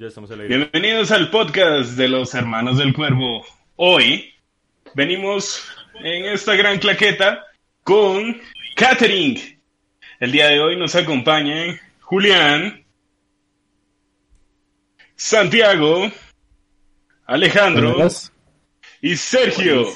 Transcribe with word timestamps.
Ya 0.00 0.06
estamos 0.06 0.30
al 0.30 0.40
aire. 0.40 0.56
Bienvenidos 0.56 1.10
al 1.10 1.30
podcast 1.30 1.90
de 1.90 2.08
los 2.08 2.32
Hermanos 2.32 2.78
del 2.78 2.94
Cuervo. 2.94 3.44
Hoy 3.76 4.32
venimos 4.94 5.62
en 6.02 6.24
esta 6.24 6.54
gran 6.54 6.78
claqueta 6.78 7.44
con 7.84 8.40
Catering. 8.76 9.60
El 10.18 10.32
día 10.32 10.46
de 10.46 10.58
hoy 10.58 10.78
nos 10.78 10.94
acompañan 10.94 11.78
Julián, 12.00 12.82
Santiago, 15.16 16.10
Alejandro 17.26 17.92
Buenas. 17.92 18.32
y 19.02 19.16
Sergio. 19.16 19.86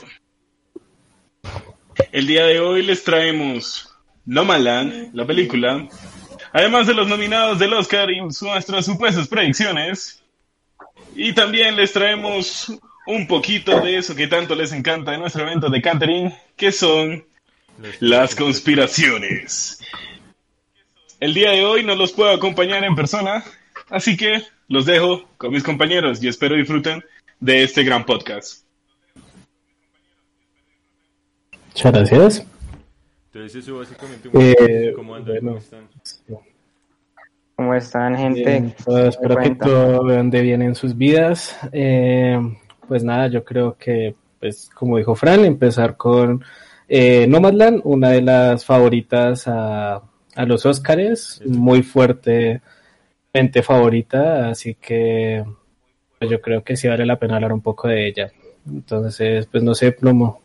El 2.13 2.27
día 2.27 2.45
de 2.45 2.61
hoy 2.61 2.83
les 2.83 3.05
traemos 3.05 3.91
Nomadland, 4.27 5.15
la 5.15 5.27
película, 5.27 5.89
además 6.55 6.87
de 6.87 6.95
los 6.95 7.09
nominados 7.09 7.59
del 7.59 7.75
Oscar 7.75 8.11
y 8.11 8.21
nuestras 8.21 8.87
supuestas 8.87 9.29
predicciones. 9.29 10.23
Y 11.15 11.35
también 11.35 11.77
les 11.77 11.93
traemos 11.93 12.73
un 13.07 13.27
poquito 13.27 13.81
de 13.81 13.99
eso 13.99 14.15
que 14.15 14.29
tanto 14.29 14.55
les 14.55 14.73
encanta 14.73 15.11
de 15.11 15.19
nuestro 15.19 15.43
evento 15.43 15.69
de 15.69 15.83
catering, 15.83 16.33
que 16.57 16.73
son 16.73 17.25
las 17.99 18.35
conspiraciones. 18.37 19.81
El 21.19 21.35
día 21.35 21.51
de 21.51 21.65
hoy 21.65 21.85
no 21.85 21.97
los 21.97 22.13
puedo 22.13 22.31
acompañar 22.31 22.85
en 22.85 22.95
persona, 22.95 23.45
así 23.91 24.17
que 24.17 24.43
los 24.69 24.87
dejo 24.87 25.29
con 25.37 25.53
mis 25.53 25.63
compañeros 25.65 26.23
y 26.23 26.29
espero 26.29 26.55
disfruten 26.55 27.05
de 27.41 27.65
este 27.65 27.83
gran 27.83 28.07
podcast. 28.07 28.65
Muchas 31.67 31.93
gracias. 31.93 32.47
Entonces 33.35 33.65
eso 33.65 33.79
básicamente... 33.79 34.31
Eh, 34.33 34.93
¿Cómo 34.95 35.17
andan? 35.17 35.39
¿Cómo 35.39 35.51
bueno. 35.51 35.59
están? 35.59 35.89
¿Cómo 37.57 37.75
están, 37.75 38.17
gente? 38.17 38.43
Bien, 38.43 38.75
pues, 38.85 39.15
espero 39.15 39.37
que 39.37 39.55
todo 39.55 40.05
vean 40.05 40.29
de 40.31 40.43
bien 40.43 40.63
en 40.63 40.75
sus 40.75 40.97
vidas. 40.97 41.57
Eh, 41.71 42.39
pues 42.89 43.05
nada, 43.05 43.29
yo 43.29 43.45
creo 43.45 43.77
que, 43.77 44.15
pues 44.41 44.69
como 44.75 44.99
dijo 44.99 45.15
Fran, 45.15 45.45
empezar 45.45 45.97
con 45.97 46.43
eh, 46.89 47.27
Nomadland, 47.29 47.81
una 47.85 48.11
de 48.11 48.23
las 48.23 48.65
favoritas 48.65 49.47
a, 49.47 50.03
a 50.35 50.45
los 50.47 50.67
Óscares, 50.67 51.41
muy 51.47 51.83
fuertemente 51.83 52.61
favorita, 53.63 54.49
así 54.49 54.75
que 54.75 55.45
pues, 56.19 56.31
yo 56.31 56.41
creo 56.41 56.65
que 56.65 56.77
sí 56.77 56.89
vale 56.89 57.07
la 57.07 57.19
pena 57.19 57.37
hablar 57.37 57.53
un 57.53 57.63
poco 57.63 57.87
de 57.87 58.09
ella. 58.09 58.33
Entonces, 58.67 59.47
pues 59.47 59.63
no 59.63 59.75
sé, 59.75 59.93
Plomo, 59.93 60.41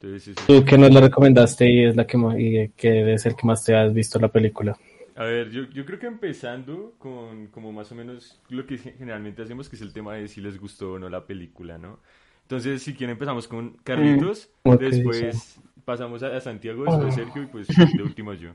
sí, 0.00 0.18
sí. 0.20 0.34
tú 0.46 0.64
que 0.64 0.78
nos 0.78 0.92
la 0.92 1.00
recomendaste 1.00 1.68
y 1.68 1.84
es 1.84 1.96
la 1.96 2.06
que 2.06 2.16
más, 2.16 2.38
y 2.38 2.70
que 2.76 3.12
es 3.12 3.26
el 3.26 3.34
que 3.36 3.46
más 3.46 3.62
te 3.64 3.74
has 3.76 3.92
visto 3.92 4.18
la 4.18 4.28
película. 4.28 4.76
A 5.16 5.24
ver, 5.24 5.50
yo, 5.50 5.64
yo 5.70 5.86
creo 5.86 5.98
que 5.98 6.06
empezando 6.06 6.94
con 6.98 7.46
como 7.48 7.72
más 7.72 7.90
o 7.92 7.94
menos 7.94 8.40
lo 8.50 8.66
que 8.66 8.76
generalmente 8.78 9.42
hacemos, 9.42 9.68
que 9.68 9.76
es 9.76 9.82
el 9.82 9.92
tema 9.92 10.14
de 10.14 10.28
si 10.28 10.40
les 10.40 10.60
gustó 10.60 10.92
o 10.92 10.98
no 10.98 11.08
la 11.08 11.26
película, 11.26 11.78
¿no? 11.78 12.00
Entonces, 12.42 12.82
si 12.82 12.94
quieren 12.94 13.14
empezamos 13.14 13.48
con 13.48 13.76
Carlitos, 13.82 14.50
Mm, 14.64 14.76
después 14.78 15.60
pasamos 15.84 16.22
a, 16.22 16.36
a 16.36 16.40
Santiago, 16.40 16.84
después 16.84 17.14
Sergio 17.14 17.42
y 17.42 17.46
pues 17.46 17.86
de 17.92 18.02
último 18.02 18.34
yo. 18.34 18.54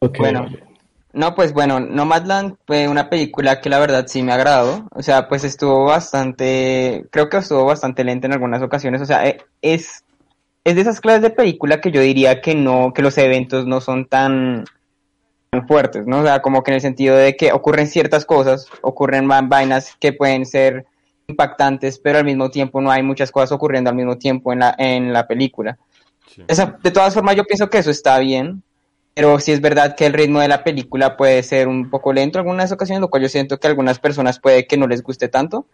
Ok, 0.00 0.18
Bueno. 0.18 0.48
No, 1.12 1.34
pues 1.34 1.52
bueno, 1.54 1.80
Nomadland 1.80 2.58
fue 2.66 2.88
una 2.88 3.10
película 3.10 3.60
que 3.60 3.70
la 3.70 3.80
verdad 3.80 4.06
sí 4.08 4.22
me 4.22 4.32
agradó. 4.32 4.88
O 4.92 5.02
sea, 5.02 5.28
pues 5.28 5.44
estuvo 5.44 5.84
bastante, 5.86 7.06
creo 7.12 7.30
que 7.30 7.38
estuvo 7.38 7.64
bastante 7.66 8.04
lenta 8.04 8.26
en 8.28 8.34
algunas 8.34 8.62
ocasiones. 8.62 9.02
O 9.02 9.06
sea, 9.06 9.26
eh, 9.28 9.38
es, 9.62 10.05
es 10.66 10.74
de 10.74 10.80
esas 10.80 11.00
clases 11.00 11.22
de 11.22 11.30
película 11.30 11.80
que 11.80 11.92
yo 11.92 12.00
diría 12.00 12.40
que 12.40 12.56
no, 12.56 12.92
que 12.92 13.00
los 13.00 13.16
eventos 13.18 13.66
no 13.68 13.80
son 13.80 14.06
tan, 14.06 14.64
tan 15.50 15.68
fuertes, 15.68 16.06
¿no? 16.08 16.18
O 16.18 16.24
sea, 16.24 16.42
como 16.42 16.64
que 16.64 16.72
en 16.72 16.74
el 16.74 16.80
sentido 16.80 17.16
de 17.16 17.36
que 17.36 17.52
ocurren 17.52 17.86
ciertas 17.86 18.24
cosas, 18.24 18.66
ocurren 18.82 19.30
va- 19.30 19.42
vainas 19.42 19.94
que 20.00 20.12
pueden 20.12 20.44
ser 20.44 20.84
impactantes, 21.28 22.00
pero 22.00 22.18
al 22.18 22.24
mismo 22.24 22.50
tiempo 22.50 22.80
no 22.80 22.90
hay 22.90 23.04
muchas 23.04 23.30
cosas 23.30 23.52
ocurriendo 23.52 23.90
al 23.90 23.96
mismo 23.96 24.18
tiempo 24.18 24.52
en 24.52 24.58
la, 24.58 24.74
en 24.76 25.12
la 25.12 25.28
película. 25.28 25.78
Sí. 26.34 26.42
Esa- 26.48 26.76
de 26.82 26.90
todas 26.90 27.14
formas, 27.14 27.36
yo 27.36 27.44
pienso 27.44 27.70
que 27.70 27.78
eso 27.78 27.92
está 27.92 28.18
bien, 28.18 28.64
pero 29.14 29.38
sí 29.38 29.52
es 29.52 29.60
verdad 29.60 29.94
que 29.94 30.06
el 30.06 30.14
ritmo 30.14 30.40
de 30.40 30.48
la 30.48 30.64
película 30.64 31.16
puede 31.16 31.44
ser 31.44 31.68
un 31.68 31.90
poco 31.90 32.12
lento 32.12 32.38
en 32.38 32.40
algunas 32.40 32.72
ocasiones, 32.72 33.00
lo 33.00 33.08
cual 33.08 33.22
yo 33.22 33.28
siento 33.28 33.58
que 33.58 33.68
a 33.68 33.70
algunas 33.70 34.00
personas 34.00 34.40
puede 34.40 34.66
que 34.66 34.76
no 34.76 34.88
les 34.88 35.04
guste 35.04 35.28
tanto. 35.28 35.66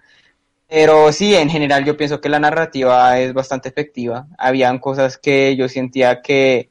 Pero 0.74 1.12
sí, 1.12 1.34
en 1.34 1.50
general 1.50 1.84
yo 1.84 1.98
pienso 1.98 2.22
que 2.22 2.30
la 2.30 2.40
narrativa 2.40 3.18
es 3.18 3.34
bastante 3.34 3.68
efectiva. 3.68 4.26
Habían 4.38 4.78
cosas 4.78 5.18
que 5.18 5.54
yo 5.54 5.68
sentía 5.68 6.22
que 6.22 6.70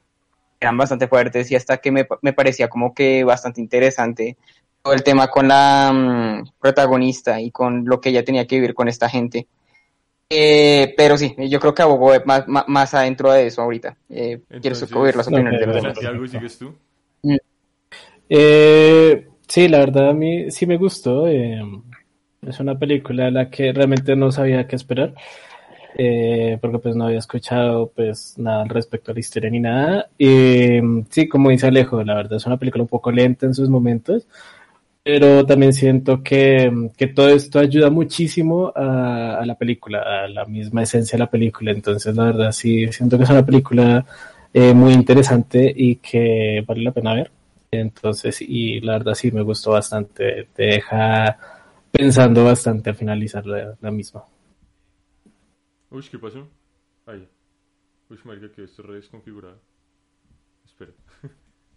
eran 0.59 0.75
bastante 0.75 1.07
fuertes 1.07 1.51
y 1.51 1.55
hasta 1.55 1.77
que 1.77 1.91
me, 1.91 2.07
me 2.23 2.33
parecía 2.33 2.67
como 2.67 2.95
que 2.95 3.23
bastante 3.23 3.61
interesante 3.61 4.37
todo 4.81 4.95
el 4.95 5.03
tema 5.03 5.27
con 5.27 5.47
la 5.47 5.91
mm, 5.93 6.49
protagonista 6.59 7.39
y 7.39 7.51
con 7.51 7.85
lo 7.85 8.01
que 8.01 8.09
ella 8.09 8.25
tenía 8.25 8.47
que 8.47 8.55
vivir 8.55 8.73
con 8.73 8.87
esta 8.87 9.07
gente. 9.07 9.45
Eh, 10.31 10.95
pero 10.97 11.15
sí, 11.15 11.35
yo 11.37 11.59
creo 11.59 11.75
que 11.75 11.83
abogó 11.83 12.11
más, 12.25 12.47
más, 12.47 12.63
más 12.67 12.93
adentro 12.95 13.31
de 13.31 13.45
eso 13.45 13.61
ahorita. 13.61 13.95
Eh, 14.09 14.41
quiero 14.63 14.77
oír 14.95 15.15
las 15.15 15.27
opiniones 15.27 15.59
de 15.59 15.67
los. 15.67 15.79
Santiago, 15.79 16.27
¿sigues 16.27 16.57
tú? 16.57 16.73
Eh, 18.27 19.27
sí, 19.47 19.67
la 19.67 19.77
verdad 19.77 20.09
a 20.09 20.13
mí 20.13 20.49
sí 20.49 20.65
me 20.65 20.77
gustó. 20.77 21.27
eh, 21.27 21.61
es 22.47 22.59
una 22.59 22.77
película 22.77 23.27
a 23.27 23.31
la 23.31 23.49
que 23.49 23.71
realmente 23.71 24.15
no 24.15 24.31
sabía 24.31 24.67
qué 24.67 24.75
esperar, 24.75 25.13
eh, 25.97 26.57
porque 26.61 26.79
pues 26.79 26.95
no 26.95 27.05
había 27.05 27.19
escuchado 27.19 27.91
pues 27.95 28.35
nada 28.37 28.63
respecto 28.65 29.11
a 29.11 29.13
la 29.13 29.19
historia 29.19 29.49
ni 29.49 29.59
nada. 29.59 30.09
Y 30.17 30.79
sí, 31.09 31.27
como 31.27 31.49
dice 31.49 31.67
Alejo, 31.67 32.03
la 32.03 32.15
verdad 32.15 32.37
es 32.37 32.45
una 32.45 32.57
película 32.57 32.83
un 32.83 32.87
poco 32.89 33.11
lenta 33.11 33.45
en 33.45 33.53
sus 33.53 33.69
momentos, 33.69 34.27
pero 35.03 35.45
también 35.45 35.73
siento 35.73 36.23
que, 36.23 36.89
que 36.97 37.07
todo 37.07 37.29
esto 37.29 37.59
ayuda 37.59 37.89
muchísimo 37.91 38.71
a, 38.75 39.37
a 39.39 39.45
la 39.45 39.55
película, 39.55 40.23
a 40.25 40.27
la 40.27 40.45
misma 40.45 40.83
esencia 40.83 41.17
de 41.17 41.23
la 41.25 41.29
película. 41.31 41.71
Entonces, 41.71 42.15
la 42.15 42.25
verdad 42.25 42.51
sí 42.51 42.87
siento 42.91 43.17
que 43.17 43.25
es 43.25 43.29
una 43.29 43.45
película 43.45 44.05
eh, 44.53 44.73
muy 44.73 44.93
interesante 44.93 45.71
y 45.75 45.97
que 45.97 46.63
vale 46.67 46.83
la 46.83 46.91
pena 46.91 47.15
ver. 47.15 47.31
Entonces, 47.71 48.41
y 48.41 48.81
la 48.81 48.93
verdad 48.93 49.13
sí 49.15 49.31
me 49.31 49.41
gustó 49.43 49.71
bastante. 49.71 50.47
Te 50.55 50.63
deja 50.63 51.37
pensando 51.91 52.43
bastante 52.45 52.89
al 52.89 52.95
finalizar 52.95 53.45
la, 53.45 53.77
la 53.79 53.91
misma. 53.91 54.23
Uy, 55.89 56.03
¿qué 56.09 56.17
pasó? 56.19 56.47
Ahí. 57.05 57.27
Uy, 58.09 58.19
marica, 58.23 58.51
que 58.51 58.63
esto 58.63 58.83
re 58.83 58.95
desconfigurado. 58.95 59.59
Espera, 60.65 60.91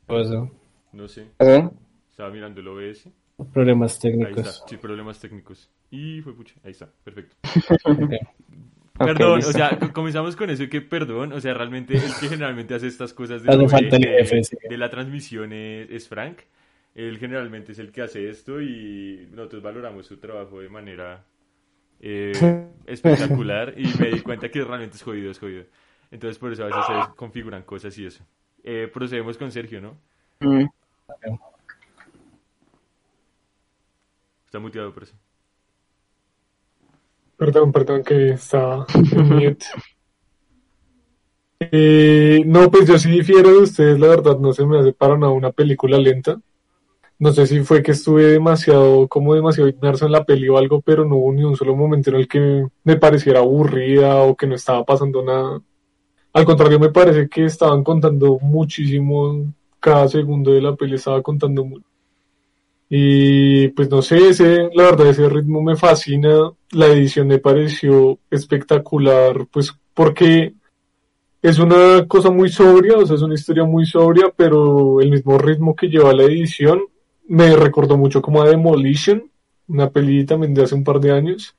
Pues, 0.07 0.31
¿no? 0.31 0.51
no 0.93 1.09
sé. 1.09 1.29
¿Eh? 1.39 1.69
Estaba 2.11 2.31
mirando 2.31 2.61
el 2.61 2.69
OBS. 2.69 3.09
Problemas 3.53 3.95
Ahí 3.97 4.13
técnicos. 4.13 4.47
está. 4.47 4.69
Sí, 4.69 4.77
problemas 4.77 5.19
técnicos. 5.19 5.71
Y 5.91 6.21
fue 6.23 6.35
pucha. 6.35 6.55
Ahí 6.63 6.71
está. 6.71 6.89
Perfecto. 7.03 7.35
Perdón, 8.97 9.41
o 9.41 9.43
sea, 9.53 9.77
co- 9.77 9.93
comenzamos 9.93 10.37
con 10.37 10.51
eso 10.51 10.69
que 10.69 10.81
perdón, 10.81 11.33
o 11.33 11.41
sea, 11.41 11.53
realmente 11.53 11.95
el 11.95 12.03
que 12.21 12.29
generalmente 12.29 12.75
hace 12.77 12.87
estas 12.87 13.13
cosas 13.13 13.43
de, 13.43 14.77
la 14.79 14.89
transmisión 14.89 15.53
es, 15.53 15.91
es 15.91 16.09
Frank. 16.09 16.39
Él 16.95 17.19
generalmente 17.19 17.73
es 17.73 17.79
el 17.79 17.91
que 17.91 18.03
hace 18.03 18.29
esto 18.29 18.61
y 18.61 19.29
nosotros 19.33 19.63
valoramos 19.63 20.07
su 20.07 20.19
trabajo 20.19 20.61
de 20.61 20.69
manera 20.69 21.25
eh, 22.01 22.69
espectacular 22.87 23.75
y 23.77 23.87
me 23.99 24.11
di 24.11 24.21
cuenta 24.21 24.49
que 24.49 24.63
realmente 24.63 24.97
es 24.97 25.03
jodido, 25.03 25.31
es 25.31 25.39
jodido. 25.39 25.65
Entonces 26.11 26.39
por 26.39 26.53
eso 26.53 26.63
a 26.63 26.67
veces 26.67 26.87
se 26.87 26.93
desconfiguran 26.93 27.63
cosas 27.63 27.97
y 27.99 28.07
eso. 28.07 28.25
Eh, 28.63 28.89
procedemos 28.93 29.37
con 29.37 29.51
Sergio, 29.51 29.81
¿no? 29.81 29.99
Mm. 30.41 30.67
Está 34.47 34.59
muteado 34.61 34.93
por 34.93 35.03
eso. 35.03 35.15
Perdón, 37.37 37.73
perdón 37.73 38.05
que 38.05 38.31
estaba 38.31 38.87
en 38.95 39.29
mute. 39.29 39.67
Eh, 41.59 42.43
no, 42.47 42.71
pues 42.71 42.87
yo 42.87 42.99
sí 42.99 43.11
difiero 43.11 43.51
de 43.51 43.59
ustedes, 43.59 43.99
la 43.99 44.09
verdad 44.09 44.39
no 44.39 44.53
se 44.53 44.65
me 44.67 44.79
hace 44.79 44.93
para 44.93 45.17
nada 45.17 45.33
una 45.33 45.51
película 45.51 45.99
lenta. 45.99 46.41
No 47.25 47.33
sé 47.33 47.47
si 47.47 47.61
fue 47.61 47.83
que 47.83 47.93
estuve 47.93 48.25
demasiado, 48.25 49.09
como 49.09 49.35
demasiado 49.35 49.71
inmerso 49.71 50.05
en 50.05 50.13
la 50.13 50.27
peli 50.27 50.47
o 50.51 50.59
algo, 50.59 50.83
pero 50.83 51.07
no 51.07 51.17
hubo 51.17 51.33
ni 51.33 51.43
un 51.43 51.57
solo 51.57 51.75
momento 51.75 52.11
en 52.11 52.17
el 52.17 52.29
que 52.29 52.67
me 52.85 52.97
pareciera 52.99 53.39
aburrida 53.39 54.17
o 54.17 54.37
que 54.37 54.47
no 54.47 54.55
estaba 54.55 54.85
pasando 54.85 55.25
nada. 55.25 55.59
Al 56.35 56.45
contrario, 56.45 56.79
me 56.79 56.91
parece 56.91 57.27
que 57.31 57.47
estaban 57.47 57.83
contando 57.83 58.39
muchísimo, 58.43 59.43
cada 59.81 60.07
segundo 60.07 60.53
de 60.53 60.61
la 60.61 60.77
peli 60.77 60.97
estaba 60.97 61.23
contando 61.23 61.65
mucho. 61.65 61.87
Y 62.91 63.69
pues 63.69 63.89
no 63.89 64.03
sé, 64.03 64.29
ese, 64.29 64.69
la 64.75 64.83
verdad 64.83 65.07
ese 65.07 65.27
ritmo 65.27 65.63
me 65.63 65.77
fascina, 65.77 66.53
la 66.73 66.89
edición 66.89 67.29
me 67.29 67.39
pareció 67.39 68.19
espectacular, 68.31 69.47
pues 69.51 69.73
porque 69.95 70.53
es 71.41 71.59
una 71.59 72.07
cosa 72.07 72.31
muy 72.31 72.51
sobria, 72.51 72.99
o 72.99 73.07
sea, 73.07 73.17
es 73.17 73.23
una 73.23 73.33
historia 73.33 73.65
muy 73.65 73.87
sobria, 73.87 74.31
pero 74.37 75.01
el 75.01 75.11
mismo 75.11 75.39
ritmo 75.39 75.75
que 75.75 75.89
lleva 75.89 76.13
la 76.13 76.25
edición 76.25 76.83
me 77.29 77.57
recordó 77.57 77.97
mucho 77.97 78.23
como 78.23 78.43
a 78.43 78.49
Demolition, 78.49 79.31
una 79.69 79.91
peli 79.91 80.25
también 80.25 80.55
de 80.55 80.63
hace 80.63 80.75
un 80.75 80.85
par 80.85 81.01
de 81.01 81.13
años, 81.13 81.57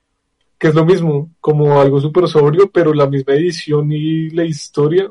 que 0.60 0.68
es 0.70 0.76
lo 0.76 0.86
mismo, 0.86 1.32
como 1.42 1.80
algo 1.80 2.00
súper 2.00 2.28
sobrio, 2.28 2.70
pero 2.72 2.94
la 2.94 3.08
misma 3.08 3.34
edición 3.36 3.92
y 3.92 4.30
la 4.32 4.46
historia 4.46 5.10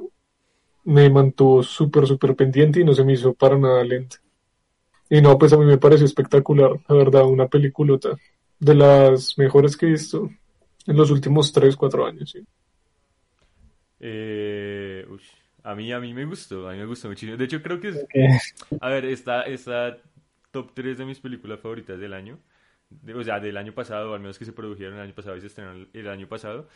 me 0.84 1.10
mantuvo 1.10 1.62
súper, 1.62 2.06
súper 2.06 2.36
pendiente 2.36 2.80
y 2.80 2.84
no 2.84 2.94
se 2.94 3.04
me 3.04 3.14
hizo 3.14 3.34
para 3.34 3.58
nada 3.58 3.84
lenta. 3.84 4.18
Y 5.10 5.20
no, 5.22 5.38
pues 5.38 5.52
a 5.52 5.58
mí 5.58 5.64
me 5.64 5.78
pareció 5.78 6.06
espectacular, 6.06 6.72
la 6.88 6.94
verdad, 6.94 7.26
una 7.26 7.48
peliculota 7.48 8.10
de 8.58 8.74
las 8.74 9.38
mejores 9.38 9.76
que 9.76 9.86
he 9.86 9.90
visto 9.90 10.30
en 10.86 10.96
los 10.96 11.10
últimos 11.10 11.52
3, 11.52 11.76
4 11.76 12.06
años. 12.06 12.30
Sí. 12.30 12.46
Eh, 14.00 15.06
uy, 15.08 15.22
a 15.62 15.74
mí, 15.74 15.92
a 15.92 16.00
mí 16.00 16.12
me 16.14 16.24
gustó, 16.24 16.68
a 16.68 16.72
mí 16.72 16.78
me 16.78 16.86
gustó 16.86 17.08
muchísimo. 17.08 17.36
De 17.36 17.44
hecho, 17.44 17.62
creo 17.62 17.80
que 17.80 17.88
es, 17.88 18.04
Ok. 18.04 18.14
a 18.80 18.88
ver, 18.90 19.04
está, 19.06 19.42
está 19.42 19.98
top 20.54 20.70
3 20.72 20.96
de 20.96 21.04
mis 21.04 21.18
películas 21.18 21.60
favoritas 21.60 21.98
del 21.98 22.14
año. 22.14 22.38
De- 22.88 23.14
o 23.14 23.22
sea, 23.24 23.40
del 23.40 23.56
año 23.56 23.74
pasado, 23.74 24.14
al 24.14 24.20
menos 24.20 24.38
que 24.38 24.44
se 24.44 24.52
produjeron 24.52 24.94
el 24.94 25.00
año 25.00 25.14
pasado 25.14 25.36
y 25.36 25.40
se 25.40 25.48
estrenaron 25.48 25.88
el, 25.92 26.08
año 26.08 26.28
pasado. 26.28 26.68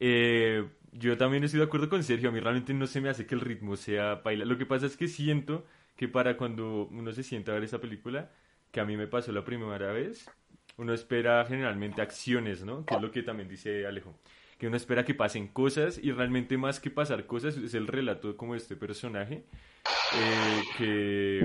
Eh, 0.00 0.66
yo 0.92 1.16
también 1.18 1.44
estoy 1.44 1.60
de 1.60 1.66
acuerdo 1.66 1.90
con 1.90 2.02
Sergio, 2.02 2.30
a 2.30 2.32
mí 2.32 2.40
realmente 2.40 2.72
no 2.72 2.86
se 2.86 3.00
me 3.02 3.10
hace 3.10 3.26
que 3.26 3.34
el 3.34 3.42
ritmo 3.42 3.76
sea 3.76 4.16
baila. 4.16 4.46
Lo 4.46 4.56
que 4.56 4.64
pasa 4.64 4.86
es 4.86 4.96
que 4.96 5.08
siento 5.08 5.64
que 5.94 6.08
para 6.08 6.38
cuando 6.38 6.86
uno 6.90 7.12
se 7.12 7.22
sienta 7.22 7.52
a 7.52 7.54
ver 7.54 7.64
esa 7.64 7.80
película, 7.80 8.30
que 8.72 8.80
a 8.80 8.84
mí 8.84 8.96
me 8.96 9.06
pasó 9.06 9.30
la 9.32 9.44
primera 9.44 9.92
vez, 9.92 10.30
uno 10.78 10.94
espera 10.94 11.44
generalmente 11.44 12.00
acciones, 12.00 12.64
¿no? 12.64 12.84
Que 12.84 12.94
es 12.94 13.02
lo 13.02 13.10
que 13.10 13.22
también 13.22 13.48
dice 13.48 13.86
Alejo. 13.86 14.18
Que 14.58 14.68
uno 14.68 14.76
espera 14.76 15.04
que 15.04 15.14
pasen 15.14 15.48
cosas 15.48 16.00
y 16.02 16.12
realmente 16.12 16.56
más 16.56 16.80
que 16.80 16.90
pasar 16.90 17.26
cosas 17.26 17.58
es 17.58 17.74
el 17.74 17.86
relato 17.86 18.36
como 18.36 18.54
este 18.54 18.74
personaje 18.74 19.44
eh, 20.14 20.62
que. 20.78 21.40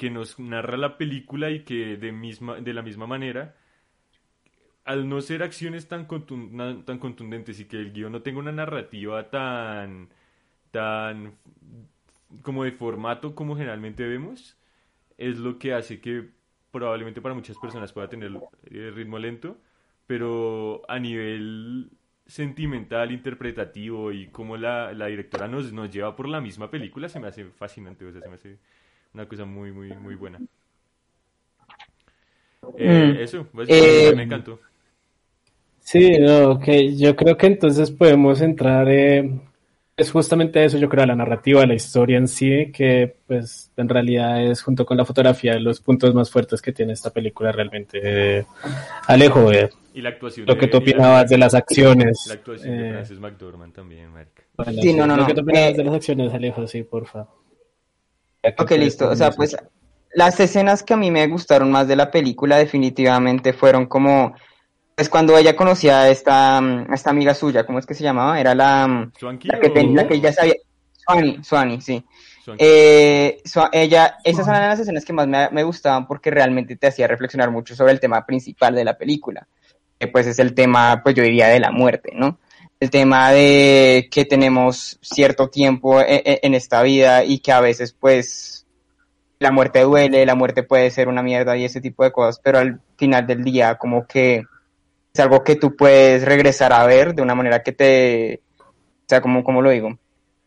Que 0.00 0.08
nos 0.08 0.38
narra 0.38 0.78
la 0.78 0.96
película 0.96 1.50
y 1.50 1.60
que 1.62 1.98
de, 1.98 2.10
misma, 2.10 2.58
de 2.58 2.72
la 2.72 2.80
misma 2.80 3.06
manera, 3.06 3.54
al 4.86 5.06
no 5.10 5.20
ser 5.20 5.42
acciones 5.42 5.88
tan, 5.88 6.08
tan 6.08 6.98
contundentes 6.98 7.60
y 7.60 7.66
que 7.66 7.76
el 7.76 7.92
guion 7.92 8.10
no 8.12 8.22
tenga 8.22 8.38
una 8.38 8.50
narrativa 8.50 9.28
tan, 9.28 10.08
tan 10.70 11.34
como 12.40 12.64
de 12.64 12.72
formato 12.72 13.34
como 13.34 13.56
generalmente 13.56 14.08
vemos, 14.08 14.56
es 15.18 15.36
lo 15.36 15.58
que 15.58 15.74
hace 15.74 16.00
que 16.00 16.30
probablemente 16.70 17.20
para 17.20 17.34
muchas 17.34 17.58
personas 17.58 17.92
pueda 17.92 18.08
tener 18.08 18.32
eh, 18.70 18.90
ritmo 18.94 19.18
lento, 19.18 19.58
pero 20.06 20.80
a 20.88 20.98
nivel 20.98 21.90
sentimental, 22.24 23.12
interpretativo 23.12 24.12
y 24.12 24.28
como 24.28 24.56
la, 24.56 24.94
la 24.94 25.08
directora 25.08 25.46
nos, 25.46 25.74
nos 25.74 25.90
lleva 25.90 26.16
por 26.16 26.26
la 26.26 26.40
misma 26.40 26.70
película, 26.70 27.10
se 27.10 27.20
me 27.20 27.26
hace 27.26 27.44
fascinante, 27.50 28.06
o 28.06 28.12
sea, 28.12 28.22
se 28.22 28.28
me 28.30 28.36
hace 28.36 28.58
una 29.14 29.26
cosa 29.26 29.44
muy, 29.44 29.72
muy, 29.72 29.92
muy 29.94 30.14
buena. 30.14 30.38
Eh, 32.78 33.14
Mm. 33.16 33.20
Eso, 33.22 33.46
básicamente 33.52 34.08
Eh, 34.08 34.14
me 34.16 34.22
encantó. 34.24 34.60
Sí, 35.80 36.18
no, 36.18 36.50
ok. 36.52 36.66
Yo 36.96 37.16
creo 37.16 37.36
que 37.36 37.46
entonces 37.46 37.90
podemos 37.90 38.40
entrar. 38.40 38.86
eh, 38.90 39.28
es 39.96 40.10
justamente 40.12 40.64
eso, 40.64 40.78
yo 40.78 40.88
creo, 40.88 41.04
la 41.04 41.14
narrativa, 41.14 41.66
la 41.66 41.74
historia 41.74 42.16
en 42.16 42.26
sí, 42.28 42.70
que 42.72 43.16
pues 43.26 43.70
en 43.76 43.86
realidad 43.88 44.42
es 44.42 44.62
junto 44.62 44.86
con 44.86 44.96
la 44.96 45.04
fotografía 45.04 45.58
los 45.58 45.80
puntos 45.80 46.14
más 46.14 46.30
fuertes 46.30 46.62
que 46.62 46.72
tiene 46.72 46.94
esta 46.94 47.10
película 47.10 47.52
realmente. 47.52 48.00
Eh, 48.02 48.46
Alejo, 49.08 49.52
eh, 49.52 49.68
Y 49.92 50.00
la 50.00 50.10
actuación 50.10 50.46
lo 50.46 50.56
que 50.56 50.68
tú 50.68 50.78
opinabas 50.78 51.28
de 51.28 51.36
las 51.36 51.52
acciones. 51.54 52.24
La 52.28 52.34
actuación 52.34 52.76
de 52.78 52.88
eh, 52.88 52.92
Frances 52.92 53.20
McDormand 53.20 53.74
también, 53.74 54.10
bueno, 54.12 54.30
Sí, 54.80 54.94
no, 54.94 55.06
no, 55.06 55.16
Lo 55.16 55.22
no. 55.22 55.26
que 55.26 55.34
tú 55.34 55.40
opinabas 55.42 55.72
Eh, 55.72 55.76
de 55.76 55.84
las 55.84 55.94
acciones, 55.94 56.32
Alejo, 56.32 56.66
sí, 56.66 56.82
porfa. 56.82 57.18
Ya 57.20 57.26
que 57.26 57.49
Ok, 58.58 58.70
listo. 58.72 59.08
O 59.08 59.16
sea, 59.16 59.30
pues 59.32 59.56
las 60.14 60.40
escenas 60.40 60.82
que 60.82 60.94
a 60.94 60.96
mí 60.96 61.10
me 61.10 61.26
gustaron 61.28 61.70
más 61.70 61.86
de 61.88 61.96
la 61.96 62.10
película 62.10 62.56
definitivamente 62.56 63.52
fueron 63.52 63.86
como, 63.86 64.34
pues 64.96 65.08
cuando 65.08 65.36
ella 65.36 65.54
conocía 65.56 66.00
a 66.02 66.08
esta, 66.08 66.60
mm, 66.60 66.86
a 66.90 66.94
esta 66.94 67.10
amiga 67.10 67.34
suya, 67.34 67.64
¿cómo 67.64 67.78
es 67.78 67.86
que 67.86 67.94
se 67.94 68.02
llamaba? 68.04 68.40
Era 68.40 68.54
la, 68.54 68.86
mm, 68.88 69.12
¿Swanky 69.18 69.48
la 69.48 69.60
que, 69.60 69.70
ten- 69.70 69.94
la 69.94 70.06
que 70.08 70.20
ya 70.20 70.32
sabía, 70.32 70.54
Swani, 70.92 71.44
Swani, 71.44 71.80
sí. 71.80 72.04
Eh, 72.58 73.42
ella, 73.72 74.16
esas 74.24 74.48
eran 74.48 74.68
las 74.70 74.80
escenas 74.80 75.04
que 75.04 75.12
más 75.12 75.28
me, 75.28 75.48
me 75.50 75.62
gustaban 75.62 76.06
porque 76.06 76.30
realmente 76.30 76.74
te 76.76 76.88
hacía 76.88 77.06
reflexionar 77.06 77.50
mucho 77.50 77.76
sobre 77.76 77.92
el 77.92 78.00
tema 78.00 78.26
principal 78.26 78.74
de 78.74 78.84
la 78.84 78.96
película, 78.98 79.46
que 79.98 80.08
pues 80.08 80.26
es 80.26 80.38
el 80.38 80.54
tema, 80.54 81.00
pues 81.02 81.14
yo 81.14 81.22
diría, 81.22 81.48
de 81.48 81.60
la 81.60 81.70
muerte, 81.70 82.10
¿no? 82.14 82.38
El 82.80 82.90
tema 82.90 83.30
de 83.30 84.08
que 84.10 84.24
tenemos 84.24 84.98
cierto 85.02 85.48
tiempo 85.48 86.00
e- 86.00 86.22
e- 86.24 86.40
en 86.42 86.54
esta 86.54 86.82
vida 86.82 87.24
y 87.24 87.40
que 87.40 87.52
a 87.52 87.60
veces 87.60 87.92
pues 87.92 88.66
la 89.38 89.50
muerte 89.50 89.80
duele, 89.80 90.24
la 90.26 90.34
muerte 90.34 90.62
puede 90.62 90.90
ser 90.90 91.08
una 91.08 91.22
mierda 91.22 91.56
y 91.56 91.64
ese 91.64 91.80
tipo 91.80 92.04
de 92.04 92.12
cosas, 92.12 92.40
pero 92.42 92.58
al 92.58 92.80
final 92.96 93.26
del 93.26 93.44
día 93.44 93.76
como 93.76 94.06
que 94.06 94.44
es 95.12 95.20
algo 95.20 95.42
que 95.44 95.56
tú 95.56 95.76
puedes 95.76 96.24
regresar 96.24 96.72
a 96.72 96.86
ver 96.86 97.14
de 97.14 97.22
una 97.22 97.34
manera 97.34 97.62
que 97.62 97.72
te, 97.72 98.42
o 98.58 98.64
sea, 99.08 99.20
como, 99.20 99.42
como 99.42 99.62
lo 99.62 99.70
digo, 99.70 99.98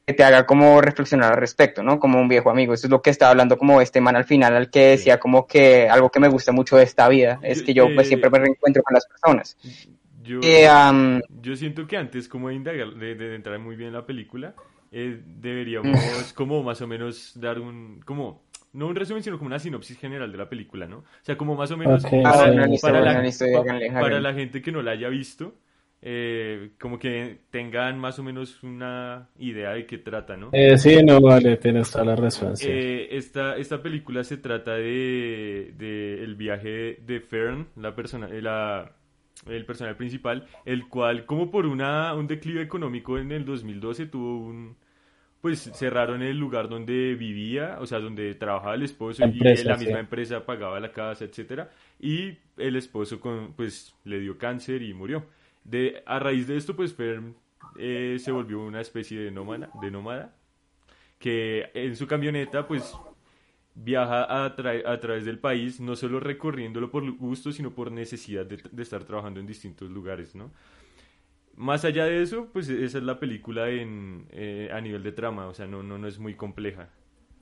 que 0.06 0.14
te 0.14 0.24
haga 0.24 0.46
como 0.46 0.82
reflexionar 0.82 1.34
al 1.34 1.40
respecto, 1.40 1.82
¿no? 1.84 2.00
Como 2.00 2.20
un 2.20 2.28
viejo 2.28 2.50
amigo. 2.50 2.74
Eso 2.74 2.88
es 2.88 2.92
lo 2.92 3.02
que 3.02 3.10
estaba 3.10 3.32
hablando 3.32 3.58
como 3.58 3.82
este 3.82 4.02
man 4.02 4.16
al 4.16 4.26
final, 4.26 4.56
al 4.56 4.70
que 4.70 4.90
decía 4.92 5.20
como 5.20 5.48
que 5.48 5.90
algo 5.90 6.10
que 6.10 6.20
me 6.20 6.28
gusta 6.28 6.52
mucho 6.52 6.78
de 6.78 6.84
esta 6.84 7.08
vida 7.10 7.40
es 7.44 7.62
que 7.64 7.74
yo 7.74 7.86
pues 7.94 8.08
eh, 8.08 8.10
siempre 8.10 8.30
me 8.30 8.40
reencuentro 8.40 8.84
con 8.84 8.94
las 8.94 9.06
personas. 9.06 9.58
Yo, 10.24 10.42
Eh, 10.42 10.68
am, 10.68 11.22
yo 11.30 11.56
siento 11.56 11.88
que 11.88 11.98
antes, 11.98 12.28
como 12.30 12.50
de, 12.50 12.56
indagar- 12.56 12.94
de, 12.96 13.16
de 13.16 13.36
entrar 13.36 13.60
muy 13.60 13.76
bien 13.76 13.90
en 13.90 13.94
la 13.96 14.06
película, 14.06 14.56
eh, 14.92 15.22
deberíamos 15.26 16.34
como 16.34 16.64
más 16.64 16.82
o 16.82 16.88
menos 16.88 17.40
dar 17.40 17.60
un, 17.60 18.02
como, 18.06 18.44
no 18.74 18.88
un 18.88 18.96
resumen, 18.96 19.24
sino 19.24 19.38
como 19.38 19.48
una 19.48 19.60
sinopsis 19.60 19.98
general 19.98 20.32
de 20.32 20.38
la 20.38 20.50
película, 20.50 20.88
¿no? 20.88 21.00
O 21.00 21.06
sea, 21.24 21.38
como 21.38 21.56
más 21.56 21.72
o 21.72 21.78
menos 21.78 22.08
Ah, 22.24 22.32
para, 22.34 22.52
bueno, 22.52 22.66
listo, 22.68 22.82
para 22.82 23.02
bueno, 23.02 23.02
la, 23.02 23.30
para 23.98 24.20
la 24.22 24.34
gente 24.34 24.62
que 24.62 24.72
no 24.72 24.82
la 24.82 24.92
haya 24.92 25.10
visto, 25.10 25.56
eh, 26.02 26.72
como 26.80 27.00
que 27.00 27.42
tengan 27.50 28.00
más 28.00 28.20
o 28.20 28.24
menos 28.24 28.62
una 28.64 29.30
idea 29.38 29.72
de 29.72 29.86
qué 29.88 29.98
trata, 29.98 30.38
¿no? 30.38 30.54
Eh, 30.54 30.78
sí, 30.78 31.04
no, 31.04 31.20
vale, 31.20 31.58
tienes 31.58 31.92
toda 31.92 32.06
la 32.06 32.16
razón. 32.16 32.56
sí. 32.56 32.70
Eh, 32.70 33.08
esta, 33.12 33.58
esta 33.58 33.82
película 33.82 34.24
se 34.24 34.38
trata 34.38 34.74
de, 34.76 35.74
de 35.78 36.24
el 36.24 36.36
viaje 36.36 36.98
de 37.02 37.20
Fern, 37.20 37.68
la 37.76 37.96
persona, 37.96 38.30
eh, 38.30 38.42
la, 38.42 38.96
el 39.48 39.66
personaje 39.66 39.96
principal, 39.96 40.48
el 40.66 40.88
cual, 40.88 41.26
como 41.26 41.52
por 41.52 41.66
una, 41.66 42.14
un 42.14 42.28
declive 42.28 42.62
económico 42.62 43.18
en 43.18 43.32
el 43.32 43.46
2012, 43.46 44.08
tuvo 44.08 44.38
un, 44.38 44.76
pues 45.42 45.72
cerraron 45.74 46.22
el 46.22 46.38
lugar 46.38 46.70
donde 46.70 47.16
vivía, 47.16 47.78
o 47.80 47.86
sea, 47.86 48.00
donde 48.00 48.36
trabajaba 48.36 48.76
el 48.76 48.84
esposo 48.84 49.26
y 49.26 49.40
la 49.40 49.78
sí. 49.78 49.86
misma 49.86 50.00
empresa 50.00 50.46
pagaba 50.46 50.80
la 50.80 50.92
casa, 50.92 51.26
etcétera, 51.26 51.70
y 52.00 52.38
el 52.58 52.76
esposo 52.76 53.20
con, 53.20 53.54
pues 53.54 53.96
le 54.04 54.20
dio 54.20 54.38
cáncer 54.38 54.82
y 54.82 54.94
murió. 54.94 55.26
De, 55.64 56.04
a 56.06 56.20
raíz 56.20 56.48
de 56.48 56.58
esto, 56.58 56.76
pues 56.76 56.94
Fern 56.94 57.36
eh, 57.78 58.18
se 58.20 58.32
volvió 58.32 58.60
una 58.60 58.82
especie 58.82 59.20
de 59.20 59.32
nómada, 59.32 59.70
de 59.82 59.92
nómada 59.92 60.36
que 61.24 61.72
en 61.74 61.96
su 61.96 62.06
camioneta 62.06 62.68
pues 62.68 62.94
viaja 63.76 64.46
a, 64.46 64.56
tra- 64.56 64.86
a 64.86 65.00
través 65.00 65.26
del 65.26 65.40
país, 65.40 65.80
no 65.80 65.96
solo 65.96 66.20
recorriéndolo 66.20 66.92
por 66.92 67.10
gusto, 67.18 67.52
sino 67.52 67.72
por 67.72 67.92
necesidad 67.92 68.46
de, 68.46 68.60
de 68.72 68.84
estar 68.84 69.04
trabajando 69.04 69.40
en 69.40 69.48
distintos 69.48 69.90
lugares, 69.90 70.36
¿no? 70.36 70.52
Más 71.56 71.86
allá 71.86 72.06
de 72.06 72.24
eso, 72.24 72.48
pues 72.52 72.68
esa 72.70 72.98
es 72.98 73.04
la 73.04 73.20
película 73.20 73.70
en, 73.70 74.26
eh, 74.32 74.70
a 74.74 74.82
nivel 74.82 75.04
de 75.04 75.12
trama, 75.12 75.48
o 75.48 75.54
sea, 75.54 75.68
no, 75.68 75.84
no, 75.84 75.98
no 76.00 76.08
es 76.08 76.18
muy 76.18 76.34
compleja. 76.34 76.90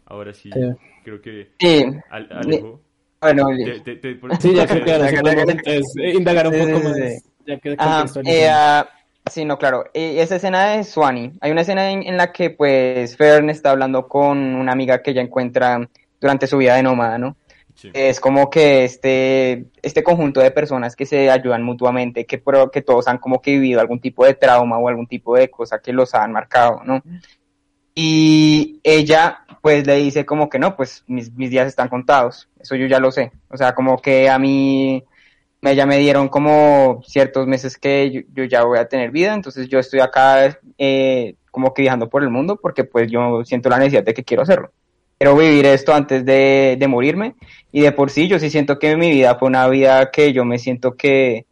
Ahora 0.05 0.33
sí, 0.33 0.49
Sí. 0.51 0.59
creo 1.05 1.21
que 1.21 1.51
sí, 1.59 1.85
Al- 2.09 2.27
Alejo... 2.31 2.81
bueno, 3.21 3.47
te- 3.63 3.79
te- 3.79 3.95
te- 3.95 4.15
por- 4.15 4.35
Sí, 4.41 4.53
ya 4.53 4.67
creo 4.67 4.83
que 4.83 4.91
ahora 4.93 5.09
podemos 5.21 5.95
indagar 6.13 6.47
un 6.47 6.53
poco 6.53 6.89
más. 6.89 6.97
sí. 6.97 7.29
Ya 7.45 7.57
que 7.59 7.75
Ajá, 7.77 7.97
contextualizamos. 7.99 8.27
eh, 8.27 8.49
ah, 8.51 8.89
sí, 9.29 9.45
no, 9.45 9.57
claro. 9.57 9.85
Eh, 9.93 10.21
esa 10.21 10.35
escena 10.35 10.71
de 10.75 10.83
Swanee. 10.83 11.31
Hay 11.39 11.51
una 11.51 11.61
escena 11.61 11.89
en, 11.91 12.03
en 12.03 12.17
la 12.17 12.33
que, 12.33 12.49
pues, 12.49 13.15
Fern 13.15 13.49
está 13.49 13.71
hablando 13.71 14.07
con 14.09 14.37
una 14.55 14.73
amiga 14.73 15.01
que 15.01 15.11
ella 15.11 15.21
encuentra 15.21 15.89
durante 16.21 16.47
su 16.47 16.57
vida 16.57 16.75
de 16.75 16.83
nómada, 16.83 17.17
¿no? 17.17 17.35
sí. 17.75 17.89
Es 17.93 18.19
como 18.19 18.49
que 18.49 18.85
este, 18.85 19.65
este 19.81 20.03
conjunto 20.03 20.39
de 20.39 20.51
personas 20.51 20.95
que 20.95 21.05
se 21.05 21.29
ayudan 21.29 21.63
mutuamente, 21.63 22.25
que, 22.25 22.41
que 22.71 22.81
todos 22.81 23.07
han 23.07 23.17
como 23.17 23.41
que 23.41 23.51
vivido 23.51 23.81
algún 23.81 23.99
tipo 23.99 24.25
de 24.25 24.35
trauma 24.35 24.77
o 24.77 24.87
algún 24.87 25.07
tipo 25.07 25.35
de 25.35 25.49
cosa 25.49 25.79
que 25.79 25.91
los 25.91 26.13
han 26.13 26.31
marcado, 26.31 26.81
¿no? 26.85 27.01
Y 27.93 28.79
ella, 28.83 29.45
pues, 29.61 29.85
le 29.85 29.95
dice 29.95 30.25
como 30.25 30.49
que 30.49 30.59
no, 30.59 30.75
pues, 30.75 31.03
mis, 31.07 31.31
mis 31.33 31.49
días 31.49 31.67
están 31.67 31.89
contados. 31.89 32.49
Eso 32.59 32.75
yo 32.75 32.87
ya 32.87 32.99
lo 32.99 33.11
sé. 33.11 33.31
O 33.49 33.57
sea, 33.57 33.75
como 33.75 33.97
que 34.01 34.29
a 34.29 34.39
mí, 34.39 35.03
ya 35.61 35.85
me 35.85 35.97
dieron 35.97 36.29
como 36.29 37.01
ciertos 37.05 37.47
meses 37.47 37.77
que 37.77 38.11
yo, 38.11 38.21
yo 38.33 38.43
ya 38.45 38.63
voy 38.63 38.79
a 38.79 38.87
tener 38.87 39.11
vida, 39.11 39.33
entonces 39.33 39.67
yo 39.67 39.79
estoy 39.79 39.99
acá 39.99 40.57
eh, 40.77 41.35
como 41.51 41.73
que 41.73 41.83
viajando 41.83 42.09
por 42.09 42.23
el 42.23 42.29
mundo 42.29 42.57
porque 42.59 42.83
pues 42.83 43.11
yo 43.11 43.43
siento 43.45 43.69
la 43.69 43.77
necesidad 43.77 44.03
de 44.03 44.13
que 44.13 44.23
quiero 44.23 44.43
hacerlo. 44.43 44.71
Quiero 45.21 45.37
vivir 45.37 45.67
esto 45.67 45.93
antes 45.93 46.25
de, 46.25 46.77
de 46.79 46.87
morirme 46.87 47.35
y 47.71 47.81
de 47.81 47.91
por 47.91 48.09
sí 48.09 48.27
yo 48.27 48.39
sí 48.39 48.49
siento 48.49 48.79
que 48.79 48.97
mi 48.97 49.11
vida 49.11 49.35
fue 49.35 49.49
una 49.49 49.67
vida 49.67 50.09
que 50.09 50.33
yo 50.33 50.45
me 50.45 50.57
siento 50.57 50.95
que 50.95 51.45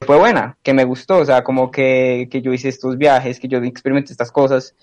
fue 0.00 0.16
buena, 0.16 0.58
que 0.62 0.74
me 0.74 0.84
gustó, 0.84 1.18
o 1.18 1.24
sea, 1.24 1.42
como 1.42 1.72
que, 1.72 2.28
que 2.30 2.40
yo 2.40 2.52
hice 2.52 2.68
estos 2.68 2.96
viajes, 2.96 3.40
que 3.40 3.48
yo 3.48 3.58
experimenté 3.58 4.12
estas 4.12 4.30
cosas 4.30 4.76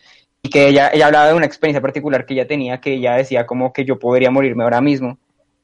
y 0.44 0.50
que 0.50 0.68
ella, 0.68 0.92
ella 0.94 1.06
hablaba 1.06 1.30
de 1.30 1.36
una 1.36 1.46
experiencia 1.46 1.80
particular 1.80 2.26
que 2.26 2.34
ella 2.34 2.46
tenía, 2.46 2.82
que 2.82 2.96
ella 2.96 3.16
decía 3.16 3.46
como 3.46 3.72
que 3.72 3.86
yo 3.86 3.98
podría 3.98 4.30
morirme 4.30 4.66
ahora 4.66 4.82
mismo. 4.82 5.18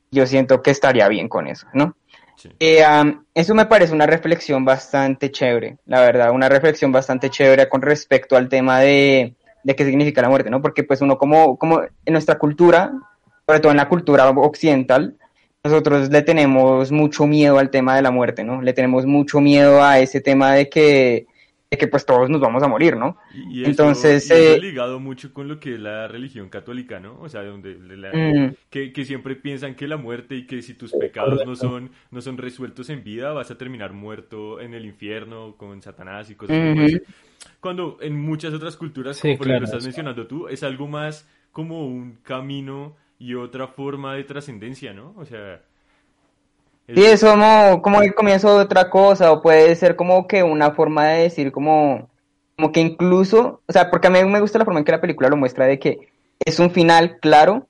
Yo 0.09 0.25
siento 0.25 0.61
que 0.61 0.71
estaría 0.71 1.09
bien 1.09 1.27
con 1.27 1.47
eso, 1.47 1.67
¿no? 1.73 1.97
Sí. 2.37 2.47
Eh, 2.61 2.81
um, 2.87 3.25
eso 3.33 3.55
me 3.55 3.65
parece 3.65 3.91
una 3.91 4.05
reflexión 4.05 4.63
bastante 4.63 5.31
chévere, 5.31 5.79
la 5.85 5.99
verdad, 5.99 6.31
una 6.31 6.47
reflexión 6.47 6.93
bastante 6.93 7.29
chévere 7.29 7.67
con 7.67 7.81
respecto 7.81 8.37
al 8.37 8.47
tema 8.47 8.79
de, 8.79 9.35
de 9.67 9.75
qué 9.75 9.83
significa 9.83 10.21
la 10.21 10.29
muerte, 10.29 10.49
¿no? 10.49 10.61
Porque 10.61 10.85
pues 10.85 11.01
uno 11.01 11.17
como, 11.17 11.57
como 11.57 11.81
en 11.81 12.13
nuestra 12.13 12.37
cultura, 12.39 12.93
sobre 13.45 13.59
todo 13.59 13.71
en 13.71 13.77
la 13.77 13.89
cultura 13.89 14.29
occidental, 14.29 15.17
nosotros 15.61 16.09
le 16.09 16.21
tenemos 16.21 16.89
mucho 16.93 17.27
miedo 17.27 17.59
al 17.59 17.69
tema 17.69 17.93
de 17.97 18.01
la 18.01 18.09
muerte, 18.09 18.45
¿no? 18.45 18.61
Le 18.61 18.71
tenemos 18.71 19.05
mucho 19.05 19.41
miedo 19.41 19.83
a 19.83 19.99
ese 19.99 20.21
tema 20.21 20.53
de 20.53 20.69
que, 20.69 21.27
de 21.69 21.77
que 21.77 21.87
pues 21.87 22.05
todos 22.05 22.29
nos 22.29 22.39
vamos 22.39 22.63
a 22.63 22.67
morir, 22.69 22.95
¿no? 22.95 23.17
Y, 23.33 23.59
y 23.59 23.61
eso, 23.63 23.69
Entonces, 23.71 24.29
y 24.29 24.33
eso 24.33 24.53
eh, 24.53 24.59
ligado 24.61 24.99
mucho 25.01 25.33
con 25.33 25.49
lo 25.49 25.59
que 25.59 25.73
es 25.73 25.79
la 25.79 26.07
religión 26.07 26.47
católica, 26.49 26.99
¿no? 27.01 27.19
O 27.19 27.27
sea, 27.27 27.43
donde 27.43 27.75
la- 27.97 28.13
Mm. 28.13 28.55
que, 28.69 28.93
que 28.93 29.03
siempre 29.03 29.35
piensan 29.35 29.75
que 29.75 29.85
la 29.87 29.97
muerte 29.97 30.35
y 30.35 30.47
que 30.47 30.61
si 30.61 30.75
tus 30.75 30.93
pecados 30.93 31.45
no 31.45 31.55
son, 31.57 31.91
no 32.11 32.21
son 32.21 32.37
resueltos 32.37 32.89
en 32.89 33.03
vida, 33.03 33.33
vas 33.33 33.51
a 33.51 33.57
terminar 33.57 33.91
muerto 33.91 34.61
en 34.61 34.73
el 34.73 34.85
infierno 34.85 35.55
con 35.57 35.81
Satanás 35.81 36.29
y 36.29 36.35
cosas 36.35 36.55
eso. 36.55 36.99
Cuando 37.59 37.97
en 38.01 38.15
muchas 38.19 38.53
otras 38.53 38.77
culturas, 38.77 39.17
Sí, 39.17 39.23
como 39.23 39.37
por 39.39 39.47
ejemplo 39.47 39.65
claro. 39.65 39.77
estás 39.77 39.83
mencionando 39.83 40.25
tú, 40.27 40.47
es 40.47 40.63
algo 40.63 40.87
más 40.87 41.27
como 41.51 41.85
un 41.85 42.17
camino 42.23 42.95
y 43.19 43.33
otra 43.33 43.67
forma 43.67 44.13
de 44.15 44.23
trascendencia, 44.23 44.93
¿no? 44.93 45.13
O 45.17 45.25
sea... 45.25 45.61
Sí, 46.87 47.03
es 47.03 47.21
como, 47.23 47.81
como 47.81 48.01
el 48.01 48.13
comienzo 48.15 48.55
de 48.57 48.63
otra 48.63 48.89
cosa, 48.89 49.31
o 49.31 49.41
puede 49.41 49.75
ser 49.75 49.95
como 49.95 50.25
que 50.27 50.43
una 50.43 50.71
forma 50.71 51.07
de 51.09 51.23
decir 51.23 51.51
como, 51.51 52.09
como 52.55 52.71
que 52.71 52.79
incluso, 52.79 53.61
o 53.67 53.73
sea, 53.73 53.89
porque 53.91 54.07
a 54.07 54.09
mí 54.09 54.23
me 54.23 54.39
gusta 54.39 54.57
la 54.59 54.65
forma 54.65 54.79
en 54.79 54.85
que 54.85 54.91
la 54.93 55.01
película 55.01 55.27
lo 55.29 55.35
muestra 55.37 55.65
de 55.65 55.79
que 55.79 55.97
es 56.45 56.59
un 56.59 56.71
final 56.71 57.19
claro, 57.19 57.67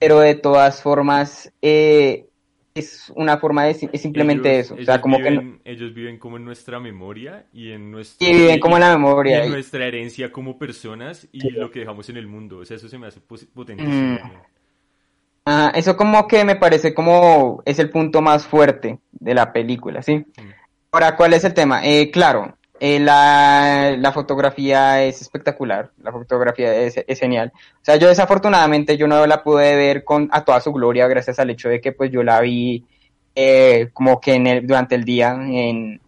pero 0.00 0.18
de 0.20 0.34
todas 0.34 0.82
formas 0.82 1.52
eh, 1.62 2.26
es 2.74 3.10
una 3.14 3.38
forma 3.38 3.64
de 3.64 3.70
es 3.70 4.02
simplemente 4.02 4.50
ellos- 4.54 4.66
eso, 4.66 4.74
o 4.74 4.84
sea, 4.84 4.94
ellos 4.96 5.02
como 5.02 5.16
que 5.18 5.30
viven, 5.30 5.60
ellos 5.64 5.94
viven 5.94 6.18
como 6.18 6.36
en 6.36 6.44
nuestra 6.44 6.78
memoria 6.80 7.46
y 7.52 7.70
en 7.72 7.90
nuestro 7.90 8.26
y 8.28 8.32
viven 8.34 8.58
como 8.60 8.76
en 8.76 8.80
la 8.82 8.88
y 8.92 8.96
memoria. 8.96 9.42
en 9.44 9.46
y- 9.48 9.52
nuestra 9.52 9.86
herencia 9.86 10.30
como 10.32 10.58
personas 10.58 11.26
y 11.32 11.40
Sí. 11.40 11.50
lo 11.50 11.70
que 11.70 11.78
dejamos 11.80 12.08
en 12.10 12.16
el 12.18 12.26
mundo. 12.26 12.58
O 12.58 12.64
sea, 12.64 12.76
eso 12.76 12.88
se 12.88 12.98
me 12.98 13.06
hace 13.06 13.20
potentísimo. 13.20 14.18
Mm. 14.18 14.55
Ah, 15.48 15.70
eso 15.76 15.96
como 15.96 16.26
que 16.26 16.44
me 16.44 16.56
parece 16.56 16.92
como 16.92 17.62
es 17.64 17.78
el 17.78 17.88
punto 17.88 18.20
más 18.20 18.46
fuerte 18.46 18.98
de 19.12 19.32
la 19.32 19.52
película, 19.52 20.02
¿sí? 20.02 20.16
Mm. 20.16 20.50
Ahora, 20.90 21.16
¿cuál 21.16 21.34
es 21.34 21.44
el 21.44 21.54
tema? 21.54 21.86
Eh, 21.86 22.10
claro, 22.10 22.56
eh, 22.80 22.98
la, 22.98 23.94
la 23.96 24.12
fotografía 24.12 25.04
es 25.04 25.22
espectacular, 25.22 25.92
la 26.02 26.10
fotografía 26.10 26.74
es, 26.74 26.96
es 27.06 27.20
genial. 27.20 27.52
O 27.54 27.84
sea, 27.84 27.94
yo 27.94 28.08
desafortunadamente 28.08 28.96
yo 28.96 29.06
no 29.06 29.24
la 29.24 29.44
pude 29.44 29.76
ver 29.76 30.02
con 30.02 30.28
a 30.32 30.44
toda 30.44 30.60
su 30.60 30.72
gloria 30.72 31.06
gracias 31.06 31.38
al 31.38 31.50
hecho 31.50 31.68
de 31.68 31.80
que 31.80 31.92
pues 31.92 32.10
yo 32.10 32.24
la 32.24 32.40
vi 32.40 32.84
eh, 33.36 33.90
como 33.92 34.20
que 34.20 34.34
en 34.34 34.48
el, 34.48 34.66
durante 34.66 34.96
el 34.96 35.04
día 35.04 35.32
en 35.32 36.00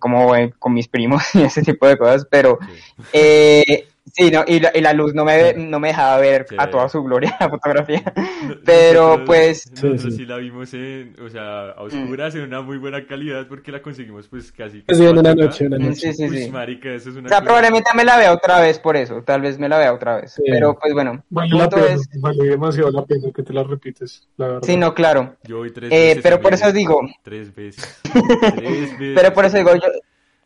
como 0.00 0.34
eh, 0.34 0.52
con 0.58 0.72
mis 0.72 0.88
primos 0.88 1.22
y 1.34 1.42
ese 1.42 1.62
tipo 1.62 1.86
de 1.86 1.96
cosas, 1.96 2.26
pero 2.28 2.58
Sí. 3.12 3.84
Sí, 4.12 4.30
no, 4.30 4.44
y 4.46 4.60
la, 4.60 4.70
y 4.74 4.80
la 4.80 4.92
luz 4.92 5.14
no 5.14 5.24
me, 5.24 5.54
no 5.54 5.80
me 5.80 5.88
dejaba 5.88 6.18
ver 6.18 6.46
Sí. 6.48 6.56
a 6.58 6.70
toda 6.70 6.88
su 6.88 7.02
gloria 7.02 7.36
la 7.40 7.48
fotografía. 7.48 8.02
Pero, 8.64 9.02
nosotros- 9.18 9.26
pues- 9.26 9.70
Nosotros 9.70 10.02
Sí, 10.02 10.10
sí. 10.10 10.16
sí 10.18 10.26
la 10.26 10.36
vimos 10.36 10.72
en, 10.74 11.16
o 11.24 11.28
sea, 11.28 11.70
a 11.70 11.82
oscuras 11.82 12.34
en 12.34 12.42
una 12.42 12.60
muy 12.62 12.78
buena 12.78 13.04
calidad 13.06 13.46
porque 13.48 13.72
la 13.72 13.82
conseguimos 13.82 14.28
pues 14.28 14.52
casi. 14.52 14.80
Pues 14.82 14.98
sí, 14.98 15.04
en 15.04 15.18
una 15.18 15.32
4K. 15.34 15.36
noche, 15.44 15.66
una 15.66 15.78
noche. 15.78 16.12
Sí, 16.12 16.14
sí, 16.14 16.24
Uy, 16.30 16.38
sí. 16.44 16.50
marica, 16.50 16.90
eso 16.92 17.10
es 17.10 17.16
una 17.16 17.26
O 17.26 17.28
sea, 17.28 17.38
cosa- 17.38 17.44
probablemente 17.46 17.90
me 17.94 18.04
la 18.04 18.16
vea 18.18 18.32
otra 18.32 18.60
vez 18.60 18.78
por 18.78 18.96
eso, 18.96 19.22
tal 19.22 19.40
vez 19.40 19.58
me 19.58 19.68
la 19.68 19.78
vea 19.78 19.92
otra 19.92 20.16
vez. 20.20 20.32
Sí. 20.34 20.42
Pero 20.46 20.78
pues 20.78 20.92
bueno, 20.94 21.22
Vale 21.30 21.56
la 21.56 21.68
pena, 21.68 21.86
es, 21.86 22.08
vale 22.20 22.44
demasiado 22.44 22.90
la 22.90 23.04
pena 23.04 23.28
que 23.34 23.42
te 23.42 23.52
la 23.52 23.62
repites, 23.64 24.28
la 24.36 24.46
verdad. 24.46 24.62
sí, 24.64 24.76
no, 24.76 24.94
claro. 24.94 25.36
Yo 25.44 25.58
voy 25.58 25.72
tres 25.72 25.90
Eh, 25.92 25.96
veces. 26.08 26.22
pero 26.22 26.40
por 26.40 26.54
eso 26.54 26.72
digo- 26.72 27.00
Tres 27.22 27.54
veces. 27.54 28.00
Tres 28.56 28.98
veces. 28.98 29.12
Pero 29.14 29.32
por 29.32 29.44
eso 29.44 29.56
digo, 29.56 29.74
yo, 29.74 29.82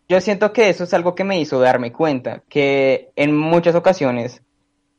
yo 0.08 0.20
siento 0.20 0.52
que 0.52 0.68
eso 0.68 0.84
es 0.84 0.94
algo 0.94 1.14
que 1.14 1.24
me 1.24 1.40
hizo 1.40 1.60
darme 1.60 1.92
cuenta, 1.92 2.42
que 2.48 3.10
en 3.16 3.36
muchas 3.36 3.74
ocasiones, 3.74 4.42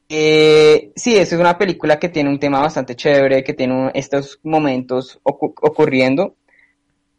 eh, 0.10 0.92
sí, 0.96 1.18
eso 1.18 1.36
es 1.36 1.42
una 1.42 1.58
película 1.58 2.00
que 2.00 2.10
tiene 2.10 2.30
un 2.30 2.40
tema 2.40 2.62
bastante 2.62 2.96
chévere, 2.96 3.44
que 3.44 3.54
tiene 3.54 3.92
estos 3.96 4.40
momentos 4.44 5.20
ocu- 5.24 5.56
ocurriendo, 5.62 6.36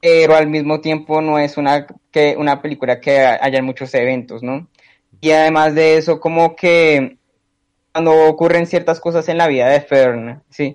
pero 0.00 0.36
al 0.36 0.48
mismo 0.48 0.80
tiempo 0.80 1.20
no 1.22 1.38
es 1.38 1.56
una, 1.56 1.86
que, 2.10 2.36
una 2.38 2.62
película 2.62 3.00
que 3.00 3.18
haya 3.20 3.62
muchos 3.62 3.94
eventos, 3.94 4.42
¿no? 4.42 4.68
Y 5.20 5.30
además 5.32 5.74
de 5.74 5.96
eso, 5.98 6.20
como 6.20 6.56
que 6.56 7.18
cuando 7.92 8.12
ocurren 8.28 8.66
ciertas 8.66 9.00
cosas 9.00 9.28
en 9.28 9.38
la 9.38 9.48
vida 9.48 9.68
de 9.68 9.80
Fern, 9.80 10.42
sí, 10.50 10.74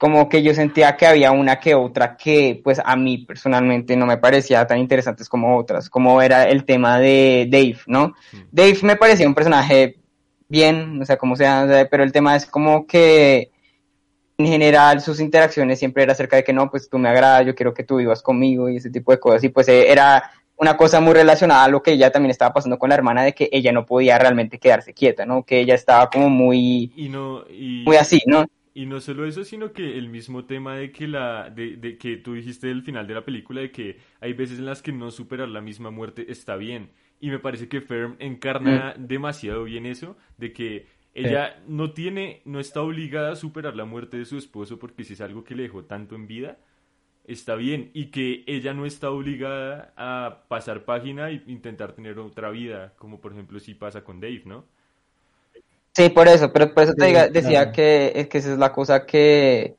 como 0.00 0.30
que 0.30 0.42
yo 0.42 0.54
sentía 0.54 0.96
que 0.96 1.06
había 1.06 1.30
una 1.30 1.60
que 1.60 1.74
otra 1.74 2.16
que 2.16 2.58
pues 2.64 2.80
a 2.82 2.96
mí 2.96 3.18
personalmente 3.18 3.98
no 3.98 4.06
me 4.06 4.16
parecía 4.16 4.66
tan 4.66 4.78
interesantes 4.78 5.28
como 5.28 5.58
otras, 5.58 5.90
como 5.90 6.22
era 6.22 6.44
el 6.44 6.64
tema 6.64 6.98
de 6.98 7.46
Dave, 7.50 7.80
¿no? 7.86 8.14
Mm. 8.32 8.38
Dave 8.50 8.78
me 8.80 8.96
parecía 8.96 9.28
un 9.28 9.34
personaje 9.34 9.98
bien, 10.48 11.02
o 11.02 11.04
sea, 11.04 11.18
como 11.18 11.36
sea, 11.36 11.86
pero 11.90 12.02
el 12.02 12.12
tema 12.12 12.34
es 12.34 12.46
como 12.46 12.86
que 12.86 13.50
en 14.38 14.46
general 14.46 15.02
sus 15.02 15.20
interacciones 15.20 15.78
siempre 15.78 16.02
era 16.02 16.12
acerca 16.12 16.36
de 16.36 16.44
que 16.44 16.54
no, 16.54 16.70
pues 16.70 16.88
tú 16.88 16.96
me 16.96 17.10
agradas, 17.10 17.44
yo 17.44 17.54
quiero 17.54 17.74
que 17.74 17.84
tú 17.84 17.96
vivas 17.96 18.22
conmigo 18.22 18.70
y 18.70 18.78
ese 18.78 18.88
tipo 18.88 19.12
de 19.12 19.20
cosas, 19.20 19.44
y 19.44 19.50
pues 19.50 19.68
eh, 19.68 19.92
era 19.92 20.30
una 20.56 20.78
cosa 20.78 21.00
muy 21.00 21.12
relacionada 21.12 21.64
a 21.64 21.68
lo 21.68 21.82
que 21.82 21.92
ella 21.92 22.10
también 22.10 22.30
estaba 22.30 22.54
pasando 22.54 22.78
con 22.78 22.88
la 22.88 22.94
hermana, 22.94 23.22
de 23.22 23.34
que 23.34 23.50
ella 23.52 23.70
no 23.70 23.84
podía 23.84 24.18
realmente 24.18 24.58
quedarse 24.58 24.94
quieta, 24.94 25.26
¿no? 25.26 25.42
Que 25.42 25.60
ella 25.60 25.74
estaba 25.74 26.08
como 26.08 26.30
muy, 26.30 26.90
Y 26.96 27.10
no, 27.10 27.44
y, 27.50 27.82
muy 27.84 27.96
así, 27.96 28.22
¿no? 28.24 28.46
Y 28.74 28.86
no 28.86 29.00
solo 29.00 29.26
eso, 29.26 29.44
sino 29.44 29.72
que 29.72 29.98
el 29.98 30.08
mismo 30.08 30.44
tema 30.44 30.76
de 30.76 30.92
que 30.92 31.08
la, 31.08 31.50
de, 31.50 31.76
de 31.76 31.98
que 31.98 32.16
tú 32.16 32.34
dijiste 32.34 32.68
del 32.68 32.82
final 32.82 33.06
de 33.06 33.14
la 33.14 33.24
película, 33.24 33.60
de 33.60 33.70
que 33.70 33.98
hay 34.20 34.32
veces 34.32 34.58
en 34.58 34.66
las 34.66 34.82
que 34.82 34.92
no 34.92 35.10
superar 35.10 35.48
la 35.48 35.60
misma 35.60 35.90
muerte 35.90 36.30
está 36.30 36.56
bien. 36.56 36.90
Y 37.20 37.30
me 37.30 37.38
parece 37.38 37.68
que 37.68 37.80
Ferm 37.80 38.16
encarna 38.18 38.94
demasiado 38.98 39.64
bien 39.64 39.86
eso, 39.86 40.16
de 40.38 40.52
que 40.52 40.86
ella 41.12 41.62
no 41.66 41.92
tiene, 41.92 42.42
no 42.44 42.60
está 42.60 42.82
obligada 42.82 43.32
a 43.32 43.36
superar 43.36 43.76
la 43.76 43.84
muerte 43.84 44.16
de 44.16 44.24
su 44.24 44.38
esposo 44.38 44.78
porque 44.78 45.04
si 45.04 45.14
es 45.14 45.20
algo 45.20 45.44
que 45.44 45.54
le 45.54 45.64
dejó 45.64 45.84
tanto 45.84 46.14
en 46.14 46.26
vida, 46.26 46.58
está 47.24 47.56
bien. 47.56 47.90
Y 47.94 48.06
que 48.06 48.44
ella 48.46 48.72
no 48.74 48.86
está 48.86 49.10
obligada 49.10 49.92
a 49.96 50.44
pasar 50.48 50.84
página 50.84 51.30
e 51.30 51.42
intentar 51.46 51.92
tener 51.92 52.18
otra 52.18 52.50
vida, 52.50 52.94
como 52.96 53.20
por 53.20 53.32
ejemplo 53.32 53.58
si 53.60 53.74
pasa 53.74 54.04
con 54.04 54.20
Dave, 54.20 54.42
¿no? 54.46 54.66
Sí, 56.02 56.08
por 56.10 56.28
eso, 56.28 56.52
pero 56.52 56.72
por 56.72 56.84
eso 56.84 56.94
te 56.94 57.04
Sí, 57.04 57.12
diga- 57.12 57.28
decía 57.30 57.58
claro. 57.60 57.72
que, 57.72 58.12
es 58.14 58.28
que 58.28 58.38
esa 58.38 58.52
es 58.52 58.58
la 58.58 58.72
cosa 58.72 59.04
que 59.06 59.76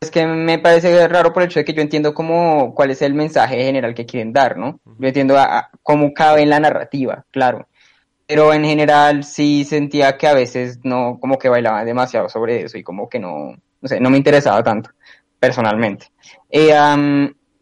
es 0.00 0.12
que 0.12 0.24
me 0.26 0.60
parece 0.60 1.08
raro 1.08 1.32
por 1.32 1.42
el 1.42 1.48
hecho 1.48 1.58
de 1.58 1.64
que 1.64 1.72
yo 1.72 1.82
entiendo 1.82 2.14
cómo 2.14 2.72
cuál 2.74 2.92
es 2.92 3.02
el 3.02 3.14
mensaje 3.14 3.64
general 3.64 3.94
que 3.94 4.06
quieren 4.06 4.32
dar, 4.32 4.56
¿no? 4.56 4.78
Yo 4.98 5.08
entiendo 5.08 5.36
a- 5.36 5.58
a 5.58 5.70
cómo 5.82 6.14
cabe 6.14 6.42
en 6.42 6.50
la 6.50 6.60
narrativa, 6.60 7.24
claro. 7.32 7.66
Pero 8.26 8.52
en 8.54 8.64
general 8.64 9.24
sí 9.24 9.64
sentía 9.64 10.16
que 10.16 10.28
a 10.28 10.34
veces 10.34 10.78
no, 10.84 11.18
como 11.20 11.36
que 11.38 11.48
bailaban 11.48 11.84
demasiado 11.86 12.28
sobre 12.28 12.62
eso 12.62 12.78
y 12.78 12.84
como 12.84 13.08
que 13.08 13.18
no, 13.18 13.56
no 13.80 13.88
sé, 13.88 13.98
no 13.98 14.10
me 14.10 14.18
interesaba 14.18 14.62
tanto, 14.62 14.90
personalmente. 15.40 16.12
Eh, 16.50 16.72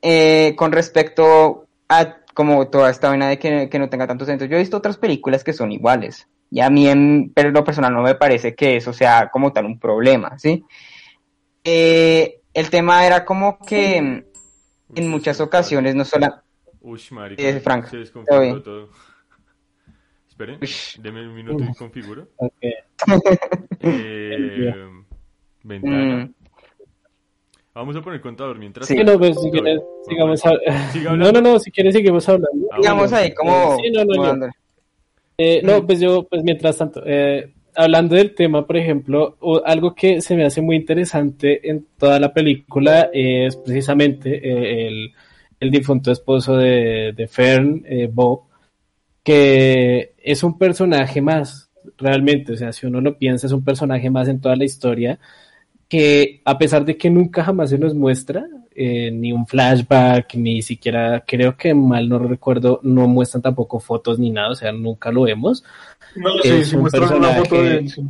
eh, 0.03 0.55
con 0.57 0.73
respecto 0.73 1.67
a 1.88 2.17
como 2.35 2.69
toda 2.69 2.91
esta 2.91 3.09
vaina 3.09 3.29
de 3.29 3.38
que, 3.38 3.71
que 3.71 3.79
no 3.79 3.88
tenga 3.88 4.07
tanto 4.07 4.26
sentido, 4.26 4.50
yo 4.50 4.57
he 4.57 4.61
visto 4.61 4.76
otras 4.76 4.99
películas 4.99 5.43
que 5.43 5.55
son 5.55 5.73
iguales. 5.73 6.29
Y 6.50 6.61
a 6.61 6.71
mí, 6.71 6.88
en, 6.88 7.33
pero 7.35 7.50
lo 7.50 7.65
personal, 7.65 7.93
no 7.93 8.03
me 8.03 8.15
parece 8.15 8.55
que 8.55 8.76
eso 8.76 8.93
sea 8.93 9.29
como 9.31 9.53
tal 9.53 9.67
un 9.67 9.79
problema, 9.79 10.38
¿sí? 10.38 10.65
Eh, 11.65 12.41
el 12.55 12.71
tema 12.71 13.07
era 13.07 13.25
como 13.25 13.59
que 13.59 14.00
Uy, 14.00 14.25
en 14.95 15.09
muchas 15.09 15.41
ocasiones 15.41 15.95
no 15.95 16.05
solo... 16.05 16.29
Uy, 16.81 17.00
marica, 17.11 17.43
es 17.43 17.62
Frank. 17.62 17.87
se 17.87 17.97
desconfiguró 17.99 18.62
todo. 18.62 18.88
Esperen, 20.29 20.61
deme 21.00 21.26
un 21.26 21.35
minuto 21.35 21.65
y 21.65 21.75
configuro. 21.75 22.29
Ok. 22.37 22.53
Eh, 23.81 24.75
ventana. 25.65 26.25
Mm, 26.25 26.35
Vamos 27.76 27.95
a 27.95 28.00
poner 28.00 28.23
contador 28.23 28.59
mientras. 28.59 28.87
Sí. 28.87 28.97
No, 29.05 29.19
pues 29.19 29.38
si 29.38 29.50
quieres, 29.50 29.83
sigamos 30.09 30.41
Siga 30.93 31.15
No, 31.15 31.31
no, 31.31 31.41
no, 31.43 31.59
si 31.59 31.71
quieres 31.71 31.95
seguimos 31.95 32.26
hablando. 32.26 32.69
Ah, 32.73 32.76
digamos 32.81 33.11
bueno. 33.11 33.17
ahí 33.17 33.35
como... 33.35 33.76
Sí, 33.76 33.91
no, 33.91 34.05
no. 34.05 34.49
Eh, 35.38 35.61
no, 35.62 35.87
pues 35.87 36.00
yo, 36.00 36.26
pues 36.28 36.43
mientras 36.43 36.78
tanto, 36.78 37.02
eh, 37.05 37.52
hablando 37.76 38.16
del 38.16 38.35
tema, 38.35 38.66
por 38.66 38.76
ejemplo, 38.76 39.37
algo 39.64 39.95
que 39.95 40.21
se 40.21 40.35
me 40.35 40.45
hace 40.45 40.62
muy 40.62 40.76
interesante 40.76 41.69
en 41.69 41.87
toda 41.99 42.19
la 42.19 42.33
película 42.33 43.11
es 43.12 43.57
precisamente 43.57 44.37
eh, 44.37 44.88
el, 44.88 45.12
el 45.61 45.71
difunto 45.71 46.11
esposo 46.11 46.57
de, 46.57 47.12
de 47.14 47.28
Fern, 47.28 47.83
eh, 47.87 48.09
Bob, 48.12 48.45
que 49.23 50.14
es 50.19 50.43
un 50.43 50.59
personaje 50.59 51.21
más, 51.21 51.71
realmente, 51.99 52.52
o 52.52 52.57
sea, 52.57 52.73
si 52.73 52.87
uno 52.87 53.00
lo 53.00 53.19
piensa, 53.19 53.47
es 53.47 53.52
un 53.52 53.64
personaje 53.64 54.11
más 54.11 54.28
en 54.28 54.40
toda 54.40 54.57
la 54.57 54.64
historia, 54.64 55.19
que 55.88 56.40
a 56.45 56.59
pesar 56.59 56.85
de 56.85 56.97
que 56.97 57.11
nunca 57.11 57.45
jamás 57.45 57.71
se 57.71 57.78
nos 57.78 57.95
muestra, 57.95 58.47
eh, 58.76 59.11
ni 59.11 59.33
un 59.33 59.47
flashback, 59.47 60.35
ni 60.35 60.62
siquiera, 60.62 61.25
creo 61.26 61.56
que 61.56 61.75
mal 61.75 62.09
no 62.09 62.18
recuerdo, 62.18 62.80
no 62.83 63.09
muestran 63.09 63.42
tampoco 63.42 63.80
fotos 63.80 64.18
ni 64.18 64.30
nada, 64.30 64.50
o 64.50 64.54
sea, 64.54 64.73
nunca 64.73 65.11
lo 65.11 65.23
vemos. 65.23 65.64
No, 66.14 66.30
sí, 66.42 66.49
es 66.49 66.68
sí 66.68 66.76
un 66.76 66.83
muestran 66.83 67.14
una 67.14 67.33
foto 67.33 67.62
de 67.62 67.76
él, 67.78 67.90
sí. 67.90 68.02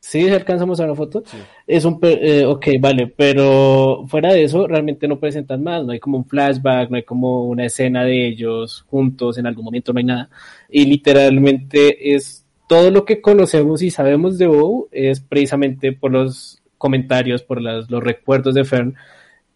Sí, 0.00 0.22
se 0.22 0.34
alcanza 0.34 0.62
a 0.62 0.66
mostrar 0.66 0.88
una 0.88 0.96
foto. 0.96 1.22
Sí. 1.26 1.36
Es 1.66 1.84
un, 1.84 1.98
eh, 2.02 2.44
ok, 2.46 2.66
vale, 2.80 3.08
pero 3.08 4.04
fuera 4.06 4.32
de 4.32 4.44
eso, 4.44 4.66
realmente 4.66 5.08
no 5.08 5.18
presentan 5.18 5.62
más, 5.62 5.84
no 5.84 5.92
hay 5.92 5.98
como 5.98 6.16
un 6.18 6.24
flashback, 6.24 6.88
no 6.88 6.96
hay 6.96 7.02
como 7.02 7.44
una 7.44 7.66
escena 7.66 8.04
de 8.04 8.26
ellos 8.26 8.86
juntos 8.88 9.38
en 9.38 9.46
algún 9.46 9.64
momento, 9.64 9.92
no 9.92 9.98
hay 9.98 10.04
nada. 10.04 10.30
Y 10.70 10.86
literalmente 10.86 12.14
es 12.14 12.46
todo 12.68 12.90
lo 12.90 13.04
que 13.04 13.20
conocemos 13.20 13.82
y 13.82 13.90
sabemos 13.90 14.38
de 14.38 14.46
Bow 14.46 14.88
es 14.92 15.20
precisamente 15.20 15.92
por 15.92 16.12
los 16.12 16.62
comentarios, 16.78 17.42
por 17.42 17.60
las, 17.60 17.90
los 17.90 18.02
recuerdos 18.02 18.54
de 18.54 18.64
Fern. 18.64 18.94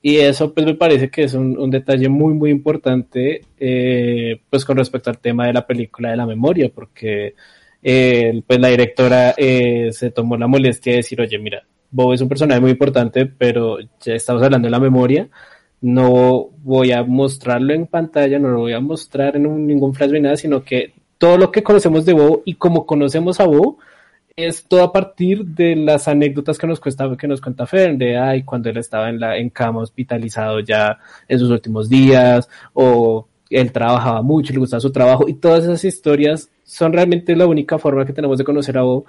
Y 0.05 0.17
eso 0.17 0.53
pues 0.53 0.67
me 0.67 0.75
parece 0.75 1.09
que 1.11 1.23
es 1.23 1.35
un, 1.35 1.57
un 1.57 1.71
detalle 1.71 2.09
muy, 2.09 2.35
muy 2.35 2.51
importante 2.51 3.43
eh, 3.59 4.41
pues 4.51 4.65
con 4.65 4.77
respecto 4.77 5.11
al 5.11 5.19
tema 5.19 5.47
de 5.47 5.53
la 5.53 5.65
película 5.65 6.11
de 6.11 6.17
la 6.17 6.27
memoria, 6.27 6.71
porque 6.75 7.37
eh, 7.81 8.43
pues 8.45 8.59
la 8.59 8.69
directora 8.69 9.35
eh, 9.37 9.91
se 9.93 10.11
tomó 10.11 10.37
la 10.37 10.49
molestia 10.49 10.93
de 10.93 10.97
decir, 10.99 11.21
oye, 11.21 11.39
mira, 11.39 11.63
Bob 11.93 12.15
es 12.15 12.21
un 12.21 12.29
personaje 12.29 12.61
muy 12.61 12.73
importante, 12.73 13.27
pero 13.27 13.79
ya 14.01 14.15
estamos 14.15 14.43
hablando 14.43 14.67
de 14.67 14.73
la 14.73 14.81
memoria, 14.81 15.29
no 15.81 16.49
voy 16.65 16.91
a 16.91 17.05
mostrarlo 17.05 17.73
en 17.73 17.87
pantalla, 17.87 18.41
no 18.41 18.49
lo 18.49 18.61
voy 18.61 18.73
a 18.73 18.81
mostrar 18.81 19.37
en 19.37 19.47
un, 19.47 19.67
ningún 19.67 19.95
flash 19.95 20.11
ni 20.11 20.21
nada, 20.21 20.37
sino 20.37 20.65
que 20.65 20.95
todo 21.19 21.39
lo 21.39 21.53
que 21.53 21.63
conocemos 21.63 22.05
de 22.05 22.15
Bob 22.15 22.43
y 22.45 22.55
como 22.55 22.87
conocemos 22.87 23.39
a 23.39 23.47
Bob, 23.47 23.79
es 24.37 24.65
todo 24.65 24.83
a 24.83 24.93
partir 24.93 25.45
de 25.45 25.77
las 25.77 26.09
anécdotas 26.09 26.59
que 26.59 26.67
nos 26.67 26.81
cuesta, 26.81 27.17
que 27.17 27.29
nos 27.29 27.41
cuenta 27.41 27.67
Fern, 27.67 27.99
de 27.99 28.19
ay, 28.19 28.43
cuando 28.43 28.71
él 28.71 28.77
estaba 28.77 29.09
en 29.09 29.21
la, 29.21 29.37
en 29.37 29.51
cama 29.51 29.81
hospitalizado 29.81 30.61
ya 30.61 30.99
en 31.29 31.39
sus 31.39 31.51
últimos 31.51 31.89
días, 31.89 32.49
o 32.73 33.29
él 33.51 33.71
trabajaba 33.73 34.23
mucho, 34.23 34.53
le 34.53 34.59
gustaba 34.59 34.81
su 34.81 34.93
trabajo, 34.93 35.29
y 35.29 35.35
todas 35.35 35.65
esas 35.65 35.85
historias 35.85 36.51
son 36.65 36.93
realmente 36.93 37.37
la 37.37 37.47
única 37.47 37.79
forma 37.79 38.07
que 38.07 38.13
tenemos 38.13 38.39
de 38.39 38.45
conocer 38.45 38.79
a 38.79 38.83
Bob. 38.83 39.05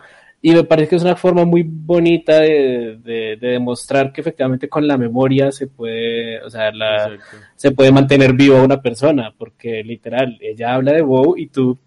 Y 0.46 0.52
me 0.52 0.66
parece 0.66 0.90
que 0.90 0.96
es 0.98 1.04
una 1.04 1.16
forma 1.16 1.46
muy 1.46 1.64
bonita 1.64 2.40
de, 2.40 3.00
de, 3.02 3.38
de 3.40 3.48
demostrar 3.48 4.12
que 4.12 4.20
efectivamente 4.20 4.68
con 4.68 4.86
la 4.86 4.98
memoria 4.98 5.54
se 5.54 5.68
puede, 5.68 6.42
o 6.44 6.50
sea, 6.50 6.70
la, 6.74 7.18
se 7.56 7.72
puede 7.72 7.94
mantener 7.94 8.34
viva 8.34 8.62
una 8.62 8.82
persona, 8.82 9.34
porque 9.38 9.82
literal, 9.86 10.38
ella 10.42 10.74
habla 10.74 10.92
de 10.92 11.02
Bob 11.02 11.36
y 11.38 11.48
tú 11.48 11.78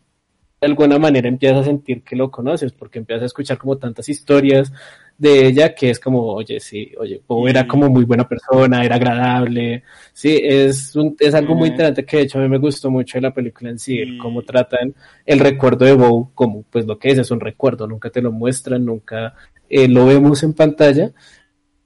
de 0.66 0.72
alguna 0.72 0.98
manera 0.98 1.28
empiezas 1.28 1.60
a 1.60 1.64
sentir 1.64 2.02
que 2.02 2.16
lo 2.16 2.28
conoces, 2.30 2.72
porque 2.72 2.98
empiezas 2.98 3.22
a 3.22 3.26
escuchar 3.26 3.56
como 3.56 3.78
tantas 3.78 4.08
historias 4.08 4.72
de 5.16 5.46
ella 5.46 5.74
que 5.74 5.90
es 5.90 6.00
como, 6.00 6.20
oye, 6.34 6.58
sí, 6.58 6.92
oye, 6.98 7.22
Y- 7.28 7.48
era 7.48 7.66
como 7.68 7.88
muy 7.88 8.04
buena 8.04 8.28
persona, 8.28 8.84
era 8.84 8.96
agradable, 8.96 9.84
sí, 10.12 10.40
es, 10.42 10.94
un, 10.96 11.16
es 11.20 11.34
algo 11.34 11.54
muy 11.54 11.68
interesante 11.68 12.04
que 12.04 12.16
de 12.18 12.22
hecho 12.24 12.38
a 12.38 12.42
mí 12.42 12.48
me 12.48 12.58
gustó 12.58 12.90
mucho 12.90 13.16
de 13.16 13.22
la 13.22 13.32
película 13.32 13.70
en 13.70 13.78
sí, 13.78 13.98
el 13.98 14.18
cómo 14.18 14.42
tratan 14.42 14.92
el 15.24 15.38
recuerdo 15.38 15.84
de 15.84 15.94
Bob 15.94 16.30
como 16.34 16.64
pues 16.64 16.84
lo 16.84 16.98
que 16.98 17.10
es, 17.10 17.18
es 17.18 17.30
un 17.30 17.40
recuerdo, 17.40 17.86
nunca 17.86 18.10
te 18.10 18.20
lo 18.20 18.32
muestran, 18.32 18.84
nunca 18.84 19.34
eh, 19.70 19.86
lo 19.88 20.06
vemos 20.06 20.42
en 20.42 20.52
pantalla, 20.52 21.12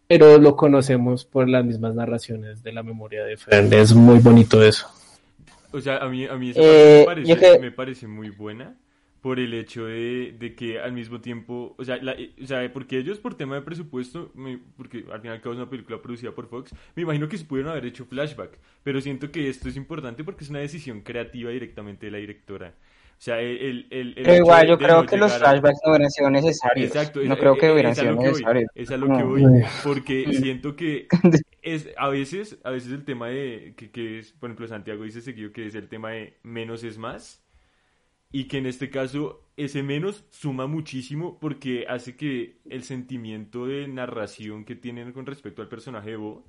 pero 0.09 0.39
lo 0.39 0.57
conocemos 0.57 1.27
por 1.27 1.49
las 1.49 1.65
mismas 1.65 1.95
narraciones 1.95 2.63
de 2.63 2.73
la 2.73 2.83
memoria 2.83 3.25
de 3.25 3.37
Fern, 3.37 3.73
es 3.75 3.95
muy 3.95 4.19
bonito 4.21 4.63
eso. 4.63 4.89
O 5.73 5.81
sea, 5.81 5.99
a 5.99 6.09
mí, 6.09 6.25
a 6.27 6.37
mí 6.37 6.51
esa 6.51 6.61
Eh, 6.63 7.05
parte 7.07 7.21
me, 7.23 7.27
parece, 7.37 7.53
que- 7.55 7.59
me 7.61 7.71
parece 7.73 8.07
muy 8.09 8.31
buena 8.31 8.77
por 9.21 9.39
el 9.39 9.53
hecho 9.53 9.85
de, 9.85 10.35
de 10.39 10.55
que 10.55 10.81
al 10.81 10.93
mismo 10.93 11.21
tiempo, 11.21 11.75
o 11.79 11.85
sea, 11.85 11.99
la- 12.03 12.17
o 12.43 12.47
sea, 12.47 12.73
porque 12.73 12.99
ellos 12.99 13.19
por 13.19 13.35
tema 13.35 13.55
de 13.57 13.61
presupuesto, 13.63 14.33
me- 14.35 14.59
porque 14.77 15.05
al 15.13 15.21
final 15.21 15.41
cabo 15.43 15.53
es 15.55 15.59
una 15.61 15.69
película 15.69 16.01
producida 16.01 16.33
por 16.35 16.49
Fox, 16.49 16.75
me 16.97 17.03
imagino 17.03 17.29
que 17.29 17.37
se 17.37 17.45
pudieron 17.45 17.71
haber 17.71 17.85
hecho 17.85 18.07
flashback, 18.07 18.59
pero 18.83 18.99
siento 19.03 19.31
que 19.31 19.49
esto 19.51 19.69
es 19.69 19.77
importante 19.77 20.25
porque 20.25 20.43
es 20.45 20.51
una 20.51 20.61
decisión 20.61 21.03
creativa 21.03 21.51
directamente 21.51 22.07
de 22.07 22.13
la 22.13 22.19
directora. 22.19 22.75
O 23.21 23.23
sea, 23.23 23.39
el, 23.39 23.87
el, 23.91 24.15
el- 24.17 24.25
Pero 24.25 24.35
igual 24.35 24.67
yo 24.67 24.79
creo 24.79 25.03
no 25.03 25.07
que 25.07 25.19
los 25.19 25.31
llegar 25.31 25.45
a- 25.47 25.51
flashbacks 25.51 25.81
no 25.85 25.91
hubieran 25.93 26.11
sido 26.11 26.31
necesarios. 26.31 26.87
Exacto, 26.87 27.21
no 27.23 27.35
es- 27.35 27.39
creo 27.41 27.55
que 27.59 27.71
hubieran 27.71 27.95
sido 27.95 28.15
necesarios. 28.15 28.71
Es 28.75 28.91
a 28.91 28.97
lo 28.97 29.15
que 29.15 29.23
voy, 29.23 29.43
porque 29.85 30.25
siento 30.33 30.75
que 30.75 31.07
es 31.63 31.91
a 31.99 32.09
veces, 32.09 32.59
a 32.65 32.71
veces 32.71 32.93
el 32.93 33.05
tema 33.05 33.29
de 33.29 33.75
que, 33.77 33.91
que 33.91 34.21
es, 34.21 34.33
por 34.33 34.49
ejemplo, 34.49 34.67
Santiago 34.69 35.05
dice 35.05 35.21
seguido 35.21 35.53
que 35.53 35.67
es 35.67 35.75
el 35.75 35.89
tema 35.91 36.13
de 36.13 36.39
menos 36.43 36.83
es 36.83 36.97
más 36.97 37.45
y 38.33 38.45
que 38.45 38.57
en 38.57 38.65
este 38.65 38.89
caso 38.89 39.45
ese 39.59 39.83
menos 39.83 40.25
suma 40.31 40.67
muchísimo 40.67 41.39
porque 41.41 41.85
hace 41.91 42.17
que 42.17 42.57
el 42.71 42.85
sentimiento 42.85 43.67
de 43.67 43.87
narración 43.87 44.65
que 44.65 44.77
tienen 44.77 45.13
con 45.13 45.27
respecto 45.27 45.61
al 45.61 45.69
personaje 45.69 46.11
de 46.13 46.17
Bo 46.17 46.47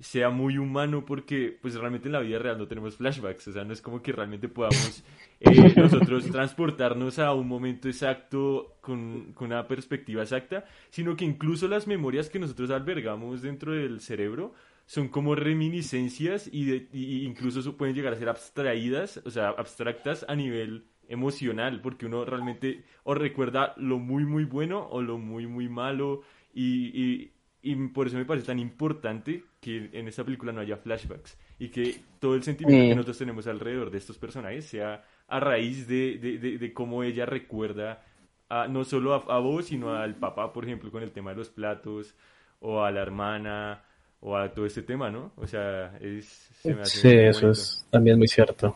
sea 0.00 0.30
muy 0.30 0.58
humano 0.58 1.04
porque 1.04 1.56
pues 1.60 1.74
realmente 1.74 2.08
en 2.08 2.12
la 2.12 2.20
vida 2.20 2.38
real 2.38 2.58
no 2.58 2.66
tenemos 2.66 2.96
flashbacks, 2.96 3.48
o 3.48 3.52
sea, 3.52 3.64
no 3.64 3.72
es 3.72 3.82
como 3.82 4.02
que 4.02 4.12
realmente 4.12 4.48
podamos 4.48 5.04
eh, 5.40 5.72
nosotros 5.76 6.30
transportarnos 6.30 7.18
a 7.18 7.34
un 7.34 7.46
momento 7.48 7.88
exacto 7.88 8.76
con, 8.80 9.32
con 9.34 9.48
una 9.48 9.66
perspectiva 9.68 10.22
exacta, 10.22 10.64
sino 10.90 11.16
que 11.16 11.24
incluso 11.24 11.68
las 11.68 11.86
memorias 11.86 12.30
que 12.30 12.38
nosotros 12.38 12.70
albergamos 12.70 13.42
dentro 13.42 13.72
del 13.72 14.00
cerebro 14.00 14.54
son 14.86 15.08
como 15.08 15.34
reminiscencias 15.34 16.48
y, 16.52 16.64
de- 16.64 16.88
y 16.92 17.24
incluso 17.24 17.76
pueden 17.76 17.94
llegar 17.94 18.12
a 18.12 18.16
ser 18.16 18.28
abstraídas, 18.28 19.20
o 19.24 19.30
sea, 19.30 19.50
abstractas 19.50 20.24
a 20.28 20.34
nivel 20.34 20.84
emocional, 21.08 21.80
porque 21.80 22.06
uno 22.06 22.24
realmente 22.24 22.84
o 23.04 23.14
recuerda 23.14 23.74
lo 23.76 23.98
muy 23.98 24.24
muy 24.24 24.44
bueno 24.44 24.86
o 24.90 25.02
lo 25.02 25.18
muy 25.18 25.46
muy 25.46 25.68
malo 25.68 26.22
y, 26.54 26.86
y, 26.94 27.32
y 27.62 27.74
por 27.88 28.06
eso 28.06 28.16
me 28.16 28.24
parece 28.24 28.46
tan 28.46 28.58
importante 28.60 29.44
que 29.60 29.90
en 29.92 30.08
esta 30.08 30.24
película 30.24 30.52
no 30.52 30.60
haya 30.60 30.76
flashbacks 30.76 31.38
y 31.58 31.68
que 31.68 32.00
todo 32.18 32.34
el 32.34 32.42
sentimiento 32.42 32.84
Sí. 32.84 32.88
que 32.88 32.94
nosotros 32.94 33.18
tenemos 33.18 33.46
alrededor 33.46 33.90
de 33.90 33.98
estos 33.98 34.18
personajes 34.18 34.64
sea 34.66 35.04
a 35.28 35.40
raíz 35.40 35.86
de, 35.86 36.18
de, 36.18 36.38
de, 36.38 36.58
de 36.58 36.72
cómo 36.72 37.02
ella 37.02 37.26
recuerda 37.26 38.02
a- 38.48 38.68
no 38.68 38.84
solo 38.84 39.14
a, 39.14 39.36
a 39.36 39.38
vos, 39.38 39.66
sino 39.66 39.94
al 39.94 40.16
papá, 40.16 40.52
por 40.52 40.64
ejemplo, 40.64 40.90
con 40.90 41.02
el 41.02 41.12
tema 41.12 41.30
de 41.30 41.36
los 41.36 41.50
platos, 41.50 42.14
o 42.60 42.82
a 42.82 42.90
la 42.90 43.00
hermana, 43.02 43.84
o 44.20 44.36
a 44.36 44.52
todo 44.52 44.66
este 44.66 44.82
tema, 44.82 45.10
¿no? 45.10 45.32
O 45.36 45.46
sea, 45.46 45.96
es, 46.00 46.26
se 46.54 46.74
me 46.74 46.82
hace 46.82 47.00
Sí, 47.00 47.08
eso 47.10 47.48
bonito. 47.48 47.52
es 47.52 47.86
también 47.90 48.18
muy 48.18 48.28
cierto. 48.28 48.74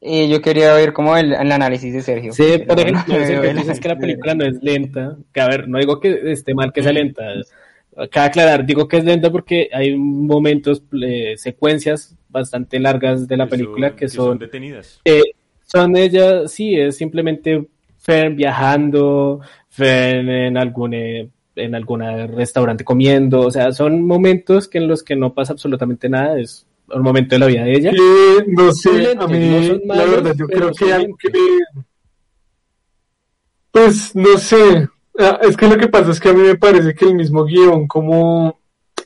Y 0.00 0.28
yo 0.30 0.40
quería 0.40 0.74
oír 0.74 0.92
como 0.92 1.16
el, 1.16 1.32
el 1.32 1.52
análisis 1.52 1.92
de 1.92 2.02
Sergio. 2.02 2.32
Sí, 2.32 2.58
por 2.66 2.78
ejemplo, 2.80 3.14
no, 3.18 3.24
si 3.24 3.34
no, 3.34 3.40
tú 3.52 3.52
no, 3.52 3.52
dices 3.52 3.80
que 3.80 3.88
la 3.88 3.98
película 3.98 4.34
no 4.34 4.44
es 4.46 4.62
lenta, 4.62 5.16
que 5.32 5.40
a 5.40 5.48
ver, 5.48 5.68
no 5.68 5.78
digo 5.78 6.00
que 6.00 6.32
esté 6.32 6.54
mal 6.54 6.72
que 6.72 6.82
sea 6.82 6.92
lenta, 6.92 7.22
cabe 8.08 8.26
aclarar, 8.28 8.64
digo 8.64 8.88
que 8.88 8.98
es 8.98 9.04
lenta 9.04 9.30
porque 9.30 9.68
hay 9.72 9.96
momentos, 9.96 10.82
eh, 11.02 11.34
secuencias 11.36 12.16
bastante 12.28 12.78
largas 12.78 13.26
de 13.28 13.36
la 13.36 13.44
Que 13.46 13.50
película 13.50 13.88
son- 13.88 13.96
que 13.96 14.08
son, 14.08 14.38
detenidas. 14.38 15.00
eh, 15.04 15.22
son 15.66 15.96
ellas, 15.96 16.50
sí, 16.52 16.74
es 16.76 16.96
simplemente 16.96 17.66
Fern 17.98 18.36
viajando, 18.36 19.40
Fern 19.68 20.28
en 20.28 20.56
algún, 20.56 20.94
eh, 20.94 21.28
en 21.56 21.74
algún 21.74 22.00
restaurante 22.34 22.84
comiendo, 22.84 23.40
o 23.40 23.50
sea, 23.50 23.72
son 23.72 24.02
momentos 24.06 24.66
que 24.68 24.78
en 24.78 24.88
los 24.88 25.02
que 25.02 25.16
no 25.16 25.34
pasa 25.34 25.52
absolutamente 25.52 26.08
nada, 26.08 26.38
es 26.40 26.66
un 26.92 27.02
momento 27.02 27.34
de 27.34 27.38
la 27.40 27.46
vida 27.46 27.64
de 27.64 27.72
ella. 27.72 27.90
Eh, 27.90 28.44
no 28.46 28.72
sé, 28.72 29.04
Son 29.14 29.22
a 29.22 29.26
mí, 29.26 29.38
no 29.50 29.62
son 29.62 29.80
la 29.84 29.94
malos, 29.96 30.10
verdad, 30.10 30.34
yo 30.38 30.46
creo 30.46 30.68
que 30.72 30.74
son 30.90 31.16
que 31.18 31.28
me- 31.30 31.82
Pues, 33.72 34.14
no 34.16 34.36
sé, 34.38 34.88
es 35.42 35.56
que 35.56 35.68
lo 35.68 35.76
que 35.76 35.88
pasa 35.88 36.10
es 36.10 36.20
que 36.20 36.28
a 36.28 36.32
mí 36.32 36.42
me 36.42 36.56
parece 36.56 36.94
que 36.94 37.04
el 37.04 37.14
mismo 37.14 37.44
guion, 37.44 37.86
como, 37.86 38.60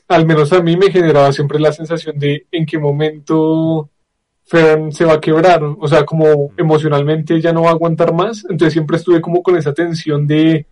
al 0.07 0.25
menos 0.25 0.51
a 0.53 0.61
mí 0.61 0.77
me 0.77 0.91
generaba 0.91 1.31
siempre 1.31 1.59
la 1.59 1.71
sensación 1.71 2.17
de 2.19 2.47
en 2.51 2.65
qué 2.65 2.77
momento 2.77 3.89
Fern 4.45 4.91
se 4.91 5.05
va 5.05 5.13
a 5.13 5.21
quebrar, 5.21 5.63
o 5.63 5.87
sea, 5.87 6.05
como 6.05 6.51
emocionalmente 6.57 7.41
ya 7.41 7.51
no 7.51 7.63
va 7.63 7.69
a 7.69 7.73
aguantar 7.73 8.13
más, 8.13 8.43
entonces 8.49 8.73
siempre 8.73 8.97
estuve 8.97 9.21
como 9.21 9.41
con 9.41 9.57
esa 9.57 9.73
tensión 9.73 10.27
de, 10.27 10.67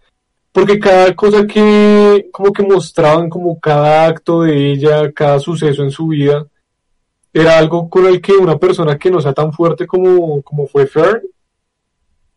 porque 0.52 0.80
cada 0.80 1.16
cosa 1.16 1.48
que, 1.48 2.30
como 2.32 2.54
que 2.54 2.64
mostraban, 2.64 3.30
como 3.30 3.60
cada 3.60 4.06
acto 4.06 4.44
de 4.44 4.72
ella, 4.72 5.12
cada 5.12 5.40
suceso 5.40 5.84
en 5.84 5.92
su 5.92 6.08
vida, 6.08 6.46
era 7.34 7.58
algo 7.58 7.90
con 7.90 8.06
el 8.06 8.22
que 8.22 8.34
una 8.34 8.60
persona 8.60 8.98
que 9.00 9.10
no 9.10 9.20
sea 9.20 9.34
tan 9.34 9.52
fuerte 9.52 9.88
como, 9.88 10.44
como 10.44 10.68
fue 10.68 10.86
Fern, 10.86 11.22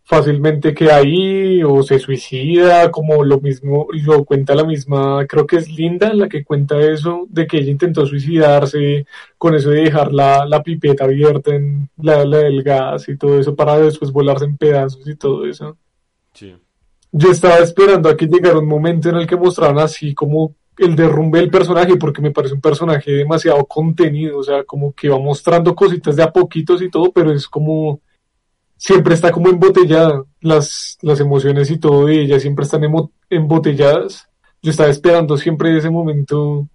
fácilmente 0.06 0.72
queda 0.72 0.98
ahí 0.98 1.64
o 1.64 1.82
se 1.82 1.98
suicida, 1.98 2.92
como 2.92 3.24
lo 3.24 3.40
mismo, 3.40 3.88
lo 3.90 4.24
cuenta 4.24 4.54
la 4.54 4.62
misma, 4.62 5.26
creo 5.26 5.48
que 5.48 5.56
es 5.56 5.68
Linda 5.68 6.14
la 6.14 6.28
que 6.28 6.44
cuenta 6.44 6.78
eso, 6.80 7.26
de 7.28 7.44
que 7.48 7.58
ella 7.58 7.72
intentó 7.72 8.06
suicidarse 8.06 9.04
con 9.36 9.56
eso 9.56 9.70
de 9.70 9.82
dejar 9.82 10.12
la, 10.12 10.46
la 10.46 10.62
pipeta 10.62 11.04
abierta 11.04 11.56
en 11.56 11.90
la, 11.96 12.24
la 12.24 12.38
del 12.38 12.62
gas 12.62 13.08
y 13.08 13.16
todo 13.16 13.40
eso 13.40 13.56
para 13.56 13.78
después 13.78 14.12
volarse 14.12 14.44
en 14.44 14.56
pedazos 14.56 15.08
y 15.08 15.16
todo 15.16 15.44
eso. 15.44 15.76
Sí. 16.32 16.54
Yo 17.10 17.32
estaba 17.32 17.58
esperando 17.58 18.08
a 18.08 18.16
que 18.16 18.26
llegara 18.26 18.60
un 18.60 18.68
momento 18.68 19.08
en 19.08 19.16
el 19.16 19.26
que 19.26 19.36
mostraran 19.36 19.80
así 19.80 20.14
como 20.14 20.54
el 20.78 20.94
derrumbe 20.94 21.40
del 21.40 21.50
personaje, 21.50 21.96
porque 21.96 22.22
me 22.22 22.30
parece 22.30 22.54
un 22.54 22.60
personaje 22.60 23.10
demasiado 23.10 23.64
contenido, 23.64 24.38
o 24.38 24.42
sea, 24.44 24.62
como 24.62 24.92
que 24.92 25.08
va 25.08 25.18
mostrando 25.18 25.74
cositas 25.74 26.14
de 26.14 26.22
a 26.22 26.30
poquitos 26.30 26.80
y 26.80 26.90
todo, 26.90 27.10
pero 27.10 27.32
es 27.32 27.48
como 27.48 28.02
siempre 28.76 29.14
está 29.14 29.30
como 29.32 29.48
embotellada, 29.48 30.22
las, 30.40 30.98
las 31.02 31.20
emociones 31.20 31.70
y 31.70 31.78
todo 31.78 32.06
de 32.06 32.22
ella 32.22 32.38
siempre 32.40 32.64
están 32.64 32.82
emo- 32.82 33.10
embotelladas. 33.30 34.28
Yo 34.62 34.70
estaba 34.70 34.88
esperando 34.90 35.36
siempre 35.36 35.76
ese 35.76 35.90
momento 35.90 36.68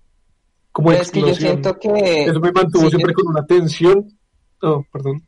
como 0.71 0.89
Pero 0.89 1.01
es 1.01 1.11
que 1.11 1.19
yo 1.19 1.27
explosión. 1.27 1.61
siento 1.63 1.79
que... 1.79 2.23
Eso 2.25 2.39
me 2.39 2.51
mantuvo 2.51 2.83
sí, 2.83 2.89
siempre 2.91 3.11
yo- 3.11 3.23
con 3.23 3.27
una 3.35 3.45
tensión. 3.45 4.07
Oh, 4.61 4.83
perdón. 4.91 5.21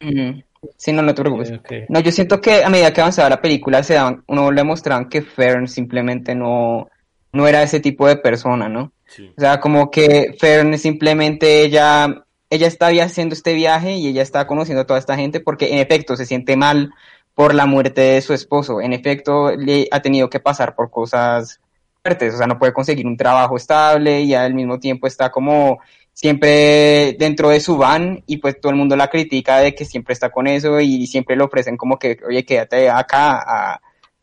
Ujú. 0.00 0.42
Sí, 0.78 0.92
no, 0.92 1.02
no 1.02 1.14
te 1.14 1.22
preocupes. 1.22 1.52
No, 1.88 2.00
yo 2.00 2.10
siento 2.10 2.40
que 2.40 2.64
a 2.64 2.68
medida 2.70 2.92
que 2.92 3.00
avanzaba 3.00 3.28
la 3.28 3.40
película, 3.40 3.82
se 3.82 3.94
daban, 3.94 4.24
uno 4.26 4.50
le 4.50 4.64
mostraban 4.64 5.08
que 5.08 5.22
Fern 5.22 5.68
simplemente 5.68 6.34
no, 6.34 6.88
no 7.32 7.46
era 7.46 7.62
ese 7.62 7.78
tipo 7.80 8.06
de 8.08 8.16
persona, 8.16 8.68
¿no? 8.68 8.92
Sí. 9.06 9.30
O 9.36 9.40
sea, 9.40 9.60
como 9.60 9.90
que 9.90 10.34
Fern 10.38 10.76
simplemente 10.78 11.62
ella, 11.62 12.24
ella 12.50 12.66
estaba 12.66 12.92
haciendo 13.02 13.34
este 13.34 13.54
viaje 13.54 13.96
y 13.96 14.08
ella 14.08 14.22
está 14.22 14.46
conociendo 14.46 14.82
a 14.82 14.86
toda 14.86 14.98
esta 14.98 15.16
gente 15.16 15.40
porque 15.40 15.72
en 15.72 15.78
efecto 15.78 16.16
se 16.16 16.26
siente 16.26 16.56
mal 16.56 16.92
por 17.34 17.54
la 17.54 17.66
muerte 17.66 18.00
de 18.00 18.22
su 18.22 18.32
esposo. 18.32 18.80
En 18.80 18.92
efecto, 18.92 19.54
le 19.54 19.88
ha 19.90 20.00
tenido 20.00 20.30
que 20.30 20.40
pasar 20.40 20.74
por 20.74 20.90
cosas 20.90 21.60
fuertes, 22.02 22.34
o 22.34 22.38
sea, 22.38 22.46
no 22.46 22.58
puede 22.58 22.72
conseguir 22.72 23.06
un 23.06 23.16
trabajo 23.16 23.56
estable 23.56 24.22
y 24.22 24.34
al 24.34 24.54
mismo 24.54 24.78
tiempo 24.78 25.06
está 25.06 25.30
como 25.30 25.80
siempre 26.12 27.14
dentro 27.18 27.50
de 27.50 27.60
su 27.60 27.76
van 27.76 28.22
y 28.26 28.38
pues 28.38 28.58
todo 28.58 28.70
el 28.70 28.78
mundo 28.78 28.96
la 28.96 29.08
critica 29.08 29.58
de 29.58 29.74
que 29.74 29.84
siempre 29.84 30.14
está 30.14 30.30
con 30.30 30.46
eso 30.46 30.80
y 30.80 31.06
siempre 31.06 31.36
le 31.36 31.44
ofrecen 31.44 31.76
como 31.76 31.98
que, 31.98 32.16
oye, 32.26 32.44
quédate 32.44 32.88
acá 32.88 33.42
a 33.74 33.80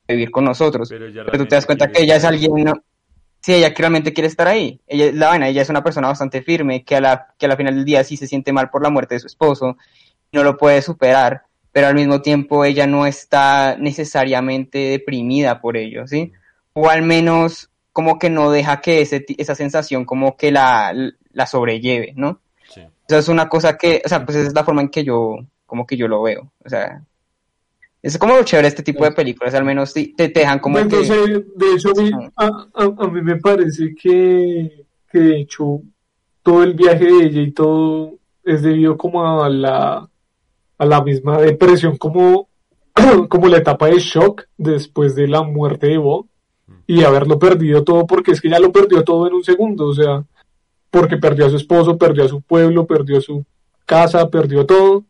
vivir 0.08 0.32
con 0.32 0.46
nosotros. 0.46 0.90
Pero 0.90 1.06
Pero 1.14 1.38
tú 1.38 1.46
te 1.46 1.56
das 1.56 1.68
cuenta 1.68 1.92
que 1.92 2.02
ella 2.02 2.16
es 2.16 2.24
alguien, 2.24 2.66
sí, 3.44 3.54
ella 3.54 3.74
realmente 3.76 4.14
quiere 4.14 4.28
estar 4.28 4.48
ahí. 4.48 4.80
Ella, 4.88 5.12
la 5.14 5.28
vaina, 5.28 5.50
ella 5.50 5.62
es 5.62 5.70
una 5.70 5.84
persona 5.84 6.08
bastante 6.08 6.42
firme 6.42 6.84
que 6.84 6.96
a 6.96 7.02
la, 7.02 7.28
que 7.38 7.46
a 7.46 7.50
la 7.50 7.58
final 7.58 7.76
del 7.76 7.86
día 7.86 8.04
sí 8.04 8.18
se 8.18 8.26
siente 8.26 8.54
mal 8.54 8.70
por 8.70 8.82
la 8.82 8.90
muerte 8.90 9.16
de 9.16 9.20
su 9.20 9.28
esposo, 9.28 9.78
no 10.32 10.44
lo 10.44 10.58
puede 10.58 10.82
superar, 10.82 11.44
pero 11.72 11.88
al 11.88 11.96
mismo 11.96 12.22
tiempo 12.22 12.64
ella 12.66 12.88
no 12.88 13.06
está 13.06 13.76
necesariamente 13.78 14.78
deprimida 14.78 15.60
por 15.60 15.76
ello, 15.76 16.08
¿sí? 16.08 16.32
O 16.74 16.90
al 16.90 17.04
menos 17.04 17.70
como 17.92 18.18
que 18.18 18.30
no 18.30 18.50
deja 18.50 18.82
que 18.82 19.02
ese, 19.02 19.26
esa 19.38 19.56
sensación 19.56 20.06
como 20.06 20.38
que 20.38 20.52
la, 20.52 20.94
la 21.32 21.46
sobrelleve, 21.46 22.14
¿no? 22.16 22.40
Sí. 22.70 22.82
Eso 23.08 23.18
es 23.18 23.28
una 23.28 23.50
cosa 23.50 23.78
que, 23.78 24.02
o 24.04 24.10
sea, 24.10 24.26
pues 24.26 24.38
esa 24.38 24.48
es 24.48 24.54
la 24.56 24.64
forma 24.64 24.82
en 24.82 24.90
que 24.90 25.04
yo, 25.04 25.38
como 25.66 25.86
que 25.86 25.98
yo 25.98 26.08
lo 26.08 26.22
veo, 26.22 26.52
o 26.64 26.70
sea, 26.70 27.04
es 28.04 28.18
como 28.18 28.36
lo 28.36 28.44
chévere 28.44 28.68
este 28.68 28.84
tipo 28.84 29.04
de 29.06 29.12
películas, 29.14 29.54
al 29.56 29.66
menos 29.66 29.94
te, 29.94 30.14
te 30.16 30.28
dejan 30.30 30.60
como 30.60 30.74
Bueno, 30.76 30.90
que... 30.90 30.98
entonces, 30.98 31.44
de 31.56 31.74
hecho, 31.74 31.90
a 31.98 32.02
mí, 32.04 32.12
a, 32.36 32.46
a- 32.76 33.06
a 33.06 33.08
mí 33.08 33.22
me 33.22 33.38
parece 33.38 33.96
que, 33.96 34.86
que 35.12 35.20
de 35.20 35.40
hecho 35.40 35.82
todo 36.44 36.64
el 36.64 36.74
viaje 36.74 37.06
de 37.06 37.24
ella 37.26 37.42
y 37.42 37.52
todo 37.52 38.16
es 38.44 38.62
debido 38.62 38.98
como 38.98 39.42
a 39.44 39.50
la, 39.50 40.10
a 40.78 40.86
la 40.86 41.02
misma 41.02 41.38
depresión, 41.42 41.98
como, 41.98 42.50
como 43.30 43.48
la 43.48 43.58
etapa 43.58 43.88
de 43.88 44.00
shock 44.00 44.44
después 44.58 45.16
de 45.16 45.28
la 45.30 45.42
muerte 45.42 45.88
de 45.88 45.98
Bob 45.98 46.28
y 46.86 47.04
haberlo 47.04 47.40
perdido 47.40 47.84
todo, 47.86 48.06
porque 48.06 48.32
es 48.32 48.42
que 48.42 48.50
ya 48.50 48.60
lo 48.60 48.72
perdió 48.74 49.04
todo 49.04 49.26
en 49.28 49.34
un 49.34 49.44
segundo, 49.44 49.88
o 49.88 49.94
sea, 49.94 50.24
porque 50.92 51.18
perdió 51.18 51.46
a 51.46 51.50
su 51.50 51.56
esposo, 51.56 51.98
perdió 51.98 52.26
a 52.26 52.28
su 52.28 52.42
pueblo, 52.42 52.86
perdió 52.86 53.22
su 53.22 53.46
casa, 53.86 54.30
perdió 54.30 54.66
todo. 54.66 55.06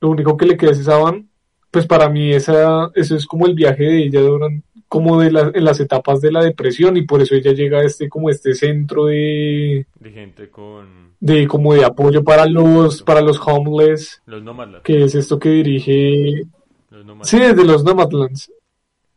Lo 0.00 0.08
único 0.08 0.36
que 0.36 0.46
le 0.46 0.56
queda 0.56 0.70
es 0.70 0.78
esa 0.78 0.96
van. 0.96 1.27
Pues 1.70 1.86
para 1.86 2.08
mí 2.08 2.32
esa, 2.32 2.90
eso 2.94 3.14
es 3.16 3.26
como 3.26 3.46
el 3.46 3.54
viaje 3.54 3.84
de 3.84 4.04
ella 4.04 4.20
durante, 4.22 4.66
como 4.88 5.20
de 5.20 5.30
la- 5.30 5.50
en 5.54 5.64
las 5.64 5.80
etapas 5.80 6.20
de 6.22 6.32
la 6.32 6.42
depresión 6.42 6.96
y 6.96 7.02
por 7.02 7.20
eso 7.20 7.34
ella 7.34 7.52
llega 7.52 7.80
a 7.80 7.84
este 7.84 8.08
como 8.08 8.30
este 8.30 8.54
centro 8.54 9.04
de, 9.06 9.86
De 10.00 10.10
gente 10.10 10.48
con 10.48 11.08
de 11.20 11.46
como 11.46 11.74
de 11.74 11.84
apoyo 11.84 12.22
para 12.24 12.46
los 12.46 13.02
para 13.02 13.20
los 13.20 13.38
homeless, 13.44 14.22
los 14.24 14.42
nómadas. 14.42 14.82
que 14.82 15.04
es 15.04 15.14
esto 15.14 15.38
que 15.38 15.50
dirige 15.50 16.44
Los. 16.90 17.28
Sí, 17.28 17.38
de 17.38 17.64
los 17.64 17.84
Nomadlands. 17.84 18.50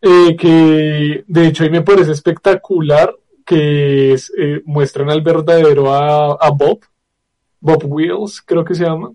Eh, 0.02 0.36
que 0.36 1.24
de 1.28 1.48
hecho 1.48 1.64
ahí 1.64 1.70
me 1.70 1.84
parece 1.84 2.12
espectacular 2.12 3.16
que 3.46 4.14
es, 4.14 4.32
eh, 4.38 4.62
muestran 4.66 5.10
al 5.10 5.22
verdadero 5.22 5.94
a, 5.94 6.34
a 6.34 6.50
Bob, 6.50 6.80
Bob 7.60 7.84
Wills, 7.86 8.42
creo 8.42 8.66
que 8.66 8.74
se 8.76 8.84
llama, 8.84 9.12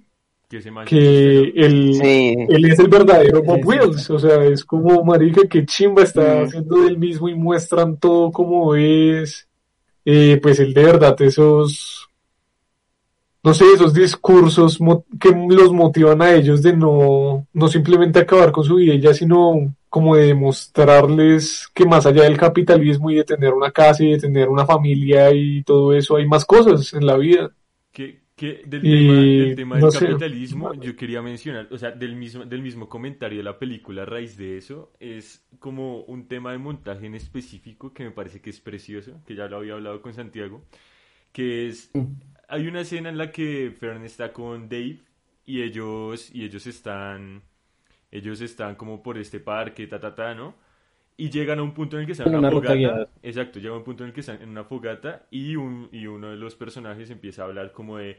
Que 0.48 0.62
se 0.62 0.70
que 0.84 1.52
él, 1.56 1.94
Sí, 1.94 2.34
él 2.48 2.64
es 2.70 2.78
el 2.78 2.88
verdadero 2.88 3.42
Bob 3.42 3.56
Sí, 3.56 3.62
sí, 3.62 3.68
Wills, 3.68 4.10
o 4.10 4.18
sea, 4.18 4.44
es 4.44 4.64
como 4.64 5.02
marica 5.04 5.48
que 5.48 5.66
chimba 5.66 6.02
está 6.02 6.42
haciendo 6.42 6.82
del 6.82 6.98
mismo 6.98 7.28
y 7.28 7.34
muestran 7.34 7.96
todo 7.98 8.30
como 8.30 8.74
es, 8.76 9.48
eh, 10.04 10.38
pues 10.42 10.60
él 10.60 10.74
de 10.74 10.84
verdad 10.84 11.20
esos, 11.22 12.08
no 13.42 13.54
sé, 13.54 13.64
esos 13.74 13.94
discursos 13.94 14.80
mo- 14.80 15.04
que 15.20 15.30
los 15.30 15.72
motivan 15.72 16.20
a 16.22 16.32
ellos 16.32 16.62
de 16.62 16.76
no, 16.76 17.46
no 17.52 17.68
simplemente 17.68 18.18
acabar 18.18 18.50
con 18.50 18.64
su 18.64 18.76
vida 18.76 18.94
ya, 18.96 19.14
sino 19.14 19.74
como 19.88 20.16
de 20.16 20.26
demostrarles 20.26 21.68
que 21.72 21.86
más 21.86 22.06
allá 22.06 22.24
del 22.24 22.36
capitalismo 22.36 23.10
y 23.10 23.16
de 23.16 23.24
tener 23.24 23.54
una 23.54 23.70
casa 23.70 24.02
y 24.04 24.12
de 24.12 24.18
tener 24.18 24.48
una 24.48 24.66
familia 24.66 25.32
y 25.32 25.62
todo 25.62 25.92
eso, 25.94 26.16
hay 26.16 26.26
más 26.26 26.44
cosas 26.44 26.92
en 26.94 27.06
la 27.06 27.16
vida. 27.16 27.50
Que, 28.36 28.62
del, 28.66 28.84
Y, 28.84 28.90
tema, 28.90 29.32
del 29.38 29.54
tema 29.54 29.76
del 29.76 29.86
no 29.86 29.90
sé. 29.90 30.06
capitalismo, 30.06 30.74
yo 30.74 30.94
quería 30.96 31.22
mencionar, 31.22 31.68
o 31.72 31.78
sea, 31.78 31.90
del 31.92 32.16
mismo, 32.16 32.44
del 32.44 32.62
mismo 32.62 32.88
comentario 32.88 33.38
de 33.38 33.44
la 33.44 33.58
película 33.58 34.02
a 34.02 34.06
raíz 34.06 34.36
de 34.36 34.58
eso, 34.58 34.92
es 35.00 35.46
como 35.58 36.02
un 36.04 36.28
tema 36.28 36.52
de 36.52 36.58
montaje 36.58 37.06
en 37.06 37.14
específico 37.14 37.92
que 37.94 38.04
me 38.04 38.10
parece 38.10 38.40
que 38.42 38.50
es 38.50 38.60
precioso, 38.60 39.22
que 39.26 39.34
ya 39.34 39.48
lo 39.48 39.56
había 39.58 39.74
hablado 39.74 40.02
con 40.02 40.12
Santiago, 40.14 40.64
que 41.32 41.68
es, 41.68 41.90
hay 42.48 42.66
una 42.68 42.82
escena 42.82 43.08
en 43.08 43.18
la 43.18 43.32
que 43.32 43.72
Fern 43.78 44.04
está 44.04 44.32
con 44.32 44.68
Dave 44.68 45.00
y 45.46 45.62
ellos, 45.62 46.30
y 46.34 46.44
ellos 46.44 46.66
están, 46.66 47.42
ellos 48.10 48.40
están 48.42 48.74
como 48.76 49.02
por 49.02 49.18
este 49.18 49.40
parque, 49.40 49.86
ta, 49.86 49.98
ta, 50.00 50.14
ta, 50.14 50.34
¿no? 50.34 50.54
Y 51.16 51.30
llegan 51.30 51.58
a 51.58 51.62
un 51.62 51.72
punto 51.74 51.96
en 51.96 52.02
el 52.02 52.06
que 52.06 52.12
están 52.12 52.28
en 52.30 52.36
una 52.36 52.50
fogata. 52.50 52.74
guiada. 52.74 53.08
Exacto, 53.22 53.58
llega 53.58 53.76
un 53.76 53.84
punto 53.84 54.04
en 54.04 54.08
el 54.08 54.14
que 54.14 54.20
están 54.20 54.40
en 54.42 54.50
una 54.50 54.64
fogata 54.64 55.26
y, 55.30 55.56
un, 55.56 55.88
y 55.92 56.06
uno 56.06 56.30
de 56.30 56.36
los 56.36 56.54
personajes 56.56 57.10
empieza 57.10 57.42
a 57.42 57.46
hablar 57.46 57.72
como 57.72 57.96
de, 57.98 58.18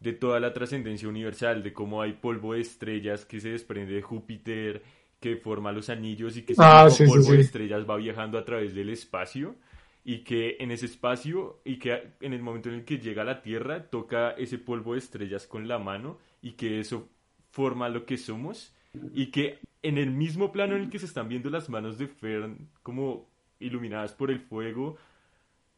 de 0.00 0.12
toda 0.12 0.40
la 0.40 0.52
trascendencia 0.52 1.08
universal, 1.08 1.62
de 1.62 1.72
cómo 1.72 2.02
hay 2.02 2.14
polvo 2.14 2.54
de 2.54 2.60
estrellas 2.60 3.24
que 3.26 3.40
se 3.40 3.50
desprende 3.50 3.94
de 3.94 4.02
Júpiter, 4.02 4.82
que 5.20 5.36
forma 5.36 5.72
los 5.72 5.90
anillos 5.90 6.36
y 6.36 6.42
que 6.44 6.52
ese 6.54 6.66
Ah, 6.66 6.68
mismo 6.68 6.98
sí, 6.98 7.06
sí, 7.08 7.20
polvo 7.20 7.32
de 7.32 7.40
estrellas 7.40 7.88
va 7.88 7.96
viajando 7.96 8.38
a 8.38 8.44
través 8.44 8.74
del 8.74 8.90
espacio 8.90 9.56
y 10.04 10.18
que 10.24 10.56
en 10.60 10.70
ese 10.70 10.86
espacio 10.86 11.60
y 11.64 11.78
que 11.78 12.12
en 12.20 12.32
el 12.32 12.42
momento 12.42 12.68
en 12.68 12.76
el 12.76 12.84
que 12.84 12.98
llega 12.98 13.22
a 13.22 13.24
la 13.24 13.42
Tierra 13.42 13.90
toca 13.90 14.30
ese 14.32 14.58
polvo 14.58 14.92
de 14.92 15.00
estrellas 15.00 15.46
con 15.46 15.66
la 15.68 15.78
mano 15.78 16.18
y 16.42 16.52
que 16.52 16.80
eso 16.80 17.08
forma 17.50 17.88
lo 17.88 18.06
que 18.06 18.16
somos 18.18 18.74
y 19.12 19.26
que 19.26 19.60
en 19.82 19.98
el 19.98 20.10
mismo 20.10 20.52
plano 20.52 20.76
en 20.76 20.82
el 20.82 20.90
que 20.90 20.98
se 20.98 21.06
están 21.06 21.28
viendo 21.28 21.50
las 21.50 21.68
manos 21.68 21.98
de 21.98 22.08
Fern 22.08 22.68
como 22.82 23.28
iluminadas 23.58 24.12
por 24.12 24.30
el 24.30 24.40
fuego, 24.40 24.96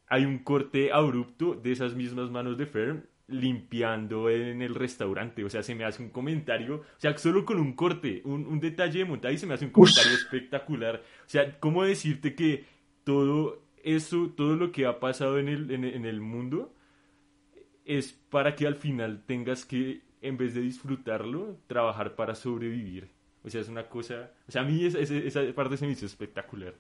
hay 0.07 0.25
un 0.25 0.39
corte 0.39 0.93
abrupto 0.93 1.55
de 1.55 1.73
esas 1.73 1.95
mismas 1.95 2.31
manos 2.31 2.57
de 2.57 2.67
Fern 2.67 3.07
limpiando 3.29 4.31
en 4.31 4.63
el 4.63 4.75
restaurante. 4.75 5.45
O 5.45 5.51
sea, 5.51 5.63
se 5.63 5.75
me 5.75 5.85
hace 5.85 6.03
un 6.03 6.11
comentario, 6.11 6.77
o 6.77 7.01
sea, 7.01 7.17
solo 7.19 7.45
con 7.45 7.61
un 7.61 7.75
corte, 7.75 8.23
un, 8.25 8.47
un 8.47 8.59
detalle 8.59 9.01
de 9.01 9.05
montaje, 9.05 9.37
se 9.37 9.47
me 9.47 9.55
hace 9.55 9.67
un 9.67 9.71
comentario 9.71 10.13
espectacular. 10.13 11.03
O 11.27 11.29
sea, 11.29 11.61
¿cómo 11.61 11.85
decirte 11.85 12.35
que 12.35 12.65
todo 13.05 13.63
eso, 13.83 14.33
todo 14.37 14.57
lo 14.57 14.73
que 14.73 14.87
ha 14.87 14.99
pasado 14.99 15.39
en 15.39 15.49
el, 15.49 15.71
en, 15.71 15.85
en 15.85 16.07
el 16.07 16.21
mundo 16.21 16.75
es 17.85 18.13
para 18.13 18.55
que 18.55 18.67
al 18.67 18.77
final 18.77 19.23
tengas 19.27 19.65
que, 19.65 20.03
en 20.23 20.37
vez 20.37 20.55
de 20.55 20.61
disfrutarlo, 20.63 21.57
trabajar 21.67 22.15
para 22.15 22.35
sobrevivir? 22.35 23.09
O 23.45 23.51
sea, 23.51 23.61
es 23.61 23.69
una 23.69 23.85
cosa, 23.89 24.31
o 24.49 24.53
sea, 24.53 24.63
a 24.63 24.65
mí 24.65 24.85
esa, 24.85 24.99
esa- 24.99 25.15
esa 25.17 25.41
parte 25.55 25.77
se 25.77 25.87
me 25.87 25.93
hizo 25.93 26.07
espectacular. 26.07 26.75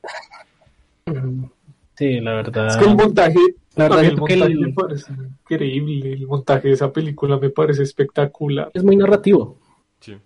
Sí, 1.95 2.21
la 2.21 2.35
verdad. 2.35 2.69
Es 2.69 2.77
que 2.77 2.85
el 2.85 2.97
montaje, 2.97 3.39
La 3.75 3.89
verdad 3.89 4.05
el 4.05 4.17
montaje 4.17 4.43
el- 4.45 4.59
me 4.61 4.73
parece 4.73 5.13
increíble, 5.43 6.13
el 6.13 6.27
montaje 6.27 6.69
de 6.69 6.75
esa 6.75 6.93
película 6.93 7.39
me 7.39 7.51
parece 7.51 7.83
espectacular. 7.83 8.71
Es 8.75 8.85
muy 8.85 8.97
narrativo. 8.97 9.59
Sí. 10.01 10.17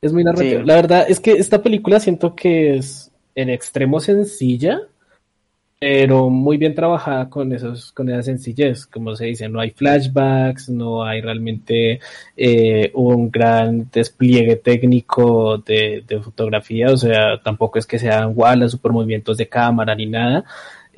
Es 0.00 0.12
muy 0.12 0.22
narrativo. 0.24 0.60
Sí. 0.60 0.66
La 0.66 0.74
verdad 0.76 1.06
es 1.08 1.18
que 1.18 1.32
esta 1.32 1.60
película 1.62 1.98
siento 1.98 2.36
que 2.36 2.76
es 2.76 3.10
en 3.34 3.50
extremo 3.50 3.98
sencilla, 4.00 4.80
pero 5.80 6.28
muy 6.28 6.56
bien 6.56 6.74
trabajada 6.74 7.30
con 7.30 7.52
esos, 7.52 7.92
con 7.92 8.08
esa 8.08 8.22
sencillez. 8.22 8.86
Como 8.86 9.14
se 9.14 9.26
dice, 9.26 9.48
no 9.48 9.60
hay 9.60 9.70
flashbacks, 9.70 10.68
no 10.70 11.04
hay 11.04 11.20
realmente 11.20 12.00
eh, 12.36 12.90
un 12.94 13.30
gran 13.30 13.88
despliegue 13.90 14.56
técnico 14.56 15.58
de, 15.58 16.02
de 16.06 16.20
fotografía, 16.20 16.88
o 16.92 16.96
sea, 16.96 17.40
tampoco 17.42 17.78
es 17.78 17.86
que 17.86 17.98
sean 17.98 18.34
guau, 18.34 18.56
los 18.56 18.72
super 18.72 18.92
movimientos 18.92 19.36
de 19.36 19.48
cámara 19.48 19.94
ni 19.94 20.06
nada. 20.06 20.44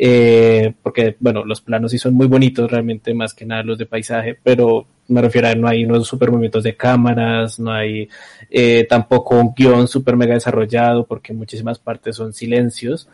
eh, 0.02 0.72
porque, 0.82 1.16
bueno, 1.20 1.44
los 1.44 1.60
planos 1.60 1.90
sí 1.90 1.98
son 1.98 2.14
muy 2.14 2.26
bonitos, 2.26 2.70
realmente 2.70 3.12
más 3.12 3.34
que 3.34 3.44
nada 3.44 3.62
los 3.62 3.76
de 3.76 3.84
paisaje, 3.86 4.38
pero 4.42 4.86
me 5.08 5.20
refiero 5.20 5.48
a 5.48 5.54
no 5.54 5.68
hay 5.68 5.84
unos 5.84 6.06
super 6.08 6.30
movimientos 6.30 6.62
de 6.64 6.74
cámaras, 6.74 7.58
no 7.60 7.70
hay 7.72 8.08
eh, 8.48 8.86
tampoco 8.88 9.38
un 9.38 9.52
guion 9.54 9.86
super 9.88 10.16
mega 10.16 10.34
desarrollado, 10.34 11.04
porque 11.06 11.34
muchísimas 11.34 11.78
partes 11.78 12.16
son 12.16 12.32
silencios, 12.32 13.08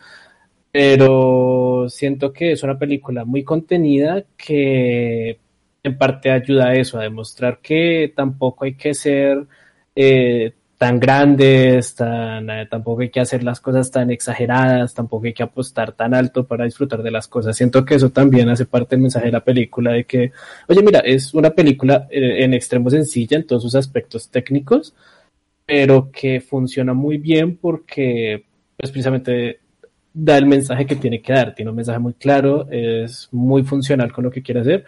pero 0.71 1.87
siento 1.89 2.33
que 2.33 2.51
es 2.51 2.63
una 2.63 2.77
película 2.77 3.25
muy 3.25 3.43
contenida 3.43 4.23
que 4.37 5.39
en 5.83 5.97
parte 5.97 6.31
ayuda 6.31 6.69
a 6.69 6.75
eso, 6.75 6.99
a 6.99 7.03
demostrar 7.03 7.59
que 7.61 8.13
tampoco 8.15 8.65
hay 8.65 8.75
que 8.75 8.93
ser 8.93 9.47
eh, 9.95 10.53
tan 10.77 10.99
grandes, 10.99 11.95
tan, 11.95 12.49
eh, 12.49 12.67
tampoco 12.69 13.01
hay 13.01 13.09
que 13.09 13.19
hacer 13.19 13.43
las 13.43 13.59
cosas 13.59 13.89
tan 13.89 14.11
exageradas, 14.11 14.93
tampoco 14.93 15.25
hay 15.25 15.33
que 15.33 15.43
apostar 15.43 15.93
tan 15.93 16.13
alto 16.13 16.45
para 16.45 16.65
disfrutar 16.65 17.01
de 17.01 17.11
las 17.11 17.27
cosas. 17.27 17.55
Siento 17.57 17.83
que 17.83 17.95
eso 17.95 18.11
también 18.11 18.49
hace 18.49 18.65
parte 18.65 18.95
del 18.95 19.01
mensaje 19.01 19.27
de 19.27 19.31
la 19.31 19.43
película, 19.43 19.93
de 19.93 20.05
que, 20.05 20.31
oye, 20.67 20.83
mira, 20.83 20.99
es 20.99 21.33
una 21.33 21.49
película 21.51 22.07
eh, 22.11 22.43
en 22.43 22.53
extremo 22.53 22.89
sencilla 22.89 23.37
en 23.37 23.47
todos 23.47 23.63
sus 23.63 23.75
aspectos 23.75 24.29
técnicos, 24.29 24.93
pero 25.65 26.11
que 26.11 26.41
funciona 26.41 26.93
muy 26.93 27.17
bien 27.17 27.57
porque, 27.57 28.45
pues 28.77 28.91
precisamente 28.91 29.59
da 30.19 30.37
el 30.37 30.45
mensaje 30.45 30.85
que 30.85 30.95
tiene 30.95 31.21
que 31.21 31.33
dar, 31.33 31.53
tiene 31.53 31.69
un 31.71 31.77
mensaje 31.77 31.99
muy 31.99 32.13
claro, 32.13 32.67
es 32.71 33.29
muy 33.31 33.63
funcional 33.63 34.11
con 34.11 34.23
lo 34.23 34.31
que 34.31 34.41
quiere 34.41 34.61
hacer. 34.61 34.85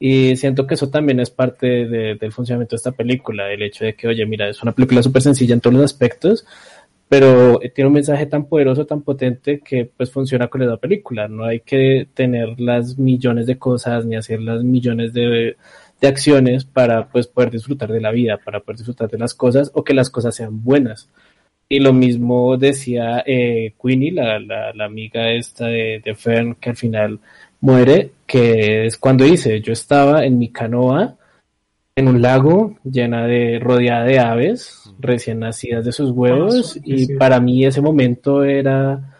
Y 0.00 0.36
siento 0.36 0.66
que 0.66 0.74
eso 0.74 0.88
también 0.90 1.18
es 1.18 1.30
parte 1.30 1.66
de- 1.66 2.14
del 2.14 2.32
funcionamiento 2.32 2.76
de 2.76 2.78
esta 2.78 2.92
película, 2.92 3.50
el 3.52 3.62
hecho 3.62 3.84
de 3.84 3.94
que, 3.94 4.06
oye, 4.08 4.24
mira, 4.26 4.48
es 4.48 4.62
una 4.62 4.72
película 4.72 5.02
súper 5.02 5.22
sencilla 5.22 5.54
en 5.54 5.60
todos 5.60 5.74
los 5.74 5.84
aspectos, 5.84 6.46
pero 7.08 7.58
tiene 7.74 7.88
un 7.88 7.94
mensaje 7.94 8.26
tan 8.26 8.44
poderoso, 8.46 8.86
tan 8.86 9.00
potente 9.02 9.60
que 9.60 9.90
pues 9.96 10.10
funciona 10.12 10.48
con 10.48 10.64
la 10.66 10.76
película. 10.76 11.26
No 11.26 11.44
hay 11.44 11.60
que 11.60 12.06
tener 12.14 12.60
las 12.60 12.98
millones 12.98 13.46
de 13.46 13.58
cosas 13.58 14.04
ni 14.04 14.14
hacer 14.14 14.40
las 14.42 14.62
millones 14.62 15.12
de, 15.14 15.56
de 16.00 16.08
acciones 16.08 16.64
para 16.64 17.08
pues 17.08 17.26
poder 17.26 17.50
disfrutar 17.50 17.90
de 17.90 18.00
la 18.00 18.12
vida, 18.12 18.38
para 18.44 18.60
poder 18.60 18.76
disfrutar 18.78 19.08
de 19.10 19.18
las 19.18 19.34
cosas 19.34 19.70
o 19.74 19.82
que 19.84 19.94
las 19.94 20.10
cosas 20.10 20.34
sean 20.34 20.62
buenas. 20.62 21.08
Y 21.68 21.80
lo 21.80 21.92
mismo 21.92 22.56
decía 22.56 23.22
eh, 23.26 23.74
Queenie, 23.82 24.12
la, 24.12 24.38
la, 24.38 24.72
la, 24.72 24.84
amiga 24.86 25.30
esta 25.32 25.66
de, 25.66 26.00
de 26.02 26.14
Fern, 26.14 26.54
que 26.54 26.70
al 26.70 26.76
final 26.76 27.20
muere, 27.60 28.12
que 28.26 28.86
es 28.86 28.96
cuando 28.96 29.24
dice, 29.24 29.60
yo 29.60 29.72
estaba 29.72 30.24
en 30.24 30.38
mi 30.38 30.50
canoa 30.50 31.16
en 31.98 32.06
un 32.06 32.22
lago 32.22 32.76
llena 32.84 33.26
de 33.26 33.58
rodeada 33.58 34.04
de 34.04 34.20
aves 34.20 34.94
recién 35.00 35.40
nacidas 35.40 35.84
de 35.84 35.90
sus 35.90 36.12
huevos 36.12 36.78
y 36.84 37.16
para 37.16 37.40
mí 37.40 37.66
ese 37.66 37.80
momento 37.80 38.44
era 38.44 39.16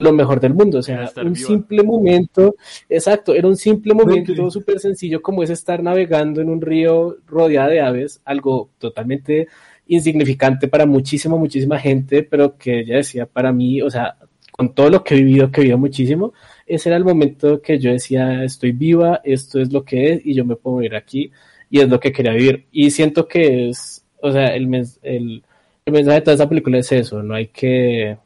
lo 0.00 0.12
mejor 0.12 0.40
del 0.40 0.54
mundo, 0.54 0.78
o 0.78 0.82
sea, 0.82 1.10
un 1.16 1.32
viva. 1.32 1.46
simple 1.46 1.82
momento, 1.82 2.56
exacto, 2.88 3.34
era 3.34 3.48
un 3.48 3.56
simple 3.56 3.94
momento 3.94 4.50
súper 4.50 4.78
sencillo 4.78 5.22
como 5.22 5.42
es 5.42 5.50
estar 5.50 5.82
navegando 5.82 6.40
en 6.40 6.48
un 6.48 6.60
río 6.60 7.18
rodeada 7.26 7.68
de 7.68 7.80
aves, 7.80 8.20
algo 8.24 8.70
totalmente 8.78 9.48
insignificante 9.88 10.68
para 10.68 10.86
muchísima, 10.86 11.36
muchísima 11.36 11.78
gente, 11.78 12.22
pero 12.22 12.56
que 12.56 12.80
ella 12.80 12.96
decía 12.96 13.26
para 13.26 13.52
mí, 13.52 13.82
o 13.82 13.90
sea, 13.90 14.16
con 14.52 14.74
todo 14.74 14.90
lo 14.90 15.04
que 15.04 15.14
he 15.14 15.18
vivido, 15.18 15.50
que 15.50 15.60
he 15.60 15.64
vivido 15.64 15.78
muchísimo, 15.78 16.32
ese 16.66 16.88
era 16.88 16.96
el 16.96 17.04
momento 17.04 17.60
que 17.62 17.78
yo 17.78 17.90
decía, 17.90 18.44
estoy 18.44 18.72
viva, 18.72 19.20
esto 19.24 19.60
es 19.60 19.72
lo 19.72 19.84
que 19.84 20.12
es 20.12 20.26
y 20.26 20.34
yo 20.34 20.44
me 20.44 20.56
puedo 20.56 20.82
ir 20.82 20.94
aquí 20.94 21.30
y 21.70 21.80
es 21.80 21.88
lo 21.88 22.00
que 22.00 22.12
quería 22.12 22.32
vivir. 22.32 22.66
Y 22.72 22.90
siento 22.90 23.26
que 23.26 23.70
es, 23.70 24.04
o 24.20 24.30
sea, 24.32 24.46
el, 24.54 24.72
el, 25.02 25.42
el 25.84 25.92
mensaje 25.92 26.16
de 26.16 26.22
toda 26.22 26.34
esa 26.34 26.48
película 26.48 26.78
es 26.78 26.92
eso, 26.92 27.22
no 27.22 27.34
hay 27.34 27.48
que, 27.48 28.16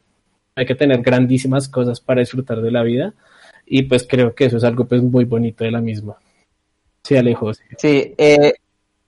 hay 0.55 0.66
que 0.66 0.75
tener 0.75 1.01
grandísimas 1.03 1.68
cosas 1.68 2.01
para 2.01 2.20
disfrutar 2.20 2.61
de 2.61 2.70
la 2.70 2.83
vida 2.83 3.14
y 3.66 3.85
pues 3.85 4.07
creo 4.09 4.35
que 4.35 4.46
eso 4.46 4.57
es 4.57 4.64
algo 4.64 4.87
pues 4.87 5.03
muy 5.03 5.25
bonito 5.25 5.64
de 5.64 5.70
la 5.70 5.81
misma. 5.81 6.16
Sí, 7.03 7.16
Alejo. 7.16 7.53
Sí, 7.55 7.62
sí 7.79 8.14
eh, 8.16 8.55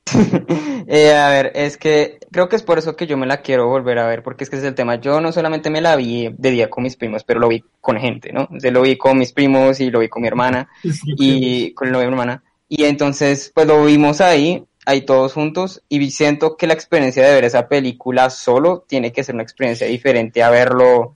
eh, 0.87 1.15
a 1.15 1.29
ver, 1.29 1.53
es 1.55 1.77
que 1.77 2.19
creo 2.31 2.49
que 2.49 2.57
es 2.57 2.63
por 2.63 2.79
eso 2.79 2.95
que 2.97 3.07
yo 3.07 3.17
me 3.17 3.27
la 3.27 3.43
quiero 3.43 3.69
volver 3.69 3.99
a 3.99 4.07
ver, 4.07 4.23
porque 4.23 4.45
es 4.45 4.51
que 4.51 4.57
es 4.57 4.65
el 4.65 4.75
tema. 4.75 4.97
Yo 4.97 5.21
no 5.21 5.33
solamente 5.33 5.71
me 5.71 5.81
la 5.81 5.97
vi 5.97 6.29
de 6.37 6.51
día 6.51 6.71
con 6.71 6.85
mis 6.85 6.97
primos, 6.97 7.25
pero 7.25 7.41
lo 7.41 7.49
vi 7.49 7.65
con 7.81 7.99
gente, 7.99 8.33
¿no? 8.33 8.49
O 8.55 8.61
sea, 8.61 8.71
lo 8.71 8.83
vi 8.83 8.97
con 8.97 9.19
mis 9.19 9.33
primos 9.33 9.81
y 9.81 9.91
lo 9.91 10.01
vi 10.01 10.09
con 10.09 10.23
mi 10.23 10.29
hermana 10.29 10.69
y 11.17 11.73
con 11.73 11.91
mi 11.91 11.99
hermana. 11.99 12.43
Y 12.69 12.85
entonces, 12.85 13.51
pues 13.55 13.67
lo 13.67 13.85
vimos 13.85 14.21
ahí, 14.21 14.65
ahí 14.87 15.03
todos 15.03 15.33
juntos, 15.33 15.83
y 15.89 16.11
siento 16.11 16.57
que 16.57 16.67
la 16.67 16.75
experiencia 16.75 17.27
de 17.27 17.35
ver 17.35 17.45
esa 17.45 17.69
película 17.69 18.31
solo 18.31 18.85
tiene 18.87 19.13
que 19.13 19.25
ser 19.25 19.35
una 19.35 19.45
experiencia 19.45 19.87
diferente 19.87 20.43
a 20.43 20.51
verlo 20.51 21.15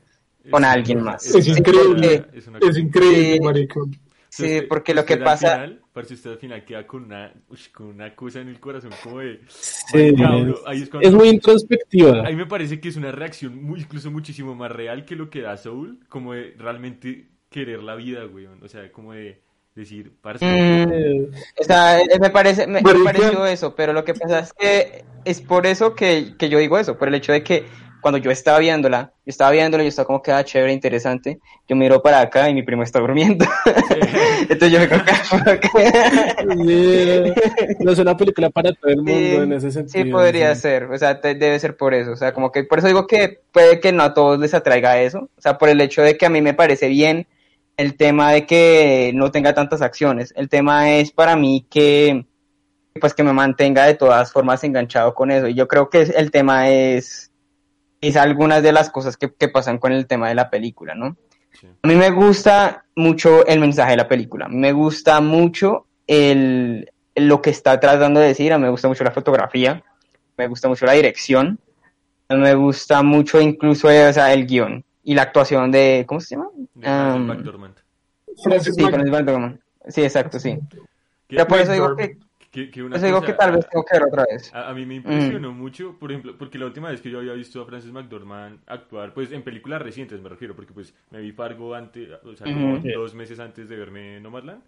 con 0.51 0.64
es 0.64 0.70
alguien 0.70 1.03
más. 1.03 1.27
Es, 1.27 1.46
increíble, 1.46 2.24
es, 2.61 2.77
increíble, 2.79 3.35
sí, 3.35 3.40
marico. 3.40 3.88
Sí, 4.38 4.44
Entonces, 4.44 4.68
porque 4.68 4.94
lo 4.94 5.05
que 5.05 5.16
pasa... 5.16 5.55
Final, 5.55 5.83
parece 5.92 6.14
usted 6.14 6.31
al 6.31 6.38
final 6.38 6.64
queda 6.64 6.87
con 6.87 7.05
una, 7.07 7.33
con 7.72 7.87
una 7.88 8.14
cosa 8.14 8.40
en 8.40 8.46
el 8.46 8.61
corazón 8.61 8.92
como 9.03 9.18
de... 9.18 9.40
Sí, 9.48 10.14
ahí 10.64 10.83
es, 10.83 10.88
cuando, 10.88 11.09
es, 11.09 11.12
muy 11.12 11.29
introspectiva. 11.31 12.20
A 12.20 12.31
mí 12.31 12.37
me 12.37 12.46
parece 12.46 12.79
que 12.79 12.88
es 12.88 12.94
una 12.94 13.11
reacción 13.11 13.61
muy, 13.61 13.81
incluso 13.81 14.12
muchísimo 14.12 14.55
más 14.55 14.70
real 14.70 15.05
que 15.05 15.16
lo 15.16 15.29
que 15.29 15.40
da 15.40 15.57
Soul, 15.57 15.98
como 16.09 16.35
de 16.35 16.55
realmente 16.57 17.27
querer 17.51 17.83
la 17.83 17.96
vida, 17.96 18.22
güey. 18.24 18.46
O 18.46 18.68
sea, 18.68 18.92
como 18.92 19.12
de 19.12 19.40
decir, 19.74 20.12
parce. 20.20 20.46
Mm, 20.46 21.35
o 21.61 21.64
sea, 21.64 21.98
me 22.20 22.31
parece, 22.31 22.68
me, 22.68 22.81
me, 22.81 22.94
pareció 23.05 23.44
eso, 23.44 23.74
pero 23.74 23.92
lo 23.92 24.05
que 24.05 24.14
pasa 24.14 24.38
es 24.38 24.53
que 24.53 25.05
es 25.24 25.40
por 25.40 25.66
eso 25.66 25.96
que, 25.96 26.37
que, 26.38 26.48
yo 26.48 26.61
digo 26.61 26.79
eso, 26.79 26.96
por 26.96 27.09
el 27.09 27.14
hecho 27.14 27.33
de 27.33 27.42
que 27.42 27.64
cuando 28.00 28.18
yo 28.18 28.30
estaba 28.30 28.58
viéndola, 28.58 29.12
yo 29.26 29.30
estaba 29.30 29.50
viéndola, 29.50 29.82
yo 29.82 29.88
estaba 29.88 30.06
como 30.06 30.22
que 30.22 30.32
ah, 30.32 30.44
chévere, 30.44 30.72
interesante, 30.72 31.40
yo 31.68 31.76
miro 31.76 32.02
para 32.02 32.20
acá 32.20 32.48
y 32.48 32.54
mi 32.54 32.62
primo 32.62 32.82
está 32.82 33.00
durmiendo. 33.00 33.44
Entonces 34.42 34.70
yo 34.72 34.78
me 34.80 34.88
creo 34.88 35.04
que... 35.61 37.34
no 37.80 37.92
es 37.92 37.98
una 37.98 38.16
película 38.16 38.50
para 38.50 38.72
todo 38.72 38.90
el 38.90 38.98
mundo 38.98 39.12
sí, 39.12 39.34
en 39.34 39.52
ese 39.52 39.70
sentido. 39.70 40.04
Sí, 40.04 40.11
podría 40.11 40.54
sí. 40.54 40.62
ser, 40.62 40.84
o 40.84 40.98
sea, 40.98 41.20
te, 41.20 41.34
debe 41.34 41.58
ser 41.58 41.76
por 41.76 41.94
eso, 41.94 42.12
o 42.12 42.16
sea, 42.16 42.32
como 42.32 42.52
que 42.52 42.64
por 42.64 42.78
eso 42.78 42.88
digo 42.88 43.06
que 43.06 43.40
puede 43.52 43.80
que 43.80 43.92
no 43.92 44.02
a 44.02 44.14
todos 44.14 44.38
les 44.38 44.54
atraiga 44.54 45.00
eso, 45.00 45.28
o 45.37 45.40
sea, 45.40 45.58
por 45.58 45.68
el 45.68 45.80
hecho 45.80 46.02
de 46.02 46.16
que 46.16 46.26
a 46.26 46.30
mí 46.30 46.40
me 46.40 46.54
parece 46.54 46.88
bien 46.88 47.26
el 47.76 47.96
tema 47.96 48.32
de 48.32 48.44
que 48.44 49.12
no 49.14 49.30
tenga 49.30 49.54
tantas 49.54 49.82
acciones. 49.82 50.34
El 50.37 50.48
tema 50.48 50.92
es 50.92 51.12
para 51.12 51.37
mí 51.37 51.64
que 51.70 52.26
pues 53.00 53.14
que 53.14 53.22
me 53.22 53.32
mantenga 53.32 53.84
de 53.84 53.94
todas 53.94 54.32
formas 54.32 54.64
enganchado 54.64 55.14
con 55.14 55.30
eso. 55.30 55.48
Y 55.48 55.54
yo 55.54 55.68
creo 55.68 55.88
que 55.88 56.02
el 56.02 56.30
tema 56.30 56.68
es, 56.68 57.28
es 58.00 58.16
algunas 58.16 58.62
de 58.62 58.72
las 58.72 58.90
cosas 58.90 59.16
que, 59.16 59.32
que 59.32 59.48
pasan 59.48 59.78
con 59.78 59.92
el 59.92 60.06
tema 60.06 60.28
de 60.28 60.34
la 60.34 60.50
película, 60.50 60.94
¿no? 60.94 61.16
Sí. 61.52 61.66
A 61.82 61.88
mí 61.88 61.94
me 61.94 62.11
gusta 62.11 62.84
mucho 62.94 63.46
el 63.46 63.61
mensaje 63.61 63.92
de 63.92 63.96
la 63.96 64.08
película. 64.08 64.48
Me 64.48 64.72
gusta 64.72 65.20
mucho 65.20 65.87
el, 66.06 66.90
lo 67.16 67.42
que 67.42 67.50
está 67.50 67.80
tratando 67.80 68.20
de 68.20 68.28
decir. 68.28 68.52
A 68.52 68.58
mí 68.58 68.64
me 68.64 68.70
gusta 68.70 68.88
mucho 68.88 69.04
la 69.04 69.11
fotografía. 69.11 69.82
Me 70.37 70.46
gusta 70.46 70.68
mucho 70.68 70.87
la 70.87 70.92
dirección. 70.92 71.58
Me 72.28 72.54
gusta 72.54 73.02
mucho 73.02 73.40
incluso 73.40 73.88
o 73.88 74.12
sea, 74.12 74.32
el 74.32 74.46
guion 74.46 74.84
y 75.02 75.14
la 75.14 75.22
actuación 75.22 75.70
de, 75.70 76.04
¿cómo 76.06 76.20
se 76.20 76.37
llama? 76.37 76.50
Um. 76.74 77.42
Francis 78.44 78.74
sí, 78.74 78.84
Francis 78.84 79.11
McDormand. 79.11 79.58
Sí, 79.88 80.02
exacto, 80.02 80.38
sí. 80.38 80.58
Pero 81.28 81.46
por 81.46 81.58
eso 81.58 81.72
digo 81.72 81.96
que, 81.96 82.18
que, 82.50 82.70
que 82.70 82.82
una 82.82 82.96
eso 82.96 83.06
digo 83.06 83.20
que 83.20 83.34
tal 83.34 83.52
vez 83.52 83.68
tengo 83.68 83.84
que 83.84 83.98
ver 83.98 84.06
otra 84.06 84.24
vez. 84.30 84.54
A, 84.54 84.70
a 84.70 84.74
mí 84.74 84.87
me 84.87 84.96
impresionó 84.96 85.52
mm. 85.52 85.56
mucho, 85.56 85.96
por 85.98 86.11
ejemplo, 86.11 86.37
porque 86.38 86.58
la 86.58 86.66
última 86.66 86.90
vez 86.90 87.00
que 87.00 87.11
yo 87.11 87.18
había 87.18 87.34
visto 87.34 87.61
a 87.61 87.66
Francis 87.66 87.92
McDormand 87.92 88.61
actuar, 88.66 89.12
pues 89.12 89.32
en 89.32 89.42
películas 89.42 89.82
recientes 89.82 90.20
me 90.20 90.28
refiero, 90.28 90.54
porque 90.54 90.72
pues 90.72 90.94
me 91.11 91.20
vi 91.20 91.32
Fargo 91.32 91.74
antes, 91.74 92.08
o 92.24 92.34
sea, 92.34 92.46
como 92.46 92.76
mm 92.76 92.82
-hmm. 92.82 92.94
dos 92.94 93.14
meses 93.14 93.38
antes 93.38 93.68
de 93.68 93.76
verme 93.76 94.20
Nomadland. 94.20 94.62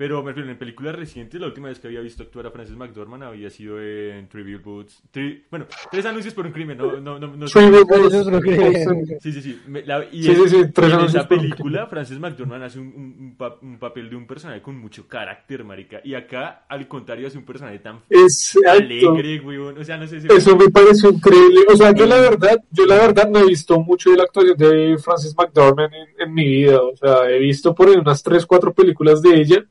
Pero 0.00 0.22
me 0.22 0.30
refiero, 0.30 0.50
en 0.50 0.56
películas 0.56 0.94
recientes, 0.94 1.38
la 1.38 1.48
última 1.48 1.68
vez 1.68 1.78
que 1.78 1.86
había 1.86 2.00
visto 2.00 2.22
actuar 2.22 2.46
a 2.46 2.50
Frances 2.50 2.74
McDormand 2.74 3.22
había 3.22 3.50
sido 3.50 3.78
en 3.78 4.30
Trivial 4.30 4.60
Boots. 4.60 5.02
Tri, 5.10 5.44
bueno, 5.50 5.66
tres 5.90 6.06
anuncios 6.06 6.32
por 6.32 6.46
un 6.46 6.52
crimen, 6.52 6.78
no, 6.78 6.98
no, 6.98 7.18
no, 7.18 7.36
no 7.36 7.44
Trivial 7.44 7.84
Boots. 7.84 9.22
Sí, 9.22 9.30
sí, 9.30 9.42
sí. 9.42 9.60
La, 9.84 10.02
y 10.10 10.22
sí, 10.22 10.30
en, 10.30 10.36
sí, 10.36 10.48
sí, 10.48 10.72
tres 10.72 10.94
en 10.94 11.00
esa 11.00 11.28
película, 11.28 11.86
Frances 11.86 12.18
McDormand 12.18 12.62
hace 12.62 12.78
un, 12.78 12.86
un, 12.86 13.36
un, 13.60 13.78
papel 13.78 14.08
de 14.08 14.16
un 14.16 14.26
personaje 14.26 14.62
con 14.62 14.78
mucho 14.78 15.06
carácter, 15.06 15.64
marica. 15.64 16.00
Y 16.02 16.14
acá, 16.14 16.64
al 16.66 16.88
contrario, 16.88 17.26
hace 17.26 17.36
un 17.36 17.44
personaje 17.44 17.80
tan 17.80 18.00
Exacto. 18.08 18.70
alegre, 18.70 19.38
güey. 19.40 19.58
O 19.58 19.84
sea, 19.84 19.98
no 19.98 20.06
sé 20.06 20.22
si 20.22 20.28
Eso 20.28 20.56
me 20.56 20.70
pareció 20.70 21.10
increíble. 21.10 21.60
O 21.68 21.76
sea, 21.76 21.92
yo 21.92 22.06
la 22.06 22.18
verdad, 22.18 22.58
yo 22.70 22.86
la 22.86 22.94
verdad 22.94 23.28
no 23.28 23.40
he 23.40 23.48
visto 23.48 23.78
mucho 23.78 24.12
de 24.12 24.16
la 24.16 24.22
actuación 24.22 24.56
de 24.56 24.96
Frances 24.96 25.36
McDormand 25.36 25.92
en, 25.92 26.08
en 26.26 26.32
mi 26.32 26.46
vida. 26.46 26.80
O 26.80 26.96
sea, 26.96 27.28
he 27.28 27.38
visto 27.38 27.74
por 27.74 27.90
ahí 27.90 27.96
unas 27.96 28.22
tres, 28.22 28.46
cuatro 28.46 28.72
películas 28.72 29.20
de 29.20 29.38
ella 29.38 29.66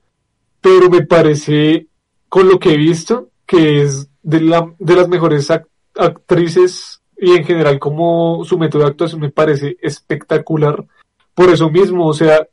pero 0.62 0.90
me 0.90 1.06
parece, 1.06 1.88
con 2.28 2.48
lo 2.48 2.60
que 2.60 2.74
he 2.74 2.78
visto, 2.78 3.30
que 3.46 3.82
es 3.82 4.10
de, 4.22 4.42
la, 4.42 4.74
de 4.78 4.96
las 4.96 5.08
mejores 5.08 5.50
act 5.52 5.68
actrices 5.96 7.02
y 7.18 7.32
en 7.32 7.44
general 7.44 7.80
como 7.80 8.44
su 8.46 8.58
método 8.58 8.84
de 8.84 8.90
actuación 8.90 9.22
me 9.22 9.32
parece 9.32 9.78
espectacular. 9.82 10.86
Por 11.34 11.50
eso 11.50 11.70
mismo, 11.70 12.08
o 12.08 12.14
sea, 12.14 12.48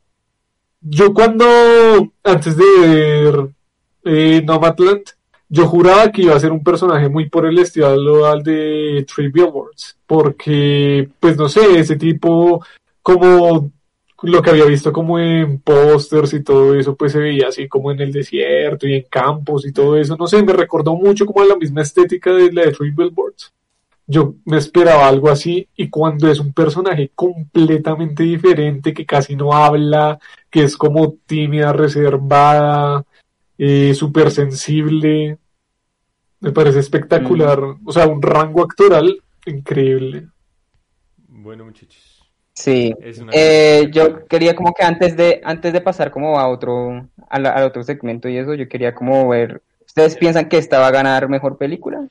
yo 0.81 1.13
cuando, 1.13 1.45
antes 2.23 2.57
de 2.57 2.65
ver 2.79 3.49
eh, 4.03 4.41
Nomadland, 4.45 5.03
yo 5.49 5.65
juraba 5.65 6.11
que 6.11 6.23
iba 6.23 6.35
a 6.35 6.39
ser 6.39 6.51
un 6.51 6.63
personaje 6.63 7.07
muy 7.07 7.29
por 7.29 7.45
el 7.45 7.57
estilo 7.57 8.25
al 8.25 8.43
de 8.43 9.05
Three 9.07 9.31
Billboards, 9.31 9.97
porque, 10.05 11.09
pues 11.19 11.37
no 11.37 11.47
sé, 11.47 11.79
ese 11.79 11.95
tipo 11.95 12.63
como 13.01 13.71
lo 14.23 14.41
que 14.41 14.49
había 14.49 14.65
visto 14.65 14.91
como 14.91 15.19
en 15.19 15.59
pósters 15.59 16.33
y 16.33 16.43
todo 16.43 16.75
eso, 16.75 16.95
pues 16.95 17.11
se 17.11 17.19
veía 17.19 17.49
así 17.49 17.67
como 17.67 17.91
en 17.91 18.01
el 18.01 18.11
desierto 18.11 18.87
y 18.87 18.95
en 18.95 19.05
campos 19.09 19.65
y 19.65 19.71
todo 19.71 19.97
eso. 19.97 20.15
No 20.17 20.27
sé, 20.27 20.41
me 20.43 20.53
recordó 20.53 20.95
mucho 20.95 21.25
como 21.25 21.41
a 21.41 21.45
la 21.45 21.55
misma 21.55 21.83
estética 21.83 22.33
de 22.33 22.51
la 22.51 22.63
de 22.63 22.71
Three 22.71 22.91
Billboards. 22.91 23.53
Yo 24.07 24.35
me 24.45 24.57
esperaba 24.57 25.07
algo 25.07 25.29
así 25.29 25.67
y 25.75 25.89
cuando 25.89 26.31
es 26.31 26.39
un 26.39 26.53
personaje 26.53 27.11
completamente 27.13 28.23
diferente, 28.23 28.93
que 28.93 29.05
casi 29.05 29.35
no 29.35 29.53
habla, 29.53 30.17
que 30.49 30.63
es 30.63 30.77
como 30.77 31.15
tímida, 31.25 31.73
reservada, 31.73 33.05
eh, 33.57 33.93
súper 33.93 34.31
sensible, 34.31 35.37
me 36.39 36.51
parece 36.51 36.79
espectacular. 36.79 37.61
Mm. 37.61 37.81
O 37.85 37.91
sea, 37.91 38.07
un 38.07 38.21
rango 38.21 38.63
actoral 38.63 39.21
increíble. 39.45 40.27
Bueno, 41.27 41.65
muchachos. 41.65 42.06
Sí, 42.57 42.91
eh, 43.33 43.87
yo 43.91 44.25
quería 44.25 44.55
como 44.55 44.73
que 44.73 44.83
antes 44.83 45.15
de 45.15 45.41
antes 45.43 45.71
de 45.71 45.79
pasar 45.79 46.09
como 46.09 46.39
a 46.39 46.47
otro 46.47 47.07
a 47.29 47.39
la, 47.39 47.51
al 47.51 47.65
otro 47.65 47.83
segmento 47.83 48.27
y 48.29 48.37
eso, 48.37 48.55
yo 48.55 48.67
quería 48.67 48.95
como 48.95 49.29
ver, 49.29 49.61
¿ustedes 49.85 50.15
piensan 50.15 50.49
que 50.49 50.57
esta 50.57 50.79
va 50.79 50.87
a 50.87 50.91
ganar 50.91 51.29
mejor 51.29 51.59
película? 51.59 52.07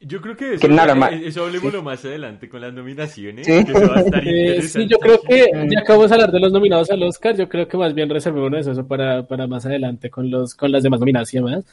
Yo 0.00 0.22
creo 0.22 0.34
que 0.34 0.54
eso, 0.54 0.62
que 0.62 0.68
nada 0.72 0.94
más. 0.94 1.12
eso 1.12 1.44
hablemoslo 1.44 1.82
más 1.82 2.02
adelante 2.06 2.48
con 2.48 2.62
las 2.62 2.72
nominaciones. 2.72 3.44
Sí, 3.44 3.62
que 3.66 3.72
eso 3.72 3.86
va 3.86 3.98
a 3.98 4.00
estar 4.00 4.26
eh, 4.26 4.62
sí 4.66 4.86
yo 4.86 4.98
creo 4.98 5.20
que 5.20 5.50
ya 5.68 5.80
acabamos 5.80 6.08
de 6.08 6.14
hablar 6.14 6.32
de 6.32 6.40
los 6.40 6.52
nominados 6.52 6.90
al 6.90 7.02
Oscar, 7.02 7.36
yo 7.36 7.46
creo 7.46 7.68
que 7.68 7.76
más 7.76 7.92
bien 7.92 8.08
reservémonos 8.08 8.66
eso 8.66 8.86
para, 8.86 9.28
para 9.28 9.46
más 9.46 9.66
adelante 9.66 10.08
con 10.08 10.30
los 10.30 10.54
con 10.54 10.72
las 10.72 10.82
demás 10.82 11.00
nominaciones, 11.00 11.66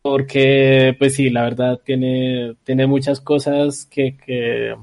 porque 0.00 0.96
pues 0.98 1.14
sí, 1.14 1.28
la 1.28 1.42
verdad 1.42 1.78
tiene, 1.84 2.56
tiene 2.64 2.86
muchas 2.86 3.20
cosas 3.20 3.84
que, 3.84 4.16
que 4.16 4.74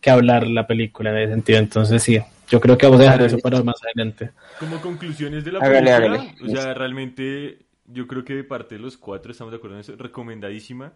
que 0.00 0.10
hablar 0.10 0.46
la 0.46 0.66
película 0.66 1.10
en 1.10 1.18
ese 1.18 1.32
sentido. 1.32 1.58
Entonces 1.58 2.02
sí, 2.02 2.18
yo 2.48 2.60
creo 2.60 2.76
que 2.78 2.86
vamos 2.86 3.00
a 3.00 3.04
dejar 3.04 3.22
eso 3.22 3.38
para 3.38 3.62
más 3.62 3.76
adelante. 3.84 4.32
Como 4.58 4.80
conclusiones 4.80 5.44
de 5.44 5.52
la 5.52 5.60
Hágale, 5.60 5.92
película, 5.92 5.96
hágale. 5.96 6.34
o 6.40 6.48
sea, 6.48 6.74
realmente 6.74 7.66
yo 7.86 8.06
creo 8.06 8.24
que 8.24 8.34
de 8.34 8.44
parte 8.44 8.76
de 8.76 8.80
los 8.80 8.96
cuatro 8.96 9.32
estamos 9.32 9.52
de 9.52 9.58
acuerdo 9.58 9.76
en 9.76 9.80
eso, 9.80 9.96
recomendadísima. 9.96 10.92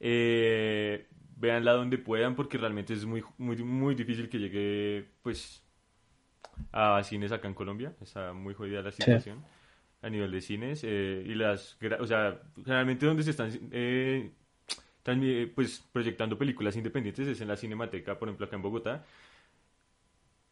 Eh, 0.00 1.06
véanla 1.36 1.72
donde 1.72 1.98
puedan 1.98 2.34
porque 2.36 2.58
realmente 2.58 2.94
es 2.94 3.04
muy, 3.04 3.22
muy, 3.38 3.56
muy 3.56 3.94
difícil 3.94 4.28
que 4.28 4.38
llegue, 4.38 5.08
pues, 5.22 5.62
a 6.72 7.02
cines 7.04 7.32
acá 7.32 7.48
en 7.48 7.54
Colombia. 7.54 7.94
Está 8.00 8.32
muy 8.32 8.54
jodida 8.54 8.82
la 8.82 8.92
situación 8.92 9.44
a 10.02 10.10
nivel 10.10 10.30
de 10.30 10.40
cines 10.42 10.82
eh, 10.84 11.24
y 11.26 11.34
las, 11.34 11.78
o 11.98 12.06
sea, 12.06 12.38
generalmente 12.62 13.06
donde 13.06 13.22
se 13.22 13.30
están, 13.30 13.50
eh, 13.72 14.32
transmi- 15.04 15.50
pues, 15.54 15.84
proyectando 15.92 16.38
películas 16.38 16.76
independientes 16.76 17.28
es 17.28 17.40
en 17.40 17.48
la 17.48 17.56
Cinemateca, 17.56 18.18
por 18.18 18.28
ejemplo, 18.28 18.46
acá 18.46 18.56
en 18.56 18.62
Bogotá. 18.62 19.04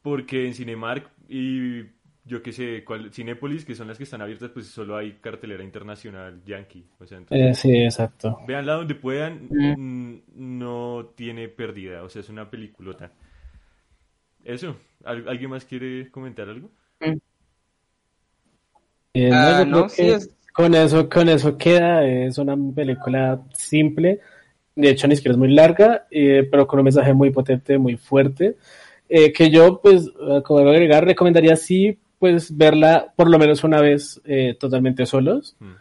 Porque 0.03 0.47
en 0.47 0.55
Cinemark 0.55 1.11
y 1.29 1.83
yo 2.25 2.43
qué 2.43 2.53
sé, 2.53 2.85
cuál, 2.85 3.13
Cinépolis, 3.13 3.65
que 3.65 3.75
son 3.75 3.89
las 3.89 3.99
que 3.99 4.05
están 4.05 4.21
abiertas, 4.23 4.51
pues 4.51 4.67
solo 4.67 4.97
hay 4.97 5.13
cartelera 5.15 5.63
internacional 5.65 6.43
yankee. 6.45 6.85
O 6.99 7.07
sea, 7.07 7.19
entonces, 7.19 7.51
Eh, 7.51 7.55
sí, 7.55 7.77
exacto. 7.85 8.39
véanla 8.47 8.75
donde 8.75 8.95
puedan, 8.95 9.49
Mm. 9.51 9.75
mm, 9.77 10.23
no 10.37 11.13
tiene 11.17 11.49
pérdida, 11.49 12.03
o 12.03 12.09
sea, 12.09 12.21
es 12.21 12.29
una 12.29 12.51
peliculota. 12.51 13.13
Eso, 14.45 14.77
¿al- 15.05 15.29
¿alguien 15.29 15.51
más 15.51 15.65
quiere 15.65 16.11
comentar 16.11 16.49
algo? 16.49 16.71
Eh, 19.15 19.31
no, 19.31 19.35
Ah, 19.35 19.65
no, 19.67 19.89
sí, 19.89 20.03
es- 20.09 20.31
con 20.53 20.75
eso, 20.75 21.09
con 21.09 21.29
eso 21.29 21.57
queda. 21.57 22.05
Es 22.07 22.39
una 22.39 22.57
película 22.75 23.43
simple. 23.55 24.21
De 24.75 24.91
hecho, 24.91 25.07
ni 25.07 25.17
siquiera 25.17 25.33
es 25.35 25.39
muy 25.39 25.53
larga, 25.53 26.07
eh, 26.11 26.49
pero 26.51 26.67
con 26.67 26.79
un 26.79 26.85
mensaje 26.85 27.13
muy 27.15 27.31
potente, 27.31 27.79
muy 27.79 27.97
fuerte. 27.97 28.57
eh, 29.09 29.31
que 29.33 29.51
yo, 29.51 29.81
pues, 29.83 30.07
eh, 30.07 30.41
como 30.43 30.61
debo 30.61 30.71
agregar, 30.71 31.05
recomendaría 31.05 31.55
sí, 31.57 31.99
pues, 32.19 32.57
verla 32.57 33.13
por 33.15 33.29
lo 33.29 33.39
menos 33.39 33.63
una 33.63 33.81
vez 33.81 34.21
eh, 34.25 34.57
totalmente 34.59 35.05
solos. 35.05 35.55
Mm. 35.61 35.73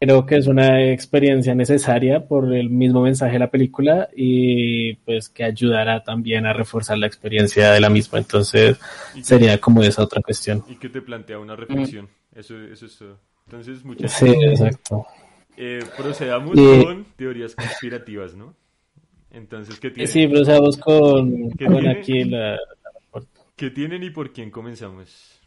Creo 0.00 0.24
que 0.24 0.36
es 0.36 0.46
una 0.46 0.90
experiencia 0.90 1.54
necesaria 1.54 2.26
por 2.26 2.54
el 2.54 2.70
mismo 2.70 3.02
mensaje 3.02 3.32
de 3.32 3.38
la 3.40 3.50
película 3.50 4.08
y 4.14 4.94
pues 4.94 5.28
que 5.28 5.42
ayudará 5.42 6.04
también 6.04 6.46
a 6.46 6.52
reforzar 6.52 6.98
la 6.98 7.08
experiencia 7.08 7.72
de 7.72 7.80
la 7.80 7.90
misma. 7.90 8.18
Entonces 8.18 8.78
sería 9.22 9.58
como 9.58 9.82
esa 9.82 10.04
otra 10.04 10.22
cuestión. 10.22 10.62
Y 10.68 10.76
que 10.76 10.88
te 10.88 11.02
plantea 11.02 11.40
una 11.40 11.56
reflexión. 11.56 12.08
Eso, 12.32 12.56
eso 12.58 12.86
es 12.86 12.96
todo. 12.96 13.18
Entonces, 13.46 13.84
muchas 13.84 14.12
Sí, 14.12 14.28
exacto. 14.28 15.04
Eh, 15.60 15.80
procedamos 15.96 16.56
con 16.60 17.04
teorías 17.16 17.54
conspirativas, 17.54 18.34
¿no? 18.36 18.54
Entonces, 19.32 19.78
¿qué 19.80 19.88
Eh, 19.88 19.94
tienen? 19.94 20.12
Sí, 20.12 20.26
pero 20.28 20.44
vamos 20.46 20.76
con, 20.78 21.50
¿Qué 21.50 21.66
con 21.66 21.76
tiene? 21.76 22.00
aquí 22.00 22.24
la... 22.24 22.58
¿Qué 23.56 23.70
tienen 23.70 24.02
y 24.04 24.10
por 24.10 24.32
quién 24.32 24.50
comenzamos? 24.50 25.40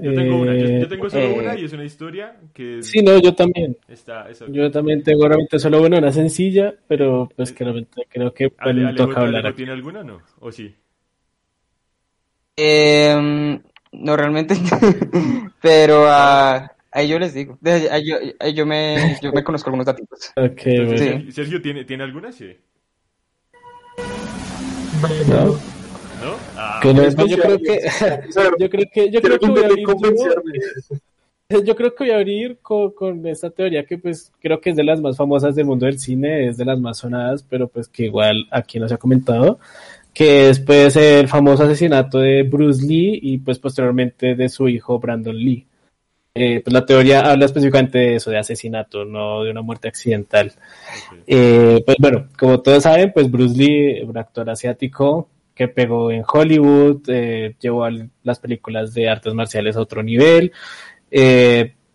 Yo 0.00 0.14
tengo 0.14 0.40
una, 0.40 0.54
yo, 0.54 0.66
yo 0.80 0.88
tengo 0.88 1.08
solo 1.10 1.26
eh, 1.28 1.38
una 1.38 1.56
y 1.56 1.64
es 1.64 1.72
una 1.72 1.84
historia 1.84 2.36
que 2.52 2.80
Sí, 2.82 3.02
no, 3.02 3.18
yo 3.20 3.34
también. 3.34 3.76
está... 3.88 4.28
esa- 4.30 4.46
Yo 4.46 4.70
también 4.70 5.02
tengo 5.02 5.26
realmente 5.26 5.58
solo 5.58 5.82
una, 5.82 5.98
una 5.98 6.12
sencilla, 6.12 6.74
pero 6.86 7.28
pues 7.36 7.52
que 7.52 7.64
realmente 7.64 8.06
creo 8.08 8.32
que 8.34 8.50
pues, 8.50 8.58
Ale- 8.66 8.86
Alejo- 8.86 8.96
toca 8.96 9.20
hablar 9.20 9.40
Alejo. 9.40 9.56
¿Tiene 9.56 9.72
alguna 9.72 10.00
o 10.00 10.04
no? 10.04 10.22
¿O 10.40 10.52
sí? 10.52 10.74
Em, 12.56 13.62
no 13.92 14.16
realmente, 14.16 14.54
pero 15.62 16.04
ah, 16.06 16.70
ahí 16.92 17.08
yo 17.08 17.18
les 17.18 17.34
digo. 17.34 17.58
Ahí 17.90 18.06
yo, 18.08 18.16
ahí 18.40 18.54
yo 18.54 18.66
me, 18.66 19.18
yo 19.22 19.32
me 19.32 19.42
conozco 19.44 19.70
algunos 19.70 19.86
datos. 19.86 20.06
Ok, 20.36 20.62
Entonces, 20.66 21.00
bueno. 21.10 21.20
Sí. 21.26 21.32
Sergio- 21.32 21.62
¿tiene, 21.62 21.84
¿tiene 21.84 22.04
alguna? 22.04 22.32
Sí. 22.32 22.56
¿No? 25.28 25.44
¿No? 25.46 26.34
Ah, 26.56 26.80
Que 26.82 26.92
no, 26.92 27.02
es 27.02 27.14
yo 27.16 27.36
creo 27.38 27.58
que 27.58 27.80
yo 28.58 28.68
creo 28.70 28.86
que 28.92 29.10
yo 29.10 29.20
creo 29.20 29.38
que 29.38 29.46
voy 29.48 29.62
a 29.62 29.66
abrir 29.66 29.86
yo 31.64 31.76
creo 31.76 31.94
que 31.94 32.04
voy 32.04 32.10
a 32.10 32.16
abrir 32.16 32.58
con, 32.60 32.90
con 32.90 33.26
esta 33.26 33.48
teoría 33.50 33.84
que 33.86 33.96
pues 33.98 34.32
creo 34.40 34.60
que 34.60 34.70
es 34.70 34.76
de 34.76 34.84
las 34.84 35.00
más 35.00 35.16
famosas 35.16 35.54
del 35.54 35.64
mundo 35.66 35.86
del 35.86 35.98
cine, 35.98 36.48
es 36.48 36.56
de 36.58 36.64
las 36.66 36.78
más 36.80 36.98
sonadas, 36.98 37.42
pero 37.48 37.68
pues 37.68 37.88
que 37.88 38.04
igual 38.06 38.46
aquí 38.50 38.78
no 38.78 38.86
se 38.88 38.94
ha 38.94 38.98
comentado, 38.98 39.58
que 40.12 40.50
es 40.50 40.60
pues 40.60 40.96
el 40.96 41.26
famoso 41.28 41.62
asesinato 41.62 42.18
de 42.18 42.42
Bruce 42.42 42.84
Lee 42.86 43.18
y 43.22 43.38
pues 43.38 43.58
posteriormente 43.58 44.34
de 44.34 44.48
su 44.50 44.68
hijo 44.68 44.98
Brandon 44.98 45.36
Lee. 45.36 45.64
Eh, 46.38 46.60
pues 46.64 46.72
la 46.72 46.86
teoría 46.86 47.20
habla 47.20 47.46
específicamente 47.46 47.98
de 47.98 48.14
eso, 48.16 48.30
de 48.30 48.38
asesinato, 48.38 49.04
no 49.04 49.42
de 49.44 49.50
una 49.50 49.62
muerte 49.62 49.88
accidental. 49.88 50.52
Eh, 51.26 51.82
pues 51.84 51.96
bueno, 51.98 52.28
como 52.38 52.60
todos 52.60 52.82
saben, 52.84 53.12
pues 53.12 53.30
Bruce 53.30 53.56
Lee, 53.56 54.02
un 54.02 54.16
actor 54.16 54.48
asiático 54.48 55.28
que 55.54 55.68
pegó 55.68 56.10
en 56.10 56.22
Hollywood, 56.26 57.02
eh, 57.08 57.56
llevó 57.60 57.84
a 57.84 57.90
las 58.22 58.38
películas 58.38 58.94
de 58.94 59.08
artes 59.08 59.34
marciales 59.34 59.76
a 59.76 59.80
otro 59.80 60.02
nivel, 60.02 60.52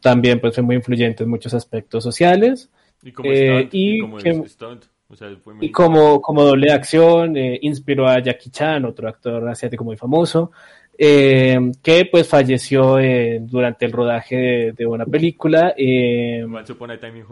también 0.02 0.40
pues 0.42 0.54
fue 0.56 0.64
muy 0.64 0.76
influyente 0.76 1.24
en 1.24 1.30
muchos 1.30 1.54
aspectos 1.54 2.04
sociales. 2.04 2.70
Y 3.02 3.12
como 3.12 3.30
stunt, 3.34 3.70
y 3.74 4.00
como 4.00 4.18
que- 4.18 4.30
es 4.30 4.52
stunt, 4.52 4.84
o 5.10 5.16
sea, 5.16 5.30
fue 5.42 5.54
muy- 5.54 5.68
y 5.68 5.72
como, 5.72 6.22
como 6.22 6.44
doble 6.44 6.68
de 6.68 6.74
acción 6.74 7.36
inspiró 7.62 8.08
a 8.08 8.20
Jackie 8.20 8.50
Chan, 8.50 8.86
otro 8.86 9.08
actor 9.08 9.48
asiático 9.48 9.84
muy 9.84 9.96
famoso, 9.98 10.52
eh, 10.98 11.60
que 11.82 12.06
pues 12.12 12.28
falleció 12.28 13.00
eh, 13.00 13.40
durante 13.42 13.86
el 13.86 13.92
rodaje 13.92 14.36
de, 14.36 14.72
de 14.74 14.86
una 14.86 15.06
película. 15.06 15.74
eh, 15.78 16.46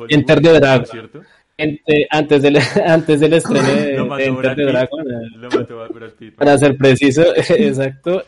Enter 0.09 0.41
the 0.41 0.49
¿no 0.49 0.55
es 0.55 0.61
Dragon. 0.61 0.85
¿cierto? 0.85 1.21
ente- 1.57 2.07
antes, 2.09 2.41
del, 2.41 2.57
antes 2.85 3.19
del 3.19 3.33
estreno 3.33 3.67
de, 3.67 3.93
Lo 3.97 4.15
de 4.15 4.25
Enter 4.25 4.55
the. 4.55 4.63
Dragon, 4.63 5.11
eh, 5.11 5.27
Lo 5.37 5.49
mató. 5.49 5.87
Para 6.37 6.57
ser 6.57 6.75
preciso, 6.77 7.23
exacto, 7.35 8.23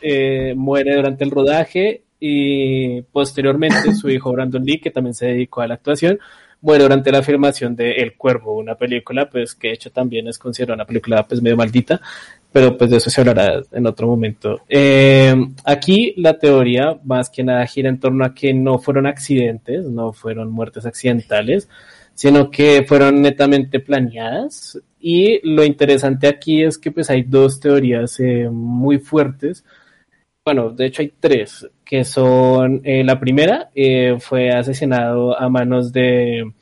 muere 0.56 0.94
durante 0.96 1.24
el 1.24 1.30
rodaje 1.30 2.02
y 2.20 3.02
posteriormente 3.02 3.92
su 3.94 4.08
hijo 4.08 4.32
Brandon 4.32 4.64
Lee, 4.64 4.78
que 4.80 4.90
también 4.90 5.14
se 5.14 5.26
dedicó 5.26 5.60
a 5.62 5.66
la 5.66 5.74
actuación, 5.74 6.18
muere 6.62 6.84
durante 6.84 7.12
la 7.12 7.22
filmación 7.22 7.76
de 7.76 7.92
El 7.96 8.14
Cuervo, 8.14 8.56
una 8.56 8.76
película 8.76 9.28
pues 9.28 9.54
que 9.54 9.68
de 9.68 9.74
hecho 9.74 9.90
también 9.90 10.28
es 10.28 10.38
considerada 10.38 10.76
una 10.76 10.86
película 10.86 11.22
pues 11.24 11.42
medio 11.42 11.56
maldita, 11.56 12.00
pero 12.54 12.78
pues 12.78 12.88
de 12.88 12.98
eso 12.98 13.10
se 13.10 13.20
hablará 13.20 13.62
en 13.72 13.84
otro 13.84 14.06
momento. 14.06 14.60
Eh, 14.68 15.34
aquí 15.64 16.14
la 16.18 16.38
teoría 16.38 17.00
más 17.02 17.28
que 17.28 17.42
nada 17.42 17.66
gira 17.66 17.88
en 17.88 17.98
torno 17.98 18.24
a 18.24 18.32
que 18.32 18.54
no 18.54 18.78
fueron 18.78 19.08
accidentes, 19.08 19.86
no 19.86 20.12
fueron 20.12 20.52
muertes 20.52 20.86
accidentales, 20.86 21.68
sino 22.14 22.52
que 22.52 22.84
fueron 22.86 23.20
netamente 23.20 23.80
planeadas. 23.80 24.80
Y 25.00 25.40
lo 25.42 25.64
interesante 25.64 26.28
aquí 26.28 26.62
es 26.62 26.78
que 26.78 26.92
pues 26.92 27.10
hay 27.10 27.22
dos 27.22 27.58
teorías 27.58 28.20
eh, 28.20 28.48
muy 28.48 29.00
fuertes. 29.00 29.64
Bueno, 30.44 30.70
de 30.70 30.86
hecho 30.86 31.02
hay 31.02 31.12
tres, 31.18 31.68
que 31.84 32.04
son, 32.04 32.82
eh, 32.84 33.02
la 33.02 33.18
primera 33.18 33.70
fue 34.20 34.50
asesinado 34.50 35.36
a 35.36 35.48
manos 35.48 35.92
de 35.92 36.52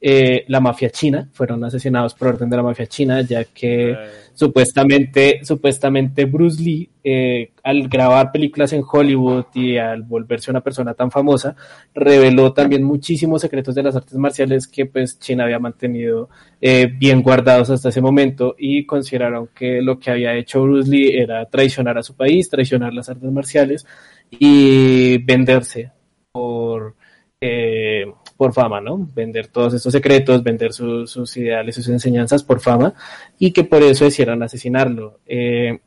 eh, 0.00 0.44
la 0.48 0.60
mafia 0.60 0.90
china, 0.90 1.28
fueron 1.32 1.64
asesinados 1.64 2.14
por 2.14 2.28
orden 2.28 2.50
de 2.50 2.56
la 2.56 2.62
mafia 2.62 2.86
china, 2.86 3.22
ya 3.22 3.44
que 3.44 3.92
Eh, 3.92 3.96
supuestamente, 4.34 5.40
supuestamente 5.42 6.26
Bruce 6.26 6.62
Lee, 6.62 6.90
eh, 7.02 7.52
al 7.62 7.88
grabar 7.88 8.30
películas 8.30 8.72
en 8.74 8.82
Hollywood 8.86 9.46
y 9.54 9.78
al 9.78 10.02
volverse 10.02 10.50
una 10.50 10.60
persona 10.60 10.92
tan 10.92 11.10
famosa, 11.10 11.56
reveló 11.94 12.52
también 12.52 12.82
muchísimos 12.84 13.40
secretos 13.40 13.74
de 13.74 13.82
las 13.82 13.96
artes 13.96 14.18
marciales 14.18 14.66
que 14.66 14.84
pues 14.84 15.18
China 15.18 15.44
había 15.44 15.58
mantenido 15.58 16.28
eh, 16.60 16.86
bien 16.98 17.22
guardados 17.22 17.70
hasta 17.70 17.88
ese 17.88 18.02
momento 18.02 18.54
y 18.58 18.84
consideraron 18.84 19.48
que 19.54 19.80
lo 19.80 19.98
que 19.98 20.10
había 20.10 20.34
hecho 20.34 20.62
Bruce 20.62 20.90
Lee 20.90 21.16
era 21.16 21.46
traicionar 21.46 21.96
a 21.96 22.02
su 22.02 22.14
país, 22.14 22.50
traicionar 22.50 22.92
las 22.92 23.08
artes 23.08 23.30
marciales 23.32 23.86
y 24.30 25.16
venderse 25.24 25.92
por, 26.32 26.94
eh, 27.40 28.04
por 28.36 28.52
fama, 28.52 28.80
¿no? 28.80 29.08
Vender 29.14 29.48
todos 29.48 29.74
estos 29.74 29.92
secretos, 29.92 30.42
vender 30.42 30.72
su- 30.72 31.06
sus 31.06 31.36
ideales, 31.36 31.74
sus 31.74 31.88
enseñanzas 31.88 32.42
por 32.42 32.60
fama 32.60 32.94
y 33.38 33.50
que 33.52 33.64
por 33.64 33.82
eso 33.82 34.04
decidieron 34.04 34.42
asesinarlo. 34.42 35.20
Eh, 35.26 35.78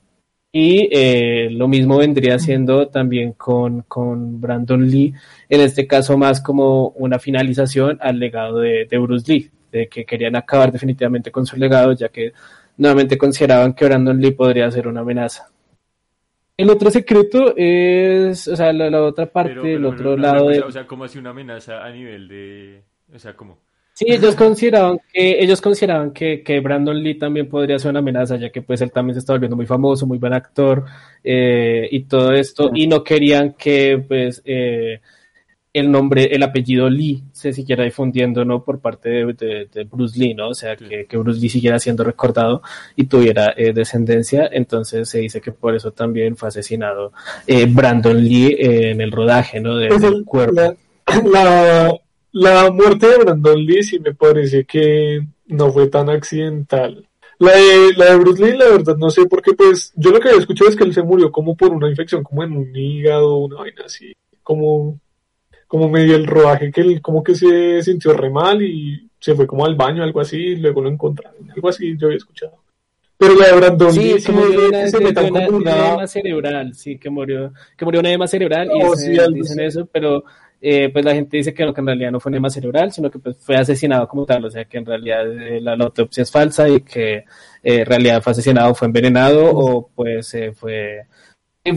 y 0.52 0.90
eh, 0.92 1.50
lo 1.52 1.68
mismo 1.68 1.98
vendría 2.00 2.40
siendo 2.40 2.88
también 2.88 3.34
con, 3.34 3.84
con 3.84 4.42
Brandon 4.42 4.90
Lee, 4.90 5.14
en 5.48 5.62
este 5.62 5.86
caso 5.86 6.18
más 6.18 6.42
como 6.42 6.90
una 6.98 7.20
finalización 7.20 8.00
al 8.02 8.18
legado 8.20 8.58
de, 8.60 8.86
de 8.90 8.98
Bruce 8.98 9.32
Lee, 9.32 9.52
de 9.72 9.88
que 9.88 10.06
querían 10.06 10.36
acabar 10.36 10.72
definitivamente 10.72 11.32
con 11.32 11.46
su 11.46 11.56
legado, 11.56 11.94
ya 11.94 12.10
que 12.10 12.34
nuevamente 12.78 13.16
consideraban 13.18 13.74
que 13.74 13.86
Brandon 13.86 14.20
Lee 14.20 14.32
podría 14.32 14.72
ser 14.72 14.88
una 14.88 15.02
amenaza. 15.02 15.50
El 16.60 16.70
otro 16.70 16.92
secreto 16.92 17.54
es, 17.56 18.46
o 18.50 18.54
sea, 18.54 18.74
la, 18.74 18.90
la 18.90 19.02
otra 19.02 19.28
parte, 19.28 19.54
pero- 19.54 19.78
el 19.78 19.86
otro 19.86 20.16
pero 20.16 20.18
lado 20.18 20.50
de... 20.50 20.60
O 20.60 20.70
sea, 20.70 20.86
como 20.86 21.06
así 21.06 21.18
una 21.18 21.30
amenaza 21.30 21.86
a 21.86 21.90
nivel 21.90 22.28
de... 22.28 22.84
O 23.16 23.18
sea, 23.18 23.34
como... 23.34 23.60
Sí, 23.94 24.08
ellos 24.10 24.36
consideraban 24.36 25.00
que, 25.14 25.42
ellos 25.42 25.62
consideraban 25.62 26.12
que, 26.12 26.44
que 26.44 26.60
Brandon 26.60 27.02
Lee 27.02 27.18
también 27.18 27.48
podría 27.48 27.80
ser 27.80 27.92
una 27.92 28.00
amenaza, 28.00 28.36
ya 28.36 28.50
que 28.50 28.62
pues 28.62 28.82
él 28.82 28.92
también 28.92 29.14
se 29.14 29.20
está 29.20 29.32
volviendo 29.32 29.56
muy 29.56 29.68
famoso, 29.68 30.06
muy 30.06 30.18
buen 30.18 30.34
actor, 30.34 30.84
eh, 31.24 31.88
y 31.92 32.04
todo 32.04 32.34
esto, 32.34 32.72
y 32.74 32.88
no 32.88 33.06
querían 33.06 33.54
que 33.54 34.04
pues 34.06 34.42
eh, 34.44 35.00
el 35.72 35.92
nombre, 35.92 36.26
el 36.36 36.42
apellido 36.44 36.90
Lee 36.90 37.24
se 37.32 37.54
siguiera 37.54 37.84
difundiendo, 37.84 38.44
¿no? 38.44 38.64
Por 38.64 38.80
parte 38.80 39.10
de, 39.10 39.34
de- 39.34 39.70
de 39.72 39.84
Bruce 39.84 40.18
Lee, 40.20 40.34
¿no? 40.34 40.50
O 40.50 40.54
sea, 40.56 40.76
Sí. 40.78 40.86
que, 40.86 41.06
que 41.06 41.18
Bruce 41.18 41.40
Lee 41.40 41.50
siguiera 41.50 41.78
siendo 41.80 42.04
recordado 42.04 42.62
y 42.96 43.04
tuviera 43.06 43.54
eh, 43.56 43.72
descendencia. 43.74 44.50
Entonces 44.52 45.08
se 45.10 45.20
dice 45.20 45.42
que 45.42 45.52
por 45.52 45.76
eso 45.76 45.92
también 45.92 46.36
fue 46.36 46.50
asesinado 46.50 47.14
eh, 47.46 47.66
Brandon 47.68 48.18
Lee 48.24 48.56
eh, 48.60 48.92
en 48.92 49.02
el 49.02 49.12
rodaje, 49.12 49.60
¿no? 49.60 49.78
De, 49.78 49.90
Pues 49.90 50.02
del 50.02 50.14
el- 50.16 50.26
cuerpo. 50.26 50.54
la, 50.56 50.76
la, 51.24 51.94
la 52.32 52.72
muerte 52.72 53.08
de 53.08 53.18
Brandon 53.20 53.64
Lee 53.64 53.84
sí 53.84 54.00
me 54.00 54.14
parece 54.14 54.66
que 54.66 55.20
no 55.48 55.72
fue 55.72 55.88
tan 55.88 56.10
accidental. 56.10 57.06
La 57.38 57.52
de, 57.54 57.94
la 57.96 58.06
de 58.12 58.18
Bruce 58.18 58.44
Lee, 58.46 58.58
la 58.58 58.70
verdad, 58.70 58.98
no 58.98 59.10
sé, 59.10 59.26
porque 59.26 59.54
pues 59.54 59.94
yo 59.96 60.12
lo 60.12 60.20
que 60.20 60.28
había 60.30 60.42
escuchado 60.42 60.70
es 60.70 60.76
que 60.76 60.84
él 60.84 60.94
se 60.94 61.04
murió 61.04 61.32
como 61.32 61.56
por 61.56 61.72
una 61.72 61.90
infección, 61.90 62.22
como 62.24 62.44
en 62.44 62.52
un 62.52 62.76
hígado, 62.76 63.38
una 63.38 63.56
vaina 63.58 63.84
así, 63.86 64.12
como, 64.44 65.00
como 65.70 65.88
medio 65.88 66.18
el 66.18 66.28
rodaje, 66.28 66.72
que 66.72 66.82
él 66.82 67.02
como 67.02 67.24
que 67.24 67.36
se 67.36 67.82
sintió 67.84 68.12
re 68.14 68.30
mal 68.30 68.62
y 68.62 69.08
se 69.22 69.36
fue 69.36 69.48
como 69.48 69.66
al 69.66 69.76
baño, 69.76 70.04
algo 70.04 70.20
así, 70.20 70.38
y 70.38 70.56
luego 70.58 70.82
lo 70.82 70.90
encontraron, 70.90 71.50
algo 71.56 71.70
así 71.70 71.96
yo 71.98 72.08
había 72.08 72.18
escuchado. 72.18 72.58
Pero 73.18 73.36
la 73.36 73.48
de 73.48 73.54
Brandon 73.54 73.94
Sí, 73.94 74.00
Lee 74.14 74.20
sí 74.22 74.32
una, 74.32 74.88
se 74.88 75.00
metan 75.00 75.32
una- 75.32 75.46
como 75.46 75.58
una 75.58 75.72
edema 75.88 76.08
cerebral, 76.08 76.74
sí, 76.74 76.98
que 76.98 77.10
murió, 77.10 77.54
que 77.78 77.86
murió 77.86 78.00
una 78.00 78.10
edema 78.10 78.28
cerebral 78.28 78.68
y 78.74 78.82
Oh, 78.84 78.96
sí, 78.96 79.18
algo 79.20 79.36
dicen 79.36 79.60
eso, 79.60 79.86
pero 79.92 80.24
eh, 80.62 80.90
pues 80.92 81.06
la 81.06 81.14
gente 81.14 81.38
dice 81.38 81.54
que, 81.54 81.66
no, 81.66 81.74
que 81.74 81.82
en 81.82 81.88
realidad 81.88 82.12
no 82.12 82.20
fue 82.22 82.30
un 82.30 82.36
edema 82.36 82.50
cerebral, 82.50 82.92
sino 82.94 83.12
que 83.12 83.20
pues, 83.20 83.38
fue 83.40 83.56
asesinado 83.58 84.08
como 84.08 84.26
tal, 84.26 84.46
o 84.46 84.50
sea 84.50 84.66
que 84.66 84.78
en 84.78 84.86
realidad 84.86 85.30
eh, 85.32 85.60
la, 85.62 85.76
la 85.76 85.86
autopsia 85.86 86.24
es 86.24 86.32
falsa 86.32 86.68
y 86.70 86.82
que 86.82 87.16
eh, 87.18 87.26
en 87.62 87.86
realidad 87.86 88.22
fue 88.24 88.32
asesinado, 88.32 88.74
fue 88.74 88.88
envenenado 88.88 89.44
o 89.54 89.90
pues 89.94 90.34
eh, 90.34 90.52
fue, 90.54 91.02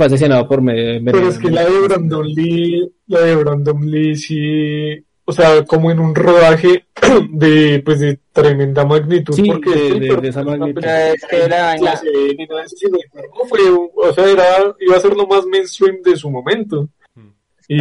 asesinado 0.01 0.49
por 0.49 0.63
medio 0.63 0.95
de 0.95 1.01
Pero 1.13 1.29
es 1.29 1.39
que 1.39 1.51
la 1.51 1.65
de 1.65 1.81
Brandon 1.81 2.27
Lee, 2.27 2.91
la 3.07 3.21
de 3.21 3.37
Brandon 3.37 3.91
Lee 3.91 4.17
sí, 4.17 5.05
o 5.25 5.33
sea, 5.33 5.65
como 5.65 5.91
en 5.91 5.99
un 6.01 6.15
rodaje 6.15 6.87
de, 7.31 7.83
pues, 7.85 8.01
de 8.01 8.19
tremenda 8.33 8.85
magnitud, 8.85 9.35
Sí, 9.35 9.43
porque 9.47 9.71
de- 9.71 10.01
de- 10.01 10.17
de 10.17 10.29
esa 10.29 10.43
magnitud. 10.43 10.83
Es 10.85 11.25
que 11.29 13.09
cuerpo 13.11 13.45
fue, 13.47 13.61
o 13.71 14.13
sea, 14.13 14.25
era, 14.31 14.45
iba 14.81 14.97
a 14.97 15.01
ser 15.01 15.15
lo 15.15 15.27
más 15.27 15.45
mainstream 15.47 16.01
de 16.03 16.17
su 16.17 16.31
momento. 16.31 16.89
Hmm. 17.15 17.29
Y 17.69 17.79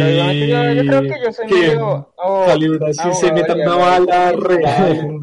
yo, 0.48 0.72
yo 0.72 0.82
creo 0.86 1.02
que 1.02 1.20
yo 1.24 1.32
soy 1.32 1.46
que 1.46 1.54
medio... 1.54 2.12
oh, 2.16 2.44
calibra, 2.46 2.92
si 2.92 3.12
se 3.14 3.32
meta 3.32 3.54
una 3.54 3.76
bala 3.76 4.32
real. 4.32 5.18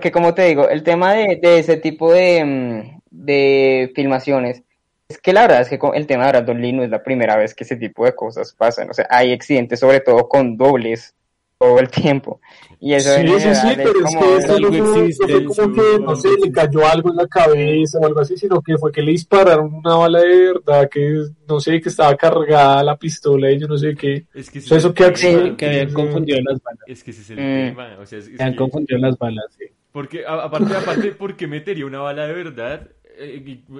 Que 0.00 0.10
como 0.10 0.32
te 0.34 0.42
digo, 0.46 0.68
el 0.68 0.82
tema 0.82 1.12
de, 1.12 1.38
de 1.42 1.58
ese 1.58 1.76
tipo 1.76 2.10
de, 2.12 2.42
mm, 2.44 3.00
de 3.10 3.92
filmaciones, 3.94 4.62
es 5.08 5.18
que 5.18 5.32
la 5.32 5.42
verdad 5.42 5.60
es 5.60 5.68
que 5.68 5.78
con 5.78 5.94
el 5.94 6.06
tema 6.06 6.24
de 6.26 6.32
Brandon 6.32 6.60
Lee 6.60 6.72
no 6.72 6.82
es 6.82 6.90
la 6.90 7.02
primera 7.02 7.36
vez 7.36 7.54
que 7.54 7.64
ese 7.64 7.76
tipo 7.76 8.04
de 8.04 8.14
cosas 8.14 8.52
pasan. 8.52 8.90
O 8.90 8.94
sea, 8.94 9.06
hay 9.08 9.32
accidentes 9.32 9.78
sobre 9.80 10.00
todo 10.00 10.28
con 10.28 10.56
dobles 10.56 11.14
todo 11.58 11.78
el 11.78 11.88
tiempo. 11.88 12.40
Y 12.80 12.92
eso 12.92 13.14
Sí, 13.14 13.20
en 13.22 13.28
sí, 13.40 13.48
es 13.48 13.62
pero 13.76 13.90
es 13.90 14.14
como- 14.14 14.20
que 14.20 14.36
esto 14.36 14.58
no 14.60 14.68
fue, 14.68 15.12
fue 15.12 15.44
como 15.46 15.72
que, 15.74 15.98
no 16.04 16.16
sé, 16.16 16.28
le 16.44 16.52
cayó 16.52 16.86
algo 16.86 17.10
en 17.10 17.16
la 17.16 17.26
cabeza 17.28 17.98
o 17.98 18.04
algo 18.06 18.20
así, 18.20 18.36
sino 18.36 18.60
que 18.60 18.76
fue 18.76 18.92
que 18.92 19.00
le 19.00 19.12
dispararon 19.12 19.72
una 19.72 19.94
bala 19.96 20.20
de 20.20 20.52
verdad, 20.52 20.90
que 20.90 21.22
no 21.48 21.58
sé, 21.60 21.80
que 21.80 21.88
estaba 21.88 22.14
cargada 22.16 22.82
la 22.82 22.96
pistola 22.98 23.50
y 23.50 23.58
yo 23.60 23.68
no 23.68 23.78
sé 23.78 23.94
qué. 23.94 24.26
Es 24.34 24.50
que 24.50 24.58
O 24.58 24.62
sea, 24.62 24.76
eso 24.78 24.92
que 24.92 25.04
accidente. 25.04 25.56
que 25.56 25.66
habían 25.66 25.92
confundido 25.94 26.38
las 26.42 26.60
balas, 26.62 26.80
Es 26.88 27.02
que 27.02 27.12
ese 27.12 27.22
es 27.22 27.30
el 27.30 27.36
Mm. 27.38 27.68
tema. 27.70 27.96
O 28.00 28.04
sea, 28.06 28.18
es, 28.18 28.28
es 28.28 28.36
que 28.36 28.42
han 28.42 28.54
confundido 28.56 28.98
las 29.00 29.16
balas, 29.16 29.44
sí. 29.56 29.64
Porque, 29.92 30.26
a- 30.26 30.42
aparte, 30.44 30.76
aparte, 30.76 31.12
¿por 31.12 31.36
qué 31.36 31.46
metería 31.46 31.86
una 31.86 32.00
bala 32.00 32.26
de 32.26 32.34
verdad 32.34 32.86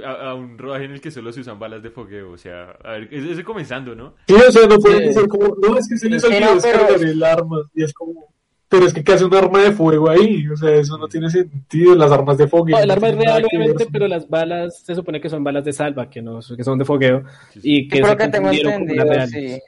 a, 0.04 0.30
a 0.30 0.34
un 0.34 0.56
rodaje 0.58 0.84
en 0.84 0.92
el 0.92 1.00
que 1.00 1.10
solo 1.10 1.32
se 1.32 1.40
usan 1.40 1.58
balas 1.58 1.82
de 1.82 1.90
fogueo? 1.90 2.32
O 2.32 2.38
sea, 2.38 2.70
a 2.84 2.92
ver, 2.92 3.08
es, 3.12 3.38
es 3.38 3.44
comenzando, 3.44 3.94
¿no? 3.94 4.14
Sí, 4.26 4.34
o 4.34 4.52
sea, 4.52 4.66
no 4.66 4.78
pueden 4.78 5.06
decir 5.08 5.28
como, 5.28 5.56
no, 5.62 5.76
es 5.78 5.88
que 5.88 5.96
se 5.96 6.08
les 6.08 6.24
olvidó 6.24 6.54
descargar 6.54 7.02
el 7.02 7.22
arma. 7.22 7.58
Y 7.74 7.84
es 7.84 7.92
como, 7.92 8.34
pero 8.68 8.86
es 8.86 8.92
que 8.92 9.04
¿qué 9.04 9.12
hace 9.12 9.24
un 9.24 9.34
arma 9.34 9.62
de 9.62 9.70
fuego 9.72 10.10
ahí? 10.10 10.46
O 10.48 10.56
sea, 10.56 10.74
eso 10.74 10.98
no 10.98 11.06
tiene 11.08 11.30
sentido. 11.30 11.94
Las 11.94 12.10
armas 12.10 12.36
de 12.36 12.48
fuego. 12.48 12.68
No, 12.70 12.78
el 12.78 12.86
no 12.88 12.92
arma 12.94 13.08
es 13.08 13.16
real, 13.16 13.46
que 13.48 13.56
ver. 13.56 13.66
obviamente, 13.68 13.86
pero 13.92 14.08
las 14.08 14.28
balas 14.28 14.80
se 14.84 14.94
supone 14.94 15.20
que 15.20 15.28
son 15.28 15.44
balas 15.44 15.64
de 15.64 15.72
salva, 15.72 16.10
que 16.10 16.20
no 16.22 16.40
que 16.56 16.64
son 16.64 16.78
de 16.78 16.84
fogueo 16.84 17.22
Sí, 17.52 17.60
sí. 17.60 17.72
y 17.74 17.88
que 17.88 17.98
se 18.04 18.16
que 18.16 18.28
tengo 18.28 18.48
confundieron 18.48 18.86
con 18.86 18.96
las 18.96 19.08
reales. 19.08 19.30
sí. 19.30 19.60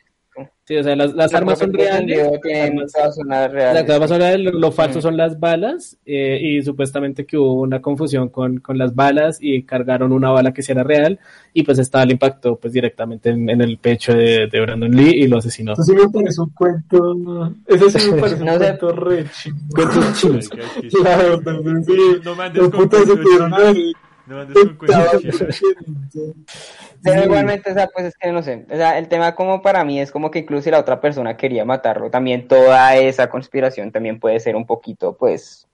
Sí, 0.69 0.77
o 0.77 0.83
sea, 0.83 0.95
las, 0.95 1.14
las 1.14 1.33
armas 1.33 1.59
son 1.59 1.73
reales. 1.73 2.19
las 2.19 2.95
armas- 2.95 3.51
reales. 3.51 3.87
Las 3.87 3.91
armas 3.97 4.11
son 4.11 4.19
reales, 4.19 4.53
lo, 4.53 4.59
lo 4.59 4.71
falso 4.71 4.99
Mm. 4.99 5.03
son 5.03 5.16
las 5.16 5.41
balas 5.41 5.97
eh, 6.05 6.39
y 6.43 6.62
supuestamente 6.62 7.25
que 7.25 7.39
hubo 7.39 7.62
una 7.62 7.81
confusión 7.81 8.29
con, 8.29 8.59
con 8.59 8.77
las 8.77 8.95
balas 8.95 9.39
y 9.41 9.62
cargaron 9.62 10.12
una 10.12 10.29
bala 10.31 10.53
que 10.53 10.61
sí 10.61 10.71
era 10.73 10.83
real 10.83 11.19
y 11.55 11.62
pues 11.62 11.79
esta 11.79 12.05
le 12.05 12.12
impactó 12.12 12.57
pues 12.57 12.75
directamente 12.75 13.31
en, 13.31 13.49
en 13.49 13.62
el 13.62 13.79
pecho 13.79 14.12
de, 14.12 14.47
de 14.47 14.61
Brandon 14.61 14.91
Lee 14.95 15.23
y 15.23 15.27
lo 15.27 15.39
asesinó. 15.39 15.73
Eso 15.73 15.85
sí 15.85 15.95
me 15.95 16.07
parece 16.07 16.39
un 16.43 16.51
cuento. 16.51 17.55
Ese 17.66 17.99
sí 18.01 18.11
me 18.12 18.21
parece 18.21 18.37
un 18.43 18.49
cuento 18.59 18.93
re 18.93 19.25
chingón. 19.43 19.69
Cuentos 19.71 20.16
sí. 20.51 20.99
La 21.03 21.16
verdad, 21.16 21.83
sí. 21.87 21.97
No 22.23 22.37
me 22.37 22.45
andes 22.45 22.61
con 22.69 22.71
cuentos 22.73 23.09
No 23.09 24.37
me 24.37 24.43
andes 24.43 24.64
con 24.64 24.77
cuentos. 24.77 25.62
Pero 27.03 27.24
igualmente, 27.24 27.70
o 27.70 27.74
sea, 27.74 27.88
pues 27.88 28.07
es 28.07 28.14
que 28.16 28.32
no 28.32 28.42
sé, 28.42 28.66
o 28.70 28.76
sea, 28.76 28.99
el 28.99 29.09
tema 29.09 29.34
como 29.34 29.62
para 29.62 29.84
mí 29.84 30.01
es 30.01 30.11
como 30.11 30.30
que 30.30 30.40
incluso 30.40 30.62
si 30.64 30.70
la 30.70 30.80
otra 30.80 31.01
persona 31.01 31.36
quería 31.36 31.64
matarlo, 31.64 32.11
también 32.11 32.49
toda 32.49 32.96
esa 32.96 33.28
conspiración 33.30 33.92
también 33.92 34.18
puede 34.20 34.40
ser 34.40 34.57
un 34.57 34.66
poquito, 34.66 35.16
pues, 35.16 35.66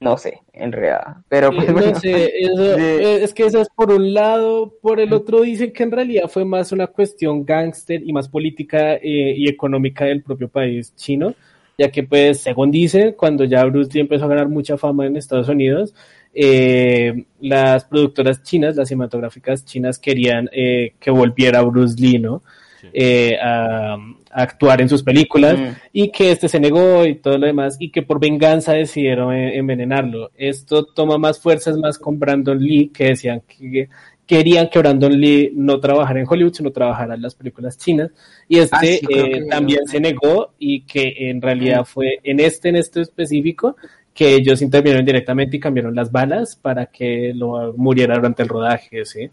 no 0.00 0.18
sé, 0.18 0.40
enredada. 0.52 1.24
Pero 1.28 1.50
pues 1.52 1.72
bueno, 1.72 1.92
no 1.92 2.00
sé, 2.00 2.30
eso- 2.40 2.76
eh, 2.78 3.22
es 3.22 3.32
que 3.34 3.44
eso 3.46 3.60
es 3.60 3.68
por 3.74 3.90
un 3.92 4.12
lado, 4.12 4.74
por 4.82 5.00
el 5.00 5.12
otro 5.12 5.40
dicen 5.42 5.72
que 5.72 5.82
en 5.84 5.90
realidad 5.90 6.28
fue 6.28 6.44
más 6.44 6.72
una 6.72 6.86
cuestión 6.86 7.44
gángster 7.44 8.02
y 8.04 8.12
más 8.12 8.28
política 8.28 8.94
eh, 8.96 9.34
y 9.36 9.48
económica 9.48 10.04
del 10.04 10.22
propio 10.22 10.48
país 10.48 10.94
chino, 10.96 11.34
ya 11.78 11.90
que 11.90 12.02
pues 12.02 12.40
según 12.40 12.70
dicen, 12.70 13.12
cuando 13.12 13.44
ya 13.44 13.64
Bruce 13.64 13.90
Lee 13.94 14.00
empezó 14.00 14.24
a 14.26 14.28
ganar 14.28 14.48
mucha 14.48 14.76
fama 14.76 15.06
en 15.06 15.16
Estados 15.16 15.48
Unidos, 15.48 15.94
eh, 16.38 17.24
las 17.40 17.84
productoras 17.84 18.42
chinas, 18.42 18.76
las 18.76 18.88
cinematográficas 18.88 19.64
chinas 19.64 19.98
querían 19.98 20.48
eh, 20.52 20.92
que 21.00 21.10
volviera 21.10 21.62
Bruce 21.62 21.96
Lee, 22.00 22.18
¿no? 22.18 22.42
Sí. 22.80 22.88
Eh, 22.92 23.36
a, 23.42 23.94
a 23.94 24.42
actuar 24.42 24.80
en 24.82 24.88
sus 24.88 25.02
películas 25.02 25.58
Mm. 25.58 25.64
y 25.94 26.12
que 26.12 26.30
este 26.30 26.48
se 26.48 26.60
negó 26.60 27.06
y 27.06 27.14
todo 27.16 27.38
lo 27.38 27.46
demás 27.46 27.76
y 27.80 27.90
que 27.90 28.02
por 28.02 28.20
venganza 28.20 28.74
decidieron 28.74 29.32
envenenarlo. 29.34 30.30
Esto 30.36 30.84
toma 30.84 31.16
más 31.16 31.40
fuerzas 31.40 31.76
más 31.78 31.98
con 31.98 32.18
Brandon 32.18 32.58
Lee 32.62 32.90
que 32.94 33.04
decían 33.06 33.42
que 33.48 33.88
querían 34.26 34.68
que 34.68 34.78
Brandon 34.80 35.18
Lee 35.18 35.52
no 35.54 35.78
trabajara 35.80 36.20
en 36.20 36.26
Hollywood 36.28 36.52
sino 36.52 36.70
trabajara 36.72 37.14
en 37.14 37.22
las 37.22 37.34
películas 37.34 37.78
chinas 37.78 38.10
y 38.48 38.58
este 38.58 38.76
Ah, 38.76 38.80
sí, 38.82 39.00
eh, 39.08 39.30
que- 39.32 39.42
también 39.48 39.86
se 39.86 40.00
negó 40.00 40.52
y 40.58 40.82
que 40.82 41.14
en 41.30 41.40
realidad 41.40 41.82
Mm. 41.82 41.84
fue 41.86 42.18
en 42.24 42.40
este 42.40 42.68
en 42.68 42.76
este 42.76 43.00
específico 43.00 43.76
que 44.16 44.34
ellos 44.34 44.62
intervinieron 44.62 45.04
directamente 45.04 45.58
y 45.58 45.60
cambiaron 45.60 45.94
las 45.94 46.10
balas 46.10 46.56
para 46.56 46.86
que 46.86 47.32
lo 47.34 47.74
muriera 47.76 48.16
durante 48.16 48.42
el 48.42 48.48
rodaje, 48.48 49.04
¿sí? 49.04 49.30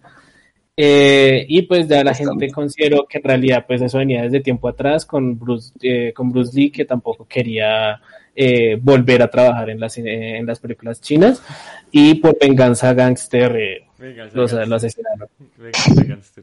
Eh, 0.76 1.46
y 1.48 1.62
pues 1.64 1.88
ya 1.88 2.04
la 2.04 2.14
gente 2.16 2.50
consideró 2.52 3.06
que 3.08 3.20
en 3.20 3.24
realidad 3.24 3.64
pues 3.68 3.80
eso 3.82 4.00
venía 4.00 4.24
desde 4.24 4.40
tiempo 4.42 4.68
atrás 4.68 5.06
con 5.06 5.38
Bruce, 5.38 5.72
eh, 5.82 6.12
con 6.14 6.32
Bruce 6.32 6.52
Lee 6.60 6.72
que 6.72 6.84
tampoco 6.84 7.28
quería 7.28 8.02
eh, 8.36 8.76
volver 8.82 9.22
a 9.22 9.28
trabajar 9.30 9.70
en 9.70 9.80
las, 9.80 9.96
eh, 10.00 10.38
en 10.38 10.48
las 10.48 10.60
películas 10.60 11.00
chinas 11.00 11.44
y 11.92 12.16
por 12.16 12.38
venganza 12.40 12.92
gangster 12.96 13.56
eh, 13.56 13.84
Venganza, 14.00 14.36
lo, 14.36 14.42
gánster. 14.48 14.68
lo 14.68 14.76
asesinaron. 14.76 15.28
Venganza, 15.58 16.42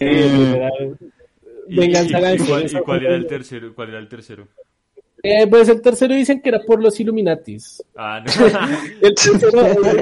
Eh, 0.00 0.28
literal. 0.38 0.96
¿Y- 1.68 1.74
y- 1.74 1.76
Venganza 1.76 2.16
y- 2.18 2.20
y 2.20 2.22
gangster. 2.22 2.48
cuál- 2.48 2.62
eso 2.64 2.78
¿Y 2.78 2.82
cuál 2.82 2.98
fue- 3.00 3.06
era 3.08 3.16
el 3.16 3.26
tercero? 3.26 3.74
¿Cuál 3.74 3.88
era 3.90 3.98
el 3.98 4.08
tercero? 4.08 4.46
Eh, 5.22 5.46
pues 5.48 5.68
el 5.68 5.80
tercero 5.82 6.14
dicen 6.14 6.40
que 6.40 6.48
era 6.50 6.60
por 6.60 6.80
los 6.80 6.98
Illuminatis. 7.00 7.82
Ah, 7.96 8.22
no. 8.24 8.32
El 9.02 9.14
tercero, 9.16 9.50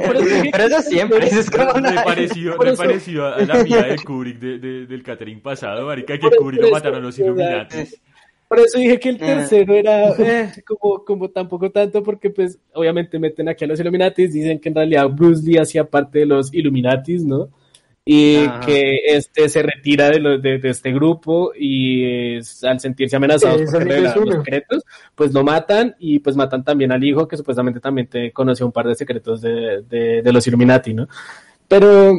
por 0.04 0.16
eso 0.16 0.24
dije 0.26 0.50
Pero 0.52 0.64
eso 0.66 0.82
siempre, 0.82 1.26
eso 1.26 1.40
es 1.40 1.50
como 1.50 1.72
Me 1.72 1.78
una- 1.90 2.04
pareció, 2.04 2.56
me 2.58 2.76
pareció 2.76 3.26
a 3.26 3.40
la 3.40 3.64
mía 3.64 3.82
de 3.82 3.96
Kubrick 3.96 4.38
de, 4.38 4.58
de- 4.58 4.86
del 4.86 5.02
catering 5.02 5.40
pasado, 5.40 5.86
marica, 5.86 6.18
que 6.18 6.28
Kubrick 6.36 6.60
lo 6.60 6.70
mataron 6.70 7.02
los. 7.02 7.18
Illuminatis. 7.18 7.98
Por 8.46 8.60
eso 8.60 8.78
dije 8.78 9.00
que 9.00 9.08
el 9.08 9.16
Ah. 9.16 9.26
tercero 9.26 9.74
era 9.74 10.10
eh, 10.18 10.52
como, 10.66 11.02
como 11.04 11.30
tampoco 11.30 11.70
tanto, 11.70 12.02
porque 12.02 12.28
pues 12.30 12.58
obviamente 12.74 13.18
meten 13.18 13.48
aquí 13.48 13.64
a 13.64 13.68
los 13.68 13.80
Illuminatis, 13.80 14.32
dicen 14.34 14.60
que 14.60 14.68
en 14.68 14.74
realidad 14.74 15.08
Bruce 15.08 15.42
Lee 15.44 15.56
hacía 15.58 15.84
parte 15.84 16.20
de 16.20 16.26
los 16.26 16.52
Illuminatis, 16.52 17.24
¿no? 17.24 17.48
Y 18.09 18.36
Ajá. 18.46 18.61
que 18.61 18.98
este 19.07 19.48
se 19.48 19.62
retira 19.64 20.09
de, 20.11 20.20
los- 20.20 20.40
de, 20.40 20.59
de 20.59 20.68
este 20.70 20.92
grupo 20.92 21.50
y 21.59 22.36
es- 22.36 22.62
al 22.62 22.78
sentirse 22.78 23.16
amenazado 23.16 23.59
Sí, 23.59 23.64
por 23.64 23.82
revelar 23.82 24.16
los 24.16 24.34
secretos, 24.36 24.84
pues 25.16 25.32
lo 25.34 25.42
matan 25.42 25.96
y 25.98 26.20
pues 26.20 26.36
matan 26.36 26.62
también 26.62 26.92
al 26.92 27.02
hijo 27.02 27.26
que 27.26 27.36
supuestamente 27.36 27.80
también 27.80 28.07
te 28.07 28.30
conoció 28.32 28.64
un 28.64 28.70
par 28.70 28.86
de 28.86 28.94
secretos 28.94 29.40
de, 29.40 29.82
de, 29.82 30.22
de 30.22 30.32
los 30.32 30.46
Illuminati, 30.46 30.94
¿no? 30.94 31.09
Pero 31.66 32.12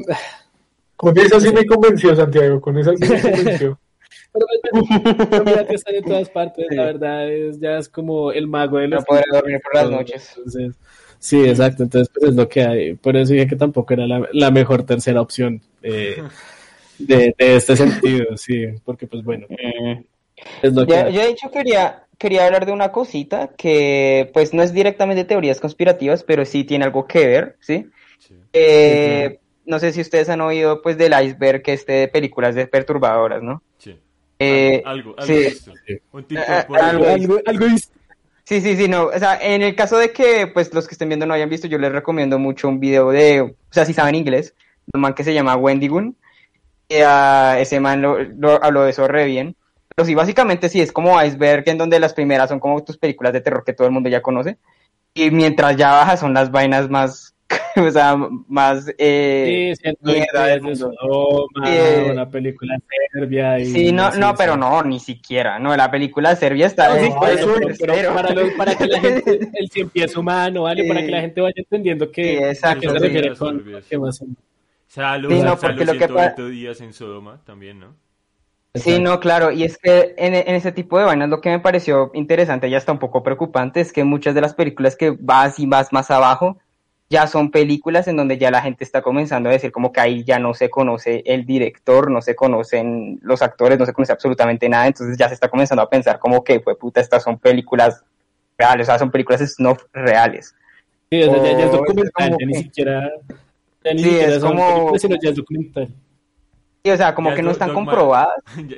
Con 0.97 1.17
esa 1.17 1.39
sí 1.39 1.53
me 1.53 1.65
convenció, 1.65 2.13
Santiago. 2.15 2.59
Con 2.59 2.77
esa 2.77 2.91
sí 2.97 3.05
me 3.09 3.21
convenció. 3.21 3.79
Pero 4.33 4.45
pues, 4.71 5.31
Illuminati 5.31 5.73
están 5.75 5.95
en 5.95 6.03
todas 6.03 6.29
partes, 6.29 6.65
Sí. 6.69 6.75
la 6.75 6.83
verdad 6.83 7.31
es 7.31 7.59
ya 7.61 7.77
es 7.77 7.87
como 7.87 8.33
el 8.33 8.45
mago 8.47 8.77
de 8.77 8.89
no 8.89 8.97
los 8.97 9.05
podré 9.05 9.23
dormir 9.31 9.61
por 9.63 9.73
las 9.75 9.89
noches. 9.89 10.33
Entonces, 10.35 10.75
sí, 11.19 11.43
exacto, 11.45 11.83
entonces 11.83 12.09
pues 12.13 12.29
es 12.31 12.35
lo 12.35 12.47
que 12.47 12.61
hay. 12.63 12.93
Por 12.95 13.15
eso 13.17 13.33
dije 13.33 13.47
que 13.47 13.55
tampoco 13.55 13.93
era 13.93 14.05
la, 14.07 14.27
la 14.33 14.51
mejor 14.51 14.83
tercera 14.83 15.21
opción. 15.21 15.61
Eh, 15.83 16.21
de, 16.99 17.35
de 17.37 17.55
este 17.55 17.75
sentido, 17.75 18.35
sí, 18.37 18.65
porque 18.85 19.07
pues 19.07 19.23
bueno, 19.23 19.47
Mm. 19.49 20.01
es 20.61 20.73
lo 20.73 20.85
que... 20.85 20.91
Ya- 20.93 21.09
yo 21.09 21.21
de 21.21 21.29
hecho 21.29 21.49
quería, 21.51 22.03
quería 22.17 22.45
hablar 22.45 22.65
de 22.67 22.71
una 22.71 22.91
cosita 22.91 23.49
que 23.57 24.29
pues 24.33 24.53
no 24.53 24.61
es 24.63 24.71
directamente 24.73 25.23
teorías 25.25 25.59
conspirativas, 25.59 26.23
pero 26.23 26.45
sí 26.45 26.63
tiene 26.63 26.85
algo 26.85 27.07
que 27.07 27.25
ver, 27.27 27.55
¿sí? 27.59 27.87
Sí. 28.19 28.35
Eh, 28.53 29.39
no 29.65 29.79
sé 29.79 29.91
si 29.93 30.01
ustedes 30.01 30.29
han 30.29 30.41
oído 30.41 30.81
pues 30.81 30.97
del 30.97 31.13
iceberg 31.21 31.61
este 31.65 31.91
de 31.93 32.07
películas 32.07 32.55
de 32.55 32.67
perturbadoras, 32.67 33.41
¿no? 33.43 33.61
Sí. 33.79 33.97
Eh, 34.39 34.81
algo, 34.85 35.15
algo 35.17 35.33
por 36.67 36.79
algo 36.79 37.05
algo, 37.07 37.39
algo 37.45 37.65
Sí, 38.47 38.61
sí, 38.61 38.77
sí, 38.77 38.87
no. 38.87 39.07
O 39.07 39.19
sea, 39.19 39.37
en 39.41 39.61
el 39.61 39.75
caso 39.75 39.97
de 39.97 40.13
que 40.13 40.47
pues 40.47 40.73
los 40.73 40.87
que 40.87 40.93
estén 40.93 41.09
viendo 41.09 41.25
no 41.25 41.33
hayan 41.33 41.49
visto, 41.49 41.67
yo 41.67 41.77
les 41.77 41.91
recomiendo 41.91 42.39
mucho 42.39 42.69
un 42.69 42.79
video 42.79 43.09
de, 43.11 43.41
o 43.41 43.53
sea, 43.71 43.83
si 43.83 43.93
saben 43.93 44.15
inglés, 44.15 44.55
un 44.93 45.01
man 45.01 45.13
que 45.13 45.25
se 45.25 45.33
llama 45.33 45.57
Wendigoon. 45.57 46.15
Y, 46.87 46.95
ah, 47.05 47.57
ese 47.59 47.81
man 47.81 48.01
lo 48.01 48.63
habló 48.63 48.83
de 48.83 48.91
eso 48.91 49.05
re 49.05 49.25
bien. 49.25 49.57
Pero 49.93 50.05
sí, 50.05 50.15
básicamente 50.15 50.69
sí, 50.69 50.79
es 50.79 50.93
como 50.93 51.21
Iceberg, 51.21 51.67
en 51.67 51.77
donde 51.77 51.99
las 51.99 52.13
primeras 52.13 52.47
son 52.47 52.61
como 52.61 52.81
tus 52.85 52.97
películas 52.97 53.33
de 53.33 53.41
terror 53.41 53.65
que 53.65 53.73
todo 53.73 53.85
el 53.85 53.93
mundo 53.93 54.07
ya 54.07 54.21
conoce. 54.21 54.57
Y 55.13 55.29
mientras 55.29 55.75
ya 55.75 55.91
bajas 55.91 56.21
son 56.21 56.33
las 56.33 56.49
vainas 56.49 56.89
más, 56.89 57.35
o 57.81 57.91
sea, 57.91 58.15
más... 58.47 58.87
Eh, 58.97 59.73
Sí, 59.75 59.81
siento 59.81 60.11
mierda 60.11 60.45
del 60.47 60.59
de 60.59 60.61
mundo. 60.61 60.91
Sodoma, 60.99 61.63
Eh, 61.67 62.09
una 62.11 62.29
película 62.29 62.77
serbia 63.13 63.59
y... 63.59 63.65
sí, 63.65 63.91
no, 63.91 64.11
sí, 64.11 64.19
no, 64.19 64.29
sí. 64.29 64.35
pero 64.37 64.57
no, 64.57 64.83
ni 64.83 64.99
siquiera, 64.99 65.59
no, 65.59 65.75
la 65.75 65.89
película 65.91 66.35
serbia 66.35 66.65
está... 66.67 66.89
No, 66.95 67.03
sí, 67.03 67.09
pero, 67.79 68.13
para, 68.13 68.31
lo- 68.33 68.57
para 68.57 68.75
que 68.75 68.85
la 68.87 68.99
gente, 68.99 69.39
el 69.53 69.69
cien 69.69 69.89
pies 69.89 70.15
humano, 70.17 70.63
¿vale? 70.63 70.83
Sí. 70.83 70.87
Para 70.89 71.01
que 71.01 71.11
la 71.11 71.21
gente 71.21 71.41
vaya 71.41 71.53
entendiendo 71.57 72.11
que, 72.11 72.23
Sí, 72.23 72.43
exacto, 72.43 72.77
a 72.77 72.81
qué 72.81 72.87
se 72.89 72.93
sí. 72.99 73.03
refiere 73.05 73.35
con 73.35 73.63
que 73.89 73.97
más- 73.97 74.23
Salo, 74.87 75.29
Sí, 75.29 75.41
no, 75.41 75.57
porque 75.57 75.85
lo 75.85 75.93
que 75.93 76.07
120 76.07 76.49
días 76.49 76.79
en 76.81 76.93
Sodoma 76.93 77.41
también, 77.45 77.79
¿no? 77.79 77.93
Sí, 78.73 78.99
no, 78.99 79.19
claro, 79.19 79.51
y 79.51 79.63
es 79.63 79.77
que 79.77 80.13
en, 80.17 80.35
en 80.35 80.53
ese 80.55 80.71
tipo 80.71 80.99
de 80.99 81.05
vainas 81.05 81.29
lo 81.29 81.41
que 81.41 81.49
me 81.49 81.59
pareció 81.59 82.11
interesante 82.13 82.67
y 82.67 82.75
hasta 82.75 82.91
un 82.91 82.99
poco 82.99 83.23
preocupante 83.23 83.81
es 83.81 83.91
que 83.91 84.03
muchas 84.03 84.35
de 84.35 84.41
las 84.41 84.53
películas 84.53 84.95
que 84.95 85.17
vas 85.19 85.57
y 85.57 85.65
vas 85.65 85.91
más 85.91 86.11
abajo 86.11 86.59
ya 87.09 87.25
son 87.27 87.51
películas 87.51 88.07
en 88.07 88.17
donde 88.17 88.37
ya 88.37 88.51
la 88.51 88.61
gente 88.61 88.83
está 88.83 89.01
comenzando 89.01 89.49
a 89.49 89.53
decir 89.53 89.71
como 89.71 89.91
que 89.93 90.01
ahí 90.01 90.23
ya 90.25 90.39
no 90.39 90.53
se 90.53 90.69
conoce 90.69 91.23
el 91.25 91.45
director, 91.45 92.11
no 92.11 92.21
se 92.21 92.35
conocen 92.35 93.19
los 93.21 93.41
actores, 93.41 93.79
no 93.79 93.85
se 93.85 93.93
conoce 93.93 94.11
absolutamente 94.11 94.67
nada, 94.67 94.87
entonces 94.87 95.17
ya 95.17 95.27
se 95.29 95.33
está 95.35 95.47
comenzando 95.49 95.81
a 95.83 95.89
pensar 95.89 96.19
como 96.19 96.43
que, 96.43 96.59
pues 96.59 96.75
puta, 96.77 96.99
estas 96.99 97.23
son 97.23 97.39
películas 97.39 98.03
reales, 98.57 98.87
o 98.87 98.91
sea, 98.91 98.99
son 98.99 99.11
películas 99.11 99.39
snuff 99.41 99.83
reales. 99.93 100.53
Sí, 101.09 101.23
o 101.23 101.33
sea, 101.33 101.43
ya, 101.43 101.57
ya 101.59 101.65
es 101.65 101.71
documental, 101.71 102.35
ya 102.39 102.45
ni 102.45 102.53
siquiera... 102.55 103.09
Ya 103.85 103.93
ni 103.93 103.99
Sí, 104.03 104.09
siquiera 104.09 104.33
es 104.35 104.41
son 104.41 104.49
como- 104.57 104.67
películas, 104.75 105.01
sino 105.01 105.15
ya 105.21 105.29
es 105.29 105.35
documental. 105.37 105.87
Sí, 106.83 106.91
o 106.91 106.97
sea, 106.97 107.15
como 107.15 107.29
Ya 107.29 107.35
que 107.35 107.41
es 107.41 107.45
no 107.45 107.51
están 107.51 107.67
dogma. 107.69 107.85
comprobadas, 107.85 108.35
Ya- 108.67 108.77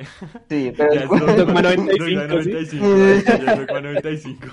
sí, 0.49 0.73
pero 0.77 0.93
ya 0.93 1.01
es- 1.01 1.09
Dogma- 1.09 1.34
Dogma 1.36 1.61
95, 1.63 2.21
Dogma 2.27 2.43
sí. 2.43 2.49
95, 2.49 2.86
ya 3.25 3.34
es 3.34 3.45
Dogma 3.67 3.82
95. 3.82 4.47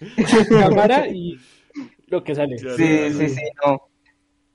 Cámara 0.60 1.06
y 1.08 1.38
lo 2.14 2.24
que 2.24 2.34
sale. 2.34 2.56
Claro. 2.56 2.76
Sí, 2.76 3.12
sí, 3.12 3.28
sí, 3.28 3.42
no. 3.64 3.82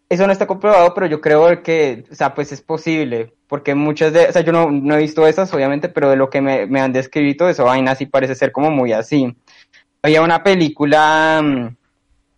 Eso 0.10 0.26
no 0.26 0.34
está 0.34 0.48
comprobado, 0.48 0.92
pero 0.96 1.06
yo 1.06 1.22
creo 1.22 1.62
que, 1.62 2.04
o 2.12 2.16
sea, 2.16 2.34
pues 2.34 2.52
es 2.52 2.62
posible, 2.64 3.32
porque 3.48 3.76
muchas 3.76 4.12
de, 4.12 4.26
o 4.28 4.32
sea, 4.32 4.42
yo 4.42 4.52
no, 4.52 4.72
no 4.72 4.96
he 4.96 5.02
visto 5.02 5.28
esas, 5.28 5.54
obviamente, 5.54 5.88
pero 5.88 6.10
de 6.10 6.16
lo 6.16 6.32
que 6.32 6.42
me, 6.42 6.66
me 6.66 6.82
han 6.82 6.92
descrito, 6.92 7.48
esa 7.48 7.64
vaina 7.64 7.94
sí 7.94 8.08
parece 8.08 8.34
ser 8.34 8.52
como 8.52 8.72
muy 8.72 8.92
así. 8.92 9.36
Había 10.02 10.24
una 10.24 10.42
película 10.42 11.42
mm, 11.44 11.76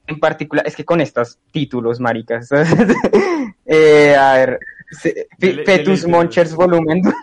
en 0.07 0.19
particular, 0.19 0.67
es 0.67 0.76
que 0.76 0.84
con 0.84 0.99
estos 0.99 1.39
títulos, 1.51 2.01
maricas, 2.01 2.49
eh, 3.65 4.15
a 4.15 4.34
ver, 4.34 4.59
Fetus. 5.39 6.05
Monchers 6.05 6.53
Volumen 6.53 7.01
2. 7.01 7.13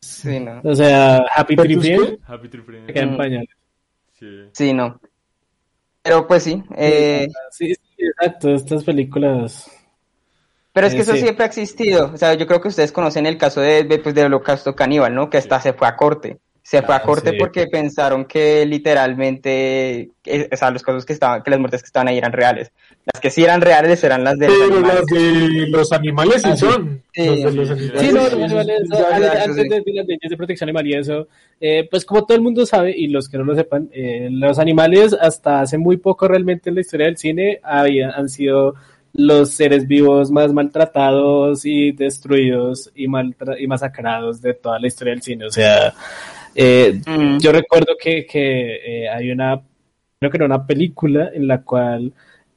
Sí, 0.00 0.40
no. 0.40 0.60
O 0.64 0.74
sea, 0.74 1.24
Happy 1.34 1.56
¿Pero 1.56 1.80
Tree 1.80 2.18
Happy 2.26 2.48
Tree 2.48 2.62
en 2.88 3.40
Mm. 3.40 3.46
Sí. 4.18 4.48
Sí, 4.52 4.72
no. 4.72 5.00
Pero 6.02 6.26
pues 6.26 6.42
sí, 6.42 6.62
eh, 6.76 7.28
Sí, 7.50 7.74
sí, 7.74 7.80
exacto, 7.98 8.54
estas 8.54 8.84
películas... 8.84 9.70
Pero 10.72 10.86
es 10.86 10.92
que 10.94 11.00
Eh, 11.00 11.02
eso 11.02 11.12
sí. 11.14 11.20
siempre 11.22 11.44
ha 11.44 11.48
existido. 11.48 12.12
O 12.12 12.16
sea, 12.16 12.34
yo 12.34 12.46
creo 12.46 12.60
que 12.60 12.68
ustedes 12.68 12.92
conocen 12.92 13.26
el 13.26 13.36
caso 13.36 13.60
de, 13.60 13.82
de, 13.84 13.98
pues, 13.98 14.14
del 14.14 14.26
holocausto 14.26 14.74
caníbal, 14.74 15.14
¿no? 15.14 15.28
Que 15.28 15.38
hasta 15.38 15.60
se 15.60 15.72
fue 15.72 15.88
a 15.88 15.96
corte. 15.96 16.38
Se 16.62 16.82
fue 16.82 16.94
a 16.94 17.02
corte 17.02 17.30
sí. 17.30 17.36
porque 17.38 17.66
pensaron 17.66 18.24
que 18.24 18.64
literalmente, 18.66 20.10
o 20.52 20.56
sea, 20.56 20.70
los 20.70 20.82
casos 20.82 21.04
que 21.04 21.12
estaban, 21.12 21.42
que 21.42 21.50
las 21.50 21.58
muertes 21.58 21.82
que 21.82 21.86
estaban 21.86 22.06
ahí 22.08 22.18
eran 22.18 22.32
reales. 22.32 22.70
Las 23.12 23.20
que 23.20 23.30
sí 23.30 23.42
eran 23.42 23.60
reales 23.62 24.04
eran 24.04 24.22
las 24.24 24.38
de 24.38 24.46
los 24.48 24.56
Pero 24.58 24.74
animales. 24.76 24.94
las 24.94 25.06
de 25.06 25.66
los 25.68 25.92
animales 25.92 26.42
sí 26.42 26.48
Ah, 26.52 26.56
sí. 26.56 26.66
son. 26.66 27.02
Sí, 27.12 27.26
Los 27.26 27.36
de 27.44 27.52
los 27.52 27.68
sí, 27.68 27.72
animales. 27.72 28.00
Sí, 28.00 28.06
no, 28.12 28.22
los 28.22 28.32
animales, 28.34 28.80
antes, 28.90 29.56
de, 29.56 29.62
de 29.80 29.92
las 29.94 30.06
leyes 30.06 30.30
de 30.30 30.36
protección 30.36 30.68
animal 30.68 30.86
y 30.86 30.92
eso, 30.94 31.28
eh, 31.60 31.88
pues 31.90 32.04
como 32.04 32.24
todo 32.26 32.36
el 32.36 32.42
mundo 32.42 32.66
sabe, 32.66 32.94
y 32.96 33.08
los 33.08 33.28
que 33.28 33.38
no 33.38 33.44
lo 33.44 33.54
sepan, 33.54 33.88
eh, 33.92 34.28
los 34.30 34.58
animales 34.58 35.16
hasta 35.18 35.60
hace 35.62 35.78
muy 35.78 35.96
poco 35.96 36.28
realmente 36.28 36.68
en 36.68 36.74
la 36.76 36.82
historia 36.82 37.06
del 37.06 37.16
cine 37.16 37.58
había, 37.62 38.10
han 38.10 38.28
sido 38.28 38.74
los 39.12 39.50
seres 39.50 39.88
vivos 39.88 40.30
más 40.30 40.52
maltratados 40.52 41.64
y 41.64 41.92
destruidos 41.92 42.92
y, 42.94 43.04
y 43.06 43.66
masacrados 43.66 44.40
de 44.40 44.54
toda 44.54 44.78
la 44.78 44.86
historia 44.86 45.14
del 45.14 45.22
cine. 45.22 45.46
O 45.46 45.50
sea, 45.50 45.94
eh, 46.54 47.00
Mm. 47.06 47.38
yo 47.38 47.50
recuerdo 47.50 47.94
que, 48.00 48.26
que 48.26 48.76
eh, 49.04 49.08
hay 49.08 49.30
una, 49.32 49.60
creo 50.18 50.30
que 50.30 50.36
era 50.36 50.46
una 50.46 50.64
película 50.66 51.30
en 51.34 51.48
la 51.48 51.62
cual 51.62 52.12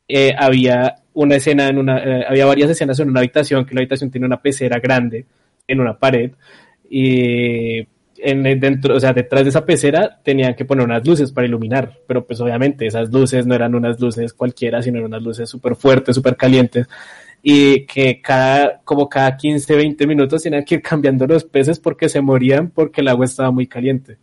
eh, 0.08 0.34
había 0.38 0.96
una 1.14 1.36
escena 1.36 1.68
en 1.70 1.78
una, 1.78 2.00
eh, 2.04 2.26
había 2.28 2.46
varias 2.46 2.70
escenas 2.72 3.00
en 3.00 3.10
una 3.10 3.20
habitación, 3.22 3.66
que 3.66 3.76
la 3.76 3.82
habitación 3.82 4.12
tiene 4.12 4.28
una 4.28 4.42
pecera 4.42 4.80
grande 4.80 5.26
en 5.68 5.80
una 5.80 5.98
pared 5.98 6.32
y 6.90 7.80
en, 8.18 8.46
el- 8.46 8.60
dentro, 8.60 8.96
o 8.96 9.00
sea, 9.00 9.14
detrás 9.14 9.44
de 9.44 9.50
esa 9.50 9.66
pecera 9.66 10.20
tenían 10.24 10.56
que 10.56 10.66
poner 10.66 10.86
unas 10.86 11.06
luces 11.06 11.32
para 11.32 11.48
iluminar, 11.48 12.00
pero 12.08 12.26
pues 12.26 12.40
obviamente 12.42 12.86
esas 12.86 13.12
luces 13.12 13.46
no 13.46 13.56
eran 13.56 13.76
unas 13.76 14.00
luces 14.00 14.34
cualquiera, 14.34 14.82
sino 14.82 14.98
eran 14.98 15.08
unas 15.10 15.24
luces 15.24 15.50
súper 15.50 15.76
fuertes, 15.76 16.16
súper 16.16 16.36
calientes 16.38 16.88
y 17.42 17.86
que 17.86 18.22
cada, 18.22 18.82
como 18.84 19.10
cada 19.10 19.36
15, 19.38 19.76
20 19.76 20.08
minutos 20.08 20.44
tenían 20.44 20.64
que 20.64 20.76
ir 20.76 20.82
cambiando 20.82 21.28
los 21.28 21.44
peces 21.44 21.80
porque 21.80 22.10
se 22.10 22.22
morían 22.22 22.70
porque 22.70 23.02
el 23.02 23.10
agua 23.10 23.26
estaba 23.26 23.52
muy 23.52 23.68
caliente. 23.68 24.18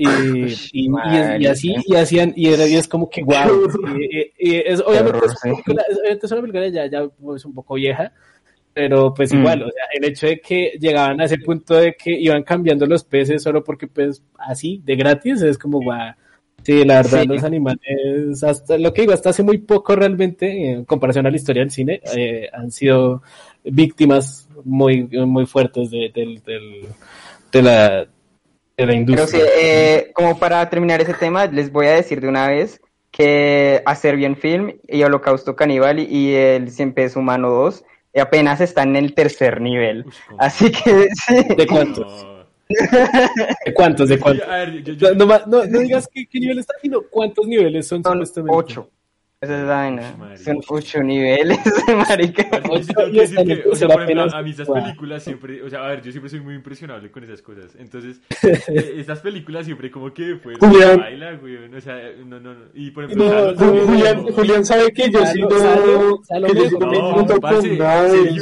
Y, 0.00 0.06
y, 0.06 0.86
y- 0.86 1.42
y 1.42 1.46
así, 1.46 1.74
y 1.84 1.94
hacían, 1.96 2.32
y, 2.36 2.48
era, 2.48 2.66
y 2.68 2.76
es 2.76 2.86
como 2.86 3.10
que 3.10 3.20
guau. 3.22 3.50
Y, 3.98 4.04
y- 4.04 4.32
y 4.38 4.56
es, 4.64 4.80
obviamente, 4.80 5.18
es, 5.26 5.32
una 5.44 5.52
película- 5.54 5.82
es- 5.90 5.98
obviamente 5.98 6.26
es 6.26 6.32
una 6.32 6.40
película 6.40 6.68
ya, 6.68 6.86
ya 6.86 7.08
pues, 7.08 7.44
un 7.44 7.52
poco 7.54 7.74
vieja, 7.74 8.12
pero 8.72 9.12
pues 9.12 9.32
Mm. 9.34 9.38
igual, 9.40 9.62
o 9.64 9.70
sea, 9.70 9.84
el 9.92 10.04
hecho 10.04 10.28
de 10.28 10.40
que 10.40 10.78
llegaban 10.80 11.20
a 11.20 11.24
ese 11.24 11.38
punto 11.38 11.74
de 11.74 11.94
que 11.94 12.12
iban 12.12 12.44
cambiando 12.44 12.86
los 12.86 13.02
peces 13.02 13.42
solo 13.42 13.64
porque 13.64 13.88
pues 13.88 14.22
así, 14.38 14.80
de 14.84 14.94
gratis, 14.94 15.42
es 15.42 15.58
como 15.58 15.80
guau. 15.82 16.12
Sí, 16.62 16.84
la 16.84 16.96
verdad, 16.96 17.22
Sí. 17.22 17.28
los 17.28 17.42
animales, 17.44 18.42
hasta 18.44 18.78
lo 18.78 18.92
que 18.92 19.00
digo, 19.02 19.14
hasta 19.14 19.30
hace 19.30 19.42
muy 19.42 19.58
poco 19.58 19.96
realmente, 19.96 20.70
en 20.70 20.84
comparación 20.84 21.26
a 21.26 21.30
la 21.30 21.36
historia 21.36 21.62
del 21.62 21.70
cine, 21.70 22.00
eh, 22.16 22.48
han 22.52 22.70
sido 22.70 23.22
víctimas 23.64 24.48
muy, 24.64 25.04
muy 25.08 25.46
fuertes 25.46 25.90
de, 25.90 26.10
del- 26.14 26.42
del- 26.44 26.86
de 27.52 27.62
la, 27.62 28.06
de 28.78 28.86
la 28.86 28.92
Pero 28.92 29.00
industria. 29.00 29.44
sí, 29.44 29.50
eh, 29.60 30.10
como 30.14 30.38
para 30.38 30.68
terminar 30.70 31.00
ese 31.00 31.14
tema, 31.14 31.46
les 31.46 31.70
voy 31.72 31.86
a 31.86 31.94
decir 31.94 32.20
de 32.20 32.28
una 32.28 32.48
vez 32.48 32.80
que 33.10 33.82
a 33.84 33.94
Serbian 33.96 34.36
Film 34.36 34.74
y 34.86 35.02
Holocausto 35.02 35.56
Caníbal 35.56 35.98
y 35.98 36.34
el 36.34 36.70
Cien 36.70 36.92
Pies 36.92 37.16
Humano 37.16 37.50
2 37.50 37.84
apenas 38.20 38.60
están 38.60 38.90
en 38.96 39.04
el 39.04 39.14
tercer 39.14 39.60
nivel. 39.60 40.04
Así 40.38 40.70
que 40.72 41.08
sí. 41.26 41.34
¿De 41.56 41.66
cuántos? 41.66 42.06
No. 42.24 42.38
¿De 43.64 43.72
cuántos? 43.74 44.08
¿De 44.08 44.18
cuántos? 44.18 44.48
A 44.48 44.56
ver, 44.58 44.82
yo- 44.82 44.92
yo- 44.94 45.14
No, 45.14 45.24
no, 45.26 45.38
no, 45.46 45.64
no 45.64 45.78
digas 45.80 46.08
qué, 46.12 46.26
qué 46.26 46.38
nivel 46.40 46.58
está, 46.58 46.74
sino 46.82 47.02
cuántos 47.02 47.46
niveles 47.46 47.86
son, 47.86 48.02
Son 48.02 48.12
supuestamente. 48.14 48.56
ocho. 48.56 48.90
Esa 49.40 49.60
es 49.60 49.68
la 49.68 49.76
vaina. 49.76 50.36
Son 50.36 50.58
ocho 50.68 51.00
niveles, 51.00 51.60
marica. 52.08 52.60
Yo 52.60 52.82
sí 52.82 52.92
tengo 52.92 53.12
que 53.12 53.20
decir 53.20 53.38
que, 53.46 53.68
o 53.68 53.76
sea, 53.76 53.86
por 53.86 54.02
ejemplo, 54.02 54.34
a 54.34 54.42
mí 54.42 54.50
esas 54.50 54.68
películas 54.68 55.22
siempre, 55.22 55.62
o 55.62 55.70
sea, 55.70 55.84
a 55.84 55.88
ver, 55.90 56.02
yo 56.02 56.10
siempre 56.10 56.28
soy 56.28 56.40
muy 56.40 56.56
impresionable 56.56 57.08
con 57.12 57.22
esas 57.22 57.40
cosas. 57.40 57.76
Entonces, 57.78 58.20
eh, 58.42 58.94
estas 58.96 59.20
películas 59.20 59.64
siempre 59.64 59.92
como 59.92 60.12
que 60.12 60.38
fueron 60.42 60.58
Julián. 60.58 60.98
baila, 60.98 61.34
güey, 61.34 61.72
o 61.72 61.80
sea, 61.80 62.00
no, 62.26 62.40
no, 62.40 62.52
no. 62.52 62.64
Y 62.74 62.90
por 62.90 63.04
ejemplo, 63.04 63.26
No, 63.26 63.30
Carlos, 63.30 63.60
no, 63.60 63.86
Julián, 63.86 64.22
Julián 64.24 64.66
sabe 64.66 64.90
que 64.90 65.08
yo 65.08 65.24
sí 65.26 65.40
Sergio. 65.48 66.20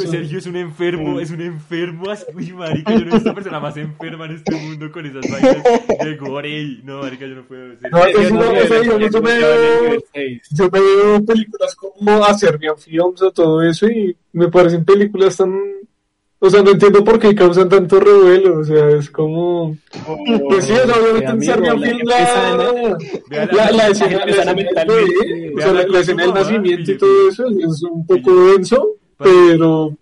Sergio 0.06 0.38
es 0.38 0.46
un 0.46 0.56
enfermo, 0.56 1.20
es 1.20 1.30
un 1.30 1.42
enfermo 1.42 2.08
así, 2.10 2.24
uy, 2.34 2.52
marica, 2.54 2.94
yo 2.94 3.04
no 3.04 3.12
visto 3.12 3.28
una 3.28 3.34
persona 3.34 3.60
más 3.60 3.76
enferma 3.76 4.24
en 4.24 4.36
este 4.36 4.56
mundo 4.56 4.90
con 4.90 5.04
esas 5.04 5.30
vainas 5.30 5.62
de 5.62 6.16
gore 6.16 6.80
no, 6.84 7.02
marica, 7.02 7.26
yo 7.26 7.34
no 7.34 7.44
puedo 7.44 7.68
decir. 7.68 7.90
No, 7.90 8.08
yo 10.50 10.70
me 10.70 10.85
veo- 10.94 11.24
películas 11.24 11.74
como 11.74 12.24
a 12.24 12.34
Serbian 12.34 12.76
Films 12.78 13.20
o 13.22 13.30
todo 13.32 13.62
eso 13.62 13.88
y 13.88 14.16
me 14.32 14.48
parecen 14.48 14.84
películas 14.84 15.36
tan 15.36 15.52
O 16.38 16.50
sea, 16.50 16.62
no 16.62 16.70
entiendo 16.72 17.02
por 17.02 17.18
qué 17.18 17.34
causan 17.34 17.68
tanto 17.68 17.98
revuelo. 17.98 18.58
O 18.58 18.64
sea, 18.64 18.90
es 18.90 19.10
como. 19.10 19.76
Pues 20.48 20.66
sí, 20.66 20.72
o 20.72 20.86
sea, 20.86 20.94
obviamente 20.94 21.46
la 21.46 21.52
Film 21.56 21.56
la, 23.52 23.70
la, 23.72 23.88
escena, 23.88 24.24
del 26.24 26.34
nacimiento 26.34 26.92
y 26.92 26.98
todo 26.98 27.28
eso 27.28 27.46
es 27.48 27.82
un 27.82 28.06
poco 28.06 28.34
denso, 28.52 28.88
pero 29.18 29.96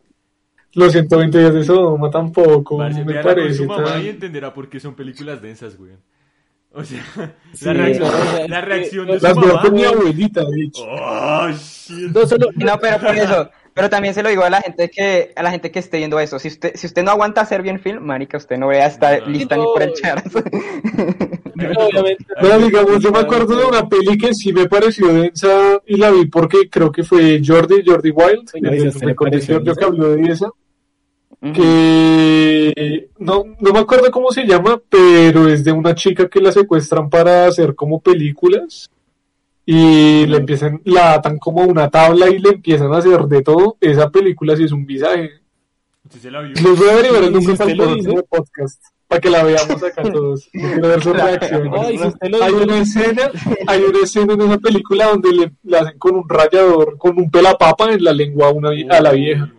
los 0.74 0.92
120 0.92 1.38
días 1.38 1.54
de 1.54 1.64
Sodoma 1.64 2.10
tampoco 2.10 2.78
me 2.78 3.14
parece 3.22 3.54
su 3.54 3.64
mamá 3.66 3.84
tan- 3.84 4.04
y 4.04 4.08
entenderá 4.08 4.52
por 4.52 4.68
qué 4.68 4.80
son 4.80 4.94
películas 4.94 5.40
densas, 5.40 5.76
güey. 5.78 5.92
O 6.74 6.84
sea, 6.84 7.02
Sí, 7.52 7.64
la 7.66 7.72
reacción, 7.72 8.08
o 8.08 8.30
sea, 8.36 8.48
la 8.48 8.60
reacción 8.60 9.06
de 9.06 9.20
Las 9.20 9.34
veo 9.36 9.60
con 9.60 9.74
mi 9.74 9.84
abuelita, 9.84 10.44
de 10.44 10.62
hecho. 10.64 10.82
Oh, 10.88 11.48
shit. 11.50 12.10
No 12.12 12.26
solo, 12.26 12.48
No, 12.56 12.78
pero 12.80 12.98
por 12.98 13.14
eso. 13.16 13.50
Pero 13.74 13.90
también 13.90 14.14
se 14.14 14.22
lo 14.22 14.28
digo 14.28 14.44
a 14.44 14.50
la 14.50 14.60
gente 14.60 14.88
que 14.88 15.32
a 15.34 15.42
la 15.42 15.50
gente 15.50 15.70
que 15.72 15.80
esté 15.80 15.96
viendo 15.98 16.18
eso. 16.20 16.38
Si 16.38 16.46
usted 16.48 16.72
si 16.76 16.86
usted 16.86 17.02
no 17.02 17.10
aguanta 17.10 17.40
hacer 17.40 17.60
bien 17.62 17.80
film, 17.80 18.04
marica, 18.04 18.36
usted 18.36 18.56
no 18.56 18.68
vea 18.68 18.86
estar 18.86 19.20
No. 19.22 19.26
lista 19.28 19.56
ni 19.56 19.64
por 19.64 19.82
el 19.82 19.92
chat. 19.94 20.24
no, 21.54 21.86
obviamente. 21.86 22.24
No, 22.40 22.58
digamos, 22.58 23.00
yo 23.00 23.10
me 23.10 23.18
acuerdo 23.18 23.56
de 23.56 23.64
una 23.64 23.88
peli 23.88 24.16
que 24.18 24.32
sí 24.34 24.52
me 24.52 24.68
pareció 24.68 25.12
densa 25.12 25.80
y 25.86 25.96
la 25.96 26.10
vi 26.10 26.26
porque 26.26 26.68
creo 26.70 26.90
que 26.92 27.02
fue 27.02 27.40
Jordi, 27.44 27.82
Jordi 27.84 28.10
Wild, 28.10 28.50
Oye, 28.54 28.60
el 28.62 28.66
¿a 28.66 28.70
del 28.70 28.88
usted 28.88 29.00
le 29.00 29.06
récord 29.08 29.26
de 29.28 29.30
pareció 29.38 29.54
Giorgio 29.60 29.74
que 29.74 29.80
densa? 29.80 29.86
habló 29.86 30.16
de 30.16 30.32
esa, 30.32 30.48
Que 31.52 33.08
no, 33.18 33.44
no 33.60 33.72
me 33.72 33.78
acuerdo 33.78 34.10
cómo 34.10 34.30
se 34.30 34.46
llama, 34.46 34.80
pero 34.88 35.48
es 35.48 35.62
de 35.62 35.72
una 35.72 35.94
chica 35.94 36.28
que 36.28 36.40
la 36.40 36.52
secuestran 36.52 37.10
para 37.10 37.46
hacer 37.46 37.74
como 37.74 38.00
películas 38.00 38.90
y 39.66 40.26
le 40.26 40.36
empiezan, 40.38 40.80
la 40.84 41.14
atan 41.14 41.38
como 41.38 41.62
a 41.62 41.66
una 41.66 41.90
tabla 41.90 42.28
y 42.28 42.38
le 42.38 42.50
empiezan 42.50 42.92
a 42.92 42.98
hacer 42.98 43.22
de 43.22 43.42
todo. 43.42 43.76
Esa 43.80 44.10
película 44.10 44.56
sí 44.56 44.64
es 44.64 44.72
un 44.72 44.84
visaje. 44.86 45.30
Sí 46.10 46.18
se 46.18 46.30
la 46.30 46.40
vio. 46.40 46.52
Les 46.54 46.78
voy 46.78 46.88
a 46.88 46.92
averiguar 46.92 47.24
el 47.24 47.34
¿Y 47.36 47.40
si 47.40 47.46
nombre 47.46 47.56
para 47.56 47.70
usted 47.70 47.76
lo 47.76 47.84
próximo 47.84 48.12
dice? 48.12 48.26
podcast, 48.28 48.82
para 49.08 49.20
que 49.20 49.30
la 49.30 49.42
veamos 49.42 49.82
acá 49.82 50.02
todos. 50.02 50.48
Quiero 50.52 50.88
ver 50.88 51.02
su 51.02 51.12
reacción. 51.14 51.70
Ay, 51.78 51.98
usted 51.98 52.42
Hay 52.42 52.52
una 52.52 52.78
escena, 52.78 53.30
hay 53.66 53.82
una 53.82 53.98
escena 54.00 54.34
en 54.34 54.40
esa 54.42 54.58
película 54.58 55.06
donde 55.06 55.32
le, 55.32 55.52
le 55.62 55.78
hacen 55.78 55.98
con 55.98 56.14
un 56.16 56.28
rallador, 56.28 56.98
con 56.98 57.18
un 57.18 57.30
pelapapa 57.30 57.92
en 57.92 58.04
la 58.04 58.12
lengua 58.12 58.48
a, 58.48 58.50
una, 58.50 58.70
a 58.90 59.00
la 59.00 59.12
vieja. 59.12 59.50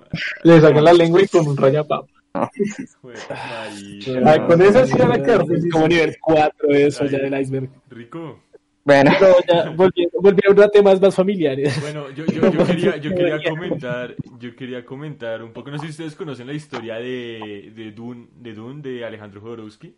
Le 0.43 0.61
sacan 0.61 0.84
la 0.84 0.93
lengua 0.93 1.22
y 1.22 1.28
con 1.28 1.47
un 1.47 1.57
rayapapa. 1.57 2.07
Ay, 2.34 3.99
con 4.47 4.61
esa 4.61 4.86
sí 4.86 4.97
van 4.97 5.11
a 5.13 5.24
quedar 5.24 5.45
felices. 5.45 5.72
Como 5.72 5.88
nivel 5.88 6.16
4 6.22 6.70
eso 6.72 7.03
Ay. 7.03 7.09
ya 7.09 7.20
del 7.20 7.41
iceberg. 7.41 7.70
Rico. 7.89 8.39
Bueno, 8.84 9.11
No, 9.20 9.28
ya 9.47 9.70
volviendo, 9.72 10.20
volviendo 10.22 10.63
a 10.63 10.70
temas 10.70 11.01
más 11.01 11.16
familiares. 11.16 11.82
Bueno, 11.82 12.09
yo, 12.11 12.24
yo, 12.28 12.51
yo 12.51 12.66
quería, 12.66 12.97
yo 12.97 13.09
quería 13.16 13.39
comentar, 13.49 14.16
yo 14.38 14.55
quería 14.55 14.86
comentar 14.86 15.41
un 15.41 15.53
poco, 15.53 15.72
no 15.72 15.80
sé 15.80 15.86
si 15.86 15.91
ustedes 15.91 16.16
conocen 16.16 16.45
la 16.45 16.53
historia 16.53 16.95
de, 16.97 17.72
de 17.76 17.91
Dune, 17.91 18.28
de 18.36 18.53
Dune, 18.53 18.82
de 18.84 19.03
Alejandro 19.03 19.41
Jodorowsky, 19.41 19.95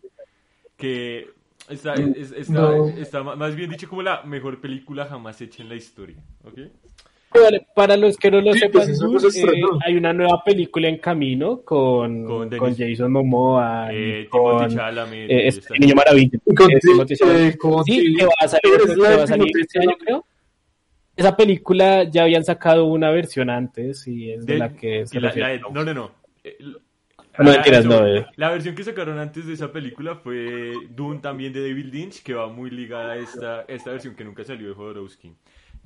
que 0.77 1.27
está, 1.67 1.95
es- 1.95 2.31
está, 2.31 2.53
No. 2.53 2.87
está 2.87 3.23
más 3.23 3.55
bien 3.57 3.69
dicho 3.71 3.89
como 3.89 4.03
la 4.03 4.21
mejor 4.23 4.61
película 4.61 5.05
jamás 5.05 5.41
hecha 5.41 5.63
en 5.63 5.67
la 5.69 5.75
historia, 5.75 6.15
¿ok? 6.45 6.59
Para 7.75 7.97
los 7.97 8.17
que 8.17 8.31
no 8.31 8.41
lo 8.41 8.53
Sí, 8.53 8.59
sepan, 8.59 8.71
pues 8.85 8.89
eso 8.89 9.07
no 9.07 9.19
se 9.19 9.41
eh, 9.41 9.61
hay 9.85 9.95
una 9.95 10.11
nueva 10.13 10.43
película 10.43 10.87
en 10.87 10.97
camino 10.97 11.61
con, 11.61 12.25
Con 12.57 12.75
Jason 12.75 13.11
Momoa 13.11 13.89
Eh, 13.93 14.21
y 14.25 14.27
con 14.27 14.57
Timothy 14.57 14.75
Chalamet, 14.75 15.29
eh, 15.29 15.47
este 15.47 15.77
Niño 15.77 15.95
Maravilla. 15.95 16.39
Con 16.55 16.71
Eh, 16.71 16.79
Timothy 16.81 17.13
eh, 17.13 17.57
con 17.57 17.83
Sí, 17.83 18.15
que 18.15 18.25
va 18.25 18.31
a 18.39 18.47
salir, 18.47 18.71
que 18.95 18.99
va 19.15 19.23
a 19.23 19.27
salir 19.27 19.51
este 19.59 19.79
año, 19.79 19.91
creo. 19.99 20.25
Esa 21.15 21.35
película 21.35 22.03
ya 22.03 22.23
habían 22.23 22.43
sacado 22.43 22.85
una 22.85 23.11
versión 23.11 23.49
antes 23.49 24.07
y 24.07 24.31
es 24.31 24.45
de, 24.45 24.53
de- 24.53 24.59
la 24.59 24.73
que 24.73 25.05
se 25.05 25.19
la- 25.19 25.33
la 25.35 25.57
no, 25.59 25.83
no, 25.83 25.93
no. 25.93 26.11
Eh, 26.43 26.57
No, 27.39 27.51
mentiras, 27.51 27.85
no, 27.85 28.07
eh. 28.07 28.25
La 28.35 28.49
versión 28.49 28.73
que 28.73 28.83
sacaron 28.83 29.19
antes 29.19 29.45
de 29.45 29.53
esa 29.53 29.71
película 29.71 30.15
fue 30.15 30.73
Dune 30.89 31.19
también 31.19 31.53
de 31.53 31.61
David 31.67 31.85
Lynch, 31.93 32.23
que 32.23 32.33
va 32.33 32.47
muy 32.47 32.71
ligada 32.71 33.13
a 33.13 33.17
esta, 33.17 33.61
esta 33.67 33.91
versión 33.91 34.15
que 34.15 34.23
nunca 34.23 34.43
salió 34.43 34.69
de 34.69 34.73
Jodorowsky. 34.73 35.33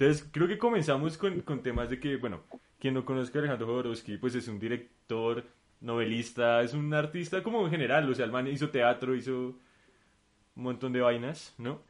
Entonces, 0.02 0.28
creo 0.32 0.48
que 0.48 0.58
comenzamos 0.58 1.16
con, 1.16 1.42
con 1.42 1.62
temas 1.62 1.92
de 1.92 2.00
que, 2.00 2.16
bueno, 2.18 2.42
quien 2.80 2.96
no 2.96 3.06
conozca 3.06 3.38
a 3.38 3.42
Alejandro 3.44 3.68
Jodorowsky, 3.68 4.18
pues 4.18 4.34
es 4.34 4.48
un 4.48 4.58
director, 4.58 5.44
novelista, 5.80 6.64
es 6.64 6.74
un 6.74 6.92
artista 6.92 7.44
como 7.44 7.64
en 7.66 7.70
general, 7.70 8.10
o 8.10 8.16
sea, 8.16 8.26
el 8.26 8.32
man 8.32 8.48
hizo 8.48 8.70
teatro, 8.72 9.16
hizo 9.16 9.32
un 10.56 10.64
montón 10.64 10.92
de 10.92 11.02
vainas, 11.02 11.54
¿no? 11.60 11.84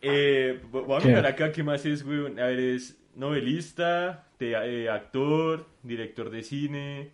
Eh, 0.00 0.60
vo- 0.70 0.84
voy 0.84 1.02
a 1.02 1.06
mirar 1.06 1.26
acá 1.26 1.50
qué 1.50 1.64
más 1.64 1.84
es, 1.86 2.04
güey. 2.04 2.26
A 2.38 2.46
ver, 2.46 2.60
es 2.60 2.96
novelista, 3.16 4.28
te- 4.36 4.52
eh, 4.52 4.88
actor, 4.88 5.66
director 5.82 6.30
de 6.30 6.44
cine, 6.44 7.10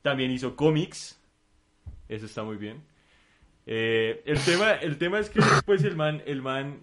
también 0.00 0.30
hizo 0.30 0.56
cómics, 0.56 1.20
eso 2.08 2.24
está 2.24 2.42
muy 2.42 2.56
bien. 2.56 2.82
Eh, 3.66 4.22
el 4.24 4.38
tema, 4.42 4.72
el 4.72 4.96
tema 4.96 5.18
es 5.18 5.28
que 5.28 5.40
pues 5.66 5.84
el 5.84 5.94
man, 5.94 6.22
el 6.24 6.40
man, 6.40 6.80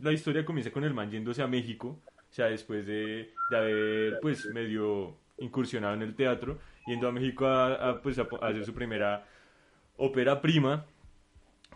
la 0.00 0.12
historia 0.12 0.44
comienza 0.44 0.70
con 0.70 0.84
el 0.84 0.94
man 0.94 1.10
yéndose 1.10 1.42
a 1.42 1.46
México, 1.46 2.00
o 2.30 2.32
sea, 2.32 2.46
después 2.46 2.86
de, 2.86 3.32
de 3.50 3.56
haber 3.56 4.18
pues 4.20 4.46
medio 4.46 5.16
incursionado 5.38 5.94
en 5.94 6.02
el 6.02 6.14
teatro, 6.14 6.58
yendo 6.86 7.08
a 7.08 7.12
México 7.12 7.46
a, 7.46 7.90
a, 7.90 8.02
pues, 8.02 8.18
a 8.18 8.28
a 8.40 8.48
hacer 8.48 8.64
su 8.64 8.74
primera 8.74 9.26
ópera 9.96 10.40
prima, 10.40 10.86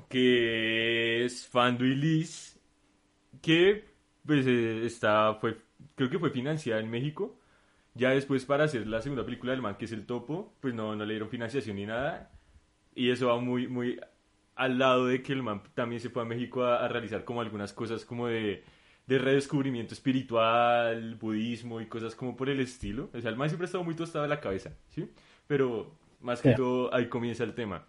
que 0.09 1.25
es 1.25 1.47
Fando 1.49 1.85
y 1.85 1.95
Liz, 1.95 2.59
que 3.41 3.85
pues 4.27 4.47
eh, 4.47 4.87
está, 4.87 5.35
fue, 5.35 5.59
creo 5.95 6.11
que 6.11 6.19
fue 6.19 6.31
financiada 6.31 6.81
en 6.81 6.91
México. 6.91 7.39
Ya 7.95 8.11
después 8.11 8.45
para 8.47 8.65
hacer 8.65 8.87
la 8.87 9.03
segunda 9.03 9.25
película 9.25 9.53
del 9.53 9.61
man, 9.63 9.77
que 9.77 9.85
es 9.85 9.93
El 9.93 10.07
Topo, 10.07 10.55
pues 10.61 10.75
no, 10.75 10.97
no 10.97 11.05
le 11.05 11.15
dieron 11.15 11.29
financiación 11.29 11.77
ni 11.77 11.87
nada. 11.87 12.31
Y 12.95 13.11
eso 13.11 13.29
va 13.29 13.39
muy, 13.39 13.69
muy 13.69 14.01
al 14.55 14.79
lado 14.79 15.07
de 15.07 15.23
que 15.23 15.33
el 15.33 15.43
man 15.43 15.63
también 15.75 16.01
se 16.01 16.11
fue 16.11 16.23
a 16.23 16.27
México 16.27 16.65
a, 16.65 16.85
a 16.85 16.89
realizar 16.89 17.25
como 17.25 17.41
algunas 17.41 17.73
cosas 17.73 18.05
como 18.05 18.27
de, 18.27 18.65
de 19.07 19.19
redescubrimiento 19.19 19.95
espiritual, 19.95 21.17
budismo 21.17 21.81
y 21.81 21.87
cosas 21.87 22.15
como 22.15 22.37
por 22.37 22.49
el 22.49 22.61
estilo. 22.61 23.11
O 23.13 23.21
sea, 23.21 23.31
el 23.31 23.37
man 23.37 23.49
siempre 23.49 23.65
ha 23.65 23.67
estado 23.67 23.85
muy 23.85 23.95
tostado 23.95 24.23
de 24.23 24.29
la 24.29 24.41
cabeza, 24.41 24.77
¿sí? 24.89 25.09
Pero 25.47 25.95
más 26.21 26.41
que 26.41 26.53
todo 26.53 26.95
ahí 26.95 27.09
comienza 27.09 27.45
el 27.45 27.55
tema. 27.55 27.87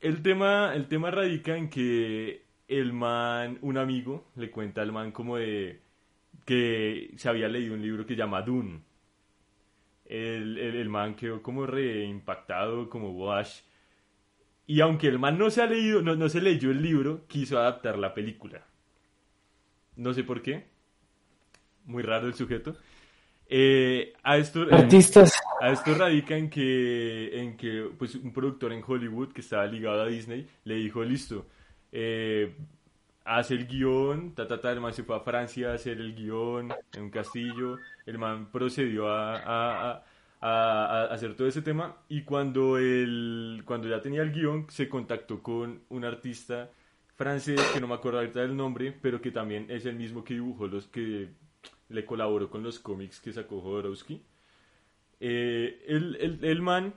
El 0.00 0.22
tema, 0.22 0.72
el 0.74 0.88
tema 0.88 1.10
radica 1.10 1.56
en 1.56 1.68
que 1.68 2.44
el 2.68 2.92
man, 2.92 3.58
un 3.60 3.76
amigo, 3.78 4.30
le 4.36 4.50
cuenta 4.50 4.82
al 4.82 4.92
man 4.92 5.12
como 5.12 5.36
de 5.36 5.80
que 6.44 7.12
se 7.16 7.28
había 7.28 7.48
leído 7.48 7.74
un 7.74 7.82
libro 7.82 8.06
que 8.06 8.14
se 8.14 8.18
llama 8.18 8.42
Dune. 8.42 8.80
El, 10.06 10.58
el, 10.58 10.76
el 10.76 10.88
man 10.88 11.14
quedó 11.14 11.42
como 11.42 11.66
reimpactado, 11.66 12.88
como 12.88 13.10
wash. 13.12 13.60
Y 14.70 14.80
aunque 14.82 15.08
el 15.08 15.18
man 15.18 15.36
no 15.36 15.50
se 15.50 15.62
ha 15.62 15.66
leído, 15.66 16.00
no, 16.00 16.14
no 16.14 16.28
se 16.28 16.40
leyó 16.40 16.70
el 16.70 16.80
libro, 16.80 17.26
quiso 17.26 17.58
adaptar 17.58 17.98
la 17.98 18.14
película. 18.14 18.64
No 19.96 20.14
sé 20.14 20.22
por 20.22 20.42
qué. 20.42 20.64
Muy 21.86 22.04
raro 22.04 22.28
el 22.28 22.34
sujeto. 22.34 22.76
Eh, 23.48 24.12
a 24.22 24.36
esto, 24.36 24.62
eh, 24.62 24.68
Artistas. 24.74 25.32
a 25.60 25.72
esto 25.72 25.92
radica 25.94 26.36
en 26.36 26.48
que, 26.48 27.30
en 27.40 27.56
que 27.56 27.90
pues, 27.98 28.14
un 28.14 28.32
productor 28.32 28.72
en 28.72 28.84
Hollywood 28.86 29.32
que 29.32 29.40
estaba 29.40 29.66
ligado 29.66 30.02
a 30.02 30.06
Disney 30.06 30.46
le 30.62 30.76
dijo, 30.76 31.02
listo, 31.02 31.48
eh, 31.90 32.54
haz 33.24 33.50
el 33.50 33.66
guion, 33.66 34.36
ta, 34.36 34.46
ta, 34.46 34.60
ta, 34.60 34.70
el 34.70 34.80
man 34.80 34.94
se 34.94 35.02
fue 35.02 35.16
a 35.16 35.20
Francia 35.20 35.72
a 35.72 35.74
hacer 35.74 35.98
el 35.98 36.14
guion 36.14 36.72
en 36.92 37.02
un 37.02 37.10
castillo, 37.10 37.76
el 38.06 38.18
man 38.18 38.52
procedió 38.52 39.08
a, 39.08 39.36
a- 39.40 39.90
a- 39.90 40.04
a- 40.40 41.04
hacer 41.12 41.34
todo 41.36 41.46
ese 41.48 41.62
tema 41.62 41.96
y 42.08 42.22
cuando, 42.22 42.78
el, 42.78 43.62
cuando 43.66 43.88
ya 43.88 44.00
tenía 44.00 44.22
el 44.22 44.32
guion 44.32 44.66
se 44.70 44.88
contactó 44.88 45.42
con 45.42 45.82
un 45.88 46.04
artista 46.04 46.70
francés 47.16 47.60
que 47.74 47.80
no 47.80 47.86
me 47.88 47.94
acuerdo 47.94 48.18
ahorita 48.20 48.40
del 48.40 48.56
nombre, 48.56 48.92
pero 48.92 49.20
que 49.20 49.30
también 49.30 49.66
es 49.70 49.84
el 49.86 49.96
mismo 49.96 50.24
que 50.24 50.34
dibujó 50.34 50.66
los 50.66 50.86
que 50.88 51.28
le 51.90 52.04
colaboró 52.06 52.48
con 52.48 52.62
los 52.62 52.78
cómics 52.78 53.20
que 53.20 53.32
sacó 53.32 53.60
Jodorowsky. 53.60 54.22
Eh, 55.20 55.84
el, 55.86 56.16
el, 56.16 56.44
el 56.44 56.62
man 56.62 56.94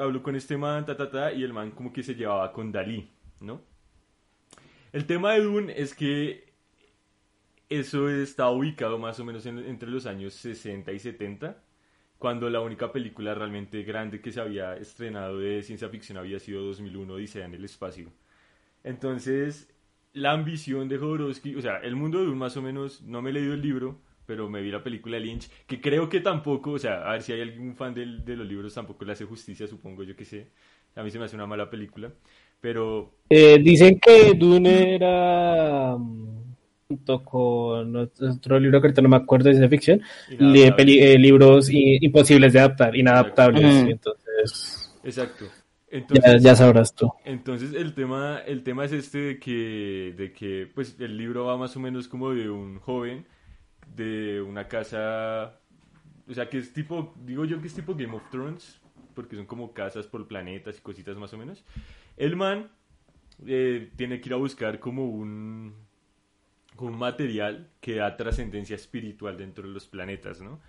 habló 0.00 0.22
con 0.22 0.36
este 0.36 0.56
man, 0.56 0.84
ta, 0.86 0.96
ta, 0.96 1.10
ta, 1.10 1.32
y 1.32 1.42
el 1.42 1.52
man 1.52 1.72
como 1.72 1.92
que 1.92 2.02
se 2.04 2.14
llevaba 2.14 2.52
con 2.52 2.70
Dalí, 2.70 3.10
¿no? 3.40 3.62
El 4.92 5.06
tema 5.06 5.32
de 5.32 5.40
Dune 5.42 5.74
es 5.76 5.94
que 5.94 6.52
eso 7.68 8.08
está 8.08 8.48
ubicado 8.50 8.98
más 8.98 9.18
o 9.20 9.24
menos 9.24 9.44
en- 9.46 9.58
entre 9.58 9.90
los 9.90 10.06
años 10.06 10.34
60 10.34 10.92
y 10.92 10.98
70, 10.98 11.62
cuando 12.18 12.50
la 12.50 12.60
única 12.60 12.92
película 12.92 13.34
realmente 13.34 13.82
grande 13.84 14.20
que 14.20 14.32
se 14.32 14.40
había 14.40 14.76
estrenado 14.76 15.38
de 15.38 15.62
ciencia 15.62 15.88
ficción 15.88 16.18
había 16.18 16.38
sido 16.40 16.62
2001, 16.62 17.14
Odisea 17.14 17.46
en 17.46 17.54
el 17.54 17.64
espacio. 17.64 18.12
Entonces, 18.84 19.68
la 20.12 20.32
ambición 20.32 20.88
de 20.88 20.98
Jodorowsky, 20.98 21.56
o 21.56 21.62
sea, 21.62 21.78
el 21.78 21.96
mundo 21.96 22.18
de 22.20 22.26
Dune 22.26 22.38
más 22.38 22.56
o 22.56 22.62
menos, 22.62 23.02
no 23.02 23.22
me 23.22 23.30
he 23.30 23.32
leído 23.32 23.54
el 23.54 23.62
libro, 23.62 24.00
pero 24.26 24.48
me 24.48 24.62
vi 24.62 24.70
la 24.70 24.82
película 24.82 25.16
de 25.18 25.24
Lynch, 25.24 25.50
que 25.66 25.80
creo 25.80 26.08
que 26.08 26.20
tampoco, 26.20 26.72
o 26.72 26.78
sea, 26.78 27.08
a 27.08 27.12
ver 27.12 27.22
si 27.22 27.32
hay 27.32 27.40
algún 27.42 27.74
fan 27.76 27.94
de 27.94 28.06
los 28.36 28.46
libros, 28.46 28.74
tampoco 28.74 29.04
le 29.04 29.12
hace 29.12 29.24
justicia, 29.24 29.66
supongo 29.66 30.02
yo 30.04 30.16
que 30.16 30.24
sé. 30.24 30.50
A 30.96 31.02
mí 31.02 31.10
se 31.10 31.18
me 31.18 31.24
hace 31.26 31.36
una 31.36 31.46
mala 31.46 31.70
película, 31.70 32.12
pero 32.60 33.14
Eh, 33.30 33.58
dicen 33.62 33.98
que 34.00 34.32
Dune 34.34 34.94
era 34.94 35.96
mm, 35.98 36.37
junto 36.88 37.22
con 37.22 37.94
otro 37.96 38.58
libro 38.58 38.80
que 38.80 38.86
ahorita 38.86 39.02
no 39.02 39.10
me 39.10 39.16
acuerdo 39.16 39.48
de 39.50 39.56
ciencia 39.56 39.68
ficción, 39.68 40.00
li- 40.30 40.36
Inadaptable. 40.36 40.72
peli- 40.76 40.98
eh, 41.00 41.18
libros 41.18 41.68
i- 41.70 41.98
imposibles 42.00 42.54
de 42.54 42.60
adaptar, 42.60 42.96
inadaptables. 42.96 43.62
Exacto. 43.62 43.90
entonces 43.90 44.94
Exacto. 45.04 45.44
ya, 45.44 45.96
Entonces, 45.98 46.42
ya 46.42 46.56
sabrás 46.56 46.94
tú. 46.94 47.12
entonces 47.26 47.74
el 47.74 47.92
tema, 47.94 48.38
el 48.46 48.62
tema 48.62 48.86
es 48.86 48.92
este 48.92 49.18
de 49.18 49.38
que, 49.38 50.14
de 50.16 50.32
que, 50.32 50.70
pues, 50.74 50.96
el 50.98 51.18
libro 51.18 51.44
va 51.44 51.58
más 51.58 51.76
o 51.76 51.80
menos 51.80 52.08
como 52.08 52.30
de 52.32 52.48
un 52.48 52.78
joven 52.78 53.26
de 53.94 54.40
una 54.40 54.66
casa, 54.66 55.58
o 56.26 56.32
sea, 56.34 56.48
que 56.48 56.56
es 56.58 56.72
tipo, 56.72 57.14
digo 57.22 57.44
yo 57.44 57.60
que 57.60 57.66
es 57.66 57.74
tipo 57.74 57.94
Game 57.94 58.14
of 58.14 58.22
Thrones, 58.30 58.80
porque 59.14 59.36
son 59.36 59.44
como 59.44 59.72
casas 59.74 60.06
por 60.06 60.26
planetas 60.26 60.78
y 60.78 60.80
cositas 60.80 61.18
más 61.18 61.34
o 61.34 61.38
menos. 61.38 61.62
El 62.16 62.34
man 62.36 62.70
eh, 63.46 63.90
tiene 63.96 64.20
que 64.22 64.30
ir 64.30 64.32
a 64.32 64.36
buscar 64.36 64.78
como 64.80 65.06
un, 65.06 65.74
un 66.86 66.96
material 66.98 67.68
que 67.80 67.96
da 67.96 68.16
trascendencia 68.16 68.76
espiritual 68.76 69.36
dentro 69.36 69.66
de 69.66 69.74
los 69.74 69.86
planetas, 69.86 70.40
¿no? 70.40 70.60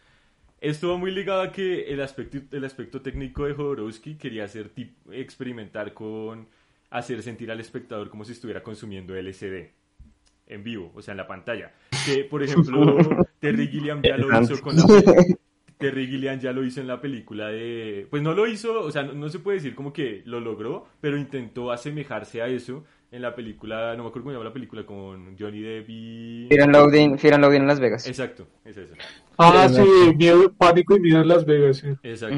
Esto 0.62 0.90
va 0.90 0.98
muy 0.98 1.12
ligado 1.12 1.42
a 1.42 1.52
que 1.52 1.84
el 1.94 2.02
aspecto, 2.02 2.38
el 2.56 2.66
aspecto 2.66 3.02
técnico 3.02 3.46
de 3.46 3.54
Jodorowsky 3.54 4.16
quería 4.16 4.44
hacer 4.44 4.74
tip- 4.74 4.96
experimentar 5.12 5.94
con 5.94 6.48
hacer 6.90 7.22
sentir 7.24 7.50
al 7.52 7.60
espectador 7.60 8.10
como 8.10 8.26
si 8.26 8.34
estuviera 8.34 8.62
consumiendo 8.64 9.16
LSD 9.16 9.70
en 10.48 10.64
vivo, 10.64 10.92
o 10.96 11.02
sea, 11.02 11.12
en 11.14 11.18
la 11.18 11.28
pantalla. 11.28 11.72
Que, 12.06 12.24
por 12.26 12.44
ejemplo, 12.44 12.98
Terry 13.40 13.68
Gilliam 13.68 14.02
ya 14.02 14.18
lo 14.18 14.42
hizo 14.42 14.60
con 14.62 14.76
la 14.76 14.84
pe- 14.86 15.38
Terry 15.78 16.08
Gilliam 16.08 16.40
ya 16.40 16.52
lo 16.52 16.66
hizo 16.66 16.82
en 16.82 16.88
la 16.88 17.00
película 17.00 17.48
de... 17.48 18.06
Pues 18.10 18.22
no 18.22 18.34
lo 18.34 18.46
hizo, 18.48 18.82
o 18.82 18.92
sea, 18.92 19.04
no, 19.04 19.14
no 19.14 19.30
se 19.30 19.40
puede 19.40 19.60
decir 19.60 19.76
como 19.76 19.94
que 19.94 20.24
lo 20.26 20.42
logró, 20.42 20.88
pero 21.00 21.16
intentó 21.18 21.72
asemejarse 21.72 22.42
a 22.42 22.48
eso 22.48 22.84
en 23.12 23.22
la 23.22 23.34
película, 23.36 23.96
no 23.96 24.04
me 24.04 24.10
acuerdo 24.10 24.24
cómo 24.26 24.32
se 24.32 24.36
llama 24.36 24.46
la 24.50 24.54
película, 24.54 24.86
con 24.86 25.36
Johnny 25.38 25.62
Depp 25.62 25.86
y... 25.90 26.48
Fear 26.50 26.62
and 26.64 26.74
Loading, 26.76 27.18
Fear 27.18 27.34
and 27.36 27.44
Loading 27.44 27.62
en 27.62 27.68
Las 27.68 27.80
Vegas. 27.80 28.08
Exacto, 28.08 28.48
es 28.66 28.78
eso. 28.78 28.94
Ah, 29.38 29.68
Sí, 29.70 29.82
sí, 29.82 30.16
miedo, 30.16 30.52
pánico 30.54 30.96
y 30.96 31.00
miedo 31.00 31.22
en 31.22 31.28
Las 31.28 31.46
Vegas, 31.46 31.78
sí. 31.78 31.88
Exacto. 32.04 32.38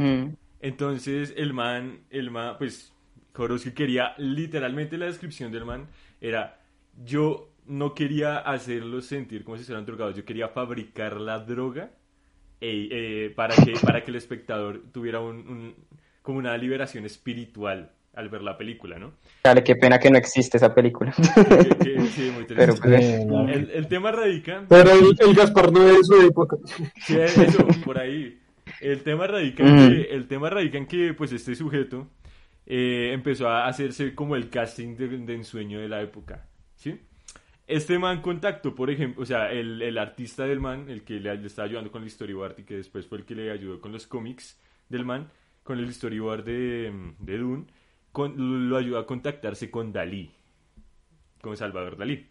Entonces 0.61 1.33
el 1.37 1.53
man, 1.53 2.01
el 2.09 2.29
man, 2.31 2.55
pues 2.57 2.93
Jodorowsky 3.33 3.71
quería, 3.71 4.13
literalmente 4.17 4.97
la 4.97 5.07
descripción 5.07 5.51
del 5.51 5.65
man 5.65 5.87
era, 6.19 6.59
yo 7.03 7.49
no 7.65 7.93
quería 7.95 8.37
hacerlos 8.37 9.05
sentir 9.05 9.43
como 9.43 9.57
si 9.57 9.61
estuvieran 9.61 9.85
drogados, 9.85 10.15
yo 10.15 10.25
quería 10.25 10.49
fabricar 10.49 11.19
la 11.19 11.39
droga 11.39 11.91
eh, 12.61 12.87
eh, 12.91 13.33
para, 13.35 13.55
que, 13.55 13.73
para 13.81 14.03
que 14.03 14.11
el 14.11 14.17
espectador 14.17 14.81
tuviera 14.91 15.19
un, 15.19 15.37
un- 15.47 15.75
como 16.21 16.37
una 16.37 16.55
liberación 16.57 17.05
espiritual 17.05 17.91
al 18.13 18.29
ver 18.29 18.41
la 18.41 18.57
película, 18.57 18.99
¿no? 18.99 19.13
Dale, 19.43 19.63
qué 19.63 19.75
pena 19.75 19.99
que 19.99 20.09
no 20.09 20.17
existe 20.17 20.57
esa 20.57 20.73
película. 20.73 21.13
Que- 21.83 22.01
sí, 22.01 22.31
muy 22.33 22.43
Pero, 22.47 22.75
pues. 22.75 23.01
El, 23.01 23.71
el 23.71 23.87
tema 23.87 24.11
radica 24.11 24.65
Pero 24.67 24.91
el, 24.91 25.15
el 25.19 25.33
Gaspar 25.33 25.71
no 25.71 25.87
es 25.87 25.97
de 25.97 26.03
su 26.03 26.21
época. 26.21 26.57
Sí, 27.05 27.17
eso, 27.17 27.65
por 27.85 27.97
ahí. 27.97 28.37
El 28.79 29.01
tema 29.03 29.27
radica 29.27 29.63
en 29.63 29.75
que, 29.75 30.01
el 30.15 30.27
tema 30.27 30.49
radica 30.49 30.77
en 30.77 30.87
que 30.87 31.13
pues 31.13 31.31
este 31.31 31.55
sujeto 31.55 32.07
eh, 32.65 33.11
empezó 33.13 33.47
a 33.47 33.67
hacerse 33.67 34.13
como 34.15 34.35
el 34.35 34.49
casting 34.49 34.95
de, 34.95 35.07
de 35.07 35.33
ensueño 35.35 35.79
de 35.79 35.89
la 35.89 36.01
época, 36.01 36.45
¿sí? 36.75 36.99
Este 37.67 37.97
man 37.99 38.21
contactó, 38.21 38.75
por 38.75 38.89
ejemplo, 38.89 39.23
o 39.23 39.25
sea, 39.25 39.51
el, 39.51 39.81
el 39.81 39.97
artista 39.97 40.45
del 40.45 40.59
man, 40.59 40.89
el 40.89 41.03
que 41.03 41.19
le, 41.19 41.35
le 41.37 41.47
estaba 41.47 41.67
ayudando 41.67 41.91
con 41.91 42.03
el 42.03 42.09
storyboard 42.09 42.59
y 42.59 42.63
que 42.63 42.77
después 42.77 43.05
fue 43.07 43.19
el 43.19 43.25
que 43.25 43.35
le 43.35 43.51
ayudó 43.51 43.79
con 43.79 43.91
los 43.91 44.07
cómics 44.07 44.59
del 44.89 45.05
man, 45.05 45.29
con 45.63 45.79
el 45.79 45.93
storyboard 45.93 46.43
de, 46.43 46.91
de 47.19 47.37
Dune, 47.37 47.65
lo 48.13 48.77
ayudó 48.77 48.99
a 48.99 49.05
contactarse 49.05 49.71
con 49.71 49.93
Dalí, 49.93 50.31
con 51.41 51.57
Salvador 51.57 51.97
Dalí. 51.97 52.27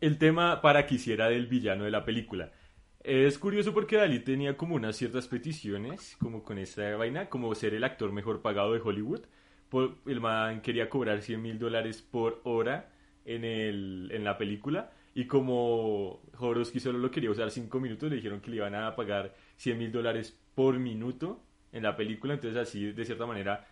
El 0.00 0.18
tema 0.18 0.60
para 0.60 0.86
que 0.86 0.96
hiciera 0.96 1.28
del 1.28 1.46
villano 1.46 1.84
de 1.84 1.90
la 1.90 2.04
película. 2.04 2.52
Es 3.02 3.38
curioso 3.38 3.72
porque 3.72 3.96
Dalí 3.96 4.20
tenía 4.20 4.56
como 4.56 4.74
unas 4.74 4.96
ciertas 4.96 5.28
peticiones, 5.28 6.16
como 6.18 6.42
con 6.42 6.58
esta 6.58 6.96
vaina, 6.96 7.28
como 7.28 7.54
ser 7.54 7.74
el 7.74 7.84
actor 7.84 8.12
mejor 8.12 8.42
pagado 8.42 8.72
de 8.72 8.80
Hollywood. 8.80 9.22
El 10.06 10.20
man 10.20 10.62
quería 10.62 10.90
cobrar 10.90 11.22
100 11.22 11.40
mil 11.40 11.58
dólares 11.58 12.02
por 12.02 12.40
hora 12.44 12.90
en, 13.24 13.44
el, 13.44 14.10
en 14.12 14.24
la 14.24 14.36
película. 14.36 14.92
Y 15.14 15.26
como 15.26 16.22
Jodorowsky 16.34 16.80
solo 16.80 16.98
lo 16.98 17.10
quería 17.10 17.30
usar 17.30 17.50
5 17.50 17.80
minutos, 17.80 18.10
le 18.10 18.16
dijeron 18.16 18.40
que 18.40 18.50
le 18.50 18.56
iban 18.56 18.74
a 18.74 18.94
pagar 18.96 19.34
100 19.56 19.78
mil 19.78 19.92
dólares 19.92 20.38
por 20.54 20.78
minuto 20.78 21.42
en 21.72 21.82
la 21.82 21.96
película. 21.96 22.34
Entonces 22.34 22.60
así, 22.60 22.92
de 22.92 23.04
cierta 23.04 23.26
manera, 23.26 23.66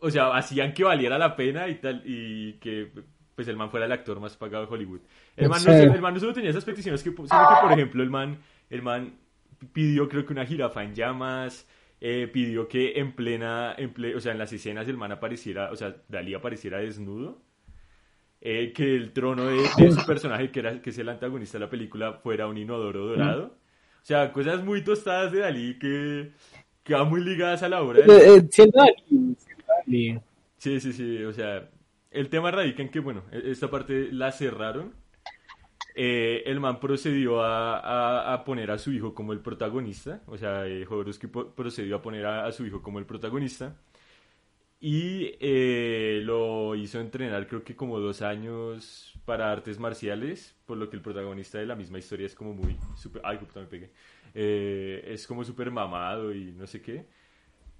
o 0.00 0.10
sea, 0.10 0.34
hacían 0.36 0.72
que 0.74 0.84
valiera 0.84 1.18
la 1.18 1.34
pena 1.36 1.68
y 1.68 1.76
tal, 1.76 2.02
y 2.04 2.54
que 2.54 2.90
pues 3.34 3.48
el 3.48 3.56
man 3.56 3.70
fuera 3.70 3.86
el 3.86 3.92
actor 3.92 4.20
más 4.20 4.36
pagado 4.36 4.66
de 4.66 4.72
Hollywood. 4.72 5.00
El 5.36 5.48
man, 5.48 5.60
no, 5.64 5.72
el 5.72 6.00
man 6.00 6.14
no 6.14 6.20
solo 6.20 6.32
tenía 6.32 6.50
esas 6.50 6.64
peticiones, 6.64 7.02
que, 7.02 7.10
sino 7.10 7.26
que, 7.26 7.34
por 7.62 7.72
ejemplo, 7.72 8.02
el 8.02 8.10
man, 8.10 8.38
el 8.70 8.82
man 8.82 9.14
pidió 9.72 10.08
creo 10.08 10.24
que 10.24 10.32
una 10.32 10.46
jirafa 10.46 10.84
en 10.84 10.94
llamas, 10.94 11.68
eh, 12.00 12.28
pidió 12.32 12.68
que 12.68 12.98
en 13.00 13.12
plena, 13.12 13.74
en 13.76 13.92
ple- 13.94 14.14
o 14.14 14.20
sea, 14.20 14.32
en 14.32 14.38
las 14.38 14.52
escenas 14.52 14.86
el 14.86 14.96
man 14.96 15.10
apareciera, 15.10 15.70
o 15.72 15.76
sea, 15.76 15.96
Dalí 16.08 16.34
apareciera 16.34 16.78
desnudo, 16.78 17.40
eh, 18.40 18.72
que 18.72 18.94
el 18.94 19.12
trono 19.12 19.46
de, 19.46 19.56
de 19.78 19.90
su 19.90 20.04
personaje, 20.06 20.50
que, 20.50 20.60
era, 20.60 20.82
que 20.82 20.90
es 20.90 20.98
el 20.98 21.08
antagonista 21.08 21.58
de 21.58 21.64
la 21.64 21.70
película, 21.70 22.12
fuera 22.12 22.46
un 22.46 22.58
inodoro 22.58 23.06
dorado. 23.06 23.56
O 24.04 24.06
sea, 24.06 24.30
cosas 24.34 24.62
muy 24.62 24.84
tostadas 24.84 25.32
de 25.32 25.38
Dalí 25.38 25.78
que, 25.78 26.32
que 26.82 26.92
van 26.92 27.08
muy 27.08 27.24
ligadas 27.24 27.62
a 27.62 27.70
la 27.70 27.80
obra. 27.82 28.00
del- 28.02 28.10
Eh, 28.10 28.36
eh, 28.36 28.42
Dalí. 29.86 30.18
Sí, 30.58 30.78
sí, 30.78 30.92
sí, 30.92 31.22
o 31.24 31.32
sea, 31.32 31.70
el 32.10 32.28
tema 32.28 32.50
radica 32.50 32.82
en 32.82 32.90
que, 32.90 33.00
bueno, 33.00 33.22
e- 33.32 33.50
esta 33.50 33.70
parte 33.70 34.12
la 34.12 34.30
cerraron. 34.30 34.92
Eh, 35.96 36.42
el 36.44 36.60
man 36.60 36.80
procedió 36.80 37.42
a, 37.42 37.78
a- 37.78 38.34
a 38.34 38.44
poner 38.44 38.70
a 38.72 38.76
su 38.78 38.92
hijo 38.92 39.14
como 39.14 39.32
el 39.32 39.38
protagonista, 39.40 40.20
o 40.26 40.36
sea, 40.36 40.66
eh, 40.66 40.84
Jodorowsky 40.84 41.28
procedió 41.28 41.96
a 41.96 42.02
poner 42.02 42.26
a, 42.26 42.44
a 42.46 42.52
su 42.52 42.66
hijo 42.66 42.82
como 42.82 42.98
el 42.98 43.06
protagonista 43.06 43.74
y 44.86 45.36
eh, 45.40 46.20
lo 46.24 46.74
hizo 46.74 47.00
entrenar 47.00 47.46
creo 47.46 47.64
que 47.64 47.74
como 47.76 47.98
dos 48.00 48.20
años 48.22 49.14
para 49.24 49.50
artes 49.50 49.78
marciales, 49.78 50.54
por 50.66 50.76
lo 50.76 50.90
que 50.90 50.96
el 50.96 51.02
protagonista 51.02 51.58
de 51.58 51.66
la 51.66 51.74
misma 51.76 51.98
historia 51.98 52.26
es 52.26 52.34
como 52.34 52.52
muy 52.54 52.76
super, 52.96 53.22
ay, 53.24 53.38
puta, 53.38 53.60
me 53.60 53.66
pegué, 53.66 53.90
Eh, 54.34 55.02
es 55.14 55.26
como 55.26 55.44
súper 55.44 55.70
mamado 55.70 56.34
y 56.34 56.52
no 56.52 56.66
sé 56.66 56.82
qué. 56.82 57.06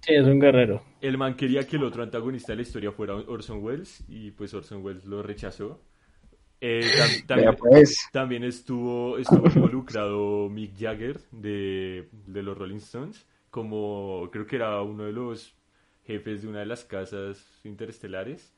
Sí, 0.02 0.14
es 0.14 0.26
un 0.26 0.38
guerrero. 0.38 0.82
El 1.00 1.18
man 1.18 1.36
quería 1.36 1.66
que 1.66 1.76
el 1.76 1.84
otro 1.84 2.02
antagonista 2.02 2.52
de 2.52 2.56
la 2.56 2.62
historia 2.62 2.92
fuera 2.92 3.14
Orson 3.14 3.62
Welles 3.62 4.04
y 4.08 4.30
pues 4.30 4.54
Orson 4.54 4.82
Welles 4.84 5.04
lo 5.04 5.22
rechazó. 5.22 5.80
Eh, 6.60 6.94
tam- 6.96 7.56
pues. 7.58 7.96
también 8.12 8.44
estuvo, 8.44 9.18
estuvo 9.18 9.48
involucrado 9.48 10.48
Mick 10.48 10.78
Jagger 10.78 11.20
de, 11.32 12.08
de 12.26 12.42
los 12.42 12.56
Rolling 12.56 12.76
Stones, 12.78 13.26
como 13.50 14.28
creo 14.32 14.46
que 14.46 14.56
era 14.56 14.80
uno 14.82 15.04
de 15.04 15.12
los 15.12 15.54
jefes 16.06 16.42
de 16.42 16.48
una 16.48 16.60
de 16.60 16.66
las 16.66 16.84
casas 16.84 17.60
interestelares. 17.64 18.54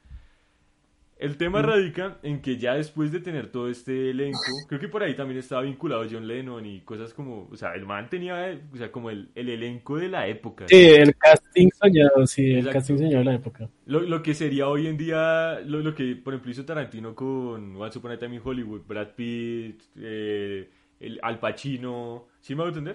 El 1.19 1.39
tema 1.39 1.63
radica 1.63 2.19
en 2.23 2.43
que 2.43 2.59
ya 2.59 2.75
después 2.75 3.11
de 3.11 3.21
tener 3.21 3.51
todo 3.51 3.71
este 3.71 4.11
elenco, 4.11 4.39
creo 4.69 4.79
que 4.79 4.89
por 4.89 5.03
ahí 5.03 5.15
también 5.15 5.41
estaba 5.41 5.63
vinculado 5.63 6.05
John 6.11 6.29
Lennon 6.29 6.67
y 6.67 6.83
cosas 6.83 7.15
como, 7.15 7.49
o 7.51 7.57
sea, 7.57 7.75
el 7.75 7.87
man 7.87 8.11
tenía, 8.11 8.61
o 8.71 8.77
sea, 8.77 8.93
como 8.93 9.09
el, 9.09 9.31
el 9.35 9.49
elenco 9.49 9.97
de 9.97 10.11
la 10.11 10.29
época. 10.29 10.67
Sí, 10.69 10.77
el 10.77 11.17
casting 11.17 11.69
soñado, 11.81 12.27
sí, 12.27 12.51
el 12.51 12.59
Exacto. 12.59 12.79
casting 12.79 12.99
soñado 12.99 13.19
de 13.21 13.25
la 13.25 13.35
época. 13.35 13.71
Lo, 13.87 14.01
lo 14.01 14.23
que 14.23 14.35
sería 14.35 14.69
hoy 14.69 14.89
en 14.89 14.99
día, 14.99 15.61
lo, 15.61 15.81
lo 15.81 15.95
que 15.95 16.17
por 16.17 16.35
ejemplo 16.35 16.53
hizo 16.53 16.67
Tarantino 16.67 17.15
con 17.15 17.77
Once 17.77 17.99
Upon 17.99 18.13
a 18.13 18.19
Time 18.19 18.35
in 18.35 18.43
Hollywood, 18.45 18.83
Brad 18.87 19.15
Pitt, 19.17 19.85
eh, 19.97 20.69
el 21.01 21.19
Al 21.23 21.39
Pacino, 21.39 22.27
¿sí 22.41 22.55
me 22.55 22.61
va 22.61 22.67
a 22.67 22.69
entender? 22.69 22.95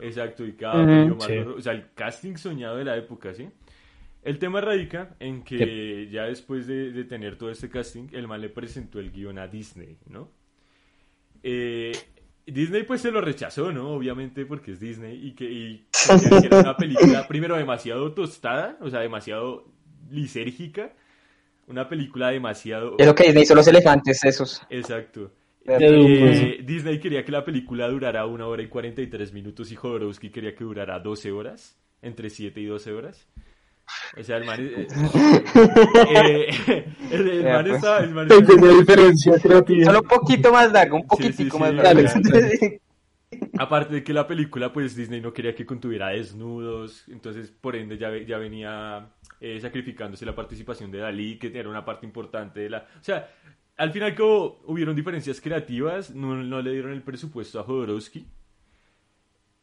Exacto, 0.00 0.44
y 0.44 0.54
cada 0.54 0.82
Ujú, 0.82 1.20
sí. 1.20 1.38
o 1.38 1.60
sea, 1.60 1.74
el 1.74 1.92
casting 1.94 2.34
soñado 2.36 2.76
de 2.76 2.84
la 2.84 2.96
época, 2.96 3.32
¿sí? 3.34 3.48
El 4.26 4.40
tema 4.40 4.60
radica 4.60 5.14
en 5.20 5.44
que 5.44 6.08
ya 6.10 6.24
después 6.24 6.66
de, 6.66 6.90
de 6.90 7.04
tener 7.04 7.38
todo 7.38 7.48
este 7.48 7.70
casting, 7.70 8.08
el 8.10 8.26
man 8.26 8.40
le 8.40 8.48
presentó 8.48 8.98
el 8.98 9.12
guion 9.12 9.38
a 9.38 9.46
Disney, 9.46 9.98
¿no? 10.08 10.32
Eh, 11.44 11.92
Disney 12.44 12.82
pues 12.82 13.02
se 13.02 13.12
lo 13.12 13.20
rechazó, 13.20 13.70
¿no? 13.70 13.90
Obviamente 13.90 14.44
porque 14.44 14.72
es 14.72 14.80
Disney 14.80 15.28
y 15.28 15.30
que 15.36 15.44
y 15.44 15.86
que 15.92 16.46
era 16.46 16.58
una 16.58 16.76
película 16.76 17.28
primero 17.28 17.56
demasiado 17.56 18.14
tostada, 18.14 18.76
o 18.80 18.90
sea, 18.90 18.98
demasiado 18.98 19.72
lisérgica, 20.10 20.92
una 21.68 21.88
película 21.88 22.30
demasiado... 22.30 22.96
Es 22.98 23.06
lo 23.06 23.14
que 23.14 23.26
Disney 23.26 23.46
son 23.46 23.58
los 23.58 23.68
elefantes 23.68 24.24
esos. 24.24 24.60
Exacto. 24.70 25.30
Eh, 25.68 26.64
Disney 26.64 26.98
quería 26.98 27.24
que 27.24 27.30
la 27.30 27.44
película 27.44 27.88
durara 27.88 28.26
una 28.26 28.48
hora 28.48 28.64
y 28.64 28.66
43 28.66 29.32
minutos 29.32 29.70
y 29.70 29.76
Jodorowsky 29.76 30.30
quería 30.30 30.52
que 30.56 30.64
durara 30.64 30.98
12 30.98 31.30
horas, 31.30 31.78
entre 32.02 32.28
7 32.28 32.60
y 32.60 32.64
12 32.64 32.92
horas. 32.92 33.28
O 34.18 34.22
sea, 34.22 34.36
el 34.38 34.44
man... 34.44 34.58
eh, 34.60 34.86
eh, 36.68 36.86
el, 37.10 37.28
el 37.28 37.44
man 37.44 37.64
pues. 37.64 37.76
estaba... 37.76 37.98
el 38.00 38.10
man 38.14 38.28
Hay 38.30 38.38
estaba- 38.38 38.62
una 38.62 38.78
diferencia 38.80 39.32
creativa. 39.40 39.84
Solo 39.84 40.00
un 40.00 40.08
poquito 40.08 40.52
más 40.52 40.72
largo, 40.72 40.96
un 40.96 41.02
Sí, 41.02 41.08
poquitico 41.08 41.56
sí, 41.56 41.62
más 41.62 41.74
largo. 41.74 42.02
dale. 42.30 42.80
Aparte 43.58 43.94
de 43.94 44.04
que 44.04 44.12
la 44.12 44.26
película, 44.26 44.72
pues 44.72 44.94
Disney 44.96 45.20
no 45.20 45.32
quería 45.32 45.54
que 45.54 45.66
contuviera 45.66 46.08
desnudos, 46.08 47.04
entonces 47.08 47.50
por 47.50 47.74
ende 47.76 47.98
ya, 47.98 48.16
ya 48.18 48.38
venía 48.38 49.10
eh, 49.40 49.60
sacrificándose 49.60 50.24
la 50.24 50.34
participación 50.34 50.90
de 50.90 50.98
Dalí, 50.98 51.38
que 51.38 51.48
era 51.58 51.68
una 51.68 51.84
parte 51.84 52.06
importante 52.06 52.60
de 52.60 52.70
la... 52.70 52.78
O 52.78 53.02
sea, 53.04 53.28
al 53.76 53.90
final 53.92 54.14
como 54.14 54.60
hubieron 54.66 54.94
diferencias 54.96 55.40
creativas, 55.40 56.14
no, 56.14 56.36
no 56.36 56.62
le 56.62 56.70
dieron 56.72 56.92
el 56.92 57.02
presupuesto 57.02 57.60
a 57.60 57.64
Jodorowsky. 57.64 58.26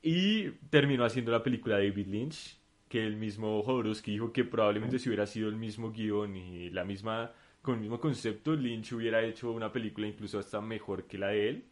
Y 0.01 0.49
terminó 0.69 1.05
haciendo 1.05 1.31
la 1.31 1.41
película 1.41 1.75
David 1.77 2.07
Lynch, 2.07 2.59
que 2.93 3.03
el 3.07 3.17
mismo 3.17 3.63
Jodorowsky 3.63 4.11
dijo 4.13 4.31
que 4.31 4.43
probablemente 4.45 4.99
si 4.99 5.09
hubiera 5.09 5.25
sido 5.25 5.49
el 5.49 5.55
mismo 5.55 5.91
guion 5.91 6.37
y 6.37 6.69
la 6.69 6.85
misma, 6.85 7.31
con 7.63 7.73
el 7.75 7.81
mismo 7.81 7.99
concepto, 7.99 8.55
Lynch 8.55 8.93
hubiera 8.93 9.23
hecho 9.23 9.51
una 9.51 9.71
película 9.73 10.05
incluso 10.07 10.37
hasta 10.37 10.61
mejor 10.61 11.07
que 11.07 11.17
la 11.17 11.29
de 11.29 11.49
él. 11.49 11.63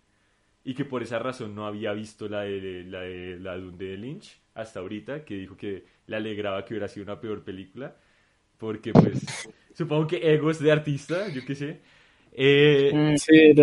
Y 0.63 0.73
que 0.75 0.85
por 0.85 1.03
esa 1.03 1.19
razón 1.19 1.55
no 1.55 1.67
había 1.67 1.93
visto 1.93 2.29
la 2.29 2.41
de 2.41 2.83
la 2.85 3.01
de 3.01 3.39
la 3.39 3.57
Dune 3.57 3.77
de 3.77 3.97
Lynch 3.97 4.39
hasta 4.55 4.79
ahorita, 4.81 5.25
que 5.25 5.35
dijo 5.35 5.57
que 5.57 5.85
le 6.07 6.15
alegraba 6.17 6.65
que 6.65 6.73
hubiera 6.73 6.87
sido 6.87 7.05
una 7.05 7.19
peor 7.21 7.43
película. 7.43 7.95
Porque 8.57 8.95
pues 8.95 9.49
supongo 9.75 10.07
que 10.07 10.33
egos 10.33 10.59
de 10.59 10.71
artista, 10.71 11.29
yo 11.29 11.45
qué 11.45 11.55
sé. 11.55 11.81
Eh, 12.33 12.91
Mm, 12.93 13.17
Sí, 13.17 13.53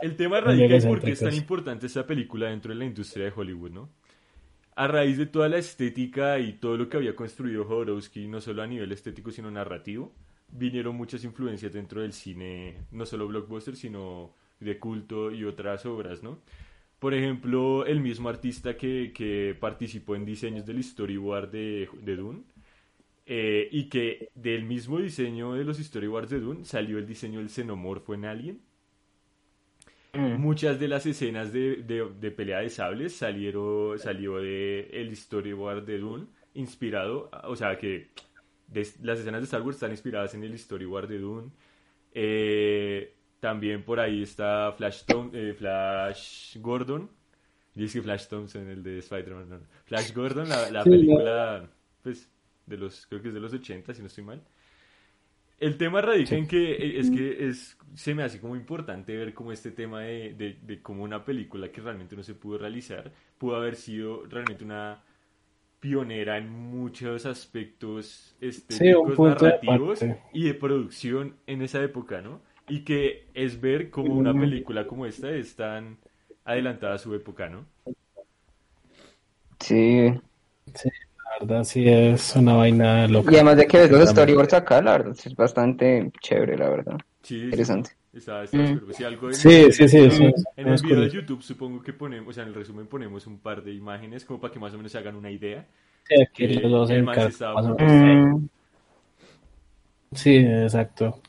el 0.00 0.16
tema 0.16 0.40
radica 0.40 0.76
en 0.76 0.86
por 0.86 1.02
qué 1.02 1.12
es 1.12 1.22
tan 1.22 1.34
importante 1.34 1.86
esta 1.86 2.06
película 2.06 2.48
dentro 2.50 2.72
de 2.72 2.78
la 2.78 2.84
industria 2.84 3.26
de 3.26 3.32
Hollywood, 3.34 3.70
¿no? 3.72 3.90
A 4.76 4.86
raíz 4.88 5.16
de 5.18 5.26
toda 5.26 5.48
la 5.48 5.58
estética 5.58 6.38
y 6.38 6.52
todo 6.54 6.76
lo 6.76 6.88
que 6.88 6.98
había 6.98 7.16
construido 7.16 7.64
Jodorowsky, 7.64 8.28
no 8.28 8.40
solo 8.40 8.62
a 8.62 8.66
nivel 8.66 8.92
estético, 8.92 9.30
sino 9.30 9.50
narrativo, 9.50 10.12
vinieron 10.48 10.94
muchas 10.96 11.24
influencias 11.24 11.72
dentro 11.72 12.02
del 12.02 12.12
cine, 12.12 12.76
no 12.90 13.06
solo 13.06 13.26
blockbuster, 13.26 13.74
sino 13.74 14.34
de 14.60 14.78
culto 14.78 15.30
y 15.32 15.44
otras 15.44 15.86
obras, 15.86 16.22
¿no? 16.22 16.40
Por 16.98 17.14
ejemplo, 17.14 17.86
el 17.86 18.00
mismo 18.00 18.28
artista 18.28 18.76
que, 18.76 19.12
que 19.14 19.56
participó 19.58 20.14
en 20.14 20.24
diseños 20.26 20.66
del 20.66 20.82
storyboard 20.84 21.50
de, 21.50 21.88
de 22.02 22.16
Dune, 22.16 22.42
eh, 23.26 23.68
y 23.72 23.88
que 23.88 24.30
del 24.34 24.64
mismo 24.64 24.98
diseño 24.98 25.54
de 25.54 25.64
los 25.64 25.78
storyboards 25.78 26.30
de 26.30 26.40
Dune 26.40 26.64
salió 26.64 26.98
el 26.98 27.06
diseño 27.06 27.40
del 27.40 27.50
xenomorfo 27.50 28.14
en 28.14 28.24
Alien. 28.24 28.60
Mm. 30.16 30.40
Muchas 30.40 30.78
de 30.80 30.88
las 30.88 31.06
escenas 31.06 31.52
de, 31.52 31.76
de- 31.82 32.10
de 32.20 32.30
pelea 32.30 32.60
de 32.60 32.70
sables 32.70 33.14
salieron, 33.16 33.98
salió 33.98 34.36
de 34.38 34.88
el 34.92 35.14
storyboard 35.16 35.84
de 35.84 35.98
Dune, 35.98 36.26
inspirado, 36.54 37.30
o 37.44 37.54
sea 37.56 37.76
que 37.78 38.08
de- 38.68 38.86
las 39.02 39.18
escenas 39.20 39.40
de 39.40 39.44
Star 39.44 39.62
Wars 39.62 39.76
están 39.76 39.90
inspiradas 39.92 40.34
en 40.34 40.44
el 40.44 40.58
storyboard 40.58 41.08
de 41.08 41.18
Dune. 41.18 41.50
Eh, 42.14 43.14
también 43.40 43.82
por 43.82 44.00
ahí 44.00 44.22
está 44.22 44.72
Flash, 44.72 45.04
Thom- 45.06 45.30
eh, 45.34 45.54
Flash 45.54 46.56
Gordon. 46.58 47.10
Yo 47.74 47.82
dije 47.82 48.00
Flash 48.00 48.26
Thompson, 48.28 48.68
el 48.68 48.82
de 48.82 48.98
Spider-Man. 49.00 49.48
no. 49.50 49.60
Flash 49.84 50.12
Gordon, 50.14 50.48
la, 50.48 50.70
la 50.70 50.82
Sí, 50.82 50.88
no. 50.90 50.96
película, 50.96 51.68
pues, 52.02 52.30
de 52.64 52.76
los, 52.78 53.06
creo 53.06 53.20
que 53.20 53.28
es 53.28 53.34
de 53.34 53.40
los 53.40 53.52
80, 53.52 53.92
si 53.92 54.00
no 54.00 54.06
estoy 54.06 54.24
mal. 54.24 54.42
El 55.58 55.78
tema 55.78 56.02
radica 56.02 56.36
en 56.36 56.46
que 56.46 56.72
eh, 56.72 57.00
es 57.00 57.10
que 57.10 57.48
es, 57.48 57.78
se 57.94 58.14
me 58.14 58.22
hace 58.22 58.40
como 58.40 58.56
importante 58.56 59.16
ver 59.16 59.32
como 59.32 59.52
este 59.52 59.70
tema 59.70 60.02
de, 60.02 60.34
de, 60.34 60.58
de 60.60 60.82
cómo 60.82 61.02
una 61.02 61.24
película 61.24 61.72
que 61.72 61.80
realmente 61.80 62.14
no 62.14 62.22
se 62.22 62.34
pudo 62.34 62.58
realizar 62.58 63.12
pudo 63.38 63.56
haber 63.56 63.76
sido 63.76 64.24
realmente 64.26 64.64
una 64.64 65.02
pionera 65.80 66.38
en 66.38 66.50
muchos 66.50 67.26
aspectos 67.26 68.34
estéticos, 68.40 69.18
narrativos 69.18 70.00
y 70.32 70.44
de 70.44 70.54
producción 70.54 71.36
en 71.46 71.62
esa 71.62 71.82
época, 71.82 72.20
¿no? 72.20 72.40
Y 72.68 72.80
que 72.80 73.26
es 73.34 73.60
ver 73.60 73.90
cómo 73.90 74.14
una 74.14 74.32
película 74.34 74.86
como 74.86 75.06
esta 75.06 75.30
es 75.30 75.54
tan 75.54 75.98
adelantada 76.44 76.94
a 76.94 76.98
su 76.98 77.14
época, 77.14 77.48
¿no? 77.48 77.66
Sí. 79.60 80.12
La 81.40 81.46
verdad 81.46 81.64
sí 81.64 81.84
es 81.88 82.34
una 82.36 82.54
vaina 82.54 83.06
loca. 83.08 83.30
Y 83.32 83.34
además 83.36 83.56
de 83.56 83.66
que 83.66 83.78
ves 83.78 83.90
los 83.90 84.08
storyboards 84.10 84.54
acá, 84.54 84.80
la 84.82 84.92
verdad, 84.92 85.16
es 85.24 85.34
bastante 85.36 86.10
chévere, 86.20 86.56
la 86.56 86.68
verdad. 86.70 86.96
Sí, 87.22 87.38
sí, 87.38 87.44
Interesante. 87.46 87.90
Está, 88.12 88.44
está 88.44 88.56
Mm. 88.56 88.78
súper- 88.78 88.94
sí, 88.94 89.04
algo 89.04 89.32
Sí, 89.32 89.72
sí, 89.72 89.88
sí. 89.88 89.98
eso 89.98 90.22
es- 90.24 90.44
En 90.56 90.68
el 90.68 90.82
video 90.82 91.00
de. 91.02 91.10
YouTube 91.10 91.42
supongo 91.42 91.82
que 91.82 91.92
ponemos, 91.92 92.28
o 92.30 92.32
sea, 92.32 92.44
en 92.44 92.48
el 92.50 92.54
resumen 92.54 92.86
ponemos 92.86 93.26
un 93.26 93.38
par 93.38 93.62
de 93.62 93.74
imágenes 93.74 94.24
como 94.24 94.40
para 94.40 94.52
que 94.54 94.58
más 94.58 94.72
o 94.72 94.78
menos 94.78 94.90
se 94.92 94.98
hagan 94.98 95.16
una 95.16 95.30
idea. 95.30 95.66
Sí, 96.08 96.22
aquí 96.22 96.48
que 96.60 96.68
los 96.68 96.88
el 96.88 96.98
en 97.06 97.08
estaba 97.08 97.60
más 97.60 97.76
Sí, 100.14 100.36
exacto. 100.36 101.20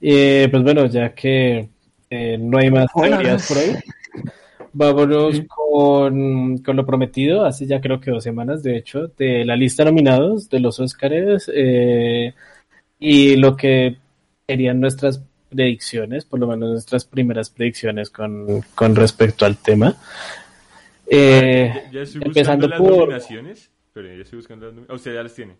Eh, 0.00 0.48
pues 0.50 0.62
bueno, 0.62 0.86
ya 0.86 1.14
que 1.14 1.68
eh, 2.10 2.36
no 2.38 2.58
hay 2.58 2.70
más 2.70 2.88
Bueno. 2.94 3.16
teorías 3.16 3.46
por 3.48 3.56
hoy, 3.58 3.76
vámonos 4.72 5.40
con, 5.48 6.58
con 6.58 6.76
lo 6.76 6.86
prometido, 6.86 7.44
hace 7.44 7.66
ya 7.66 7.80
creo 7.80 8.00
que 8.00 8.10
dos 8.10 8.24
semanas, 8.24 8.62
de 8.62 8.76
hecho, 8.76 9.08
de 9.18 9.44
la 9.44 9.56
lista 9.56 9.84
de 9.84 9.90
nominados 9.90 10.48
de 10.48 10.60
los 10.60 10.78
Óscares 10.80 11.50
eh, 11.54 12.34
y 12.98 13.36
lo 13.36 13.56
que 13.56 13.96
serían 14.46 14.80
nuestras 14.80 15.22
predicciones, 15.48 16.24
por 16.24 16.38
lo 16.40 16.46
menos 16.46 16.70
nuestras 16.70 17.04
primeras 17.04 17.50
predicciones 17.50 18.10
con, 18.10 18.62
con 18.74 18.94
respecto 18.96 19.44
al 19.44 19.56
tema. 19.56 19.96
Eh, 21.06 21.72
Ya, 21.92 22.02
estoy 22.02 22.22
empezando 22.24 22.68
las 22.68 22.78
por- 22.78 22.98
nominaciones. 22.98 23.70
Pero 23.92 24.06
ya 24.14 24.22
estoy 24.22 24.36
buscando 24.38 24.66
las 24.66 24.74
nominaciones. 24.76 25.00
usted 25.00 25.14
ya 25.14 25.22
las 25.24 25.34
tiene. 25.34 25.52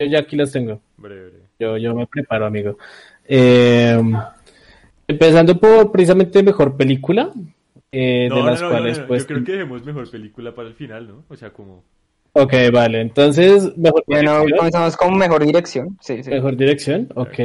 yo 0.00 0.06
ya 0.06 0.18
aquí 0.18 0.36
las 0.36 0.50
tengo. 0.50 0.80
Breve, 0.96 1.20
breve. 1.30 1.44
Yo, 1.60 1.76
yo 1.76 1.94
me 1.94 2.06
preparo, 2.08 2.46
amigo. 2.46 2.76
Eh, 3.28 3.96
empezando 5.06 5.56
por 5.58 5.92
precisamente 5.92 6.42
mejor 6.42 6.76
película, 6.76 7.30
eh, 7.92 8.28
No, 8.28 8.36
de 8.36 8.42
las 8.42 8.60
no, 8.60 8.68
no, 8.68 8.72
cuales 8.72 8.98
no, 8.98 9.06
pues... 9.06 9.22
Yo 9.22 9.28
creo 9.28 9.44
que 9.44 9.52
dejemos 9.52 9.84
mejor 9.84 10.10
película 10.10 10.54
para 10.54 10.68
el 10.68 10.74
final, 10.74 11.08
¿no? 11.08 11.24
O 11.28 11.36
sea, 11.36 11.50
como... 11.50 11.84
Ok, 12.32 12.54
vale. 12.72 13.00
Entonces, 13.00 13.76
mejor 13.76 14.04
Bueno, 14.06 14.44
comenzamos 14.56 14.96
con 14.96 15.16
mejor 15.16 15.44
dirección. 15.44 15.96
Sí, 16.00 16.22
sí. 16.22 16.30
Mejor 16.30 16.56
dirección, 16.56 17.08
ok. 17.14 17.38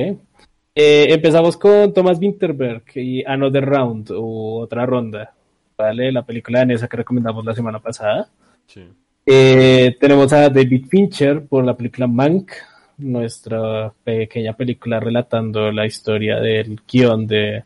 Eh, 0.76 1.08
empezamos 1.10 1.58
con 1.58 1.94
Thomas 1.94 2.20
Winterberg 2.20 2.84
y 2.96 3.24
Another 3.26 3.66
Round, 3.66 4.12
o 4.12 4.60
otra 4.60 4.86
ronda, 4.86 5.34
¿vale? 5.78 6.12
La 6.12 6.26
película 6.26 6.60
danesa 6.60 6.88
que 6.88 6.98
recomendamos 6.98 7.46
la 7.46 7.54
semana 7.56 7.80
pasada. 7.80 8.28
Sí. 8.66 8.84
Eh, 9.26 9.96
tenemos 10.00 10.34
a 10.34 10.50
David 10.50 10.88
Fincher 10.90 11.46
por 11.46 11.64
la 11.64 11.78
película 11.78 12.08
Mank, 12.08 12.52
nuestra 12.98 13.94
pequeña 14.04 14.54
película 14.54 15.00
relatando 15.00 15.72
la 15.72 15.86
historia 15.86 16.40
del 16.40 16.82
guion 16.92 17.28
de 17.28 17.64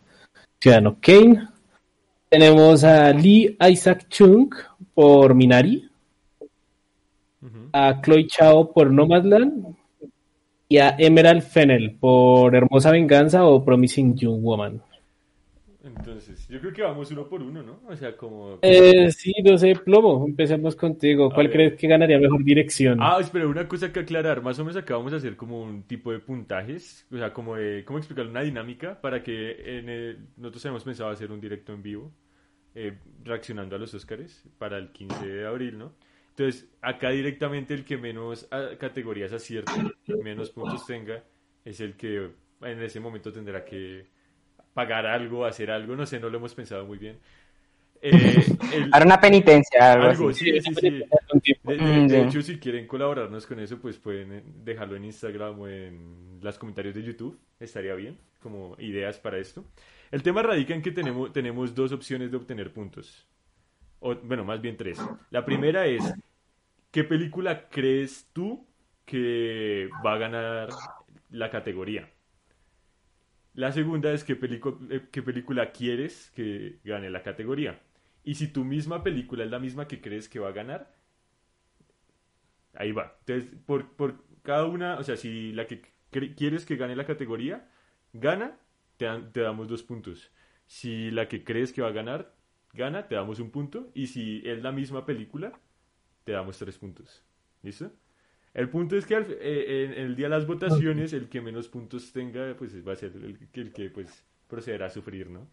Ciudadano 0.59 0.97
Kane. 1.01 1.47
Tenemos 2.29 2.83
a 2.83 3.13
Lee 3.13 3.55
Isaac 3.71 4.07
Chung 4.09 4.53
por 4.93 5.33
Minari, 5.33 5.89
a 7.71 8.01
Chloe 8.01 8.27
Chao 8.27 8.73
por 8.73 8.91
Nomadland 8.91 9.75
y 10.67 10.77
a 10.77 10.95
Emerald 10.97 11.41
Fennel 11.41 11.95
por 11.95 12.53
Hermosa 12.53 12.91
Venganza 12.91 13.45
o 13.45 13.63
Promising 13.63 14.15
Young 14.15 14.43
Woman. 14.43 14.81
Entonces, 15.87 16.47
yo 16.49 16.59
creo 16.59 16.73
que 16.73 16.81
vamos 16.81 17.09
uno 17.11 17.27
por 17.27 17.41
uno, 17.41 17.63
¿no? 17.63 17.79
O 17.87 17.95
sea, 17.95 18.15
como... 18.17 18.59
Eh, 18.61 19.09
sí, 19.11 19.33
no 19.43 19.57
sé, 19.57 19.73
Plomo, 19.75 20.25
empecemos 20.25 20.75
contigo. 20.75 21.29
¿Cuál 21.31 21.49
crees 21.49 21.75
que 21.75 21.87
ganaría 21.87 22.19
mejor 22.19 22.43
dirección? 22.43 22.99
Ah, 23.01 23.17
espera, 23.21 23.47
una 23.47 23.67
cosa 23.67 23.91
que 23.91 24.01
aclarar. 24.01 24.41
Más 24.41 24.59
o 24.59 24.63
menos 24.65 24.75
acá 24.75 24.95
vamos 24.95 25.13
a 25.13 25.17
hacer 25.17 25.35
como 25.35 25.61
un 25.61 25.83
tipo 25.83 26.11
de 26.11 26.19
puntajes, 26.19 27.07
o 27.11 27.17
sea, 27.17 27.31
como 27.31 27.55
de, 27.55 27.83
¿cómo 27.85 27.99
explicar? 27.99 28.27
Una 28.27 28.41
dinámica 28.41 28.99
para 28.99 29.23
que 29.23 29.77
en 29.79 29.89
el- 29.89 30.27
nosotros 30.35 30.65
hemos 30.65 30.83
pensado 30.83 31.09
hacer 31.09 31.31
un 31.31 31.39
directo 31.39 31.73
en 31.73 31.81
vivo, 31.81 32.11
eh, 32.75 32.97
reaccionando 33.23 33.75
a 33.75 33.79
los 33.79 33.93
Óscares 33.93 34.43
para 34.57 34.77
el 34.77 34.91
15 34.91 35.25
de 35.25 35.47
abril, 35.47 35.77
¿no? 35.77 35.93
Entonces, 36.29 36.69
acá 36.81 37.09
directamente 37.09 37.73
el 37.73 37.83
que 37.83 37.97
menos 37.97 38.47
ah, 38.51 38.71
categorías 38.77 39.31
acierte, 39.33 39.71
menos 40.21 40.51
puntos 40.51 40.85
tenga, 40.85 41.23
es 41.65 41.79
el 41.79 41.95
que 41.95 42.29
en 42.61 42.81
ese 42.81 42.99
momento 42.99 43.31
tendrá 43.31 43.63
que 43.65 44.05
pagar 44.77 45.05
algo, 45.07 45.45
hacer 45.45 45.71
algo, 45.71 45.95
no 45.95 46.05
sé, 46.05 46.19
no 46.19 46.29
lo 46.29 46.37
hemos 46.37 46.53
pensado 46.55 46.85
muy 46.85 46.99
bien. 46.99 47.17
Eh, 48.01 48.11
el- 48.75 48.91
Ahora 48.93 49.05
una 49.05 49.19
penitencia, 49.19 49.93
algo, 49.93 50.07
algo, 50.09 50.29
así. 50.29 50.33
sí, 50.33 50.61
sí, 50.61 50.75
sí. 50.75 50.91
De, 51.63 51.79
de- 51.79 52.01
Mm, 52.03 52.07
de 52.07 52.21
hecho, 52.23 52.41
si 52.41 52.59
quieren 52.59 52.87
colaborarnos 52.87 53.45
con 53.47 53.59
eso, 53.59 53.79
pues 53.79 53.97
pueden 53.97 54.31
eh, 54.33 54.43
dejarlo 54.63 54.95
en 54.95 55.05
Instagram 55.05 55.59
o 55.59 55.67
en 55.67 56.39
los 56.41 56.57
comentarios 56.59 56.95
de 56.95 57.03
YouTube. 57.03 57.39
Estaría 57.59 57.95
bien, 57.95 58.17
como 58.41 58.75
ideas 58.79 59.19
para 59.19 59.37
esto. 59.39 59.65
El 60.11 60.23
tema 60.23 60.43
radica 60.43 60.73
en 60.75 60.81
que 60.83 60.91
tenemos, 60.91 61.33
tenemos 61.33 61.75
dos 61.75 61.91
opciones 61.91 62.31
de 62.31 62.37
obtener 62.37 62.71
puntos. 62.73 63.27
O, 63.99 64.15
bueno, 64.15 64.45
más 64.45 64.61
bien 64.61 64.77
tres. 64.77 65.11
La 65.31 65.45
primera 65.45 65.87
es, 65.87 66.17
¿qué 66.91 67.03
película 67.05 67.69
crees 67.69 68.29
tú 68.33 68.67
que 69.05 69.89
va 70.05 70.13
a 70.15 70.19
ganar 70.19 70.69
la 71.31 71.49
categoría? 71.51 72.09
La 73.57 73.73
segunda 73.73 74.13
es, 74.13 74.23
¿qué, 74.23 74.39
pelicu- 74.39 74.87
eh, 74.89 75.09
qué 75.11 75.21
película 75.21 75.73
quieres 75.73 76.31
que 76.33 76.79
gane 76.85 77.09
la 77.09 77.23
categoría? 77.23 77.81
Y 78.23 78.35
si 78.35 78.47
tu 78.47 78.63
misma 78.63 79.03
película 79.03 79.43
es 79.43 79.51
la 79.51 79.59
misma 79.59 79.85
que 79.87 79.99
crees 80.01 80.29
que 80.29 80.39
va 80.39 80.47
a 80.49 80.51
ganar, 80.53 80.93
ahí 82.73 82.91
va. 82.91 83.17
Entonces, 83.25 83.51
por, 83.65 83.91
por 83.95 84.23
cada 84.43 84.65
una, 84.65 84.97
o 84.97 85.03
sea, 85.03 85.17
si 85.17 85.51
la 85.53 85.67
que 85.67 85.81
quieres 86.35 86.65
que 86.65 86.75
gane 86.77 86.95
la 86.95 87.05
categoría 87.05 87.69
gana, 88.13 88.57
te, 88.97 89.07
te 89.33 89.41
damos 89.41 89.67
dos 89.67 89.83
puntos. 89.83 90.31
Si 90.65 91.11
la 91.11 91.27
que 91.27 91.43
crees 91.43 91.73
que 91.73 91.81
va 91.81 91.89
a 91.89 91.91
ganar 91.91 92.35
gana, 92.73 93.07
te 93.07 93.15
damos 93.15 93.39
un 93.39 93.51
punto. 93.51 93.91
Y 93.93 94.07
si 94.07 94.41
es 94.45 94.61
la 94.63 94.71
misma 94.71 95.05
película, 95.05 95.59
te 96.25 96.33
damos 96.33 96.57
tres 96.59 96.77
puntos. 96.77 97.23
¿Listo? 97.63 97.91
El 98.57 98.67
punto 98.69 98.97
es 98.97 99.05
que 99.05 99.15
al- 99.15 99.37
eh, 99.39 99.85
en, 99.85 99.93
en 99.93 100.05
el 100.07 100.15
día 100.17 100.25
de 100.27 100.31
las 100.31 100.45
votaciones, 100.47 101.13
el 101.13 101.29
que 101.29 101.39
menos 101.41 101.69
puntos 101.69 102.11
tenga, 102.11 102.55
pues 102.57 102.85
va 102.85 102.91
a 102.93 102.95
ser 102.97 103.11
el, 103.15 103.37
que- 103.53 103.61
el 103.61 103.71
que 103.71 103.89
pues 103.89 104.23
procederá 104.49 104.87
a 104.87 104.89
sufrir, 104.89 105.29
¿no? 105.29 105.47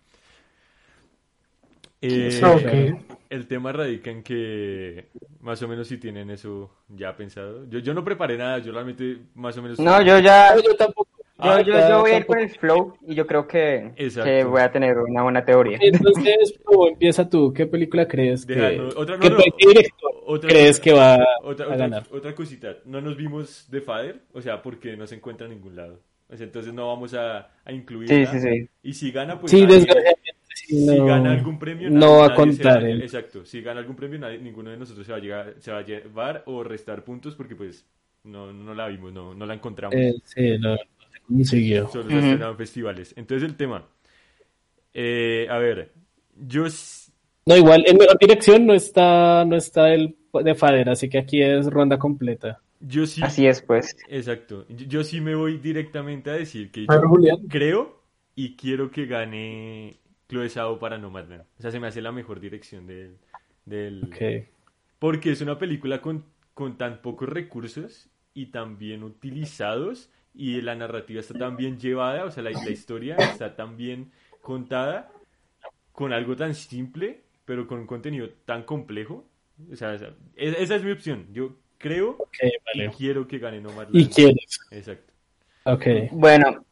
Eh, 2.00 2.30
Sí, 2.30 2.44
Ah, 2.44 2.56
claro. 2.60 2.96
ok. 2.96 3.16
El 3.30 3.46
tema 3.48 3.72
radica 3.72 4.10
en 4.10 4.22
que 4.22 5.08
más 5.40 5.62
o 5.62 5.68
menos 5.68 5.88
si 5.88 5.98
tienen 5.98 6.30
eso 6.30 6.70
ya 6.88 7.16
pensado. 7.16 7.68
Yo, 7.68 7.78
yo 7.80 7.94
no 7.94 8.04
preparé 8.04 8.36
nada, 8.36 8.58
yo 8.58 8.72
realmente 8.72 9.18
más 9.34 9.56
o 9.58 9.62
menos... 9.62 9.78
No, 9.80 10.00
yo 10.02 10.18
ya, 10.18 10.54
yo 10.62 10.74
tampoco. 10.76 11.13
Yo, 11.44 11.50
Ah, 11.50 11.60
yo, 11.62 11.88
yo 11.88 12.00
voy 12.00 12.10
a 12.12 12.16
ir 12.18 12.26
con 12.26 12.38
el 12.38 12.48
flow 12.50 12.96
y 13.06 13.14
yo 13.14 13.26
creo 13.26 13.46
que, 13.46 13.92
voy 14.48 14.60
a 14.60 14.70
tener 14.72 14.98
una 14.98 15.22
buena 15.22 15.44
teoría. 15.44 15.78
Entonces, 15.80 16.54
Pau, 16.64 16.88
empieza 16.88 17.28
tú. 17.28 17.52
¿Qué 17.52 17.66
película 17.66 18.06
crees 18.08 18.44
que, 18.46 18.54
Deja, 18.54 18.82
no, 18.82 18.88
otra- 18.96 19.16
no, 19.16 19.22
qué- 19.22 19.30
no, 19.30 19.36
qué 19.36 19.68
director 19.68 20.10
otra 20.26 20.48
crees 20.50 20.78
cosa. 20.78 20.82
que 20.82 20.92
va 20.92 21.26
Otra, 21.42 21.66
a 21.66 21.76
ganar? 21.76 22.02
otra 22.10 22.34
cosita, 22.34 22.76
no 22.86 23.00
nos 23.00 23.16
vimos 23.16 23.70
de 23.70 23.80
Father, 23.80 24.20
o 24.32 24.40
sea, 24.40 24.62
porque 24.62 24.96
no 24.96 25.06
se 25.06 25.16
encuentra 25.16 25.46
en 25.46 25.54
ningún 25.54 25.76
lado. 25.76 26.00
O 26.28 26.36
sea, 26.36 26.46
entonces 26.46 26.72
no 26.72 26.88
vamos 26.88 27.12
a, 27.14 27.50
a 27.64 27.72
incluirla. 27.72 28.32
Sí, 28.32 28.38
sí, 28.40 28.48
sí. 28.48 28.68
Y 28.82 28.92
si 28.94 29.10
gana, 29.12 29.38
pues 29.38 29.50
Sí, 29.50 29.60
desgraciadamente 29.66 30.32
si 30.54 30.86
no, 30.86 31.04
gana 31.04 31.32
algún 31.32 31.58
premio, 31.58 31.90
no 31.90 31.98
nadie- 32.00 32.18
va 32.20 32.26
a 32.26 32.34
contar. 32.34 32.82
va- 32.82 32.88
él. 32.88 33.02
Exacto, 33.02 33.44
si 33.44 33.60
gana 33.60 33.80
algún 33.80 33.94
premio, 33.96 34.18
nadie- 34.18 34.38
ninguno 34.38 34.70
de 34.70 34.76
nosotros 34.78 35.04
se 35.04 35.12
va 35.12 35.18
a 35.18 35.20
llegar, 35.20 35.54
se 35.58 35.70
va 35.70 35.78
a 35.78 35.82
llevar 35.84 36.42
o 36.46 36.64
restar 36.64 37.04
puntos 37.04 37.34
porque 37.34 37.54
pues 37.54 37.84
no, 38.24 38.52
no 38.52 38.72
la 38.72 38.88
vimos, 38.88 39.12
no, 39.12 39.34
no 39.34 39.44
la 39.46 39.52
encontramos. 39.54 39.94
Eh, 39.96 40.14
sí, 40.24 40.56
no, 40.58 40.76
no 41.28 41.44
se 41.44 41.60
consiguió. 41.60 41.88
Solo 41.88 42.10
se 42.10 42.18
estrenado 42.20 42.52
en 42.52 42.58
festivales. 42.58 43.14
Entonces 43.16 43.48
el 43.48 43.56
tema, 43.56 43.88
eh, 44.92 45.46
a 45.50 45.58
ver, 45.58 45.92
yo 46.36 46.66
No, 47.46 47.56
igual, 47.56 47.84
en 47.86 47.96
mejor 47.96 48.18
dirección 48.18 48.66
no 48.66 48.74
está, 48.74 49.44
no 49.44 49.56
está 49.56 49.92
el 49.94 50.16
de 50.32 50.54
Fader, 50.54 50.88
así 50.90 51.08
que 51.08 51.18
aquí 51.18 51.42
es 51.42 51.66
ronda 51.66 51.98
completa. 51.98 52.60
yo 52.80 53.06
sí, 53.06 53.22
Así 53.22 53.46
es, 53.46 53.62
pues. 53.62 53.96
exacto, 54.06 54.66
yo, 54.68 54.86
yo 54.86 55.04
sí 55.04 55.20
me 55.20 55.34
voy 55.34 55.58
directamente 55.58 56.30
a 56.30 56.34
decir 56.34 56.70
que 56.70 56.84
A 56.86 56.96
ver, 56.96 57.04
yo 57.06 57.08
Julián. 57.08 57.38
creo 57.48 58.02
y 58.34 58.56
quiero 58.56 58.90
que 58.90 59.06
gane 59.06 60.00
Chloe 60.28 60.48
Zhao 60.50 60.78
para 60.78 60.98
Nomadland. 60.98 61.44
O 61.58 61.62
sea, 61.62 61.70
se 61.70 61.80
me 61.80 61.86
hace 61.86 62.02
la 62.02 62.12
mejor 62.12 62.40
dirección 62.40 62.86
del, 62.86 63.18
del. 63.64 64.18
Porque 64.98 65.32
es 65.32 65.40
una 65.40 65.58
película 65.58 66.00
con, 66.02 66.24
con 66.54 66.78
tan 66.78 67.02
pocos 67.02 67.28
recursos 67.28 68.10
y 68.34 68.46
tan 68.46 68.78
bien 68.78 69.02
utilizados 69.04 70.10
y 70.34 70.60
la 70.60 70.74
narrativa 70.74 71.20
está 71.20 71.36
tan 71.36 71.56
bien 71.56 71.78
llevada, 71.78 72.24
o 72.24 72.30
sea, 72.30 72.42
la, 72.42 72.50
la 72.52 72.70
historia 72.70 73.22
está 73.22 73.56
tan 73.56 73.76
bien 73.76 74.12
contada 74.42 75.12
con 75.92 76.12
algo 76.12 76.36
tan 76.36 76.54
simple, 76.54 77.22
pero 77.44 77.66
con 77.66 77.80
un 77.80 77.86
contenido 77.86 78.28
tan 78.44 78.64
complejo. 78.64 79.26
O 79.72 79.76
sea, 79.76 79.94
esa, 79.94 80.08
es- 80.36 80.58
esa 80.58 80.76
es 80.76 80.84
mi 80.84 80.92
opción. 80.92 81.28
Yo 81.32 81.56
creo 81.78 82.18
Ok, 82.18 82.38
y 82.72 82.78
vale. 82.78 82.90
quiero 82.90 83.26
que 83.28 83.38
gane 83.38 83.60
Nomadland. 83.60 83.96
¿Y 83.96 84.08
quieres? 84.08 84.58
Exacto. 84.70 85.12
Ok. 85.64 85.86
Bueno, 86.12 86.64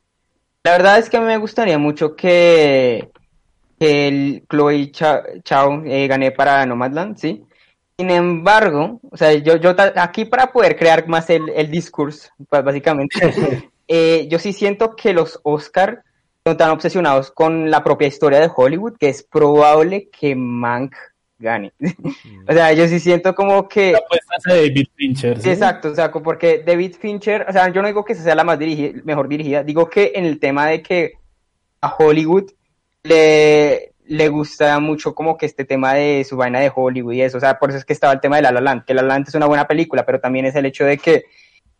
la 0.65 0.73
verdad 0.73 0.99
es 0.99 1.11
que 1.11 1.21
me 1.21 1.37
gustaría 1.39 1.79
mucho 1.79 2.17
que, 2.17 3.11
que 3.79 4.09
el 4.09 4.47
Chloe 4.51 4.91
Cha- 4.93 5.25
Chao 5.45 5.85
eh, 5.85 6.09
gane 6.09 6.33
para 6.33 6.67
Nomadland, 6.67 7.17
¿sí? 7.19 7.47
Sin 8.03 8.11
embargo, 8.11 8.99
o 9.13 9.17
sea, 9.17 9.33
yo, 9.33 9.55
yo 9.59 9.77
aquí 9.95 10.25
para 10.25 10.51
poder 10.51 10.75
crear 10.75 11.07
más 11.07 11.31
el, 11.31 11.49
el 11.51 11.71
discurso, 11.71 12.31
pues 12.49 12.65
básicamente, 12.65 13.15
eh, 13.87 14.27
yo 14.29 14.41
sí 14.41 14.53
siento 14.53 14.97
que 14.97 15.13
los 15.13 15.39
Oscar 15.45 16.03
son 16.45 16.57
tan 16.57 16.71
obsesionados 16.71 17.31
con 17.31 17.71
la 17.71 17.85
propia 17.85 18.09
historia 18.09 18.41
de 18.41 18.51
Hollywood 18.53 18.97
que 18.99 19.09
es 19.09 19.23
probable 19.23 20.09
que 20.09 20.35
Mank 20.35 20.97
gane. 21.39 21.73
O 22.49 22.53
sea, 22.53 22.73
yo 22.73 22.89
sí 22.89 22.99
siento 22.99 23.37
como 23.37 23.69
que... 23.69 23.93
La 23.93 23.99
apuesta 23.99 24.35
es 24.37 24.47
a 24.49 24.57
David 24.57 24.89
Fincher. 24.97 25.41
¿sí? 25.41 25.51
Exacto, 25.51 25.91
o 25.91 25.95
sea, 25.95 26.11
porque 26.11 26.65
David 26.67 26.97
Fincher, 26.99 27.47
o 27.49 27.53
sea, 27.53 27.69
yo 27.69 27.83
no 27.83 27.87
digo 27.87 28.05
que 28.05 28.17
sea 28.17 28.35
la 28.35 28.43
más 28.43 28.59
dirigida, 28.59 29.01
mejor 29.05 29.29
dirigida, 29.29 29.63
digo 29.63 29.89
que 29.89 30.11
en 30.17 30.25
el 30.25 30.41
tema 30.41 30.67
de 30.67 30.83
que 30.83 31.13
a 31.81 31.95
Hollywood 31.97 32.51
le, 33.05 33.92
le 34.07 34.29
gusta 34.29 34.79
mucho 34.81 35.15
como 35.15 35.37
que 35.39 35.47
este 35.47 35.65
tema 35.65 35.95
de 35.95 36.25
su 36.25 36.37
vaina 36.37 36.61
de 36.61 36.73
Hollywood 36.75 37.13
y 37.15 37.23
eso, 37.23 37.39
o 37.39 37.41
sea, 37.41 37.59
por 37.59 37.71
eso 37.71 37.79
es 37.79 37.85
que 37.85 37.93
estaba 37.93 38.13
el 38.13 38.21
tema 38.21 38.37
de 38.37 38.43
La 38.43 38.53
La 38.53 38.61
Land, 38.61 38.85
que 38.85 38.95
La 38.95 39.03
La 39.03 39.09
Land 39.09 39.29
es 39.29 39.35
una 39.35 39.47
buena 39.47 39.67
película, 39.67 40.05
pero 40.05 40.21
también 40.21 40.45
es 40.47 40.55
el 40.57 40.67
hecho 40.67 40.85
de 40.85 40.99
que 40.99 41.25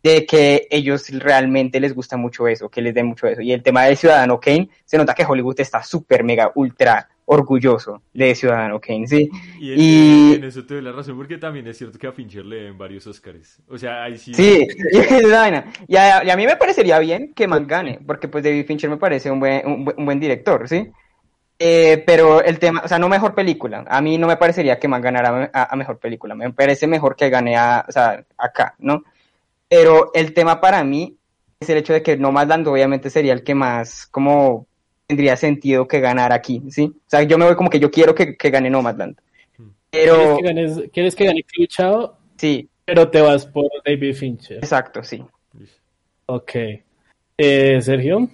de 0.03 0.27
que 0.27 0.67
ellos 0.71 1.09
realmente 1.11 1.79
les 1.79 1.95
gusta 1.95 2.17
mucho 2.17 2.49
eso, 2.49 2.69
que 2.69 2.83
les 2.83 2.93
dé 2.93 3.05
mucho 3.05 3.29
eso. 3.29 3.41
Y 3.41 3.53
el 3.53 3.63
tema 3.63 3.85
de 3.85 3.95
Ciudadano 3.95 4.41
Kane, 4.41 4.69
se 4.85 4.99
nota 4.99 5.15
que 5.15 5.25
Hollywood 5.25 5.61
está 5.61 5.81
súper, 5.85 6.25
mega, 6.25 6.51
ultra 6.57 7.09
orgulloso 7.25 8.03
de 8.13 8.35
Ciudadano 8.35 8.81
Kane, 8.81 9.07
¿sí? 9.07 9.31
Y, 9.61 9.73
en- 9.73 9.79
Y- 9.81 10.35
en 10.35 10.45
eso 10.45 10.65
te 10.67 10.75
doy 10.75 10.83
la 10.83 10.91
razón, 10.91 11.17
porque 11.17 11.39
también 11.39 11.69
es 11.69 11.79
cierto 11.79 12.01
que 12.01 12.09
a 12.09 12.13
Fincher 12.13 12.45
le 12.45 12.65
den 12.65 12.77
varios 12.77 13.07
Oscars. 13.07 13.63
O 13.69 13.79
sea, 13.79 14.03
ahí 14.03 14.19
sí. 14.19 14.35
Sí, 14.35 14.67
y, 14.93 14.99
es 14.99 15.31
vaina. 15.31 15.73
Y 15.87 15.95
a, 15.95 16.25
y 16.25 16.31
a 16.31 16.37
mí 16.37 16.47
me 16.47 16.57
parecería 16.57 16.99
bien 16.99 17.33
que 17.33 17.47
Mank 17.47 17.69
gane, 17.69 18.01
porque 18.05 18.27
pues 18.27 18.43
David 18.43 18.67
Fincher 18.67 18.91
me 18.91 18.97
parece 18.97 19.31
un 19.31 19.39
buen, 19.39 19.65
un, 19.65 19.85
buen- 19.85 19.97
un 19.99 20.05
buen 20.05 20.19
director, 20.19 20.69
¿sí? 20.69 20.91
Eh, 21.65 22.03
pero 22.05 22.43
el 22.43 22.59
tema, 22.59 22.83
o 22.85 22.89
sea, 22.89 22.99
no 22.99 23.09
mejor 23.09 23.37
película. 23.37 23.85
A 23.87 24.01
mí 24.03 24.19
no 24.19 24.27
me 24.27 24.37
parecería 24.37 24.81
que 24.81 24.89
Mank 24.89 25.05
ganara 25.05 25.49
a, 25.53 25.73
a 25.73 25.77
mejor 25.77 26.01
película. 26.01 26.35
Me 26.35 26.53
parece 26.53 26.89
mejor 26.89 27.15
que 27.15 27.31
gane 27.31 27.57
a, 27.57 27.85
o 27.89 27.93
sea, 27.93 28.25
acá, 28.37 28.75
¿no? 28.81 29.05
Pero 29.69 30.11
el 30.13 30.35
tema 30.35 30.61
para 30.61 30.83
mí 30.83 31.17
es 31.61 31.71
el 31.71 31.79
hecho 31.79 31.93
de 31.93 32.03
que 32.03 32.17
Nomadland 32.17 32.67
obviamente 32.67 33.11
sería 33.11 33.33
el 33.33 33.45
que 33.45 33.55
más, 33.55 34.07
como, 34.07 34.67
tendría 35.07 35.37
sentido 35.37 35.87
que 35.87 36.01
ganara 36.01 36.35
aquí, 36.35 36.65
¿sí? 36.69 36.93
O 36.97 37.09
sea, 37.11 37.23
yo 37.23 37.39
me 37.39 37.45
voy 37.45 37.55
como 37.55 37.71
que 37.71 37.79
yo 37.79 37.93
quiero 37.93 38.13
que, 38.13 38.37
que 38.37 38.51
gane 38.51 38.69
Nomadland. 38.69 39.17
¿Quieres 39.57 39.77
Pero, 39.91 40.37
que, 40.39 40.43
ganes, 40.43 40.83
quieres 40.93 41.15
que 41.15 41.27
gane 41.27 41.45
Chloe 41.45 41.69
Zhao, 41.71 42.19
sí, 42.37 42.69
pero 42.85 43.09
te 43.09 43.21
vas 43.21 43.47
por 43.47 43.71
David 43.85 44.17
Fincher. 44.17 44.57
exacto, 44.57 45.05
sí. 45.05 45.23
Ok. 46.27 46.53
Eh, 47.39 47.81
Sergio, 47.81 48.29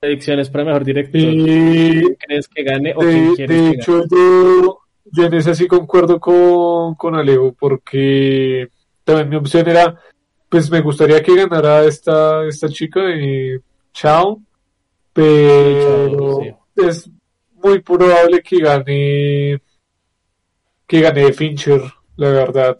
predicciones 0.00 0.48
para 0.50 0.64
mejor 0.64 0.84
director. 0.84 1.20
Y 1.20 1.44
¿Quién 1.44 2.16
crees 2.18 2.48
que 2.48 2.62
gane 2.62 2.92
o 2.94 3.00
quién 3.00 3.30
de, 3.30 3.36
quieres 3.36 3.56
de 3.56 3.70
que 3.70 3.76
hecho, 3.76 4.04
yo, 4.10 4.78
yo 5.04 5.24
en 5.24 5.34
ese 5.34 5.54
sí 5.54 5.66
concuerdo 5.66 6.20
con, 6.20 6.94
con 6.94 7.14
Alejo, 7.14 7.54
porque 7.58 8.68
también 9.04 9.28
mi 9.28 9.36
opción 9.36 9.68
era, 9.68 9.98
pues 10.48 10.70
me 10.70 10.80
gustaría 10.80 11.22
que 11.22 11.34
ganara 11.34 11.84
esta, 11.84 12.44
esta 12.46 12.68
chica, 12.68 13.00
eh, 13.06 13.60
Chao, 13.92 14.40
pero 15.12 16.40
Chao, 16.40 16.40
sí. 16.76 16.86
es 16.86 17.10
muy 17.62 17.80
probable 17.80 18.40
que 18.40 18.58
gane, 18.58 19.62
que 20.86 21.00
gane 21.00 21.32
Fincher, 21.32 21.82
la 22.16 22.30
verdad. 22.30 22.78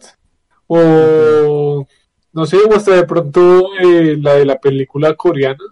O, 0.67 1.85
no 2.31 2.45
sé, 2.45 2.57
o 2.57 2.73
hasta 2.73 2.95
de 2.95 3.03
pronto 3.05 3.73
eh, 3.81 4.15
la 4.21 4.35
de 4.35 4.45
la 4.45 4.59
película 4.59 5.15
coreana. 5.15 5.63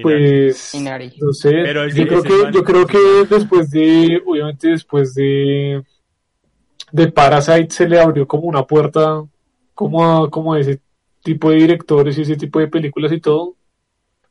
Pues 0.00 0.70
Minari. 0.74 1.12
no 1.20 1.32
sé, 1.32 1.50
Pero 1.50 1.88
yo 1.88 2.06
creo 2.06 2.22
que 2.22 2.34
yo 2.52 2.64
creo 2.64 2.86
que 2.86 2.98
después 3.28 3.70
de 3.70 4.22
obviamente 4.24 4.68
después 4.68 5.14
de 5.14 5.82
de 6.92 7.08
Parasite 7.10 7.70
se 7.70 7.88
le 7.88 7.98
abrió 7.98 8.26
como 8.26 8.44
una 8.44 8.64
puerta 8.64 9.22
como 9.74 10.04
a, 10.24 10.30
como 10.30 10.54
a 10.54 10.60
ese 10.60 10.80
tipo 11.22 11.50
de 11.50 11.56
directores 11.56 12.16
y 12.18 12.22
ese 12.22 12.36
tipo 12.36 12.58
de 12.60 12.68
películas 12.68 13.12
y 13.12 13.20
todo. 13.20 13.56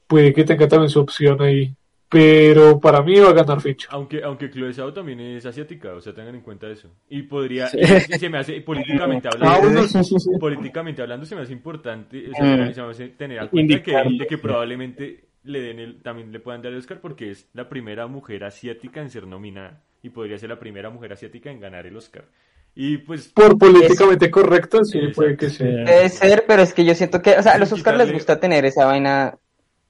Puede 0.07 0.34
que 0.34 0.43
tenga 0.43 0.68
también 0.68 0.89
su 0.89 0.99
opción 0.99 1.41
ahí, 1.41 1.74
pero 2.09 2.80
para 2.80 3.01
mí 3.01 3.18
va 3.20 3.30
a 3.30 3.34
ganar 3.34 3.62
Fincher. 3.62 3.89
Aunque, 3.93 4.22
aunque 4.22 4.51
Chloe 4.51 4.74
Zhao 4.74 4.91
también 4.93 5.22
es 5.22 5.45
asiática, 5.45 5.93
o 5.93 6.01
sea, 6.01 6.14
tengan 6.14 6.36
en 6.36 6.41
cuenta 6.41 6.70
eso. 6.70 6.89
Y 7.09 7.24
podría, 7.24 7.68
Sí. 7.68 7.80
y 7.80 8.20
se 8.20 8.30
me 8.30 8.38
hace, 8.39 8.59
políticamente 8.62 9.30
Ah, 9.30 9.32
hablando, 9.34 9.62
bueno, 9.72 9.88
sí, 9.88 10.03
sí, 10.03 10.20
sí. 10.20 10.30
políticamente 10.39 11.01
hablando 11.01 11.26
se 11.26 11.34
me 11.36 11.41
hace 11.41 11.53
importante, 11.53 12.30
o 12.30 12.34
sea, 12.36 12.43
Mm. 12.57 12.74
se 12.74 12.82
me 12.82 12.89
hace 12.89 13.07
tener 13.09 13.41
en 13.41 13.47
cuenta 13.47 13.82
que, 13.82 13.91
de 14.20 14.28
que 14.28 14.38
probablemente 14.38 15.24
le 15.44 15.62
den 15.62 15.80
el, 15.80 16.02
también 16.02 16.32
le 16.32 16.39
puedan 16.39 16.62
dar 16.62 16.72
el 16.72 16.80
Oscar 16.80 17.00
porque 17.00 17.32
es 17.32 17.48
la 17.54 17.70
primera 17.70 18.08
mujer 18.08 18.44
asiática 18.44 19.02
en 19.02 19.10
ser 19.10 19.28
nominada 19.28 19.82
y 20.04 20.10
podría 20.10 20.38
ser 20.38 20.50
la 20.50 20.60
primera 20.60 20.89
mujer 20.89 21.14
asiática 21.14 21.52
en 21.52 21.60
ganar 21.60 21.86
el 21.86 21.96
Oscar. 21.96 22.26
Y 22.74 23.00
pues, 23.00 23.28
Por 23.30 23.58
políticamente 23.58 24.32
correcto, 24.32 24.84
sí, 24.86 24.98
Exacto. 24.98 25.16
puede 25.16 25.38
que. 25.38 25.50
Sí. 25.50 25.64
Puede 25.64 26.10
ser, 26.10 26.46
pero 26.48 26.62
es 26.62 26.74
que 26.74 26.86
yo 26.86 26.96
siento 26.96 27.22
que, 27.22 27.32
o 27.38 27.44
sea, 27.44 27.54
a 27.54 27.58
los 27.58 27.72
Oscars 27.72 27.98
les 27.98 28.14
gusta 28.14 28.39
tener 28.39 28.64
esa 28.64 28.86
vaina 28.86 29.38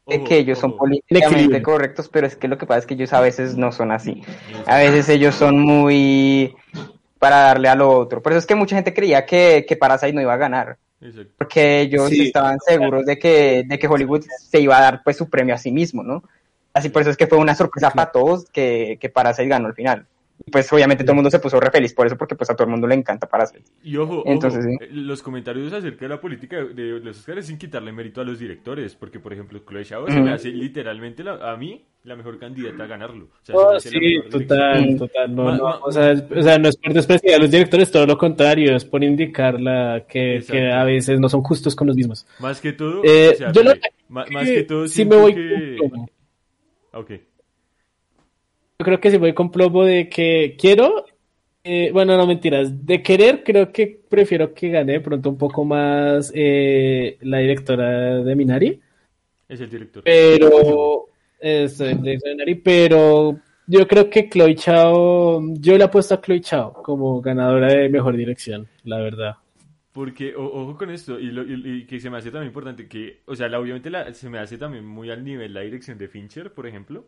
de 0.08 0.16
ojo, 0.18 0.26
que 0.26 0.40
ellos 0.40 0.58
son 0.58 0.76
políticamente 0.76 1.62
correctos, 1.62 2.10
pero 2.10 2.26
es 2.26 2.36
que 2.36 2.48
lo 2.48 2.58
que 2.58 2.66
pasa 2.66 2.80
es 2.80 2.86
que 2.88 2.96
ellos 2.96 3.14
a 3.14 3.22
veces 3.22 3.56
no 3.56 3.72
son 3.72 3.92
así. 3.92 4.24
A 4.66 4.78
veces 4.78 5.10
ellos 5.10 5.36
son 5.36 5.60
muy 5.60 6.56
para 7.20 7.38
darle 7.42 7.70
a 7.70 7.76
lo 7.76 7.92
otro. 7.92 8.24
Por 8.24 8.32
eso 8.32 8.40
es 8.40 8.48
que 8.48 8.56
mucha 8.56 8.76
gente 8.76 8.96
creía 8.96 9.28
que, 9.28 9.64
que 9.68 9.76
Parasite 9.76 10.14
no 10.14 10.22
iba 10.22 10.34
a 10.34 10.38
ganar, 10.38 10.78
Exacto. 11.02 11.34
porque 11.38 11.82
ellos 11.82 12.10
Sí. 12.10 12.28
estaban 12.28 12.58
seguros 12.66 13.06
de 13.06 13.18
que, 13.18 13.64
de 13.68 13.80
que 13.80 13.88
Hollywood 13.88 14.24
se 14.40 14.60
iba 14.62 14.78
a 14.78 14.82
dar 14.82 15.02
pues 15.04 15.18
su 15.18 15.30
premio 15.30 15.56
a 15.56 15.58
sí 15.58 15.72
mismo, 15.72 16.04
¿no? 16.04 16.24
Así 16.74 16.90
por 16.90 17.02
eso 17.02 17.12
es 17.12 17.18
que 17.18 17.28
fue 17.28 17.38
una 17.38 17.56
sorpresa 17.56 17.90
para 17.92 18.12
todos 18.12 18.46
que, 18.52 18.98
que 19.02 19.10
Parasite 19.10 19.48
ganó 19.50 19.68
al 19.68 19.74
final. 19.76 20.06
Y 20.46 20.50
pues 20.50 20.72
obviamente 20.74 21.04
todo 21.04 21.12
el 21.12 21.18
mundo 21.18 21.30
se 21.30 21.38
puso 21.40 21.60
re 21.60 21.70
feliz 21.70 21.94
por 21.94 22.08
eso, 22.08 22.18
porque 22.18 22.36
pues 22.36 22.50
a 22.50 22.56
todo 22.56 22.64
el 22.66 22.72
mundo 22.72 22.88
le 22.88 22.96
encanta 22.96 23.28
Parasite. 23.28 23.64
Y 23.84 23.96
ojo, 23.98 24.20
ojo, 24.22 24.24
Entonces, 24.26 24.64
sí. 24.66 24.76
eh, 24.80 24.88
los 24.92 25.22
comentarios 25.22 25.72
acerca 25.74 26.06
de 26.06 26.10
la 26.10 26.20
política 26.22 26.64
de, 26.64 27.00
los 27.00 27.20
Oscars 27.20 27.46
sin 27.46 27.58
quitarle 27.58 27.92
mérito 27.92 28.22
a 28.22 28.24
los 28.24 28.40
directores, 28.40 28.96
porque 28.96 29.20
por 29.20 29.34
ejemplo, 29.34 29.60
Chloe 29.68 29.86
Zhao 29.86 30.08
se 30.08 30.20
me 30.20 30.32
hace 30.32 30.50
literalmente 30.50 31.24
la- 31.24 31.52
a 31.52 31.58
mí 31.58 31.86
la 32.04 32.16
mejor 32.16 32.40
candidata 32.40 32.84
a 32.84 32.88
ganarlo. 32.88 33.26
O 33.26 33.46
sea, 33.46 33.56
Oh, 33.56 33.80
sí, 33.80 34.20
total, 34.30 34.98
total. 34.98 35.36
No, 35.36 35.44
Ma- 35.44 35.58
no, 35.58 35.64
ma- 35.64 35.80
o, 35.84 35.92
sea, 35.92 36.12
es- 36.12 36.24
o 36.32 36.42
sea, 36.42 36.58
no 36.58 36.70
es 36.70 36.78
por 36.78 36.94
despreciar 36.94 37.36
a 37.36 37.38
los 37.44 37.52
directores, 37.52 37.92
todo 37.92 38.06
lo 38.08 38.18
contrario, 38.18 38.76
es 38.76 38.86
por 38.86 39.04
indicar 39.04 39.62
la, 39.62 40.06
que, 40.10 40.44
que 40.50 40.72
a 40.72 40.84
veces 40.84 41.20
no 41.20 41.30
son 41.30 41.44
justos 41.44 41.76
con 41.76 41.88
los 41.88 41.96
mismos. 41.96 42.26
Más 42.40 42.60
que 42.60 42.74
todo, 42.74 43.04
Eh, 43.04 43.30
o 43.34 43.36
sea, 43.36 43.52
yo 43.52 43.62
ma- 44.10 44.26
más 44.32 44.50
que 44.50 44.64
todo 44.64 44.88
sí 44.88 45.06
me 45.06 45.16
voy 45.16 45.36
que... 45.36 45.76
con- 45.80 46.10
Ok. 46.94 47.12
Yo 48.80 48.86
creo 48.86 49.00
que 49.00 49.12
si 49.12 49.18
voy 49.18 49.34
con 49.34 49.52
plomo 49.52 49.84
de 49.86 50.10
que 50.10 50.56
quiero, 50.60 51.06
eh, 51.64 51.92
bueno, 51.94 52.18
no 52.18 52.26
mentiras, 52.26 52.84
de 52.86 53.04
querer 53.04 53.44
creo 53.44 53.72
que 53.72 54.02
prefiero 54.10 54.54
que 54.56 54.70
gane 54.70 54.94
de 54.94 55.02
pronto 55.02 55.30
un 55.30 55.38
poco 55.38 55.64
más 55.64 56.32
eh, 56.34 57.18
la 57.22 57.38
directora 57.38 58.18
de 58.24 58.36
Minari, 58.36 58.82
Es 59.48 59.62
el 59.62 59.70
director. 59.70 60.02
pero 60.04 61.06
es 61.42 61.80
el 61.82 62.02
director 62.02 62.36
de 62.36 62.56
pero 62.64 63.40
yo 63.68 63.88
creo 63.88 64.10
que 64.10 64.30
Chloe 64.30 64.56
Chao, 64.56 65.42
yo 65.60 65.78
le 65.78 65.84
apuesto 65.84 66.16
a 66.16 66.22
Chloe 66.22 66.42
Chao 66.42 66.74
como 66.84 67.22
ganadora 67.22 67.74
de 67.74 67.90
mejor 67.90 68.16
dirección, 68.18 68.68
la 68.84 68.98
verdad. 69.00 69.36
Porque, 69.92 70.34
ojo 70.38 70.78
con 70.78 70.90
esto, 70.90 71.20
y, 71.20 71.32
lo- 71.32 71.44
que 71.86 72.00
se 72.00 72.10
me 72.10 72.18
hace 72.18 72.32
también 72.32 72.48
importante 72.48 72.88
que, 72.88 73.24
o 73.26 73.36
sea, 73.36 73.50
la, 73.50 73.60
obviamente 73.60 73.90
la- 73.90 74.14
se 74.14 74.30
me 74.30 74.40
hace 74.40 74.58
también 74.58 74.86
muy 74.86 75.10
al 75.12 75.24
nivel 75.24 75.54
la 75.54 75.62
dirección 75.62 75.98
de 75.98 76.08
Fincher, 76.08 76.54
por 76.54 76.66
ejemplo. 76.66 77.08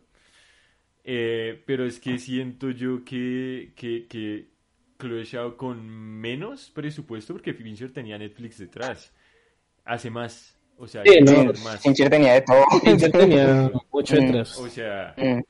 Eh, 1.04 1.62
pero 1.66 1.84
es 1.84 2.00
que 2.00 2.18
siento 2.18 2.70
yo 2.70 3.04
que, 3.04 3.72
que, 3.76 4.06
que 4.08 4.48
Chloe 4.98 5.24
Zhao 5.26 5.56
con 5.56 5.86
menos 5.86 6.70
presupuesto, 6.70 7.34
porque 7.34 7.52
Fincher 7.54 7.92
tenía 7.92 8.18
Netflix 8.18 8.58
detrás, 8.58 9.12
hace 9.84 10.10
más. 10.10 10.53
O 10.78 10.86
sea, 10.86 11.02
Sí, 11.04 11.18
no, 11.20 11.44
más. 11.64 11.80
Fincher 11.80 12.10
tenía 12.10 12.34
de 12.34 12.40
todo. 12.42 12.56
Fincher 12.84 13.12
tenía 13.12 13.70
mucho 13.92 14.16
Mm. 14.16 14.18
detrás. 14.20 14.58
O 14.58 14.68
sea, 14.68 15.14
Mm. 15.16 15.40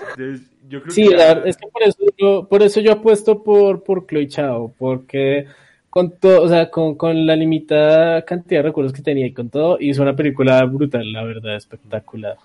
entonces, 0.00 0.40
yo 0.68 0.82
creo 0.82 0.94
Sí, 0.94 1.08
que 1.08 1.16
la 1.16 1.26
verdad 1.26 1.46
es 1.48 1.56
que 1.56 1.66
por 1.68 1.82
eso 1.82 1.98
yo, 2.18 2.48
por 2.48 2.62
eso 2.62 2.80
yo 2.80 2.92
apuesto 2.92 3.42
por, 3.42 3.82
por 3.84 4.06
Chloe 4.06 4.28
Chao, 4.28 4.74
porque 4.78 5.46
con 5.90 6.10
todo, 6.18 6.42
o 6.42 6.48
sea, 6.48 6.70
con, 6.70 6.96
con 6.96 7.24
la 7.26 7.36
limitada 7.36 8.22
cantidad 8.24 8.60
de 8.60 8.68
recursos 8.68 8.92
que 8.92 9.02
tenía 9.02 9.26
y 9.26 9.32
con 9.32 9.48
todo, 9.50 9.76
hizo 9.78 10.02
una 10.02 10.16
película 10.16 10.64
brutal, 10.64 11.12
la 11.12 11.22
verdad, 11.22 11.54
espectacular. 11.56 12.36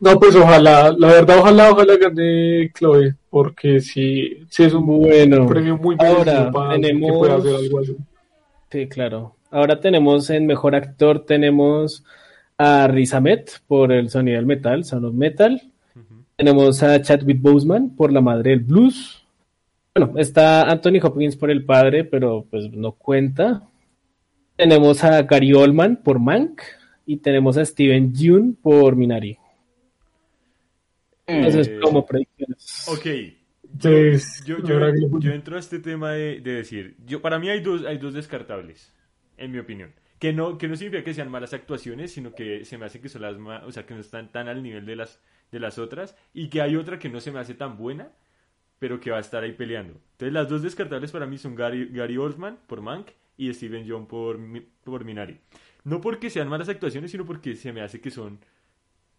No, 0.00 0.18
pues 0.18 0.34
ojalá, 0.34 0.92
la 0.98 1.06
verdad, 1.06 1.38
ojalá, 1.38 1.70
ojalá 1.70 1.96
gane 1.96 2.70
Chloe, 2.74 3.14
porque 3.30 3.80
sí, 3.80 4.44
sí 4.50 4.64
es 4.64 4.74
un 4.74 4.84
Bueno, 4.86 5.46
premio 5.46 5.76
muy 5.76 5.94
ahora 5.98 6.24
merecido 6.24 6.52
para 6.52 6.70
alguien 6.72 6.96
que 6.96 7.00
tenemos- 7.06 7.18
pueda 7.18 7.36
hacer 7.36 7.54
algo 7.54 7.78
así. 7.78 7.96
sí, 8.72 8.88
claro. 8.88 9.32
Ahora 9.50 9.80
tenemos 9.80 10.28
en 10.30 10.46
Mejor 10.46 10.74
Actor, 10.74 11.24
tenemos 11.24 12.04
a 12.58 12.86
Riz 12.88 13.14
Ahmed 13.14 13.40
por 13.66 13.92
El 13.92 14.10
Sonido 14.10 14.36
del 14.36 14.46
Metal, 14.46 14.84
Sound 14.84 15.04
of 15.06 15.14
Metal. 15.14 15.60
Tenemos 16.36 16.82
a 16.82 17.00
Chadwick 17.00 17.40
Boseman 17.40 17.96
por 17.96 18.12
La 18.12 18.20
Madre 18.20 18.50
del 18.50 18.60
Blues. 18.60 19.22
Bueno, 19.94 20.18
está 20.18 20.62
Anthony 20.70 20.98
Hopkins 21.02 21.36
por 21.36 21.50
El 21.50 21.64
Padre, 21.64 22.04
pero 22.04 22.44
pues 22.50 22.70
no 22.70 22.92
cuenta. 22.92 23.62
Tenemos 24.56 25.02
a 25.04 25.22
Gary 25.22 25.54
Oldman 25.54 25.96
por 25.96 26.18
Mank 26.18 26.60
y 27.06 27.18
tenemos 27.18 27.56
a 27.56 27.64
Steven 27.64 28.12
Yeun 28.14 28.54
por 28.60 28.96
Minari. 28.96 29.38
Entonces, 31.26 31.68
Eh, 31.68 31.78
como 31.82 32.04
predicciones. 32.06 32.86
Ok. 32.88 33.06
Entonces, 33.72 34.42
Yo, 34.46 34.58
la 34.58 34.88
yo, 34.90 35.18
que- 35.18 35.26
yo 35.26 35.32
entro 35.32 35.56
a 35.56 35.60
este 35.60 35.78
tema 35.78 36.12
de, 36.12 36.40
de 36.40 36.52
decir, 36.52 36.96
yo 37.06 37.20
para 37.20 37.38
mí 37.38 37.48
hay 37.48 37.60
dos, 37.60 37.84
hay 37.84 37.98
dos 37.98 38.14
descartables, 38.14 38.92
en 39.36 39.52
mi 39.52 39.58
opinión. 39.58 39.92
Que 40.18 40.32
no, 40.32 40.56
que 40.56 40.66
no 40.68 40.76
significa 40.76 41.04
que 41.04 41.12
sean 41.14 41.30
malas 41.30 41.52
actuaciones, 41.52 42.12
sino 42.12 42.34
que 42.34 42.64
se 42.64 42.78
me 42.78 42.86
hace 42.86 43.00
que 43.00 43.08
son 43.08 43.22
las 43.22 43.36
ma- 43.36 43.62
o 43.66 43.72
sea, 43.72 43.84
que 43.84 43.94
no 43.94 44.00
están 44.00 44.32
tan 44.32 44.48
al 44.48 44.62
nivel 44.62 44.86
de 44.86 44.96
las, 44.96 45.20
de 45.52 45.60
las 45.60 45.78
otras, 45.78 46.16
y 46.32 46.48
que 46.48 46.62
hay 46.62 46.76
otra 46.76 46.98
que 46.98 47.08
no 47.10 47.20
se 47.20 47.32
me 47.32 47.38
hace 47.40 47.54
tan 47.54 47.76
buena, 47.76 48.08
pero 48.78 48.98
que 49.00 49.10
va 49.10 49.18
a 49.18 49.20
estar 49.20 49.42
ahí 49.42 49.52
peleando. 49.52 49.94
Entonces 50.12 50.32
las 50.32 50.48
dos 50.48 50.62
descartables 50.62 51.10
para 51.12 51.26
mí 51.26 51.36
son 51.38 51.54
Gary, 51.54 51.88
Gary 51.92 52.16
Oldman 52.16 52.58
por 52.66 52.80
Mank 52.80 53.08
y 53.36 53.52
Steven 53.52 53.84
Yeun 53.84 54.06
por, 54.06 54.38
Mi- 54.38 54.60
por 54.84 55.04
Minari. 55.04 55.38
No 55.84 56.00
porque 56.00 56.30
sean 56.30 56.48
malas 56.48 56.68
actuaciones, 56.68 57.10
sino 57.10 57.24
porque 57.26 57.54
se 57.54 57.72
me 57.72 57.80
hace 57.82 58.00
que 58.00 58.10
son 58.10 58.38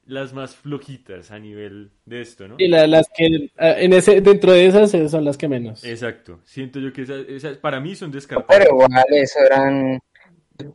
las 0.05 0.34
más 0.34 0.55
flojitas 0.55 1.32
a 1.32 1.39
nivel 1.39 1.91
de 2.05 2.22
esto, 2.22 2.47
¿no? 2.47 2.55
Y 2.57 2.68
la- 2.70 2.88
las 2.88 3.07
que 3.15 3.51
ah, 3.57 3.76
en 3.78 3.91
ese, 3.93 4.22
dentro 4.22 4.51
de 4.53 4.65
esas 4.65 4.93
eh, 4.93 5.09
son 5.09 5.26
las 5.26 5.38
que 5.38 5.47
menos. 5.49 5.84
Exacto. 5.84 6.39
Siento 6.45 6.80
yo 6.80 6.93
que 6.93 7.01
esas, 7.01 7.28
esas 7.28 7.57
para 7.57 7.80
mí 7.82 7.93
son 7.95 8.11
descartables. 8.11 8.68
Pero 8.70 8.84
igual, 8.84 9.03
eso 9.11 9.39
eran. 9.45 9.99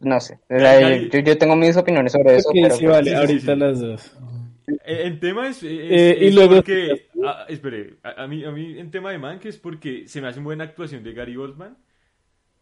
No 0.01 0.21
sé. 0.21 0.39
yo, 0.49 1.19
yo 1.21 1.39
tengo 1.39 1.57
mis 1.57 1.77
opiniones 1.77 2.13
sobre 2.13 2.37
eso. 2.37 2.51
Pero 2.53 2.75
sí, 2.75 2.85
pues, 2.85 2.93
vale, 2.93 3.05
sí, 3.05 3.11
sí, 3.11 3.15
ahorita 3.21 3.53
sí. 3.55 3.59
las 3.59 3.81
dos. 3.81 4.17
Eh, 4.85 5.03
En 5.07 5.19
tema 5.21 5.49
es, 5.49 5.63
es- 5.63 5.65
Eh, 5.65 6.19
y 6.21 6.31
luego- 6.33 6.57
porque, 6.57 7.09
ah, 7.25 7.47
espere, 7.49 7.95
a, 8.03 8.23
a 8.23 8.27
mí, 8.29 8.45
a 8.45 8.51
mí 8.53 8.79
en 8.79 8.91
tema 8.91 9.11
de 9.11 9.19
Mank 9.19 9.45
es 9.47 9.59
porque 9.59 10.07
se 10.07 10.21
me 10.21 10.29
hace 10.29 10.41
buena 10.41 10.65
actuación 10.65 11.03
de 11.03 11.13
Gary 11.13 11.37
Oldman, 11.37 11.77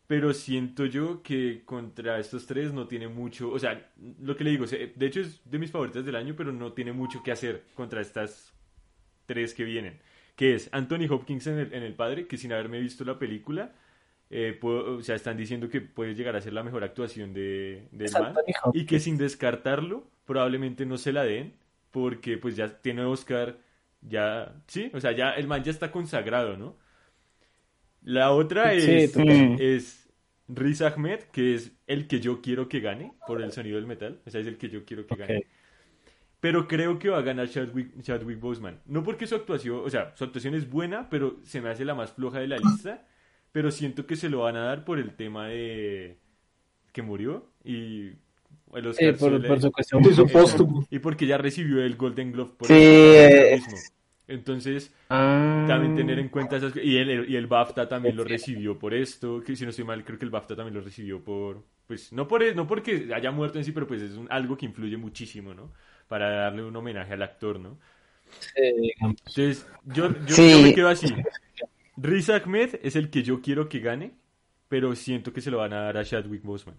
pero 0.06 0.32
siento 0.32 0.86
yo 0.86 1.22
que 1.22 1.62
contra 1.64 2.18
estos 2.18 2.46
tres 2.46 2.72
no 2.72 2.88
tiene 2.88 3.06
mucho, 3.06 3.50
o 3.52 3.58
sea, 3.58 3.90
lo 4.20 4.34
que 4.36 4.42
le 4.44 4.50
digo, 4.50 4.66
de 4.66 5.06
hecho 5.06 5.20
es 5.20 5.40
de 5.44 5.58
mis 5.58 5.70
favoritas 5.70 6.04
del 6.04 6.16
año, 6.16 6.34
pero 6.36 6.52
no 6.52 6.72
tiene 6.72 6.92
mucho 6.92 7.22
que 7.22 7.30
hacer 7.32 7.62
contra 7.74 8.00
estas 8.00 8.52
tres 9.26 9.54
que 9.54 9.62
vienen, 9.64 10.00
que 10.34 10.54
es 10.54 10.68
Anthony 10.72 11.06
Hopkins 11.08 11.46
en 11.46 11.58
el, 11.58 11.72
en 11.74 11.82
el 11.84 11.94
padre, 11.94 12.26
que 12.26 12.36
sin 12.38 12.52
haberme 12.52 12.80
visto 12.80 13.04
la 13.04 13.18
película, 13.20 13.72
eh, 14.30 14.56
puedo- 14.60 14.96
o 14.98 15.02
sea, 15.02 15.16
están 15.16 15.36
diciendo 15.36 15.68
que 15.68 15.80
puede 15.80 16.14
llegar 16.14 16.36
a 16.36 16.40
ser 16.40 16.52
la 16.52 16.62
mejor 16.62 16.84
actuación 16.84 17.32
de, 17.34 17.88
del 17.90 18.12
man 18.12 18.34
y 18.72 18.86
que 18.86 19.00
sin 19.00 19.18
descartarlo 19.18 20.06
probablemente 20.24 20.86
no 20.86 20.96
se 20.98 21.12
la 21.12 21.24
den 21.24 21.54
porque 21.90 22.38
pues 22.38 22.54
ya 22.56 22.68
tiene 22.80 23.04
Oscar 23.04 23.58
ya 24.02 24.54
sí 24.68 24.90
o 24.94 25.00
sea 25.00 25.12
ya 25.12 25.30
el 25.32 25.46
man 25.48 25.62
ya 25.64 25.72
está 25.72 25.90
consagrado 25.90 26.56
no 26.56 26.76
la 28.02 28.30
otra 28.30 28.72
es 28.72 29.12
total. 29.12 29.60
es 29.60 30.08
Riz 30.48 30.80
Ahmed 30.82 31.20
que 31.32 31.54
es 31.54 31.72
el 31.86 32.06
que 32.06 32.20
yo 32.20 32.40
quiero 32.40 32.68
que 32.68 32.80
gane 32.80 33.12
por 33.26 33.42
el 33.42 33.52
sonido 33.52 33.76
del 33.76 33.86
metal 33.86 34.20
o 34.26 34.30
sea 34.30 34.40
es 34.40 34.46
el 34.46 34.56
que 34.56 34.68
yo 34.68 34.84
quiero 34.84 35.06
que 35.06 35.16
gane 35.16 35.46
pero 36.40 36.66
creo 36.68 36.98
que 36.98 37.10
va 37.10 37.18
a 37.18 37.22
ganar 37.22 37.50
Chadwick, 37.50 38.00
Chadwick 38.00 38.40
Boseman. 38.40 38.80
No 38.86 39.02
porque 39.04 39.26
su 39.26 39.34
actuación, 39.34 39.82
o 39.84 39.90
sea, 39.90 40.16
su 40.16 40.24
actuación 40.24 40.54
es 40.54 40.70
buena, 40.70 41.10
pero 41.10 41.38
se 41.44 41.60
me 41.60 41.68
hace 41.68 41.84
la 41.84 41.94
más 41.94 42.12
floja 42.12 42.38
de 42.40 42.48
la 42.48 42.56
lista. 42.56 43.06
Pero 43.52 43.70
siento 43.70 44.06
que 44.06 44.16
se 44.16 44.28
lo 44.28 44.40
van 44.40 44.56
a 44.56 44.64
dar 44.64 44.84
por 44.84 44.98
el 44.98 45.14
tema 45.14 45.48
de 45.48 46.18
que 46.92 47.02
murió 47.02 47.46
y 47.64 48.12
el 48.74 48.86
Oscar 48.86 49.16
por, 49.16 49.60
su 49.60 49.72
cuestión. 49.72 50.04
Su 50.14 50.26
póstumo. 50.26 50.86
Y 50.90 50.98
porque 51.00 51.26
ya 51.26 51.38
recibió 51.38 51.82
el 51.82 51.96
Golden 51.96 52.32
Glove 52.32 52.52
por 52.56 52.68
Sí, 52.68 52.74
el- 52.74 52.80
por 52.80 53.46
eh, 53.46 53.54
mismo. 53.56 53.76
Entonces, 54.28 54.92
ah, 55.10 55.64
también 55.68 55.96
tener 55.96 56.18
en 56.20 56.28
cuenta 56.28 56.56
esas 56.56 56.74
y 56.76 56.96
el, 56.98 57.28
y 57.28 57.36
el 57.36 57.46
BAFTA 57.48 57.88
también 57.88 58.16
lo 58.16 58.24
recibió 58.24 58.78
por 58.78 58.94
esto, 58.94 59.40
que 59.40 59.56
si 59.56 59.64
no 59.64 59.70
estoy 59.70 59.84
mal, 59.84 60.04
creo 60.04 60.18
que 60.18 60.24
el 60.24 60.30
BAFTA 60.30 60.54
también 60.54 60.74
lo 60.74 60.80
recibió 60.80 61.22
por, 61.22 61.64
pues, 61.88 62.12
no 62.12 62.28
por 62.28 62.40
no 62.54 62.66
porque 62.66 63.08
haya 63.14 63.32
muerto 63.32 63.58
en 63.58 63.64
sí, 63.64 63.72
pero 63.72 63.86
pues 63.88 64.02
es 64.02 64.16
un- 64.16 64.28
algo 64.30 64.56
que 64.56 64.66
influye 64.66 64.96
muchísimo, 64.96 65.52
¿no? 65.54 65.72
Para 66.08 66.30
darle 66.30 66.62
un 66.64 66.74
homenaje 66.76 67.12
al 67.14 67.22
actor, 67.22 67.58
¿no? 67.58 67.78
Entonces, 69.00 69.66
yo, 69.84 70.08
yo, 70.26 70.34
Sí. 70.36 70.50
yo 70.50 70.62
me 70.62 70.74
quedo 70.74 70.88
así. 70.88 71.06
Riz 72.02 72.30
Ahmed 72.30 72.76
es 72.82 72.96
el 72.96 73.10
que 73.10 73.22
yo 73.22 73.42
quiero 73.42 73.68
que 73.68 73.80
gane, 73.80 74.12
pero 74.68 74.94
siento 74.96 75.32
que 75.32 75.40
se 75.40 75.50
lo 75.50 75.58
van 75.58 75.72
a 75.72 75.82
dar 75.82 75.98
a 75.98 76.04
Chadwick 76.04 76.42
Boseman. 76.42 76.76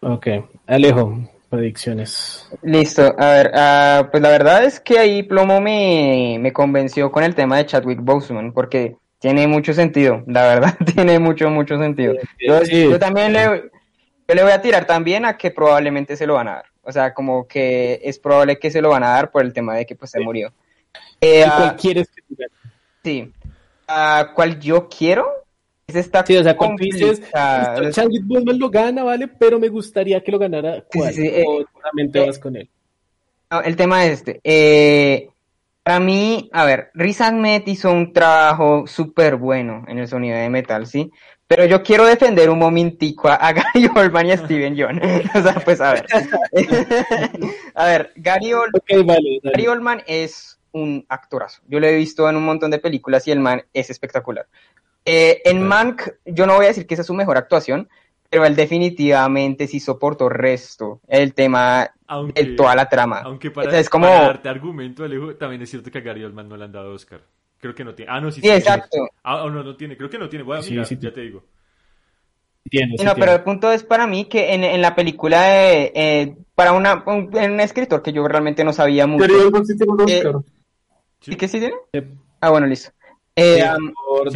Ok, 0.00 0.28
Alejo, 0.66 1.18
predicciones. 1.50 2.48
Listo, 2.62 3.14
a 3.18 3.30
ver, 3.32 3.50
ah, 3.54 4.08
pues 4.10 4.22
la 4.22 4.28
verdad 4.28 4.64
es 4.64 4.78
que 4.78 4.98
ahí 4.98 5.24
Plomo 5.24 5.60
me, 5.60 6.36
me 6.40 6.52
convenció 6.52 7.10
con 7.10 7.24
el 7.24 7.34
tema 7.34 7.56
de 7.56 7.66
Chadwick 7.66 8.00
Boseman, 8.00 8.52
porque 8.52 8.96
tiene 9.18 9.48
mucho 9.48 9.72
sentido, 9.72 10.22
la 10.28 10.42
verdad, 10.44 10.76
tiene 10.94 11.18
mucho, 11.18 11.50
mucho 11.50 11.78
sentido. 11.78 12.14
Yo, 12.38 12.64
Sí. 12.64 12.84
yo 12.84 12.98
también 13.00 13.32
le, 13.32 13.70
yo 14.28 14.34
le 14.34 14.42
voy 14.42 14.52
a 14.52 14.62
tirar 14.62 14.86
también 14.86 15.24
a 15.24 15.36
que 15.36 15.50
probablemente 15.50 16.16
se 16.16 16.28
lo 16.28 16.34
van 16.34 16.46
a 16.46 16.52
dar, 16.56 16.64
o 16.82 16.92
sea, 16.92 17.12
como 17.12 17.48
que 17.48 18.00
es 18.04 18.20
probable 18.20 18.60
que 18.60 18.70
se 18.70 18.80
lo 18.80 18.90
van 18.90 19.02
a 19.02 19.08
dar 19.08 19.32
por 19.32 19.42
el 19.42 19.52
tema 19.52 19.74
de 19.74 19.84
que 19.84 19.96
pues 19.96 20.12
se 20.12 20.20
murió. 20.20 20.52
Eh, 21.20 21.40
¿Y 21.40 21.42
ah, 21.42 21.54
cuál 21.56 21.76
quieres 21.76 22.08
que 22.08 22.22
te 22.22 22.34
gane? 22.42 22.57
Sí, 23.02 23.32
¿A 23.86 24.32
¿cuál 24.34 24.60
yo 24.60 24.88
quiero? 24.88 25.26
Es 25.86 25.96
esta 25.96 26.24
Sí, 26.26 26.36
o 26.36 26.42
sea, 26.42 26.56
cuando 26.56 26.76
dices, 26.82 27.20
complicada. 27.20 27.80
"Listo, 27.80 28.02
Chadwick 28.02 28.26
Boseman 28.26 28.58
lo 28.58 28.68
gana, 28.68 29.04
vale, 29.04 29.28
pero 29.28 29.58
me 29.58 29.68
gustaría 29.68 30.22
que 30.22 30.30
lo 30.30 30.38
ganara. 30.38 30.84
Sí, 30.90 30.98
¿Cuál? 30.98 31.14
sí, 31.14 31.22
sí, 31.28 31.44
o 31.46 31.64
solamente 31.72 32.22
eh, 32.22 32.26
vas 32.26 32.38
con 32.38 32.56
él. 32.56 32.68
No, 33.50 33.62
el 33.62 33.76
tema 33.76 34.04
es 34.04 34.12
este. 34.12 34.40
Eh, 34.44 35.30
para 35.82 36.00
mí, 36.00 36.50
a 36.52 36.66
ver, 36.66 36.90
Riz 36.92 37.22
Ahmed 37.22 37.62
hizo 37.66 37.90
un 37.90 38.12
trabajo 38.12 38.86
súper 38.86 39.36
bueno 39.36 39.86
en 39.88 39.98
el 39.98 40.06
sonido 40.06 40.36
de 40.36 40.50
metal, 40.50 40.86
¿sí? 40.86 41.10
Pero 41.46 41.64
yo 41.64 41.82
quiero 41.82 42.04
defender 42.04 42.50
un 42.50 42.58
momentico 42.58 43.28
a, 43.28 43.36
a 43.36 43.52
Gary 43.54 43.88
Oldman 43.96 44.26
y 44.26 44.32
a 44.32 44.36
Steven 44.36 44.76
John. 44.78 45.00
o 45.34 45.42
sea, 45.42 45.54
pues 45.64 45.80
a 45.80 45.94
ver. 45.94 46.04
a 47.74 47.86
ver, 47.86 48.12
Gary, 48.16 48.52
vale. 49.06 49.40
Gary 49.42 49.66
Oldman 49.66 50.02
es 50.06 50.57
un 50.82 51.04
actorazo. 51.08 51.62
Yo 51.68 51.80
lo 51.80 51.86
he 51.86 51.96
visto 51.96 52.28
en 52.28 52.36
un 52.36 52.44
montón 52.44 52.70
de 52.70 52.78
películas 52.78 53.26
y 53.28 53.32
el 53.32 53.40
man 53.40 53.62
es 53.72 53.90
espectacular. 53.90 54.46
Eh, 55.04 55.40
en 55.44 55.62
Mank, 55.62 56.02
yo 56.26 56.46
no 56.46 56.56
voy 56.56 56.66
a 56.66 56.68
decir 56.68 56.86
que 56.86 56.94
esa 56.94 57.00
es 57.02 57.06
su 57.06 57.14
mejor 57.14 57.38
actuación, 57.38 57.88
pero 58.28 58.44
él 58.44 58.54
definitivamente 58.56 59.66
sí 59.66 59.80
soportó 59.80 60.28
resto 60.28 61.00
el 61.08 61.32
tema 61.32 61.90
Aunque, 62.06 62.44
de 62.44 62.52
toda 62.56 62.74
la 62.74 62.88
trama. 62.88 63.20
aunque 63.24 63.50
para, 63.50 63.68
O 63.68 63.70
sea, 63.70 63.80
es 63.80 63.88
como... 63.88 64.06
para 64.06 64.20
darte 64.26 64.48
argumento, 64.50 65.04
Alejo, 65.04 65.34
también 65.36 65.62
es 65.62 65.70
cierto 65.70 65.90
que 65.90 65.98
a 65.98 66.00
Gary 66.02 66.24
Oldman 66.24 66.48
no 66.48 66.56
le 66.56 66.64
han 66.64 66.72
dado 66.72 66.92
Oscar. 66.92 67.22
Creo 67.60 67.74
que 67.74 67.84
no 67.84 67.94
tiene. 67.94 68.12
Ah, 68.12 68.20
no, 68.20 68.30
sí, 68.30 68.40
Sí, 68.40 68.48
exacto. 68.50 68.98
Ah, 69.24 69.44
oh, 69.44 69.50
no, 69.50 69.64
no 69.64 69.76
tiene. 69.76 69.96
Creo 69.96 70.08
que 70.10 70.18
no 70.18 70.28
tiene. 70.28 70.44
Voy 70.44 70.58
a 70.58 70.62
Sí, 70.62 70.70
mirar, 70.72 70.86
sí 70.86 70.96
ya 71.00 71.12
te 71.12 71.22
digo. 71.22 71.42
Tiene, 72.70 72.98
sí 72.98 73.04
no, 73.04 73.14
tiene. 73.14 73.26
pero 73.26 73.32
el 73.38 73.42
punto 73.44 73.72
es 73.72 73.82
para 73.82 74.06
mí 74.06 74.26
que 74.26 74.52
en, 74.52 74.62
en 74.62 74.80
la 74.82 74.94
película 74.94 75.42
de, 75.42 75.92
eh, 75.94 76.36
para 76.54 76.72
una, 76.72 77.02
un, 77.06 77.34
un 77.34 77.60
escritor 77.60 78.02
que 78.02 78.12
yo 78.12 78.28
realmente 78.28 78.62
no 78.62 78.72
sabía 78.72 79.06
mucho. 79.06 79.24
Oldman 79.24 79.64
sí 79.66 79.76
tiene 79.76 79.92
un 79.92 80.00
Oscar. 80.02 80.34
¿Sí 81.20 81.36
que 81.36 81.48
sí 81.48 81.58
tiene? 81.58 81.74
Sí. 81.92 82.00
Ah, 82.40 82.50
bueno, 82.50 82.66
listo. 82.66 82.90
Eh, 83.34 83.62
Sí, 83.62 83.68
um, 83.68 83.92
Hour. 84.08 84.30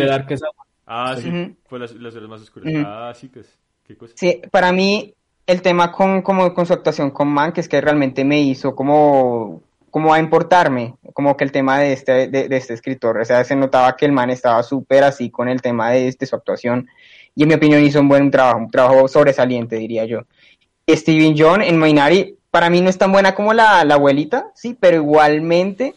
Ah, 0.86 1.16
sí, 1.16 1.56
fue 1.66 1.78
las, 1.78 1.94
las 1.94 2.14
horas 2.14 2.28
más 2.28 2.42
oscuras. 2.42 2.72
Ah, 2.84 3.12
sí, 3.14 3.28
pues, 3.28 3.58
qué 3.84 3.96
cosa. 3.96 4.14
Sí, 4.16 4.42
para 4.50 4.72
mí 4.72 5.14
el 5.46 5.62
tema 5.62 5.90
con, 5.90 6.22
como, 6.22 6.52
con 6.54 6.66
su 6.66 6.72
actuación 6.72 7.10
con 7.10 7.28
Mank 7.28 7.58
es 7.58 7.68
que 7.68 7.80
realmente 7.80 8.24
me 8.24 8.40
hizo 8.40 8.74
como, 8.74 9.62
como 9.90 10.12
a 10.12 10.18
importarme, 10.18 10.96
como 11.14 11.36
que 11.36 11.44
el 11.44 11.52
tema 11.52 11.78
de 11.78 11.92
este, 11.92 12.28
de, 12.28 12.48
de 12.48 12.56
este 12.56 12.74
escritor, 12.74 13.18
o 13.18 13.24
sea, 13.24 13.42
se 13.44 13.56
notaba 13.56 13.96
que 13.96 14.06
el 14.06 14.12
man 14.12 14.30
estaba 14.30 14.62
súper 14.62 15.04
así 15.04 15.30
con 15.30 15.48
el 15.48 15.62
tema 15.62 15.90
de, 15.90 16.12
de 16.12 16.26
su 16.26 16.36
actuación 16.36 16.88
y 17.34 17.42
en 17.42 17.48
mi 17.48 17.54
opinión 17.54 17.82
hizo 17.82 18.00
un 18.00 18.08
buen 18.08 18.30
trabajo, 18.30 18.58
un 18.58 18.70
trabajo 18.70 19.08
sobresaliente, 19.08 19.76
diría 19.76 20.04
yo. 20.04 20.20
Y 20.84 20.96
Steven 20.96 21.34
John 21.38 21.62
en 21.62 21.78
Moinari, 21.78 22.36
para 22.50 22.68
mí 22.68 22.80
no 22.80 22.90
es 22.90 22.98
tan 22.98 23.12
buena 23.12 23.34
como 23.34 23.54
la, 23.54 23.84
la 23.84 23.94
abuelita, 23.94 24.50
sí, 24.54 24.76
pero 24.78 24.96
igualmente 24.96 25.94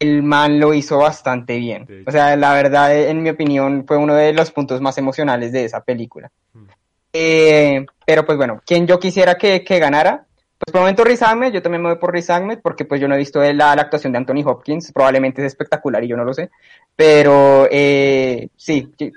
el 0.00 0.22
man 0.22 0.60
lo 0.60 0.74
hizo 0.74 0.98
bastante 0.98 1.56
bien. 1.58 1.86
O 2.06 2.10
sea, 2.12 2.36
la 2.36 2.54
verdad, 2.54 2.96
en 2.96 3.22
mi 3.22 3.30
opinión, 3.30 3.84
fue 3.86 3.96
uno 3.96 4.14
de 4.14 4.32
los 4.32 4.50
puntos 4.52 4.80
más 4.80 4.96
emocionales 4.98 5.52
de 5.52 5.64
esa 5.64 5.82
película. 5.82 6.30
Mm. 6.52 6.64
Eh, 7.12 7.86
pero 8.06 8.24
pues 8.24 8.36
bueno, 8.38 8.60
quien 8.64 8.86
yo 8.86 8.98
quisiera 9.00 9.36
que, 9.36 9.64
que 9.64 9.78
ganara, 9.78 10.24
pues 10.58 10.72
por 10.72 10.76
el 10.76 10.82
momento 10.82 11.04
Riz 11.04 11.22
Ahmed, 11.22 11.52
yo 11.52 11.62
también 11.62 11.82
me 11.82 11.88
voy 11.88 11.98
por 11.98 12.12
Riz 12.12 12.30
Ahmed 12.30 12.58
porque 12.62 12.84
pues 12.84 13.00
yo 13.00 13.08
no 13.08 13.14
he 13.14 13.18
visto 13.18 13.40
la, 13.40 13.52
la 13.74 13.82
actuación 13.82 14.12
de 14.12 14.18
Anthony 14.18 14.42
Hopkins, 14.44 14.92
probablemente 14.92 15.40
es 15.40 15.46
espectacular 15.48 16.02
y 16.04 16.08
yo 16.08 16.16
no 16.16 16.24
lo 16.24 16.34
sé, 16.34 16.50
pero 16.94 17.66
eh, 17.70 18.48
sí, 18.56 18.92
sí, 18.98 19.12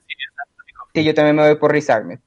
sí, 0.94 1.04
yo 1.04 1.14
también 1.14 1.36
me 1.36 1.48
voy 1.48 1.56
por 1.58 1.72
Riz 1.72 1.90
Ahmed. 1.90 2.20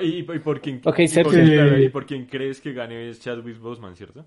¿Y, 0.00 0.06
y- 0.06 0.18
y 0.20 0.38
por 0.38 0.60
quién, 0.60 0.80
Ok, 0.84 0.98
y 1.00 1.02
por 1.02 1.08
Sergio. 1.08 1.30
quién- 1.32 1.44
espera, 1.52 1.78
¿y 1.80 1.88
por 1.90 2.06
quién 2.06 2.26
crees 2.26 2.60
que 2.60 2.72
gane 2.72 3.08
es 3.10 3.20
Chadwick 3.20 3.58
Boseman, 3.60 3.94
cierto? 3.96 4.24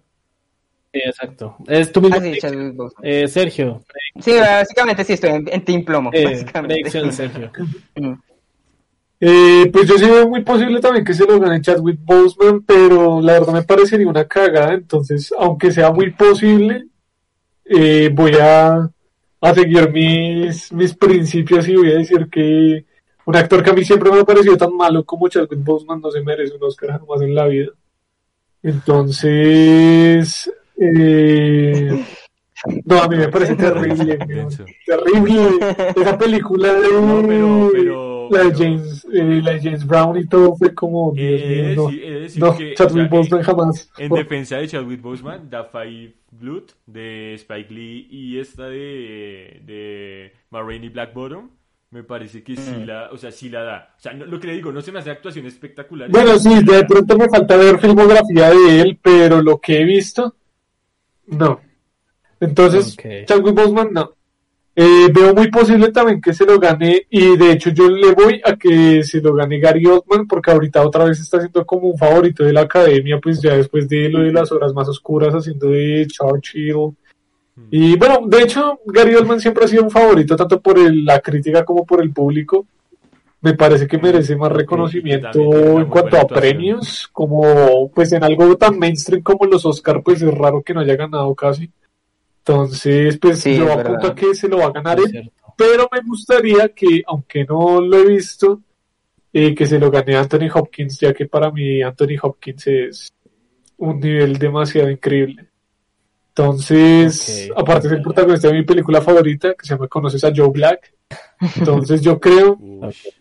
Sí, 0.93 0.99
exacto. 1.05 1.57
Es 1.67 1.91
tu 1.91 2.01
mismo. 2.01 2.17
Ah. 2.17 3.01
Eh, 3.03 3.27
Sergio. 3.27 3.81
Sí, 4.19 4.33
básicamente 4.33 5.03
sí 5.03 5.13
estoy 5.13 5.31
en, 5.31 5.47
en 5.51 5.65
Team 5.65 5.83
Plomo, 5.83 6.09
Eh, 6.13 6.45
predicción, 6.51 7.11
Sergio. 7.11 7.51
Mm. 7.95 8.13
Eh, 9.19 9.69
pues 9.73 9.87
yo 9.87 9.97
sí 9.97 10.05
veo 10.05 10.29
muy 10.29 10.43
posible 10.43 10.79
también 10.79 11.03
que 11.03 11.15
se 11.15 11.25
lo 11.25 11.39
gane 11.39 11.59
Chadwick 11.59 11.99
Boseman, 12.03 12.61
pero 12.61 13.19
la 13.19 13.33
verdad 13.33 13.53
me 13.53 13.63
parecería 13.63 14.07
una 14.07 14.27
cagada, 14.27 14.75
entonces, 14.75 15.33
aunque 15.39 15.71
sea 15.71 15.91
muy 15.91 16.11
posible, 16.11 16.85
eh, 17.65 18.11
voy 18.13 18.33
a, 18.39 18.87
a 19.41 19.53
seguir 19.55 19.91
mis, 19.91 20.71
mis 20.71 20.93
principios 20.93 21.67
y 21.67 21.75
voy 21.75 21.91
a 21.91 21.97
decir 21.97 22.29
que 22.29 22.85
un 23.25 23.35
actor 23.35 23.63
que 23.63 23.71
a 23.71 23.73
mí 23.73 23.83
siempre 23.83 24.11
me 24.11 24.19
ha 24.19 24.23
parecido 24.23 24.55
tan 24.55 24.75
malo 24.75 25.03
como 25.03 25.27
Chadwick 25.27 25.63
Boseman 25.63 25.99
no 25.99 26.11
se 26.11 26.21
merece 26.21 26.55
un 26.55 26.63
Oscar 26.63 26.99
jamás 26.99 27.21
en 27.21 27.33
la 27.33 27.47
vida. 27.47 27.71
Entonces, 28.61 30.51
eh, 30.79 32.05
no, 32.85 33.01
a 33.01 33.07
mí 33.07 33.17
me 33.17 33.27
parece 33.29 33.55
terrible, 33.55 34.17
terrible. 34.85 35.49
Esa 35.95 36.17
película 36.17 36.73
de, 36.73 36.87
No, 36.91 37.21
pero- 37.27 37.69
pero- 37.71 38.07
la, 38.29 38.43
de 38.43 38.53
James, 38.55 39.07
eh, 39.13 39.41
la 39.41 39.51
de 39.53 39.61
James 39.61 39.87
Brown 39.87 40.17
y 40.17 40.27
todo 40.27 40.53
fue 40.57 40.73
como, 40.73 41.13
Dios 41.13 41.41
Eh, 41.41 41.47
mío, 41.47 41.63
de 41.69 41.75
no, 41.75 41.87
decir- 41.89 42.39
no, 42.39 42.57
que, 42.57 42.73
Chadwick 42.73 43.05
o 43.05 43.07
sea, 43.07 43.17
Boseman 43.19 43.43
jamás. 43.43 43.89
En 43.97 44.09
Por- 44.09 44.17
defensa 44.19 44.57
de 44.57 44.67
Chadwick 44.67 45.01
Boseman, 45.01 45.49
da 45.49 45.63
Five 45.63 46.13
Blood 46.31 46.63
de 46.85 47.35
Spike 47.35 47.73
Lee 47.73 48.07
y 48.11 48.37
esta 48.39 48.67
de, 48.67 49.61
de 49.65 50.33
Ma 50.49 50.61
Rainey 50.61 50.89
Black 50.89 51.13
Bottom, 51.13 51.49
me 51.91 52.03
parece 52.03 52.43
que 52.43 52.57
sí 52.57 52.83
la, 52.85 53.09
o 53.13 53.17
sea, 53.17 53.31
sí 53.31 53.47
la 53.47 53.63
da. 53.63 53.93
O 53.97 54.01
sea, 54.01 54.11
no- 54.13 54.25
lo 54.25 54.37
que 54.41 54.47
le 54.47 54.53
digo, 54.55 54.73
no 54.73 54.81
se 54.81 54.91
me 54.91 54.99
hace 54.99 55.09
actuación 55.11 55.45
espectacular. 55.45 56.09
Bueno, 56.09 56.37
sí, 56.37 56.53
de 56.65 56.83
pronto 56.83 57.17
me 57.17 57.29
falta 57.29 57.55
ver 57.55 57.79
filmografía 57.79 58.49
de 58.49 58.81
él, 58.81 58.99
pero 59.01 59.41
lo 59.41 59.57
que 59.59 59.79
he 59.79 59.85
visto, 59.85 60.35
no. 61.27 61.61
Entonces, 62.39 62.93
Ok. 62.93 63.25
Chadwick 63.27 63.55
Boseman, 63.55 63.89
no. 63.93 64.13
Eh, 64.79 65.07
veo 65.11 65.33
muy 65.33 65.49
posible 65.49 65.91
también 65.91 66.21
que 66.21 66.33
se 66.35 66.45
lo 66.45 66.59
gane, 66.59 67.07
y 67.09 67.35
de 67.35 67.53
hecho 67.53 67.71
yo 67.71 67.89
le 67.89 68.11
voy 68.11 68.39
a 68.45 68.55
que 68.55 69.01
se 69.03 69.19
lo 69.21 69.33
gane 69.33 69.59
Gary 69.59 69.83
Oldman, 69.87 70.27
porque 70.27 70.51
ahorita 70.51 70.85
otra 70.85 71.05
vez 71.05 71.19
está 71.19 71.39
siendo 71.39 71.65
como 71.65 71.87
un 71.89 71.97
favorito 71.97 72.43
de 72.43 72.53
la 72.53 72.61
academia, 72.61 73.19
pues 73.19 73.41
ya 73.41 73.57
después 73.57 73.89
de 73.89 74.07
lo 74.09 74.19
de 74.19 74.31
las 74.31 74.51
horas 74.51 74.73
más 74.75 74.87
oscuras, 74.87 75.33
haciendo 75.33 75.69
de 75.69 76.05
Churchill. 76.07 76.95
Y 77.71 77.97
bueno, 77.97 78.19
de 78.27 78.43
hecho, 78.43 78.79
Gary 78.85 79.15
Oldman 79.15 79.39
siempre 79.41 79.65
ha 79.65 79.67
sido 79.67 79.83
un 79.83 79.89
favorito, 79.89 80.35
tanto 80.35 80.61
por 80.61 80.77
el- 80.77 81.03
la 81.03 81.19
crítica 81.21 81.65
como 81.65 81.83
por 81.83 82.03
el 82.03 82.11
público. 82.13 82.67
Me 83.41 83.53
parece 83.53 83.87
que 83.87 83.97
merece 83.99 84.35
más 84.35 84.51
reconocimiento 84.51 85.39
en 85.79 85.85
cuanto 85.85 86.17
a 86.17 86.27
premios, 86.27 87.07
como 87.11 87.91
pues 87.91 88.11
en 88.11 88.23
algo 88.23 88.57
tan 88.57 88.79
mainstream 88.79 89.21
como 89.21 89.45
los 89.45 89.65
Oscar, 89.65 90.01
pues 90.03 90.21
es 90.21 90.33
raro 90.33 90.63
que 90.63 90.73
no 90.73 90.79
haya 90.79 90.95
ganado 90.95 91.33
casi. 91.35 91.69
Entonces, 92.39 93.17
pues 93.19 93.39
Sí, 93.39 93.57
yo 93.57 93.71
apunto 93.71 94.07
a 94.07 94.15
que 94.15 94.33
se 94.33 94.47
lo 94.47 94.57
va 94.57 94.67
a 94.67 94.71
ganar 94.71 94.99
él, 94.99 95.31
pero 95.55 95.87
me 95.91 96.01
gustaría 96.01 96.69
que, 96.69 97.03
aunque 97.05 97.43
no 97.43 97.81
lo 97.81 97.97
he 97.97 98.05
visto, 98.07 98.61
eh, 99.33 99.53
que 99.53 99.65
se 99.67 99.77
lo 99.77 99.91
gane 99.91 100.15
Anthony 100.15 100.49
Hopkins, 100.53 100.99
ya 100.99 101.13
que 101.13 101.27
para 101.27 101.51
mí 101.51 101.81
Anthony 101.81 102.17
Hopkins 102.21 102.67
es 102.67 103.13
un 103.77 103.99
nivel 103.99 104.37
demasiado 104.37 104.89
increíble. 104.89 105.46
Entonces, 106.37 107.49
aparte 107.55 107.87
es 107.87 107.93
el 107.93 108.01
protagonista 108.01 108.47
de 108.47 108.53
mi 108.53 108.63
película 108.63 109.01
favorita, 109.01 109.53
que 109.55 109.65
se 109.65 109.73
llama 109.73 109.87
Conoces 109.87 110.23
a 110.23 110.31
Joe 110.35 110.49
Black. 110.49 110.93
Entonces 111.57 112.01
yo 112.01 112.19
creo 112.19 112.59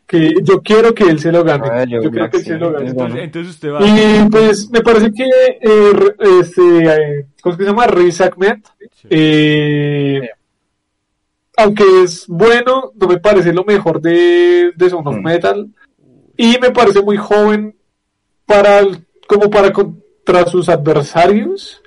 que 0.07 0.35
yo 0.43 0.61
quiero 0.63 0.95
que 0.95 1.05
él 1.05 1.19
se 1.21 1.33
lo 1.33 1.43
gane. 1.45 1.69
Ah, 1.71 1.85
yo 1.85 2.11
creo 2.11 2.29
que 2.31 2.37
él 2.39 2.43
sí, 2.43 2.49
se 2.51 2.59
lo 2.59 2.73
gane. 2.73 2.91
es 2.91 2.97
Entonces, 3.25 3.55
usted 3.55 3.73
va. 3.73 3.81
Y 3.87 4.29
pues 4.31 4.71
me 4.71 4.81
parece 4.83 5.13
que 5.13 5.25
eh, 5.25 6.15
este, 6.41 6.61
eh, 6.85 7.27
¿cómo 7.41 7.53
es 7.53 7.59
que 7.59 7.65
se 7.65 7.71
llama? 7.71 7.87
Riz 7.87 8.21
Ahmed, 8.21 8.57
Sí. 8.93 9.09
eh, 9.11 10.31
aunque 11.57 11.85
es 12.03 12.27
bueno, 12.29 12.93
no 12.95 13.07
me 13.09 13.19
parece 13.19 13.53
lo 13.53 13.65
mejor 13.65 14.01
de, 14.01 14.73
de 14.77 14.91
Sound 14.91 15.09
of 15.09 15.17
Mm. 15.17 15.23
Metal. 15.23 15.69
Y 16.37 16.59
me 16.61 16.71
parece 16.71 17.01
muy 17.01 17.17
joven 17.17 17.75
para 18.45 18.81
el- 18.81 19.07
como 19.27 19.49
para 19.49 19.73
contra 19.73 20.47
sus 20.47 20.69
adversarios. 20.69 21.83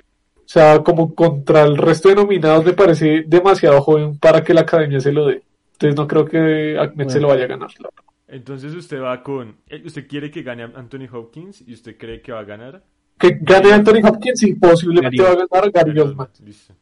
O 0.50 0.52
sea, 0.52 0.82
como 0.82 1.14
contra 1.14 1.62
el 1.62 1.76
resto 1.76 2.08
de 2.08 2.16
nominados 2.16 2.64
me 2.64 2.72
parece 2.72 3.22
demasiado 3.24 3.80
joven 3.82 4.18
para 4.18 4.42
que 4.42 4.52
la 4.52 4.62
academia 4.62 4.98
se 4.98 5.12
lo 5.12 5.26
dé. 5.26 5.42
Entonces 5.74 5.96
no 5.96 6.08
creo 6.08 6.24
que 6.24 6.76
Ahmed 6.76 7.06
se 7.06 7.20
lo 7.20 7.28
vaya 7.28 7.44
a 7.44 7.46
ganar. 7.46 7.70
la. 7.78 7.88
Entonces 8.26 8.74
usted 8.74 9.00
va 9.00 9.22
con. 9.22 9.58
eh, 9.68 9.80
Usted 9.84 10.08
quiere 10.08 10.28
que 10.28 10.42
gane 10.42 10.64
Anthony 10.64 11.06
Hopkins 11.12 11.62
y 11.64 11.72
usted 11.72 11.96
cree 11.96 12.20
que 12.20 12.32
va 12.32 12.40
a 12.40 12.44
ganar. 12.44 12.82
Que 13.16 13.38
gane 13.40 13.72
Anthony 13.72 14.00
Hopkins 14.04 14.42
y 14.42 14.54
posiblemente 14.56 15.22
Gary 15.22 15.36
va 15.36 15.44
a 15.44 15.46
ganar 15.46 15.70
Gary 15.70 15.90
Oldman. 16.00 16.26
Oldman. 16.26 16.28
Listo. 16.44 16.74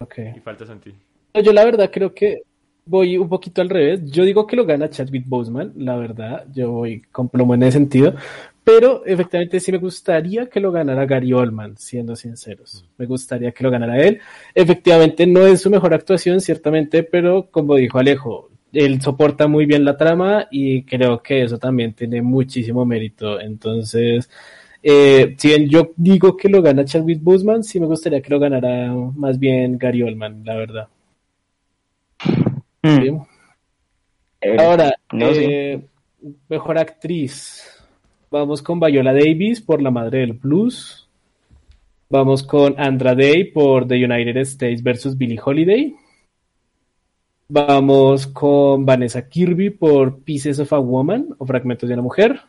Ok. 0.00 0.18
Y 0.36 0.40
falta 0.40 0.66
Santi. 0.66 0.92
No, 1.32 1.40
Yo 1.40 1.52
la 1.54 1.64
verdad 1.64 1.90
creo 1.90 2.12
que 2.12 2.42
voy 2.84 3.16
un 3.16 3.30
poquito 3.30 3.62
al 3.62 3.70
revés. 3.70 4.10
Yo 4.10 4.24
digo 4.24 4.46
que 4.46 4.56
lo 4.56 4.66
gana 4.66 4.90
Chadwick 4.90 5.24
Boseman, 5.26 5.72
la 5.76 5.96
verdad. 5.96 6.44
Yo 6.52 6.70
voy 6.70 7.00
con 7.10 7.30
plomo 7.30 7.54
en 7.54 7.62
ese 7.62 7.78
sentido. 7.78 8.14
Pero 8.64 9.04
efectivamente 9.04 9.58
sí 9.58 9.72
me 9.72 9.78
gustaría 9.78 10.48
que 10.48 10.60
lo 10.60 10.70
ganara 10.70 11.04
Gary 11.04 11.32
Oldman, 11.32 11.76
siendo 11.76 12.14
sinceros. 12.14 12.84
Me 12.96 13.06
gustaría 13.06 13.50
que 13.50 13.64
lo 13.64 13.70
ganara 13.70 13.98
él. 13.98 14.20
Efectivamente 14.54 15.26
no 15.26 15.46
es 15.46 15.62
su 15.62 15.70
mejor 15.70 15.94
actuación, 15.94 16.40
ciertamente, 16.40 17.02
pero 17.02 17.48
como 17.50 17.74
dijo 17.74 17.98
Alejo, 17.98 18.50
él 18.72 19.00
soporta 19.02 19.48
muy 19.48 19.66
bien 19.66 19.84
la 19.84 19.96
trama 19.96 20.46
y 20.50 20.84
creo 20.84 21.22
que 21.22 21.42
eso 21.42 21.58
también 21.58 21.92
tiene 21.92 22.22
muchísimo 22.22 22.84
mérito. 22.84 23.40
Entonces, 23.40 24.30
eh, 24.82 25.34
si 25.36 25.48
bien 25.48 25.68
yo 25.68 25.92
digo 25.96 26.36
que 26.36 26.48
lo 26.48 26.62
gana 26.62 26.84
Chadwick 26.84 27.22
Boseman, 27.22 27.64
sí 27.64 27.80
me 27.80 27.86
gustaría 27.86 28.22
que 28.22 28.30
lo 28.30 28.38
ganara 28.38 28.92
más 28.92 29.38
bien 29.38 29.76
Gary 29.76 30.02
Oldman, 30.02 30.44
la 30.44 30.56
verdad. 30.56 30.88
Mm. 32.82 33.00
Sí. 33.00 33.12
Eh, 34.40 34.56
Ahora, 34.58 34.92
no, 35.12 35.26
eh, 35.30 35.80
mejor 36.48 36.78
actriz. 36.78 37.81
Vamos 38.32 38.62
con 38.62 38.80
Viola 38.80 39.12
Davis 39.12 39.60
por 39.60 39.82
La 39.82 39.90
Madre 39.90 40.20
del 40.20 40.32
Blues. 40.32 41.06
Vamos 42.08 42.42
con 42.42 42.74
Andra 42.78 43.14
Day 43.14 43.44
por 43.52 43.86
The 43.86 44.02
United 44.04 44.36
States 44.38 44.82
versus 44.82 45.16
Billie 45.18 45.38
Holiday. 45.42 45.94
Vamos 47.48 48.26
con 48.26 48.86
Vanessa 48.86 49.28
Kirby 49.28 49.68
por 49.70 50.20
Pieces 50.20 50.58
of 50.60 50.72
a 50.72 50.78
Woman 50.78 51.34
o 51.36 51.44
Fragmentos 51.44 51.86
de 51.88 51.92
una 51.94 52.02
Mujer. 52.02 52.40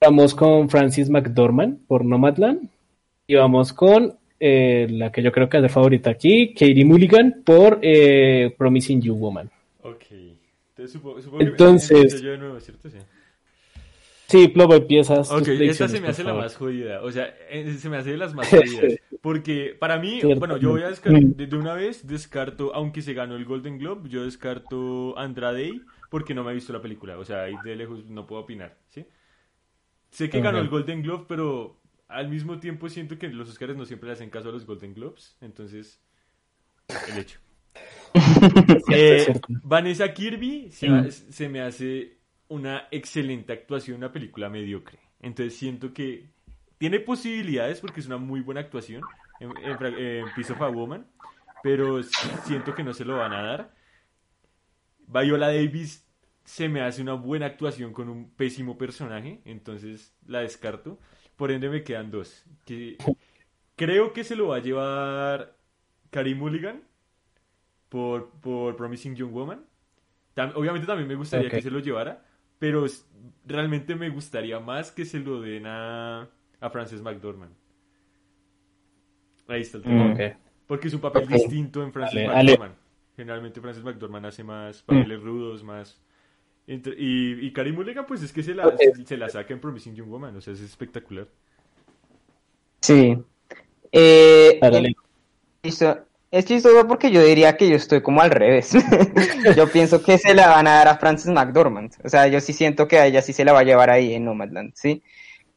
Vamos 0.00 0.34
con 0.34 0.68
Francis 0.68 1.08
McDormand 1.08 1.86
por 1.86 2.04
Nomadland. 2.04 2.68
Y 3.28 3.36
vamos 3.36 3.72
con 3.72 4.14
eh, 4.40 4.88
la 4.90 5.12
que 5.12 5.22
yo 5.22 5.30
creo 5.30 5.48
que 5.48 5.58
es 5.58 5.62
la 5.62 5.68
favorita 5.68 6.10
aquí, 6.10 6.52
Katie 6.52 6.84
Mulligan 6.84 7.42
por 7.44 7.78
eh, 7.82 8.52
Promising 8.58 9.00
You 9.02 9.14
Woman. 9.14 9.48
Ok. 9.84 10.02
Entonces, 10.70 10.92
supo- 11.00 11.20
supongo 11.20 11.38
que- 11.38 11.44
Entonces- 11.44 11.90
empiezo 12.12 12.24
yo 12.24 12.30
de 12.32 12.38
nuevo, 12.38 12.58
¿cierto? 12.60 12.90
Sí. 12.90 12.96
Sí, 14.30 14.48
Plomo, 14.48 14.74
empiezas. 14.74 15.28
tus 15.28 15.40
Ok, 15.42 15.48
esta 15.48 15.88
se 15.88 16.00
me 16.00 16.08
hace 16.08 16.24
la 16.24 16.34
más 16.34 16.56
jodida. 16.56 17.02
O 17.02 17.10
sea, 17.10 17.34
eh, 17.50 17.74
se 17.78 17.88
me 17.88 17.96
hace 17.96 18.10
de 18.12 18.16
las 18.16 18.34
más 18.34 18.48
jodidas. 18.50 18.94
Porque 19.22 19.76
para 19.78 19.98
mí, 19.98 20.20
Cierto. 20.20 20.38
bueno, 20.38 20.56
yo 20.56 20.70
voy 20.70 20.82
a 20.82 20.88
descartar 20.88 21.20
de, 21.22 21.46
de 21.46 21.56
una 21.56 21.74
vez, 21.74 22.06
descarto, 22.06 22.74
aunque 22.74 23.02
se 23.02 23.12
ganó 23.12 23.36
el 23.36 23.44
Golden 23.44 23.78
Globe, 23.78 24.08
yo 24.08 24.24
descarto 24.24 25.18
Andrade 25.18 25.80
porque 26.10 26.34
no 26.34 26.42
me 26.44 26.52
he 26.52 26.54
visto 26.54 26.72
la 26.72 26.80
película. 26.80 27.18
O 27.18 27.24
sea, 27.24 27.42
ahí 27.42 27.54
de 27.64 27.76
lejos 27.76 28.04
no 28.06 28.26
puedo 28.26 28.42
opinar, 28.42 28.78
¿sí? 28.88 29.04
Sé 30.10 30.28
que 30.30 30.40
ganó 30.40 30.58
el 30.58 30.68
Golden 30.68 31.02
Globe, 31.02 31.24
pero 31.28 31.80
al 32.08 32.28
mismo 32.28 32.58
tiempo 32.58 32.88
siento 32.88 33.18
que 33.18 33.28
los 33.28 33.48
Oscars 33.48 33.76
no 33.76 33.84
siempre 33.84 34.08
le 34.08 34.14
hacen 34.14 34.30
caso 34.30 34.48
a 34.48 34.52
los 34.52 34.64
Golden 34.66 34.94
Globes. 34.94 35.36
Entonces, 35.40 36.00
el 37.12 37.18
hecho. 37.18 37.38
Eh. 38.92 39.32
Vanessa 39.62 40.12
Kirby 40.12 40.70
se, 40.72 40.88
Mm. 40.88 41.10
se 41.10 41.48
me 41.48 41.60
hace 41.60 42.18
una 42.50 42.88
excelente 42.90 43.52
actuación, 43.52 43.96
una 43.96 44.12
película 44.12 44.50
mediocre. 44.50 44.98
Entonces 45.20 45.56
siento 45.56 45.94
que 45.94 46.28
tiene 46.78 47.00
posibilidades 47.00 47.80
porque 47.80 48.00
es 48.00 48.06
una 48.06 48.18
muy 48.18 48.40
buena 48.40 48.60
actuación 48.60 49.02
en, 49.40 49.52
en, 49.62 50.24
Piece 50.34 50.52
of 50.52 50.60
a 50.60 50.68
Woman, 50.68 51.06
pero 51.62 52.02
siento 52.02 52.74
que 52.74 52.84
no 52.84 52.92
se 52.92 53.04
lo 53.04 53.16
van 53.16 53.32
a 53.32 53.42
dar. 53.42 53.74
Viola 55.06 55.48
Davis 55.48 56.06
se 56.44 56.68
me 56.68 56.82
hace 56.82 57.00
una 57.02 57.14
buena 57.14 57.46
actuación 57.46 57.92
con 57.92 58.08
un 58.08 58.30
pésimo 58.30 58.76
personaje, 58.76 59.40
entonces 59.44 60.14
la 60.26 60.40
descarto. 60.40 60.98
Por 61.36 61.52
ende 61.52 61.68
me 61.68 61.84
quedan 61.84 62.10
dos. 62.10 62.44
Que 62.66 62.96
creo 63.76 64.12
que 64.12 64.24
se 64.24 64.36
lo 64.36 64.48
va 64.48 64.56
a 64.56 64.60
llevar 64.60 65.56
Carey 66.10 66.34
Mulligan 66.34 66.82
por, 67.88 68.30
por 68.40 68.76
Promising 68.76 69.14
Young 69.14 69.32
Woman. 69.32 69.64
Tam- 70.34 70.52
obviamente 70.56 70.86
también 70.86 71.08
me 71.08 71.14
gustaría 71.14 71.48
que 71.48 71.62
se 71.62 71.70
lo 71.70 71.78
llevara, 71.78 72.24
pero 72.60 72.86
realmente 73.44 73.96
me 73.96 74.08
gustaría 74.10 74.60
más 74.60 74.92
que 74.92 75.04
se 75.04 75.18
lo 75.18 75.40
den 75.40 75.66
a, 75.66 76.28
a 76.60 76.70
Frances 76.70 77.02
McDormand. 77.02 77.52
Ahí 79.48 79.62
está 79.62 79.78
el 79.78 79.82
tema. 79.82 80.04
Mm. 80.14 80.18
Porque 80.68 80.86
es 80.86 80.94
un 80.94 81.00
papel 81.00 81.26
distinto 81.26 81.82
en 81.82 81.92
Frances. 81.92 82.28
McDormand. 82.28 82.74
Generalmente 83.16 83.60
Frances 83.60 83.82
McDormand 83.82 84.26
hace 84.26 84.44
más 84.44 84.82
papeles 84.82 85.20
rudos, 85.20 85.64
más... 85.64 86.00
Entre- 86.66 86.94
y, 86.96 87.46
y 87.46 87.52
Carey 87.52 87.72
Mulligan, 87.72 88.06
pues 88.06 88.22
es 88.22 88.32
que 88.32 88.44
se 88.44 88.54
la, 88.54 88.72
se 89.04 89.16
la 89.16 89.28
saca 89.28 89.52
en 89.52 89.60
Promising 89.60 89.96
Young 89.96 90.08
Woman, 90.08 90.36
o 90.36 90.40
sea, 90.40 90.52
es 90.52 90.60
espectacular. 90.60 91.26
Sí. 92.80 93.18
Eh, 93.90 94.58
Dale. 94.62 94.94
listo. 95.64 96.06
Es 96.30 96.44
chistoso 96.44 96.86
porque 96.86 97.10
yo 97.10 97.22
diría 97.24 97.56
que 97.56 97.68
yo 97.68 97.74
estoy 97.76 98.02
como 98.02 98.20
al 98.20 98.30
revés. 98.30 98.70
yo 99.56 99.68
pienso 99.68 100.02
que 100.02 100.16
se 100.18 100.32
la 100.34 100.46
van 100.48 100.66
a 100.68 100.74
dar 100.74 100.88
a 100.88 100.96
Frances 100.98 101.30
McDormand. 101.32 101.92
O 102.04 102.08
sea, 102.08 102.28
yo 102.28 102.40
sí 102.40 102.52
siento 102.52 102.86
que 102.86 102.98
a 102.98 103.06
ella 103.06 103.20
sí 103.22 103.32
se 103.32 103.44
la 103.44 103.52
va 103.52 103.60
a 103.60 103.64
llevar 103.64 103.90
ahí 103.90 104.14
en 104.14 104.24
Nomadland, 104.24 104.72
¿sí? 104.74 105.02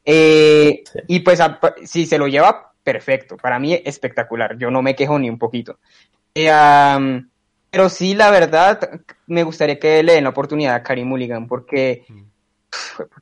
Eh, 0.04 0.82
Sí. 0.92 0.98
Y 1.08 1.20
pues 1.20 1.40
a- 1.40 1.60
si 1.84 2.06
se 2.06 2.18
lo 2.18 2.26
lleva, 2.26 2.72
perfecto. 2.82 3.36
Para 3.36 3.58
mí 3.60 3.80
espectacular. 3.84 4.58
Yo 4.58 4.70
no 4.70 4.82
me 4.82 4.96
quejo 4.96 5.18
ni 5.18 5.30
un 5.30 5.38
poquito. 5.38 5.78
Eh, 6.34 6.50
pero 7.70 7.88
sí, 7.88 8.14
la 8.14 8.30
verdad, 8.30 9.00
me 9.26 9.42
gustaría 9.44 9.78
que 9.78 10.02
le 10.02 10.14
den 10.14 10.24
la 10.24 10.30
oportunidad 10.30 10.74
a 10.76 10.82
Carey 10.82 11.04
Mulligan 11.04 11.46
porque 11.46 12.04
Mm. 12.08 12.22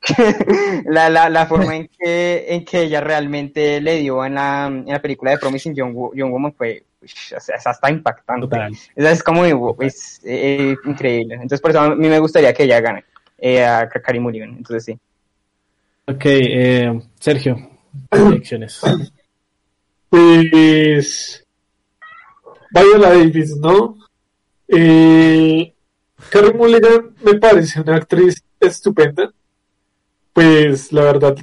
la, 0.85 1.09
la, 1.09 1.29
la 1.29 1.45
forma 1.45 1.75
en 1.75 1.87
que, 1.87 2.45
en 2.49 2.65
que 2.65 2.81
ella 2.83 3.01
realmente 3.01 3.79
le 3.81 3.97
dio 3.97 4.25
en 4.25 4.35
la, 4.35 4.65
en 4.67 4.85
la 4.87 5.01
película 5.01 5.31
de 5.31 5.37
Promising 5.37 5.75
Young, 5.75 5.93
Young 6.15 6.31
Woman 6.31 6.53
fue 6.53 6.83
o 7.03 7.39
sea, 7.39 7.55
es 7.55 7.67
hasta 7.67 7.91
impactante. 7.91 8.47
Total. 8.47 8.73
Es 8.95 9.23
como 9.23 9.45
es, 9.45 10.21
eh, 10.23 10.75
increíble. 10.85 11.35
Entonces, 11.35 11.61
por 11.61 11.71
eso 11.71 11.81
a 11.81 11.95
mí 11.95 12.07
me 12.07 12.19
gustaría 12.19 12.53
que 12.53 12.63
ella 12.63 12.79
gane 12.81 13.05
eh, 13.37 13.63
a 13.63 13.87
Carey 13.89 14.19
Mulligan. 14.19 14.49
Entonces, 14.57 14.85
sí. 14.85 14.99
Ok, 16.07 16.25
eh, 16.25 17.01
Sergio, 17.19 17.57
predicciones. 18.09 18.81
Pues. 20.09 21.45
Viola 22.71 23.09
Davis, 23.09 23.55
¿no? 23.57 23.97
Eh, 24.67 25.73
Carey 26.29 26.53
Mulligan 26.53 27.15
me 27.23 27.35
parece 27.35 27.81
una 27.81 27.97
actriz 27.97 28.43
estupenda. 28.59 29.31
Pues 30.33 30.91
la 30.91 31.03
verdad, 31.03 31.37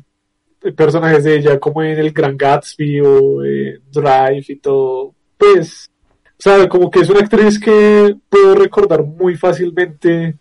personajes 0.77 1.25
de 1.25 1.37
ella 1.37 1.61
como 1.61 1.83
en 1.83 1.99
El 1.99 2.13
Gran 2.13 2.37
Gatsby 2.37 3.01
o 3.01 3.45
eh, 3.45 3.81
Drive 3.91 4.45
y 4.49 4.57
todo, 4.57 5.15
pues, 5.41 5.91
o 6.39 6.43
sea, 6.43 6.69
como 6.69 6.91
que 6.91 7.01
es 7.01 7.11
una 7.11 7.21
actriz 7.21 7.59
que 7.59 8.17
puedo 8.29 8.55
recordar 8.55 9.03
muy 9.03 9.37
fácilmente 9.37 10.39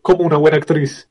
como 0.00 0.24
una 0.24 0.36
buena 0.38 0.56
actriz. 0.56 1.08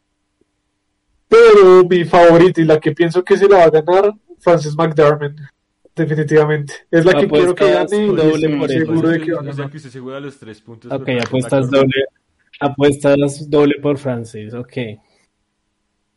Pero 1.28 1.84
mi 1.88 2.06
favorita 2.06 2.62
y 2.62 2.66
la 2.66 2.80
que 2.80 2.94
pienso 2.94 3.24
que 3.24 3.38
se 3.38 3.48
la 3.48 3.58
va 3.58 3.64
a 3.66 3.70
ganar, 3.70 4.14
Frances 4.40 4.76
McDormand. 4.76 5.38
Definitivamente. 5.96 6.74
Es 6.92 7.04
la 7.06 7.14
que 7.14 7.28
quiero 7.28 7.56
que 7.56 7.72
gane 7.72 8.06
y 8.06 8.08
doble 8.08 8.34
estoy 8.34 8.60
por 8.60 8.72
eso. 8.72 8.80
seguro 8.80 9.10
de 9.10 9.20
que 9.20 9.32
va 9.34 9.38
a 9.38 9.42
O 9.42 9.44
sea, 9.46 9.54
ganar. 9.54 9.72
que 9.72 9.80
se 9.80 10.00
los 10.00 10.40
tres 10.40 10.62
puntos. 10.62 10.92
Ok, 10.92 11.10
apuestas 11.26 11.70
doble. 11.70 12.06
Apuestas 12.60 13.50
doble 13.50 13.76
por 13.82 13.98
Francis, 13.98 14.54
ok. 14.54 14.74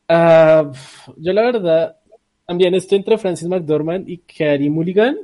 Ah, 0.08 0.70
yo 1.16 1.32
la 1.32 1.42
verdad, 1.42 1.96
también 2.46 2.74
estoy 2.74 2.98
entre 2.98 3.16
Francis 3.16 3.48
McDormand 3.48 4.08
y 4.08 4.18
Carey 4.18 4.68
Mulligan, 4.68 5.16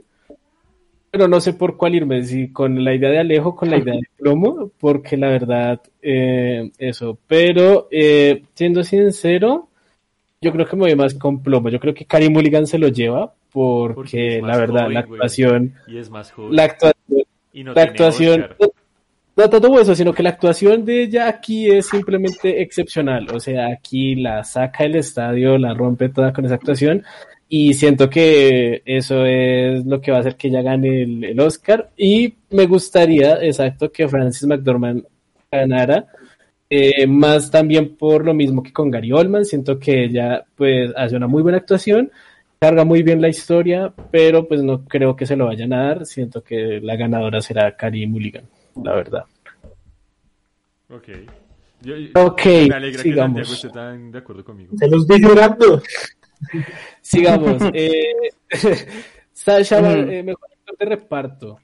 pero 1.17 1.29
no 1.29 1.41
sé 1.41 1.55
por 1.55 1.79
cuál 1.79 1.95
irme, 1.95 2.23
si 2.25 2.53
con 2.53 2.85
la 2.85 2.95
idea 2.95 3.09
de 3.09 3.21
Alejo 3.21 3.57
con 3.57 3.71
la 3.71 3.79
idea 3.79 3.95
de 3.95 4.03
Plomo, 4.19 4.71
porque 4.79 5.17
la 5.17 5.29
verdad, 5.29 5.81
eh, 6.03 6.71
eso. 6.77 7.17
Pero, 7.27 7.89
eh, 7.91 8.43
siendo 8.53 8.85
sincero, 8.85 9.67
yo 10.43 10.53
creo 10.53 10.67
que 10.67 10.77
me 10.77 10.83
voy 10.83 10.95
más 10.95 11.15
con 11.15 11.43
Plomo. 11.43 11.71
Yo 11.71 11.81
creo 11.81 11.95
que 11.95 12.05
Carey 12.05 12.29
Mulligan 12.29 12.67
se 12.67 12.77
lo 12.77 12.89
lleva, 12.89 13.33
porque, 13.51 14.43
la 14.43 14.59
verdad, 14.59 14.83
joven, 14.83 14.93
la 14.93 15.01
actuación, 15.01 15.75
Y 15.87 15.97
es 15.97 16.11
más 16.11 16.31
joven. 16.33 16.55
la 16.55 16.65
actuación 16.65 17.25
y 17.55 17.65
no 17.65 17.73
la 17.73 17.83
actuación, 17.83 18.47
no, 19.37 19.49
tanto 19.49 19.81
eso, 19.81 19.95
sino 19.95 20.13
que 20.13 20.23
la 20.23 20.31
actuación 20.31 20.85
de 20.85 21.05
ella 21.05 21.29
aquí 21.29 21.71
es 21.71 21.87
simplemente 21.87 22.61
excepcional. 22.61 23.27
O 23.35 23.41
sea, 23.41 23.69
aquí 23.73 24.17
la 24.17 24.45
saca 24.45 24.85
del 24.85 24.97
estadio, 24.97 25.57
la 25.57 25.73
rompe 25.73 26.11
toda 26.11 26.35
con 26.35 26.45
esa 26.45 26.57
actuación. 26.57 27.05
Y 27.49 27.75
siento 27.75 28.11
que 28.11 28.83
eso 28.85 29.25
es 29.25 29.85
lo 29.87 30.01
que 30.01 30.11
va 30.11 30.17
a 30.17 30.21
hacer 30.21 30.37
que 30.37 30.49
ella 30.49 30.63
gane 30.63 31.03
el, 31.03 31.25
el 31.25 31.41
Oscar. 31.41 31.91
Y 31.97 32.35
me 32.51 32.67
gustaría, 32.67 33.43
exacto, 33.43 33.91
que 33.93 34.09
Francis 34.09 34.47
McDormand 34.49 35.05
ganara. 35.51 36.07
eh, 36.69 37.07
más 37.07 37.49
también 37.51 37.97
por 37.97 38.25
lo 38.25 38.35
mismo 38.35 38.63
que 38.63 38.73
con 38.73 38.91
Gary 38.91 39.13
Oldman. 39.13 39.45
Siento 39.45 39.79
que 39.79 40.05
ella 40.05 40.45
pues 40.57 40.93
hace 40.97 41.15
una 41.17 41.29
muy 41.29 41.43
buena 41.43 41.59
actuación 41.59 42.11
carga 42.59 42.85
muy 42.87 43.03
bien 43.03 43.21
la 43.21 43.29
historia, 43.29 43.93
pero 44.11 44.49
pues 44.49 44.63
no 44.63 44.83
creo 44.85 45.15
que 45.15 45.27
se 45.27 45.37
lo 45.37 45.47
vayan 45.47 45.73
a 45.73 45.85
dar. 45.89 46.07
Siento 46.07 46.43
que 46.43 46.81
la 46.83 46.97
ganadora 46.97 47.41
será 47.41 47.77
Carey 47.77 48.07
Mulligan, 48.09 48.45
la 48.83 48.95
verdad. 48.95 49.25
Ok. 50.89 51.09
Yo- 51.83 51.95
Ok, 52.15 52.47
me 52.69 52.75
alegra 52.75 53.03
sigamos. 53.03 53.39
que 53.41 53.45
Santiago 53.45 53.55
esté 53.55 53.69
tan 53.69 54.11
de 54.11 54.19
acuerdo 54.19 54.43
conmigo. 54.45 54.73
Se 54.77 54.89
los 54.89 55.07
vi 55.07 55.21
llorando. 55.21 55.81
Sigamos. 57.09 57.63
eh, 57.75 58.13
Sasha, 59.33 59.81
Bar- 59.81 60.11
eh, 60.13 60.23
mejor 60.23 60.49
actor 60.53 60.77
de 60.79 60.85
reparto. 60.87 61.59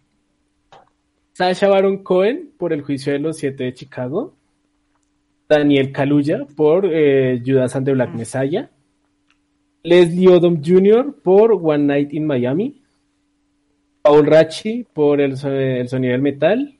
Sasha 1.32 1.68
Baron 1.68 2.02
Cohen 2.04 2.52
por 2.56 2.72
El 2.72 2.82
juicio 2.82 3.12
de 3.12 3.18
los 3.18 3.38
siete 3.38 3.64
de 3.64 3.74
Chicago. 3.74 4.34
Daniel 5.48 5.90
Kaluuya 5.92 6.46
por 6.56 6.86
eh, 6.86 7.42
Judas 7.44 7.74
and 7.76 7.86
the 7.86 7.92
Black 7.92 8.14
Messiah. 8.14 8.70
Leslie 9.82 10.28
Odom 10.28 10.62
Jr. 10.64 11.12
por 11.22 11.52
One 11.52 11.84
Night 11.84 12.12
in 12.14 12.24
Miami. 12.26 12.80
Paul 14.02 14.26
Rachi 14.26 14.84
por 14.92 15.20
El, 15.20 15.36
so- 15.36 15.50
el 15.50 15.88
sonido 15.88 16.12
del 16.12 16.22
metal. 16.22 16.78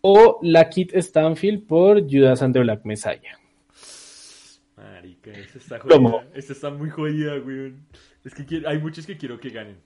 O 0.00 0.38
Lakeith 0.42 0.94
Stanfield 0.96 1.66
por 1.66 2.00
Judas 2.10 2.40
and 2.42 2.54
the 2.54 2.60
Black 2.60 2.84
Messiah. 2.84 3.38
Marica, 5.24 5.40
esta 5.40 5.58
está 5.58 5.78
¿Cómo? 5.78 6.10
jodida. 6.10 6.30
Esta 6.34 6.52
está 6.52 6.70
muy 6.70 6.90
jodida, 6.90 7.36
güey. 7.38 7.74
Es 8.24 8.34
que 8.34 8.44
quiero- 8.44 8.68
hay 8.68 8.78
muchos 8.78 9.06
que 9.06 9.16
quiero 9.16 9.38
que 9.38 9.50
ganen. 9.50 9.76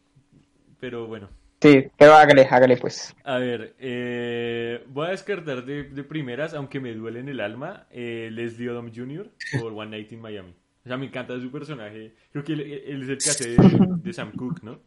Pero 0.80 1.06
bueno. 1.06 1.28
Sí, 1.60 1.86
pero 1.98 2.12
hágale, 2.14 2.46
hágale 2.50 2.76
pues. 2.76 3.14
A 3.24 3.38
ver, 3.38 3.74
eh, 3.78 4.84
voy 4.88 5.06
a 5.06 5.10
descartar 5.10 5.64
de, 5.64 5.84
de 5.84 6.04
primeras, 6.04 6.52
aunque 6.54 6.80
me 6.80 6.92
duele 6.92 7.20
en 7.20 7.28
el 7.30 7.40
alma, 7.40 7.86
eh, 7.90 8.28
Leslie 8.30 8.68
Odom 8.70 8.92
Jr. 8.94 9.30
por 9.60 9.72
One 9.72 9.90
Night 9.90 10.12
in 10.12 10.20
Miami. 10.20 10.54
O 10.84 10.88
sea, 10.88 10.96
me 10.98 11.06
encanta 11.06 11.38
su 11.40 11.50
personaje. 11.50 12.14
Creo 12.30 12.44
que 12.44 12.52
él, 12.52 12.60
él 12.60 13.02
es 13.02 13.08
el 13.08 13.18
que 13.18 13.30
hace 13.30 13.48
de, 13.50 13.56
de 14.02 14.12
Sam 14.12 14.32
Cooke, 14.32 14.62
¿no? 14.62 14.80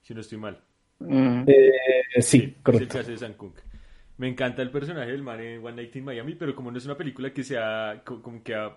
Si 0.00 0.14
no 0.14 0.20
estoy 0.22 0.38
mal. 0.38 0.60
Mm. 0.98 1.44
Eh, 1.46 1.72
sí, 2.16 2.22
Sí, 2.22 2.36
es 2.38 2.44
el 2.44 2.54
correcto. 2.62 2.88
que 2.94 2.98
hace 2.98 3.10
de 3.12 3.18
Sam 3.18 3.34
Cooke. 3.34 3.60
Me 4.16 4.28
encanta 4.28 4.62
el 4.62 4.70
personaje 4.70 5.10
del 5.10 5.22
man 5.22 5.40
en 5.40 5.64
One 5.64 5.76
Night 5.76 5.94
in 5.96 6.04
Miami, 6.04 6.34
pero 6.34 6.54
como 6.54 6.70
no 6.70 6.78
es 6.78 6.84
una 6.86 6.96
película 6.96 7.32
que 7.32 7.44
se 7.44 7.58
ha, 7.58 8.02
co- 8.04 8.22
como 8.22 8.42
que 8.42 8.54
ha 8.54 8.76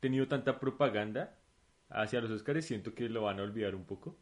tenido 0.00 0.26
tanta 0.28 0.58
propaganda 0.58 1.36
hacia 1.90 2.20
los 2.20 2.30
Oscars, 2.30 2.64
siento 2.64 2.94
que 2.94 3.08
lo 3.08 3.22
van 3.22 3.40
a 3.40 3.42
olvidar 3.42 3.74
un 3.74 3.84
poco. 3.84 4.18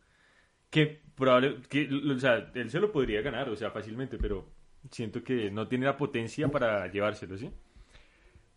Que 0.71 1.01
probable, 1.15 1.59
que, 1.69 1.89
o 1.89 2.19
sea, 2.19 2.51
él 2.55 2.71
se 2.71 2.81
lo 2.81 2.91
podría 2.91 3.23
ganar, 3.23 3.49
o 3.49 3.57
sea, 3.57 3.71
fácilmente, 3.71 4.19
pero 4.19 4.49
siento 4.91 5.23
que 5.23 5.51
no 5.51 5.69
tiene 5.69 5.87
la 5.87 5.97
potencia 5.97 6.49
para 6.49 6.91
llevárselo, 6.91 7.39
¿sí? 7.39 7.51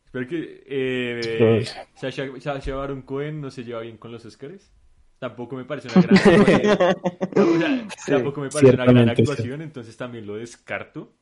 Espero 0.06 0.28
que 0.28 0.64
eh, 0.66 1.36
Pues- 1.38 1.76
Sasha, 1.96 2.28
Sasha 2.40 2.76
Baron 2.76 3.02
Cohen 3.02 3.42
no 3.42 3.52
se 3.52 3.64
lleva 3.64 3.82
bien 3.82 3.98
con 3.98 4.12
los 4.12 4.26
Oscars. 4.26 4.72
Tampoco 5.20 5.56
me 5.56 5.66
parece 5.66 5.90
una 5.90 6.02
gran 6.08 6.18
actuación. 6.18 7.88
O 7.88 8.00
sea, 8.06 8.16
tampoco 8.16 8.42
me 8.42 8.50
parece 8.50 8.74
una 8.74 8.86
gran 8.86 9.16
sí. 9.16 9.22
actuación, 9.22 9.62
entonces 9.62 9.98
también 9.98 10.26
lo 10.28 10.36
descarto. 10.36 11.14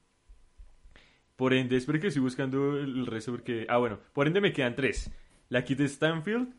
Por 1.36 1.54
ende, 1.54 1.76
espero 1.78 2.00
que 2.00 2.08
estoy 2.08 2.22
buscando 2.22 2.78
el 2.78 3.06
resto 3.06 3.32
porque... 3.32 3.66
Ah, 3.70 3.78
bueno, 3.78 4.00
por 4.14 4.28
ende 4.28 4.40
me 4.40 4.54
quedan 4.54 4.76
tres. 4.76 5.12
La 5.50 5.64
Kit 5.64 5.80
Stanfield, 5.82 6.50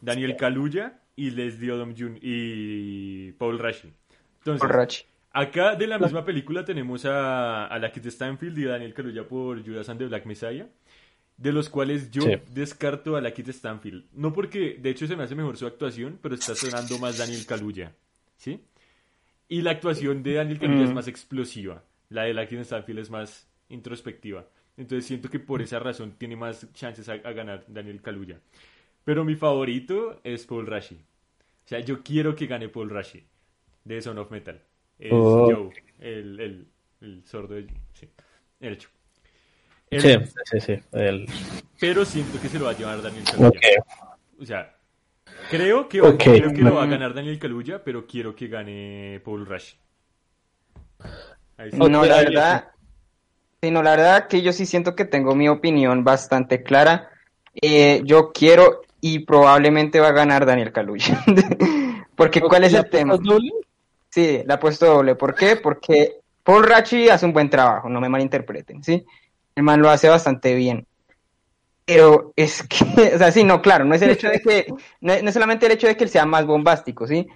Daniel 0.00 0.36
Kaluuya 0.36 1.00
y 1.16 1.30
Leslie 1.30 1.70
Odom 1.72 1.94
Jr. 1.96 2.18
y 2.22 3.32
Paul 3.32 3.58
Rashi. 3.58 3.92
Entonces, 4.38 4.60
Por 4.60 4.72
Rachi. 4.74 5.04
Acá 5.34 5.76
de 5.76 5.86
la 5.86 5.98
misma 5.98 6.24
película 6.24 6.64
tenemos 6.64 7.04
a, 7.06 7.66
a 7.66 7.78
la 7.78 7.90
Kit 7.92 8.04
Stanfield 8.06 8.58
y 8.58 8.64
a 8.66 8.70
Daniel 8.72 8.92
Kaluuya 8.94 9.26
por 9.26 9.64
Judas 9.64 9.88
and 9.88 9.98
the 9.98 10.06
Black 10.06 10.26
Messiah, 10.26 10.66
de 11.38 11.52
los 11.52 11.68
cuales 11.70 12.10
yo 12.10 12.22
Sí. 12.22 12.32
descarto 12.52 13.16
a 13.16 13.20
la 13.20 13.30
Kit 13.32 13.48
Stanfield. 13.48 14.04
No 14.12 14.32
porque, 14.32 14.76
de 14.80 14.90
hecho, 14.90 15.06
se 15.06 15.16
me 15.16 15.22
hace 15.22 15.34
mejor 15.34 15.56
su 15.56 15.66
actuación, 15.66 16.18
pero 16.22 16.34
está 16.34 16.54
sonando 16.54 16.98
más 16.98 17.16
Daniel 17.18 17.46
Kaluuya, 17.46 17.92
¿sí? 18.36 18.60
Y 19.48 19.62
la 19.62 19.70
actuación 19.72 20.22
de 20.22 20.34
Daniel 20.34 20.58
Kaluuya 20.58 20.84
es 20.84 20.90
Mm. 20.90 20.94
más 20.94 21.08
explosiva, 21.08 21.82
la 22.10 22.24
de 22.24 22.34
la 22.34 22.46
Kit 22.46 22.60
Stanfield 22.60 22.98
es 23.00 23.10
más 23.10 23.48
introspectiva. 23.70 24.46
Entonces 24.76 25.06
siento 25.06 25.28
que 25.28 25.38
por 25.38 25.60
esa 25.62 25.78
razón 25.78 26.12
tiene 26.18 26.34
más 26.36 26.66
chances 26.72 27.08
a, 27.08 27.12
a 27.12 27.32
ganar 27.32 27.64
Daniel 27.68 28.00
Kaluuya. 28.00 28.40
Pero 29.04 29.24
mi 29.24 29.34
favorito 29.36 30.20
es 30.24 30.46
Paul 30.46 30.66
Rashi. 30.66 30.94
O 30.94 31.68
sea, 31.68 31.80
yo 31.80 32.02
quiero 32.02 32.34
que 32.34 32.46
gane 32.46 32.68
Paul 32.68 32.90
Rashi 32.90 33.22
de 33.84 34.00
Son 34.02 34.18
of 34.18 34.30
Metal. 34.30 34.60
Es 34.98 35.10
Oh. 35.12 35.50
Joe, 35.52 35.70
el, 36.00 36.40
el, 36.40 36.66
el 37.00 37.22
sordo 37.26 37.54
de 37.54 37.66
sí, 37.92 38.08
el 38.60 38.72
hecho. 38.74 38.88
El- 39.90 40.00
Sí, 40.00 40.08
sí, 40.44 40.60
sí. 40.60 40.78
el- 40.92 41.26
Pero 41.78 42.04
siento 42.04 42.40
que 42.40 42.48
se 42.48 42.58
lo 42.58 42.64
va 42.66 42.70
a 42.70 42.76
llevar 42.78 43.02
Daniel 43.02 43.24
Kaluuya. 43.24 43.60
O 44.40 44.44
sea, 44.46 44.74
creo 45.50 45.88
que, 45.88 46.00
creo 46.00 46.52
que 46.52 46.62
lo 46.62 46.74
va 46.74 46.84
a 46.84 46.86
ganar 46.86 47.12
Daniel 47.12 47.38
Kaluuya, 47.38 47.82
pero 47.84 48.06
quiero 48.06 48.34
que 48.34 48.48
gane 48.48 49.20
Paul 49.24 49.44
Rashi. 49.46 49.76
Ahí 51.58 51.70
sí. 51.70 51.76
No, 51.76 51.88
la 51.88 52.16
verdad, 52.22 52.71
sí, 53.62 53.70
no, 53.70 53.82
la 53.82 53.92
verdad 53.92 54.26
que 54.28 54.42
yo 54.42 54.52
sí 54.52 54.66
siento 54.66 54.96
que 54.96 55.04
tengo 55.04 55.34
mi 55.34 55.48
opinión 55.48 56.04
bastante 56.04 56.62
clara. 56.62 57.10
Eh, 57.60 58.02
yo 58.04 58.32
quiero 58.32 58.82
y 59.00 59.20
probablemente 59.20 60.00
va 60.00 60.08
a 60.08 60.12
ganar 60.12 60.46
Daniel 60.46 60.72
Kaluuya. 60.72 61.22
Porque 62.16 62.40
¿cuál 62.40 62.64
es 62.64 62.72
¿La 62.72 62.80
el 62.80 62.90
tema? 62.90 63.16
doble? 63.16 63.50
Sí, 64.10 64.42
la 64.44 64.54
he 64.54 64.58
puesto 64.58 64.86
doble. 64.86 65.14
¿Por 65.14 65.34
qué? 65.34 65.56
Porque 65.56 66.16
Paul 66.42 66.64
Rachi 66.64 67.08
hace 67.08 67.24
un 67.24 67.32
buen 67.32 67.48
trabajo, 67.48 67.88
no 67.88 68.00
me 68.00 68.08
malinterpreten, 68.08 68.82
¿sí? 68.82 69.04
El 69.54 69.62
man 69.62 69.80
lo 69.80 69.90
hace 69.90 70.08
bastante 70.08 70.54
bien. 70.54 70.86
Pero 71.84 72.32
es 72.36 72.62
que, 72.62 72.84
o 73.14 73.18
sea, 73.18 73.32
sí, 73.32 73.44
no, 73.44 73.62
claro, 73.62 73.84
no 73.84 73.94
es 73.94 74.02
el 74.02 74.10
hecho 74.10 74.28
de 74.28 74.40
que, 74.40 74.66
no 75.00 75.12
es, 75.12 75.22
no 75.22 75.28
es 75.28 75.34
solamente 75.34 75.66
el 75.66 75.72
hecho 75.72 75.86
de 75.86 75.96
que 75.96 76.04
él 76.04 76.10
sea 76.10 76.26
más 76.26 76.46
bombástico, 76.46 77.06
¿sí? 77.06 77.26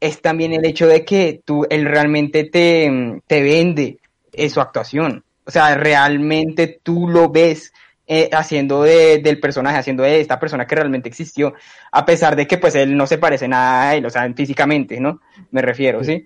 Es 0.00 0.20
también 0.20 0.52
el 0.52 0.64
hecho 0.64 0.86
de 0.86 1.04
que 1.04 1.40
tú, 1.44 1.66
él 1.70 1.84
realmente 1.84 2.44
te, 2.44 3.20
te 3.26 3.42
vende 3.42 3.98
eh, 4.32 4.48
su 4.48 4.60
actuación. 4.60 5.24
O 5.46 5.50
sea, 5.50 5.74
realmente 5.76 6.80
tú 6.82 7.08
lo 7.08 7.30
ves 7.30 7.72
eh, 8.06 8.28
haciendo 8.32 8.82
de, 8.82 9.18
del 9.18 9.40
personaje, 9.40 9.78
haciendo 9.78 10.02
de 10.02 10.20
esta 10.20 10.38
persona 10.38 10.66
que 10.66 10.74
realmente 10.74 11.08
existió, 11.08 11.54
a 11.92 12.04
pesar 12.04 12.36
de 12.36 12.46
que 12.46 12.58
pues 12.58 12.74
él 12.74 12.96
no 12.96 13.06
se 13.06 13.18
parece 13.18 13.48
nada 13.48 13.90
a 13.90 13.94
él, 13.96 14.06
o 14.06 14.10
sea, 14.10 14.32
físicamente, 14.34 15.00
¿no? 15.00 15.20
Me 15.50 15.62
refiero, 15.62 16.02
¿sí? 16.04 16.24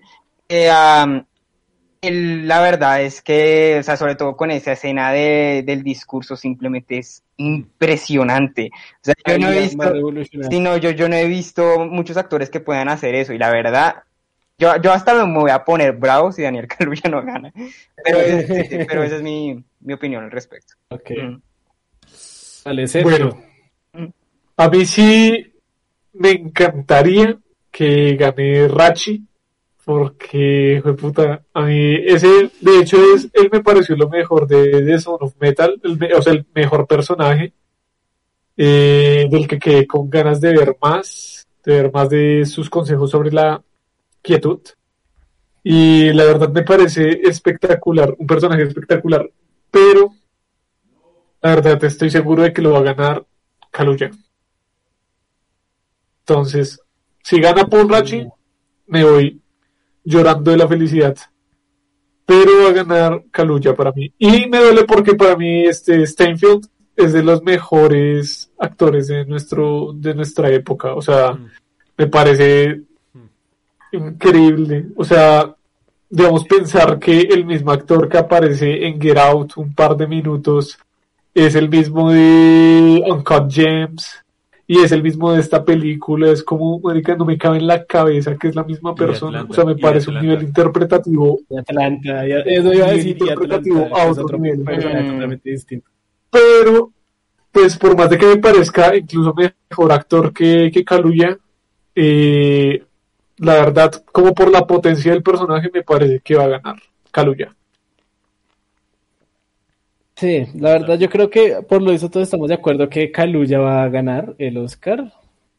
Eh, 0.49 0.69
el- 2.01 2.47
la 2.47 2.61
verdad 2.61 3.01
es 3.03 3.21
que, 3.21 3.77
o 3.79 3.83
sea, 3.83 3.95
sobre 3.95 4.15
todo 4.15 4.35
con 4.35 4.49
esa 4.51 4.71
escena 4.71 5.11
de, 5.11 5.63
del 5.65 5.83
discurso, 5.83 6.35
simplemente 6.35 6.97
es 6.97 7.23
impresionante. 7.37 8.71
O 8.73 8.99
sea, 9.03 9.13
yo 9.27 9.37
no 9.37 9.49
he 9.51 9.59
visto, 9.61 9.77
sí, 10.49 10.59
no, 10.59 10.77
yo, 10.77 10.91
yo 10.91 11.07
no 11.09 11.15
he 11.15 11.27
visto 11.27 11.85
muchos 11.85 12.17
actores 12.17 12.49
que 12.49 12.59
puedan 12.59 12.89
hacer 12.89 13.13
eso, 13.15 13.33
y 13.33 13.37
la 13.37 13.51
verdad, 13.51 14.03
yo, 14.61 14.79
yo 14.81 14.93
hasta 14.93 15.25
me 15.25 15.39
voy 15.39 15.49
a 15.49 15.65
poner 15.65 15.93
bravo 15.93 16.31
si 16.31 16.43
Daniel 16.43 16.67
Kaluuya 16.77 17.09
no 17.09 17.23
gana. 17.23 17.51
Pero, 18.03 18.19
es- 18.19 18.47
sí, 18.47 18.63
sí, 18.69 18.77
pero 18.87 19.03
esa 19.03 19.15
es 19.15 19.23
mi, 19.23 19.63
mi 19.79 19.93
opinión 19.93 20.23
al 20.23 20.31
respecto. 20.31 20.75
Ok. 20.89 21.09
Mm. 21.11 21.41
Vale, 22.65 22.87
Sergio. 22.87 23.09
Bueno, 23.91 24.13
a 24.57 24.69
mí 24.69 24.85
sí 24.85 25.51
me 26.13 26.29
encantaría 26.31 27.37
que 27.71 28.15
gane 28.15 28.67
Rachi, 28.67 29.25
porque, 29.83 30.75
hijo 30.77 30.89
de 30.89 30.93
puta, 30.93 31.41
a 31.53 31.61
mí 31.63 31.95
ese, 32.05 32.51
de 32.61 32.79
hecho, 32.79 32.97
es, 33.15 33.29
él 33.33 33.49
me 33.51 33.61
pareció 33.63 33.95
lo 33.95 34.09
mejor 34.09 34.45
de, 34.47 34.83
de 34.83 34.99
Son 34.99 35.17
of 35.21 35.33
Metal, 35.39 35.81
el 35.83 36.13
o 36.13 36.21
sea, 36.21 36.33
el 36.33 36.45
mejor 36.53 36.85
personaje, 36.85 37.53
eh, 38.57 39.27
del 39.31 39.47
que 39.47 39.57
quedé 39.57 39.87
con 39.87 40.07
ganas 40.07 40.39
de 40.39 40.51
ver 40.53 40.77
más, 40.79 41.47
de 41.65 41.73
ver 41.81 41.91
más 41.91 42.09
de 42.09 42.45
sus 42.45 42.69
consejos 42.69 43.09
sobre 43.09 43.31
la 43.31 43.59
quietud. 44.21 44.59
Y 45.63 46.11
la 46.13 46.23
verdad 46.25 46.49
me 46.51 46.63
parece 46.63 47.21
espectacular, 47.23 48.15
un 48.17 48.25
personaje 48.27 48.63
espectacular, 48.63 49.29
pero 49.69 50.13
la 51.41 51.55
verdad 51.55 51.83
estoy 51.83 52.09
seguro 52.09 52.43
de 52.43 52.53
que 52.53 52.61
lo 52.61 52.71
va 52.71 52.79
a 52.79 52.93
ganar 52.93 53.25
Kaluuya. 53.71 54.11
Entonces, 56.25 56.79
si 57.23 57.39
gana 57.39 57.65
Paul 57.65 57.89
Rachi, 57.89 58.27
me 58.87 59.03
voy 59.03 59.41
llorando 60.03 60.51
de 60.51 60.57
la 60.57 60.67
felicidad. 60.67 61.15
Pero 62.25 62.63
va 62.63 62.69
a 62.69 62.73
ganar 62.73 63.23
Kaluuya 63.31 63.75
para 63.75 63.91
mí. 63.91 64.13
Y 64.17 64.47
me 64.47 64.59
duele 64.59 64.83
porque 64.85 65.15
para 65.15 65.35
mí 65.35 65.65
este 65.65 66.05
Steinfeld 66.05 66.67
es 66.95 67.13
de 67.13 67.23
los 67.23 67.41
mejores 67.43 68.51
actores 68.59 69.07
de 69.07 69.25
nuestro 69.25 69.91
de 69.93 70.13
nuestra 70.13 70.49
época. 70.49 70.93
O 70.93 71.01
sea, 71.01 71.33
Mm. 71.33 71.49
me 71.97 72.07
parece 72.07 72.81
increíble. 73.91 74.85
O 74.95 75.03
sea, 75.03 75.55
digamos 76.09 76.45
pensar 76.45 76.99
que 76.99 77.21
el 77.21 77.45
mismo 77.45 77.71
actor 77.71 78.07
que 78.09 78.17
aparece 78.17 78.85
en 78.85 78.99
Get 78.99 79.17
Out 79.17 79.53
un 79.57 79.73
par 79.73 79.95
de 79.95 80.07
minutos 80.07 80.77
es 81.33 81.55
el 81.55 81.69
mismo 81.69 82.11
de 82.11 83.03
Uncut 83.09 83.49
Gems 83.49 84.17
y 84.67 84.79
es 84.79 84.91
el 84.91 85.03
mismo 85.03 85.31
de 85.33 85.39
esta 85.39 85.63
película. 85.63 86.31
Es 86.31 86.43
como, 86.43 86.79
marica, 86.79 87.15
no 87.15 87.25
me 87.25 87.37
cabe 87.37 87.57
en 87.57 87.67
la 87.67 87.85
cabeza 87.85 88.37
que 88.37 88.47
es 88.49 88.55
la 88.55 88.63
misma 88.63 88.95
persona. 88.95 89.39
Atlanta, 89.41 89.51
o 89.51 89.55
sea, 89.55 89.65
me 89.65 89.75
parece 89.79 90.09
un 90.09 90.21
nivel 90.21 90.43
interpretativo 90.43 91.39
Y 91.49 91.57
Atlanta, 91.57 92.27
ya- 92.27 92.39
eso 92.39 92.73
iba 92.73 92.87
a 92.87 92.91
decir, 92.91 93.17
interpretativo 93.19 93.79
Atlanta, 93.79 94.01
a 94.01 94.05
es 94.05 94.11
otro 94.11 94.23
otro 94.23 94.37
nivel. 94.39 94.59
Mm. 94.59 95.11
totalmente 95.11 95.49
distinto. 95.49 95.89
pero 96.29 96.91
pues 97.51 97.77
por 97.77 97.97
más 97.97 98.09
de 98.09 98.17
que 98.17 98.25
me 98.27 98.37
parezca 98.37 98.95
incluso 98.95 99.33
mejor 99.33 99.91
actor 99.91 100.31
que, 100.31 100.71
que 100.73 100.85
Kaluuya, 100.85 101.37
eh, 101.93 102.81
la 103.41 103.55
verdad, 103.55 103.91
como 104.11 104.33
por 104.33 104.51
la 104.51 104.67
potencia 104.67 105.11
del 105.11 105.23
personaje, 105.23 105.69
me 105.73 105.81
parece 105.81 106.19
que 106.19 106.35
va 106.35 106.43
a 106.43 106.47
ganar 106.47 106.75
Kaluuya. 107.11 107.53
Sí, 110.15 110.45
la 110.53 110.73
verdad 110.73 110.99
yo 110.99 111.09
creo 111.09 111.29
que 111.31 111.57
por 111.67 111.81
lo 111.81 111.91
visto 111.91 112.09
todos 112.09 112.27
estamos 112.27 112.49
de 112.49 112.53
acuerdo 112.53 112.87
que 112.87 113.11
Kaluuya 113.11 113.59
va 113.59 113.83
a 113.83 113.89
ganar 113.89 114.35
el 114.37 114.57
Oscar. 114.57 115.11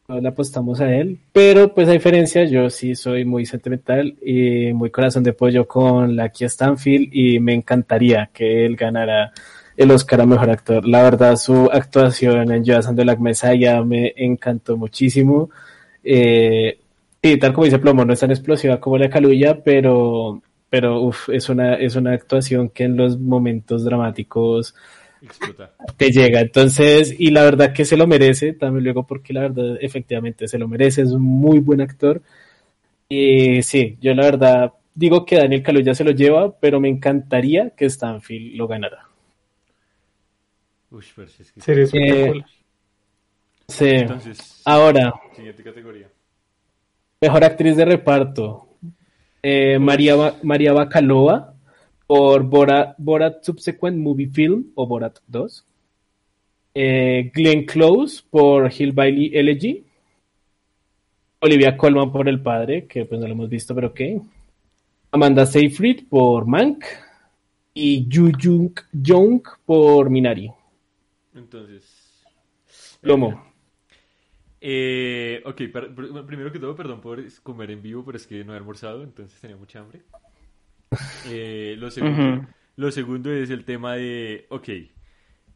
Todos 0.07 0.21
le 0.21 0.29
apostamos 0.29 0.79
a 0.79 0.93
él, 0.95 1.19
pero 1.33 1.73
pues 1.73 1.89
a 1.89 1.91
diferencia 1.91 2.45
yo 2.45 2.69
sí 2.69 2.95
soy 2.95 3.25
muy 3.25 3.45
sentimental 3.45 4.15
y 4.21 4.71
muy 4.71 4.89
corazón 4.89 5.23
de 5.23 5.33
pollo 5.33 5.67
con 5.67 6.15
Lucky 6.15 6.45
Stanfield 6.45 7.09
y 7.11 7.39
me 7.39 7.53
encantaría 7.53 8.29
que 8.33 8.65
él 8.65 8.77
ganara 8.77 9.33
el 9.75 9.91
Oscar 9.91 10.21
a 10.21 10.25
Mejor 10.25 10.49
Actor. 10.49 10.87
La 10.87 11.03
verdad 11.03 11.35
su 11.35 11.69
actuación 11.71 12.49
en 12.49 12.63
Judas 12.63 12.87
and 12.87 12.97
the 12.97 13.03
Black 13.03 13.19
me 13.19 14.13
encantó 14.15 14.77
muchísimo. 14.77 15.49
Eh, 16.01 16.79
y 17.25 17.39
tal 17.39 17.53
como 17.53 17.63
dice 17.63 17.79
Plomo, 17.79 18.03
no 18.03 18.11
es 18.11 18.19
tan 18.19 18.31
explosiva 18.31 18.81
como 18.81 18.97
la 18.97 19.05
de 19.05 19.09
Kaluuya, 19.09 19.63
pero, 19.63 20.41
pero 20.69 21.01
uf, 21.01 21.29
es 21.29 21.47
una, 21.47 21.75
es 21.75 21.95
una 21.95 22.11
actuación 22.11 22.67
que 22.67 22.83
en 22.83 22.97
los 22.97 23.17
momentos 23.17 23.85
dramáticos 23.85 24.75
Explota. 25.21 25.71
te 25.95 26.11
llega. 26.11 26.41
Entonces, 26.41 27.15
y 27.17 27.31
la 27.31 27.43
verdad 27.43 27.71
que 27.71 27.85
se 27.85 27.95
lo 27.95 28.07
merece, 28.07 28.51
también 28.51 28.83
luego 28.83 29.07
porque 29.07 29.31
la 29.31 29.39
verdad 29.39 29.77
efectivamente 29.79 30.49
se 30.49 30.59
lo 30.59 30.67
merece, 30.67 31.03
es 31.03 31.11
un 31.11 31.21
muy 31.21 31.59
buen 31.59 31.79
actor. 31.79 32.21
Y 33.07 33.61
sí, 33.63 33.97
yo 34.01 34.13
la 34.13 34.25
verdad 34.25 34.73
digo 34.93 35.25
que 35.25 35.37
Daniel 35.37 35.63
Kaluuya 35.63 35.95
se 35.95 36.03
lo 36.03 36.11
lleva, 36.11 36.51
pero 36.59 36.81
me 36.81 36.89
encantaría 36.89 37.69
que 37.69 37.89
Stanfield 37.89 38.57
lo 38.57 38.67
ganara. 38.67 39.07
Uy, 40.91 41.05
pero 41.15 41.29
si 41.29 41.43
es 41.43 41.53
que... 41.53 41.61
Sería 41.61 41.83
espectacular. 41.85 42.45
Sí. 43.69 43.89
Entonces, 43.89 44.61
Ahora, 44.65 45.13
siguiente 45.33 45.63
categoría. 45.63 46.09
Mejor 47.23 47.43
actriz 47.45 47.77
de 47.77 47.85
reparto. 47.85 48.67
Eh, 49.41 49.79
María, 49.79 50.15
Ba- 50.15 50.35
María 50.43 50.73
Bacalova 50.73 51.53
por 52.05 52.43
Borat, 52.43 52.95
Borat 52.97 53.43
Subsequent 53.45 53.97
Movie 53.97 54.27
Film 54.27 54.65
o 54.75 54.85
Borat 54.85 55.19
2. 55.27 55.65
Eh, 56.75 57.31
Glenn 57.33 57.65
Close 57.65 58.23
por 58.29 58.69
Hill 58.77 58.91
Bailey 58.91 59.31
Elegy. 59.33 59.85
Olivia 61.39 61.77
Colman 61.77 62.11
por 62.11 62.27
El 62.27 62.41
Padre, 62.41 62.87
que 62.87 63.05
pues 63.05 63.19
no 63.21 63.27
lo 63.27 63.33
hemos 63.33 63.49
visto, 63.49 63.73
pero 63.73 63.87
ok. 63.89 64.01
Amanda 65.11 65.45
Seyfried 65.45 66.07
por 66.09 66.45
Mank. 66.45 66.83
Y 67.73 68.05
Yu 68.07 68.31
Jung 68.41 68.71
Jung 69.05 69.41
por 69.65 70.09
Minari. 70.09 70.51
Entonces. 71.33 71.83
Plomo. 73.01 73.52
Eh, 74.65 75.43
ok, 75.45 75.57
primero 76.25 76.49
que 76.49 76.57
todo, 76.59 76.73
perdón 76.73 77.01
por 77.01 77.21
comer 77.41 77.71
en 77.71 77.81
vivo, 77.81 78.05
pero 78.05 78.15
es 78.17 78.25
que 78.25 78.45
no 78.45 78.53
he 78.53 78.57
almorzado, 78.57 79.03
entonces 79.03 79.37
tenía 79.41 79.57
mucha 79.57 79.79
hambre. 79.79 80.03
Eh, 81.25 81.75
lo 81.77 81.91
segundo, 81.91 82.37
Ujú. 82.37 82.47
lo 82.77 82.91
segundo 82.91 83.29
es 83.29 83.49
el 83.49 83.65
tema 83.65 83.95
de, 83.95 84.45
ok, 84.49 84.69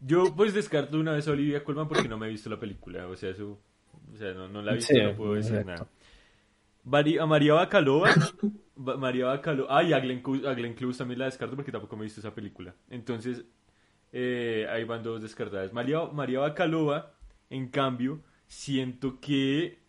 yo 0.02 0.36
pues 0.36 0.54
descarto 0.54 1.00
una 1.00 1.14
vez 1.14 1.26
a 1.28 1.32
Olivia 1.32 1.64
Colman 1.64 1.88
porque 1.88 2.10
no 2.10 2.18
me 2.18 2.28
he 2.28 2.32
visto 2.32 2.50
la 2.50 2.60
película, 2.60 3.08
o 3.08 3.16
sea, 3.16 3.32
o 3.32 4.18
sea, 4.18 4.34
no, 4.34 4.50
no 4.50 4.62
la 4.62 4.74
he 4.74 4.76
visto, 4.76 4.94
Sí, 4.94 5.02
no 5.02 5.16
puedo 5.16 5.36
decir 5.36 5.54
exacto. 5.54 5.72
nada. 5.72 5.88
Mari- 6.84 7.18
a 7.18 7.26
María 7.26 7.54
Bacalova, 7.54 8.10
Ba- 8.76 8.98
María 8.98 9.28
Bacalova, 9.28 9.78
ah, 9.78 9.84
y 9.84 9.94
a 9.94 10.00
Glenn, 10.00 10.22
Close, 10.22 10.48
a 10.48 10.54
Glenn 10.54 10.74
Close 10.74 10.98
también 10.98 11.20
la 11.20 11.26
descarto 11.26 11.56
porque 11.56 11.72
tampoco 11.72 11.96
me 11.96 12.04
he 12.04 12.06
visto 12.08 12.20
esa 12.20 12.36
película. 12.36 12.76
Entonces, 12.90 13.46
eh, 14.12 14.68
ahí 14.70 14.84
van 14.84 15.02
dos 15.02 15.22
descartadas. 15.22 15.72
María, 15.72 16.06
María 16.08 16.40
Bacalova, 16.40 17.14
en 17.50 17.70
cambio, 17.70 18.22
siento 18.48 19.19
que 19.19 19.80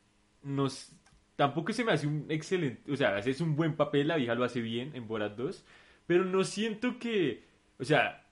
nos... 0.43 0.93
Tampoco 1.37 1.73
se 1.73 1.85
me 1.85 1.93
hace 1.93 2.07
un 2.07 2.27
excelente... 2.29 2.91
O 2.91 2.97
sea, 2.97 3.19
es 3.19 3.41
un 3.41 3.57
buen 3.57 3.77
papel, 3.77 4.09
la 4.09 4.17
vieja 4.17 4.35
lo 4.35 4.45
hace 4.45 4.61
bien 4.61 4.91
en 4.95 5.07
Borat 5.07 5.37
2, 5.37 5.65
pero 6.07 6.25
no 6.25 6.45
siento 6.45 6.99
que... 6.99 7.45
O 7.79 7.85
sea, 7.85 8.27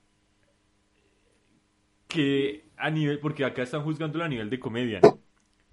que 2.09 2.65
a 2.77 2.91
nivel... 2.91 3.21
Porque 3.21 3.45
acá 3.45 3.63
están 3.63 3.83
juzgándolo 3.83 4.25
a 4.25 4.29
nivel 4.29 4.51
de 4.51 4.59
comedia, 4.59 5.01
¿no? 5.03 5.21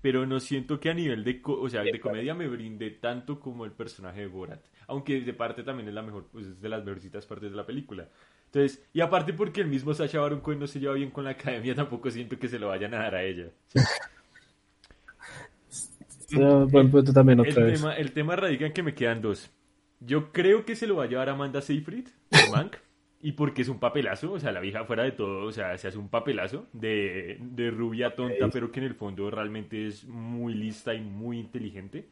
Pero 0.02 0.26
no 0.26 0.40
siento 0.40 0.80
que 0.80 0.90
a 0.90 0.94
nivel 0.94 1.24
de... 1.24 1.42
O 1.44 1.70
sea, 1.70 1.82
de 1.82 2.00
comedia 2.00 2.36
me 2.36 2.48
brinde 2.48 2.92
tanto 2.92 3.40
como 3.40 3.66
el 3.66 3.72
personaje 3.72 4.22
de 4.22 4.28
Borat. 4.28 4.64
Aunque 4.88 5.22
de 5.22 5.34
parte 5.34 5.64
también 5.64 5.88
es 5.88 5.96
la 5.96 6.04
mejor... 6.04 6.28
Pues 6.32 6.46
es 6.46 6.62
de 6.62 6.70
las 6.70 6.84
mejorcitas 6.84 7.26
partes 7.26 7.50
de 7.50 7.58
la 7.58 7.66
película. 7.66 8.10
Entonces, 8.54 8.86
y 8.94 9.02
aparte 9.02 9.34
porque 9.34 9.62
el 9.62 9.68
mismo 9.68 9.96
Sacha 9.96 10.20
Baron 10.20 10.42
Cohen 10.42 10.60
no 10.60 10.68
se 10.68 10.80
lleva 10.80 10.94
bien 10.94 11.10
con 11.10 11.24
la 11.24 11.32
academia, 11.32 11.74
tampoco 11.76 12.12
siento 12.12 12.38
que 12.38 12.48
se 12.48 12.60
lo 12.60 12.68
vayan 12.68 12.94
a 12.94 13.00
dar 13.00 13.16
a 13.16 13.24
ella. 13.24 13.48
Ah, 16.42 16.66
buen 16.70 16.90
punto 16.90 17.14
también 17.14 17.40
El 17.40 17.54
vez. 17.54 17.82
tema, 17.82 17.94
el 17.94 18.12
tema 18.12 18.36
radica 18.36 18.66
en 18.66 18.74
que 18.74 18.84
me 18.84 18.94
quedan 18.94 19.22
dos. 19.22 19.52
Yo 20.00 20.32
creo 20.32 20.66
que 20.66 20.76
se 20.76 20.88
lo 20.88 20.98
va 20.98 21.06
a 21.06 21.08
llevar 21.08 21.30
Amanda 21.30 21.62
Seyfried, 21.62 22.08
Mank, 22.52 22.76
y 23.22 23.34
porque 23.34 23.62
es 23.62 23.70
un 23.70 23.80
papelazo, 23.80 24.34
o 24.34 24.40
sea, 24.40 24.52
la 24.52 24.60
vieja 24.60 24.84
fuera 24.84 25.04
de 25.04 25.12
todo, 25.12 25.46
o 25.46 25.52
sea, 25.52 25.78
se 25.78 25.88
hace 25.88 25.98
un 25.98 26.10
papelazo 26.10 26.68
de, 26.74 27.38
de 27.40 27.72
rubia 27.72 28.16
tonta, 28.16 28.50
pero 28.50 28.72
que 28.72 28.80
en 28.80 28.86
el 28.88 28.96
fondo 28.96 29.32
realmente 29.32 29.88
es 29.88 30.06
muy 30.06 30.54
lista 30.54 30.94
y 30.94 31.02
muy 31.02 31.40
inteligente. 31.40 32.06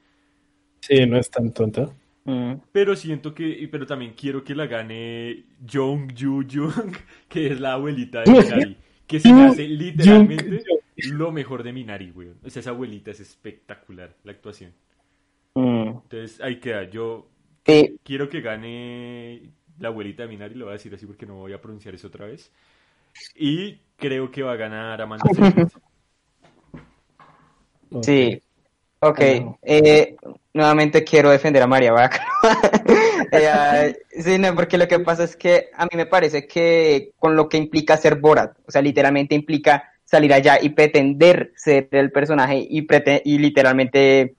Sí, 0.79 1.05
no 1.05 1.17
es 1.17 1.29
tan 1.29 1.51
tonta. 1.51 1.89
Mm. 2.23 2.53
Pero 2.71 2.95
siento 2.95 3.33
que, 3.33 3.67
pero 3.71 3.85
también 3.85 4.13
quiero 4.15 4.43
que 4.43 4.55
la 4.55 4.67
gane 4.67 5.43
Jung 5.69 6.11
Ju 6.17 6.45
Jung, 6.49 6.95
que 7.27 7.47
es 7.47 7.59
la 7.59 7.73
abuelita 7.73 8.21
de 8.21 8.31
Minari, 8.31 8.77
que 9.07 9.19
se 9.19 9.29
hace 9.31 9.67
literalmente 9.67 10.63
lo 11.09 11.31
mejor 11.31 11.63
de 11.63 11.73
Minari, 11.73 12.11
güey. 12.11 12.29
O 12.43 12.49
sea, 12.49 12.59
esa 12.59 12.71
abuelita 12.71 13.11
es 13.11 13.19
espectacular, 13.19 14.15
la 14.23 14.31
actuación. 14.31 14.73
Mm. 15.55 15.87
Entonces, 15.87 16.39
ahí 16.41 16.59
queda. 16.59 16.83
Yo 16.89 17.31
Sí, 17.65 17.99
quiero 18.03 18.27
que 18.29 18.41
gane 18.41 19.51
la 19.79 19.89
abuelita 19.89 20.23
de 20.23 20.29
Minari, 20.29 20.55
lo 20.55 20.65
voy 20.65 20.73
a 20.73 20.77
decir 20.77 20.93
así 20.93 21.05
porque 21.05 21.25
no 21.25 21.35
voy 21.35 21.53
a 21.53 21.61
pronunciar 21.61 21.93
eso 21.93 22.07
otra 22.07 22.25
vez. 22.25 22.51
Y 23.35 23.79
creo 23.97 24.31
que 24.31 24.41
va 24.41 24.53
a 24.53 24.57
ganar 24.57 25.01
Amanda 25.01 25.25
Seyfried. 25.33 25.67
Sí. 28.01 28.41
Ok, 29.03 29.19
eh, 29.63 30.15
nuevamente 30.53 31.03
quiero 31.03 31.31
defender 31.31 31.63
a 31.63 31.67
María 31.67 31.91
Vaca. 31.91 32.25
Eh, 33.33 33.95
sí, 34.09 34.37
no, 34.37 34.53
porque 34.55 34.77
lo 34.77 34.89
que 34.89 34.99
pasa 34.99 35.23
es 35.23 35.37
que 35.37 35.69
a 35.73 35.85
mí 35.85 35.91
me 35.95 36.05
parece 36.05 36.47
que 36.47 37.13
con 37.17 37.33
lo 37.33 37.47
que 37.47 37.55
implica 37.55 37.95
ser 37.95 38.19
Borat, 38.19 38.57
o 38.67 38.71
sea, 38.71 38.81
literalmente 38.81 39.35
implica 39.35 39.90
salir 40.11 40.33
allá 40.33 40.59
y 40.61 40.69
pretender 40.69 41.53
ser 41.55 41.87
el 41.91 42.11
personaje 42.11 42.57
y, 42.69 42.85
y 43.23 43.37
literalmente 43.37 44.35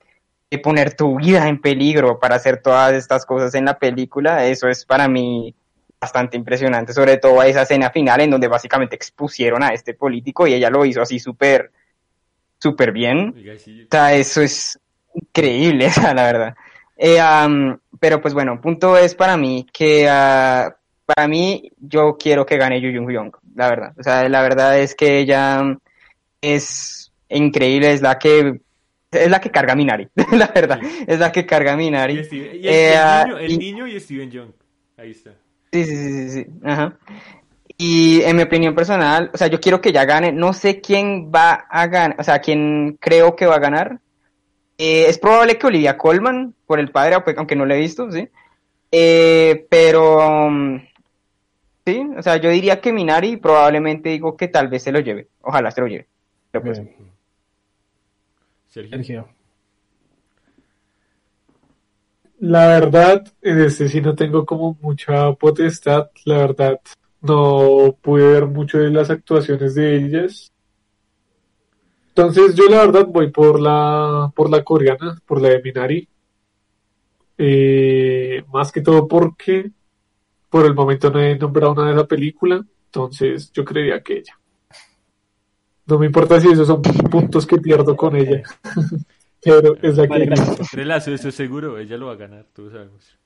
eh, 0.50 0.58
poner 0.58 0.94
tu 0.94 1.16
vida 1.16 1.48
en 1.48 1.62
peligro 1.62 2.20
para 2.20 2.36
hacer 2.36 2.60
todas 2.60 2.92
estas 2.92 3.24
cosas 3.24 3.54
en 3.54 3.64
la 3.64 3.78
película, 3.78 4.44
eso 4.44 4.68
es 4.68 4.84
para 4.84 5.08
mí 5.08 5.54
bastante 5.98 6.36
impresionante, 6.36 6.92
sobre 6.92 7.16
todo 7.16 7.40
a 7.40 7.46
esa 7.46 7.62
escena 7.62 7.90
final 7.90 8.20
en 8.20 8.30
donde 8.30 8.48
básicamente 8.48 8.96
expusieron 8.96 9.62
a 9.62 9.68
este 9.68 9.94
político 9.94 10.46
y 10.46 10.52
ella 10.52 10.68
lo 10.68 10.84
hizo 10.84 11.00
así 11.00 11.18
súper, 11.18 11.70
súper 12.58 12.92
bien. 12.92 13.34
O 13.34 13.88
sea, 13.90 14.12
eso 14.12 14.42
es 14.42 14.78
increíble, 15.14 15.86
o 15.88 15.90
sea, 15.90 16.12
la 16.12 16.24
verdad. 16.24 16.54
Eh, 16.98 17.18
pero 17.98 18.20
pues 18.20 18.34
bueno, 18.34 18.60
punto 18.60 18.98
es 18.98 19.14
para 19.14 19.38
mí 19.38 19.66
que 19.72 20.06
ah, 20.06 20.76
para 21.06 21.26
mí 21.28 21.72
yo 21.78 22.18
quiero 22.18 22.44
que 22.44 22.58
gane 22.58 22.78
Yu 22.78 22.92
Jung 22.92 23.32
la 23.54 23.68
verdad. 23.68 23.92
O 23.98 24.02
sea, 24.02 24.28
la 24.28 24.42
verdad 24.42 24.78
es 24.78 24.94
que 24.94 25.18
ella 25.18 25.62
es 26.40 27.12
increíble, 27.28 27.92
es 27.92 28.02
la 28.02 28.18
que 28.18 28.60
es 29.10 29.30
la 29.30 29.40
que 29.40 29.50
carga 29.50 29.74
a 29.74 29.76
Minari, 29.76 30.08
la 30.32 30.46
verdad, 30.54 30.80
es 31.06 31.18
la 31.18 31.30
que 31.32 31.44
carga 31.44 31.72
a 31.72 31.74
Y, 31.74 31.76
Minari. 31.76 32.16
Steven- 32.24 32.54
y 32.54 32.66
el, 32.66 32.74
Eh, 32.74 32.92
el 32.92 32.98
ah, 32.98 33.24
niño, 33.26 33.38
el 33.38 33.50
y- 33.52 33.58
niño 33.58 33.86
y 33.86 34.00
Steven 34.00 34.30
Young. 34.30 34.50
Ahí 34.96 35.10
está. 35.10 35.30
Sí, 35.72 35.84
sí, 35.84 35.96
sí, 35.96 36.12
sí, 36.12 36.30
sí, 36.30 36.46
ajá. 36.64 36.96
Y 37.78 38.22
en 38.22 38.36
mi 38.36 38.42
opinión 38.42 38.74
personal, 38.74 39.30
o 39.32 39.36
sea, 39.38 39.46
yo 39.48 39.60
quiero 39.60 39.80
que 39.80 39.88
ella 39.88 40.04
gane. 40.04 40.30
No 40.32 40.52
sé 40.52 40.80
quién 40.80 41.30
va 41.34 41.52
a 41.68 41.86
ganar, 41.88 42.16
o 42.18 42.22
sea, 42.22 42.38
quién 42.40 42.96
creo 43.00 43.34
que 43.34 43.46
va 43.46 43.56
a 43.56 43.60
ganar. 43.60 43.98
Eh, 44.78 45.06
es 45.08 45.18
probable 45.18 45.58
que 45.58 45.66
Olivia 45.66 45.96
Colman, 45.96 46.54
por 46.66 46.78
el 46.80 46.90
padre, 46.90 47.16
aunque- 47.36 47.56
no 47.56 47.64
lo 47.66 47.74
he 47.74 47.78
visto, 47.78 48.10
sí. 48.10 48.28
Eh, 48.90 49.66
pero, 49.70 50.18
um, 50.46 50.80
sí, 51.86 52.06
o 52.16 52.22
sea, 52.22 52.36
yo 52.36 52.50
diría 52.50 52.80
que 52.80 52.92
Minari 52.92 53.36
probablemente 53.36 54.10
digo 54.10 54.36
que 54.36 54.48
tal 54.48 54.68
vez 54.68 54.82
se 54.82 54.92
lo 54.92 55.00
lleve. 55.00 55.28
Ojalá 55.40 55.70
se 55.70 55.80
lo 55.80 55.86
lleve. 55.86 56.08
Pero 56.50 56.64
pues. 56.64 56.78
Sergio. 56.78 57.06
Sergio. 58.68 59.28
La 62.40 62.66
verdad, 62.66 63.24
en 63.40 63.60
este 63.60 63.88
sí 63.88 64.00
no 64.00 64.16
tengo 64.16 64.44
como 64.44 64.76
mucha 64.80 65.32
potestad. 65.34 66.10
La 66.24 66.38
verdad, 66.38 66.80
no 67.20 67.96
pude 68.02 68.26
ver 68.32 68.46
mucho 68.46 68.78
de 68.78 68.90
las 68.90 69.10
actuaciones 69.10 69.76
de 69.76 69.96
ellas. 69.96 70.52
Entonces 72.08 72.54
yo 72.54 72.64
la 72.68 72.78
verdad 72.78 73.06
voy 73.06 73.30
por 73.30 73.60
la 73.60 74.32
por 74.34 74.50
la 74.50 74.62
coreana, 74.64 75.18
por 75.24 75.40
la 75.40 75.50
de 75.50 75.62
Minari. 75.62 76.08
Eh, 77.38 78.44
más 78.52 78.72
que 78.72 78.80
todo 78.82 79.08
porque 79.08 79.70
por 80.52 80.66
el 80.66 80.74
momento 80.76 81.10
no 81.10 81.20
he 81.20 81.36
nombrado 81.36 81.72
una 81.72 81.86
de 81.88 81.94
esa 81.94 82.06
película, 82.06 82.64
entonces 82.86 83.50
yo 83.52 83.64
creería 83.64 84.02
que 84.04 84.18
ella. 84.18 84.38
No 85.86 85.98
me 85.98 86.06
importa 86.06 86.40
si 86.40 86.48
esos 86.48 86.66
son 86.66 86.80
puntos 86.82 87.46
que 87.46 87.58
pierdo 87.58 87.96
con 87.96 88.16
ella, 88.16 88.42
pero 89.42 89.76
es 89.82 89.96
la 89.96 90.08
que 90.08 90.08
Vale. 90.08 90.34
Relazo, 90.72 91.12
eso 91.12 91.28
es 91.28 91.34
seguro, 91.34 91.78
ella 91.78 91.96
lo 91.96 92.06
va 92.06 92.12
a 92.12 92.16
ganar, 92.16 92.46
todos 92.54 92.72
sabemos. 92.72 93.18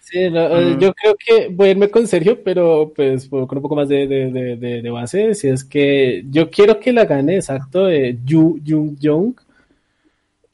Sí, 0.00 0.30
no, 0.30 0.40
eh, 0.40 0.76
Mm. 0.76 0.78
yo 0.78 0.94
creo 0.94 1.14
que 1.16 1.48
voy 1.50 1.68
a 1.68 1.70
irme 1.72 1.90
con 1.90 2.06
Sergio, 2.06 2.42
pero 2.42 2.92
pues 2.96 3.28
con 3.28 3.42
un 3.42 3.62
poco 3.62 3.76
más 3.76 3.88
de, 3.88 4.06
de, 4.06 4.30
de, 4.32 4.56
de, 4.56 4.82
de 4.82 4.90
base, 4.90 5.34
si 5.34 5.48
es 5.48 5.62
que 5.64 6.24
yo 6.30 6.50
quiero 6.50 6.80
que 6.80 6.92
la 6.92 7.04
gane 7.04 7.36
exacto 7.36 7.84
de 7.86 8.18
Yu 8.24 8.60
Jung 8.66 8.96
Jung 9.02 9.34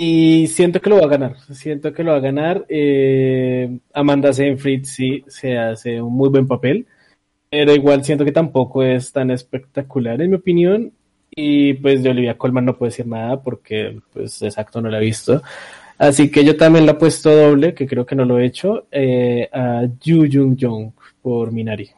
y 0.02 0.46
siento 0.46 0.80
que 0.80 0.88
lo 0.88 0.96
va 0.96 1.04
a 1.04 1.08
ganar, 1.08 1.36
siento 1.52 1.92
que 1.92 2.02
lo 2.02 2.12
va 2.12 2.16
a 2.16 2.20
ganar. 2.20 2.64
Eh, 2.70 3.80
Amanda 3.92 4.32
Seyfried 4.32 4.84
sí 4.84 5.22
se 5.26 5.58
hace 5.58 6.00
un 6.00 6.14
muy 6.14 6.30
buen 6.30 6.46
papel, 6.46 6.86
pero 7.50 7.74
igual 7.74 8.02
siento 8.02 8.24
que 8.24 8.32
tampoco 8.32 8.82
es 8.82 9.12
tan 9.12 9.30
espectacular 9.30 10.22
en 10.22 10.30
mi 10.30 10.36
opinión 10.36 10.90
y 11.30 11.74
pues 11.74 12.02
de 12.02 12.08
Olivia 12.08 12.38
Colman 12.38 12.64
no 12.64 12.78
puedo 12.78 12.88
decir 12.88 13.06
nada 13.06 13.42
porque 13.42 14.00
pues 14.10 14.40
exacto 14.40 14.80
no 14.80 14.88
la 14.88 14.96
he 14.96 15.04
visto. 15.04 15.42
Así 15.98 16.30
que 16.30 16.46
yo 16.46 16.56
también 16.56 16.86
la 16.86 16.92
he 16.92 16.94
puesto 16.94 17.30
doble, 17.30 17.74
que 17.74 17.86
creo 17.86 18.06
que 18.06 18.16
no 18.16 18.24
lo 18.24 18.38
he 18.38 18.46
hecho, 18.46 18.86
eh, 18.90 19.50
a 19.52 19.82
Yu 20.00 20.26
Jung 20.32 20.56
Jung 20.58 20.92
por 21.20 21.52
Minari. 21.52 21.90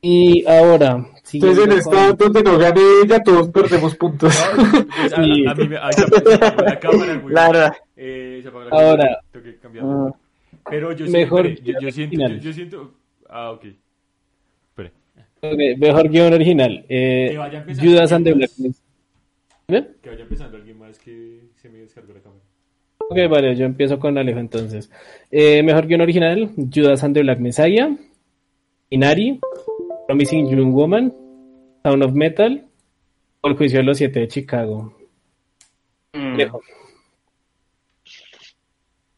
Y 0.00 0.46
ahora, 0.46 1.04
Entonces 1.32 1.56
siguiendo 1.56 1.62
en 1.64 1.72
esta 1.78 2.08
con- 2.08 2.16
donde 2.32 2.42
no 2.50 2.58
gane 2.58 2.80
ella 3.04 3.22
todos 3.22 3.48
perdemos 3.48 3.94
puntos. 3.96 4.34
Pues, 4.54 5.12
a, 5.12 5.16
Sí. 5.24 5.46
a 5.46 5.54
mí 5.54 5.68
me. 5.68 5.76
Apagó 5.76 6.62
la 6.62 6.78
cámara, 6.78 7.14
güey. 7.16 7.34
la 7.34 7.46
verdad. 7.48 7.72
Eh, 7.96 8.40
se 8.42 8.48
apagó 8.48 8.64
la 8.64 8.70
Ahora. 8.70 9.20
tengo 9.32 9.44
que 9.44 9.56
cambiarlo. 9.56 9.90
Mm. 9.90 10.12
Pero 10.70 10.92
yo 10.92 11.06
Mejor 11.10 11.44
siempre, 11.46 11.64
yo, 11.72 11.80
yo 11.80 11.90
siento, 11.90 12.16
yo, 12.16 12.22
original. 12.24 12.40
yo 12.40 12.52
siento. 12.52 12.94
Ah, 13.28 13.50
ok. 13.52 13.64
Espere. 14.68 14.92
ok, 15.42 15.78
mejor 15.78 16.08
guion 16.08 16.32
original. 16.32 16.84
eh, 16.88 17.28
Que 17.32 17.38
vaya 17.38 17.58
empezando 17.58 17.90
Judas 17.90 18.12
and 18.12 18.24
the 18.26 18.32
Black. 18.32 18.50
¿Bien? 19.68 19.88
Que 20.02 20.10
vaya 20.10 20.22
empezando 20.22 20.56
alguien 20.56 20.78
más 20.78 20.98
que 20.98 21.40
se 21.56 21.68
me 21.70 21.78
descargó 21.78 22.12
la 22.12 22.20
cámara. 22.20 22.42
Ok, 23.10 23.18
vale, 23.30 23.54
yo 23.56 23.64
empiezo 23.66 23.98
con 23.98 24.16
Alejo 24.16 24.38
entonces. 24.38 24.90
Eh, 25.30 25.62
mejor 25.62 25.86
guion 25.86 26.00
original, 26.02 26.50
Judas 26.74 27.02
and 27.04 27.14
the 27.14 27.22
Black 27.22 27.38
Messiah, 27.40 27.90
Inari, 28.90 29.40
Promising 30.06 30.48
Young 30.48 30.72
Woman, 30.72 31.12
Sound 31.82 32.02
of 32.02 32.12
Metal, 32.12 32.66
o 33.40 33.48
El 33.48 33.56
Juicio 33.56 33.78
de 33.78 33.84
los 33.84 33.98
Siete 33.98 34.20
de 34.20 34.28
Chicago. 34.28 34.94
Mm. 36.12 36.40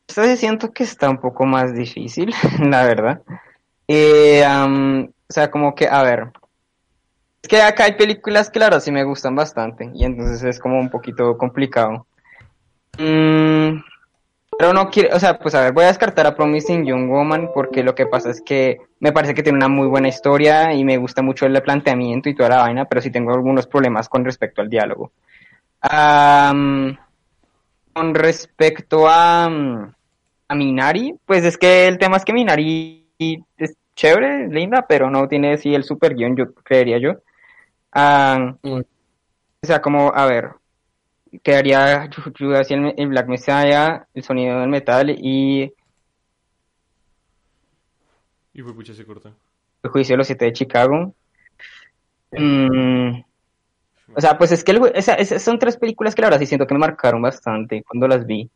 Sí 0.08 0.36
siento 0.36 0.72
que 0.72 0.84
está 0.84 1.10
un 1.10 1.18
poco 1.18 1.44
más 1.44 1.74
difícil, 1.74 2.32
la 2.70 2.84
verdad. 2.84 3.22
Eh, 3.88 4.44
o 4.46 5.32
sea, 5.32 5.50
como 5.50 5.74
que, 5.74 5.86
a 5.86 6.02
ver. 6.02 6.32
Es 7.42 7.48
que 7.48 7.60
acá 7.60 7.84
hay 7.84 7.92
películas 7.92 8.50
que 8.50 8.58
la 8.58 8.66
verdad 8.66 8.80
sí 8.80 8.90
me 8.90 9.04
gustan 9.04 9.34
bastante 9.36 9.90
y 9.94 10.04
entonces 10.04 10.42
es 10.42 10.58
como 10.58 10.80
un 10.80 10.90
poquito 10.90 11.36
complicado. 11.38 12.06
Mm, 12.98 13.78
pero 14.58 14.72
no 14.72 14.88
quiero, 14.90 15.14
o 15.14 15.20
sea, 15.20 15.38
pues 15.38 15.54
a 15.54 15.62
ver, 15.62 15.72
voy 15.72 15.84
a 15.84 15.88
descartar 15.88 16.26
a 16.26 16.34
Promising 16.34 16.84
Young 16.84 17.08
Woman 17.10 17.50
porque 17.54 17.82
lo 17.82 17.94
que 17.94 18.06
pasa 18.06 18.30
es 18.30 18.40
que 18.40 18.78
me 19.00 19.12
parece 19.12 19.34
que 19.34 19.42
tiene 19.42 19.58
una 19.58 19.68
muy 19.68 19.86
buena 19.86 20.08
historia 20.08 20.72
y 20.72 20.84
me 20.84 20.96
gusta 20.96 21.22
mucho 21.22 21.46
el 21.46 21.62
planteamiento 21.62 22.28
y 22.28 22.34
toda 22.34 22.48
la 22.48 22.62
vaina, 22.62 22.84
pero 22.86 23.00
sí 23.00 23.10
tengo 23.10 23.32
algunos 23.32 23.66
problemas 23.66 24.08
con 24.08 24.24
respecto 24.24 24.62
al 24.62 24.70
diálogo. 24.70 25.12
Am, 25.80 26.96
con 27.92 28.14
respecto 28.14 29.06
a, 29.08 29.44
a 29.44 30.54
Minari, 30.54 31.14
pues 31.26 31.44
es 31.44 31.58
que 31.58 31.86
el 31.86 31.98
tema 31.98 32.16
es 32.16 32.24
que 32.24 32.32
Minari 32.32 33.06
es 33.18 33.76
chévere, 33.94 34.48
linda, 34.48 34.86
pero 34.86 35.10
no 35.10 35.26
tiene 35.28 35.54
así 35.54 35.74
el 35.74 35.84
super 35.84 36.14
guion, 36.14 36.36
yo 36.36 36.54
creería 36.54 36.98
yo. 36.98 37.14
Mm. 37.94 38.80
o 39.62 39.66
sea, 39.66 39.80
como, 39.80 40.12
a 40.14 40.26
ver, 40.26 40.50
quedaría 41.42 42.08
Judas 42.38 42.70
y 42.70 42.74
el, 42.74 42.94
el 42.96 43.08
Black 43.08 43.28
Messiah, 43.28 44.06
el 44.14 44.22
sonido 44.22 44.60
del 44.60 44.68
metal 44.68 45.10
y 45.10 45.72
Y 48.54 48.62
fue 48.62 48.74
pucha 48.74 48.94
se 48.94 49.04
corta. 49.04 49.32
el 49.82 49.90
juicio 49.90 50.14
de 50.14 50.18
los 50.18 50.26
siete 50.26 50.46
de 50.46 50.52
Chicago. 50.52 51.14
Mm, 52.32 53.20
o 54.14 54.20
sea, 54.20 54.38
pues 54.38 54.52
es 54.52 54.64
que 54.64 54.72
el 54.72 54.92
esa- 54.94 55.38
son 55.38 55.58
tres 55.58 55.76
películas 55.76 56.14
que 56.14 56.22
la 56.22 56.28
verdad 56.28 56.40
sí 56.40 56.46
siento 56.46 56.66
que 56.66 56.74
me 56.74 56.80
marcaron 56.80 57.22
bastante 57.22 57.82
cuando 57.82 58.08
las 58.08 58.26
vi. 58.26 58.50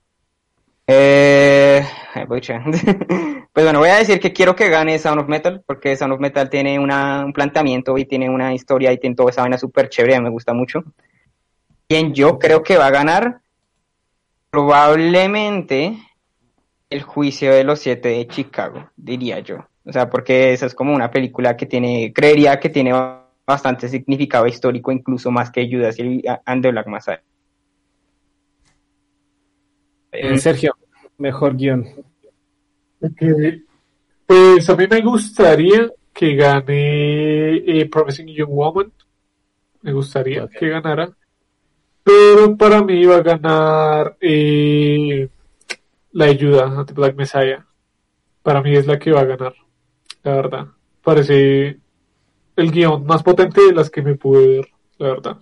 Eh. 0.87 1.85
Pues 3.53 3.67
bueno, 3.67 3.81
voy 3.81 3.89
a 3.89 3.97
decir 3.97 4.21
que 4.21 4.33
quiero 4.33 4.55
que 4.55 4.69
gane 4.71 4.97
Sound 4.99 5.23
of 5.23 5.29
Metal, 5.29 5.63
porque 5.67 5.97
Sound 5.97 6.15
of 6.15 6.21
Metal 6.21 6.49
tiene 6.49 6.79
una, 6.79 7.25
un 7.25 7.33
planteamiento 7.33 7.99
y 7.99 8.05
tiene 8.05 8.31
una 8.31 8.55
historia 8.55 8.93
y 8.93 8.99
tiene 8.99 9.17
toda 9.17 9.31
esa 9.31 9.41
vaina 9.43 9.59
súper 9.59 9.89
chévere, 9.89 10.21
me 10.21 10.31
gusta 10.31 10.53
mucho. 10.55 10.85
Quien 11.91 12.15
yo 12.15 12.39
creo 12.39 12.63
que 12.63 12.77
va 12.77 12.87
a 12.87 12.93
ganar, 12.93 13.41
probablemente 14.49 15.99
el 16.89 17.03
juicio 17.03 17.53
de 17.53 17.65
los 17.65 17.81
siete 17.81 18.11
de 18.11 18.29
Chicago, 18.29 18.89
diría 18.97 19.41
yo. 19.41 19.67
O 19.85 19.93
sea, 19.93 20.09
porque 20.09 20.53
esa 20.53 20.67
es 20.67 20.75
como 20.77 20.95
una 20.95 21.11
película 21.11 21.57
que 21.57 21.67
tiene, 21.67 22.13
creería 22.13 22.61
que 22.61 22.69
tiene 22.69 22.93
bastante 23.45 23.89
significado 23.89 24.47
histórico, 24.47 24.93
incluso 24.93 25.33
más 25.33 25.51
que 25.51 25.69
Judas 25.69 25.99
y 25.99 26.23
and 26.45 26.63
the 26.63 26.71
Black 26.71 26.87
Messiah. 26.87 27.23
Eh, 30.13 30.39
Sergio, 30.39 30.77
mejor 31.19 31.57
guion. 31.57 31.89
Ok. 33.01 33.23
Pues 34.27 34.71
a 34.71 34.77
mí 34.77 34.87
me 34.89 35.01
gustaría 35.01 35.91
que 36.13 36.37
gane 36.37 37.57
eh, 37.57 37.89
Promising 37.91 38.29
Young 38.29 38.51
Woman. 38.53 38.93
Me 39.83 39.93
gustaría 39.93 40.47
que 40.47 40.69
ganara. 40.69 41.17
Pero 42.03 42.57
para 42.57 42.83
mí 42.83 43.05
va 43.05 43.17
a 43.17 43.23
ganar 43.23 44.17
eh, 44.21 45.29
la 46.13 46.25
ayuda 46.27 46.85
de 46.85 46.93
Black 46.93 47.15
Messiah. 47.15 47.65
Para 48.43 48.63
mí 48.63 48.75
es 48.75 48.87
la 48.87 48.99
que 48.99 49.13
va 49.13 49.21
a 49.21 49.25
ganar. 49.25 49.55
La 50.23 50.35
verdad. 50.35 50.67
Parece 51.03 51.79
el 52.57 52.71
guion 52.71 53.05
más 53.07 53.23
potente 53.23 53.67
de 53.67 53.73
las 53.73 53.91
que 53.91 54.03
me 54.03 54.15
pude 54.15 54.47
ver. 54.47 54.69
La 54.99 55.09
verdad. 55.09 55.37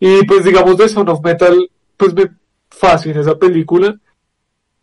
Y 0.00 0.24
pues 0.24 0.44
digamos 0.44 0.76
de 0.76 0.88
Son 0.88 1.08
of 1.08 1.22
Metal, 1.22 1.70
pues 1.96 2.14
me 2.14 2.30
fascina 2.68 3.20
esa 3.20 3.38
película 3.38 3.98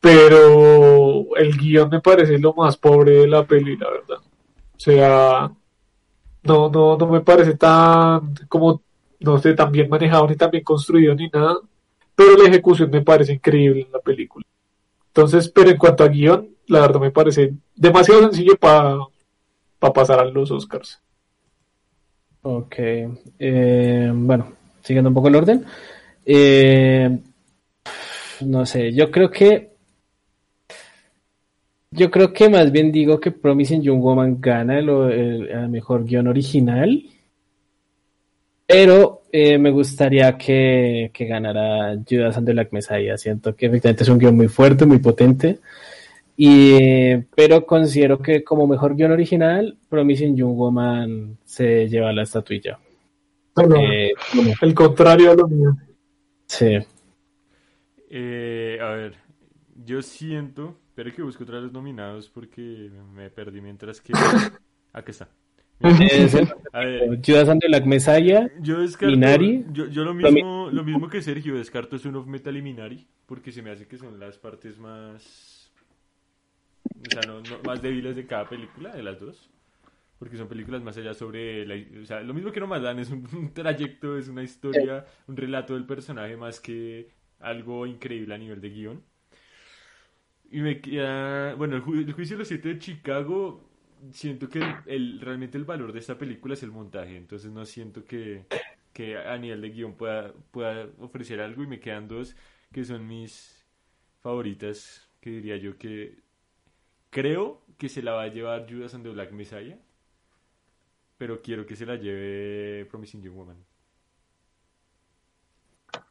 pero 0.03 1.33
el 1.37 1.57
guion 1.57 1.87
me 1.89 2.01
parece 2.01 2.37
lo 2.37 2.53
más 2.53 2.75
pobre 2.75 3.19
de 3.19 3.27
la 3.27 3.45
peli, 3.45 3.77
la 3.77 3.89
verdad. 3.89 4.17
O 4.17 4.77
sea, 4.79 5.49
no, 6.43 6.69
no, 6.69 6.97
no 6.97 7.07
me 7.07 7.21
parece 7.21 7.55
tan, 7.55 8.35
como, 8.49 8.82
no 9.23 9.39
sé, 9.39 9.53
tan 9.53 9.71
bien 9.71 9.89
manejado, 9.89 10.27
ni 10.27 10.35
tan 10.35 10.51
bien 10.51 10.63
construido, 10.63 11.15
ni 11.15 11.27
nada, 11.29 11.55
pero 12.15 12.37
la 12.37 12.49
ejecución 12.49 12.89
me 12.91 13.01
parece 13.01 13.33
increíble 13.33 13.81
en 13.81 13.91
la 13.91 13.99
película. 13.99 14.45
Entonces, 15.07 15.49
pero 15.49 15.69
en 15.71 15.77
cuanto 15.77 16.03
a 16.03 16.09
guion, 16.09 16.49
la 16.67 16.81
verdad 16.81 16.99
me 17.01 17.11
parece 17.11 17.53
demasiado 17.75 18.21
sencillo 18.23 18.55
para 18.57 18.99
pasar 19.93 20.19
a 20.19 20.25
los 20.25 20.51
Oscars. 20.51 21.01
Ok. 22.41 22.75
eh, 23.39 24.11
bueno, 24.13 24.53
siguiendo 24.81 25.09
un 25.09 25.13
poco 25.15 25.29
el 25.29 25.35
orden. 25.35 25.65
Eh, 26.25 27.19
no 28.41 28.65
sé, 28.65 28.93
yo 28.93 29.09
creo 29.11 29.29
que. 29.31 29.73
Yo 31.91 32.09
creo 32.11 32.33
que 32.33 32.49
más 32.49 32.71
bien 32.71 32.91
digo 32.91 33.19
que 33.19 33.31
Promising 33.31 33.81
Young 33.83 34.01
Woman 34.01 34.41
gana 34.41 34.79
el, 34.79 34.89
el- 34.89 35.47
el 35.49 35.69
mejor 35.69 36.03
guion 36.05 36.27
original. 36.27 37.03
Pero 38.65 39.23
eh, 39.31 39.57
me 39.57 39.71
gustaría 39.71 40.37
que, 40.37 41.11
que 41.13 41.25
ganara 41.25 41.95
Judas 42.09 42.37
and 42.37 42.47
the 42.47 42.53
Black 42.53 42.71
Messiah. 42.71 43.17
Siento 43.17 43.55
que 43.55 43.65
efectivamente 43.67 44.03
es 44.03 44.09
un 44.09 44.19
guion 44.19 44.35
muy 44.35 44.47
fuerte, 44.47 44.85
muy 44.85 44.99
potente. 44.99 45.59
Y, 46.35 47.17
pero 47.35 47.65
considero 47.65 48.19
que 48.19 48.43
como 48.43 48.65
mejor 48.65 48.95
guion 48.95 49.11
original, 49.11 49.77
Promising 49.89 50.35
Young 50.35 50.55
Woman 50.55 51.37
se 51.45 51.87
lleva 51.87 52.11
la 52.13 52.23
estatuilla. 52.23 52.79
Bueno, 53.55 53.75
Eh, 53.77 54.13
el 54.61 54.73
contrario 54.73 55.31
a 55.31 55.35
lo 55.35 55.47
mío. 55.47 55.75
sí. 56.47 56.77
Eh, 58.09 58.77
a 58.81 58.89
ver, 58.89 59.15
yo 59.85 60.01
siento, 60.01 60.77
pero 60.93 61.11
que 61.13 61.23
busco 61.23 61.43
otra 61.43 61.55
vez 61.55 61.63
los 61.65 61.73
nominados 61.73 62.29
porque 62.29 62.89
me 63.13 63.29
perdí 63.29 63.61
mientras 63.61 64.01
que... 64.01 64.13
Aquí 64.93 65.11
está. 65.11 65.29
Es 65.79 66.33
el- 66.35 66.47
A 66.71 66.79
ver, 66.79 67.19
Judas 67.25 67.49
and 67.49 67.61
the 67.61 67.67
Black 67.67 67.85
Messiah. 67.85 68.49
yo 68.61 68.79
descarto, 68.79 69.11
Minari. 69.15 69.65
yo, 69.73 69.87
yo 69.87 70.03
lo 70.03 70.13
mismo, 70.13 70.69
lo 70.71 70.83
mismo 70.83 71.09
que 71.09 71.21
Sergio, 71.21 71.55
descarto 71.55 71.97
Son 71.99 72.15
of 72.15 72.25
Metal 72.27 72.55
y 72.55 72.61
Minari, 72.61 73.07
porque 73.25 73.51
se 73.51 73.61
me 73.61 73.69
hace 73.71 73.87
que 73.87 73.97
son 73.97 74.19
las 74.19 74.37
partes 74.37 74.77
más, 74.79 75.71
o 76.85 77.09
sea, 77.11 77.21
no, 77.27 77.41
no- 77.41 77.59
más 77.65 77.81
débiles 77.81 78.15
de 78.15 78.25
cada 78.25 78.47
película, 78.47 78.95
de 78.95 79.03
las 79.03 79.19
dos, 79.19 79.49
porque 80.19 80.37
son 80.37 80.47
películas 80.47 80.81
más 80.81 80.97
allá 80.97 81.13
sobre, 81.13 81.65
la, 81.65 81.75
o 82.01 82.05
sea, 82.05 82.21
lo 82.21 82.33
mismo 82.33 82.51
que 82.51 82.59
No 82.61 82.67
Más 82.67 82.81
Dan 82.81 82.99
es 82.99 83.09
un, 83.09 83.27
un 83.33 83.53
trayecto, 83.53 84.17
es 84.17 84.29
una 84.29 84.41
historia, 84.43 85.05
un 85.27 85.35
relato 85.35 85.73
del 85.73 85.85
personaje 85.85 86.37
más 86.37 86.59
que 86.59 87.09
algo 87.39 87.85
increíble 87.85 88.33
a 88.33 88.37
nivel 88.37 88.61
de 88.61 88.69
guion. 88.69 89.03
Y 90.49 90.61
me 90.61 90.79
queda, 90.81 91.55
bueno, 91.55 91.75
el, 91.75 91.81
ju- 91.83 91.97
el 92.07 92.13
juicio 92.13 92.35
de 92.37 92.39
los 92.39 92.47
siete 92.47 92.69
de 92.69 92.79
Chicago, 92.79 93.69
siento 94.11 94.49
que 94.49 94.59
el, 94.59 94.75
el- 94.87 95.19
realmente 95.21 95.57
el 95.57 95.65
valor 95.65 95.93
de 95.93 95.99
esta 95.99 96.17
película 96.17 96.53
es 96.55 96.63
el 96.63 96.71
montaje, 96.71 97.15
entonces 97.17 97.51
no 97.51 97.65
siento 97.65 98.03
que, 98.05 98.45
que 98.93 99.17
a 99.17 99.37
nivel 99.37 99.61
de 99.61 99.69
guion 99.71 99.93
pueda, 99.95 100.33
pueda 100.51 100.87
ofrecer 100.99 101.39
algo 101.41 101.63
y 101.63 101.67
me 101.67 101.79
quedan 101.79 102.07
dos 102.07 102.35
que 102.71 102.83
son 102.85 103.07
mis 103.07 103.63
favoritas, 104.21 105.09
que 105.21 105.29
diría 105.31 105.57
yo 105.57 105.77
que 105.77 106.17
creo 107.09 107.61
que 107.77 107.89
se 107.89 108.01
la 108.01 108.13
va 108.13 108.23
a 108.23 108.27
llevar 108.27 108.65
Judas 108.69 108.93
and 108.95 109.03
the 109.03 109.11
Black 109.11 109.31
Messiah, 109.31 109.77
pero 111.17 111.41
quiero 111.41 111.65
que 111.65 111.75
se 111.75 111.85
la 111.85 111.95
lleve 111.95 112.85
Promising 112.85 113.21
Young 113.21 113.35
Woman. 113.35 113.57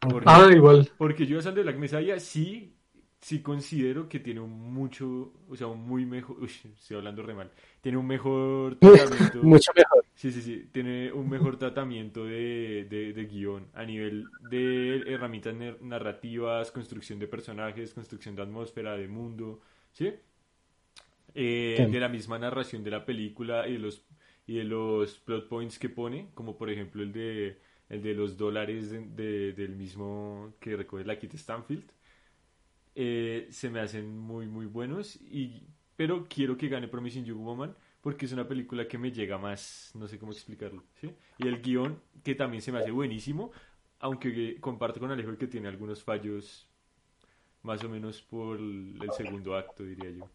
Porque- 0.01 0.25
Ah, 0.29 0.49
igual. 0.53 0.89
porque 0.97 1.27
Judas 1.27 1.47
and 1.47 1.57
the 1.57 1.63
Black 1.63 1.77
Messiah 1.77 2.19
sí, 2.21 2.75
sí 3.23 3.43
considero 3.43 4.09
que 4.11 4.21
tiene 4.21 4.41
un 4.41 4.53
mucho, 4.75 5.35
o 5.51 5.57
sea, 5.57 5.69
un 5.69 5.87
muy 5.89 6.07
mejor, 6.07 6.39
uy, 6.43 6.51
estoy 6.77 6.99
hablando 6.99 7.23
re 7.25 7.35
mal, 7.35 7.53
tiene 7.83 7.99
un 7.99 8.09
mejor 8.09 8.77
tratamiento, 8.81 9.41
Mucho 9.41 9.73
mejor. 9.77 10.05
sí, 10.15 10.33
sí, 10.33 10.43
sí, 10.43 10.69
tiene 10.73 11.13
un 11.13 11.29
mejor 11.31 11.59
tratamiento 11.59 12.25
de, 12.27 12.87
de, 12.91 13.15
de 13.15 13.27
guion 13.27 13.69
a 13.75 13.85
nivel 13.87 14.33
de 14.41 15.05
herramientas 15.07 15.55
narrativas, 15.83 16.73
construcción 16.73 17.19
de 17.21 17.29
personajes, 17.29 17.95
construcción 17.95 18.37
de 18.37 18.43
atmósfera, 18.43 18.97
de 18.97 19.09
mundo, 19.09 19.61
¿sí? 19.93 20.13
Eh, 21.35 21.87
Sí. 21.87 21.87
de 21.91 22.01
la 22.01 22.09
misma 22.09 22.39
narración 22.39 22.85
de 22.85 22.91
la 22.91 23.05
película 23.07 23.67
y 23.69 23.75
de 23.75 23.79
los 23.79 24.07
y 24.47 24.57
de 24.59 24.65
los 24.65 25.19
plot 25.21 25.49
points 25.49 25.79
que 25.79 25.89
pone, 25.89 26.31
como 26.35 26.57
por 26.59 26.69
ejemplo 26.71 27.03
el 27.03 27.13
de 27.13 27.59
el 27.89 28.03
de 28.03 28.15
los 28.15 28.37
dólares 28.37 28.91
de- 28.91 29.01
de- 29.07 29.53
del 29.53 29.77
mismo 29.77 30.55
que 30.61 30.77
recoge 30.77 31.05
la 31.05 31.19
Kit 31.19 31.35
Stanfield, 31.35 31.85
eh, 32.95 33.49
se 33.51 33.71
me 33.71 33.81
hacen 33.81 34.19
muy 34.19 34.47
muy 34.47 34.67
buenos 34.67 35.17
y 35.17 35.63
pero 35.97 36.27
quiero 36.29 36.57
que 36.57 36.69
gane 36.69 36.89
Promising 36.89 37.25
Young 37.25 37.41
Woman 37.41 37.77
porque 38.01 38.27
es 38.27 38.33
una 38.33 38.47
película 38.49 38.89
que 38.89 38.99
me 38.99 39.13
llega 39.13 39.39
más, 39.39 39.93
no 39.95 40.09
sé 40.09 40.19
cómo 40.19 40.33
explicarlo, 40.33 40.83
¿sí? 41.01 41.15
Y 41.39 41.47
el 41.47 41.63
guion 41.63 42.01
que 42.25 42.35
también 42.35 42.61
se 42.61 42.73
me 42.73 42.81
hace 42.81 42.91
buenísimo, 42.91 43.53
aunque 44.01 44.59
comparto 44.61 44.99
con 44.99 45.13
Alejo 45.13 45.37
que 45.39 45.47
tiene 45.47 45.69
algunos 45.69 46.03
fallos 46.03 46.69
más 47.63 47.85
o 47.85 47.89
menos 47.89 48.21
por 48.21 48.59
el 48.59 49.09
segundo 49.17 49.57
acto, 49.57 49.85
diría 49.85 50.11
yo. 50.11 50.29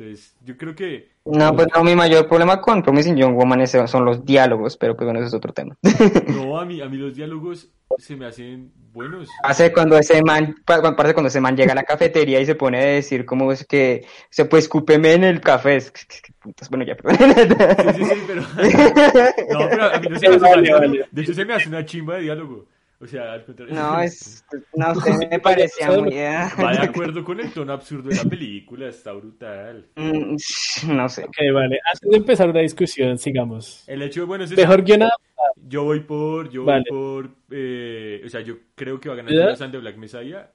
Entonces, 0.00 0.34
yo 0.46 0.56
creo 0.56 0.74
que 0.74 1.10
No, 1.26 1.54
pues 1.54 1.68
no, 1.76 1.84
mi 1.84 1.94
mayor 1.94 2.26
problema 2.26 2.58
con 2.62 2.82
Promising 2.82 3.16
Young 3.16 3.34
Woman 3.36 3.60
es- 3.60 3.76
son 3.86 4.06
los 4.06 4.24
diálogos, 4.24 4.78
pero 4.78 4.96
pues 4.96 5.04
bueno, 5.04 5.20
ese 5.20 5.28
es 5.28 5.34
otro 5.34 5.52
tema. 5.52 5.76
No, 6.28 6.58
a 6.58 6.64
mí, 6.64 6.80
a 6.80 6.88
mí 6.88 6.96
los 6.96 7.14
diálogos 7.14 7.68
se 7.98 8.16
me 8.16 8.24
hacen 8.26 8.72
buenos. 8.94 9.28
Hace 9.42 9.72
cuando 9.74 9.98
ese 9.98 10.22
man, 10.22 10.54
pa- 10.64 10.80
pa- 10.80 10.96
parce, 10.96 11.12
cuando 11.12 11.28
ese 11.28 11.40
man 11.42 11.54
llega 11.54 11.72
a 11.72 11.74
la 11.74 11.82
cafetería 11.82 12.40
y 12.40 12.46
se 12.46 12.54
pone 12.54 12.78
a 12.78 12.84
decir 12.86 13.26
como 13.26 13.52
es 13.52 13.66
que 13.66 14.06
se 14.30 14.46
pues 14.46 14.64
escúpeme 14.64 15.12
en 15.12 15.24
el 15.24 15.40
café. 15.42 15.76
Es 15.76 15.90
que- 15.90 16.00
es 16.08 16.22
que 16.22 16.32
putas, 16.32 16.70
bueno, 16.70 16.84
ya, 16.86 16.94
perdón. 16.96 17.18
Sí, 17.94 18.02
sí, 18.02 18.04
sí, 18.06 18.20
pero... 18.26 18.42
No, 19.52 19.68
pero 19.68 19.84
a 19.84 19.98
mí 20.00 20.06
no 20.08 20.18
se 20.18 20.28
me 20.30 20.36
hace 20.36 20.72
vale. 20.72 21.06
De 21.10 21.22
hecho, 21.22 21.34
se 21.34 21.44
me 21.44 21.52
hace 21.52 21.68
una 21.68 21.84
chimba 21.84 22.14
de 22.16 22.22
diálogo. 22.22 22.64
O 23.02 23.06
sea, 23.06 23.32
al 23.32 23.44
contrario. 23.46 23.74
No, 23.74 23.98
es, 24.00 24.44
no, 24.74 24.92
usted 24.92 25.12
me 25.30 25.40
parecía 25.40 25.90
muy... 25.90 26.10
Va 26.14 26.72
de 26.72 26.78
acuerdo 26.82 27.24
con 27.24 27.40
el 27.40 27.50
tono 27.52 27.72
absurdo 27.72 28.10
de 28.10 28.16
la 28.16 28.24
película, 28.24 28.88
está 28.88 29.12
brutal. 29.12 29.88
Mm, 29.96 30.36
No 30.94 31.08
sé. 31.08 31.24
Ok, 31.24 31.36
vale. 31.54 31.80
Antes 31.92 32.10
de 32.10 32.16
empezar 32.16 32.50
una 32.50 32.60
discusión, 32.60 33.16
sigamos. 33.18 33.88
El 33.88 34.02
hecho, 34.02 34.26
bueno, 34.26 34.44
es 34.44 34.54
Mejor 34.54 34.82
guion 34.84 35.02
adaptado. 35.02 35.26
Yo 35.66 35.84
voy 35.84 36.00
por, 36.00 36.50
yo 36.50 36.64
Vale. 36.64 36.84
voy 36.90 37.22
por, 37.22 37.30
eh, 37.50 38.22
o 38.24 38.28
sea, 38.28 38.40
yo 38.42 38.56
creo 38.74 39.00
que 39.00 39.08
va 39.08 39.14
a 39.14 39.18
ganar 39.18 39.62
and 39.62 39.72
the 39.72 39.78
Black 39.78 39.96
Messiah 39.96 40.50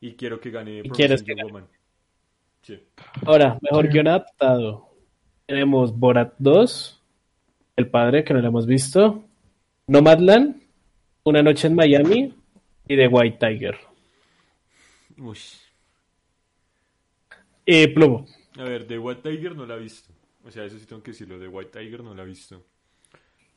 y 0.00 0.12
quiero 0.14 0.40
que 0.40 0.50
gane 0.50 0.82
quieres 0.82 1.22
Promising 1.22 1.26
que 1.26 1.30
Young 1.32 1.38
gane? 1.38 1.52
Woman. 1.52 1.68
Sí. 2.62 2.82
Ahora, 3.26 3.58
mejor 3.60 3.88
guion 3.88 4.08
adaptado. 4.08 4.88
Tenemos 5.46 5.98
Borat 5.98 6.34
2, 6.38 7.02
El 7.76 7.88
Padre, 7.90 8.24
que 8.24 8.32
no 8.32 8.40
lo 8.40 8.48
hemos 8.48 8.66
visto, 8.66 9.24
Nomadland, 9.86 10.59
Una 11.24 11.42
Noche 11.42 11.66
en 11.66 11.74
Miami 11.74 12.34
y 12.88 12.96
The 12.96 13.08
White 13.08 13.38
Tiger. 13.38 13.78
Uy. 15.18 15.38
Y 17.66 17.86
Plomo. 17.88 18.26
A 18.56 18.64
ver, 18.64 18.86
The 18.86 18.98
White 18.98 19.30
Tiger 19.30 19.54
no 19.54 19.66
la 19.66 19.76
he 19.76 19.80
visto. 19.80 20.12
O 20.44 20.50
sea, 20.50 20.64
eso 20.64 20.78
sí 20.78 20.86
tengo 20.86 21.02
que 21.02 21.10
decirlo, 21.10 21.38
The 21.38 21.48
White 21.48 21.78
Tiger 21.78 22.02
no 22.02 22.14
la 22.14 22.22
he 22.22 22.26
visto. 22.26 22.64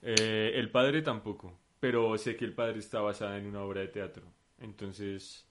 Eh, 0.02 0.52
el 0.56 0.70
padre 0.70 1.02
tampoco, 1.02 1.58
pero 1.80 2.18
sé 2.18 2.36
que 2.36 2.46
el 2.46 2.54
padre 2.54 2.80
está 2.80 3.00
basada 3.00 3.38
en 3.38 3.48
una 3.48 3.64
obra 3.64 3.82
de 3.82 3.88
teatro. 3.88 4.26
Entonces, 4.60 5.48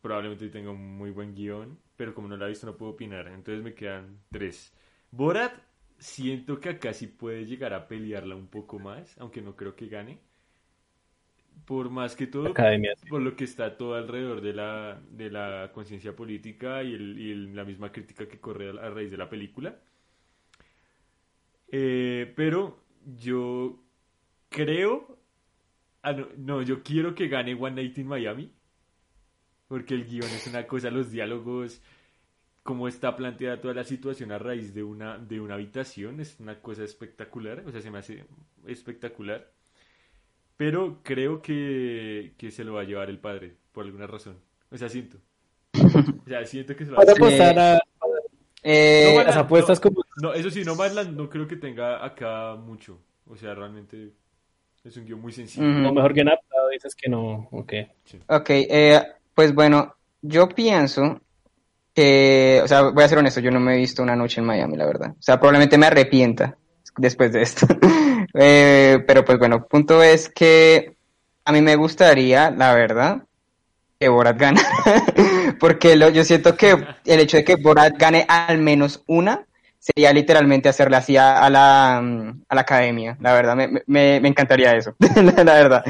probablemente 0.00 0.48
tenga 0.48 0.70
un 0.70 0.96
muy 0.96 1.10
buen 1.10 1.34
guion, 1.34 1.78
pero 1.96 2.14
como 2.14 2.28
no 2.28 2.36
la 2.36 2.46
he 2.46 2.50
visto 2.50 2.66
no 2.66 2.76
puedo 2.76 2.92
opinar. 2.92 3.28
Entonces 3.28 3.64
me 3.64 3.74
quedan 3.74 4.20
tres. 4.30 4.72
Borat, 5.10 5.54
siento 5.98 6.60
que 6.60 6.70
acá 6.70 6.92
sí 6.94 7.06
puede 7.06 7.46
llegar 7.46 7.72
a 7.74 7.88
pelearla 7.88 8.36
un 8.36 8.48
poco 8.48 8.78
más, 8.78 9.16
aunque 9.18 9.42
no 9.42 9.56
creo 9.56 9.76
que 9.76 9.88
gane. 9.88 10.20
Por 11.66 11.90
más 11.90 12.16
que 12.16 12.26
todo, 12.26 12.50
Academia. 12.50 12.94
por 13.08 13.20
lo 13.22 13.36
que 13.36 13.44
está 13.44 13.76
todo 13.76 13.94
alrededor 13.94 14.40
de 14.40 14.52
la, 14.54 15.00
de 15.10 15.30
la 15.30 15.70
conciencia 15.74 16.16
política 16.16 16.82
y, 16.82 16.94
el- 16.94 17.18
y 17.18 17.32
el- 17.32 17.54
la 17.56 17.64
misma 17.64 17.92
crítica 17.92 18.26
que 18.28 18.40
corre 18.40 18.70
a, 18.70 18.86
a 18.86 18.90
raíz 18.90 19.10
de 19.10 19.16
la 19.18 19.28
película. 19.28 19.78
Eh, 21.70 22.32
pero 22.36 22.84
yo 23.04 23.82
creo... 24.50 25.18
ah, 26.02 26.12
no, 26.14 26.28
no, 26.38 26.62
yo 26.62 26.82
quiero 26.82 27.14
que 27.16 27.28
gane 27.28 27.54
One 27.54 27.76
Night 27.82 27.98
in 27.98 28.08
Miami. 28.08 28.52
Porque 29.68 29.94
el 29.94 30.04
guion 30.06 30.30
es 30.30 30.46
una 30.46 30.66
cosa, 30.66 30.90
los 30.90 31.10
diálogos, 31.10 31.82
cómo 32.68 32.86
está 32.86 33.16
planteada 33.16 33.62
toda 33.62 33.72
la 33.72 33.82
situación 33.82 34.30
a 34.30 34.36
raíz 34.36 34.74
de 34.74 34.82
una, 34.82 35.16
de 35.16 35.40
una 35.40 35.54
habitación, 35.54 36.20
es 36.20 36.38
una 36.38 36.60
cosa 36.60 36.84
espectacular. 36.84 37.62
O 37.66 37.72
sea, 37.72 37.80
se 37.80 37.90
me 37.90 37.96
hace 37.96 38.26
espectacular. 38.66 39.50
Pero 40.58 40.98
creo 41.02 41.40
que, 41.40 42.34
que 42.36 42.50
se 42.50 42.64
lo 42.64 42.74
va 42.74 42.82
a 42.82 42.84
llevar 42.84 43.08
el 43.08 43.20
padre, 43.20 43.54
por 43.72 43.86
alguna 43.86 44.06
razón. 44.06 44.36
O 44.70 44.76
sea, 44.76 44.90
siento. 44.90 45.16
O 46.26 46.28
sea, 46.28 46.44
siento 46.44 46.76
que 46.76 46.84
se 46.84 46.90
lo 46.90 46.98
va 46.98 47.04
a 47.04 47.06
llevar. 47.06 47.80
Eh, 48.62 49.14
No, 49.16 49.24
las 49.24 49.36
apuestas 49.38 49.80
como... 49.80 50.04
No, 50.20 50.34
eso 50.34 50.50
sí, 50.50 50.62
Nomadland 50.62 51.16
no 51.16 51.30
creo 51.30 51.48
que 51.48 51.56
tenga 51.56 52.04
acá 52.04 52.54
mucho. 52.54 52.98
O 53.24 53.34
sea, 53.34 53.54
realmente 53.54 54.12
es 54.84 54.94
un 54.98 55.06
guion 55.06 55.22
muy 55.22 55.32
sencillo. 55.32 55.66
Ujú. 55.66 55.74
como 55.84 55.94
mejor 55.94 56.12
guion 56.12 56.28
adaptado, 56.28 56.68
dices 56.68 56.94
que 56.94 57.08
no. 57.08 57.48
Ok. 57.50 57.72
Ok, 58.26 58.50
eh, 58.50 59.02
pues 59.34 59.54
bueno, 59.54 59.94
yo 60.20 60.50
pienso 60.50 61.18
que, 61.98 62.60
o 62.62 62.68
sea, 62.68 62.82
voy 62.90 63.04
a 63.04 63.08
ser 63.08 63.18
honesto, 63.18 63.40
yo 63.40 63.50
no 63.50 63.60
me 63.60 63.74
he 63.74 63.78
visto 63.78 64.02
una 64.02 64.16
noche 64.16 64.40
en 64.40 64.46
Miami, 64.46 64.76
la 64.76 64.86
verdad. 64.86 65.10
O 65.12 65.22
sea, 65.22 65.38
probablemente 65.38 65.78
me 65.78 65.86
arrepienta 65.86 66.56
después 66.96 67.32
de 67.32 67.42
esto. 67.42 67.66
Eh, 68.34 68.98
pero 69.06 69.24
pues 69.24 69.38
bueno, 69.38 69.66
punto 69.66 70.02
es 70.02 70.28
que 70.28 70.94
a 71.44 71.52
mí 71.52 71.62
me 71.62 71.76
gustaría, 71.76 72.50
la 72.50 72.74
verdad, 72.74 73.22
que 74.00 74.08
Borat 74.08 74.38
gane. 74.38 74.60
Porque 75.60 75.96
lo- 75.96 76.10
yo 76.10 76.24
siento 76.24 76.56
que 76.56 76.76
el 77.04 77.20
hecho 77.20 77.38
de 77.38 77.44
que 77.44 77.56
Borat 77.56 77.94
gane 77.98 78.24
al 78.28 78.58
menos 78.58 79.02
una 79.06 79.46
sería 79.78 80.12
literalmente 80.12 80.68
hacerle 80.68 80.96
así 80.96 81.16
a, 81.16 81.38
a 81.44 81.50
la, 81.50 82.00
mm, 82.02 82.42
a 82.48 82.54
la 82.54 82.60
academia. 82.62 83.16
La 83.20 83.32
verdad, 83.34 83.56
me, 83.56 83.68
me, 83.86 84.20
me 84.20 84.28
encantaría 84.28 84.76
eso, 84.76 84.94
la, 85.16 85.44
la 85.44 85.54
verdad. 85.54 85.84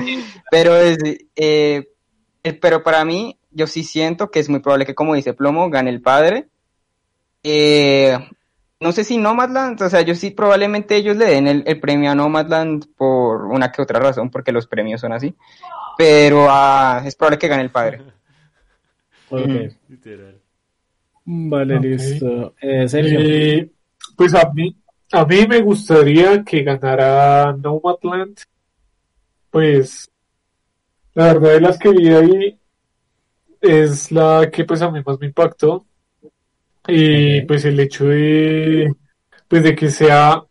Pero, 0.51 0.77
es, 0.77 0.99
eh, 1.37 1.89
eh, 2.45 2.53
pero 2.55 2.83
para 2.83 3.05
mí, 3.05 3.38
yo 3.51 3.67
sí 3.67 3.83
siento 3.83 4.31
que 4.31 4.41
es 4.41 4.49
muy 4.49 4.61
probable 4.61 4.87
que, 4.87 4.95
como 4.95 5.15
dice 5.15 5.35
Plomo, 5.35 5.71
gane 5.71 5.91
el 5.91 6.03
padre. 6.03 6.49
Eh, 7.43 8.19
no 8.81 8.93
sé 8.93 9.05
si 9.05 9.19
Nomadland, 9.19 9.81
o 9.83 9.91
sea, 9.91 10.03
yo 10.03 10.15
sí 10.15 10.31
probablemente 10.31 10.97
ellos 10.97 11.17
le 11.17 11.27
den 11.27 11.49
el, 11.49 11.65
el 11.67 11.81
premio 11.81 12.11
a 12.11 12.15
Nomadland 12.15 12.87
por 12.97 13.47
una 13.47 13.73
que 13.73 13.83
otra 13.83 13.99
razón, 13.99 14.31
porque 14.31 14.53
los 14.53 14.67
premios 14.67 15.01
son 15.01 15.13
así. 15.13 15.35
Pero 15.97 16.47
ah, 16.49 17.03
es 17.05 17.17
probable 17.17 17.39
que 17.39 17.49
gane 17.49 17.63
el 17.63 17.71
padre. 17.71 18.03
Ok. 19.31 19.41
Ujú. 19.41 19.69
Literal. 19.89 20.41
Vale, 21.27 21.79
listo. 21.81 22.55
Eh, 22.63 22.89
Sergio. 22.89 23.19
Eh, 23.21 23.71
pues 24.17 24.35
a 24.35 24.51
mí, 24.55 24.75
a 25.13 25.27
mí 25.27 25.47
me 25.47 25.61
gustaría 25.61 26.43
que 26.43 26.63
ganara 26.63 27.53
Nomadland. 27.53 28.39
Pues 29.51 30.11
la 31.13 31.35
verdad 31.35 31.51
de 31.51 31.61
las 31.61 31.79
que 31.79 31.91
vi 31.91 32.09
ahí 32.09 32.59
es 33.61 34.13
la 34.13 34.51
que 34.51 34.65
pues 34.65 34.83
a 34.83 34.91
mí 34.91 35.01
más 35.05 35.19
me 35.21 35.27
impactó. 35.27 35.87
Y 36.87 37.43
pues 37.43 37.65
el 37.65 37.79
hecho 37.81 38.07
de 38.07 38.95
pues 39.49 39.63
de 39.63 39.75
que 39.75 39.91
sea 39.91 40.43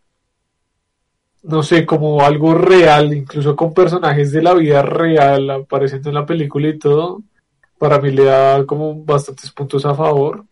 no 1.47 1.63
sé, 1.63 1.85
como 1.85 2.21
algo 2.21 2.53
real, 2.53 3.13
incluso 3.13 3.55
con 3.55 3.73
personajes 3.73 4.31
de 4.31 4.41
la 4.41 4.53
vida 4.53 4.81
real 4.81 5.49
apareciendo 5.49 6.09
en 6.09 6.15
la 6.15 6.25
película 6.25 6.67
y 6.67 6.77
todo, 6.77 7.23
para 7.77 7.99
mí 7.99 8.11
le 8.11 8.25
da 8.25 8.65
como 8.65 9.03
bastantes 9.05 9.51
puntos 9.51 9.85
a 9.85 9.95
favor. 9.95 10.45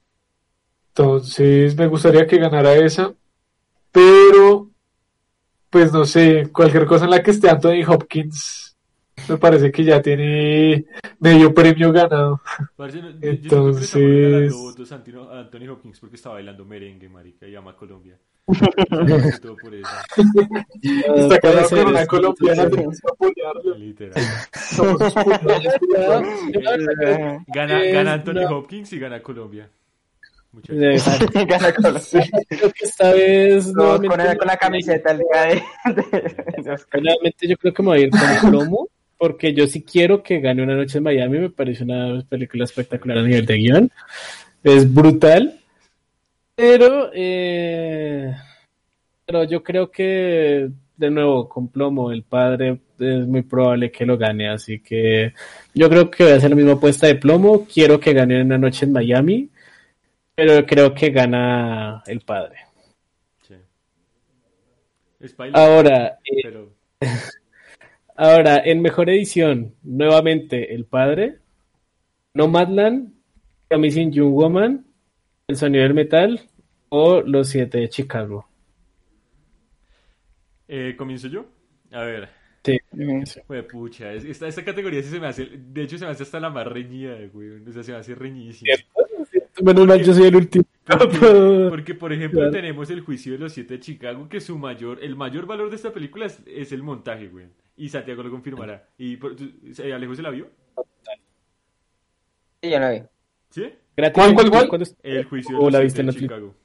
Entonces 0.89 1.75
me 1.77 1.87
gustaría 1.87 2.25
que 2.25 2.37
ganara 2.37 2.73
esa, 2.75 3.13
pero 3.91 4.69
pues 5.69 5.91
no 5.91 6.05
sé, 6.05 6.49
cualquier 6.53 6.85
cosa 6.85 7.05
en 7.05 7.11
la 7.11 7.21
que 7.21 7.31
esté 7.31 7.49
Anthony 7.49 7.83
Hopkins, 7.85 8.74
me 9.29 9.37
parece 9.37 9.71
que 9.71 9.83
ya 9.83 10.01
tiene 10.01 10.85
medio 11.19 11.53
premio 11.53 11.91
ganado. 11.91 12.41
Parce, 12.75 13.01
no, 13.01 13.09
yo- 13.11 13.19
yo 13.19 13.29
Entonces- 13.29 13.93
regalando 13.95 14.57
votos 14.59 14.91
a 14.91 14.95
Antino- 14.95 15.29
a 15.29 15.39
Anthony 15.39 15.67
Hopkins 15.69 15.99
porque 15.99 16.15
está 16.15 16.29
bailando 16.29 16.65
merengue, 16.65 17.09
marica, 17.09 17.47
y 17.47 17.55
ama 17.55 17.75
Colombia. 17.75 18.17
Todo 19.41 19.55
por 19.57 19.73
eso, 19.73 19.89
Está 21.15 21.35
es- 21.35 22.07
colombiana, 22.07 22.69
tenemos 22.69 22.99
que 23.01 23.11
apoyarlo. 23.11 23.75
literal. 23.77 24.23
Somos 24.53 25.01
sus 25.01 25.13
putas. 25.23 25.63
Gana, 27.47 27.83
gana 27.85 28.13
Anthony 28.13 28.45
Hopkins 28.49 28.93
y 28.93 28.99
gana 28.99 29.21
Colombia. 29.21 29.69
Gana 30.69 31.73
Creo 31.73 32.71
que 32.71 32.85
esta 32.85 33.11
vez 33.11 33.65
con, 33.65 33.73
nuevamente, 33.73 34.37
con 34.37 34.47
la 34.47 34.55
camiseta 34.57 35.11
el 35.11 35.17
día 35.17 35.41
de, 35.47 36.63
de 36.63 36.71
Oscar. 36.71 37.01
nuevamente 37.01 37.45
yo 37.47 37.57
creo 37.57 37.73
que 37.73 37.83
me 37.83 37.89
voy 37.89 37.97
a 37.97 38.01
ir 38.03 38.09
con 38.09 38.49
Plomo, 38.51 38.87
porque 39.17 39.53
yo 39.53 39.67
sí 39.67 39.83
quiero 39.83 40.21
que 40.21 40.39
gane 40.39 40.63
Una 40.63 40.75
Noche 40.75 40.97
en 40.97 41.03
Miami, 41.03 41.39
me 41.39 41.49
parece 41.49 41.83
una 41.83 42.21
película 42.27 42.63
espectacular 42.63 43.19
a 43.19 43.23
nivel 43.23 43.45
de 43.45 43.57
guion, 43.57 43.91
es 44.63 44.93
brutal, 44.93 45.59
pero, 46.55 47.11
eh, 47.13 48.33
pero 49.25 49.43
yo 49.43 49.63
creo 49.63 49.91
que, 49.91 50.69
de 50.97 51.11
nuevo, 51.11 51.49
con 51.49 51.67
Plomo, 51.69 52.11
el 52.11 52.23
padre 52.23 52.79
es 52.99 53.27
muy 53.27 53.41
probable 53.41 53.91
que 53.91 54.05
lo 54.05 54.17
gane, 54.17 54.49
así 54.49 54.79
que 54.79 55.33
yo 55.73 55.89
creo 55.89 56.09
que 56.09 56.23
voy 56.23 56.33
a 56.33 56.35
hacer 56.37 56.49
la 56.49 56.55
misma 56.55 56.73
apuesta 56.73 57.07
de 57.07 57.15
Plomo, 57.15 57.65
quiero 57.65 57.99
que 57.99 58.13
gane 58.13 58.41
Una 58.41 58.57
Noche 58.57 58.85
en 58.85 58.93
Miami, 58.93 59.49
pero 60.35 60.65
creo 60.65 60.93
que 60.93 61.09
gana 61.09 62.03
el 62.07 62.21
padre. 62.21 62.57
Sí. 63.47 63.55
Ahora, 65.53 66.19
eh, 66.23 66.41
pero 66.43 66.69
Ahora, 68.15 68.61
en 68.63 68.81
mejor 68.81 69.09
edición, 69.09 69.75
nuevamente 69.83 70.73
El 70.73 70.85
Padre, 70.85 71.39
Nomadland, 72.33 73.13
Promising 73.67 74.11
Young 74.11 74.33
Woman, 74.33 74.85
El 75.47 75.55
Sonido 75.57 75.83
del 75.83 75.93
Metal 75.93 76.39
o 76.89 77.21
Los 77.21 77.49
Siete 77.49 77.79
de 77.79 77.89
Chicago. 77.89 78.47
eh, 80.67 80.95
comienzo 80.97 81.27
yo. 81.27 81.45
A 81.91 82.01
ver, 82.03 82.27
Sí. 82.63 82.79
Pues 83.45 83.63
pucha, 83.65 84.11
es- 84.13 84.25
esta, 84.25 84.47
esta 84.47 84.65
categoría 84.65 84.99
sí 85.03 85.09
se 85.09 85.19
me 85.19 85.27
hace, 85.27 85.45
de 85.45 85.83
hecho 85.83 85.99
se 85.99 86.05
me 86.05 86.09
hace 86.11 86.23
hasta 86.23 86.39
la 86.39 86.49
más 86.49 86.65
reñida, 86.65 87.15
güey, 87.31 87.61
o 87.63 87.71
sea, 87.71 87.83
se 87.83 87.91
me 87.91 87.99
hace 87.99 88.15
reñidísima. 88.15 88.73
Menos 89.63 89.87
mal, 89.87 90.03
yo 90.03 90.13
soy 90.13 90.27
el 90.27 90.35
último. 90.35 90.65
Porque, 90.85 91.67
porque, 91.69 91.95
por 91.95 92.13
ejemplo, 92.13 92.41
Claro. 92.41 92.51
tenemos 92.51 92.89
el 92.91 93.01
juicio 93.01 93.31
de 93.33 93.39
los 93.39 93.53
siete 93.53 93.75
de 93.75 93.79
Chicago, 93.79 94.29
que 94.29 94.39
su 94.39 94.55
mayor, 94.57 94.99
el 95.03 95.15
mayor 95.15 95.47
valor 95.47 95.69
de 95.71 95.77
esta 95.77 95.91
película 95.91 96.27
es, 96.27 96.39
es 96.45 96.71
el 96.73 96.83
montaje, 96.83 97.27
güey. 97.27 97.47
y 97.75 97.89
Santiago 97.89 98.21
lo 98.21 98.29
confirmará. 98.29 98.87
¿Y 98.97 99.17
por- 99.17 99.35
tú- 99.35 99.49
Alejo 99.83 100.13
se 100.15 100.21
la 100.21 100.29
vio? 100.29 100.47
Sí, 102.61 102.69
ya 102.69 102.79
la 102.79 102.91
vi. 102.91 103.01
¿Sí? 103.49 103.73
Gratis 103.97 104.13
¿Cuál, 104.13 104.33
cuál, 104.35 104.69
cuál? 104.69 104.83
El 105.03 105.23
juicio 105.25 105.57
¿O 105.57 105.59
de 105.59 105.65
los 105.65 105.73
la 105.73 105.79
siete 105.79 105.83
viste 105.85 106.01
en 106.01 106.05
de 106.07 106.11
Netflix? 106.11 106.29
Chicago. 106.29 106.55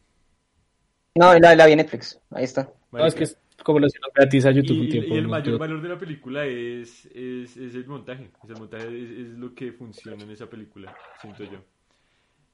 No, 1.15 1.39
la, 1.39 1.55
la 1.57 1.67
vi 1.67 1.73
en 1.73 1.79
Netflix. 1.79 2.21
Ahí 2.31 2.45
está. 2.45 2.71
No, 2.93 3.07
es 3.07 3.15
que 3.15 3.25
es 3.25 3.37
como 3.63 3.79
lo 3.79 3.87
hicieron 3.87 4.11
gratis 4.15 4.45
a 4.47 4.51
YouTube 4.51 4.77
y, 4.77 4.81
un 4.81 4.89
tiempo. 4.89 5.15
y 5.15 5.19
el 5.19 5.25
¿no? 5.25 5.29
mayor 5.31 5.53
Yo- 5.55 5.59
valor 5.59 5.81
de 5.83 5.89
la 5.89 5.99
película 5.99 6.45
es, 6.47 7.07
es, 7.07 7.57
es 7.57 7.75
el 7.75 7.87
montaje. 7.87 8.31
Es 8.45 8.51
el 8.51 8.57
montaje 8.59 8.85
es, 8.87 9.11
es 9.11 9.29
lo 9.39 9.55
que 9.55 9.73
funciona 9.73 10.23
en 10.23 10.31
esa 10.31 10.49
película, 10.49 10.95
siento 11.21 11.45
yo. 11.45 11.59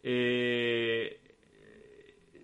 Eh, 0.09 1.21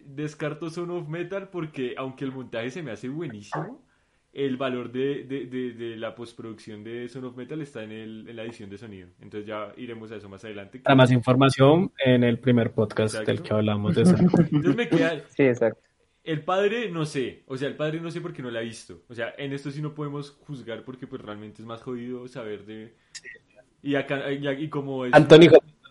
descarto 0.05 0.68
Son 0.68 0.90
of 0.90 1.09
Metal 1.09 1.48
porque, 1.48 1.94
aunque 1.97 2.24
el 2.24 2.32
montaje 2.32 2.72
se 2.72 2.82
me 2.82 2.90
hace 2.90 3.09
buenísimo, 3.09 3.86
el 4.32 4.56
valor 4.56 4.90
de, 4.90 5.22
de, 5.22 5.47
de, 5.47 5.72
de 5.72 5.97
la 5.97 6.12
postproducción 6.16 6.82
de 6.82 7.09
Son 7.09 7.24
of 7.24 7.36
Metal 7.36 7.60
está 7.62 7.84
en, 7.84 7.93
el, 7.93 8.28
en 8.28 8.34
la 8.34 8.43
edición 8.43 8.68
de 8.68 8.78
sonido. 8.78 9.10
Entonces 9.20 9.47
ya 9.47 9.72
iremos 9.76 10.10
a 10.10 10.16
eso 10.16 10.28
más 10.28 10.44
adelante. 10.44 10.80
Para 10.80 10.97
más 10.97 11.12
información 11.12 11.93
en 12.05 12.24
el 12.24 12.40
primer 12.40 12.72
podcast 12.72 13.14
Exacto. 13.14 13.30
del 13.30 13.43
que 13.43 13.55
hablamos 13.55 13.94
de 13.94 14.02
eso. 14.02 14.16
Entonces 14.51 14.74
me 14.74 14.89
queda, 14.89 15.20
Sí, 15.28 15.44
exacto. 15.44 15.80
El 16.24 16.43
padre 16.43 16.90
no 16.90 17.05
sé, 17.05 17.44
o 17.47 17.56
sea, 17.56 17.68
el 17.68 17.76
padre 17.76 18.01
no 18.01 18.10
sé 18.10 18.20
porque 18.20 18.43
no 18.43 18.51
la 18.51 18.59
ha 18.59 18.62
visto. 18.62 19.02
O 19.09 19.14
sea, 19.14 19.34
en 19.39 19.52
esto 19.52 19.70
sí 19.70 19.80
no 19.80 19.94
podemos 19.94 20.32
juzgar 20.47 20.82
porque 20.84 21.06
pues 21.06 21.22
realmente 21.22 21.62
es 21.62 21.66
más 21.66 21.80
jodido 21.80 22.26
saber 22.26 22.64
de... 22.64 22.97
Y 23.84 23.94
acá, 23.94 24.32
y, 24.32 24.48
y 24.48 24.68
como 24.68 25.05
es... 25.05 25.14
Anthony 25.14 25.47
Hopkins. 25.52 25.81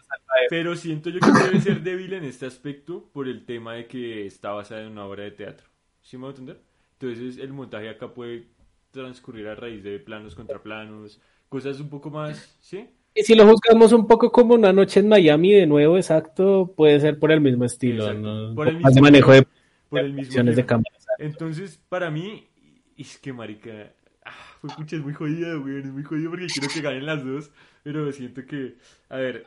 Pero 0.50 0.76
siento 0.76 1.10
yo 1.10 1.20
que 1.20 1.32
debe 1.44 1.60
ser 1.62 1.82
débil 1.82 2.14
en 2.14 2.24
este 2.24 2.46
aspecto 2.46 3.10
por 3.14 3.28
el 3.28 3.46
tema 3.46 3.74
de 3.76 3.88
que 3.88 4.26
está 4.26 4.52
basada 4.52 4.82
en 4.82 4.92
una 4.92 5.06
obra 5.06 5.24
de 5.24 5.32
teatro. 5.32 5.68
¿Sí 6.02 6.18
me 6.18 6.22
voy 6.22 6.30
a 6.30 6.32
entender? 6.32 6.62
Entonces 7.00 7.38
el 7.38 7.54
montaje 7.54 7.90
acá 7.90 8.14
puede 8.14 8.48
transcurrir 8.92 9.48
a 9.48 9.56
raíz 9.56 9.84
de 9.84 10.00
planos 10.00 10.36
contra 10.36 10.62
planos, 10.62 11.20
cosas 11.50 11.80
un 11.80 11.90
poco 11.90 12.10
más, 12.10 12.58
¿sí? 12.60 12.90
Y 13.14 13.24
si 13.24 13.36
lo 13.36 13.46
juzgamos 13.46 13.92
un 13.92 14.08
poco 14.08 14.32
como 14.32 14.54
una 14.54 14.72
noche 14.72 15.02
en 15.02 15.10
Miami 15.10 15.52
de 15.52 15.68
nuevo, 15.68 15.98
exacto, 15.98 16.74
puede 16.76 17.00
ser 17.00 17.20
por 17.20 17.32
el 17.32 17.42
mismo 17.42 17.66
estilo, 17.66 18.06
Exacto. 18.06 18.22
¿no? 18.22 18.56
Por 18.56 18.70
el 18.70 18.78
de 18.78 18.86
mismo 18.86 19.02
manejo 19.02 19.32
de 19.34 19.48
Por 19.90 20.00
el 20.00 20.14
mismo 20.14 20.44
de 20.44 20.66
cámara. 20.66 20.90
Entonces, 21.18 21.80
para 21.90 22.10
mí, 22.10 22.48
es 22.98 23.18
que 23.18 23.34
marica, 23.34 23.92
ah, 24.24 24.32
fue 24.62 24.70
pucha, 24.70 24.96
es 24.96 25.02
muy 25.02 25.14
jodida, 25.14 25.56
güey, 25.56 25.80
es 25.80 25.86
muy 25.88 26.04
jodida 26.04 26.30
porque 26.30 26.48
quiero 26.48 26.70
que 26.74 26.82
ganen 26.82 27.06
las 27.06 27.26
dos, 27.26 27.52
pero 27.84 28.10
siento 28.14 28.46
que, 28.46 28.76
a 29.10 29.18
ver, 29.18 29.46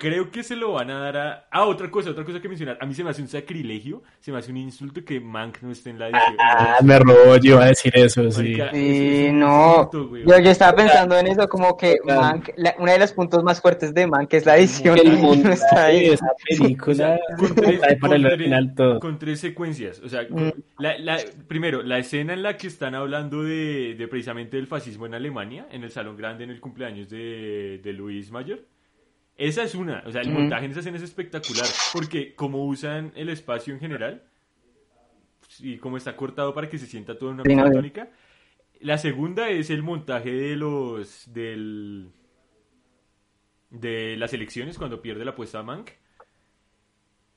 creo 0.00 0.30
que 0.30 0.44
se 0.44 0.54
lo 0.54 0.72
van 0.74 0.90
a 0.90 1.00
dar 1.00 1.16
a... 1.16 1.48
Ah, 1.50 1.64
otra 1.66 1.90
cosa, 1.90 2.10
otra 2.10 2.24
cosa 2.24 2.40
que 2.40 2.48
mencionar, 2.48 2.78
a 2.80 2.86
mí 2.86 2.94
se 2.94 3.02
me 3.02 3.10
hace 3.10 3.20
un 3.20 3.26
sacrilegio, 3.26 4.04
se 4.20 4.30
me 4.30 4.38
hace 4.38 4.52
un 4.52 4.56
insulto 4.58 5.04
que 5.04 5.18
Mank 5.18 5.60
no 5.60 5.72
esté 5.72 5.90
en 5.90 5.98
la 5.98 6.06
edición. 6.08 6.36
Ah, 6.38 6.76
me 6.84 6.98
robó, 7.00 7.36
yo 7.36 7.54
iba 7.54 7.64
a 7.64 7.66
decir 7.66 7.90
eso, 7.96 8.30
sí. 8.30 8.38
Marica, 8.56 8.70
Sí, 8.70 9.26
es 9.26 9.32
no. 9.34 9.74
insulto. 9.90 10.16
Yo, 10.18 10.38
yo 10.38 10.50
estaba 10.52 10.76
pensando 10.76 11.18
en 11.18 11.26
eso, 11.26 11.48
como 11.48 11.76
que 11.76 11.98
Claro. 11.98 12.20
Mank, 12.20 12.50
la- 12.56 12.76
uno 12.78 12.92
de 12.92 12.98
los 13.00 13.12
puntos 13.12 13.42
más 13.42 13.60
fuertes 13.60 13.92
de 13.92 14.06
Mank 14.06 14.32
es 14.34 14.46
la 14.46 14.56
edición. 14.56 14.94
Que 14.94 15.00
el 15.02 15.20
no 15.20 15.50
está 15.52 15.86
ahí. 15.86 16.04
esa 16.06 16.28
película, 16.48 17.18
con 17.36 17.54
tres, 17.56 17.80
para 17.80 17.92
el 17.92 17.98
con 18.00 18.10
tres- 18.22 18.38
final 18.38 18.74
todo. 18.76 19.00
con 19.00 19.18
tres 19.18 19.40
secuencias. 19.40 20.00
O 20.04 20.08
sea, 20.08 20.28
con- 20.28 20.46
Mm. 20.46 20.52
la, 20.78 20.96
la- 20.98 21.18
primero, 21.48 21.82
la 21.82 21.98
escena 21.98 22.34
en 22.34 22.44
la 22.44 22.56
que 22.56 22.68
están 22.68 22.94
hablando 22.94 23.42
de, 23.42 23.96
de 23.98 24.06
precisamente 24.06 24.56
del 24.58 24.68
fascismo 24.68 25.06
en 25.06 25.14
Alemania, 25.14 25.66
en 25.72 25.82
el 25.82 25.90
Salón 25.90 26.16
Grande, 26.16 26.44
en 26.44 26.50
el 26.50 26.60
cumpleaños 26.60 27.08
de, 27.10 27.80
de 27.82 27.92
Luis 27.92 28.30
Mayor. 28.30 28.60
Esa 29.38 29.62
es 29.62 29.76
una. 29.76 30.02
O 30.04 30.10
sea, 30.10 30.20
el 30.20 30.30
montaje 30.30 30.64
en 30.64 30.72
esa 30.72 30.80
escena 30.80 30.96
es 30.96 31.04
espectacular. 31.04 31.66
Porque 31.92 32.34
como 32.34 32.66
usan 32.66 33.12
el 33.14 33.28
espacio 33.28 33.72
en 33.72 33.78
general, 33.78 34.24
y 35.60 35.78
como 35.78 35.96
está 35.96 36.16
cortado 36.16 36.52
para 36.52 36.68
que 36.68 36.76
se 36.76 36.86
sienta 36.86 37.16
todo 37.16 37.30
en 37.30 37.34
una 37.36 37.44
misma 37.44 37.70
tónica. 37.70 38.10
La 38.80 38.98
segunda 38.98 39.48
es 39.48 39.70
el 39.70 39.82
montaje 39.84 40.32
de 40.32 40.56
los. 40.56 41.32
del. 41.32 42.10
de 43.70 44.16
las 44.16 44.32
elecciones 44.34 44.76
cuando 44.76 45.00
pierde 45.00 45.24
la 45.24 45.30
apuesta 45.30 45.60
a 45.60 45.62
Mank. 45.62 45.90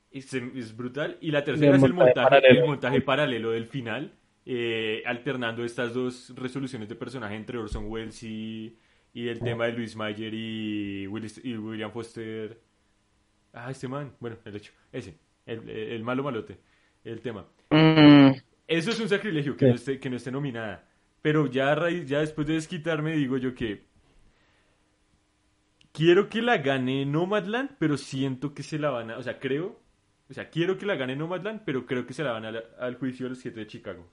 Es, 0.10 0.34
es 0.34 0.76
brutal. 0.76 1.20
Y 1.22 1.30
la 1.30 1.44
tercera 1.44 1.78
es 1.78 1.84
el 1.84 1.94
montaje 1.94 2.20
montaje, 2.20 2.30
paralelo. 2.30 2.62
el 2.62 2.68
montaje 2.68 3.02
paralelo 3.02 3.52
del 3.52 3.68
final, 3.68 4.14
eh, 4.46 5.04
alternando 5.06 5.64
estas 5.64 5.94
dos 5.94 6.34
resoluciones 6.36 6.90
de 6.90 6.96
personaje 6.96 7.36
entre 7.36 7.60
Orson 7.60 7.86
Welles 7.88 8.22
y, 8.24 8.76
y 9.14 9.28
el 9.28 9.40
tema 9.40 9.66
de 9.66 9.74
Luis 9.74 9.96
Mayer 9.96 10.34
y, 10.34 11.08
Willis- 11.08 11.42
y 11.44 11.58
William 11.58 11.92
Foster. 11.92 12.60
Ah, 13.54 13.70
este 13.72 13.88
man. 13.88 14.14
Bueno, 14.20 14.38
el 14.46 14.56
hecho. 14.56 14.72
Ese. 14.92 15.18
El, 15.46 15.70
el 15.70 16.04
malo 16.04 16.24
malote. 16.24 16.58
El 17.04 17.20
tema. 17.22 17.48
Mm, 17.70 18.32
Eso 18.68 18.92
es 18.92 19.00
un 19.00 19.10
sacrilegio, 19.10 19.58
que, 19.58 19.66
Sí. 19.66 19.70
no 19.70 19.76
esté, 19.76 20.00
que 20.00 20.10
no 20.10 20.16
esté 20.18 20.32
nominada. 20.32 20.88
Pero 21.22 21.48
ya, 21.48 21.72
a 21.72 21.76
raíz, 21.76 22.08
ya 22.08 22.20
después 22.20 22.48
de 22.48 22.54
desquitarme, 22.54 23.14
digo 23.16 23.38
yo 23.38 23.54
que 23.54 23.86
quiero 25.92 26.30
que 26.30 26.42
la 26.42 26.58
gane 26.58 27.06
Nomadland, 27.06 27.72
pero 27.80 27.98
siento 27.98 28.54
que 28.54 28.64
se 28.64 28.80
la 28.80 28.90
van 28.92 29.12
a... 29.12 29.18
O 29.18 29.24
sea, 29.24 29.40
creo... 29.40 29.80
O 30.30 30.34
sea, 30.34 30.50
quiero 30.50 30.78
que 30.78 30.86
la 30.86 30.96
gane 30.96 31.16
Nomadland, 31.18 31.62
pero 31.66 31.86
creo 31.86 32.06
que 32.08 32.14
se 32.14 32.24
la 32.24 32.32
van 32.32 32.46
a, 32.46 32.54
al 32.80 32.96
juicio 32.96 33.26
de 33.26 33.32
los 33.32 33.40
siete 33.40 33.60
de 33.60 33.68
Chicago. 33.68 34.08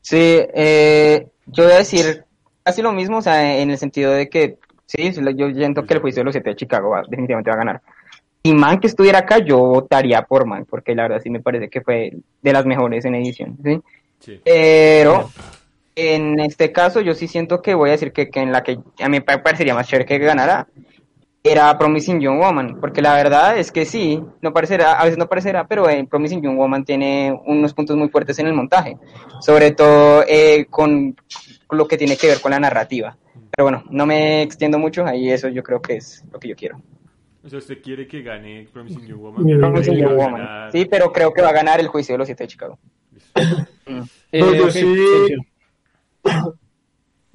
Sí, 0.00 0.16
eh, 0.54 1.30
yo 1.46 1.64
voy 1.64 1.72
a 1.72 1.78
decir 1.78 2.24
casi 2.62 2.82
lo 2.82 2.92
mismo, 2.92 3.18
o 3.18 3.22
sea, 3.22 3.58
en 3.58 3.70
el 3.70 3.78
sentido 3.78 4.12
de 4.12 4.28
que 4.28 4.58
sí, 4.86 5.12
yo 5.12 5.50
siento 5.52 5.84
que 5.84 5.94
el 5.94 6.00
juicio 6.00 6.20
de 6.20 6.24
los 6.24 6.32
siete 6.34 6.50
de 6.50 6.56
Chicago 6.56 6.90
va- 6.90 7.02
definitivamente 7.08 7.50
va 7.50 7.54
a 7.54 7.58
ganar. 7.58 7.82
Si 8.44 8.54
Mank 8.54 8.84
estuviera 8.84 9.20
acá, 9.20 9.38
yo 9.38 9.58
votaría 9.58 10.22
por 10.22 10.46
Mank, 10.46 10.68
porque 10.68 10.94
la 10.94 11.02
verdad 11.02 11.20
sí 11.22 11.30
me 11.30 11.40
parece 11.40 11.68
que 11.68 11.80
fue 11.80 12.12
de 12.42 12.52
las 12.52 12.64
mejores 12.66 13.04
en 13.04 13.14
edición, 13.16 13.56
¿sí? 13.64 13.80
Sí. 14.20 14.40
Pero 14.44 15.30
en 15.94 16.38
este 16.40 16.72
caso 16.72 17.00
yo 17.00 17.14
sí 17.14 17.26
siento 17.26 17.62
que 17.62 17.74
voy 17.74 17.88
a 17.88 17.92
decir 17.92 18.12
que, 18.12 18.28
que 18.30 18.40
en 18.40 18.52
la 18.52 18.62
que 18.62 18.78
a 19.00 19.08
mí 19.08 19.18
me 19.18 19.20
parecería 19.20 19.74
más 19.74 19.88
chévere 19.88 20.06
que 20.06 20.18
ganara 20.18 20.66
era 21.48 21.76
Promising 21.78 22.20
Young 22.20 22.38
Woman, 22.40 22.78
porque 22.80 23.00
la 23.02 23.14
verdad 23.14 23.58
es 23.58 23.70
que 23.72 23.84
sí, 23.84 24.20
no 24.42 24.52
parecerá, 24.52 24.92
a 25.00 25.04
veces 25.04 25.18
no 25.18 25.28
parecerá, 25.28 25.66
pero 25.66 25.88
en 25.88 26.06
Promising 26.06 26.42
Young 26.42 26.56
Woman 26.56 26.84
tiene 26.84 27.38
unos 27.46 27.72
puntos 27.74 27.96
muy 27.96 28.08
fuertes 28.08 28.38
en 28.38 28.46
el 28.46 28.52
montaje, 28.54 28.96
sobre 29.40 29.70
todo 29.72 30.24
eh, 30.28 30.66
con 30.70 31.14
lo 31.70 31.86
que 31.88 31.96
tiene 31.96 32.16
que 32.16 32.26
ver 32.28 32.40
con 32.40 32.50
la 32.52 32.60
narrativa. 32.60 33.16
Pero 33.50 33.64
bueno, 33.64 33.84
no 33.90 34.06
me 34.06 34.42
extiendo 34.42 34.78
mucho, 34.78 35.04
ahí 35.06 35.30
eso 35.30 35.48
yo 35.48 35.62
creo 35.62 35.80
que 35.80 35.96
es 35.96 36.24
lo 36.32 36.38
que 36.38 36.48
yo 36.48 36.56
quiero. 36.56 36.80
O 37.44 37.48
sea, 37.48 37.58
¿usted 37.60 37.80
quiere 37.80 38.06
que 38.08 38.22
gane 38.22 38.66
Promising 38.72 39.06
Young 39.06 39.20
Woman? 39.20 39.44
Pero 39.46 39.60
Promising 39.60 39.94
Young 39.96 40.16
ganar- 40.16 40.72
Sí, 40.72 40.84
pero 40.86 41.12
creo 41.12 41.32
que 41.32 41.42
va 41.42 41.50
a 41.50 41.52
ganar 41.52 41.78
el 41.80 41.86
juicio 41.88 42.14
de 42.14 42.18
los 42.18 42.26
siete 42.26 42.44
de 42.44 42.48
Chicago. 42.48 42.78
No, 43.86 44.04
Eh, 44.32 44.70
sí-. 44.72 45.36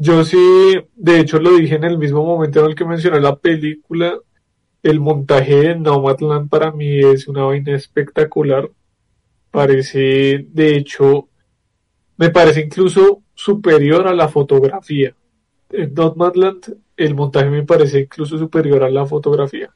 Yo 0.04 0.26
sí, 0.26 0.80
de 0.96 1.20
hecho 1.20 1.38
lo 1.40 1.52
dije 1.52 1.76
en 1.76 1.84
el 1.84 2.00
mismo 2.00 2.26
momento 2.26 2.62
en 2.62 2.66
el 2.66 2.76
que 2.76 2.86
mencioné 2.86 3.22
la 3.22 3.36
película. 3.36 4.18
El 4.82 5.00
montaje 5.00 5.56
de 5.58 5.76
Nomadland 5.76 6.50
para 6.50 6.72
mí 6.72 6.98
es 7.02 7.28
una 7.28 7.44
vaina 7.44 7.76
espectacular. 7.76 8.68
Parece, 9.52 10.48
de 10.50 10.76
hecho, 10.76 11.30
me 12.18 12.32
parece 12.32 12.62
incluso 12.62 13.22
superior 13.36 14.08
a 14.08 14.16
la 14.16 14.28
fotografía. 14.28 15.14
En 15.70 15.94
Nomadland 15.94 16.78
el 16.98 17.14
montaje 17.14 17.52
me 17.52 17.64
parece 17.64 18.00
incluso 18.00 18.40
superior 18.40 18.84
a 18.84 18.90
la 18.90 19.06
fotografía. 19.06 19.70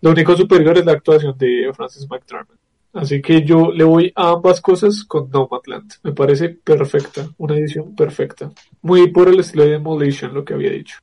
Lo 0.00 0.10
único 0.10 0.36
superior 0.36 0.76
es 0.76 0.84
la 0.84 0.92
actuación 0.92 1.38
de 1.38 1.70
Francis 1.72 2.08
McDormand. 2.10 2.58
Así 2.96 3.20
que 3.20 3.42
yo 3.42 3.70
le 3.72 3.84
voy 3.84 4.10
a 4.14 4.30
ambas 4.30 4.60
cosas 4.62 5.04
con 5.04 5.28
Nomadland. 5.30 5.92
Me 6.02 6.12
parece 6.12 6.48
perfecta, 6.48 7.28
una 7.36 7.54
edición 7.54 7.94
perfecta. 7.94 8.50
Muy 8.80 9.10
por 9.10 9.28
el 9.28 9.40
estilo 9.40 9.64
de 9.64 9.72
Demolition, 9.72 10.32
lo 10.32 10.42
que 10.42 10.54
había 10.54 10.70
dicho. 10.70 10.96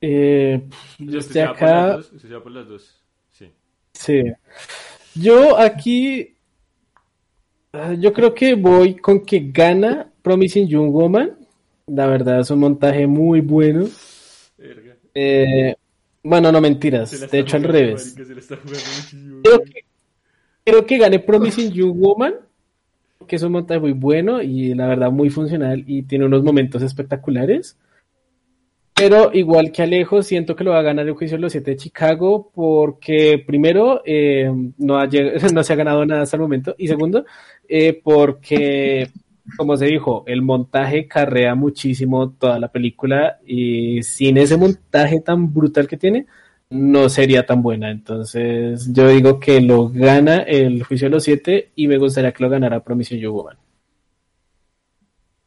Eh, 0.00 0.66
Yo 0.98 1.18
estoy 1.18 1.34
ya 1.34 1.52
por 1.52 1.60
las 1.60 1.62
acá, 1.62 1.96
dos. 1.96 2.42
Por 2.42 2.52
las 2.52 2.68
dos. 2.68 3.02
Sí. 3.32 3.52
sí. 3.92 4.22
Yo 5.14 5.58
aquí, 5.58 6.34
ah, 7.74 7.92
yo 7.92 8.10
creo 8.14 8.34
que 8.34 8.54
voy 8.54 8.96
con 8.96 9.26
que 9.26 9.50
gana 9.52 10.10
Promising 10.22 10.68
Young 10.68 10.90
Woman. 10.90 11.36
La 11.86 12.06
verdad 12.06 12.40
es 12.40 12.50
un 12.50 12.60
montaje 12.60 13.06
muy 13.06 13.42
bueno. 13.42 13.86
Verga. 14.56 14.96
Eh, 15.14 15.74
bueno, 16.22 16.50
no 16.50 16.62
mentiras. 16.62 17.30
De 17.30 17.38
hecho, 17.40 17.56
al 17.56 17.64
revés. 17.64 18.14
Creo 18.16 19.62
que, 19.64 19.84
creo 20.68 20.84
que 20.84 20.98
gane 20.98 21.18
Promising 21.18 21.72
Young 21.72 21.98
Woman, 21.98 22.34
que 23.26 23.36
es 23.36 23.42
un 23.42 23.52
montaje 23.52 23.80
muy 23.80 23.92
bueno 23.92 24.42
y 24.42 24.74
la 24.74 24.86
verdad 24.86 25.10
muy 25.10 25.30
funcional 25.30 25.82
y 25.86 26.02
tiene 26.02 26.26
unos 26.26 26.42
momentos 26.42 26.82
espectaculares. 26.82 27.78
Pero 28.94 29.30
igual 29.32 29.70
que 29.70 29.82
Alejo, 29.82 30.22
siento 30.22 30.56
que 30.56 30.64
lo 30.64 30.72
va 30.72 30.80
a 30.80 30.82
ganar 30.82 31.06
el 31.06 31.14
juicio 31.14 31.36
de 31.36 31.42
los 31.42 31.52
siete 31.52 31.70
de 31.70 31.76
Chicago 31.76 32.50
porque 32.52 33.42
primero 33.46 34.02
eh, 34.04 34.50
no, 34.78 34.98
ha 34.98 35.06
no 35.54 35.62
se 35.62 35.72
ha 35.72 35.76
ganado 35.76 36.04
nada 36.04 36.22
hasta 36.22 36.36
el 36.36 36.42
momento 36.42 36.74
y 36.76 36.88
segundo 36.88 37.24
eh, 37.68 38.00
porque, 38.02 39.08
como 39.56 39.76
se 39.76 39.86
dijo, 39.86 40.24
el 40.26 40.42
montaje 40.42 41.06
carrea 41.06 41.54
muchísimo 41.54 42.30
toda 42.32 42.58
la 42.58 42.68
película 42.72 43.38
y 43.46 44.02
sin 44.02 44.36
ese 44.36 44.56
montaje 44.56 45.20
tan 45.20 45.54
brutal 45.54 45.86
que 45.86 45.96
tiene, 45.96 46.26
no 46.70 47.08
sería 47.08 47.46
tan 47.46 47.62
buena. 47.62 47.90
Entonces, 47.90 48.92
yo 48.92 49.08
digo 49.08 49.40
que 49.40 49.60
lo 49.60 49.88
gana 49.88 50.38
el 50.38 50.82
juicio 50.84 51.06
de 51.06 51.10
los 51.14 51.24
siete 51.24 51.70
y 51.74 51.88
me 51.88 51.98
gustaría 51.98 52.32
que 52.32 52.42
lo 52.44 52.50
ganara 52.50 52.80
Promising 52.84 53.18
Young 53.20 53.34
Woman. 53.34 53.56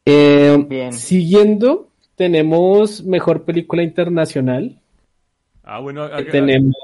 Eh, 0.04 0.64
Bien. 0.68 0.92
Siguiendo, 0.92 1.88
tenemos 2.16 3.04
mejor 3.04 3.44
película 3.44 3.82
internacional. 3.82 4.80
Ah, 5.62 5.78
bueno, 5.78 6.08
que 6.08 6.14
acá- 6.14 6.32
tenemos. 6.32 6.74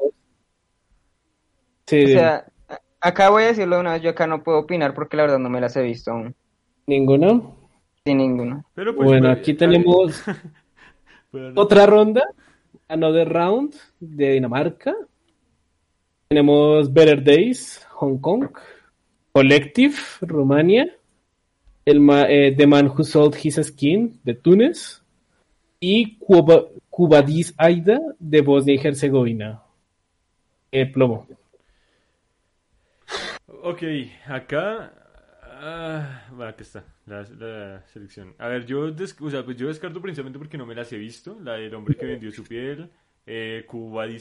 Sí, 1.86 2.05
O 2.05 2.09
sea, 2.09 2.47
a- 2.69 2.81
acá 3.01 3.31
voy 3.31 3.44
a 3.44 3.47
decirlo 3.47 3.77
de 3.77 3.81
una 3.81 3.93
vez, 3.94 4.02
yo 4.02 4.10
acá 4.10 4.27
no 4.27 4.43
puedo 4.44 4.59
opinar 4.59 4.94
porque 4.94 5.16
la 5.16 5.24
verdad 5.24 5.39
no 5.39 5.48
me 5.51 5.60
las 5.60 5.74
he 5.77 5.82
visto 5.82 6.10
aún. 6.12 6.35
ninguno. 6.86 7.56
Sin 8.05 8.19
ninguno. 8.19 8.65
pero 8.74 8.94
pues, 8.94 9.06
Bueno, 9.06 9.28
pues, 9.28 9.39
aquí 9.39 9.52
tenemos 9.55 10.23
bueno, 11.32 11.60
otra 11.60 11.85
ronda. 11.86 12.23
Another 12.90 13.28
Round 13.28 13.74
de 14.01 14.33
Dinamarca. 14.33 14.95
Tenemos 16.29 16.93
Better 16.93 17.23
Days, 17.23 17.87
Hong 17.91 18.19
Kong. 18.19 18.49
Collective, 19.33 19.95
Rumania. 20.20 20.95
El 21.85 22.07
eh, 22.29 22.55
The 22.57 22.66
Man 22.66 22.89
Who 22.89 23.05
Sold 23.05 23.37
His 23.43 23.57
Skin, 23.57 24.20
de 24.23 24.35
Túnez. 24.35 25.03
Y 25.81 26.16
Cuba, 26.19 26.65
Cubadis 26.91 27.55
Aida, 27.57 28.01
de 28.19 28.41
Bosnia 28.41 28.75
y 28.75 28.87
Herzegovina. 28.87 29.62
Eh, 30.70 30.87
plomo. 30.87 31.27
Ok, 33.62 33.83
acá. 34.27 34.93
ah, 35.61 36.27
bueno, 36.31 36.51
aquí 36.51 36.62
está 36.62 36.85
la, 37.07 37.23
la 37.39 37.87
selección. 37.87 38.35
A 38.39 38.49
ver, 38.49 38.66
yo, 38.66 38.91
des- 38.91 39.16
o 39.20 39.31
sea, 39.31 39.45
pues 39.45 39.57
yo 39.57 39.69
descarto 39.69 40.01
principalmente 40.03 40.39
porque 40.39 40.59
no 40.59 40.66
me 40.66 40.75
las 40.75 40.93
he 40.93 40.99
visto. 40.99 41.39
La 41.43 41.55
del 41.55 41.75
hombre 41.75 41.97
que 41.97 42.07
vendió 42.07 42.31
su 42.33 42.45
piel, 42.45 42.91
eh, 43.29 43.67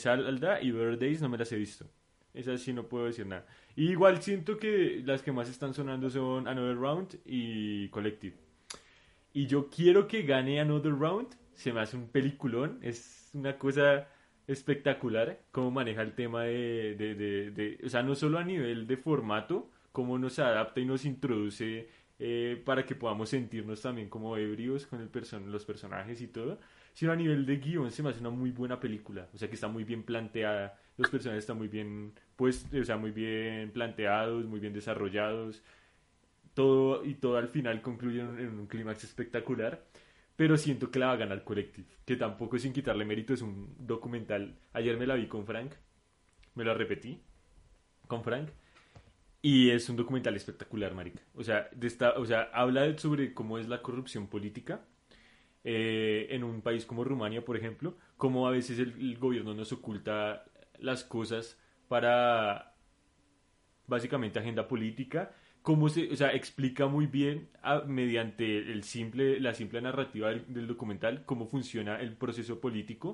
Alda 0.06 0.62
y 0.62 0.72
Better 0.72 1.22
no 1.22 1.30
me 1.30 1.38
las 1.38 1.52
he 1.52 1.58
visto. 1.58 1.86
Esas 2.34 2.62
sí 2.62 2.74
no 2.74 2.88
puedo 2.88 3.06
decir 3.06 3.26
nada. 3.26 3.46
Igual 3.76 4.22
siento 4.22 4.58
que 4.58 5.02
las 5.06 5.22
que 5.24 5.32
más 5.32 5.50
están 5.50 5.74
sonando 5.74 6.10
son 6.10 6.48
Another 6.48 6.78
Round 6.78 7.20
y 7.26 7.88
Collective. 7.90 8.36
Y 9.34 9.48
yo 9.48 9.70
quiero 9.70 10.08
que 10.08 10.24
gane 10.24 10.60
Another 10.60 10.94
Round. 10.94 11.30
Se 11.54 11.74
me 11.74 11.80
hace 11.82 11.98
un 11.98 12.08
peliculón. 12.10 12.80
Es 12.82 13.30
una 13.34 13.58
cosa 13.58 14.08
espectacular 14.48 15.40
cómo 15.52 15.72
maneja 15.72 16.02
el 16.02 16.14
tema 16.14 16.44
de, 16.44 16.96
de, 16.96 17.16
de- 17.16 17.52
de- 17.52 17.80
o 17.86 17.90
sea, 17.90 18.04
no 18.04 18.16
solo 18.16 18.40
a 18.40 18.44
nivel 18.44 18.88
de 18.88 18.98
formato, 18.98 19.70
cómo 19.92 20.18
nos 20.20 20.40
adapta 20.40 20.80
y 20.80 20.86
nos 20.86 21.06
introduce 21.06 21.90
eh, 22.20 22.62
para 22.66 22.86
que 22.86 22.96
podamos 22.96 23.30
sentirnos 23.30 23.82
también 23.82 24.10
como 24.10 24.38
ebrios 24.38 24.88
con 24.88 25.02
el 25.02 25.10
person 25.10 25.52
los 25.52 25.66
personajes 25.66 26.22
y 26.22 26.28
todo, 26.28 26.60
sino 26.98 27.12
a 27.12 27.16
nivel 27.16 27.46
de 27.46 27.58
guion 27.58 27.92
se 27.92 28.02
me 28.02 28.10
hace 28.10 28.22
una 28.22 28.32
muy 28.32 28.50
buena 28.50 28.80
película, 28.80 29.30
o 29.32 29.38
sea 29.38 29.48
que 29.48 29.54
está 29.54 29.68
muy 29.68 29.84
bien 29.84 30.02
planteada, 30.02 30.80
los 30.98 31.12
personajes 31.12 31.44
están 31.44 31.60
muy 31.60 31.68
bien 31.68 32.14
pues, 32.36 32.66
o 32.74 32.84
sea, 32.84 32.98
muy 32.98 33.12
bien 33.12 33.70
planteados, 33.72 34.46
muy 34.46 34.60
bien 34.60 34.74
desarrollados, 34.74 35.62
todo 36.56 37.06
y 37.06 37.14
todo 37.14 37.38
al 37.38 37.50
final 37.50 37.84
concluye 37.84 38.22
en, 38.22 38.58
un 38.58 38.66
clímax 38.66 39.04
espectacular. 39.04 39.86
Pero 40.36 40.58
siento 40.58 40.90
que 40.90 40.98
la 40.98 41.08
va 41.08 41.12
a 41.14 41.18
ganar 41.18 41.44
Collective, 41.44 41.88
que 42.04 42.16
tampoco 42.16 42.58
sin 42.58 42.74
quitarle 42.74 43.06
mérito 43.06 43.36
es 43.36 43.44
un 43.44 43.76
documental. 43.78 44.58
Ayer 44.74 44.98
me 44.98 45.06
la 45.06 45.14
vi 45.14 45.28
con 45.28 45.46
Frank, 45.46 45.74
me 46.56 46.66
la 46.66 46.74
repetí 46.74 47.22
con 48.08 48.24
Frank, 48.24 48.50
y 49.44 49.70
es 49.70 49.88
un 49.88 49.98
documental 49.98 50.36
espectacular, 50.36 50.96
marica. 50.96 51.22
O 51.36 51.44
sea, 51.44 51.70
de 51.76 51.86
esta, 51.86 52.14
o 52.18 52.26
sea 52.26 52.50
habla 52.54 52.98
sobre 52.98 53.36
cómo 53.36 53.60
es 53.60 53.68
la 53.68 53.84
corrupción 53.84 54.26
política 54.26 54.82
eh, 55.70 56.28
en 56.34 56.46
un 56.46 56.62
país 56.62 56.86
como 56.86 57.04
Rumania, 57.04 57.44
por 57.44 57.58
ejemplo, 57.58 57.98
cómo 58.16 58.48
a 58.48 58.52
veces 58.52 58.80
el, 58.80 59.18
gobierno 59.18 59.54
nos 59.54 59.74
oculta 59.74 60.46
las 60.80 61.04
cosas 61.04 61.60
para 61.90 62.74
básicamente 63.86 64.40
agenda 64.40 64.70
política, 64.70 65.34
cómo 65.62 65.90
se, 65.90 66.10
o 66.10 66.16
sea, 66.16 66.30
explica 66.30 66.88
muy 66.88 67.06
bien 67.06 67.50
mediante 67.86 68.60
el 68.60 68.86
simple, 68.86 69.42
la 69.42 69.54
simple 69.54 69.82
narrativa 69.82 70.30
del, 70.30 70.46
del 70.54 70.68
documental 70.68 71.26
cómo 71.26 71.48
funciona 71.48 72.00
el 72.00 72.16
proceso 72.16 72.62
político 72.62 73.12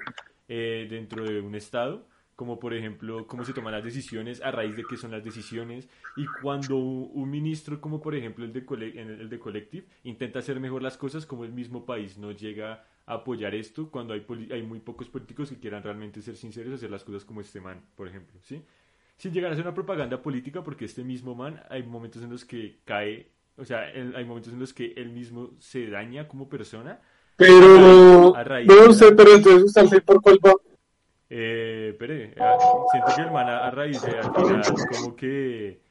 eh, 0.48 0.86
dentro 0.88 1.24
de 1.26 1.42
un 1.42 1.56
estado, 1.56 2.08
como 2.44 2.60
por 2.60 2.74
ejemplo 2.74 3.26
cómo 3.26 3.46
se 3.46 3.54
toman 3.54 3.72
las 3.72 3.86
decisiones, 3.86 4.42
a 4.42 4.52
raíz 4.52 4.76
de 4.76 4.86
qué 4.86 4.98
son 4.98 5.12
las 5.12 5.24
decisiones, 5.24 5.88
y 6.14 6.28
cuando 6.28 6.76
un, 6.76 7.30
ministro 7.32 7.80
como 7.80 8.02
por 8.02 8.16
ejemplo 8.16 8.44
el 8.44 8.52
de, 8.52 8.66
el 9.22 9.30
de 9.30 9.40
Collective 9.40 9.86
intenta 10.04 10.40
hacer 10.40 10.60
mejor 10.60 10.82
las 10.82 10.98
cosas, 10.98 11.26
como 11.26 11.46
el 11.46 11.54
mismo 11.54 11.86
país 11.86 12.18
no 12.18 12.34
llega 12.34 12.86
a 13.06 13.14
apoyar 13.14 13.56
esto 13.56 13.90
cuando 13.90 14.14
hay, 14.14 14.26
hay 14.52 14.62
muy 14.62 14.80
pocos 14.80 15.08
políticos 15.08 15.50
que 15.52 15.58
quieran 15.58 15.84
realmente 15.84 16.22
ser 16.22 16.36
sinceros 16.36 16.74
y 16.74 16.76
hacer 16.76 16.92
las 16.92 17.06
cosas 17.06 17.24
como 17.24 17.40
este 17.40 17.62
man, 17.62 17.82
por 17.96 18.10
ejemplo, 18.10 18.38
¿sí? 18.44 18.62
sin 19.16 19.32
llegar 19.32 19.54
a 19.54 19.56
ser 19.56 19.64
una 19.64 19.74
propaganda 19.74 20.22
política, 20.22 20.62
porque 20.66 20.84
este 20.84 21.06
mismo 21.06 21.34
man 21.34 21.62
hay 21.70 21.84
momentos 21.84 22.22
en 22.24 22.30
los 22.30 22.44
que 22.44 22.80
cae, 22.84 23.30
o 23.56 23.64
sea, 23.64 23.90
él- 23.90 24.14
hay 24.18 24.26
momentos 24.26 24.52
en 24.52 24.60
los 24.60 24.74
que 24.74 24.92
él 24.98 25.12
mismo 25.12 25.52
se 25.60 25.88
daña 25.88 26.28
como 26.28 26.50
persona. 26.50 27.00
Pero, 27.38 28.36
A 28.36 28.44
raíz 28.44 28.68
no 28.68 28.76
de 28.76 28.88
la- 28.88 28.94
sé, 28.94 29.12
pero 29.14 29.34
entonces 29.36 29.84
usted 29.84 30.04
por 30.04 30.22
cuál 30.22 30.40
va. 30.46 30.54
Eh, 31.36 31.90
espere, 31.94 32.36
ah, 32.40 32.58
siento 32.92 33.12
que 33.16 33.22
el 33.24 33.32
man 33.32 33.50
a, 33.50 33.66
a 33.68 33.72
raíz 33.72 34.02
de 34.04 34.20
al 34.20 34.32
final 34.34 34.84
como 34.92 35.16
que 35.16 35.82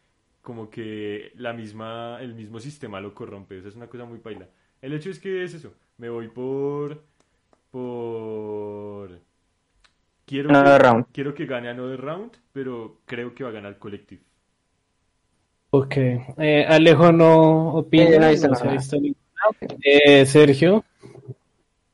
como 0.43 0.71
que 0.71 1.33
la 1.37 1.53
misma 1.53 2.19
el 2.21 2.35
mismo 2.35 2.61
sistema 2.61 3.01
lo 3.01 3.15
corrompe, 3.15 3.59
eso 3.59 3.69
es 3.69 3.77
una 3.77 3.89
cosa 3.89 4.05
muy 4.05 4.19
paila. 4.21 4.49
El 4.83 4.93
hecho 4.95 5.11
es 5.11 5.19
que 5.21 5.43
es 5.45 5.55
eso, 5.55 5.75
me 5.99 6.11
voy 6.11 6.29
por 6.29 7.03
por 7.71 9.21
quiero 10.27 10.51
Another 10.51 10.81
que, 10.81 10.83
round. 10.83 11.07
quiero 11.13 11.35
que 11.35 11.47
gane 11.47 11.69
Another 11.71 12.01
Round, 12.01 12.33
pero 12.53 13.01
creo 13.07 13.35
que 13.35 13.45
va 13.45 13.51
a 13.51 13.53
ganar 13.53 13.79
Collective. 13.79 14.23
Ok. 15.71 15.97
Eh, 16.39 16.65
Alejo 16.69 17.13
no 17.13 17.75
opina, 17.75 18.31
Eh, 18.31 18.39
no 18.49 18.59
no. 18.61 18.83
Eh, 19.83 20.27
Sergio. 20.27 20.85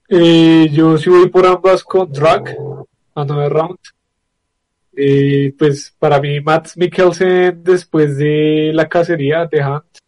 Eh, 0.08 0.68
yo 0.72 0.98
sí 0.98 1.08
voy 1.10 1.28
por 1.28 1.46
ambas 1.46 1.82
con 1.84 2.10
Drag, 2.12 2.56
Another 3.20 3.52
Round. 3.52 3.78
Eh, 4.96 5.54
pues 5.58 5.94
para 5.98 6.20
mí, 6.20 6.40
Matt 6.40 6.70
Mikkelsen, 6.76 7.62
después 7.62 8.16
de 8.16 8.72
la 8.74 8.88
cacería 8.88 9.46
de 9.46 9.64
Hunt, 9.64 9.98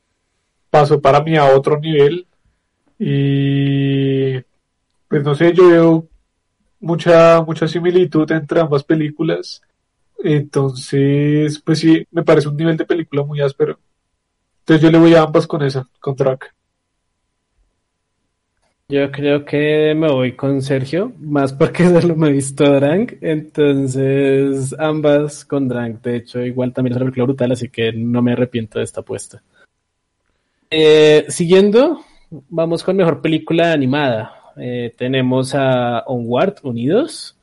pasó 0.68 1.00
para 1.00 1.20
mí 1.20 1.36
a 1.36 1.46
otro 1.46 1.78
nivel. 1.78 2.26
Y 2.98 4.38
pues 5.08 5.22
no 5.24 5.34
sé, 5.34 5.52
yo 5.52 5.68
veo 5.68 6.08
mucha, 6.80 7.42
mucha 7.42 7.68
similitud 7.68 8.30
entre 8.32 8.60
ambas 8.60 8.84
películas. 8.84 9.62
Entonces, 10.22 11.60
pues 11.60 11.78
sí, 11.78 12.06
me 12.10 12.22
parece 12.22 12.48
un 12.48 12.56
nivel 12.56 12.76
de 12.76 12.84
película 12.84 13.22
muy 13.22 13.40
áspero. 13.40 13.78
Entonces 14.60 14.82
yo 14.82 14.90
le 14.90 14.98
voy 14.98 15.14
a 15.14 15.22
ambas 15.22 15.46
con 15.46 15.62
esa, 15.62 15.88
con 16.00 16.14
Drag. 16.14 16.40
Yo 18.90 19.12
creo 19.12 19.44
que 19.44 19.94
me 19.94 20.10
voy 20.10 20.32
con 20.32 20.60
Sergio, 20.62 21.12
más 21.20 21.52
porque 21.52 21.84
solo 22.00 22.16
me 22.16 22.26
he 22.26 22.32
visto 22.32 22.64
Drank, 22.64 23.18
entonces 23.20 24.74
ambas 24.80 25.44
con 25.44 25.68
Drank. 25.68 26.02
De 26.02 26.16
hecho, 26.16 26.40
igual 26.40 26.72
también 26.72 26.96
es 26.96 27.00
una 27.00 27.10
brutal, 27.12 27.52
así 27.52 27.68
que 27.68 27.92
no 27.92 28.20
me 28.20 28.32
arrepiento 28.32 28.80
de 28.80 28.84
esta 28.84 29.02
apuesta. 29.02 29.40
Eh, 30.68 31.24
siguiendo, 31.28 32.00
vamos 32.48 32.82
con 32.82 32.96
mejor 32.96 33.22
película 33.22 33.72
animada. 33.72 34.34
Eh, 34.56 34.92
tenemos 34.98 35.54
a 35.54 36.00
Onward, 36.08 36.56
Unidos, 36.64 37.38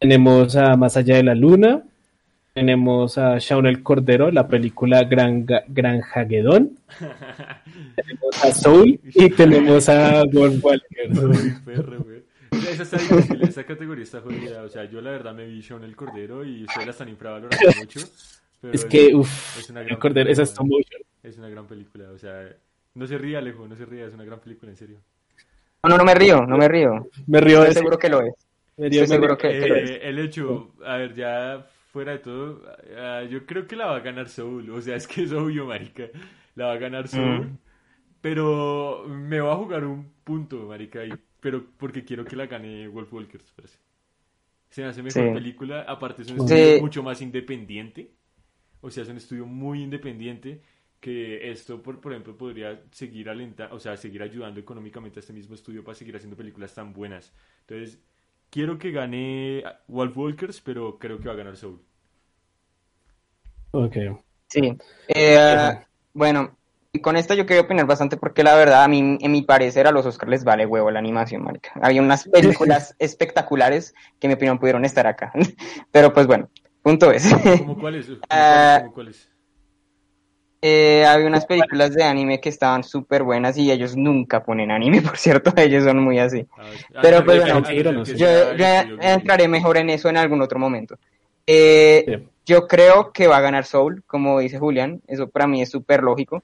tenemos 0.00 0.56
a 0.56 0.74
Más 0.74 0.96
allá 0.96 1.14
de 1.14 1.22
la 1.22 1.36
luna, 1.36 1.84
tenemos 2.52 3.16
a 3.18 3.38
Shaun 3.38 3.66
el 3.66 3.82
Cordero, 3.82 4.30
la 4.30 4.46
película 4.46 5.04
Gran, 5.04 5.46
Granjagedón, 5.68 6.78
tenemos 7.96 8.44
a 8.44 8.52
Soul 8.52 9.00
y 9.04 9.30
tenemos 9.30 9.88
a 9.88 10.24
Wolf 10.32 10.62
Walker. 10.62 11.10
Esa 12.52 12.82
está 12.82 12.96
difícil, 12.98 13.42
esa 13.42 13.64
categoría 13.64 14.04
está 14.04 14.20
jodida. 14.20 14.62
O 14.62 14.68
sea, 14.68 14.84
yo 14.84 15.00
la 15.00 15.10
verdad 15.10 15.34
me 15.34 15.46
vi 15.46 15.60
Shaun 15.60 15.84
el 15.84 15.96
Cordero 15.96 16.44
y 16.44 16.62
ustedes 16.64 16.86
la 16.86 16.90
están 16.92 17.08
infravalorando 17.08 17.56
mucho. 17.78 18.00
pero 18.60 18.72
Es 18.74 18.84
que, 18.84 19.14
uff, 19.14 19.58
es 19.58 19.70
una 19.70 19.80
el 19.80 19.86
gran 19.86 19.98
Cordero, 19.98 20.30
esa 20.30 20.42
película. 20.44 20.98
es 21.22 21.38
una 21.38 21.48
gran 21.48 21.66
película, 21.66 22.10
o 22.10 22.18
sea, 22.18 22.48
no 22.94 23.06
se 23.06 23.16
ría, 23.18 23.38
Alejo, 23.38 23.66
no 23.66 23.74
se 23.74 23.84
ría, 23.86 24.06
es 24.06 24.14
una 24.14 24.24
gran 24.24 24.38
película, 24.38 24.70
en 24.70 24.76
serio. 24.76 24.98
No, 25.82 25.90
no, 25.90 25.96
no 25.98 26.04
me 26.04 26.14
río, 26.14 26.42
no 26.46 26.56
me 26.58 26.68
río. 26.68 27.08
Me 27.26 27.40
río 27.40 27.62
de 27.62 27.68
Estoy 27.68 27.70
ese- 27.70 27.78
seguro 27.80 27.98
que 27.98 28.08
lo 28.10 28.20
es. 28.22 28.34
me 28.76 28.88
río- 28.88 29.02
estoy 29.02 29.08
me 29.08 29.14
seguro 29.16 29.36
río- 29.36 29.38
que- 29.38 29.58
que 29.60 29.68
lo 29.68 29.76
es. 29.76 29.90
Eh, 29.90 30.00
el 30.04 30.18
hecho, 30.18 30.72
a 30.86 30.96
ver, 30.98 31.14
ya 31.14 31.66
fuera 31.92 32.12
de 32.12 32.18
todo, 32.20 32.62
ah, 32.98 33.22
yo 33.30 33.46
creo 33.46 33.66
que 33.66 33.76
la 33.76 33.86
va 33.86 33.96
a 33.96 34.00
ganar 34.00 34.28
Soul, 34.28 34.70
o 34.70 34.80
sea, 34.80 34.96
es 34.96 35.06
que 35.06 35.22
es 35.24 35.32
obvio, 35.32 35.66
marica, 35.66 36.04
la 36.56 36.66
va 36.66 36.72
a 36.74 36.78
ganar 36.78 37.08
Soul, 37.08 37.52
Mm. 37.52 37.58
pero 38.20 39.06
me 39.08 39.40
va 39.40 39.52
a 39.54 39.56
jugar 39.56 39.84
un 39.84 40.12
punto, 40.24 40.66
marica, 40.68 41.04
y- 41.04 41.20
pero 41.40 41.64
porque 41.76 42.04
quiero 42.04 42.26
que 42.26 42.36
la 42.36 42.46
gane 42.46 42.88
Wolf 42.88 43.12
Walkers, 43.12 43.52
parece. 43.52 43.78
Se 44.70 44.82
me 44.82 44.88
hace 44.88 45.02
mejor 45.02 45.24
Sí. 45.26 45.32
película, 45.32 45.82
aparte 45.82 46.22
es 46.22 46.28
un 46.30 46.36
Sí. 46.36 46.38
estudio 46.38 46.72
mucho 46.72 47.02
más 47.02 47.20
independiente, 47.22 48.12
o 48.80 48.90
sea, 48.90 49.02
es 49.04 49.08
un 49.10 49.16
estudio 49.18 49.46
muy 49.46 49.82
independiente 49.82 50.62
que 51.00 51.50
esto, 51.50 51.82
por, 51.82 52.00
por 52.00 52.12
ejemplo, 52.12 52.36
podría 52.36 52.82
seguir 52.92 53.28
alentando, 53.30 53.74
o 53.76 53.80
sea, 53.80 53.96
seguir 53.96 54.22
ayudando 54.22 54.60
económicamente 54.60 55.18
a 55.18 55.22
este 55.22 55.32
mismo 55.32 55.54
estudio 55.54 55.84
para 55.84 55.94
seguir 55.96 56.16
haciendo 56.16 56.36
películas 56.36 56.74
tan 56.74 56.92
buenas. 56.92 57.32
Entonces, 57.62 58.00
quiero 58.52 58.78
que 58.78 58.92
gane 58.92 59.64
Wolf 59.88 60.16
Walkers, 60.16 60.60
pero 60.60 60.98
creo 61.00 61.18
que 61.20 61.28
va 61.28 61.34
a 61.34 61.38
ganar 61.38 61.56
Soul. 61.56 61.80
Ok. 63.72 63.96
Sí. 64.48 64.76
Eh, 65.08 65.70
bueno, 66.12 66.56
Y 66.94 67.00
con 67.00 67.16
esta 67.16 67.34
yo 67.34 67.46
quería 67.46 67.62
opinar 67.62 67.86
bastante 67.86 68.18
porque 68.18 68.42
la 68.44 68.54
verdad 68.54 68.84
a 68.84 68.88
mí, 68.88 69.18
en 69.20 69.32
mi 69.32 69.42
parecer, 69.42 69.86
a 69.86 69.92
los 69.92 70.04
Oscars 70.06 70.30
les 70.30 70.44
vale 70.44 70.66
huevo 70.66 70.90
la 70.90 70.98
animación, 70.98 71.42
marica. 71.42 71.72
Había 71.82 72.02
unas 72.02 72.28
películas 72.28 72.94
espectaculares 73.00 73.94
que 74.20 74.26
en 74.26 74.30
mi 74.30 74.34
opinión 74.34 74.58
pudieron 74.58 74.84
estar 74.84 75.06
acá. 75.06 75.32
Pero 75.90 76.12
pues 76.12 76.26
bueno, 76.26 76.50
punto 76.82 77.10
es. 77.10 77.34
¿Cómo 77.56 77.78
cuáles? 77.78 78.06
¿Cómo 78.28 78.28
Ah, 78.30 78.84
cuáles? 78.92 79.31
Eh, 80.64 81.04
había 81.04 81.26
unas 81.26 81.44
películas 81.44 81.92
de 81.92 82.04
anime 82.04 82.40
que 82.40 82.48
estaban 82.48 82.84
súper 82.84 83.24
buenas 83.24 83.58
y 83.58 83.72
ellos 83.72 83.96
nunca 83.96 84.44
ponen 84.44 84.70
anime, 84.70 85.02
por 85.02 85.16
cierto, 85.18 85.52
ellos 85.56 85.84
son 85.84 85.98
muy 85.98 86.18
así. 86.18 86.46
Pero, 87.02 87.24
pues, 87.24 87.40
bueno. 87.40 88.04
Yo, 88.04 88.28
entraré 89.00 89.48
mejor 89.48 89.76
en 89.76 89.90
eso 89.90 90.08
en 90.08 90.16
algún 90.16 90.40
otro 90.40 90.58
momento. 90.58 90.96
Eh. 91.46 92.26
Yo 92.44 92.66
creo 92.66 93.12
que 93.12 93.28
va 93.28 93.36
a 93.36 93.40
ganar 93.40 93.64
Soul, 93.64 94.02
como 94.06 94.40
dice 94.40 94.58
Julián, 94.58 95.00
eso 95.06 95.28
para 95.28 95.46
mí 95.46 95.62
es 95.62 95.70
súper 95.70 96.02
lógico. 96.02 96.42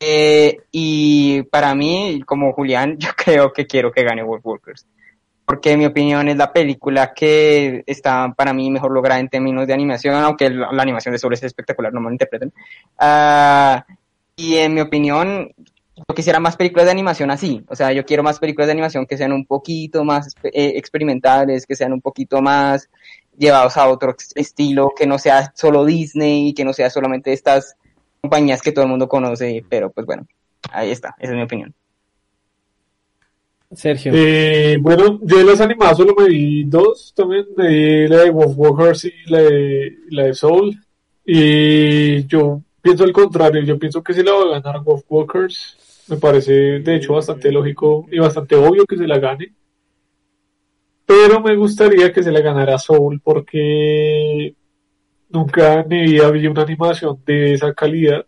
Eh, 0.00 0.60
y 0.70 1.42
para 1.44 1.74
mí, 1.74 2.22
como 2.24 2.52
Julián, 2.52 2.96
yo 2.98 3.10
creo 3.16 3.52
que 3.52 3.66
quiero 3.66 3.92
que 3.92 4.04
gane 4.04 4.22
Wolf 4.22 4.44
Walkers. 4.44 4.86
Porque 5.48 5.72
en 5.72 5.78
mi 5.78 5.86
opinión 5.86 6.28
es 6.28 6.36
la 6.36 6.52
película 6.52 7.14
que 7.14 7.82
está 7.86 8.34
para 8.36 8.52
mí 8.52 8.70
mejor 8.70 8.92
lograda 8.92 9.18
en 9.18 9.30
términos 9.30 9.66
de 9.66 9.72
animación, 9.72 10.14
aunque 10.16 10.50
la, 10.50 10.70
la 10.70 10.82
animación 10.82 11.12
de 11.12 11.18
Soul 11.18 11.32
es 11.32 11.42
espectacular, 11.42 11.90
no 11.90 12.00
me 12.00 12.08
lo 12.08 12.12
interpreten. 12.12 12.52
Ah, 12.98 13.82
y 14.36 14.56
en 14.56 14.74
mi 14.74 14.82
opinión, 14.82 15.50
yo 15.96 16.14
quisiera 16.14 16.38
más 16.38 16.54
películas 16.54 16.84
de 16.84 16.92
animación 16.92 17.30
así. 17.30 17.64
O 17.68 17.74
sea, 17.74 17.94
yo 17.94 18.04
quiero 18.04 18.22
más 18.22 18.38
películas 18.38 18.66
de 18.66 18.72
animación 18.72 19.06
que 19.06 19.16
sean 19.16 19.32
un 19.32 19.46
poquito 19.46 20.04
más 20.04 20.34
eh, 20.42 20.74
experimentales, 20.76 21.64
que 21.64 21.74
sean 21.74 21.94
un 21.94 22.02
poquito 22.02 22.42
más 22.42 22.90
llevados 23.38 23.78
a 23.78 23.88
otro 23.88 24.14
estilo, 24.34 24.92
que 24.94 25.06
no 25.06 25.18
sea 25.18 25.50
solo 25.56 25.86
Disney, 25.86 26.52
que 26.52 26.66
no 26.66 26.74
sea 26.74 26.90
solamente 26.90 27.32
estas 27.32 27.74
compañías 28.20 28.60
que 28.60 28.72
todo 28.72 28.84
el 28.84 28.90
mundo 28.90 29.08
conoce. 29.08 29.64
Pero 29.66 29.90
pues 29.90 30.04
bueno, 30.04 30.26
ahí 30.72 30.90
está, 30.90 31.14
esa 31.18 31.32
es 31.32 31.36
mi 31.38 31.44
opinión. 31.44 31.74
Sergio. 33.70 34.12
Eh, 34.14 34.78
bueno, 34.80 35.20
yo 35.22 35.38
de 35.38 35.44
las 35.44 35.60
animadas 35.60 35.98
solo 35.98 36.14
me 36.18 36.28
vi 36.28 36.64
dos 36.64 37.12
también, 37.14 37.46
me 37.56 37.68
vi 37.68 38.08
la 38.08 38.24
de 38.24 38.30
Wolf 38.30 38.54
Walkers 38.56 39.04
y 39.04 39.12
la 39.26 39.42
de, 39.42 39.98
la 40.10 40.24
de 40.24 40.34
Soul. 40.34 40.74
Y 41.24 42.26
yo 42.26 42.62
pienso 42.80 43.04
al 43.04 43.12
contrario, 43.12 43.62
yo 43.62 43.78
pienso 43.78 44.02
que 44.02 44.14
se 44.14 44.24
la 44.24 44.32
va 44.32 44.56
a 44.56 44.60
ganar 44.60 44.82
Wolf 44.82 45.04
Walkers. 45.08 46.04
Me 46.08 46.16
parece 46.16 46.52
de 46.80 46.96
hecho 46.96 47.12
bastante 47.12 47.52
lógico 47.52 48.06
y 48.10 48.18
bastante 48.18 48.56
obvio 48.56 48.86
que 48.86 48.96
se 48.96 49.06
la 49.06 49.18
gane. 49.18 49.52
Pero 51.04 51.40
me 51.40 51.54
gustaría 51.56 52.12
que 52.12 52.22
se 52.22 52.32
la 52.32 52.40
ganara 52.40 52.78
Soul 52.78 53.20
porque 53.22 54.54
nunca 55.28 55.80
en 55.80 55.88
mi 55.88 56.02
vida 56.02 56.30
vi 56.30 56.46
una 56.46 56.62
animación 56.62 57.22
de 57.26 57.54
esa 57.54 57.74
calidad. 57.74 58.24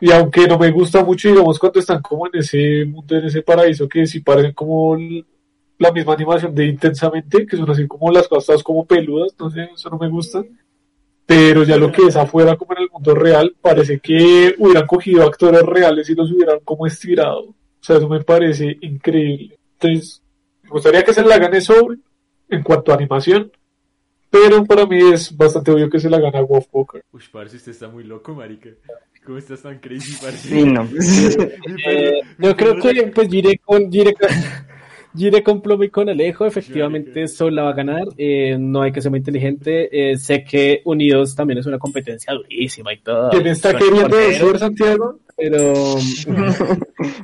Y 0.00 0.10
aunque 0.10 0.46
no 0.46 0.58
me 0.58 0.70
gusta 0.70 1.04
mucho, 1.04 1.28
digamos, 1.28 1.58
cuando 1.58 1.80
están 1.80 2.00
como 2.02 2.26
en 2.26 2.40
ese 2.40 2.84
mundo, 2.84 3.16
en 3.16 3.26
ese 3.26 3.42
paraíso, 3.42 3.88
que 3.88 4.06
sí 4.06 4.20
parecen 4.20 4.52
como 4.52 4.96
la 5.78 5.92
misma 5.92 6.14
animación 6.14 6.54
de 6.54 6.66
Intensamente, 6.66 7.46
que 7.46 7.56
son 7.56 7.70
así 7.70 7.86
como 7.86 8.10
las 8.10 8.28
cosas 8.28 8.62
como 8.62 8.86
peludas, 8.86 9.34
no 9.38 9.50
sé, 9.50 9.68
eso 9.74 9.90
no 9.90 9.98
me 9.98 10.08
gusta. 10.08 10.44
Pero 11.26 11.64
ya 11.64 11.76
lo 11.76 11.90
que 11.90 12.06
es 12.06 12.16
afuera, 12.16 12.56
como 12.56 12.74
en 12.74 12.82
el 12.82 12.90
mundo 12.90 13.14
real, 13.14 13.54
parece 13.60 14.00
que 14.00 14.54
hubieran 14.58 14.86
cogido 14.86 15.24
actores 15.24 15.62
reales 15.62 16.08
y 16.10 16.14
los 16.14 16.30
hubieran 16.30 16.60
como 16.60 16.86
estirado. 16.86 17.42
O 17.42 17.84
sea, 17.84 17.96
eso 17.96 18.08
me 18.08 18.22
parece 18.22 18.76
increíble. 18.80 19.58
Entonces, 19.80 20.22
me 20.62 20.70
gustaría 20.70 21.02
que 21.04 21.14
se 21.14 21.24
la 21.24 21.38
gane 21.38 21.60
Soul 21.60 22.00
en 22.48 22.62
cuanto 22.62 22.92
a 22.92 22.96
animación, 22.96 23.50
pero 24.30 24.64
para 24.64 24.86
mí 24.86 24.98
es 25.12 25.36
bastante 25.36 25.70
obvio 25.70 25.90
que 25.90 26.00
se 26.00 26.08
la 26.08 26.20
gana 26.20 26.40
Wolf 26.40 26.66
Walker. 26.72 27.02
Uy, 27.12 27.22
parce, 27.32 27.56
usted 27.56 27.72
está 27.72 27.88
muy 27.88 28.04
loco, 28.04 28.34
marica. 28.34 28.70
¿Cómo 29.24 29.38
estás 29.38 29.62
tan 29.62 29.78
crazy? 29.78 30.14
Sí, 30.36 30.64
no. 30.64 30.82
Mi 30.84 30.98
Eh, 31.86 32.20
yo 32.38 32.56
creo 32.56 32.74
que 32.74 33.12
pues 33.14 33.28
con 33.64 33.92
giré 33.92 34.14
con, 34.14 34.28
giré 35.16 35.42
con 35.44 35.62
Plomo 35.62 35.84
y 35.84 35.90
con 35.90 36.08
Alejo, 36.08 36.44
efectivamente 36.44 37.28
Sol 37.28 37.54
la 37.54 37.62
va 37.62 37.70
a 37.70 37.74
ganar, 37.74 38.02
eh, 38.18 38.56
no 38.58 38.82
hay 38.82 38.90
que 38.90 39.00
ser 39.00 39.10
muy 39.10 39.18
inteligente, 39.18 40.10
eh, 40.10 40.16
sé 40.16 40.42
que 40.42 40.82
Unidos 40.84 41.36
también 41.36 41.58
es 41.58 41.66
una 41.66 41.78
competencia 41.78 42.34
durísima 42.34 42.92
y 42.94 42.98
todo. 42.98 43.30
¿Quién 43.30 43.46
está 43.46 43.76
queriendo 43.76 44.16
decir, 44.16 44.58
Santiago? 44.58 45.20
Pero 45.36 45.72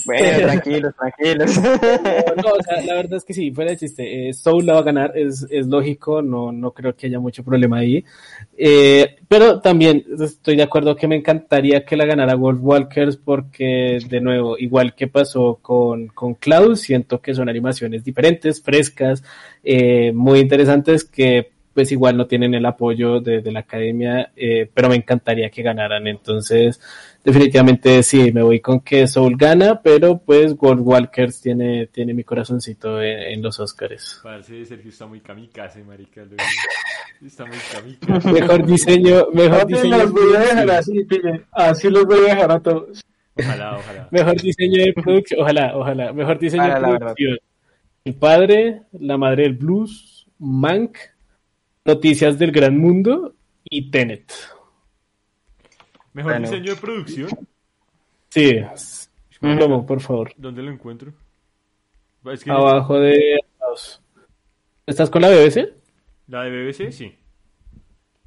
bueno, 0.06 0.38
tranquilos, 0.38 0.94
tranquilos. 0.94 1.56
no, 1.58 2.52
o 2.52 2.62
sea, 2.62 2.80
la 2.84 2.94
verdad 2.94 3.14
es 3.14 3.24
que 3.24 3.34
sí, 3.34 3.50
fuera 3.50 3.72
de 3.72 3.76
chiste, 3.76 4.28
eh, 4.28 4.34
Soul 4.34 4.66
la 4.66 4.74
va 4.74 4.80
a 4.80 4.84
ganar, 4.84 5.12
es, 5.16 5.46
es 5.50 5.66
lógico, 5.66 6.22
no, 6.22 6.52
no 6.52 6.70
creo 6.72 6.94
que 6.94 7.08
haya 7.08 7.18
mucho 7.18 7.42
problema 7.42 7.78
ahí. 7.78 8.04
Eh, 8.60 9.18
pero 9.28 9.60
también 9.60 10.04
estoy 10.18 10.56
de 10.56 10.64
acuerdo 10.64 10.96
que 10.96 11.06
me 11.06 11.14
encantaría 11.14 11.84
que 11.84 11.96
la 11.96 12.06
ganara 12.06 12.34
Wolf 12.34 12.58
Walkers 12.60 13.16
porque, 13.16 14.00
de 14.08 14.20
nuevo, 14.20 14.58
igual 14.58 14.96
que 14.96 15.06
pasó 15.06 15.60
con, 15.62 16.08
con 16.08 16.34
Cloud, 16.34 16.74
siento 16.74 17.20
que 17.20 17.34
son 17.34 17.48
animaciones 17.48 18.02
diferentes, 18.02 18.60
frescas, 18.60 19.22
eh, 19.62 20.10
muy 20.12 20.40
interesantes 20.40 21.04
que 21.04 21.52
pues 21.78 21.92
igual 21.92 22.16
no 22.16 22.26
tienen 22.26 22.54
el 22.54 22.66
apoyo 22.66 23.20
de, 23.20 23.40
de 23.40 23.52
la 23.52 23.60
academia, 23.60 24.32
eh, 24.34 24.68
pero 24.74 24.88
me 24.88 24.96
encantaría 24.96 25.48
que 25.48 25.62
ganaran. 25.62 26.08
Entonces, 26.08 26.80
definitivamente 27.22 28.02
sí, 28.02 28.32
me 28.32 28.42
voy 28.42 28.58
con 28.58 28.80
que 28.80 29.06
Soul 29.06 29.36
gana, 29.36 29.80
pero 29.80 30.18
pues 30.18 30.56
Wolf 30.56 30.80
Walkers 30.82 31.40
tiene, 31.40 31.86
tiene 31.86 32.14
mi 32.14 32.24
corazoncito 32.24 33.00
en, 33.00 33.16
en 33.20 33.42
los 33.42 33.60
Oscars. 33.60 34.18
Parce, 34.24 34.64
Sergio 34.64 34.90
está 34.90 35.06
muy 35.06 35.20
kamikaze, 35.20 35.84
marica. 35.84 36.24
Está 37.24 37.46
muy 37.46 37.58
kamikaze. 37.72 38.28
Mejor 38.32 38.66
diseño, 38.66 39.28
mejor 39.32 39.64
diseño, 39.64 39.98
los 39.98 40.10
voy 40.10 40.34
a 40.34 40.38
dejar 40.40 40.66
producción. 40.66 40.96
así, 40.98 41.04
pille. 41.04 41.42
Así 41.52 41.90
los 41.90 42.04
voy 42.06 42.18
a 42.18 42.34
dejar 42.34 42.50
a 42.50 42.58
todos. 42.60 43.04
Ojalá, 43.36 43.78
ojalá. 43.78 44.08
mejor 44.10 44.42
diseño 44.42 44.82
de 44.82 44.92
producción, 44.94 45.40
ojalá, 45.42 45.76
ojalá, 45.76 46.12
mejor 46.12 46.40
diseño 46.40 46.64
Ojalá, 46.64 46.90
de 46.90 46.98
producción. 46.98 47.38
El 48.04 48.14
padre, 48.16 48.82
la 48.98 49.16
madre 49.16 49.44
del 49.44 49.52
blues, 49.52 50.26
Mank, 50.40 50.98
Noticias 51.92 52.38
del 52.38 52.52
Gran 52.52 52.76
Mundo 52.78 53.34
y 53.64 53.90
Tenet. 53.90 54.30
Mejor 56.12 56.32
Bueno. 56.32 56.50
diseño 56.50 56.74
de 56.74 56.80
producción. 56.80 57.30
Sí, 58.28 58.60
Ujú. 59.40 59.56
Plomo, 59.56 59.86
por 59.86 60.00
favor. 60.02 60.30
¿Dónde 60.36 60.62
lo 60.62 60.70
encuentro? 60.70 61.14
Es 62.26 62.44
que 62.44 62.50
Abajo 62.50 62.98
de... 63.00 63.40
¿Estás 64.86 65.08
con 65.08 65.22
la 65.22 65.30
BBC? 65.30 65.72
la 66.26 66.42
de 66.44 66.50
BBC, 66.50 66.92
sí. 66.92 67.14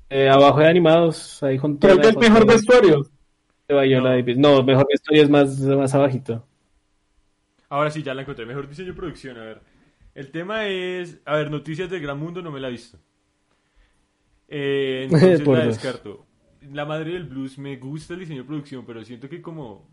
Eh, 0.10 0.28
abajo 0.28 0.60
de 0.60 0.68
animados, 0.68 1.44
ahí 1.44 1.60
junto 1.60 1.86
a 1.86 1.92
Creo 1.92 2.02
que 2.02 2.08
el 2.08 2.14
foto 2.16 2.28
mejor 2.30 2.46
de- 2.48 2.54
vestuario. 2.54 3.04
de 3.68 3.82
Viola 3.86 4.10
No. 4.10 4.16
Davis. 4.16 4.38
No, 4.38 4.64
mejor 4.64 4.88
historia 4.92 5.22
es 5.22 5.30
más, 5.30 5.60
más 5.60 5.94
abajito. 5.94 6.48
Ahora 7.70 7.92
sí, 7.92 8.02
ya 8.02 8.16
la 8.16 8.24
encontré. 8.24 8.44
Mejor 8.48 8.68
diseño 8.68 8.88
de 8.88 8.94
producción, 8.96 9.38
a 9.38 9.44
ver. 9.44 9.62
El 10.16 10.32
tema 10.32 10.66
es... 10.66 11.20
A 11.26 11.36
ver, 11.36 11.52
Noticias 11.52 11.92
del 11.92 12.02
Gran 12.02 12.18
Mundo 12.18 12.42
no 12.42 12.50
me 12.52 12.60
la 12.60 12.68
he 12.70 12.72
visto. 12.72 12.98
Eh, 14.54 15.04
entonces 15.10 15.48
la 15.48 15.66
descarto. 15.66 16.28
La 16.70 16.86
madre 16.86 17.14
del 17.14 17.24
blues 17.24 17.58
me 17.58 17.78
gusta 17.78 18.14
el 18.14 18.20
diseño 18.20 18.42
de 18.42 18.48
producción, 18.48 18.86
pero 18.86 19.04
siento 19.04 19.28
que 19.28 19.42
como 19.42 19.90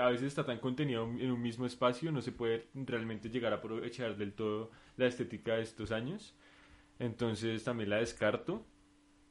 a 0.00 0.10
veces 0.10 0.28
está 0.28 0.44
tan 0.44 0.58
contenido 0.58 1.04
en 1.18 1.32
un 1.32 1.42
mismo 1.42 1.66
espacio, 1.66 2.12
no 2.12 2.22
se 2.22 2.30
puede 2.30 2.68
realmente 2.74 3.30
llegar 3.30 3.52
a 3.52 3.56
aprovechar 3.56 4.16
del 4.16 4.32
todo 4.34 4.70
la 4.96 5.06
estética 5.06 5.54
de 5.54 5.62
estos 5.62 5.90
años. 5.90 6.36
Entonces 6.98 7.64
también 7.64 7.90
la 7.90 7.96
descarto. 7.96 8.64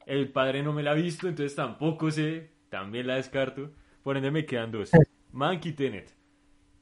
El 0.04 0.30
padre 0.30 0.62
no 0.62 0.72
me 0.72 0.82
la 0.82 0.90
ha 0.90 0.94
visto, 0.94 1.28
entonces 1.28 1.54
tampoco 1.54 2.10
sé. 2.10 2.50
También 2.68 3.06
la 3.06 3.14
descarto. 3.14 3.70
Por 4.02 4.16
ende 4.16 4.30
me 4.30 4.44
quedan 4.44 4.72
dos. 4.72 4.90
Mank 5.32 5.64
y 5.66 5.72
Tenet. 5.72 6.14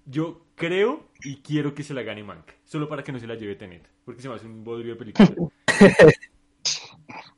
Yo 0.06 0.46
creo 0.54 1.10
y 1.22 1.36
quiero 1.36 1.74
que 1.74 1.82
se 1.82 1.94
la 1.94 2.02
gane 2.02 2.24
Mank. 2.24 2.52
Solo 2.64 2.88
para 2.88 3.04
que 3.04 3.12
no 3.12 3.20
se 3.20 3.26
la 3.26 3.34
lleve 3.34 3.54
Tenet. 3.54 3.88
Porque 4.04 4.22
se 4.22 4.28
me 4.28 4.34
hace 4.34 4.46
un 4.46 4.64
bodrio 4.64 4.94
de 4.94 4.98
película. 4.98 5.28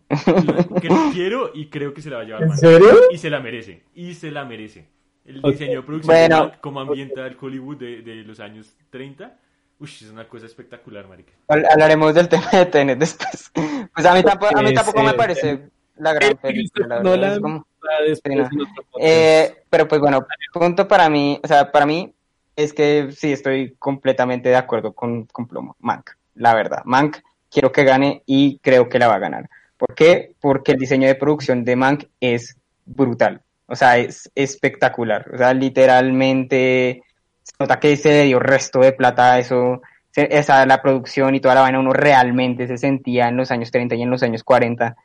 Cre- 0.09 1.11
quiero 1.13 1.51
y 1.55 1.67
creo 1.69 1.93
que 1.95 2.03
se 2.03 2.11
la 2.11 2.17
va 2.17 2.23
a 2.23 2.27
llevar 2.27 2.43
¿En 2.45 2.57
serio? 2.57 2.89
Y 3.11 3.19
se 3.19 3.31
la 3.31 3.41
merece. 3.41 3.83
Y 3.95 4.15
se 4.15 4.31
la 4.31 4.45
merece. 4.45 4.87
El 5.25 5.43
diseño 5.43 5.81
de 5.81 5.83
producción 5.87 6.17
Bueno. 6.17 6.53
como 6.63 6.81
ambienta 6.81 7.27
el 7.27 7.37
Hollywood 7.41 7.77
de, 7.77 8.03
de 8.03 8.15
los 8.25 8.41
años 8.41 8.75
30. 8.91 9.37
Uy, 9.81 9.87
es 9.89 10.11
una 10.11 10.27
cosa 10.27 10.47
espectacular, 10.47 11.07
marica. 11.07 11.33
Habl- 11.49 11.67
Hablaremos 11.71 12.15
del 12.15 12.29
tema 12.31 12.49
de 12.51 12.67
Tenet 12.67 12.99
después. 12.99 13.51
Pues 13.95 14.07
a 14.07 14.15
mí 14.15 14.23
tampoco, 14.23 14.57
a 14.59 14.63
mí 14.63 14.69
Sí, 14.69 14.75
tampoco 14.75 15.01
sí, 15.01 15.07
me 15.07 15.13
parece 15.15 15.69
la 15.99 16.13
gran 16.15 16.37
película, 16.37 17.03
la 17.03 17.35
como- 17.41 17.49
no. 17.49 17.67
otro 17.85 18.67
podcast. 18.75 18.87
Eh, 19.01 19.63
pero 19.69 19.87
pues 19.87 20.01
bueno, 20.01 20.27
punto 20.53 20.89
para 20.89 21.09
mí, 21.11 21.39
o 21.43 21.47
sea, 21.47 21.71
para 21.71 21.85
mí 21.87 22.13
es 22.57 22.73
que 22.73 23.11
sí 23.13 23.33
estoy 23.33 23.75
completamente 23.79 24.49
de 24.49 24.57
acuerdo 24.57 24.93
con, 24.93 25.27
con 25.27 25.47
Plomo, 25.47 25.77
Mank, 25.81 26.11
la 26.35 26.55
verdad. 26.55 26.83
Mank 26.85 27.19
quiero 27.51 27.71
que 27.71 27.85
gane 27.85 28.23
y 28.27 28.59
creo 28.59 28.89
que 28.89 28.99
la 28.99 29.09
va 29.09 29.15
a 29.15 29.21
ganar. 29.21 29.49
¿Por 29.79 29.95
qué? 29.95 30.33
Porque 30.41 30.73
el 30.73 30.79
diseño 30.79 31.07
de 31.09 31.15
producción 31.15 31.65
de 31.65 31.77
Mank 31.77 32.05
es 32.21 32.57
brutal, 32.85 33.41
o 33.67 33.75
sea, 33.77 33.97
es 33.99 34.31
espectacular, 34.35 35.25
o 35.33 35.39
sea, 35.39 35.55
literalmente 35.55 37.03
se 37.43 37.53
nota 37.59 37.79
que 37.81 37.97
se 37.97 38.25
dio 38.25 38.39
resto 38.41 38.81
de 38.81 38.93
plata 38.93 39.35
a 39.35 39.39
eso, 39.39 39.81
se- 40.11 40.37
esa, 40.37 40.67
la 40.67 40.83
producción 40.83 41.35
y 41.35 41.41
toda 41.41 41.55
la 41.55 41.61
vaina 41.63 41.79
uno 41.81 41.93
realmente 41.93 42.67
se 42.67 42.77
sentía 42.77 43.29
en 43.29 43.37
los 43.37 43.51
años 43.51 43.71
30 43.71 43.95
y 43.95 44.03
en 44.03 44.11
los 44.11 44.23
años 44.23 44.43
40. 44.43 44.97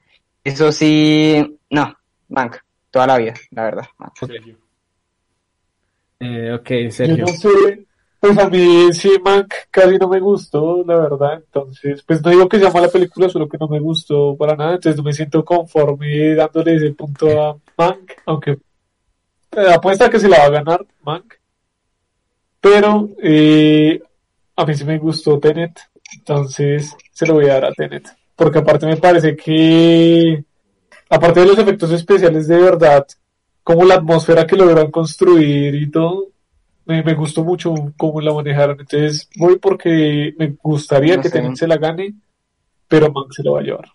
Eso 0.44 0.72
sí, 0.72 1.58
no, 1.70 1.96
Mank, 2.30 2.58
toda 2.92 3.08
la 3.08 3.18
vida, 3.18 3.34
la 3.52 3.64
verdad. 3.64 3.86
Eh, 6.20 6.52
ok, 6.54 6.70
Yo 6.70 6.92
Sergio. 6.92 7.26
no 7.26 7.28
sé, 7.34 7.86
pues 8.24 8.38
a 8.38 8.48
mí 8.48 8.94
sí, 8.94 9.18
Mank 9.22 9.54
casi 9.70 9.98
no 9.98 10.08
me 10.08 10.22
gustó, 10.22 10.82
la 10.88 10.96
verdad. 10.96 11.34
Entonces, 11.34 12.02
pues 12.04 12.24
no 12.24 12.32
digo 12.32 12.48
que 12.48 12.58
sea 12.58 12.72
mala 12.72 12.88
película, 12.88 13.28
solo 13.28 13.50
que 13.50 13.58
no 13.58 13.68
me 13.68 13.82
gustó 13.82 14.38
para 14.38 14.56
nada. 14.56 14.76
Entonces 14.76 14.96
no 14.96 15.04
me 15.04 15.12
siento 15.12 15.44
conforme 15.44 16.34
dándole 16.34 16.76
ese 16.76 16.94
punto 16.94 17.28
a 17.28 17.58
Mank, 17.78 18.14
aunque 18.26 18.52
eh, 18.52 19.74
apuesta 19.74 20.10
que 20.10 20.22
se 20.22 20.30
la 20.30 20.38
va 20.38 20.46
a 20.46 20.50
ganar 20.52 20.86
Mank. 21.02 21.34
Pero 22.62 23.10
eh, 23.22 24.02
a 24.56 24.66
mí 24.66 24.74
sí 24.74 24.86
me 24.86 25.00
gustó 25.00 25.38
Tenet, 25.38 25.78
entonces 26.16 26.96
se 27.12 27.26
lo 27.26 27.34
voy 27.34 27.50
a 27.50 27.56
dar 27.56 27.66
a 27.66 27.74
Tenet. 27.74 28.08
Porque 28.38 28.60
aparte 28.60 28.86
me 28.86 28.96
parece 28.96 29.36
que, 29.36 30.46
aparte 31.10 31.42
de 31.42 31.48
los 31.48 31.58
efectos 31.58 31.92
especiales 31.92 32.48
de 32.48 32.58
verdad, 32.58 33.06
como 33.64 33.84
la 33.84 33.96
atmósfera 33.96 34.48
que 34.48 34.56
lograron 34.56 34.92
construir 34.92 35.76
y 35.76 35.92
todo, 35.92 36.33
me, 36.86 37.04
me 37.04 37.14
gustó 37.14 37.44
mucho 37.44 37.74
cómo 37.98 38.22
la 38.22 38.34
manejaron. 38.34 38.80
Entonces 38.80 39.30
voy 39.38 39.58
porque 39.60 40.34
me 40.38 40.56
gustaría 40.62 41.18
No 41.18 41.22
que. 41.24 41.30
Tenet 41.30 41.56
se 41.58 41.68
la 41.68 41.78
gane, 41.78 42.14
pero 42.88 43.12
Mank 43.12 43.34
se 43.34 43.44
lo 43.44 43.54
va 43.54 43.62
a 43.62 43.64
llevar. 43.64 43.86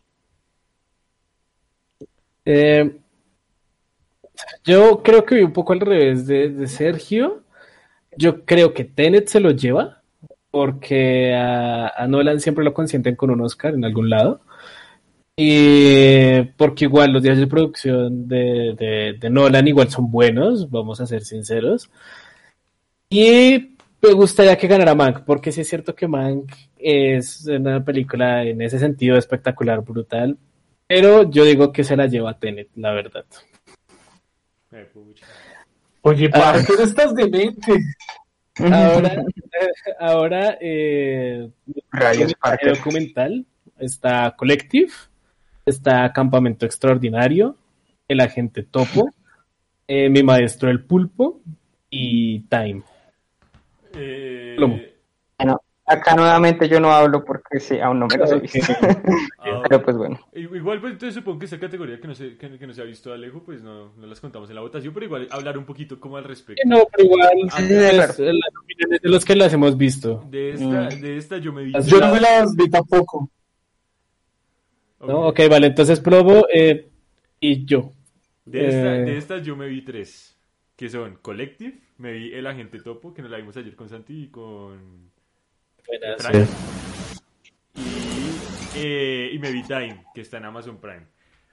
Eh, 2.45 2.91
yo 4.65 5.03
creo 5.03 5.25
que 5.25 5.37
vi 5.37 5.43
un 5.43 5.53
poco 5.53 5.73
al 5.73 5.81
revés 5.81 6.27
de, 6.27 6.49
de 6.51 6.67
Sergio. 6.67 7.43
Yo 8.17 8.45
creo 8.45 8.75
que 8.75 8.85
Tenet 8.85 9.29
se 9.29 9.41
lo 9.41 9.53
lleva 9.53 10.03
porque 10.51 11.35
a, 11.35 11.89
a 11.89 12.09
Nolan 12.09 12.41
siempre 12.41 12.65
lo 12.65 12.75
consienten 12.75 13.17
con 13.17 13.31
un 13.31 13.43
Oscar 13.43 13.75
en 13.75 13.85
algún 13.85 14.11
lado. 14.11 14.41
Y 15.37 16.43
porque 16.57 16.87
igual 16.87 17.13
los 17.13 17.23
días 17.23 17.39
de 17.39 17.47
producción 17.47 18.29
de, 18.29 18.75
de- 18.79 19.17
de 19.21 19.31
Nolan 19.31 19.69
igual 19.69 19.89
son 19.91 20.11
buenos, 20.11 20.71
vamos 20.71 21.01
a 21.01 21.07
ser 21.07 21.23
sinceros. 21.25 21.91
Y 23.11 23.77
me 24.03 24.13
gustaría 24.13 24.57
que 24.57 24.67
ganara 24.69 24.95
Mank, 24.95 25.25
porque 25.25 25.51
sí 25.51 25.63
es 25.63 25.69
cierto 25.69 25.95
que 25.95 26.07
Mank 26.07 26.53
es 26.77 27.47
una 27.47 27.83
película 27.83 28.45
en 28.45 28.61
ese 28.63 28.79
sentido 28.79 29.17
espectacular, 29.17 29.81
brutal, 29.83 30.37
pero 30.87 31.31
yo 31.31 31.45
digo 31.45 31.73
que 31.73 31.85
se 31.85 31.97
la 31.97 32.07
lleva 32.07 32.39
Tenet, 32.39 32.69
la 32.77 32.93
verdad. 32.93 33.25
Eh. 34.73 34.89
Oye, 36.03 36.31
Ah. 36.33 36.39
¿para 36.39 36.65
qué 36.65 36.73
no 36.77 36.83
estás 36.83 37.15
demente? 37.15 37.73
Ahora, 38.61 39.25
ahora 40.01 40.59
eh, 40.61 41.49
Rayos, 41.91 42.35
el 42.61 42.75
documental 42.75 43.47
está 43.79 44.35
Collective, 44.37 44.93
está 45.65 46.13
Campamento 46.13 46.67
Extraordinario, 46.67 47.57
El 48.07 48.21
Agente 48.21 48.63
Topo, 48.65 49.11
eh, 49.87 50.09
Mi 50.11 50.23
Maestro 50.23 50.71
el 50.71 50.85
Pulpo 50.85 51.41
y 51.91 52.41
Time. 52.49 52.83
Eh. 53.95 54.57
Bueno, 55.39 55.61
acá 55.87 56.15
nuevamente 56.15 56.69
yo 56.69 56.81
no 56.81 56.91
hablo 56.93 57.25
porque 57.25 57.61
sí, 57.61 57.79
aún 57.81 58.01
no 58.01 58.07
me 58.07 58.17
los 58.17 58.31
he 58.33 58.39
visto. 58.41 58.73
ah, 59.39 59.63
Pero 59.69 59.83
pues 59.83 59.97
bueno. 59.97 60.19
Igual, 60.35 60.81
pues 60.81 60.93
entonces 60.95 61.15
supongo 61.15 61.39
que 61.39 61.45
esta 61.47 61.59
categoría 61.59 62.01
que 62.01 62.09
no 62.09 62.15
se, 62.15 62.37
que, 62.37 62.59
que 62.59 62.67
no 62.67 62.73
se 62.75 62.83
ha 62.83 62.85
visto 62.85 63.13
Alejo, 63.13 63.43
pues 63.43 63.63
no, 63.63 63.93
no 63.97 64.07
las 64.07 64.21
contamos 64.21 64.49
en 64.51 64.57
la 64.57 64.61
votación, 64.63 64.93
pero 64.93 65.07
igual 65.07 65.29
hablar 65.31 65.57
un 65.59 65.65
poquito 65.65 65.99
como 66.01 66.17
al 66.17 66.25
respecto. 66.25 66.63
No, 66.67 66.79
pero 66.93 67.05
igual 67.05 67.29
Sí, 67.57 67.63
sí, 67.63 67.69
pues, 67.69 67.91
claro. 67.95 68.33
las 68.33 68.57
opiniones 68.63 69.01
de 69.03 69.09
los 69.09 69.25
que 69.25 69.37
las 69.37 69.53
hemos 69.53 69.77
visto. 69.77 70.25
De 70.29 70.51
esta, 70.53 70.67
Mm. 70.67 71.01
de 71.01 71.17
esta 71.17 71.39
yo 71.39 71.53
me 71.53 71.63
vi. 71.65 71.73
Yo 71.87 72.01
no 72.01 72.13
me 72.13 72.21
las 72.21 72.55
vi 72.57 72.69
tampoco. 72.69 73.31
¿no? 75.01 75.29
Ok, 75.29 75.41
vale, 75.49 75.69
entonces 75.69 76.01
Plomo 76.01 76.45
eh, 76.53 76.89
y 77.41 77.65
yo. 77.65 77.93
De, 78.45 78.67
esta, 78.69 78.97
Eh. 78.97 79.01
de 79.05 79.17
estas 79.19 79.43
yo 79.47 79.55
me 79.57 79.69
vi 79.69 79.83
tres, 79.83 80.37
que 80.77 80.89
son 80.89 81.19
Collective, 81.23 81.79
me 81.99 82.13
vi 82.13 82.33
El 82.33 82.47
Agente 82.47 82.81
Topo, 82.81 83.13
que 83.13 83.23
nos 83.23 83.31
la 83.31 83.37
vimos 83.37 83.57
ayer 83.57 83.75
con 83.77 83.89
Santi 83.89 84.25
y 84.25 84.29
con 84.29 85.11
y, 87.75 88.31
eh, 88.77 89.31
y 89.33 89.39
me 89.39 89.51
vi 89.53 89.63
Time, 89.63 90.05
que 90.15 90.21
está 90.21 90.39
en 90.39 90.45
Amazon 90.45 90.79
Prime. 90.81 91.07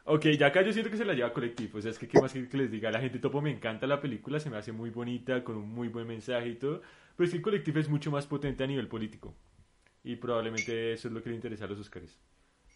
Ok, 0.06 0.26
ya 0.38 0.48
acá 0.48 0.62
yo 0.62 0.72
siento 0.72 0.92
que 0.92 0.98
se 0.98 1.06
la 1.06 1.14
lleva 1.14 1.34
Collective, 1.34 1.80
o 1.80 1.82
sea, 1.82 1.90
es 1.92 1.98
que 1.98 2.08
qué 2.08 2.20
más 2.20 2.32
que, 2.32 2.48
que 2.48 2.58
les 2.58 2.70
diga, 2.70 2.92
La 2.92 3.00
Agente 3.00 3.18
Topo 3.20 3.42
me 3.42 3.50
encanta 3.50 3.88
la 3.88 4.00
película, 4.02 4.40
se 4.40 4.50
me 4.52 4.58
hace 4.58 4.72
muy 4.72 4.92
bonita, 4.92 5.44
con 5.44 5.58
un 5.58 5.70
muy 5.74 5.88
buen 5.88 6.06
mensaje 6.08 6.50
y 6.50 6.56
todo, 6.56 6.82
pero 7.16 7.28
es 7.28 7.34
que 7.34 7.42
Collective 7.42 7.80
es 7.82 7.90
mucho 7.90 8.12
más 8.12 8.28
potente 8.28 8.64
a 8.64 8.68
nivel 8.68 8.88
político, 8.88 9.36
y 10.04 10.16
probablemente 10.18 10.94
eso 10.94 11.08
es 11.08 11.14
lo 11.14 11.24
que 11.24 11.30
le 11.32 11.36
interesa 11.36 11.66
a 11.66 11.68
los 11.70 11.80
Oscars. 11.80 12.20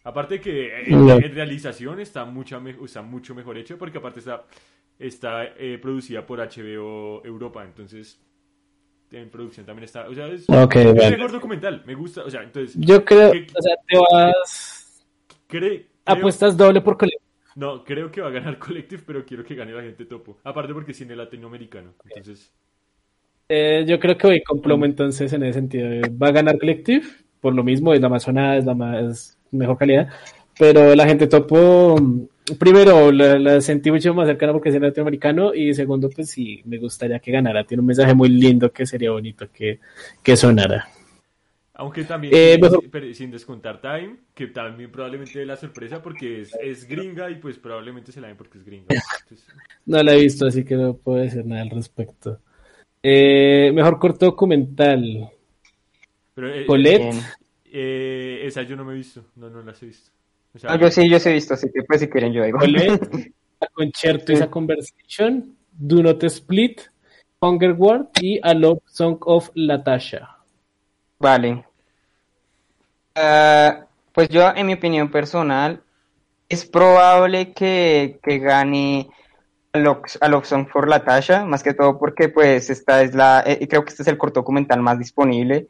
Aparte 0.02 0.34
de 0.36 0.40
que 0.40 0.66
eh, 0.66 0.84
en, 0.86 1.06
No. 1.06 1.16
en 1.16 1.34
realización 1.34 2.00
está, 2.00 2.24
mucha 2.24 2.58
me- 2.58 2.76
está 2.84 3.02
mucho 3.02 3.34
mejor 3.34 3.58
hecho 3.58 3.76
porque 3.78 3.98
aparte 3.98 4.18
está, 4.20 4.44
está 5.00 5.46
eh, 5.58 5.78
producida 5.82 6.26
por 6.26 6.40
HBO 6.40 7.24
Europa, 7.26 7.64
entonces 7.64 8.22
en 9.12 9.30
producción 9.30 9.66
también 9.66 9.84
está, 9.84 10.08
o 10.08 10.14
sea, 10.14 10.28
es, 10.28 10.54
Ok, 10.62 10.74
es 10.94 10.94
vale. 10.94 11.10
mejor 11.10 11.32
documental, 11.32 11.84
me 11.86 11.94
gusta, 11.96 12.24
o 12.24 12.30
sea, 12.30 12.42
entonces, 12.44 12.82
Yo 12.86 13.04
creo, 13.04 13.30
¿Qué? 13.30 13.46
o 13.56 13.62
sea, 13.62 13.74
te 13.86 13.96
vas... 13.98 15.02
cre- 15.48 15.86
creo, 16.04 16.28
Apuestas 16.28 16.56
doble 16.58 16.82
por 16.82 16.98
Collective. 16.98 17.24
no, 17.54 17.84
creo 17.84 18.10
que 18.10 18.20
va 18.20 18.28
a 18.28 18.30
ganar 18.30 18.58
Collective, 18.64 19.02
pero 19.06 19.24
quiero 19.24 19.44
que 19.44 19.54
gane 19.54 19.72
la 19.72 19.82
gente 19.82 20.04
topo, 20.06 20.40
aparte 20.44 20.72
porque 20.74 20.92
es 20.92 20.98
cine 20.98 21.16
latinoamericano, 21.16 21.94
entonces, 22.04 22.52
Eh, 23.48 23.84
yo 23.86 23.98
creo 23.98 24.16
que 24.16 24.26
voy 24.28 24.42
con 24.42 24.60
Plomo 24.60 24.84
entonces 24.84 25.32
en 25.32 25.42
ese 25.42 25.54
sentido. 25.54 25.88
Va 26.20 26.28
a 26.28 26.32
ganar 26.32 26.58
Collective, 26.58 27.06
por 27.40 27.54
lo 27.54 27.64
mismo, 27.64 27.92
es 27.94 28.00
la 28.00 28.08
más 28.08 28.22
sonada, 28.22 28.56
es 28.56 28.64
la 28.64 28.74
más 28.74 29.38
mejor 29.50 29.76
calidad. 29.78 30.08
Pero 30.58 30.94
la 30.94 31.06
gente 31.06 31.26
topo, 31.26 31.96
primero, 32.58 33.12
la, 33.12 33.38
la 33.38 33.60
sentí 33.60 33.90
mucho 33.90 34.14
más 34.14 34.26
cercana 34.26 34.52
porque 34.52 34.68
es 34.70 34.80
latinoamericano. 34.80 35.54
Y 35.54 35.74
segundo, 35.74 36.08
pues 36.10 36.30
sí, 36.30 36.62
me 36.64 36.78
gustaría 36.78 37.18
que 37.18 37.32
ganara. 37.32 37.64
Tiene 37.64 37.80
un 37.80 37.86
mensaje 37.86 38.14
muy 38.14 38.28
lindo 38.28 38.72
que 38.72 38.86
sería 38.86 39.10
bonito 39.10 39.50
que, 39.52 39.80
que 40.22 40.36
sonara. 40.36 40.88
aunque 41.74 42.04
también 42.04 42.34
Eh, 42.34 42.52
sin, 42.52 42.60
mejor- 42.60 42.90
pero 42.90 43.14
sin 43.14 43.30
descontar 43.30 43.80
Time, 43.80 44.16
que 44.34 44.48
también 44.48 44.90
probablemente 44.92 45.38
dé 45.38 45.46
la 45.46 45.56
sorpresa 45.56 46.02
porque 46.02 46.42
es, 46.42 46.54
es 46.60 46.86
gringa 46.86 47.30
y 47.30 47.36
pues 47.36 47.58
probablemente 47.58 48.12
se 48.12 48.20
la 48.20 48.28
den 48.28 48.36
porque 48.36 48.58
es 48.58 48.64
gringa, 48.64 48.94
entonces, 49.22 49.46
No 49.86 50.02
la 50.02 50.14
he 50.14 50.20
visto, 50.20 50.46
así 50.46 50.64
que 50.64 50.76
no 50.76 50.94
puedo 50.94 51.18
decir 51.18 51.44
nada 51.46 51.62
al 51.62 51.70
respecto. 51.70 52.38
Eh, 53.02 53.70
mejor 53.74 53.98
corto 53.98 54.26
documental. 54.26 55.30
pero, 56.34 56.48
eh, 56.48 56.66
Colette. 56.66 57.14
Eh, 57.72 58.42
esa 58.44 58.62
yo 58.62 58.76
no 58.76 58.84
me 58.84 58.92
he 58.94 58.96
visto, 58.96 59.24
no, 59.36 59.48
no 59.48 59.62
las 59.62 59.82
he 59.82 59.86
visto, 59.86 60.10
o 60.54 60.58
sea, 60.58 60.70
No, 60.70 60.76
yo 60.80 60.90
sí, 60.90 61.08
yo 61.08 61.18
sí 61.18 61.28
he 61.28 61.32
visto, 61.32 61.54
así 61.54 61.68
que 61.72 61.82
pues 61.82 62.00
si 62.00 62.08
quieren 62.08 62.32
yo 62.32 62.44
digo. 62.44 62.58
A 63.62 63.66
Concerto 63.74 64.32
is 64.32 64.40
a 64.40 64.50
Conversation, 64.50 65.54
Do 65.70 66.02
Not 66.02 66.24
Split, 66.24 66.80
Hunger 67.40 67.72
Ward 67.72 68.06
y 68.20 68.40
A 68.42 68.54
Love 68.54 68.80
Song 68.86 69.18
of 69.20 69.50
Latasha. 69.54 70.38
Vale. 71.18 71.66
Ah, 73.14 73.84
pues 74.12 74.30
yo, 74.30 74.50
en 74.54 74.66
mi 74.66 74.72
opinión 74.72 75.10
personal, 75.10 75.82
es 76.48 76.64
probable 76.64 77.52
que, 77.52 78.18
que 78.22 78.38
gane 78.38 79.10
a 79.72 79.78
Love, 79.78 80.16
a 80.22 80.28
Love 80.28 80.46
Song 80.46 80.66
for 80.66 80.88
Latasha, 80.88 81.44
más 81.44 81.62
que 81.62 81.74
todo 81.74 81.98
porque 81.98 82.30
pues 82.30 82.70
esta 82.70 83.02
es 83.02 83.14
la, 83.14 83.44
eh, 83.46 83.68
creo 83.68 83.84
que 83.84 83.90
este 83.90 84.02
es 84.02 84.08
el 84.08 84.16
corto 84.16 84.40
documental 84.40 84.80
más 84.80 84.98
disponible 84.98 85.68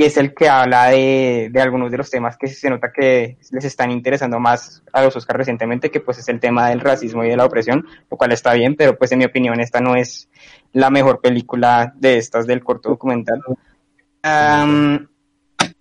y 0.00 0.04
es 0.04 0.16
el 0.16 0.32
que 0.32 0.48
habla 0.48 0.86
de, 0.86 1.50
de 1.52 1.60
algunos 1.60 1.90
de 1.90 1.98
los 1.98 2.08
temas 2.08 2.38
que 2.38 2.46
se 2.46 2.70
nota 2.70 2.90
que 2.90 3.36
les 3.50 3.64
están 3.66 3.90
interesando 3.90 4.40
más 4.40 4.82
a 4.94 5.02
los 5.02 5.14
Oscars 5.14 5.36
recientemente, 5.36 5.90
que 5.90 6.00
pues 6.00 6.16
es 6.16 6.26
el 6.30 6.40
tema 6.40 6.70
del 6.70 6.80
racismo 6.80 7.22
y 7.22 7.28
de 7.28 7.36
la 7.36 7.44
opresión, 7.44 7.86
lo 8.10 8.16
cual 8.16 8.32
está 8.32 8.54
bien, 8.54 8.76
pero 8.76 8.96
pues 8.96 9.12
en 9.12 9.18
mi 9.18 9.26
opinión 9.26 9.60
esta 9.60 9.82
no 9.82 9.96
es 9.96 10.30
la 10.72 10.88
mejor 10.88 11.20
película 11.20 11.92
de 11.96 12.16
estas 12.16 12.46
del 12.46 12.64
corto 12.64 12.88
documental. 12.88 13.42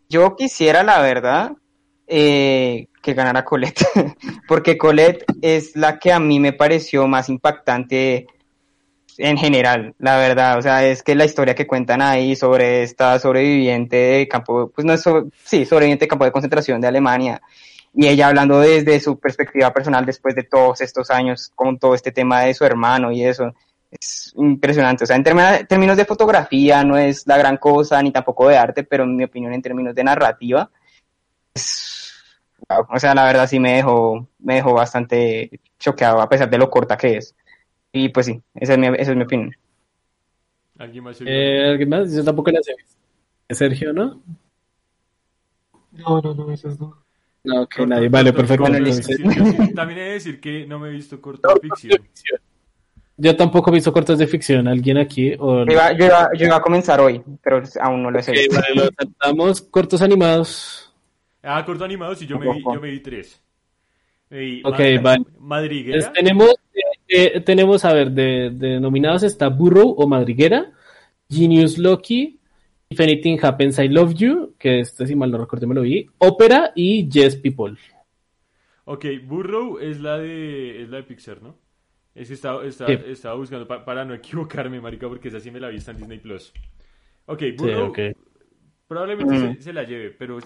Yo 0.10 0.36
quisiera, 0.36 0.84
la 0.84 1.00
verdad, 1.00 1.54
eh, 2.06 2.88
que 3.02 3.14
ganara 3.14 3.46
Colette, 3.46 3.86
porque 4.50 4.78
Colette 4.78 5.24
es 5.42 5.78
la 5.78 5.98
que 5.98 6.12
a 6.12 6.20
mí 6.20 6.42
me 6.42 6.52
pareció 6.52 7.08
más 7.08 7.30
impactante 7.30 8.28
en 9.20 9.38
general, 9.38 9.94
la 10.00 10.18
verdad. 10.18 10.58
O 10.58 10.62
sea, 10.62 10.86
es 10.86 11.04
que 11.04 11.14
la 11.14 11.26
historia 11.26 11.54
que 11.54 11.68
cuentan 11.68 12.02
ahí 12.02 12.36
sobre 12.36 12.84
esta 12.84 13.20
sobreviviente 13.20 13.96
de 13.98 14.28
campo, 14.28 14.72
pues 14.74 14.86
no 14.86 14.94
es, 14.94 15.04
sí, 15.44 15.66
sobreviviente 15.66 16.06
de 16.06 16.10
campo 16.10 16.26
de 16.26 16.32
concentración 16.32 16.80
de 16.82 16.88
Alemania, 16.88 17.42
y 17.94 18.08
ella 18.08 18.28
hablando 18.28 18.60
desde 18.60 19.00
su 19.00 19.20
perspectiva 19.20 19.74
personal 19.74 20.06
después 20.06 20.36
de 20.36 20.44
todos 20.44 20.82
estos 20.82 21.10
años 21.12 21.52
con 21.54 21.78
todo 21.78 21.96
este 21.96 22.12
tema 22.12 22.42
de 22.42 22.54
su 22.54 22.64
hermano 22.66 23.12
y 23.12 23.24
eso. 23.24 23.54
Es 23.92 24.34
impresionante. 24.38 25.04
O 25.04 25.08
sea, 25.08 25.16
en 25.16 25.24
términos, 25.24 25.98
de 25.98 26.06
fotografía 26.06 26.84
no 26.84 26.98
es 26.98 27.26
la 27.28 27.38
gran 27.38 27.58
cosa, 27.58 28.02
ni 28.04 28.12
tampoco 28.12 28.48
de 28.48 28.58
arte, 28.58 28.84
pero 28.84 29.04
en 29.04 29.16
mi 29.16 29.24
opinión, 29.24 29.52
en 29.54 29.62
términos 29.62 29.96
de 29.96 30.04
narrativa, 30.04 30.70
es. 31.54 32.14
O 32.90 33.00
sea, 33.00 33.16
la 33.16 33.24
verdad 33.26 33.48
sí 33.48 33.60
me 33.60 33.74
dejó, 33.78 34.28
me 34.40 34.56
dejó 34.56 34.74
bastante 34.74 35.60
choqueado, 35.80 36.22
a 36.22 36.30
pesar 36.30 36.50
de 36.50 36.58
lo 36.58 36.70
corta 36.70 36.98
que 36.98 37.18
es. 37.18 37.36
Y 37.92 38.10
pues 38.10 38.28
sí, 38.28 38.42
esa 38.56 38.74
es 38.74 38.80
mi, 38.80 38.88
esa 38.88 39.12
es 39.12 39.18
mi 39.18 39.24
opinión. 39.24 39.52
¿alguien 40.78 41.04
más? 41.04 41.20
Eh, 41.26 41.70
¿Alguien 41.72 41.90
más? 41.90 42.14
Yo 42.14 42.24
tampoco 42.24 42.52
la 42.52 42.62
sé. 42.62 42.76
Sergio, 43.50 43.92
¿no? 43.94 44.22
No, 45.92 46.22
no, 46.22 46.34
no, 46.34 46.52
esas 46.52 46.80
no. 46.80 47.04
No, 47.44 47.68
que 47.68 47.82
Corto- 47.82 47.88
nadie. 47.88 48.10
Vale, 48.10 48.34
perfecto. 48.34 48.64
También 48.64 49.98
he 50.00 50.04
de 50.04 50.12
decir 50.14 50.40
que 50.40 50.66
no 50.68 50.78
me 50.80 50.90
he 50.90 50.92
visto 50.92 51.20
corto 51.20 51.54
de 51.54 51.60
ficción. 51.62 52.08
Yo 53.18 53.36
tampoco 53.36 53.70
he 53.70 53.74
visto 53.74 53.92
cortos 53.92 54.18
de 54.20 54.28
ficción. 54.28 54.68
¿Alguien 54.68 54.98
aquí? 54.98 55.34
O... 55.40 55.66
Yo, 55.66 55.72
iba, 55.72 55.92
yo, 55.94 56.06
iba, 56.06 56.30
yo 56.38 56.46
iba 56.46 56.56
a 56.56 56.62
comenzar 56.62 57.02
hoy, 57.02 57.22
pero 57.42 57.62
aún 57.82 58.04
no 58.04 58.12
lo 58.12 58.22
sé. 58.22 58.32
Ok, 58.32 58.54
vale, 58.54 58.76
lo 58.76 58.90
saltamos. 58.98 59.62
Cortos 59.64 60.02
animados. 60.02 60.94
Ah, 61.42 61.64
corto 61.66 61.84
animado, 61.86 62.16
sí, 62.16 62.28
yo 62.28 62.38
me 62.38 62.52
vi, 62.52 62.62
yo 62.64 62.80
me 62.82 62.90
vi 62.92 63.00
tres. 63.00 63.42
Me 64.30 64.40
vi 64.40 64.62
Ok, 64.64 64.80
vale. 65.02 65.26
Madriguera. 65.40 65.98
Entonces, 65.98 66.14
tenemos, 66.14 66.50
eh, 66.74 66.82
eh, 67.10 67.42
tenemos, 67.42 67.84
a 67.86 67.94
ver, 67.94 68.12
de, 68.12 68.52
de 68.52 68.80
nominados 68.80 69.24
está 69.24 69.50
Burrow 69.50 69.96
o 69.98 70.08
Madriguera, 70.08 70.72
Genius 71.30 71.78
Loki, 71.78 72.40
If 72.90 73.00
Anything 73.00 73.38
Happens 73.42 73.78
I 73.80 73.88
Love 73.88 74.14
You, 74.16 74.56
que 74.58 74.80
este 74.80 75.06
si 75.06 75.16
mal 75.16 75.30
no 75.32 75.38
recuerdo 75.38 75.68
me 75.68 75.76
lo 75.76 75.82
vi, 75.82 76.08
Ópera 76.20 76.72
y 76.76 77.08
Yes 77.10 77.36
People. 77.36 77.76
Ok, 78.86 79.06
Burrow 79.26 79.78
es 79.80 80.00
la 80.00 80.18
de, 80.18 80.82
es 80.84 80.90
la 80.90 80.98
de 80.98 81.04
Pixar, 81.04 81.42
¿no? 81.44 81.58
Es 82.16 82.28
que 82.30 82.34
estaba, 82.34 82.66
estaba, 82.66 82.90
Sí. 82.92 82.98
estaba 83.08 83.36
buscando 83.36 83.68
pa- 83.68 83.86
para 83.86 84.04
no 84.04 84.14
equivocarme, 84.16 84.82
marica, 84.82 85.08
porque 85.08 85.28
esa 85.28 85.40
sí 85.40 85.52
me 85.52 85.60
la 85.60 85.70
vi 85.70 85.78
está 85.78 85.92
en 85.92 85.98
Disney 85.98 86.18
Plus. 86.20 86.52
Ok, 87.28 87.40
Sí, 87.42 87.52
Burrow 87.52 87.94
probablemente 88.88 89.36
Mm. 89.36 89.56
se, 89.58 89.62
se 89.62 89.74
la 89.74 89.84
lleve, 89.84 90.10
pero 90.10 90.40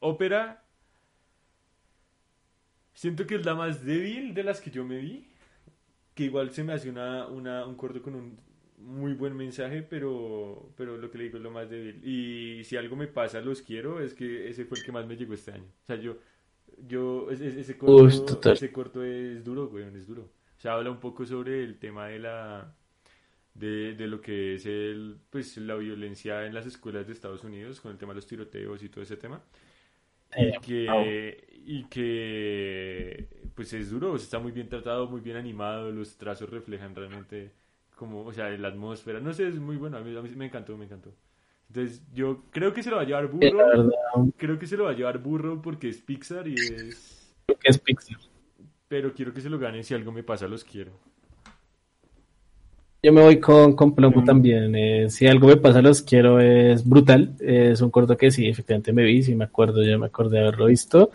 Ópera 0.00 0.64
siento 2.94 3.26
que 3.26 3.36
es 3.36 3.44
la 3.46 3.54
más 3.54 3.84
débil 3.84 4.34
de 4.34 4.42
las 4.42 4.60
que 4.60 4.70
yo 4.72 4.84
me 4.84 4.98
vi, 4.98 5.27
que 6.18 6.24
igual 6.24 6.50
se 6.50 6.64
me 6.64 6.72
hace 6.72 6.90
una, 6.90 7.28
una, 7.28 7.64
un 7.64 7.76
corto 7.76 8.02
con 8.02 8.16
un 8.16 8.36
muy 8.78 9.12
buen 9.12 9.36
mensaje, 9.36 9.82
pero, 9.82 10.72
pero 10.76 10.96
lo 10.96 11.12
que 11.12 11.18
le 11.18 11.24
digo 11.24 11.36
es 11.36 11.44
lo 11.44 11.52
más 11.52 11.70
débil. 11.70 12.00
Y 12.04 12.64
si 12.64 12.76
algo 12.76 12.96
me 12.96 13.06
pasa, 13.06 13.40
los 13.40 13.62
quiero, 13.62 14.00
es 14.00 14.14
que 14.14 14.48
ese 14.48 14.64
fue 14.64 14.78
el 14.78 14.84
que 14.84 14.90
más 14.90 15.06
me 15.06 15.16
llegó 15.16 15.34
este 15.34 15.52
año. 15.52 15.62
O 15.84 15.86
sea, 15.86 15.94
yo, 15.94 16.16
yo, 16.88 17.30
ese, 17.30 17.60
ese 17.60 17.78
corto, 17.78 18.50
ese 18.50 18.72
corto 18.72 19.04
es 19.04 19.44
duro, 19.44 19.66
weón, 19.66 19.94
es 19.94 20.08
duro. 20.08 20.22
O 20.22 20.60
sea, 20.60 20.72
habla 20.72 20.90
un 20.90 20.98
poco 20.98 21.24
sobre 21.24 21.62
el 21.62 21.78
tema 21.78 22.08
de 22.08 22.18
la, 22.18 22.74
de, 23.54 23.94
de 23.94 24.06
lo 24.08 24.20
que 24.20 24.56
es 24.56 24.66
el, 24.66 25.18
pues, 25.30 25.56
la 25.58 25.76
violencia 25.76 26.46
en 26.46 26.52
las 26.52 26.66
escuelas 26.66 27.06
de 27.06 27.12
Estados 27.12 27.44
Unidos, 27.44 27.80
con 27.80 27.92
el 27.92 27.96
tema 27.96 28.10
de 28.10 28.16
los 28.16 28.26
tiroteos 28.26 28.82
y 28.82 28.88
todo 28.88 29.02
ese 29.02 29.16
tema. 29.16 29.40
Y 30.36 30.50
que, 30.58 31.47
y 31.70 31.84
que, 31.84 33.28
pues 33.54 33.74
es 33.74 33.90
duro, 33.90 34.16
está 34.16 34.38
muy 34.38 34.52
bien 34.52 34.70
tratado, 34.70 35.06
muy 35.06 35.20
bien 35.20 35.36
animado, 35.36 35.92
los 35.92 36.16
trazos 36.16 36.48
reflejan 36.48 36.94
realmente 36.94 37.52
como, 37.94 38.24
o 38.24 38.32
sea, 38.32 38.48
la 38.48 38.68
atmósfera, 38.68 39.20
no 39.20 39.34
sé, 39.34 39.48
es 39.48 39.60
muy 39.60 39.76
bueno, 39.76 39.98
a 39.98 40.00
mí, 40.00 40.16
a 40.16 40.22
mí 40.22 40.30
me 40.34 40.46
encantó, 40.46 40.78
me 40.78 40.86
encantó. 40.86 41.10
Entonces, 41.68 42.02
yo 42.14 42.44
creo 42.52 42.72
que 42.72 42.82
se 42.82 42.88
lo 42.88 42.96
va 42.96 43.02
a 43.02 43.04
llevar 43.04 43.26
Burro, 43.26 43.90
creo 44.38 44.58
que 44.58 44.66
se 44.66 44.78
lo 44.78 44.84
va 44.84 44.92
a 44.92 44.94
llevar 44.94 45.18
Burro 45.18 45.60
porque 45.60 45.90
es 45.90 45.98
Pixar 45.98 46.48
y 46.48 46.54
es... 46.54 47.36
creo 47.44 47.58
que 47.58 47.68
es 47.68 47.78
Pixar. 47.78 48.16
Pero 48.88 49.12
quiero 49.12 49.34
que 49.34 49.42
se 49.42 49.50
lo 49.50 49.58
ganen, 49.58 49.84
si 49.84 49.92
algo 49.92 50.10
me 50.10 50.22
pasa, 50.22 50.48
los 50.48 50.64
quiero. 50.64 50.92
Yo 53.00 53.12
me 53.12 53.22
voy 53.22 53.38
con, 53.38 53.76
con 53.76 53.94
Plomo 53.94 54.24
también. 54.24 54.74
eh, 54.74 55.08
si 55.08 55.26
algo 55.28 55.46
me 55.46 55.56
pasa, 55.56 55.80
los 55.80 56.02
quiero. 56.02 56.40
Es 56.40 56.84
brutal. 56.86 57.36
eh, 57.40 57.70
es 57.72 57.80
un 57.80 57.90
corto 57.90 58.16
que 58.16 58.32
sí, 58.32 58.48
efectivamente 58.48 58.92
me 58.92 59.04
vi. 59.04 59.22
Si 59.22 59.36
me 59.36 59.44
acuerdo, 59.44 59.84
ya 59.84 59.96
me 59.98 60.06
acordé 60.06 60.38
de 60.38 60.42
haberlo 60.48 60.66
visto. 60.66 61.12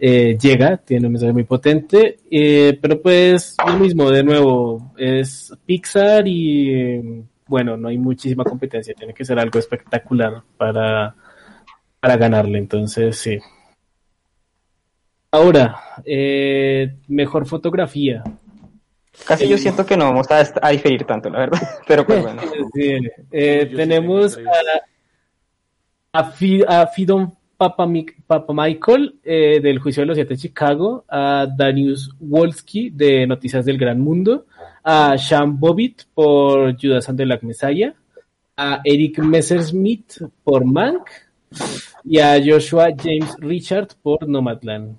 Eh, 0.00 0.36
llega, 0.40 0.76
tiene 0.76 1.06
un 1.06 1.12
mensaje 1.14 1.32
muy 1.32 1.44
potente. 1.44 2.18
eh, 2.30 2.78
pero 2.80 3.00
pues, 3.02 3.56
lo 3.66 3.76
mismo, 3.78 4.10
de 4.10 4.22
nuevo, 4.22 4.92
es 4.96 5.52
Pixar 5.66 6.26
y 6.26 7.24
bueno, 7.46 7.76
no 7.76 7.88
hay 7.88 7.98
muchísima 7.98 8.44
competencia. 8.44 8.94
Tiene 8.94 9.12
que 9.14 9.24
ser 9.24 9.38
algo 9.38 9.58
espectacular 9.58 10.42
para, 10.56 11.14
para 12.00 12.16
ganarle. 12.16 12.58
Entonces, 12.58 13.16
sí. 13.18 13.38
Ahora, 15.30 15.76
eh, 16.04 16.94
mejor 17.08 17.46
fotografía. 17.46 18.22
Casi 19.26 19.48
yo 19.48 19.58
siento 19.58 19.84
que 19.84 19.96
no 19.96 20.04
vamos 20.06 20.30
a, 20.30 20.42
a 20.62 20.70
diferir 20.70 21.04
tanto, 21.04 21.28
la 21.28 21.40
verdad. 21.40 21.60
Pero 21.88 22.06
pues 22.06 22.22
bueno. 22.22 22.40
Sí, 22.72 22.98
eh, 23.32 23.70
tenemos 23.74 24.38
a, 26.12 26.20
a, 26.20 26.24
Fi- 26.24 26.64
a 27.58 27.70
Fidon 27.76 27.92
Papamic- 27.94 28.14
Papamichael 28.26 29.18
eh, 29.24 29.60
del 29.60 29.78
Juicio 29.78 30.02
de 30.02 30.06
los 30.06 30.16
Siete 30.16 30.34
de 30.34 30.38
Chicago, 30.40 31.04
a 31.08 31.46
Danius 31.56 32.14
Wolski 32.20 32.90
de 32.90 33.26
Noticias 33.26 33.64
del 33.64 33.78
Gran 33.78 34.00
Mundo, 34.00 34.46
a 34.82 35.16
Sean 35.18 35.58
Bobbitt 35.58 36.04
por 36.14 36.76
Judas 36.80 37.08
and 37.08 37.18
the 37.18 37.24
Black 37.24 37.42
Messiah, 37.42 37.94
a 38.56 38.80
Eric 38.84 39.18
Messerschmidt 39.18 40.22
por 40.44 40.64
Mank 40.64 41.08
y 42.04 42.18
a 42.18 42.38
Joshua 42.44 42.88
James 42.96 43.34
Richard 43.38 43.88
por 44.02 44.28
Nomadland. 44.28 44.96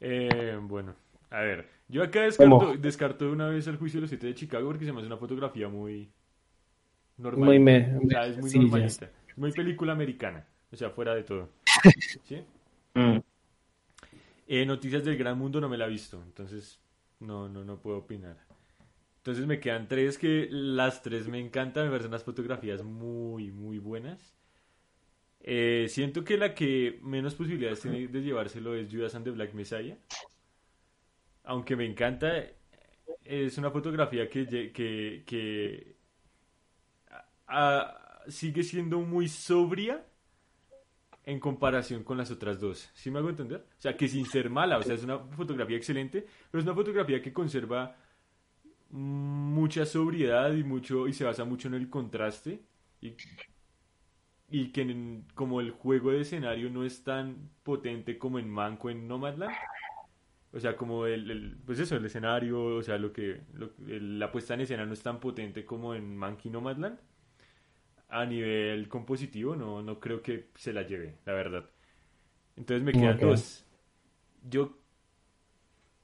Eh, 0.00 0.58
bueno, 0.62 0.94
a 1.30 1.40
ver, 1.42 1.66
yo 1.88 2.02
acá 2.02 2.22
descarto, 2.22 2.74
descarto 2.78 3.24
de 3.26 3.32
una 3.32 3.48
vez 3.48 3.66
el 3.68 3.76
juicio 3.76 3.98
de 3.98 4.02
los 4.02 4.10
siete 4.10 4.26
de 4.26 4.34
Chicago 4.34 4.66
porque 4.68 4.84
se 4.84 4.92
me 4.92 4.98
hace 4.98 5.06
una 5.06 5.16
fotografía 5.16 5.68
muy 5.68 6.10
normal. 7.18 7.44
Muy 7.44 7.58
me- 7.58 7.96
o 7.96 8.08
sea, 8.08 8.26
es 8.26 8.38
muy 8.38 8.50
sí. 8.50 8.58
Es 9.28 9.38
muy 9.38 9.52
película 9.52 9.92
americana, 9.92 10.44
o 10.72 10.76
sea, 10.76 10.90
fuera 10.90 11.14
de 11.14 11.22
todo. 11.22 11.50
¿Sí? 12.24 12.42
Mm. 12.94 13.18
Eh, 14.48 14.66
Noticias 14.66 15.04
del 15.04 15.16
Gran 15.16 15.38
Mundo 15.38 15.60
no 15.60 15.68
me 15.68 15.78
la 15.78 15.86
he 15.86 15.90
visto, 15.90 16.22
entonces 16.22 16.80
no, 17.20 17.48
no, 17.48 17.64
no 17.64 17.78
puedo 17.78 17.98
opinar. 17.98 18.36
Entonces 19.18 19.46
me 19.46 19.60
quedan 19.60 19.86
tres 19.86 20.18
que 20.18 20.48
las 20.50 21.02
tres 21.02 21.28
me 21.28 21.38
encantan, 21.38 21.84
me 21.84 21.90
parecen 21.90 22.10
unas 22.10 22.24
fotografías 22.24 22.82
muy, 22.82 23.52
muy 23.52 23.78
buenas. 23.78 24.34
Eh, 25.40 25.86
siento 25.88 26.24
que 26.24 26.36
la 26.36 26.54
que 26.54 26.98
menos 27.02 27.34
posibilidades 27.34 27.80
tiene 27.80 28.08
de 28.08 28.22
llevárselo 28.22 28.74
es 28.74 28.88
Judas 28.90 29.14
and 29.14 29.24
the 29.24 29.30
Black 29.30 29.54
Messiah. 29.54 29.96
Aunque 31.44 31.76
me 31.76 31.84
encanta, 31.84 32.44
es 33.24 33.58
una 33.58 33.70
fotografía 33.70 34.28
que, 34.28 34.46
que, 34.72 35.22
que 35.26 35.96
sigue 38.28 38.62
siendo 38.62 39.00
muy 39.00 39.28
sobria 39.28 40.04
en 41.24 41.40
comparación 41.40 42.04
con 42.04 42.18
las 42.18 42.30
otras 42.30 42.60
dos. 42.60 42.90
¿Sí 42.94 43.10
me 43.10 43.18
hago 43.18 43.30
entender? 43.30 43.66
O 43.78 43.80
sea, 43.80 43.96
que 43.96 44.08
sin 44.08 44.26
ser 44.26 44.50
mala, 44.50 44.78
o 44.78 44.82
sea, 44.82 44.94
es 44.94 45.04
una 45.04 45.18
fotografía 45.18 45.76
excelente, 45.76 46.26
pero 46.50 46.60
es 46.60 46.66
una 46.66 46.74
fotografía 46.74 47.22
que 47.22 47.32
conserva 47.32 47.96
mucha 48.90 49.86
sobriedad 49.86 50.52
y 50.54 50.64
mucho 50.64 51.08
y 51.08 51.12
se 51.14 51.24
basa 51.24 51.44
mucho 51.44 51.68
en 51.68 51.74
el 51.74 51.90
contraste 51.90 52.62
y, 53.00 53.16
y 54.50 54.70
que 54.72 55.22
como 55.34 55.60
el 55.60 55.70
juego 55.70 56.10
de 56.12 56.20
escenario 56.20 56.70
no 56.70 56.84
es 56.84 57.02
tan 57.04 57.50
potente 57.62 58.18
como 58.18 58.38
en 58.38 58.50
Manco 58.50 58.90
en 58.90 59.08
Nomadland. 59.08 59.56
O 60.52 60.60
sea, 60.60 60.76
como 60.76 61.06
el, 61.06 61.30
el- 61.30 61.58
pues 61.66 61.78
eso, 61.80 61.96
el 61.96 62.04
escenario, 62.04 62.76
o 62.76 62.82
sea, 62.82 62.98
lo 62.98 63.12
que, 63.12 63.42
la 63.86 64.30
puesta 64.32 64.54
en 64.54 64.60
escena 64.62 64.84
no 64.86 64.92
es 64.92 65.02
tan 65.02 65.18
potente 65.20 65.64
como 65.64 65.94
en 65.94 66.16
Monkey 66.18 66.50
Nomadland. 66.52 66.98
A 68.14 68.26
nivel 68.26 68.88
compositivo, 68.88 69.56
no, 69.56 69.80
no 69.80 69.98
creo 69.98 70.20
que 70.20 70.50
se 70.54 70.74
la 70.74 70.82
lleve, 70.82 71.16
la 71.24 71.32
verdad. 71.32 71.64
Entonces 72.56 72.84
me 72.84 72.92
quedan 72.92 73.18
dos. 73.18 73.64
Yo 74.48 74.76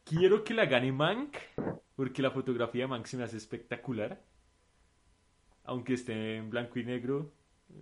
quiero 0.04 0.42
que 0.42 0.54
la 0.54 0.64
gane 0.64 0.90
Mank, 0.90 1.36
porque 1.96 2.22
la 2.22 2.30
fotografía 2.30 2.84
de 2.84 2.88
Mank 2.88 3.04
se 3.04 3.18
me 3.18 3.24
hace 3.24 3.36
espectacular. 3.36 4.22
Aunque 5.64 5.92
esté 5.92 6.36
en 6.36 6.48
blanco 6.48 6.78
y 6.78 6.84
negro, 6.84 7.30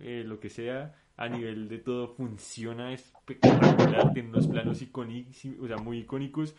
eh, 0.01 0.23
lo 0.25 0.41
que 0.41 0.49
sea, 0.49 0.93
a 1.15 1.29
nivel 1.29 1.69
de 1.69 1.77
todo 1.79 2.09
funciona 2.09 2.91
espectacular. 2.91 4.11
Tiene 4.11 4.27
unos 4.27 4.47
planos 4.47 4.81
icónicos, 4.81 5.45
o 5.61 5.67
sea, 5.67 5.77
muy 5.77 5.99
icónicos. 5.99 6.53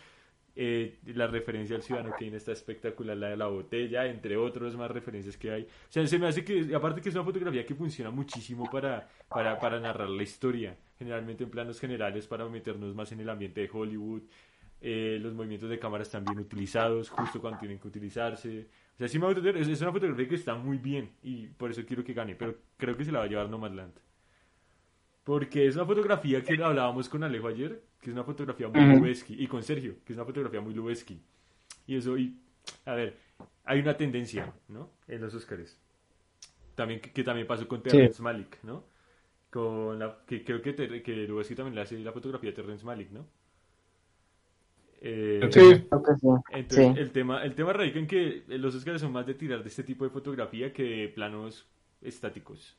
Eh, 0.61 0.99
la 1.15 1.29
referencia 1.29 1.77
al 1.77 1.83
Ciudadano 1.83 2.17
Kane 2.19 2.37
está 2.37 2.51
espectacular, 2.51 3.17
la 3.17 3.29
de 3.29 3.37
la 3.37 3.47
botella, 3.47 4.07
entre 4.07 4.37
otros 4.37 4.77
más 4.77 4.91
referencias 4.91 5.37
que 5.37 5.53
hay. 5.53 5.63
O 5.63 5.67
sea, 5.89 6.05
se 6.05 6.19
me 6.19 6.27
hace 6.27 6.45
que, 6.45 6.75
aparte 6.75 7.01
que 7.01 7.11
es 7.11 7.15
una 7.15 7.23
fotografía 7.23 7.65
que 7.65 7.77
funciona 7.77 8.11
muchísimo 8.11 8.69
para, 8.69 9.09
para, 9.29 9.57
para 9.57 9.79
narrar 9.79 10.11
la 10.11 10.25
historia, 10.25 10.77
generalmente 10.99 11.45
en 11.45 11.51
planos 11.51 11.79
generales 11.79 12.27
para 12.27 12.49
meternos 12.49 12.93
más 12.93 13.13
en 13.13 13.21
el 13.21 13.29
ambiente 13.29 13.61
de 13.61 13.71
Hollywood. 13.73 14.23
Eh, 14.81 15.21
los 15.23 15.33
movimientos 15.33 15.71
de 15.71 15.79
cámara 15.79 16.03
están 16.03 16.25
bien 16.25 16.41
utilizados, 16.41 17.09
justo 17.09 17.41
cuando 17.41 17.61
tienen 17.61 17.79
que 17.79 17.87
utilizarse. 17.87 18.67
O 18.95 18.99
sea, 18.99 19.07
sí 19.07 19.21
me 19.21 19.31
es, 19.31 19.69
es 19.69 19.81
una 19.81 19.93
fotografía 19.93 20.27
que 20.27 20.35
está 20.35 20.57
muy 20.57 20.79
bien 20.79 21.13
y 21.23 21.47
por 21.47 21.71
eso 21.71 21.87
quiero 21.87 22.03
que 22.03 22.15
gane, 22.15 22.35
pero 22.35 22.57
creo 22.77 22.97
que 22.97 23.05
se 23.05 23.13
la 23.13 23.21
va 23.21 23.27
a 23.27 23.29
llevar 23.29 23.49
Nomadland. 23.49 23.93
Porque 25.29 25.67
es 25.69 25.77
una 25.77 25.85
fotografía 25.85 26.43
que 26.43 26.55
hablábamos 26.69 27.09
con 27.13 27.23
Alejo 27.23 27.49
ayer, 27.49 27.73
que 28.01 28.11
es 28.11 28.15
una 28.15 28.25
fotografía 28.25 28.69
muy 28.69 28.81
Ujú. 28.81 28.97
Lubeski, 28.97 29.35
y 29.39 29.47
con 29.47 29.63
Sergio, 29.63 29.93
que 30.05 30.13
es 30.13 30.17
una 30.19 30.25
fotografía 30.25 30.61
muy 30.63 30.73
Lubeski. 30.75 31.17
Y 31.87 31.97
eso, 31.97 32.17
y, 32.19 32.27
a 32.87 32.95
ver, 32.95 33.19
hay 33.65 33.81
una 33.81 33.97
tendencia, 33.97 34.53
¿no? 34.69 34.91
En 35.09 35.21
los 35.23 35.35
Oscars. 35.35 35.79
También, 36.77 37.01
que, 37.01 37.13
que 37.13 37.25
también 37.25 37.47
pasó 37.47 37.69
con 37.69 37.83
Terrence 37.83 38.23
Malick, 38.23 38.59
¿no? 38.65 38.85
Con 39.51 39.99
la, 39.99 40.19
que 40.27 40.45
creo 40.45 40.63
que, 40.63 40.75
Ter- 40.75 41.03
que 41.03 41.15
Lubeski 41.29 41.55
también 41.57 41.77
le 41.77 41.83
hace 41.83 41.99
la 42.01 42.13
fotografía 42.13 42.51
a 42.51 42.55
Terrence 42.55 42.85
Malick, 42.87 43.11
¿no? 43.13 43.27
Eh, 45.01 45.39
Sí, 45.51 45.61
sí. 45.61 45.85
entonces, 46.53 46.69
Sí. 46.69 46.83
el 46.97 47.13
tema, 47.13 47.45
el 47.45 47.55
tema 47.55 47.73
radica 47.73 47.99
en 47.99 48.07
que 48.07 48.45
los 48.49 48.75
Oscars 48.75 49.01
son 49.01 49.13
más 49.13 49.27
de 49.27 49.35
tirar 49.35 49.63
de 49.63 49.69
este 49.69 49.85
tipo 49.85 50.05
de 50.05 50.11
fotografía 50.11 50.73
que 50.73 50.83
de 50.83 51.09
planos 51.09 51.69
estáticos 52.01 52.77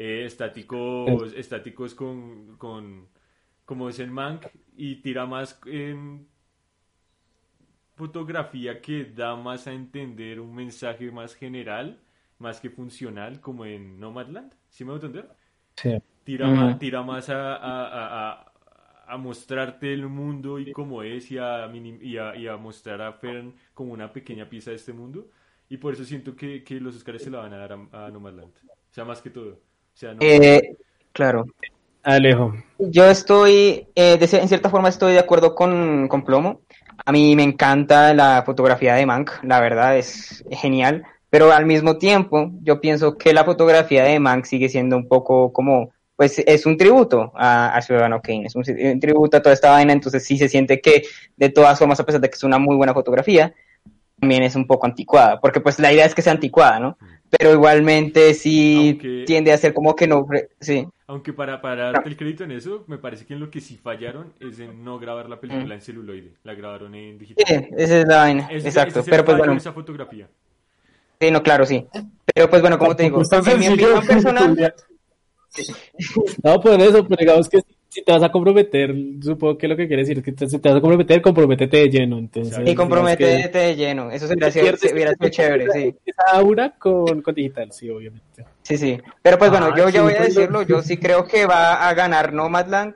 eh, 0.00 0.24
estáticos, 0.24 1.32
estáticos 1.34 1.92
con, 1.92 2.56
con, 2.56 3.08
como 3.64 3.88
es 3.88 3.98
el 3.98 4.12
Mank, 4.12 4.46
y 4.76 4.96
tira 5.02 5.26
más 5.26 5.60
en 5.66 6.28
fotografía 7.96 8.80
que 8.80 9.06
da 9.06 9.34
más 9.34 9.66
a 9.66 9.72
entender 9.72 10.38
un 10.38 10.54
mensaje 10.54 11.10
más 11.10 11.34
general, 11.34 11.98
más 12.38 12.60
que 12.60 12.70
funcional, 12.70 13.40
como 13.40 13.64
en 13.64 13.98
Nomadland, 13.98 14.54
¿sí 14.68 14.84
me 14.84 14.92
voy 14.92 15.00
a 15.00 15.06
entender? 15.06 15.28
Sí. 15.74 16.00
Tira, 16.22 16.46
uh 16.46 16.52
-huh. 16.52 16.54
más, 16.54 16.78
tira 16.78 17.02
más 17.02 17.28
a, 17.28 17.56
a, 17.56 18.30
a, 18.30 18.52
a, 19.08 19.16
mostrarte 19.16 19.92
el 19.92 20.06
mundo 20.06 20.60
y 20.60 20.70
cómo 20.70 21.02
es 21.02 21.28
y 21.32 21.38
a, 21.38 21.68
y 21.74 22.16
a, 22.18 22.36
y 22.36 22.46
a 22.46 22.56
mostrar 22.56 23.02
a 23.02 23.14
Fern 23.14 23.52
como 23.74 23.92
una 23.94 24.12
pequeña 24.12 24.48
pieza 24.48 24.70
de 24.70 24.76
este 24.76 24.92
mundo. 24.92 25.28
Y 25.68 25.78
por 25.78 25.94
eso 25.94 26.04
siento 26.04 26.36
que, 26.36 26.62
que 26.62 26.80
los 26.80 26.94
Oscars 26.94 27.22
se 27.22 27.30
la 27.30 27.40
van 27.40 27.52
a 27.54 27.58
dar 27.58 27.72
a, 27.72 28.10
Nomadland. 28.10 28.54
O 28.64 28.92
sea, 28.92 29.04
más 29.04 29.20
que 29.20 29.30
todo. 29.30 29.67
O 29.98 30.00
sea, 30.00 30.14
no, 30.14 30.20
Eh, 30.20 30.76
claro. 31.12 31.46
Alejo. 32.04 32.54
Yo 32.78 33.10
estoy, 33.10 33.88
eh, 33.96 34.16
de 34.16 34.38
en 34.38 34.46
cierta 34.46 34.70
forma 34.70 34.88
estoy 34.88 35.14
de 35.14 35.18
acuerdo 35.18 35.56
con, 35.56 36.06
con 36.06 36.24
Plomo. 36.24 36.60
A 37.04 37.10
mí 37.10 37.34
me 37.34 37.42
encanta 37.42 38.14
la 38.14 38.44
fotografía 38.46 38.94
de 38.94 39.06
Mank, 39.06 39.42
la 39.42 39.58
verdad 39.58 39.98
es 39.98 40.44
genial, 40.52 41.04
pero 41.30 41.50
al 41.50 41.66
mismo 41.66 41.98
tiempo 41.98 42.52
yo 42.62 42.80
pienso 42.80 43.18
que 43.18 43.34
la 43.34 43.44
fotografía 43.44 44.04
de 44.04 44.20
Mank 44.20 44.44
sigue 44.44 44.68
siendo 44.68 44.96
un 44.96 45.08
poco 45.08 45.52
como, 45.52 45.90
pues 46.14 46.38
es 46.46 46.64
un 46.64 46.76
tributo 46.76 47.32
a, 47.34 47.74
a 47.74 47.82
Ciudadano 47.82 48.22
Kane, 48.22 48.46
es 48.46 48.54
un, 48.54 48.62
un 48.68 49.00
tributo 49.00 49.36
a 49.36 49.42
toda 49.42 49.52
esta 49.52 49.72
vaina, 49.72 49.92
entonces 49.92 50.24
sí 50.24 50.38
se 50.38 50.48
siente 50.48 50.80
que 50.80 51.02
de 51.36 51.48
todas 51.48 51.76
formas, 51.76 51.98
a 51.98 52.06
pesar 52.06 52.20
de 52.20 52.30
que 52.30 52.36
es 52.36 52.44
una 52.44 52.58
muy 52.60 52.76
buena 52.76 52.94
fotografía, 52.94 53.52
también 54.18 54.42
es 54.42 54.54
un 54.56 54.66
poco 54.66 54.86
anticuada, 54.86 55.40
porque 55.40 55.60
pues 55.60 55.78
la 55.78 55.92
idea 55.92 56.04
es 56.06 56.14
que 56.14 56.22
sea 56.22 56.32
anticuada, 56.32 56.80
¿no? 56.80 56.98
Pero 57.30 57.52
igualmente 57.52 58.32
sí 58.34 58.90
Aunque- 58.90 59.24
tiende 59.26 59.52
a 59.52 59.58
ser 59.58 59.74
como 59.74 59.94
que 59.94 60.06
no, 60.06 60.26
sí. 60.60 60.86
Aunque 61.06 61.32
para, 61.32 61.60
para 61.62 61.92
darte 61.92 62.08
el 62.08 62.16
crédito 62.16 62.44
en 62.44 62.52
eso, 62.52 62.84
me 62.86 62.98
parece 62.98 63.24
que 63.26 63.34
en 63.34 63.40
lo 63.40 63.50
que 63.50 63.60
sí 63.60 63.78
fallaron 63.82 64.32
es 64.40 64.58
en 64.60 64.84
no 64.84 64.98
grabar 64.98 65.28
la 65.28 65.40
película 65.40 65.74
en 65.74 65.80
celuloide. 65.80 66.32
La 66.44 66.54
grabaron 66.54 66.94
en 66.94 67.12
Sí, 67.18 67.34
digital. 67.34 67.68
esa 67.76 67.98
es 68.00 68.06
la 68.08 68.16
vaina, 68.18 68.44
Ese- 68.46 68.56
ese 68.56 68.68
exacto. 68.68 69.02
Pero 69.08 69.24
pues 69.24 69.38
bueno, 69.38 69.52
esa 69.54 69.72
fotografía. 69.72 70.28
sí, 71.20 71.30
no, 71.30 71.42
claro, 71.42 71.64
sí. 71.64 71.86
Pero 72.34 72.48
pues 72.50 72.60
bueno, 72.62 72.78
como 72.78 72.94
te 72.96 73.04
digo, 73.04 73.22
en 73.22 73.58
mi 73.58 73.68
opinión 73.68 74.06
personal. 74.06 74.74
No, 76.44 76.60
por 76.60 76.78
eso, 76.80 77.04
pero 77.06 77.16
digamos 77.18 77.48
que 77.48 77.60
si 77.88 78.02
te 78.02 78.12
vas 78.12 78.22
a 78.22 78.30
comprometer, 78.30 78.94
supongo 79.22 79.56
que 79.56 79.66
lo 79.66 79.76
que 79.76 79.86
quiere 79.86 80.02
decir 80.02 80.18
es 80.18 80.24
que 80.24 80.32
te- 80.32 80.48
si 80.48 80.58
te 80.58 80.68
vas 80.68 80.78
a 80.78 80.80
comprometer, 80.80 81.22
comprométete 81.22 81.78
de 81.78 81.88
lleno. 81.88 82.18
Entonces, 82.18 82.56
Sí, 82.56 82.62
y 82.66 82.74
comprométete 82.74 83.50
que 83.50 83.58
de 83.58 83.76
lleno, 83.76 84.10
eso 84.10 84.26
sería, 84.26 84.50
sido 84.50 85.28
chévere, 85.30 85.70
sí. 85.72 85.94
Esa 86.04 86.22
aura 86.36 86.74
con, 86.78 87.22
con 87.22 87.34
digital, 87.34 87.72
sí, 87.72 87.88
obviamente. 87.88 88.44
Sí, 88.62 88.76
sí. 88.76 88.98
Pero 89.22 89.38
pues 89.38 89.50
bueno, 89.50 89.74
yo 89.76 89.88
ya 89.88 89.92
sí, 89.92 89.98
voy 90.00 90.12
a 90.12 90.18
pues, 90.18 90.34
decirlo, 90.34 90.62
sí. 90.62 90.66
yo 90.68 90.82
sí 90.82 90.96
creo 90.98 91.26
que 91.26 91.46
va 91.46 91.88
a 91.88 91.94
ganar 91.94 92.32
Nomadland 92.32 92.94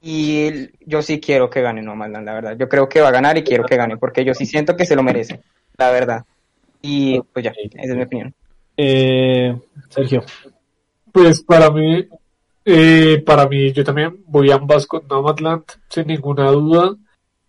y 0.00 0.50
yo 0.86 1.02
sí 1.02 1.20
quiero 1.20 1.50
que 1.50 1.60
gane 1.60 1.82
Nomadland, 1.82 2.24
la 2.26 2.34
verdad. 2.34 2.56
Yo 2.56 2.68
creo 2.68 2.88
que 2.88 3.00
va 3.00 3.08
a 3.08 3.12
ganar 3.12 3.36
y 3.38 3.42
quiero 3.42 3.64
que 3.64 3.76
gane, 3.76 3.96
porque 3.96 4.24
yo 4.24 4.34
sí 4.34 4.46
siento 4.46 4.76
que 4.76 4.86
se 4.86 4.94
lo 4.96 5.02
merece, 5.02 5.40
la 5.76 5.90
verdad. 5.90 6.24
Y 6.80 7.20
pues 7.32 7.44
ya, 7.44 7.50
esa 7.50 7.92
es 7.92 7.96
mi 7.96 8.02
opinión. 8.02 8.34
Eh, 8.76 9.54
Sergio. 9.88 10.24
Pues 11.12 11.42
para 11.44 11.70
mí, 11.70 12.06
eh, 12.64 13.22
para 13.24 13.48
mí, 13.48 13.72
yo 13.72 13.84
también 13.84 14.22
voy 14.26 14.50
ambas 14.50 14.86
con 14.86 15.06
Nomadland, 15.08 15.64
sin 15.88 16.06
ninguna 16.06 16.50
duda. 16.50 16.96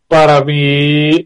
Para 0.07 0.44
mí, 0.44 1.26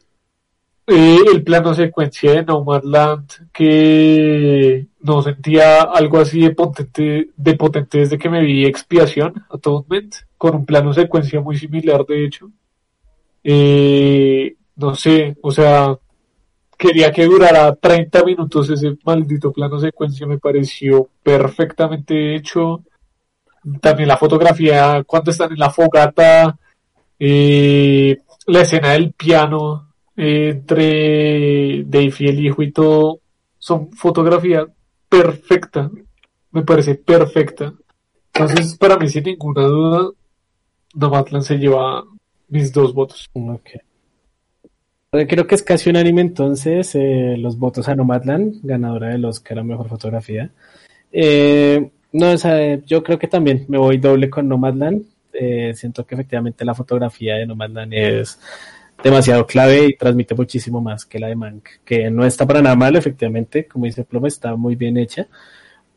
eh, 0.89 1.19
el 1.33 1.43
plano 1.43 1.73
secuencia 1.73 2.31
de 2.33 2.45
Nomadland, 2.45 3.51
que 3.51 4.87
no 5.01 5.21
sentía 5.21 5.81
algo 5.81 6.19
así 6.19 6.41
de 6.41 6.51
potente, 6.51 7.29
de 7.35 7.53
potente 7.55 7.99
desde 7.99 8.17
que 8.17 8.29
me 8.29 8.41
vi 8.41 8.65
Expiación, 8.65 9.45
Atonement, 9.49 10.15
con 10.37 10.55
un 10.55 10.65
plano 10.65 10.93
secuencia 10.93 11.41
muy 11.41 11.57
similar, 11.57 12.05
de 12.05 12.25
hecho. 12.25 12.51
Eh, 13.43 14.55
no 14.77 14.95
sé, 14.95 15.35
o 15.41 15.51
sea, 15.51 15.97
quería 16.77 17.11
que 17.11 17.25
durara 17.25 17.75
30 17.75 18.23
minutos 18.23 18.69
ese 18.69 18.97
maldito 19.03 19.51
plano 19.51 19.79
secuencia, 19.79 20.27
me 20.27 20.37
pareció 20.37 21.09
perfectamente 21.23 22.35
hecho. 22.35 22.83
También 23.81 24.07
la 24.07 24.17
fotografía 24.17 25.03
cuando 25.05 25.31
están 25.31 25.51
en 25.51 25.59
la 25.59 25.69
fogata, 25.69 26.57
eh, 27.19 28.17
la 28.47 28.61
escena 28.61 28.91
del 28.91 29.11
piano 29.13 29.93
eh, 30.15 30.49
entre 30.53 31.83
Dave 31.83 32.13
y 32.19 32.27
el 32.27 32.45
hijo 32.45 32.61
y 32.63 32.71
todo, 32.71 33.19
son 33.57 33.91
fotografía 33.91 34.65
perfecta, 35.09 35.89
me 36.51 36.63
parece 36.63 36.95
perfecta. 36.95 37.73
Entonces, 38.33 38.77
para 38.77 38.97
mí, 38.97 39.09
sin 39.09 39.23
ninguna 39.23 39.63
duda, 39.63 40.11
Nomadland 40.93 41.43
se 41.43 41.57
lleva 41.57 42.03
mis 42.49 42.71
dos 42.71 42.93
votos. 42.93 43.29
Ok. 43.33 43.69
Eh, 45.11 45.27
Creo 45.27 45.47
que 45.47 45.55
es 45.55 45.63
casi 45.63 45.89
unánime 45.89 46.21
entonces 46.21 46.95
los 47.39 47.57
votos 47.57 47.89
a 47.89 47.95
Nomadland, 47.95 48.59
ganadora 48.61 49.09
del 49.09 49.25
Oscar 49.25 49.59
a 49.59 49.63
Mejor 49.63 49.89
Fotografía. 49.89 50.51
Eh, 51.11 51.89
no, 52.17 52.31
o 52.31 52.37
sea, 52.37 52.75
yo 52.85 53.03
creo 53.03 53.19
que 53.19 53.27
también 53.27 53.65
me 53.67 53.77
voy 53.77 53.97
doble 53.97 54.29
con 54.29 54.47
Nomadland. 54.47 55.03
Eh, 55.33 55.73
siento 55.75 56.05
que 56.05 56.15
efectivamente 56.15 56.65
la 56.65 56.73
fotografía 56.73 57.35
de 57.35 57.45
Nomadland 57.45 57.93
es 57.93 58.39
demasiado 59.03 59.45
clave 59.45 59.85
y 59.85 59.95
transmite 59.95 60.33
muchísimo 60.33 60.81
más 60.81 61.05
que 61.05 61.19
la 61.19 61.27
de 61.27 61.35
Mank, 61.35 61.67
que 61.85 62.09
no 62.09 62.25
está 62.25 62.47
para 62.47 62.61
nada 62.61 62.75
mal, 62.75 62.95
efectivamente, 62.95 63.67
como 63.67 63.85
dice 63.85 64.03
Ploma, 64.03 64.27
está 64.27 64.55
muy 64.55 64.75
bien 64.75 64.97
hecha. 64.97 65.27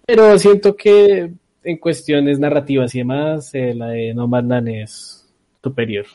Pero 0.06 0.38
siento 0.38 0.76
que 0.76 1.32
en 1.62 1.76
cuestiones 1.78 2.38
narrativas 2.38 2.94
y 2.94 2.98
demás, 2.98 3.54
eh, 3.54 3.74
la 3.74 3.88
de 3.88 4.14
Nomadland 4.14 4.68
es 4.68 5.28
superior. 5.62 6.06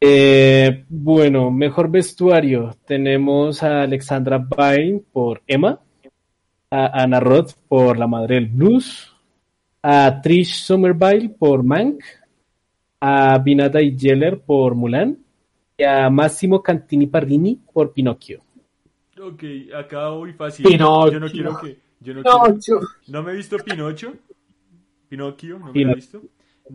Eh, 0.00 0.84
bueno, 0.88 1.50
mejor 1.50 1.90
vestuario. 1.90 2.74
Tenemos 2.86 3.62
a 3.62 3.82
Alexandra 3.82 4.38
Vine 4.38 5.00
por 5.12 5.42
Emma, 5.46 5.80
a 6.74 7.02
Anna 7.02 7.20
Roth 7.20 7.52
por 7.68 7.98
La 7.98 8.06
Madre 8.06 8.36
del 8.36 8.46
Blues, 8.46 9.14
a 9.82 10.20
Trish 10.22 10.54
Somerville 10.54 11.28
por 11.28 11.62
Mank, 11.62 12.02
a 12.98 13.36
Vinada 13.38 13.80
Yeller 13.80 14.40
por 14.40 14.74
Mulan 14.74 15.18
y 15.76 15.84
a 15.84 16.08
Massimo 16.08 16.62
Cantini 16.62 17.06
Pardini 17.08 17.60
por 17.74 17.92
Pinocchio. 17.92 18.42
Ok, 19.20 19.44
acá 19.76 20.08
voy 20.08 20.32
fácil. 20.32 20.64
Pinocho. 20.66 21.12
Yo 21.12 21.20
no 21.20 21.28
quiero 21.28 21.58
que. 21.60 21.78
Yo 22.00 22.14
no, 22.14 22.22
quiero- 22.22 22.80
no 23.08 23.22
me 23.22 23.32
he 23.32 23.36
visto 23.36 23.56
Pinocho. 23.58 24.14
Pinocchio, 25.10 25.58
no 25.58 25.72
me 25.74 25.82
he 25.82 25.94
visto. 25.94 26.22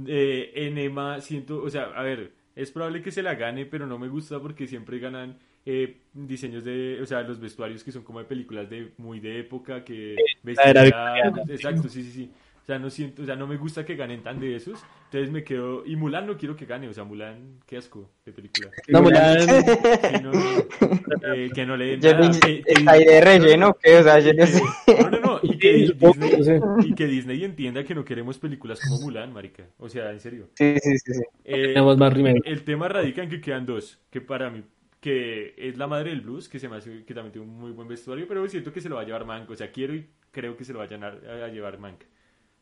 Eh, 0.06 0.52
en 0.54 0.78
Emma 0.78 1.20
siento, 1.22 1.64
o 1.64 1.70
sea, 1.72 1.86
a 1.96 2.04
ver, 2.04 2.34
es 2.56 2.72
probable 2.72 3.02
que 3.02 3.10
se 3.12 3.24
la 3.24 3.34
gane, 3.34 3.66
pero 3.66 3.88
no 3.88 3.98
me 3.98 4.08
gusta 4.10 4.40
porque 4.40 4.68
siempre 4.68 5.00
ganan 5.00 5.40
eh, 5.70 5.98
diseños 6.14 6.64
de, 6.64 7.00
o 7.02 7.06
sea, 7.06 7.22
los 7.24 7.40
vestuarios 7.42 7.84
que 7.84 7.92
son 7.92 8.04
como 8.04 8.20
de 8.20 8.26
películas 8.26 8.70
de 8.70 8.94
muy 8.98 9.20
de 9.20 9.40
época, 9.42 9.84
que 9.84 10.14
era 10.14 10.84
vestiría- 10.84 11.44
exacto, 11.50 11.90
sí, 11.90 12.04
sí, 12.04 12.12
sí. 12.12 12.32
O 12.64 12.66
sea, 12.68 12.80
no 12.80 12.90
siento, 12.90 13.22
o 13.22 13.26
sea, 13.26 13.36
no 13.38 13.48
me 13.48 13.56
gusta 13.56 13.86
que 13.86 13.96
ganen 13.96 14.22
tan 14.24 14.40
de 14.42 14.56
esos. 14.56 14.84
Entonces 15.06 15.32
me 15.32 15.42
quedo, 15.44 15.86
y 15.86 15.96
Mulan 15.96 16.28
no 16.28 16.38
quiero 16.38 16.54
que 16.58 16.66
gane, 16.66 16.90
o 16.90 16.94
sea, 16.94 17.06
Mulan, 17.06 17.60
qué 17.66 17.78
asco 17.78 18.10
de 18.26 18.34
película. 18.34 18.70
No, 18.90 19.02
Mulan, 19.02 19.40
Sí, 19.40 20.16
no, 20.22 20.32
no, 20.34 21.34
eh, 21.34 21.50
que 21.56 21.66
no 21.66 21.78
le 21.78 21.98
den 21.98 22.00
nada, 22.02 22.30
¿Está 22.66 22.92
ahí 22.92 23.06
de 23.06 23.22
relleno? 23.22 23.74
¿Qué? 23.82 23.98
O 23.98 24.04
sea, 24.04 24.20
yo 24.20 24.34
no 24.34 24.46
sé. 24.46 24.62
no, 25.02 25.10
no, 25.10 25.20
no, 25.22 25.40
y 25.44 25.58
que, 25.58 25.74
Disney, 25.74 26.60
y 26.84 26.94
que 26.94 27.08
Disney 27.08 27.44
entienda 27.46 27.84
que 27.86 27.96
no 27.96 28.04
queremos 28.04 28.38
películas 28.38 28.82
como 28.82 29.00
Mulan, 29.02 29.32
marica. 29.32 29.64
O 29.78 29.88
sea, 29.88 30.12
en 30.12 30.20
serio. 30.20 30.50
Sí, 30.56 30.76
sí, 30.82 30.98
sí, 30.98 31.14
sí. 31.14 31.24
Eh, 31.46 31.68
tenemos 31.68 31.98
más 31.98 32.12
remake. 32.14 32.42
el 32.46 32.64
tema 32.64 32.90
radica 32.90 33.24
en 33.24 33.30
que 33.30 33.40
quedan 33.40 33.66
dos, 33.66 33.98
que 34.10 34.20
para 34.20 34.50
mí, 34.50 34.62
que 35.00 35.54
es 35.58 35.78
la 35.78 35.88
madre 35.88 36.10
del 36.12 36.22
blues, 36.22 36.50
que 36.50 36.60
se 36.60 36.68
me 36.70 36.78
hace 36.78 37.04
que 37.06 37.14
también 37.14 37.32
tiene 37.34 37.48
un 37.48 37.60
muy 37.60 37.72
buen 37.72 37.88
vestuario, 37.88 38.28
pero 38.28 38.48
siento 38.48 38.72
que 38.74 38.82
se 38.82 38.90
lo 38.90 38.96
va 38.96 39.02
a 39.02 39.06
llevar 39.06 39.26
Mank. 39.26 39.50
O 39.50 39.56
sea, 39.56 39.72
quiero 39.72 39.94
y 39.94 40.10
creo 40.32 40.58
que 40.58 40.64
se 40.66 40.74
lo 40.74 40.80
vayan 40.80 41.04
a, 41.04 41.08
a 41.08 41.48
llevar 41.50 41.78
Mank. 41.80 42.04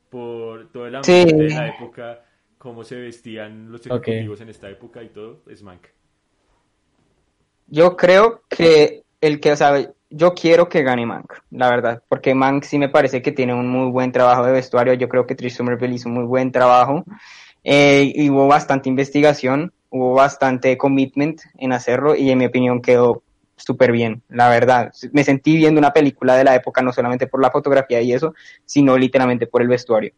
Por 0.10 0.72
todo 0.72 0.88
el 0.88 0.96
ambiente 0.96 1.32
Sí. 1.34 1.38
de 1.38 1.50
la 1.50 1.68
época, 1.70 2.24
cómo 2.58 2.84
se 2.84 2.96
vestían 2.98 3.72
los 3.72 3.86
ejecutivos 3.86 4.42
en 4.42 4.50
esta 4.50 4.70
época 4.70 5.02
y 5.04 5.10
todo, 5.10 5.42
es 5.50 5.64
Mank. 5.64 5.88
Yo 7.68 7.96
creo 7.96 8.44
que 8.50 9.04
el 9.22 9.40
que, 9.40 9.52
o 9.52 9.56
sea, 9.56 9.92
yo 10.10 10.34
quiero 10.34 10.70
que 10.70 10.84
gane 10.84 11.06
Mank, 11.06 11.34
la 11.52 11.70
verdad, 11.70 12.04
porque 12.08 12.36
Mank 12.36 12.64
sí 12.64 12.78
me 12.78 12.90
parece 12.90 13.22
que 13.22 13.32
tiene 13.32 13.54
un 13.54 13.68
muy 13.68 13.90
buen 13.92 14.12
trabajo 14.12 14.46
de 14.46 14.52
vestuario. 14.52 14.94
Yo 14.94 15.10
creo 15.10 15.26
que 15.26 15.36
Trish 15.36 15.54
Somerville 15.56 15.96
hizo 15.96 16.10
un 16.10 16.16
muy 16.16 16.26
buen 16.26 16.52
trabajo. 16.52 17.04
Eh, 17.64 18.12
y 18.16 18.30
hubo 18.30 18.48
bastante 18.48 18.90
investigación, 18.90 19.74
hubo 19.96 20.14
bastante 20.14 20.78
commitment 20.78 21.40
en 21.58 21.72
hacerlo 21.72 22.16
y 22.16 22.30
en 22.30 22.38
mi 22.38 22.46
opinión 22.46 22.82
quedó 22.82 23.24
súper 23.56 23.94
bien, 23.94 24.22
la 24.28 24.50
verdad. 24.50 24.92
Me 25.14 25.24
sentí 25.24 25.56
viendo 25.56 25.80
una 25.80 25.94
película 25.94 26.36
de 26.36 26.44
la 26.44 26.54
época 26.54 26.82
no 26.82 26.92
solamente 26.92 27.28
por 27.28 27.42
la 27.42 27.50
fotografía 27.50 28.02
y 28.02 28.12
eso, 28.12 28.34
sino 28.66 28.98
literalmente 28.98 29.48
por 29.48 29.62
el 29.62 29.70
vestuario. 29.70 30.12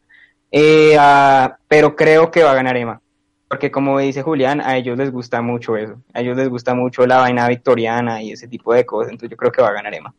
Eh, 0.52 0.96
ah, 1.00 1.58
pero 1.68 1.96
creo 1.96 2.32
que 2.32 2.42
va 2.42 2.52
a 2.52 2.56
ganar 2.56 2.76
Emma. 2.76 3.00
Porque 3.48 3.70
como 3.70 4.00
dice 4.00 4.24
Julián, 4.24 4.62
a 4.62 4.78
ellos 4.78 4.98
les 4.98 5.12
gusta 5.12 5.44
mucho 5.44 5.78
eso. 5.78 6.02
A 6.12 6.22
ellos 6.22 6.36
les 6.36 6.50
gusta 6.50 6.74
mucho 6.74 7.06
la 7.06 7.18
vaina 7.18 7.48
victoriana 7.48 8.24
y 8.24 8.32
ese 8.32 8.48
tipo 8.48 8.74
de 8.74 8.84
cosas. 8.84 9.12
Entonces 9.12 9.30
yo 9.30 9.38
creo 9.38 9.52
que 9.52 9.62
va 9.62 9.70
a 9.70 9.74
ganar 9.74 9.94
Emma. 9.94 10.14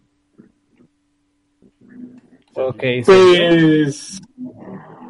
Ok, 2.55 2.82
Pues 3.05 4.20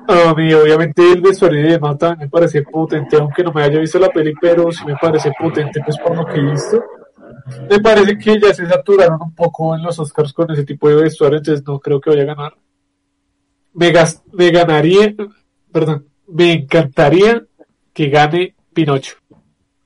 a 0.08 0.34
mí 0.34 0.52
obviamente 0.54 1.12
el 1.12 1.20
vestuario 1.20 1.62
de 1.62 1.78
también 1.78 2.18
me 2.20 2.28
parece 2.28 2.62
potente, 2.62 3.16
aunque 3.16 3.42
no 3.42 3.52
me 3.52 3.62
haya 3.62 3.78
visto 3.78 3.98
la 3.98 4.08
peli, 4.08 4.32
pero 4.40 4.72
sí 4.72 4.84
me 4.86 4.96
parece 4.96 5.30
potente 5.38 5.80
pues 5.84 5.98
por 5.98 6.16
lo 6.16 6.24
que 6.26 6.40
he 6.40 6.50
visto. 6.50 6.82
Me 7.68 7.78
parece 7.80 8.16
que 8.18 8.40
ya 8.40 8.54
se 8.54 8.66
saturaron 8.66 9.20
un 9.22 9.34
poco 9.34 9.74
en 9.74 9.82
los 9.82 9.98
Oscars 9.98 10.32
con 10.32 10.50
ese 10.50 10.64
tipo 10.64 10.88
de 10.88 10.96
vestuario, 10.96 11.38
entonces 11.38 11.64
no 11.66 11.78
creo 11.78 12.00
que 12.00 12.10
vaya 12.10 12.22
a 12.22 12.26
ganar. 12.26 12.56
Me, 13.74 14.50
ganaría, 14.50 15.14
perdón, 15.70 16.06
me 16.26 16.52
encantaría 16.52 17.44
que 17.92 18.08
gane 18.08 18.54
Pinocho. 18.72 19.16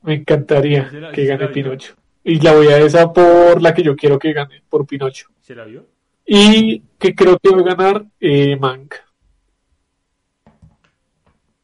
Me 0.03 0.15
encantaría 0.15 0.89
¿Se 0.90 1.01
la- 1.01 1.12
que 1.12 1.27
gane? 1.27 1.49
Pinocho. 1.49 1.94
Y 2.24 2.40
la 2.40 2.55
voy 2.55 2.69
a 2.69 2.78
esa 2.78 3.12
por 3.12 3.61
la 3.61 3.74
que 3.74 3.82
yo 3.82 3.97
quiero 3.97 4.19
que 4.19 4.32
gane, 4.32 4.62
por 4.69 4.86
Pinocho. 4.86 5.27
¿Se 5.40 5.55
la 5.55 5.65
vio? 5.65 5.86
Y 6.24 6.81
que 6.99 7.15
creo 7.15 7.39
que 7.39 7.51
va 7.51 7.61
a 7.61 7.74
ganar 7.74 8.05
eh, 8.20 8.57
Mank. 8.57 8.94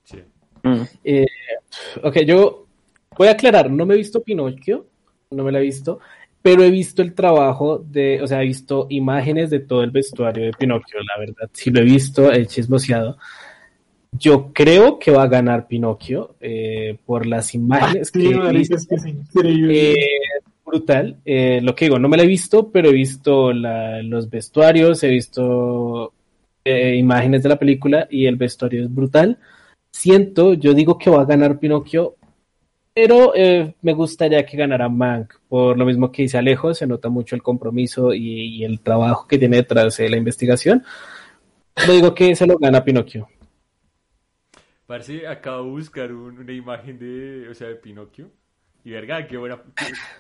Sí. 0.05 0.23
Mm. 0.69 0.83
Eh, 1.05 1.27
ok, 2.03 2.17
yo 2.21 2.67
voy 3.17 3.29
a 3.29 3.33
aclarar, 3.33 3.71
no 3.71 3.85
me 3.87 3.95
he 3.95 3.99
visto 3.99 4.23
Pinocchio, 4.23 4.87
no 5.31 5.45
me 5.45 5.53
la 5.53 5.59
he 5.59 5.63
visto, 5.63 6.01
pero 6.43 6.63
he 6.63 6.71
visto 6.71 7.03
el 7.03 7.15
trabajo 7.15 7.79
de, 7.79 8.23
o 8.23 8.27
sea, 8.27 8.43
he 8.43 8.47
visto 8.47 8.87
imágenes 8.91 9.51
de 9.51 9.61
todo 9.61 9.83
el 9.83 9.91
vestuario 9.91 10.45
de 10.45 10.53
Pinocchio, 10.53 10.99
la 11.01 11.19
verdad, 11.19 11.51
sí 11.53 11.71
lo 11.71 11.81
he 11.81 11.85
visto, 11.85 12.33
he 12.33 12.47
chismoseado. 12.47 13.17
Yo 14.13 14.53
creo 14.55 14.99
que 14.99 15.11
va 15.11 15.25
a 15.25 15.29
ganar 15.29 15.67
Pinocchio 15.69 16.35
eh, 16.41 16.97
por 17.05 17.27
las 17.27 17.55
imágenes 17.55 18.09
Sí, 18.13 18.21
que 18.21 18.29
he 18.31 18.53
visto. 18.53 18.77
es 18.77 18.87
que 18.87 18.95
es 18.95 19.07
increíble. 19.07 19.93
Eh, 19.93 19.97
brutal. 20.65 21.17
Eh, 21.25 21.61
lo 21.63 21.75
que 21.75 21.87
digo, 21.87 21.99
no 21.99 22.09
me 22.09 22.17
la 22.17 22.23
he 22.23 22.27
visto, 22.27 22.71
pero 22.71 22.89
he 22.89 22.93
visto 22.93 23.53
la- 23.53 24.03
los 24.03 24.31
vestuarios, 24.31 25.03
he 25.03 25.09
visto 25.09 26.13
eh, 26.65 26.97
imágenes 26.97 27.43
de 27.43 27.49
la 27.51 27.59
película 27.59 28.07
y 28.11 28.27
el 28.27 28.37
vestuario 28.37 28.85
es 28.85 28.95
brutal. 28.95 29.39
Siento, 30.01 30.55
yo 30.55 30.75
digo 30.75 30.97
que 30.99 31.11
va 31.11 31.23
a 31.23 31.25
ganar 31.25 31.59
Pinocchio, 31.59 32.17
pero 32.95 33.35
eh, 33.37 33.75
me 33.83 33.95
gustaría 33.95 34.47
que 34.47 34.57
ganara 34.57 34.89
Mank. 34.89 35.35
Por 35.49 35.79
lo 35.79 35.87
mismo 35.87 36.13
que 36.13 36.23
dice 36.23 36.39
Alejo, 36.39 36.75
se 36.75 36.87
nota 36.87 37.09
mucho 37.11 37.37
el 37.37 37.43
compromiso 37.43 38.15
y, 38.15 38.59
y 38.59 38.65
el 38.65 38.81
trabajo 38.81 39.27
que 39.29 39.39
tiene 39.39 39.59
detrás 39.59 39.97
de 39.99 40.11
la 40.11 40.19
investigación. 40.19 40.85
Yo 41.87 41.93
digo 41.95 42.15
que 42.15 42.37
se 42.37 42.47
lo 42.47 42.59
gana 42.59 42.85
Pinocchio. 42.85 43.29
Parce, 44.87 45.27
acabo 45.27 45.65
de 45.67 45.71
buscar 45.71 46.13
un- 46.13 46.39
una 46.39 46.53
imagen 46.53 46.99
de, 46.99 47.49
o 47.51 47.55
sea, 47.55 47.69
de 47.69 47.77
Pinocchio. 47.77 48.31
Y 48.85 48.91
verga, 48.93 49.27
qué 49.27 49.37
buena, 49.37 49.63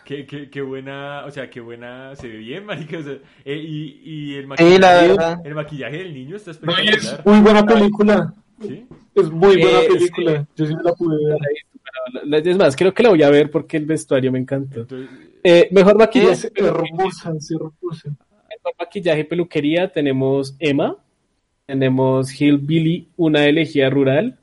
qué, 0.04 0.26
qué, 0.26 0.50
qué 0.50 0.60
buena, 0.62 1.24
o 1.26 1.30
sea, 1.30 1.48
qué 1.48 1.60
buena, 1.60 2.14
se 2.16 2.28
ve 2.28 2.36
bien, 2.38 2.66
marica. 2.66 2.98
O 2.98 3.02
sea, 3.02 3.14
eh, 3.44 3.56
y, 3.56 4.00
y 4.04 4.34
el 4.36 4.46
Sí, 4.58 4.78
la 4.78 4.92
maquillaje, 4.92 5.06
verdad. 5.06 5.38
el 5.42 5.54
maquillaje 5.54 5.98
del 5.98 6.14
niño 6.14 6.36
está 6.36 6.50
espectacular. 6.50 7.24
muy 7.24 7.40
buena 7.40 7.64
película. 7.66 8.34
¿Sí? 8.60 8.86
Es 9.14 9.30
muy 9.30 9.56
buena 9.60 9.80
Eh, 9.82 9.88
película. 9.88 10.46
Yo 10.56 10.66
sí 10.66 10.74
me 10.74 10.82
la 10.82 10.92
pude 10.94 11.16
ver. 11.24 12.46
Es 12.46 12.56
más, 12.56 12.76
creo 12.76 12.92
que 12.94 13.02
la 13.02 13.10
voy 13.10 13.22
a 13.22 13.30
ver 13.30 13.50
porque 13.50 13.76
el 13.76 13.86
vestuario 13.86 14.32
me 14.32 14.38
encantó. 14.38 14.80
Entonces, 14.80 15.08
Eh, 15.44 15.68
mejor 15.70 15.96
maquillaje. 15.96 16.32
Es 16.32 16.52
hermosa, 16.56 17.32
es 17.36 17.50
hermosa. 17.50 18.08
Mejor 18.08 18.72
maquillaje 18.78 19.20
y 19.20 19.24
peluquería 19.24 19.88
tenemos 19.92 20.56
Emma, 20.58 20.96
tenemos 21.66 22.40
Hillbilly, 22.40 23.08
una 23.16 23.44
elegía 23.46 23.88
rural, 23.90 24.38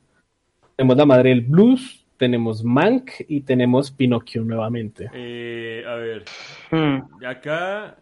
tenemos 0.76 0.96
la 0.96 1.04
madre 1.06 1.30
del 1.30 1.42
blues, 1.42 2.04
tenemos 2.16 2.64
Mank 2.64 3.10
y 3.28 3.42
tenemos 3.42 3.90
Pinocchio 3.90 4.42
nuevamente. 4.42 5.10
eh, 5.12 5.84
a 5.86 5.94
ver, 5.96 6.24
Mm. 6.70 7.24
acá 7.26 7.98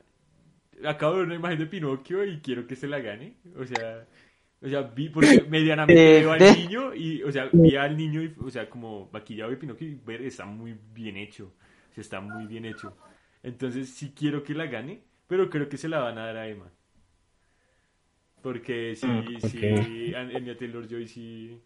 acabo 0.84 1.14
de 1.14 1.18
ver 1.20 1.26
una 1.26 1.34
imagen 1.36 1.58
de 1.58 1.66
Pinocchio 1.66 2.24
y 2.24 2.38
quiero 2.38 2.66
que 2.66 2.76
se 2.76 2.86
la 2.86 3.00
gane. 3.00 3.34
O 3.58 3.64
sea, 3.64 4.04
o 4.64 4.68
sea, 4.68 4.82
vi 4.82 5.08
porque 5.10 5.42
medianamente 5.42 6.10
Eh, 6.10 6.12
veo 6.12 6.32
al 6.32 6.44
de- 6.44 6.52
niño 6.52 6.94
y, 6.94 7.22
o 7.22 7.30
sea, 7.32 7.46
vi 7.62 7.76
al 7.76 7.96
niño 7.96 8.22
y, 8.22 8.34
o 8.40 8.50
sea, 8.50 8.68
como 8.70 9.10
maquillado 9.12 9.50
de 9.50 9.56
Pinocchio 9.58 9.88
y 9.88 9.94
ver, 9.96 10.22
está 10.22 10.46
muy 10.46 10.76
bien 10.94 11.16
hecho. 11.16 11.52
O 11.90 11.94
sea, 11.94 12.02
está 12.02 12.20
muy 12.20 12.46
bien 12.46 12.64
hecho. 12.64 12.92
Entonces, 13.42 13.90
sí 13.90 14.12
quiero 14.16 14.42
que 14.42 14.54
la 14.54 14.66
gane, 14.66 15.02
pero 15.28 15.50
creo 15.50 15.68
que 15.68 15.76
se 15.76 15.88
la 15.88 16.00
van 16.00 16.18
a 16.18 16.26
dar 16.26 16.36
a 16.38 16.48
Emma. 16.48 16.70
Porque 18.42 18.94
sí, 18.96 19.40
Mm, 19.40 19.40
sí, 19.40 20.12
An- 20.14 20.30
Anya 20.30 20.56
Taylor-Joy 20.56 21.08
sí, 21.08 21.60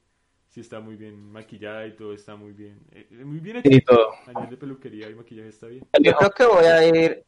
sí 0.49 0.61
está 0.61 0.81
muy 0.81 0.97
bien 0.97 1.17
maquillada 1.33 1.87
y 1.87 1.97
todo 1.97 2.13
está 2.15 2.37
muy 2.37 2.53
bien. 2.53 2.79
eh, 2.93 3.09
muy 3.25 3.41
bien 3.41 3.57
hecho. 3.59 3.75
Y 3.75 3.81
todo. 3.83 4.13
A 4.27 4.33
nivel 4.33 4.51
de 4.51 4.57
peluquería 4.57 5.09
y 5.11 5.15
maquillaje 5.15 5.49
está 5.49 5.67
bien. 5.69 5.85
Yo 6.03 6.15
creo 6.15 6.31
que 6.31 6.47
voy 6.47 6.65
a 6.67 6.87
ir, 6.87 7.25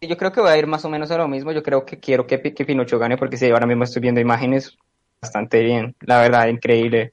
yo 0.00 0.16
creo 0.16 0.32
que 0.32 0.40
voy 0.40 0.50
a 0.50 0.58
ir 0.58 0.66
más 0.66 0.84
o 0.84 0.90
menos 0.90 1.10
a 1.10 1.18
lo 1.18 1.28
mismo. 1.28 1.52
Yo 1.52 1.62
creo 1.62 1.84
que 1.84 1.98
quiero 2.00 2.26
que, 2.26 2.40
que 2.54 2.64
Pinocho 2.64 2.98
gane 2.98 3.16
porque 3.16 3.36
sí, 3.36 3.50
ahora 3.50 3.66
mismo 3.66 3.84
estoy 3.84 4.02
viendo 4.02 4.20
imágenes 4.20 4.76
bastante 5.20 5.62
bien, 5.62 5.94
la 6.00 6.20
verdad, 6.20 6.48
increíble. 6.48 7.12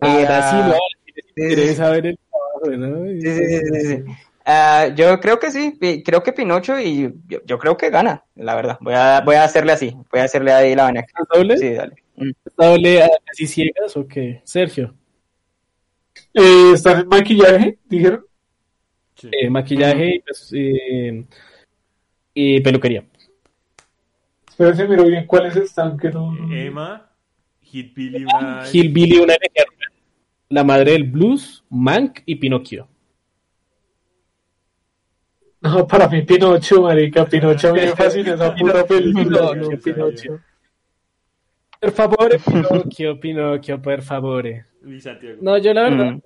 Ahora 0.00 0.38
Ah, 0.38 0.50
sí, 0.50 0.70
no, 0.70 1.56
sí, 1.56 1.74
saber 1.74 2.06
el 2.06 2.18
trabajo, 2.18 2.76
¿no? 2.78 3.06
sí, 3.06 3.20
sí, 3.22 3.46
sí, 3.46 3.60
sí, 3.72 3.86
sí. 3.96 4.04
Ah, 4.46 4.88
yo 4.94 5.20
creo 5.20 5.38
que 5.38 5.50
sí, 5.50 5.78
creo 6.04 6.22
que 6.22 6.32
Pinocho 6.32 6.78
y 6.78 7.12
yo, 7.28 7.40
yo 7.44 7.58
creo 7.58 7.76
que 7.76 7.90
gana, 7.90 8.24
la 8.34 8.54
verdad. 8.54 8.78
Voy 8.80 8.94
a, 8.94 9.20
voy 9.20 9.36
a 9.36 9.44
hacerle 9.44 9.72
así, 9.72 9.94
voy 10.10 10.20
a 10.20 10.24
hacerle 10.24 10.52
ahí 10.52 10.74
la 10.74 10.84
vaina. 10.84 11.00
¿Estás 11.00 11.26
doble? 11.32 11.58
Sí, 11.58 11.70
dale. 11.70 11.94
Mm. 12.16 12.30
¿Estás 12.30 12.54
doble 12.56 13.02
a 13.02 13.08
casi 13.26 13.46
ciegas 13.46 13.96
o 13.96 14.06
qué? 14.08 14.40
Sergio, 14.44 14.94
Eh, 16.34 16.72
¿Están 16.74 17.00
en 17.00 17.08
maquillaje? 17.08 17.78
Dijeron. 17.88 18.24
Sí. 19.16 19.28
eh, 19.32 19.50
maquillaje 19.50 20.14
y, 20.16 20.20
pues, 20.20 20.50
eh, 20.54 21.24
y 22.32 22.60
peluquería. 22.60 23.04
Espérense, 24.48 24.88
miro 24.88 25.04
bien 25.04 25.26
cuáles 25.26 25.54
están. 25.56 25.98
Que 25.98 26.08
no... 26.10 26.34
Emma, 26.52 27.09
Hit 27.70 27.94
Billy, 27.94 28.24
una... 28.24 28.64
Hillbilly, 28.72 29.18
una 29.18 29.34
la 30.48 30.64
madre 30.64 30.92
del 30.92 31.04
blues, 31.04 31.62
Mank 31.70 32.20
y 32.26 32.34
Pinocchio. 32.34 32.88
No, 35.62 35.86
para 35.86 36.08
mí 36.08 36.22
Pinocho, 36.22 36.82
marica. 36.82 37.24
Pinocho 37.26 37.68
a 37.68 37.72
mí 37.72 37.80
me 37.80 37.88
fascina 37.96 38.34
esa 38.34 38.54
puta 38.54 38.84
película. 38.86 39.52
Pinocho, 39.52 39.70
no, 39.70 39.78
Pinocho. 39.78 40.40
Per 41.78 41.92
favore, 41.92 42.38
Pinocchio, 42.38 43.20
Pinocchio, 43.20 43.80
per 43.80 44.02
favore. 44.02 44.66
Luis 44.82 45.04
Santiago. 45.04 45.38
No, 45.42 45.58
yo 45.58 45.72
la 45.74 45.82
verdad, 45.82 46.12
Mm. 46.12 46.20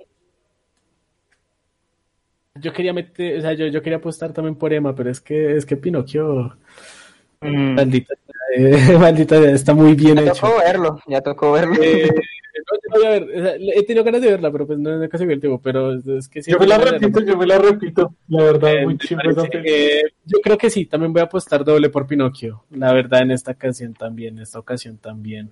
yo 2.60 2.72
quería 2.72 2.92
meter, 2.92 3.38
o 3.38 3.40
sea, 3.40 3.52
yo, 3.54 3.66
yo 3.66 3.82
quería 3.82 3.98
apostar 3.98 4.32
también 4.32 4.54
por 4.54 4.72
Emma, 4.72 4.94
pero 4.94 5.10
es 5.10 5.20
que, 5.20 5.56
es 5.56 5.66
que 5.66 5.76
Pinocchio, 5.76 6.56
Mm. 7.40 7.74
maldita, 7.74 8.14
eh, 8.56 8.98
maldita, 8.98 9.36
está 9.50 9.74
muy 9.74 9.94
bien 9.94 10.16
Ya 10.16 10.22
hecho. 10.22 10.34
tocó 10.46 10.58
verlo, 10.58 11.00
ya 11.06 11.20
tocó 11.20 11.52
verlo. 11.52 11.74
Eh, 11.82 12.08
no, 12.10 12.78
yo 12.82 12.88
la 12.88 12.96
voy 12.98 13.06
a 13.06 13.10
ver, 13.10 13.22
o 13.22 13.42
sea, 13.42 13.56
he 13.76 13.82
tenido 13.84 14.04
ganas 14.04 14.22
de 14.22 14.30
verla, 14.30 14.50
pero 14.52 14.66
pues 14.66 14.78
no, 14.78 14.96
no 14.96 15.02
he 15.04 15.08
conseguido 15.08 15.34
el 15.34 15.40
tiempo, 15.40 15.60
pero 15.62 15.92
es 15.94 16.28
que 16.28 16.42
sí. 16.42 16.50
Yo 16.50 16.58
me 16.58 16.66
la 16.66 16.78
repito, 16.78 17.20
yo 17.20 17.36
me 17.36 17.46
la 17.46 17.58
repito. 17.58 18.14
La 18.28 18.42
verdad, 18.44 18.72
Eh, 18.74 18.84
muy 18.84 18.96
que- 18.98 20.02
yo 20.24 20.38
creo 20.42 20.56
que 20.58 20.70
sí, 20.70 20.86
también 20.86 21.12
voy 21.12 21.20
a 21.20 21.24
apostar 21.24 21.64
doble 21.64 21.90
por 21.90 22.06
Pinocchio. 22.06 22.64
La 22.70 22.92
verdad, 22.92 23.22
en 23.22 23.32
esta 23.32 23.52
ocasión 23.52 23.92
también, 23.94 24.36
en 24.36 24.42
esta 24.42 24.58
ocasión 24.58 24.98
también. 24.98 25.50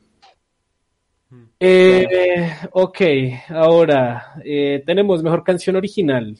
Hmm. 1.31 1.45
Eh, 1.61 2.51
ok, 2.73 3.01
ahora 3.51 4.35
eh, 4.45 4.83
tenemos 4.87 5.23
mejor 5.23 5.43
canción 5.45 5.77
original. 5.77 6.37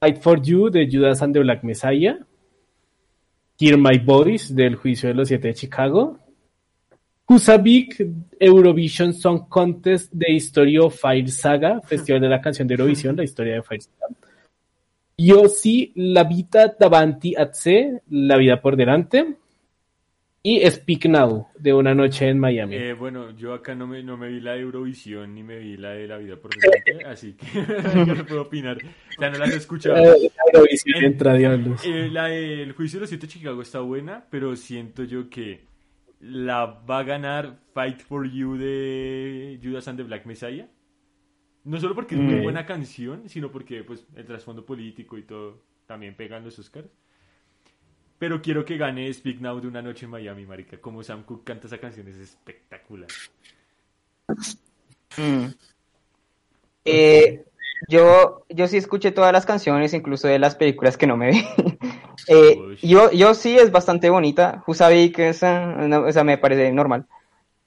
Fight 0.00 0.18
for 0.20 0.40
You 0.42 0.70
de 0.70 0.88
Judas 0.90 1.22
and 1.22 1.32
the 1.34 1.40
Black 1.40 1.62
Messiah. 1.62 2.18
Hear 3.58 3.78
My 3.78 3.98
Voice 3.98 4.52
del 4.52 4.76
Juicio 4.76 5.08
de 5.08 5.14
los 5.14 5.28
Siete 5.28 5.48
de 5.48 5.54
Chicago. 5.54 6.18
Husavik 7.28 8.04
Eurovision 8.38 9.12
Song 9.12 9.48
Contest 9.48 10.12
de 10.12 10.32
History 10.32 10.78
of 10.78 10.96
Fire 10.98 11.28
Saga, 11.28 11.80
Festival 11.80 12.20
de 12.20 12.28
la 12.28 12.40
Canción 12.40 12.68
de 12.68 12.74
Eurovisión, 12.74 13.16
la 13.16 13.24
historia 13.24 13.54
de 13.54 13.62
Fire 13.62 13.82
Saga. 13.82 14.14
Yossi, 15.18 15.92
La 15.96 16.24
Vita 16.24 16.76
Davanti 16.78 17.34
a 17.34 17.52
sé, 17.52 18.02
La 18.10 18.36
Vida 18.36 18.60
por 18.60 18.76
Delante. 18.76 19.36
Y 20.48 20.64
Speak 20.70 21.06
Now, 21.06 21.48
de 21.58 21.74
Una 21.74 21.92
Noche 21.92 22.28
en 22.28 22.38
Miami. 22.38 22.76
Eh, 22.76 22.92
bueno, 22.92 23.36
yo 23.36 23.52
acá 23.52 23.74
no 23.74 23.88
me, 23.88 24.00
no 24.04 24.16
me 24.16 24.28
vi 24.28 24.38
la 24.38 24.52
de 24.52 24.60
Eurovisión 24.60 25.34
ni 25.34 25.42
me 25.42 25.58
vi 25.58 25.76
la 25.76 25.90
de 25.90 26.06
La 26.06 26.18
Vida 26.18 26.36
por 26.36 26.52
Delante, 26.56 27.04
así 27.04 27.32
que 27.32 27.46
no 28.14 28.24
puedo 28.24 28.42
opinar. 28.42 28.76
O 28.76 29.20
sea, 29.20 29.28
no 29.28 29.38
las 29.38 29.50
he 29.52 29.56
escuchado. 29.56 29.96
Eh, 29.96 30.30
Eurovisión 30.52 31.02
entra 31.02 31.34
diablos. 31.34 31.84
Eh, 31.84 32.08
la 32.12 32.26
del 32.26 32.70
Juicio 32.74 32.98
de 32.98 33.00
los 33.00 33.08
Siete 33.08 33.26
de 33.26 33.32
Chicago 33.32 33.60
está 33.60 33.80
buena, 33.80 34.24
pero 34.30 34.54
siento 34.54 35.02
yo 35.02 35.28
que 35.28 35.64
la 36.20 36.64
va 36.66 37.00
a 37.00 37.02
ganar 37.02 37.58
Fight 37.74 38.02
for 38.02 38.30
You 38.30 38.56
de 38.56 39.58
Judas 39.60 39.88
and 39.88 39.98
the 39.98 40.04
Black 40.04 40.26
Messiah. 40.26 40.68
No 41.64 41.80
solo 41.80 41.96
porque 41.96 42.14
es 42.14 42.20
muy 42.20 42.40
buena 42.40 42.64
canción, 42.64 43.28
sino 43.28 43.50
porque 43.50 43.82
pues 43.82 44.06
el 44.14 44.24
trasfondo 44.24 44.64
político 44.64 45.18
y 45.18 45.24
todo 45.24 45.64
también 45.86 46.14
pegan 46.14 46.44
los 46.44 46.56
Oscars. 46.60 46.88
Pero 48.18 48.40
quiero 48.40 48.64
que 48.64 48.78
gane 48.78 49.12
Speak 49.12 49.40
Now 49.40 49.60
de 49.60 49.68
Una 49.68 49.82
Noche 49.82 50.06
en 50.06 50.10
Miami, 50.10 50.46
marica. 50.46 50.78
Como 50.78 51.02
Sam 51.02 51.24
Cooke 51.24 51.44
canta 51.44 51.66
esa 51.66 51.78
canción 51.78 52.08
es 52.08 52.16
espectacular. 52.16 53.08
Mm. 55.16 55.46
Eh, 56.84 57.44
yo, 57.88 58.44
yo 58.48 58.68
sí 58.68 58.78
escuché 58.78 59.12
todas 59.12 59.32
las 59.32 59.44
canciones, 59.44 59.92
incluso 59.92 60.28
de 60.28 60.38
las 60.38 60.54
películas 60.54 60.96
que 60.96 61.06
no 61.06 61.16
me 61.16 61.30
vi. 61.30 61.44
Eh, 62.28 62.74
yo, 62.82 63.12
yo 63.12 63.34
sí 63.34 63.56
es 63.56 63.70
bastante 63.70 64.08
bonita. 64.10 64.64
Husavik, 64.66 65.18
esa, 65.18 65.66
no, 65.66 66.08
esa 66.08 66.24
me 66.24 66.38
parece 66.38 66.72
normal. 66.72 67.06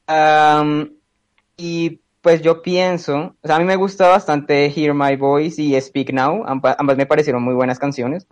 Am, 0.07 0.91
y 1.55 2.01
pues 2.21 2.41
yo 2.41 2.61
pienso, 2.61 3.35
o 3.41 3.47
sea, 3.47 3.55
a 3.57 3.59
mí 3.59 3.65
me 3.65 3.75
gusta 3.77 4.09
bastante 4.09 4.73
Hear 4.75 4.93
My 4.95 5.15
Voice 5.15 5.61
y 5.61 5.79
Speak 5.79 6.11
Now, 6.11 6.43
amba- 6.45 6.75
ambas 6.79 6.97
me 6.97 7.05
parecieron 7.05 7.43
muy 7.43 7.53
buenas 7.53 7.79
canciones. 7.79 8.27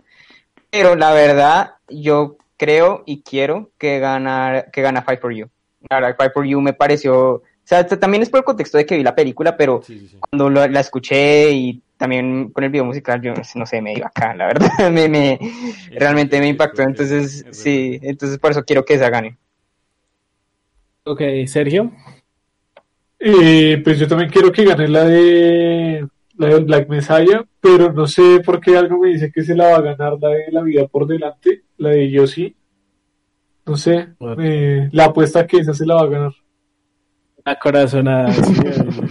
Pero 0.70 0.96
la 0.96 1.12
verdad, 1.12 1.76
yo 1.88 2.36
creo 2.56 3.02
y 3.06 3.22
quiero 3.22 3.70
que 3.78 3.98
ganar, 3.98 4.70
que 4.70 4.82
gana 4.82 5.02
Fight 5.02 5.20
for 5.20 5.32
You. 5.32 5.48
La 5.88 6.00
verdad, 6.00 6.16
Fight 6.16 6.32
for 6.32 6.44
You 6.44 6.60
me 6.60 6.72
pareció, 6.72 7.34
o 7.34 7.42
sea, 7.64 7.86
también 7.86 8.22
es 8.22 8.30
por 8.30 8.38
el 8.38 8.44
contexto 8.44 8.78
de 8.78 8.86
que 8.86 8.96
vi 8.96 9.02
la 9.02 9.14
película, 9.14 9.56
pero 9.56 9.82
Sí, 9.84 9.98
sí, 10.00 10.08
sí. 10.08 10.16
cuando 10.18 10.50
lo- 10.50 10.66
la 10.66 10.80
escuché 10.80 11.50
y 11.52 11.82
también 11.96 12.50
con 12.50 12.64
el 12.64 12.70
video 12.70 12.84
musical, 12.84 13.20
yo 13.22 13.34
no 13.54 13.66
sé, 13.66 13.80
me 13.82 13.94
dio 13.94 14.06
acá, 14.06 14.34
la 14.34 14.46
verdad, 14.46 14.70
me, 14.92 15.08
me, 15.08 15.38
realmente 15.90 16.38
me 16.40 16.48
impactó. 16.48 16.82
Entonces, 16.82 17.44
es 17.48 17.56
sí, 17.56 17.98
entonces 18.02 18.38
por 18.38 18.50
eso 18.50 18.64
quiero 18.64 18.84
que 18.84 18.94
esa 18.94 19.10
gane. 19.10 19.36
Ok, 21.04 21.22
Sergio. 21.46 21.90
Eh, 23.20 23.80
pues 23.82 23.98
yo 23.98 24.06
también 24.06 24.30
quiero 24.30 24.52
que 24.52 24.64
gane 24.64 24.86
la 24.88 25.04
de 25.04 26.06
la 26.38 26.48
del 26.48 26.64
Black 26.64 26.88
Messiah, 26.88 27.44
pero 27.60 27.92
no 27.92 28.06
sé 28.06 28.40
por 28.44 28.60
qué 28.60 28.76
algo 28.76 28.98
me 28.98 29.08
dice 29.10 29.30
que 29.32 29.42
se 29.44 29.54
la 29.54 29.68
va 29.70 29.76
a 29.76 29.82
ganar 29.82 30.18
la 30.20 30.28
de 30.30 30.44
La 30.52 30.62
Vida 30.62 30.86
por 30.86 31.06
Delante, 31.06 31.62
la 31.76 31.90
de 31.90 32.10
Yossi. 32.10 32.54
No 33.66 33.76
sé, 33.76 34.08
Bueno. 34.18 34.42
eh, 34.42 34.88
la 34.92 35.04
apuesta 35.06 35.46
que 35.46 35.58
esa 35.58 35.74
se 35.74 35.84
la 35.84 35.94
va 35.96 36.02
a 36.02 36.06
ganar. 36.06 36.32
Una 37.44 37.54
corazonada. 37.56 38.32
sí, 38.32 38.52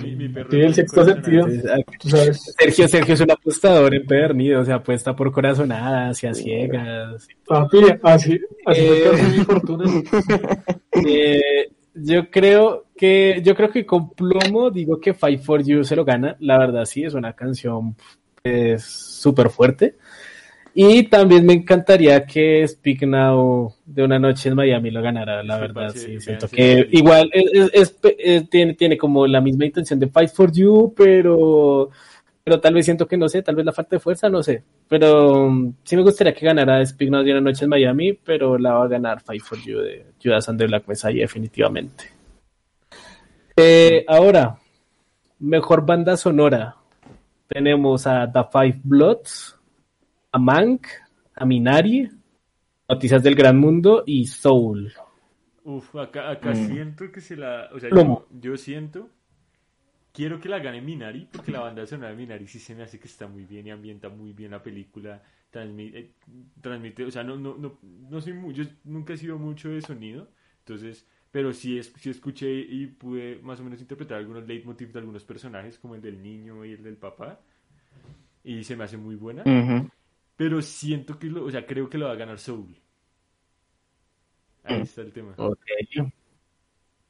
Mi, 0.05 0.15
mi 0.15 0.29
perro 0.29 0.49
Sí, 0.51 0.59
el 0.61 0.73
sexto 0.73 1.05
sentido. 1.05 1.45
alto. 1.45 1.61
sí, 1.61 1.67
ah, 1.69 1.91
Tú 1.99 2.09
sabes. 2.09 2.55
Sergio, 2.59 2.87
Sergio 2.87 3.13
es 3.13 3.21
un 3.21 3.31
apostador 3.31 3.93
empedernido, 3.95 4.61
o 4.61 4.65
sea, 4.65 4.75
apuesta 4.75 5.15
por 5.15 5.31
corazonadas 5.31 6.23
y 6.23 6.27
a 6.27 6.33
ciegas. 6.33 7.27
Papi, 7.47 7.77
así, 8.03 8.39
así 8.65 8.81
me 8.81 8.87
Eh. 8.87 9.11
mi 9.37 9.43
fortuna. 9.43 9.85
Eh, 11.07 11.69
yo 12.03 12.29
creo 12.29 12.85
que, 12.95 13.41
yo 13.43 13.55
creo 13.55 13.69
que 13.71 13.85
con 13.85 14.09
plomo 14.11 14.69
digo 14.71 14.99
que 14.99 15.13
Fight 15.13 15.41
for 15.41 15.63
You 15.63 15.83
se 15.83 15.95
lo 15.95 16.03
gana. 16.05 16.35
La 16.39 16.57
verdad, 16.57 16.85
sí, 16.85 17.03
es 17.03 17.13
una 17.13 17.33
canción 17.33 17.95
súper 18.79 19.49
fuerte. 19.49 19.95
Y 20.79 21.03
también 21.03 21.43
me 21.45 21.53
encantaría 21.53 22.23
que 22.25 22.67
Speak 22.67 23.01
Now 23.01 23.73
de 23.83 24.03
una 24.03 24.19
noche 24.19 24.49
en 24.49 24.55
Miami 24.55 24.91
lo 24.91 25.01
ganara, 25.01 25.41
la 25.41 25.57
verdad, 25.57 25.89
sí. 25.95 26.19
Siento 26.21 26.47
que 26.47 26.87
igual 26.91 27.31
es, 27.33 27.51
es- 27.51 27.71
es- 27.73 28.15
es- 28.19 28.49
tiene, 28.49 28.75
tiene 28.75 28.95
como 28.97 29.25
la 29.25 29.41
misma 29.41 29.65
intención 29.65 29.99
de 29.99 30.07
Fight 30.07 30.29
for 30.29 30.51
You, 30.51 30.93
pero, 30.95 31.89
pero 32.47 32.61
tal 32.61 32.73
vez 32.75 32.85
siento 32.85 33.05
que 33.05 33.17
no 33.17 33.27
sé, 33.27 33.41
tal 33.43 33.55
vez 33.55 33.65
la 33.65 33.73
falta 33.73 33.97
de 33.97 33.99
fuerza, 33.99 34.29
no 34.29 34.41
sé. 34.41 34.63
Pero 34.87 35.47
um, 35.47 35.73
sí 35.83 35.97
me 35.97 36.01
gustaría 36.01 36.33
que 36.33 36.45
ganara 36.45 36.85
Speak 36.85 37.11
Now 37.11 37.21
de 37.21 37.31
una 37.33 37.41
noche 37.41 37.65
en 37.65 37.69
Miami, 37.71 38.13
pero 38.13 38.57
la 38.57 38.71
va 38.71 38.85
a 38.85 38.87
ganar 38.87 39.19
Fight 39.19 39.41
for 39.41 39.57
You 39.59 39.79
de 39.79 40.05
Judas 40.23 40.47
and 40.47 40.57
the 40.57 40.65
Black 40.65 40.87
Messiah, 40.87 41.23
definitivamente. 41.23 42.05
Eh, 43.53 44.05
ahora, 44.07 44.57
mejor 45.39 45.85
banda 45.85 46.15
sonora. 46.15 46.77
Tenemos 47.49 48.07
a 48.07 48.31
The 48.31 48.45
Five 48.49 48.79
Bloods, 48.81 49.59
a 50.31 50.39
Mank, 50.39 50.87
a 51.35 51.45
Minari, 51.45 52.09
Noticias 52.87 53.21
del 53.23 53.35
Gran 53.35 53.59
Mundo 53.59 54.03
y 54.05 54.25
Soul. 54.25 54.93
Uf, 55.65 55.97
acá, 55.97 56.31
acá 56.31 56.51
Mm. 56.51 56.67
siento 56.67 57.11
que 57.11 57.19
se 57.19 57.35
la. 57.35 57.69
O 57.73 57.79
sea, 57.81 57.89
yo 58.39 58.55
siento. 58.55 59.09
Quiero 60.17 60.39
que 60.41 60.49
la 60.49 60.57
gane 60.57 60.81
Minari, 60.81 61.27
porque 61.31 61.51
la 61.51 61.59
banda 61.59 61.85
sonora 61.85 62.09
de 62.09 62.15
Minari 62.15 62.47
sí 62.47 62.57
se 62.57 62.73
me 62.73 62.81
hace 62.81 62.99
que 62.99 63.05
está 63.07 63.27
muy 63.27 63.45
bien 63.45 63.67
y 63.67 63.69
ambienta 63.69 64.09
muy 64.09 64.33
bien 64.33 64.49
la 64.49 64.63
película. 64.63 65.21
Transmite, 65.51 65.99
eh, 65.99 66.11
transmite 66.59 67.05
o 67.05 67.11
sea, 67.11 67.23
no, 67.23 67.35
no, 67.37 67.55
no, 67.55 67.77
no 67.83 68.19
soy 68.19 68.33
muy, 68.33 68.51
yo 68.55 68.63
nunca 68.85 69.13
he 69.13 69.17
sido 69.17 69.37
mucho 69.37 69.69
de 69.69 69.79
sonido, 69.79 70.27
entonces, 70.57 71.05
pero 71.29 71.53
sí, 71.53 71.77
es, 71.77 71.93
sí 71.99 72.09
escuché 72.09 72.49
y 72.51 72.87
pude 72.87 73.37
más 73.43 73.59
o 73.59 73.63
menos 73.63 73.79
interpretar 73.79 74.17
algunos 74.17 74.47
leitmotivs 74.47 74.91
de 74.91 74.99
algunos 74.99 75.23
personajes, 75.23 75.77
como 75.77 75.93
el 75.93 76.01
del 76.01 76.19
niño 76.23 76.65
y 76.65 76.71
el 76.73 76.81
del 76.81 76.97
papá, 76.97 77.39
y 78.43 78.63
se 78.63 78.75
me 78.75 78.85
hace 78.85 78.97
muy 78.97 79.15
buena. 79.15 79.43
Pero 80.35 80.61
siento 80.63 81.19
que, 81.19 81.27
lo, 81.27 81.45
o 81.45 81.51
sea, 81.51 81.65
creo 81.67 81.89
que 81.89 81.99
lo 81.99 82.07
va 82.07 82.13
a 82.13 82.15
ganar 82.15 82.39
Soul. 82.39 82.75
Ahí 84.63 84.79
Mm. 84.79 84.83
está 84.83 85.01
el 85.01 85.11
tema. 85.11 85.33
Ok. 85.37 85.59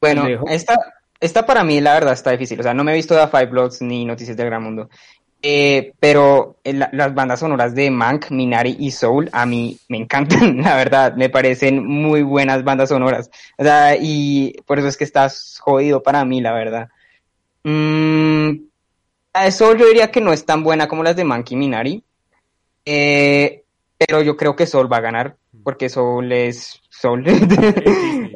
Bueno, 0.00 0.26
esta, 0.48 0.78
esta 1.20 1.44
para 1.46 1.64
mí 1.64 1.80
la 1.80 1.94
verdad 1.94 2.12
está 2.12 2.30
difícil. 2.30 2.60
O 2.60 2.62
sea, 2.62 2.74
no 2.74 2.84
me 2.84 2.92
he 2.92 2.96
visto 2.96 3.14
The 3.16 3.28
Five 3.28 3.46
Bloods 3.46 3.82
ni 3.82 4.04
Noticias 4.04 4.36
del 4.36 4.46
Gran 4.46 4.62
Mundo. 4.62 4.88
Eh, 5.40 5.92
pero 6.00 6.56
eh, 6.64 6.72
la- 6.72 6.90
las 6.92 7.14
bandas 7.14 7.38
sonoras 7.40 7.72
de 7.74 7.90
Mank, 7.92 8.30
Minari 8.30 8.76
y 8.78 8.90
Soul 8.90 9.28
a 9.32 9.46
mí 9.46 9.78
me 9.88 9.98
encantan, 9.98 10.58
la 10.62 10.74
verdad. 10.76 11.14
Me 11.16 11.28
parecen 11.28 11.84
muy 11.86 12.22
buenas 12.22 12.64
bandas 12.64 12.88
sonoras. 12.88 13.30
O 13.56 13.62
sea, 13.64 13.96
y 14.00 14.54
por 14.66 14.78
eso 14.78 14.88
es 14.88 14.96
que 14.96 15.04
estás 15.04 15.58
jodido 15.60 16.02
para 16.02 16.24
mí, 16.24 16.40
la 16.40 16.52
verdad. 16.52 16.88
Mm, 17.64 18.50
la 19.34 19.44
de 19.44 19.52
Soul 19.52 19.78
yo 19.78 19.86
diría 19.86 20.10
que 20.10 20.20
no 20.20 20.32
es 20.32 20.44
tan 20.44 20.62
buena 20.64 20.88
como 20.88 21.02
las 21.02 21.16
de 21.16 21.24
Mank 21.24 21.50
y 21.52 21.56
Minari. 21.56 22.04
Eh, 22.84 23.62
pero 23.98 24.22
yo 24.22 24.36
creo 24.36 24.56
que 24.56 24.66
Soul 24.66 24.92
va 24.92 24.98
a 24.98 25.02
ganar. 25.02 25.36
Porque 25.62 25.88
Soul 25.88 26.32
es 26.32 26.80
Soul. 26.90 27.24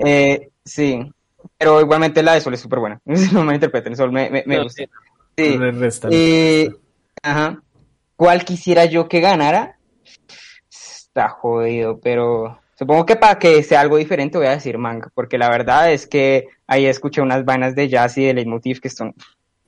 Eh, 0.05 0.49
sí, 0.65 0.99
pero 1.59 1.81
igualmente 1.81 2.23
la 2.23 2.35
de 2.35 2.41
Sol 2.41 2.55
es 2.55 2.61
súper 2.61 2.79
buena. 2.79 3.01
No 3.33 3.45
me 3.45 3.55
interpreten, 3.55 3.97
Sol 3.97 4.13
me, 4.13 4.31
me, 4.47 4.63
gusta. 4.63 4.85
sí. 5.37 5.59
Eh, 6.11 6.71
ajá. 7.23 7.63
¿Cuál 8.17 8.45
quisiera 8.45 8.85
yo 8.85 9.09
que 9.09 9.21
ganara? 9.21 9.79
Está 10.71 11.29
jodido, 11.29 11.99
pero 12.01 12.61
supongo 12.79 13.05
que 13.05 13.17
para 13.17 13.39
que 13.39 13.63
sea 13.63 13.81
algo 13.81 13.97
diferente 13.97 14.39
voy 14.39 14.47
a 14.47 14.51
decir 14.51 14.79
Mank, 14.79 15.09
porque 15.15 15.39
la 15.39 15.51
verdad 15.51 15.93
es 15.93 16.07
que 16.07 16.49
ahí 16.67 16.87
escuché 16.87 17.21
unas 17.21 17.45
vainas 17.45 17.75
de 17.75 17.89
jazz 17.89 18.17
y 18.19 18.25
de 18.25 18.35
leitmotiv 18.35 18.81
que 18.81 18.91
son 18.91 19.15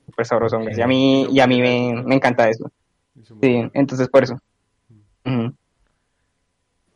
súper 0.06 0.26
sabrosongas, 0.26 0.78
y 0.78 0.82
a 0.82 0.86
mí, 0.86 1.26
y 1.30 1.40
a 1.40 1.46
mí 1.46 1.60
me, 1.60 2.02
me 2.04 2.14
encanta 2.14 2.48
eso. 2.48 2.70
Sí, 3.40 3.70
entonces 3.72 4.08
por 4.08 4.24
eso. 4.24 4.38
Ujú. 5.24 5.54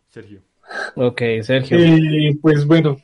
Sergio. 0.09 0.43
Ok, 0.97 1.23
Sergio. 1.43 1.79
Y 1.81 2.35
pues 2.37 2.67
bueno, 2.67 2.99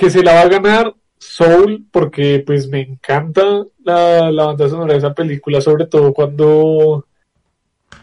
que 0.00 0.08
se 0.08 0.22
la 0.22 0.32
va 0.32 0.40
a 0.40 0.48
ganar 0.48 0.94
Soul 1.18 1.86
porque 1.92 2.42
pues 2.46 2.68
me 2.68 2.80
encanta 2.80 3.66
la, 3.84 4.32
la 4.32 4.46
banda 4.46 4.66
sonora 4.66 4.94
de 4.94 4.98
esa 4.98 5.12
película, 5.12 5.60
sobre 5.60 5.84
todo 5.88 6.14
cuando 6.14 7.04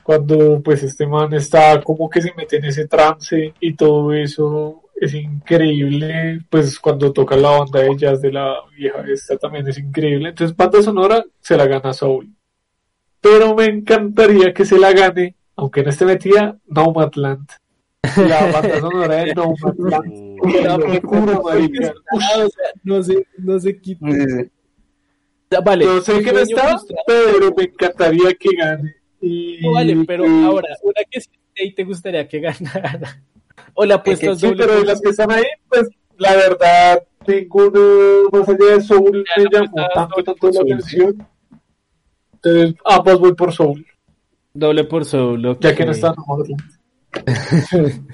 cuando 0.03 0.61
pues 0.63 0.83
este 0.83 1.07
man 1.07 1.33
está 1.33 1.81
como 1.81 2.07
que 2.07 2.21
se 2.21 2.35
mete 2.37 2.57
en 2.57 2.65
ese 2.65 2.87
trance 2.87 3.51
y 3.59 3.73
todo 3.73 4.13
eso 4.13 4.83
es 5.01 5.15
increíble, 5.15 6.41
pues 6.51 6.79
cuando 6.79 7.11
toca 7.11 7.35
la 7.35 7.49
banda 7.49 7.79
de 7.79 7.97
jazz 7.97 8.21
de 8.21 8.31
la 8.31 8.57
vieja 8.75 9.03
esta 9.11 9.35
también 9.39 9.67
es 9.67 9.79
increíble, 9.79 10.29
entonces 10.29 10.55
banda 10.55 10.83
sonora 10.83 11.25
se 11.39 11.57
la 11.57 11.65
gana 11.65 11.93
Soul, 11.93 12.29
pero 13.19 13.55
me 13.55 13.65
encantaría 13.65 14.53
que 14.53 14.65
se 14.65 14.77
la 14.77 14.93
gane, 14.93 15.35
aunque 15.55 15.81
no 15.81 15.89
esté 15.89 16.05
metida, 16.05 16.59
Nomadland. 16.67 17.49
La 18.17 18.51
banda 18.51 18.79
sonora 18.79 19.15
de 19.15 19.33
No, 19.35 19.53
Qué. 20.43 20.61
Ah, 21.03 22.43
o 22.45 22.49
sea, 22.49 22.71
no 22.83 23.03
sé, 23.03 23.27
no 23.37 23.59
sé 23.59 23.75
qué. 23.81 23.95
Sí, 23.95 23.97
sí. 24.01 24.51
Vale, 25.63 25.85
No 25.85 26.01
sé 26.01 26.21
que 26.21 26.31
no 26.33 26.39
está, 26.39 26.69
frustrado. 26.69 27.03
pero 27.07 27.53
me 27.55 27.63
encantaría 27.63 28.33
que 28.33 28.49
gane. 28.55 28.95
Y, 29.21 29.59
No, 29.61 29.71
vale, 29.73 30.03
pero 30.05 30.25
ahora, 30.25 30.67
una 30.83 31.01
que 31.09 31.21
sí 31.21 31.29
ahí 31.59 31.73
te 31.73 31.83
gustaría 31.83 32.27
que 32.27 32.39
ganara. 32.39 33.21
O 33.73 33.85
la 33.85 33.95
apuestas 33.95 34.39
Sí, 34.39 34.47
doble. 34.47 34.65
pero 34.65 34.79
de 34.79 34.85
las 34.85 35.01
que 35.01 35.09
están 35.09 35.31
ahí, 35.31 35.43
pues 35.69 35.89
la 36.17 36.35
verdad, 36.35 37.03
ninguno 37.27 38.29
más 38.31 38.47
allá 38.49 38.65
de 38.75 38.81
Soul 38.81 39.25
Ya, 39.35 39.43
me 39.43 39.49
la 39.49 39.59
llamó 39.61 39.87
tanto, 39.93 40.23
tanto 40.23 40.47
la 40.47 40.53
Soul, 40.53 40.71
atención. 40.73 41.27
Entonces, 42.33 42.75
ambos 42.85 43.19
voy 43.19 43.33
por 43.33 43.53
Soul, 43.53 43.85
Doble 44.53 44.83
por 44.85 45.05
solo. 45.05 45.57
ya 45.59 45.75
que 45.75 45.85
no 45.85 45.91
están. 45.91 46.13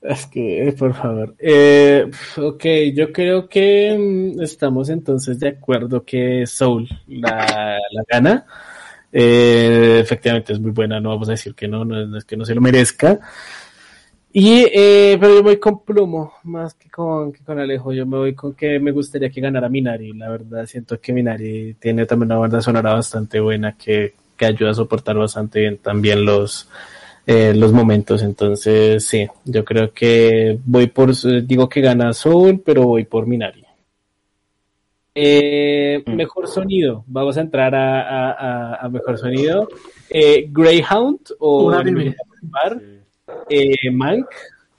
Es 0.00 0.26
que, 0.26 0.68
eh, 0.68 0.72
por 0.72 0.94
favor. 0.94 1.34
Eh, 1.40 2.08
ok, 2.36 2.64
yo 2.94 3.12
creo 3.12 3.48
que 3.48 3.96
mm, 4.38 4.40
estamos 4.42 4.88
entonces 4.90 5.40
de 5.40 5.48
acuerdo 5.48 6.04
que 6.04 6.46
Soul 6.46 6.88
la, 7.08 7.78
gana. 8.08 8.46
Eh, 9.12 9.98
efectivamente 10.00 10.52
es 10.52 10.60
muy 10.60 10.70
buena, 10.70 11.00
no 11.00 11.08
vamos 11.10 11.28
a 11.28 11.32
decir 11.32 11.54
que 11.54 11.66
no, 11.66 11.84
no, 11.84 12.16
es- 12.16 12.24
que 12.24 12.36
no 12.36 12.44
se 12.44 12.54
lo 12.54 12.60
merezca. 12.60 13.18
Y, 14.32 14.66
eh, 14.72 15.16
pero 15.18 15.34
yo 15.36 15.42
voy 15.42 15.58
con 15.58 15.84
Plomo, 15.84 16.34
más 16.44 16.74
que 16.74 16.88
con, 16.90 17.32
que 17.32 17.40
con 17.42 17.58
Alejo. 17.58 17.92
Yo 17.92 18.06
me 18.06 18.18
voy 18.18 18.34
con 18.34 18.54
que 18.54 18.78
me 18.78 18.92
gustaría 18.92 19.30
que 19.30 19.40
ganara 19.40 19.68
Minari. 19.68 20.12
La 20.12 20.28
verdad, 20.28 20.66
siento 20.66 21.00
que 21.00 21.12
Minari 21.12 21.74
tiene 21.74 22.04
también 22.06 22.30
una 22.32 22.38
banda 22.40 22.60
sonora 22.60 22.92
bastante 22.92 23.40
buena 23.40 23.76
que, 23.76 24.14
que 24.36 24.46
ayuda 24.46 24.70
a 24.70 24.74
soportar 24.74 25.16
bastante 25.16 25.60
bien 25.60 25.78
también 25.78 26.24
los, 26.24 26.68
eh, 27.30 27.52
los 27.54 27.72
momentos. 27.72 28.22
Entonces, 28.22 29.04
sí, 29.04 29.26
yo 29.44 29.62
creo 29.64 29.92
que 29.92 30.58
voy 30.64 30.86
por, 30.88 31.12
digo 31.46 31.68
que 31.68 31.80
gana 31.82 32.12
Soul, 32.14 32.62
pero 32.64 32.84
voy 32.84 33.04
por 33.04 33.26
Minari. 33.26 33.64
Eh, 35.14 36.02
Mm. 36.06 36.14
Mejor 36.14 36.46
sonido, 36.46 37.04
vamos 37.08 37.36
a 37.36 37.40
entrar 37.40 37.74
a, 37.74 38.02
a- 38.02 38.32
a- 38.32 38.74
a 38.76 38.88
mejor 38.88 39.18
sonido. 39.18 39.68
Eh, 40.08 40.46
Greyhound 40.50 41.18
o. 41.40 41.70
Bar, 42.42 42.80
eh, 43.50 43.90
Mank, 43.90 44.26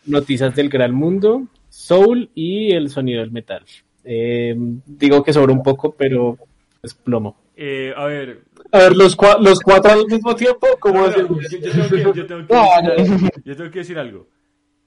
Noticias 0.05 0.55
del 0.55 0.69
Gran 0.69 0.93
Mundo, 0.93 1.43
Soul 1.69 2.29
y 2.33 2.71
el 2.71 2.89
sonido 2.89 3.19
del 3.19 3.31
metal. 3.31 3.63
Eh, 4.05 4.55
digo 4.85 5.21
que 5.23 5.33
sobra 5.33 5.51
un 5.53 5.61
poco, 5.61 5.91
pero 5.91 6.37
es 6.81 6.93
plomo. 6.93 7.35
Eh, 7.57 7.93
a 7.95 8.05
ver, 8.05 8.39
A 8.71 8.77
ver, 8.79 8.95
los, 8.95 9.17
cua- 9.17 9.39
los 9.39 9.59
cuatro 9.61 9.91
al 9.91 10.05
mismo 10.05 10.35
tiempo, 10.35 10.67
¿cómo 10.79 11.01
No, 11.01 11.07
no, 11.07 11.15
yo, 11.41 11.59
yo 11.59 11.71
tengo 11.71 11.89
que, 11.89 12.19
yo 12.19 12.25
tengo 12.27 12.47
que 12.47 12.53
No, 12.53 12.67
decir, 12.95 13.31
yo 13.43 13.55
tengo 13.55 13.71
que 13.71 13.79
decir 13.79 13.97
algo. 13.97 14.27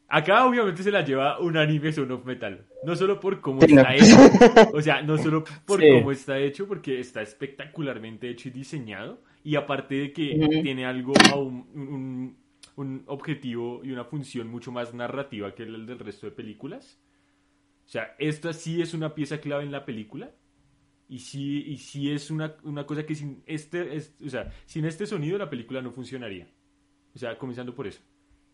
Acá 0.08 0.44
obviamente 0.46 0.82
se 0.82 0.90
la 0.90 1.02
lleva 1.04 1.38
un 1.40 1.56
anime 1.56 1.90
Son 1.92 2.10
of 2.12 2.24
Metal. 2.24 2.66
No 2.84 2.94
solo 2.96 3.18
por 3.18 3.40
cómo 3.40 3.62
Sí, 3.62 3.72
no. 3.74 3.80
está 3.80 3.94
hecho. 3.94 4.16
O 4.76 4.80
sea, 4.82 5.00
no 5.02 5.16
solo 5.18 5.42
por 5.64 5.80
Sí. 5.80 5.88
cómo 5.90 6.12
está 6.12 6.38
hecho, 6.38 6.68
porque 6.68 7.00
está 7.00 7.22
espectacularmente 7.22 8.28
hecho 8.28 8.48
y 8.48 8.52
diseñado. 8.52 9.20
Y 9.42 9.56
aparte 9.56 9.94
de 9.96 10.12
que 10.12 10.60
tiene 10.62 10.84
algo, 10.84 11.14
aún- 11.32 11.66
un, 11.74 11.82
un- 11.88 12.36
un 12.76 13.02
objetivo 13.06 13.80
y 13.84 13.90
una 13.90 14.04
función 14.04 14.48
mucho 14.48 14.70
más 14.70 14.92
narrativa 14.94 15.54
que 15.54 15.62
el 15.64 15.86
del 15.86 15.98
resto 15.98 16.26
de 16.26 16.32
películas. 16.32 16.98
O 17.86 17.88
sea, 17.88 18.14
esta 18.18 18.52
sí 18.52 18.80
es 18.82 18.94
una 18.94 19.14
pieza 19.14 19.38
clave 19.40 19.64
en 19.64 19.72
la 19.72 19.84
película. 19.84 20.30
Y 21.12 21.18
sí, 21.18 21.62
y 21.66 21.76
sí 21.76 22.10
es 22.10 22.30
una, 22.30 22.54
una 22.62 22.86
cosa 22.86 23.04
que 23.04 23.14
sin 23.14 23.42
este, 23.46 23.94
es- 23.96 24.14
o 24.24 24.30
sea, 24.30 24.50
sin 24.64 24.86
este 24.86 25.04
sonido 25.04 25.36
la 25.36 25.50
película 25.50 25.82
no 25.82 25.90
funcionaría. 25.90 26.48
O 27.14 27.18
sea, 27.18 27.36
comenzando 27.36 27.74
por 27.74 27.86
eso. 27.86 28.00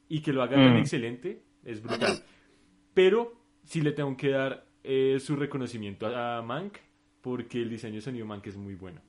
Y 0.09 0.21
que 0.23 0.33
lo 0.33 0.43
haga 0.43 0.57
tan 0.57 0.75
Mm. 0.75 0.79
excelente 0.79 1.43
es 1.65 1.81
brutal. 1.81 2.19
Pero 2.95 3.41
sí 3.65 3.81
le 3.81 3.93
tengo 3.93 4.17
que 4.17 4.31
dar 4.31 4.67
eh, 4.83 5.19
su 5.21 5.37
reconocimiento 5.37 6.07
a, 6.07 6.39
a 6.39 6.43
Mank 6.43 6.79
porque 7.21 7.61
el 7.63 7.69
diseño 7.71 7.97
de 7.97 8.01
sonido 8.01 8.27
Mank 8.27 8.47
es 8.47 8.57
muy 8.57 8.75
bueno. 8.75 9.01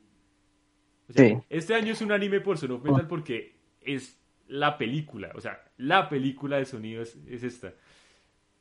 O 1.07 1.13
sea, 1.13 1.25
Sí. 1.27 1.35
Este 1.49 1.73
año 1.73 1.93
es 1.93 2.01
un 2.01 2.11
anime 2.11 2.41
por 2.41 2.57
Son 2.59 2.71
of 2.71 2.83
Metal 2.83 3.07
porque 3.07 3.55
es 3.81 4.19
la 4.47 4.77
película. 4.77 5.31
O 5.35 5.41
sea, 5.41 5.59
la 5.77 6.07
película 6.09 6.57
de 6.57 6.65
sonido 6.65 7.01
es, 7.01 7.15
es 7.27 7.43
esta. 7.43 7.73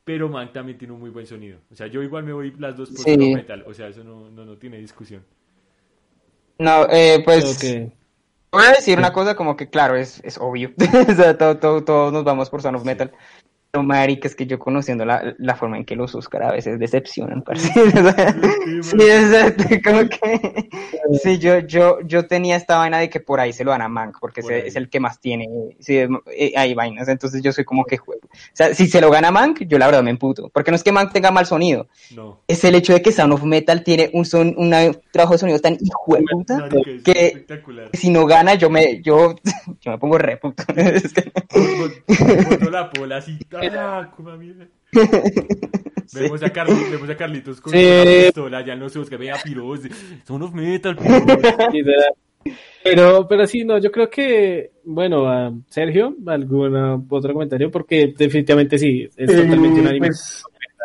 Pero 0.09 0.27
Mank 0.27 0.53
también 0.53 0.75
tiene 0.75 0.91
un 0.95 0.99
muy 1.01 1.11
buen 1.11 1.27
sonido. 1.27 1.59
O 1.71 1.75
sea, 1.75 1.85
yo 1.85 2.01
igual 2.01 2.23
me 2.23 2.33
voy 2.33 2.51
las 2.57 2.75
dos 2.75 2.89
por 2.89 2.97
Sí. 3.01 3.15
Metal. 3.15 3.63
O 3.67 3.75
sea, 3.75 3.89
eso 3.89 4.03
no, 4.03 4.27
no, 4.31 4.43
no 4.43 4.57
tiene 4.57 4.79
discusión. 4.79 5.23
No, 6.57 6.87
eh, 6.89 7.21
pues 7.23 7.61
voy 8.51 8.63
a 8.65 8.71
decir 8.71 8.97
una 8.97 9.13
cosa 9.13 9.35
como 9.35 9.55
que, 9.55 9.69
claro, 9.69 9.95
es, 9.95 10.19
es 10.23 10.39
obvio. 10.39 10.71
o 11.09 11.13
sea, 11.13 11.37
todo, 11.37 11.57
todo- 11.59 11.83
todos 11.83 12.11
nos 12.11 12.23
vamos 12.23 12.49
por 12.49 12.59
Son 12.63 12.73
of 12.73 12.83
Metal. 12.85 13.11
Pero, 13.71 13.83
marica, 13.83 14.27
es 14.27 14.35
que 14.35 14.47
yo 14.47 14.57
conociendo 14.57 15.05
la, 15.05 15.35
la 15.37 15.55
forma 15.55 15.77
en 15.77 15.85
que 15.85 15.95
los 15.95 16.15
Oscar 16.15 16.41
a 16.41 16.51
veces 16.51 16.79
decepcionan, 16.79 17.43
parce. 17.43 17.71
Sí, 17.71 17.79
exacto, 18.99 19.63
como 19.83 20.09
que... 20.09 20.69
Sí, 21.21 21.37
yo, 21.37 21.59
yo, 21.59 21.99
yo 22.01 22.25
tenía 22.25 22.55
esta 22.55 22.77
vaina 22.77 22.97
de 22.97 23.09
que 23.11 23.19
por 23.19 23.39
ahí 23.39 23.53
se 23.53 23.63
lo 23.63 23.69
dan 23.71 23.83
a 23.83 23.87
Mank, 23.87 24.17
porque 24.19 24.41
ese 24.41 24.67
es 24.67 24.75
el 24.75 24.89
que 24.89 24.99
más 24.99 25.19
tiene, 25.19 25.47
sí, 25.79 25.97
eh, 25.97 26.53
hay 26.55 26.73
vainas, 26.73 27.07
entonces 27.09 27.41
yo 27.43 27.51
soy 27.51 27.63
como 27.63 27.85
que 27.85 27.97
juego. 27.97 28.21
O 28.25 28.29
sea, 28.53 28.73
si 28.73 28.87
se 28.87 29.01
lo 29.01 29.11
gana 29.11 29.29
Mank, 29.31 29.61
yo 29.67 29.77
la 29.77 29.85
verdad 29.85 30.01
me 30.03 30.09
emputo, 30.11 30.49
porque 30.49 30.71
no 30.71 30.75
es 30.75 30.83
que 30.83 30.91
Mank 30.91 31.11
tenga 31.11 31.29
mal 31.31 31.45
sonido, 31.45 31.87
No. 32.15 32.39
es 32.47 32.63
el 32.63 32.73
hecho 32.75 32.93
de 32.93 33.01
que 33.03 33.11
Sound 33.11 33.33
of 33.33 33.43
Metal 33.43 33.83
tiene 33.83 34.09
un, 34.13 34.25
son, 34.25 34.53
una- 34.57 34.85
un 34.85 34.99
trabajo 35.11 35.33
de 35.33 35.39
sonido 35.39 35.59
tan 35.59 35.73
hijo 35.79 36.15
de 36.15 36.23
puta 36.31 36.67
que 37.03 37.45
si 37.93 38.09
no 38.09 38.25
gana 38.25 38.55
yo 38.55 38.69
me 38.71 39.01
yo, 39.01 39.35
yo 39.81 39.91
me 39.91 39.97
pongo 39.99 40.17
re 40.17 40.37
puto. 40.37 40.63
Es 40.75 41.13
que- 41.13 41.31
Boto 42.49 42.69
la 42.71 42.89
pola 42.89 43.17
así. 43.17 43.37
¡Ah, 43.61 44.09
mierda! 44.37 44.67
Vemos, 46.13 46.41
a 46.41 46.51
Carli- 46.51 46.89
vemos 46.89 47.07
a 47.09 47.15
Carlitos 47.15 47.61
con 47.61 47.71
Sí. 47.71 47.85
una 47.85 48.03
pistola 48.03 48.65
ya 48.65 48.75
los 48.75 48.95
ojos 48.95 49.09
que 49.09 49.17
vea 49.17 49.35
piros. 49.43 49.81
Son 50.25 50.41
of 50.41 50.53
metal, 50.53 50.95
piros. 50.97 51.37
Pero, 52.83 53.27
pero 53.27 53.45
sí, 53.45 53.65
no, 53.65 53.77
yo 53.79 53.91
creo 53.91 54.09
que, 54.09 54.71
bueno, 54.85 55.27
a 55.29 55.51
Sergio, 55.67 56.15
¿algún 56.25 57.05
otro 57.09 57.33
comentario? 57.33 57.69
Porque 57.69 58.13
definitivamente 58.17 58.79
sí, 58.79 59.03
es 59.17 59.29
Eh, 59.29 59.35
totalmente 59.43 59.81
un 59.81 59.87
anime. 59.87 60.07
pues, 60.07 60.41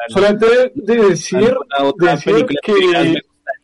solamente 0.08 0.46
de 0.74 0.96
decir, 0.96 1.38
¿Alguna 1.70 1.88
otra 1.88 2.10
decir 2.16 2.44
que- 2.44 3.14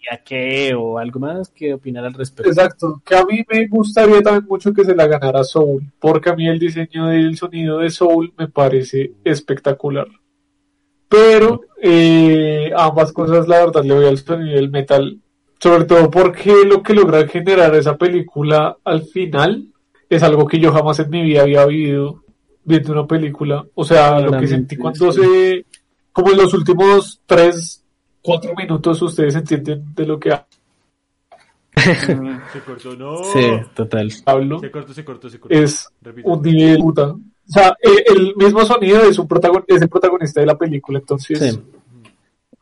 gustaría 0.00 0.24
que, 0.24 0.74
o 0.74 0.98
algo 0.98 1.20
más 1.20 1.50
que 1.50 1.74
opinar 1.74 2.04
al 2.04 2.14
respecto? 2.14 2.50
Exacto, 2.50 3.02
que 3.04 3.16
a 3.16 3.24
mí 3.24 3.44
me 3.48 3.66
gustaría 3.66 4.22
también 4.22 4.46
mucho 4.48 4.72
que 4.72 4.84
se 4.84 4.94
la 4.94 5.06
ganara 5.06 5.44
Soul, 5.44 5.92
porque 5.98 6.30
a 6.30 6.34
mí 6.34 6.48
el 6.48 6.58
diseño 6.58 7.06
del 7.06 7.36
sonido 7.36 7.78
de 7.78 7.90
Soul 7.90 8.32
me 8.36 8.48
parece 8.48 9.12
espectacular. 9.24 10.08
Pero 11.08 11.62
eh, 11.82 12.72
ambas 12.76 13.12
cosas, 13.12 13.48
la 13.48 13.58
verdad, 13.58 13.84
le 13.84 13.94
voy 13.94 14.06
al 14.06 14.18
sonido 14.18 14.56
del 14.56 14.70
metal, 14.70 15.18
sobre 15.58 15.84
todo 15.84 16.10
porque 16.10 16.64
lo 16.64 16.82
que 16.82 16.94
logra 16.94 17.26
generar 17.26 17.74
esa 17.74 17.96
película 17.96 18.76
al 18.84 19.02
final 19.02 19.66
es 20.08 20.22
algo 20.22 20.46
que 20.46 20.58
yo 20.58 20.72
jamás 20.72 20.98
en 21.00 21.10
mi 21.10 21.22
vida 21.22 21.42
había 21.42 21.66
vivido 21.66 22.22
viendo 22.64 22.92
una 22.92 23.06
película. 23.06 23.66
O 23.74 23.84
sea, 23.84 24.20
lo 24.20 24.38
que 24.38 24.46
sentí 24.46 24.76
cuando 24.76 25.12
se, 25.12 25.66
como 26.12 26.30
en 26.30 26.38
los 26.38 26.54
últimos 26.54 27.20
tres, 27.26 27.79
cuatro 28.22 28.54
minutos, 28.56 29.00
ustedes 29.02 29.34
entienden 29.34 29.94
de 29.94 30.06
lo 30.06 30.18
que 30.18 30.30
Se 31.76 32.60
cortó, 32.66 32.94
no. 32.96 33.16
Sí, 33.24 33.40
total. 33.74 34.10
hablo. 34.26 34.60
Se 34.60 34.70
cortó, 34.70 34.92
se 34.92 35.04
cortó, 35.04 35.28
se 35.30 35.38
cortó. 35.40 35.54
es 35.56 35.88
un 36.24 36.42
nivel 36.42 36.78
puta. 36.78 37.08
O 37.12 37.52
sea, 37.52 37.74
eh, 37.82 38.04
el 38.14 38.34
mismo 38.36 38.64
sonido 38.64 39.02
es 39.02 39.18
un 39.18 39.26
protagon 39.26 39.64
es 39.66 39.82
el 39.82 39.88
protagonista 39.88 40.40
de 40.40 40.46
la 40.46 40.56
película, 40.58 40.98
entonces 40.98 41.38
Sí. 41.38 41.60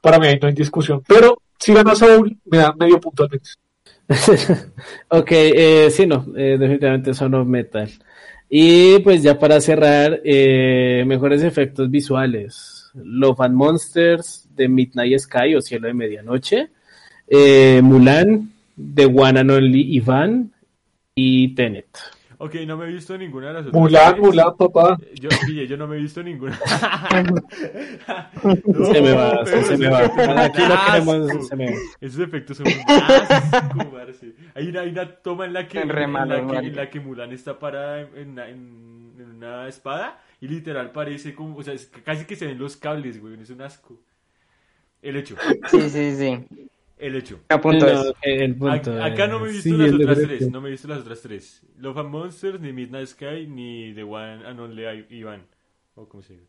para 0.00 0.18
mí 0.18 0.26
ahí 0.28 0.38
no 0.40 0.48
hay 0.48 0.54
discusión. 0.54 1.02
Pero 1.06 1.42
si 1.58 1.74
gana 1.74 1.94
Soul, 1.94 2.38
me 2.46 2.58
da 2.58 2.72
medio 2.78 3.00
punto 3.00 3.24
al 3.24 3.30
menos. 3.30 3.58
ok, 5.08 5.28
eh, 5.30 5.90
sí, 5.90 6.06
no, 6.06 6.24
eh, 6.36 6.56
definitivamente 6.58 7.12
Son 7.12 7.34
of 7.34 7.46
Metal. 7.46 7.90
Y 8.48 8.98
pues 9.00 9.22
ya 9.22 9.38
para 9.38 9.60
cerrar, 9.60 10.20
eh, 10.24 11.04
mejores 11.06 11.42
efectos 11.42 11.90
visuales. 11.90 12.90
Love 12.94 13.40
and 13.42 13.54
Monsters, 13.54 14.47
The 14.58 14.68
Midnight 14.68 15.18
Sky 15.20 15.54
o 15.54 15.62
Cielo 15.62 15.86
de 15.88 15.94
Medianoche, 15.94 16.68
eh, 17.26 17.80
Mulan, 17.82 18.50
The 18.94 19.06
One 19.06 19.40
and 19.40 19.50
Only 19.50 19.96
Ivan 19.96 20.52
y 21.14 21.54
Tenet. 21.54 21.86
Ok, 22.40 22.54
no 22.68 22.76
me 22.76 22.84
he 22.86 22.92
visto 22.92 23.18
ninguna 23.18 23.48
de 23.48 23.52
las 23.54 23.66
otras. 23.66 23.80
Mulan. 23.82 24.20
Mulan, 24.20 24.56
papá. 24.56 24.96
Yo, 25.20 25.28
pille, 25.44 25.66
yo 25.66 25.76
no 25.76 25.88
me 25.88 25.96
he 25.96 26.00
visto 26.00 26.22
ninguna. 26.22 26.56
se 28.92 29.02
me 29.02 29.12
va, 29.12 29.44
se, 29.44 29.76
me 29.76 29.88
va. 29.88 30.04
Aquí 30.44 30.62
asco. 30.62 30.86
queremos, 30.86 31.48
se 31.48 31.56
me 31.56 31.66
va. 31.72 31.76
Esos 32.00 32.20
efectos 32.20 32.56
son 32.58 32.66
un 32.68 32.72
asco, 32.88 33.90
parce. 33.90 34.34
Hay 34.54 34.68
una, 34.68 34.80
hay 34.82 34.90
una 34.90 35.06
toma 35.16 35.46
en 35.46 35.52
la 35.52 35.66
que, 35.66 35.80
en, 35.80 35.88
la 35.88 35.94
que, 35.94 36.06
marica. 36.06 36.58
en 36.60 36.76
la 36.76 36.90
que 36.90 37.00
Mulan 37.00 37.32
está 37.32 37.58
parada 37.58 38.02
en, 38.02 38.08
en 38.16 38.28
una- 38.30 38.48
en- 38.48 38.88
en 39.18 39.30
una 39.36 39.66
espada 39.66 40.20
y 40.40 40.46
literal 40.46 40.92
parece 40.92 41.34
como, 41.34 41.56
o 41.56 41.62
sea, 41.64 41.74
es 41.74 41.90
casi 42.04 42.24
que 42.24 42.36
se 42.36 42.46
ven 42.46 42.56
los 42.58 42.76
cables, 42.76 43.20
güey, 43.20 43.34
es 43.40 43.50
un 43.50 43.62
asco. 43.62 43.98
El 45.02 45.16
hecho, 45.16 45.36
Sí, 45.66 45.88
sí, 45.90 46.16
sí. 46.16 46.44
el 46.98 47.16
hecho. 47.16 47.40
A 47.48 47.60
punto 47.60 47.86
No, 47.86 48.02
es. 48.10 48.12
el 48.22 48.54
punto 48.56 48.90
Ac- 48.92 49.12
Acá 49.12 49.26
no 49.28 49.38
me 49.40 49.48
he 49.48 49.52
visto 49.52 49.62
sí, 49.62 49.76
las 49.76 49.88
el 49.90 49.94
otras 50.02 50.18
tres, 50.22 50.50
no 50.50 50.60
me 50.60 50.68
he 50.68 50.70
visto 50.72 50.88
las 50.88 50.98
otras 51.00 51.20
tres. 51.22 51.62
Love 51.78 51.98
and 51.98 52.10
Monsters, 52.10 52.60
ni 52.60 52.72
Midnight 52.72 53.06
Sky, 53.08 53.46
ni 53.46 53.92
The 53.94 54.02
One 54.02 54.44
and 54.46 54.58
Only 54.60 55.06
Ivan. 55.10 55.46
O 55.94 56.08
como 56.08 56.22
se 56.22 56.34
diga. 56.34 56.46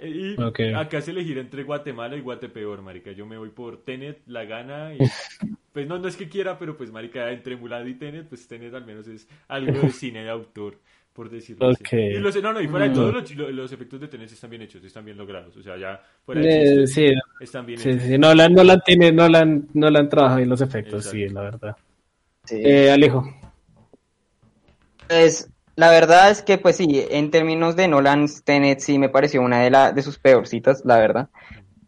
Eh, 0.00 0.10
Y 0.10 0.42
Ok. 0.42 0.60
acá 0.74 1.00
se 1.00 1.12
elegirá 1.12 1.40
entre 1.40 1.62
Guatemala 1.62 2.16
y 2.16 2.20
Guatepeor, 2.20 2.82
marica. 2.82 3.12
Yo 3.12 3.26
me 3.26 3.38
voy 3.38 3.50
por 3.50 3.84
Tenet, 3.84 4.22
La 4.26 4.44
Gana 4.44 4.94
y... 4.94 4.98
Pues 5.72 5.86
no, 5.86 5.98
no 5.98 6.08
es 6.08 6.16
que 6.16 6.28
quiera, 6.28 6.58
pero 6.58 6.76
pues 6.76 6.90
marica, 6.90 7.30
entre 7.30 7.56
Mulan 7.56 7.86
y 7.88 7.94
Tenet, 7.94 8.28
pues 8.28 8.48
Tenet 8.48 8.74
al 8.74 8.86
menos 8.86 9.06
es 9.08 9.28
algo 9.48 9.82
de 9.82 9.90
cine 9.92 10.22
de 10.24 10.30
autor, 10.30 10.80
por 11.16 11.30
decirlo 11.30 11.70
Ok. 11.70 11.78
así. 11.82 11.96
Y 11.96 12.18
los, 12.18 12.42
no, 12.42 12.52
no, 12.52 12.60
y 12.60 12.68
fuera 12.68 12.84
de 12.84 12.90
Mm. 12.90 12.94
todo, 12.94 13.10
los, 13.12 13.34
lo- 13.34 13.50
los 13.50 13.72
efectos 13.72 14.00
de 14.00 14.08
Tenet 14.08 14.30
están 14.30 14.50
bien 14.50 14.62
hechos, 14.62 14.84
están 14.84 15.04
bien 15.04 15.16
logrados. 15.16 15.56
O 15.56 15.62
sea, 15.62 15.76
ya 15.78 16.00
fuera 16.24 16.42
de 16.42 16.82
Eh, 16.82 16.86
sí, 16.86 17.06
están 17.40 17.64
bien 17.64 17.80
sí, 17.80 17.88
hechos. 17.88 18.02
sí, 18.02 18.18
no 18.18 18.34
la, 18.34 18.48
no 18.50 18.62
la 18.62 18.78
tiene, 18.80 19.10
no 19.10 19.26
la, 19.28 19.40
han- 19.40 19.66
no 19.72 19.88
la 19.90 19.98
han 20.00 20.08
trabajado 20.10 20.36
bien 20.36 20.50
los 20.50 20.60
efectos, 20.60 21.06
sí, 21.06 21.28
la 21.30 21.40
verdad. 21.40 21.76
Sí. 22.44 22.60
Eh, 22.62 22.90
Alejo. 22.90 23.24
Pues 25.08 25.48
la 25.76 25.90
verdad 25.90 26.30
es 26.30 26.42
que, 26.42 26.58
pues 26.58 26.76
sí, 26.76 27.04
en 27.10 27.30
términos 27.30 27.76
de 27.76 27.88
Nolan, 27.88 28.26
Tenet 28.44 28.80
sí 28.80 28.98
me 28.98 29.08
pareció 29.08 29.42
una 29.42 29.60
de, 29.62 29.70
la, 29.70 29.92
de 29.92 30.02
sus 30.02 30.18
peorcitas, 30.18 30.82
la 30.84 30.98
verdad. 30.98 31.28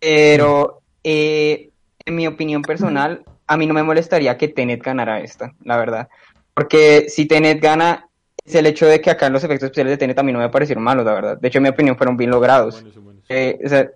Pero 0.01 0.81
eh, 1.05 1.71
en 2.05 2.15
mi 2.17 2.27
opinión 2.27 2.63
personal, 2.63 3.23
a 3.47 3.57
mí 3.57 3.67
no 3.67 3.75
me 3.75 3.83
molestaría 3.83 4.37
que 4.37 4.49
Tenet 4.49 4.83
ganara 4.83 5.21
esta, 5.21 5.53
la 5.65 5.77
verdad. 5.77 6.09
Porque 6.55 7.07
si 7.09 7.27
Tenet 7.27 7.61
gana, 7.63 8.08
el 8.55 8.67
hecho 8.67 8.87
de 8.87 9.01
que 9.01 9.11
acá 9.11 9.29
los 9.29 9.43
efectos 9.45 9.67
especiales 9.67 9.93
de 9.93 9.97
Tenet 9.99 10.23
mí 10.23 10.33
no 10.33 10.39
me 10.39 10.49
parecieron 10.49 10.83
malos, 10.85 11.05
la 11.05 11.13
verdad. 11.15 11.39
De 11.39 11.49
hecho, 11.49 11.59
en 11.59 11.65
mi 11.65 11.69
opinión 11.69 11.97
fueron 11.97 12.17
bien 12.17 12.31
Son 12.31 12.41
logrados. 12.41 12.75
buenos, 12.75 12.95
son 12.95 13.05
buenos. 13.05 13.25
Eh, 13.29 13.59
o 13.65 13.69
sea, 13.69 13.91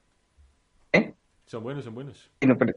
¿eh? 0.92 1.12
Son 1.46 1.62
buenos, 1.62 1.84
son 1.84 1.94
buenos. 1.94 2.30
No, 2.40 2.56
pero- 2.58 2.74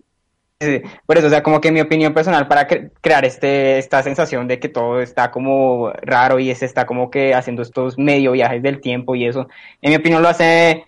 por 1.06 1.18
eso, 1.18 1.28
o 1.28 1.30
sea, 1.30 1.44
como 1.44 1.60
que 1.60 1.72
mi 1.72 1.82
opinión 1.82 2.14
personal 2.14 2.48
para 2.48 2.68
cre- 2.68 2.90
crear 3.02 3.26
este, 3.26 3.78
esta 3.78 4.02
sensación 4.02 4.48
de 4.48 4.58
que 4.58 4.70
todo 4.70 5.02
está 5.02 5.30
como 5.30 5.92
raro 6.02 6.40
y 6.40 6.54
se 6.56 6.66
está 6.66 6.86
como 6.86 7.12
que 7.12 7.36
haciendo 7.36 7.62
estos 7.62 7.98
medio 7.98 8.32
viajes 8.32 8.64
del 8.64 8.80
tiempo 8.80 9.16
y 9.16 9.26
eso, 9.28 9.48
en 9.82 9.90
mi 9.92 9.98
opinión 9.98 10.22
lo 10.24 10.30
hace 10.30 10.86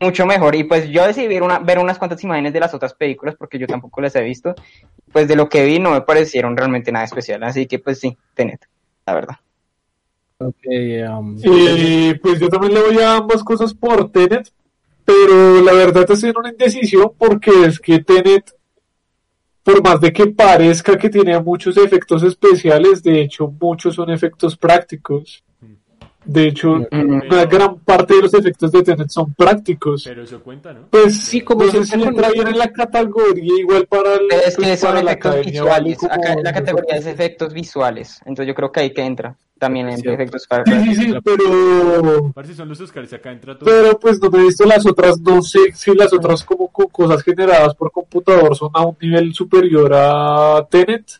mucho 0.00 0.24
mejor. 0.26 0.54
Y 0.56 0.64
pues 0.64 0.88
yo 0.88 1.06
decidí 1.06 1.28
ver, 1.28 1.42
una, 1.42 1.58
ver 1.58 1.78
unas 1.78 1.98
cuantas 1.98 2.24
imágenes 2.24 2.52
de 2.54 2.60
las 2.60 2.72
otras 2.72 2.94
películas 2.94 3.34
porque 3.38 3.58
yo 3.58 3.66
tampoco 3.66 4.00
las 4.00 4.16
he 4.16 4.22
visto. 4.22 4.54
Pues 5.12 5.28
de 5.28 5.36
lo 5.36 5.48
que 5.48 5.62
vi 5.66 5.78
no 5.78 5.90
me 5.90 6.00
parecieron 6.00 6.56
realmente 6.56 6.90
nada 6.90 7.04
especial. 7.04 7.42
Así 7.44 7.66
que 7.66 7.78
pues 7.78 8.00
sí, 8.00 8.16
Tenet, 8.34 8.64
la 9.06 9.14
verdad. 9.14 9.36
Ok, 10.48 10.66
um, 11.18 11.36
Y 11.42 12.14
pues 12.14 12.40
yo 12.40 12.48
también 12.48 12.74
le 12.74 12.80
voy 12.82 12.98
a 12.98 13.16
ambas 13.16 13.42
cosas 13.44 13.72
por 13.74 14.10
Tenet, 14.10 14.50
pero 15.04 15.60
la 15.62 15.72
verdad 15.72 16.10
estoy 16.10 16.30
en 16.30 16.38
una 16.38 16.50
indecisión 16.50 17.12
porque 17.18 17.50
es 17.66 17.78
que 17.80 17.98
Tenet 18.00 18.52
por 19.62 19.80
más 19.82 20.00
de 20.00 20.12
que 20.12 20.26
parezca 20.26 20.98
que 20.98 21.08
tiene 21.08 21.38
muchos 21.40 21.76
efectos 21.76 22.22
especiales, 22.24 23.00
de 23.02 23.20
hecho 23.22 23.46
muchos 23.60 23.94
son 23.94 24.10
efectos 24.10 24.56
prácticos. 24.56 25.44
De 26.24 26.46
hecho, 26.46 26.86
Mm. 26.90 27.22
una 27.30 27.44
gran 27.46 27.80
parte 27.80 28.14
de 28.14 28.22
los 28.22 28.34
efectos 28.34 28.70
de 28.70 28.82
Tenet 28.84 29.08
son 29.10 29.34
prácticos. 29.34 30.04
Pero 30.04 30.22
eso 30.22 30.40
cuenta, 30.40 30.72
¿no? 30.72 30.86
Pues 30.88 31.16
Sí, 31.18 31.40
como 31.40 31.64
no 31.64 31.70
sé 31.72 31.84
siempre 31.84 32.00
si 32.00 32.08
entra 32.08 32.30
bien 32.30 32.46
en 32.48 32.58
la 32.58 32.72
categoría 32.72 33.52
igual 33.58 33.86
para, 33.88 34.14
el- 34.14 34.26
es 34.46 34.54
pues, 34.56 34.68
que 34.68 34.76
son 34.76 34.90
para 34.90 35.02
la 35.02 35.12
efectos 35.12 35.46
visuales. 35.46 35.98
como- 35.98 36.12
Acá 36.12 36.34
la 36.42 36.52
categoría 36.52 36.96
es 36.96 37.06
efectos 37.06 37.52
visuales. 37.52 38.20
Entonces 38.24 38.46
yo 38.48 38.54
creo 38.54 38.70
que 38.70 38.80
ahí 38.80 38.90
que 38.92 39.02
entra 39.02 39.36
también 39.62 39.88
en 39.90 40.08
efectos 40.08 40.44
para. 40.48 40.64
Sí, 40.64 40.94
sí, 40.96 41.04
sí, 41.04 41.14
pero, 41.24 42.32
Parece 42.34 42.56
son 42.56 42.68
los 42.68 42.80
Oscars, 42.80 43.12
acá 43.12 43.30
entra 43.30 43.56
todo. 43.56 43.64
pero 43.70 43.96
pues 43.96 44.20
no 44.20 44.28
me 44.28 44.40
he 44.40 44.42
visto 44.46 44.64
las 44.64 44.84
otras, 44.84 45.20
no 45.20 45.40
sé 45.40 45.70
si 45.72 45.94
las 45.94 46.12
otras 46.12 46.42
como 46.42 46.66
co- 46.66 46.88
cosas 46.88 47.22
generadas 47.22 47.72
por 47.76 47.92
computador 47.92 48.56
son 48.56 48.70
a 48.74 48.84
un 48.84 48.96
nivel 49.00 49.32
superior 49.32 49.92
a 49.94 50.66
Tenet, 50.68 51.12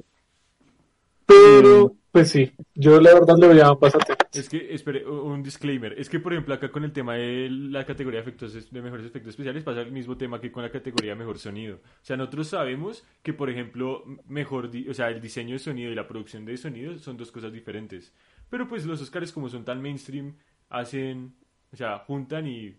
pero 1.24 1.92
pues 2.12 2.30
sí, 2.30 2.52
yo 2.74 3.00
la 3.00 3.14
verdad 3.14 3.36
le 3.38 3.46
voy 3.48 3.60
a 3.60 3.68
ambas 3.68 3.94
a 3.94 3.98
Tenet. 3.98 4.28
Es 4.34 4.48
que, 4.48 4.72
espere, 4.74 5.04
un 5.06 5.42
disclaimer. 5.42 5.94
Es 5.98 6.08
que, 6.08 6.20
por 6.20 6.32
ejemplo, 6.32 6.54
acá 6.54 6.70
con 6.70 6.84
el 6.84 6.92
tema 6.92 7.14
de 7.14 7.48
la 7.50 7.84
categoría 7.84 8.20
de 8.20 8.28
efectos 8.28 8.70
de 8.70 8.82
mejores 8.82 9.06
efectos 9.06 9.30
especiales 9.30 9.64
pasa 9.64 9.80
el 9.80 9.92
mismo 9.92 10.16
tema 10.16 10.40
que 10.40 10.52
con 10.52 10.62
la 10.62 10.70
categoría 10.70 11.12
de 11.12 11.18
mejor 11.18 11.38
sonido. 11.38 11.76
O 11.76 12.04
sea, 12.04 12.16
nosotros 12.16 12.48
sabemos 12.48 13.04
que, 13.22 13.32
por 13.32 13.50
ejemplo, 13.50 14.04
mejor, 14.28 14.70
o 14.88 14.94
sea, 14.94 15.08
el 15.08 15.20
diseño 15.20 15.54
de 15.54 15.58
sonido 15.58 15.90
y 15.90 15.94
la 15.94 16.06
producción 16.06 16.44
de 16.44 16.56
sonido 16.56 16.98
son 16.98 17.16
dos 17.16 17.32
cosas 17.32 17.52
diferentes. 17.52 18.12
Pero 18.50 18.68
pues 18.68 18.84
los 18.86 19.00
Oscars 19.02 19.32
como 19.32 19.48
son 19.48 19.64
tan 19.64 19.80
mainstream, 19.82 20.34
hacen, 20.70 21.34
o 21.72 21.76
sea, 21.76 21.98
juntan 22.00 22.46
y, 22.46 22.74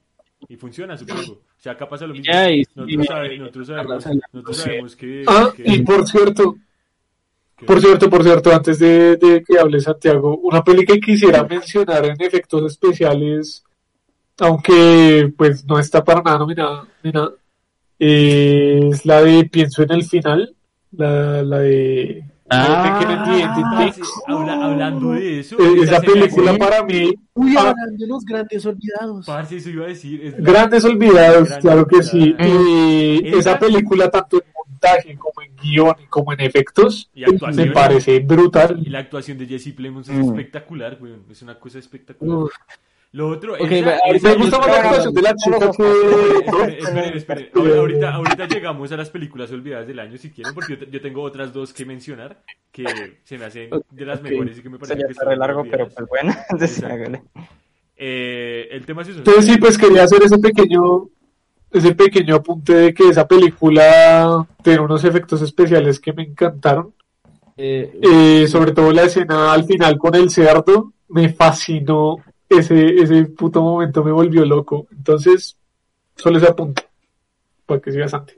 y 0.47 0.55
funciona, 0.57 0.97
supongo. 0.97 1.33
O 1.33 1.59
sea, 1.63 1.73
acá 1.73 1.87
pasa 1.87 2.05
lo 2.05 2.13
mismo. 2.13 2.31
Ya, 2.31 2.51
y- 2.51 2.63
Nosotros, 2.75 2.87
y- 3.03 3.07
sabe- 3.07 3.37
nosotros 3.39 3.67
sabemos, 3.67 4.05
nosotros 4.33 4.57
sabemos 4.57 4.95
que... 4.95 5.23
Ah, 5.27 5.51
que- 5.55 5.63
y 5.65 5.81
por 5.83 6.07
cierto, 6.07 6.55
Por 7.65 7.79
cierto, 7.79 8.09
por 8.09 8.23
cierto, 8.23 8.53
antes 8.53 8.79
de, 8.79 9.15
de 9.17 9.43
que 9.43 9.57
hable 9.57 9.79
Santiago, 9.79 10.37
una 10.37 10.63
peli 10.63 10.85
que 10.85 10.99
quisiera 10.99 11.43
mencionar 11.43 12.05
en 12.05 12.21
efectos 12.21 12.71
especiales, 12.71 13.63
aunque 14.39 15.31
pues 15.37 15.65
no 15.65 15.79
está 15.79 16.03
para 16.03 16.21
nada 16.21 16.39
nominada, 16.39 16.87
es 17.99 19.05
la 19.05 19.21
de 19.21 19.45
Pienso 19.45 19.83
en 19.83 19.91
el 19.91 20.03
final, 20.03 20.55
la, 20.91 21.43
la 21.43 21.59
de... 21.59 22.23
Ah, 22.55 22.99
Ah, 23.75 23.91
sí, 23.93 24.01
habla- 24.27 24.65
hablando 24.65 25.11
de 25.13 25.39
eso, 25.39 25.55
Eh, 25.59 25.81
Esa 25.83 26.01
película 26.01 26.55
para 26.57 26.83
mí, 26.83 27.13
Uy, 27.35 27.55
Ah. 27.57 27.69
hablando 27.69 27.97
de 27.97 28.07
los 28.07 28.23
grandes 28.25 28.65
olvidados. 28.65 29.25
Parce, 29.25 29.57
eso 29.57 29.69
iba 29.69 29.85
a 29.85 29.87
decir. 29.87 30.21
es 30.23 30.37
Grandes 30.37 30.85
Olvidados, 30.85 31.49
Grandes 31.49 31.57
claro 31.59 31.87
que 31.87 32.03
sí. 32.03 32.35
Y 32.39 33.27
Esa- 33.29 33.39
esa 33.51 33.59
película, 33.59 34.09
tanto 34.11 34.37
en 34.37 34.43
montaje 34.55 35.17
como 35.17 35.41
en 35.41 35.55
guion 35.55 35.95
y 36.03 36.05
como 36.07 36.33
en 36.33 36.41
efectos, 36.41 37.09
me 37.55 37.67
parece 37.71 38.19
brutal. 38.19 38.79
Y 38.85 38.89
la 38.89 38.99
actuación 38.99 39.37
de 39.37 39.47
Jesse 39.47 39.73
Plemons 39.73 40.09
es 40.09 40.15
Mm. 40.17 40.29
espectacular, 40.29 40.97
güey. 40.99 41.13
Es 41.31 41.41
una 41.41 41.59
cosa 41.59 41.79
espectacular. 41.79 42.37
Uf. 42.37 42.51
Lo 43.13 43.29
otro, 43.29 43.53
Ok, 43.53 43.71
esa- 43.71 43.97
esa- 44.11 44.29
Me 44.29 44.35
gusta 44.37 44.57
más 44.57 44.67
la 44.67 44.75
actuación 44.79 45.13
de 45.13 45.21
la 45.21 45.35
chica 45.35 45.57
Esperen, 45.57 46.67
que... 46.67 46.77
esperen, 46.79 47.13
esperen. 47.17 47.49
Ahorita, 47.77 48.13
ahorita 48.15 48.47
llegamos 48.47 48.91
a 48.91 48.97
las 48.97 49.09
películas 49.11 49.51
olvidadas 49.51 49.85
del 49.87 49.99
año, 49.99 50.17
si 50.17 50.31
quieren, 50.31 50.53
porque 50.55 50.77
yo, 50.77 50.85
yo 50.87 50.99
tengo 50.99 51.21
otras 51.21 51.53
dos 51.53 51.71
que 51.73 51.85
mencionar 51.85 52.41
que 52.71 52.85
se 53.23 53.37
me 53.37 53.45
hacen 53.45 53.69
de 53.91 54.05
las 54.05 54.17
Ok. 54.19 54.23
mejores 54.25 54.57
y 54.57 54.61
que 54.63 54.69
me 54.69 54.79
parecen 54.79 54.97
ya 54.99 55.05
que 55.05 55.11
está 55.11 55.25
están 55.25 55.39
largo, 55.39 55.63
pero 55.69 55.87
pues 55.89 56.07
bueno. 56.09 56.33
Entonces, 56.49 56.77
Exacto. 56.79 56.95
hágale. 56.95 57.21
Eh, 57.95 58.67
el 58.71 58.85
tema 58.85 59.03
es 59.03 59.09
eso. 59.09 59.19
Entonces 59.19 59.45
sí, 59.45 59.57
pues 59.59 59.77
quería 59.77 60.03
hacer 60.03 60.23
ese 60.23 60.39
pequeño, 60.39 61.07
ese 61.71 61.93
pequeño 61.93 62.35
apunte 62.35 62.73
de 62.73 62.93
que 62.95 63.09
esa 63.09 63.27
película 63.27 64.43
tiene 64.63 64.79
unos 64.79 65.03
efectos 65.03 65.39
especiales 65.43 65.99
que 65.99 66.13
me 66.13 66.23
encantaron. 66.23 66.93
Eh, 67.57 67.91
Eh, 68.01 68.47
sobre 68.47 68.71
todo 68.71 68.91
la 68.91 69.03
escena 69.03 69.53
al 69.53 69.65
final 69.65 69.99
con 69.99 70.15
el 70.15 70.31
cerdo, 70.31 70.93
me 71.09 71.29
fascinó. 71.29 72.17
Ese, 72.57 72.95
ese 73.01 73.25
puto 73.25 73.61
momento 73.61 74.03
me 74.03 74.11
volvió 74.11 74.45
loco. 74.45 74.87
Entonces, 74.91 75.57
solo 76.15 76.37
ese 76.37 76.47
apunte. 76.47 76.83
Para 77.65 77.81
que 77.81 77.91
siga 77.91 78.07
Santi. 78.07 78.33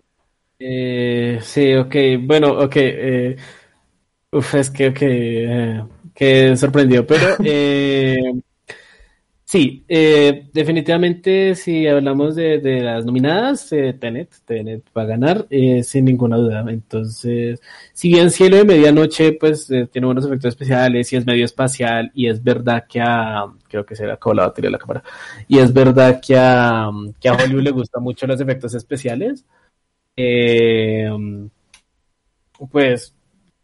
eh, 0.60 1.40
sí, 1.42 1.74
ok, 1.76 1.96
bueno, 2.22 2.52
ok. 2.60 2.76
Eh, 2.78 3.36
uf, 4.32 4.56
es 4.56 4.70
que, 4.70 4.90
ok, 4.90 4.98
eh, 5.02 5.84
que 6.14 6.58
sorprendió, 6.58 7.06
pero 7.06 7.38
eh, 7.44 8.18
sí, 9.56 9.86
eh, 9.88 10.50
definitivamente 10.52 11.56
si 11.56 11.88
hablamos 11.88 12.36
de, 12.36 12.60
las 12.82 13.06
nominadas, 13.06 13.72
eh, 13.72 13.94
Tenet, 13.94 14.30
Tenet 14.44 14.84
va 14.96 15.04
a 15.04 15.06
ganar, 15.06 15.48
eh, 15.50 15.82
sin 15.82 16.06
ninguna 16.06 16.36
duda. 16.36 16.66
Entonces, 16.68 17.62
si 17.94 18.10
bien 18.10 18.32
Cielo 18.32 18.58
de 18.58 18.66
Medianoche, 18.66 19.32
pues 19.34 19.68
tiene 19.68 20.06
buenos 20.06 20.26
efectos 20.26 20.50
especiales 20.50 21.12
y 21.14 21.16
es 21.16 21.26
medio 21.26 21.46
espacial, 21.46 22.12
y 22.14 22.28
es 22.28 22.44
verdad 22.44 22.86
que 22.88 23.00
a, 23.02 23.46
creo 23.70 23.86
que 23.86 23.96
se 23.96 24.06
le 24.06 24.10
la 24.10 24.48
batería 24.48 24.68
de 24.68 24.72
la 24.72 24.80
cámara, 24.80 25.04
y 25.48 25.60
es 25.60 25.72
verdad 25.72 26.20
que 26.22 26.38
a, 26.38 26.90
que 27.22 27.30
a 27.30 27.34
Hollywood 27.34 27.64
le 27.64 27.72
gustan 27.72 28.04
mucho 28.04 28.28
los 28.28 28.42
efectos 28.42 28.74
especiales. 28.76 29.46
Pues, 32.72 33.16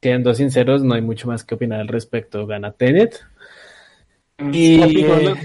siendo 0.02 0.34
sinceros, 0.34 0.84
no 0.84 0.94
hay 0.96 1.02
mucho 1.02 1.28
más 1.28 1.44
que 1.44 1.56
opinar 1.56 1.82
al 1.82 1.88
respecto. 1.88 2.46
Gana 2.48 2.72
Tenet. 2.72 3.31
Y, 4.52 4.82
eh, 5.04 5.36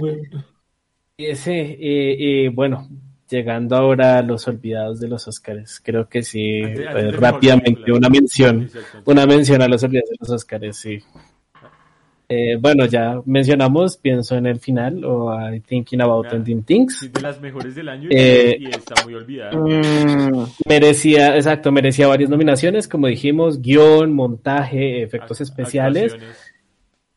y 1.18 1.24
ese, 1.26 1.76
eh, 1.80 2.48
bueno, 2.50 2.88
llegando 3.28 3.76
ahora 3.76 4.18
a 4.18 4.22
los 4.22 4.46
olvidados 4.48 5.00
de 5.00 5.08
los 5.08 5.26
Oscars, 5.26 5.80
creo 5.82 6.08
que 6.08 6.22
sí, 6.22 6.60
eh, 6.60 7.10
rápidamente 7.12 7.90
una 7.92 8.08
mención, 8.08 8.70
una 9.04 9.26
mención 9.26 9.62
a 9.62 9.68
los 9.68 9.82
olvidados 9.82 10.10
de 10.10 10.16
los 10.20 10.30
Oscars, 10.30 10.76
sí. 10.76 10.98
Eh, 12.28 12.56
bueno, 12.60 12.86
ya 12.86 13.20
mencionamos, 13.24 13.98
pienso 13.98 14.34
en 14.36 14.46
el 14.46 14.58
final, 14.58 15.04
o 15.04 15.32
I 15.54 15.60
Thinking 15.60 16.00
About 16.00 16.26
Nah. 16.26 16.34
Ending 16.34 16.64
Things. 16.64 16.98
Sí, 16.98 17.08
de 17.08 17.20
las 17.20 17.40
mejores 17.40 17.76
del 17.76 17.88
año 17.88 18.08
y, 18.10 18.16
Eh, 18.16 18.56
y 18.58 18.66
está 18.66 18.94
muy 19.04 19.14
olvidada. 19.14 19.52
Mm, 19.52 20.44
Merecía, 20.68 21.36
exacto, 21.36 21.70
merecía 21.70 22.08
varias 22.08 22.28
nominaciones, 22.28 22.88
como 22.88 23.06
dijimos, 23.06 23.62
guion, 23.62 24.12
montaje, 24.12 25.02
efectos 25.04 25.40
especiales, 25.40 26.14
actuaciones, 26.14 26.45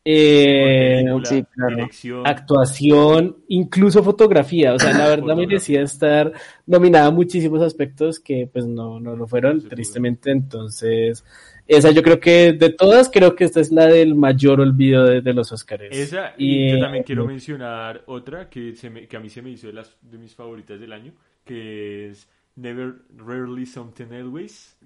eh, 0.04 1.02
película, 1.02 1.24
sí, 1.24 1.44
claro. 1.54 1.90
actuación, 2.22 3.38
incluso 3.48 4.02
fotografía. 4.02 4.74
O 4.74 4.78
sea, 4.78 4.92
la 4.92 5.06
verdad 5.08 5.36
Fotografía. 5.36 5.36
merecía 5.36 5.82
estar 5.82 6.32
nominada 6.66 7.06
a 7.06 7.10
muchísimos 7.10 7.62
aspectos 7.62 8.20
que 8.20 8.48
pues 8.52 8.66
no, 8.66 9.00
no 9.00 9.16
lo 9.16 9.26
fueron, 9.26 9.66
tristemente. 9.68 10.30
Entonces, 10.30 11.24
esa 11.66 11.90
yo 11.92 12.02
creo 12.02 12.20
que 12.20 12.52
de 12.52 12.70
todas, 12.70 13.10
creo 13.10 13.34
que 13.36 13.44
esta 13.44 13.60
es 13.60 13.70
la 13.72 13.86
del 13.86 14.14
mayor 14.14 14.60
olvido 14.60 15.04
de, 15.04 15.20
de 15.22 15.34
los 15.34 15.52
Oscars. 15.52 15.82
Esa, 15.88 16.34
y 16.38 16.66
yo 16.66 16.78
también 16.78 17.02
eh, 17.02 17.04
quiero 17.04 17.24
mencionar 17.24 18.02
otra 18.06 18.48
que, 18.48 18.74
se 18.76 18.90
me- 18.90 19.08
que 19.08 19.16
a 19.16 19.20
mí 19.20 19.28
se 19.28 19.42
me 19.42 19.50
hizo 19.50 19.66
de, 19.66 19.72
las, 19.74 19.96
de 20.02 20.18
mis 20.18 20.34
favoritas 20.34 20.78
del 20.80 20.92
año, 20.92 21.12
que 21.44 22.08
es 22.08 22.28
Never 22.56 22.94
Rarely 23.16 23.66
Something 23.66 24.12
Always. 24.12 24.76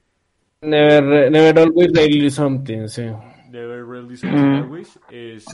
Never, 0.62 1.30
never 1.30 1.58
always 1.60 1.92
really 1.92 2.30
something, 2.30 2.88
sí. 2.88 3.02
Never 3.50 3.84
Rarely 3.84 4.16
Something 4.16 4.38
Always 4.64 4.98
es 5.10 5.44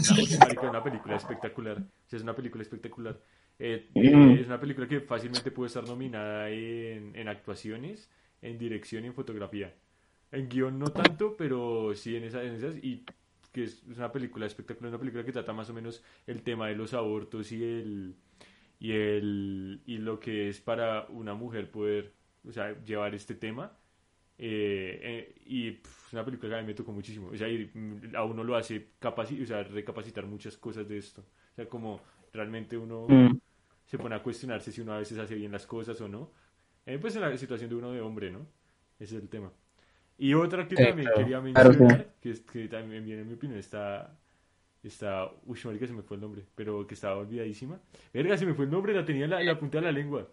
una, 0.62 0.83
película 0.83 1.17
espectacular. 1.17 1.83
Es 2.10 2.23
una 2.23 2.35
película 2.35 2.62
espectacular. 2.62 3.20
Eh, 3.59 3.89
eh, 3.94 4.39
es 4.41 4.47
una 4.47 4.59
película 4.60 4.89
que 4.89 5.01
fácilmente 5.01 5.51
puede 5.51 5.69
estar 5.69 5.86
nominada 5.86 6.49
en, 6.51 7.15
en 7.15 7.28
actuaciones, 7.28 8.10
en 8.43 8.59
dirección 8.59 9.05
y 9.05 9.09
en 9.09 9.15
fotografía. 9.15 9.75
En 10.33 10.49
guion 10.49 10.78
no 10.78 10.86
tanto, 10.89 11.36
pero 11.36 11.94
sí 11.94 12.17
en, 12.17 12.25
esa- 12.25 12.43
en 12.43 12.55
esas. 12.55 12.77
Y 12.83 13.05
que 13.52 13.65
es, 13.65 13.83
es 13.91 13.99
una 13.99 14.12
película 14.12 14.47
espectacular, 14.47 14.91
una 14.91 14.99
película 14.99 15.25
que 15.25 15.33
trata 15.33 15.52
más 15.52 15.69
o 15.70 15.75
menos 15.75 16.02
el 16.27 16.43
tema 16.43 16.69
de 16.69 16.77
los 16.77 16.94
abortos 16.94 17.51
y 17.52 17.62
el 17.65 18.15
y 18.78 18.93
el 18.93 19.83
y 19.86 19.99
lo 19.99 20.20
que 20.20 20.49
es 20.49 20.60
para 20.60 21.07
una 21.09 21.35
mujer 21.35 21.70
poder 21.70 22.15
o 22.49 22.52
sea, 22.52 22.81
llevar 22.85 23.15
este 23.15 23.35
tema. 23.35 23.77
Eh, 24.43 24.99
eh, 25.02 25.35
y 25.44 25.73
pff, 25.73 26.07
es 26.07 26.12
una 26.15 26.25
película 26.25 26.49
que 26.49 26.59
a 26.59 26.62
mí 26.62 26.67
me 26.69 26.73
tocó 26.75 26.93
muchísimo. 26.93 27.28
O 27.28 27.36
sea, 27.36 27.47
y, 27.47 27.70
a 28.15 28.25
uno 28.25 28.43
lo 28.43 28.57
hace 28.57 28.93
capaci- 28.99 29.43
o 29.43 29.47
sea, 29.47 29.62
recapacitar 29.65 30.25
muchas 30.25 30.57
cosas 30.57 30.89
de 30.89 30.97
esto. 30.97 31.20
O 31.52 31.55
sea, 31.57 31.69
como 31.69 32.01
realmente 32.33 32.78
uno 32.78 33.07
mm. 33.07 33.39
se 33.85 33.99
pone 33.99 34.15
a 34.15 34.23
cuestionarse 34.23 34.73
si 34.73 34.81
uno 34.81 34.94
a 34.94 34.99
veces 34.99 35.19
hace 35.19 35.35
bien 35.35 35.52
las 35.52 35.67
cosas 35.67 36.01
o 36.01 36.09
no. 36.09 36.31
Eh, 36.86 36.99
pues 36.99 37.15
en 37.17 37.20
la 37.20 37.36
situación 37.36 37.69
de 37.69 37.77
uno 37.77 37.93
de 37.93 38.01
hombre, 38.01 38.31
¿no? 38.31 38.47
Ese 38.99 39.17
es 39.19 39.23
el 39.23 39.28
tema. 39.28 39.52
Y 40.17 40.33
otra 40.33 40.67
que 40.67 40.75
Sí, 40.77 40.85
también 40.85 41.09
claro. 41.09 41.19
quería 41.19 41.41
Claro, 41.52 41.69
mencionar, 41.69 42.15
que, 42.23 42.35
que 42.51 42.69
también 42.69 43.05
viene 43.05 43.20
en 43.23 43.28
mi 43.28 43.35
opinión, 43.35 43.59
está... 43.59 44.17
Está... 44.83 45.31
Uy, 45.44 45.59
marica, 45.67 45.86
se 45.86 45.93
me 45.93 46.01
fue 46.01 46.17
el 46.17 46.23
nombre, 46.23 46.47
pero 46.55 46.86
que 46.86 46.94
estaba 46.94 47.17
olvidadísima. 47.17 47.78
Verga, 48.15 48.39
se 48.39 48.47
me 48.47 48.55
fue 48.55 48.65
el 48.65 48.70
nombre, 48.70 48.94
la 48.94 49.05
tenía 49.05 49.25
en 49.25 49.31
la, 49.31 49.41
en 49.41 49.47
la 49.49 49.59
punta 49.59 49.78
de 49.78 49.85
la 49.85 49.93
lengua. 49.93 50.27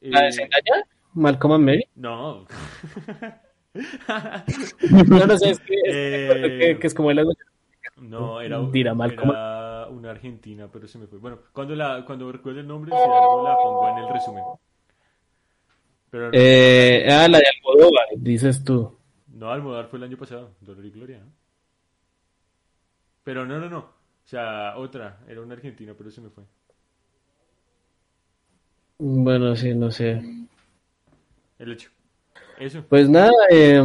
¿La 0.00 0.22
de 0.22 0.28
Eh, 0.28 0.32
Zendaya? 0.32 0.84
¿Malcolm 1.18 1.52
and 1.54 1.64
Mary? 1.64 1.84
no. 1.96 2.46
No, 5.08 5.26
no 5.26 5.38
sé, 5.38 5.50
es 5.50 5.58
que, 5.60 5.74
es 5.74 5.94
Eh, 5.94 6.58
que, 6.58 6.78
que 6.80 6.86
es 6.86 6.94
como 6.94 7.10
el 7.10 7.26
No, 8.00 8.40
era, 8.40 8.60
una 8.60 10.10
argentina, 10.10 10.68
pero 10.72 10.86
se 10.88 10.98
me 10.98 11.06
fue. 11.06 11.18
Bueno, 11.18 11.38
cuando 11.52 11.74
la 11.74 12.04
cuando 12.06 12.30
recuerde 12.30 12.60
el 12.60 12.66
nombre, 12.68 12.90
si 12.90 12.96
algo 12.96 13.44
la 13.44 13.56
pongo 13.56 13.88
en 13.88 13.98
el 13.98 14.08
resumen. 14.08 14.44
Pero 16.10 16.30
Eh, 16.32 17.06
ah, 17.10 17.28
la 17.28 17.38
de 17.38 17.44
Almodóvar, 17.56 18.06
dices 18.16 18.64
tú. 18.64 18.92
No, 19.28 19.50
Almodóvar 19.52 19.86
fue 19.88 19.98
el 19.98 20.04
año 20.04 20.16
pasado, 20.18 20.56
Dolor 20.60 20.84
y 20.84 20.90
Gloria, 20.90 21.20
¿no? 21.20 21.32
Pero 23.24 23.46
no, 23.46 23.58
no, 23.60 23.68
no. 23.68 23.78
O 23.78 23.92
sea, 24.24 24.76
otra, 24.76 25.20
era 25.28 25.40
una 25.40 25.54
argentina, 25.54 25.94
pero 25.96 26.10
se 26.10 26.20
me 26.20 26.30
fue. 26.30 26.44
Bueno, 28.98 29.56
sí, 29.56 29.74
no 29.74 29.90
sé. 29.90 30.22
El 31.58 31.72
hecho. 31.72 31.90
Eso. 32.58 32.84
Pues 32.88 33.08
nada, 33.08 33.32
eh, 33.50 33.80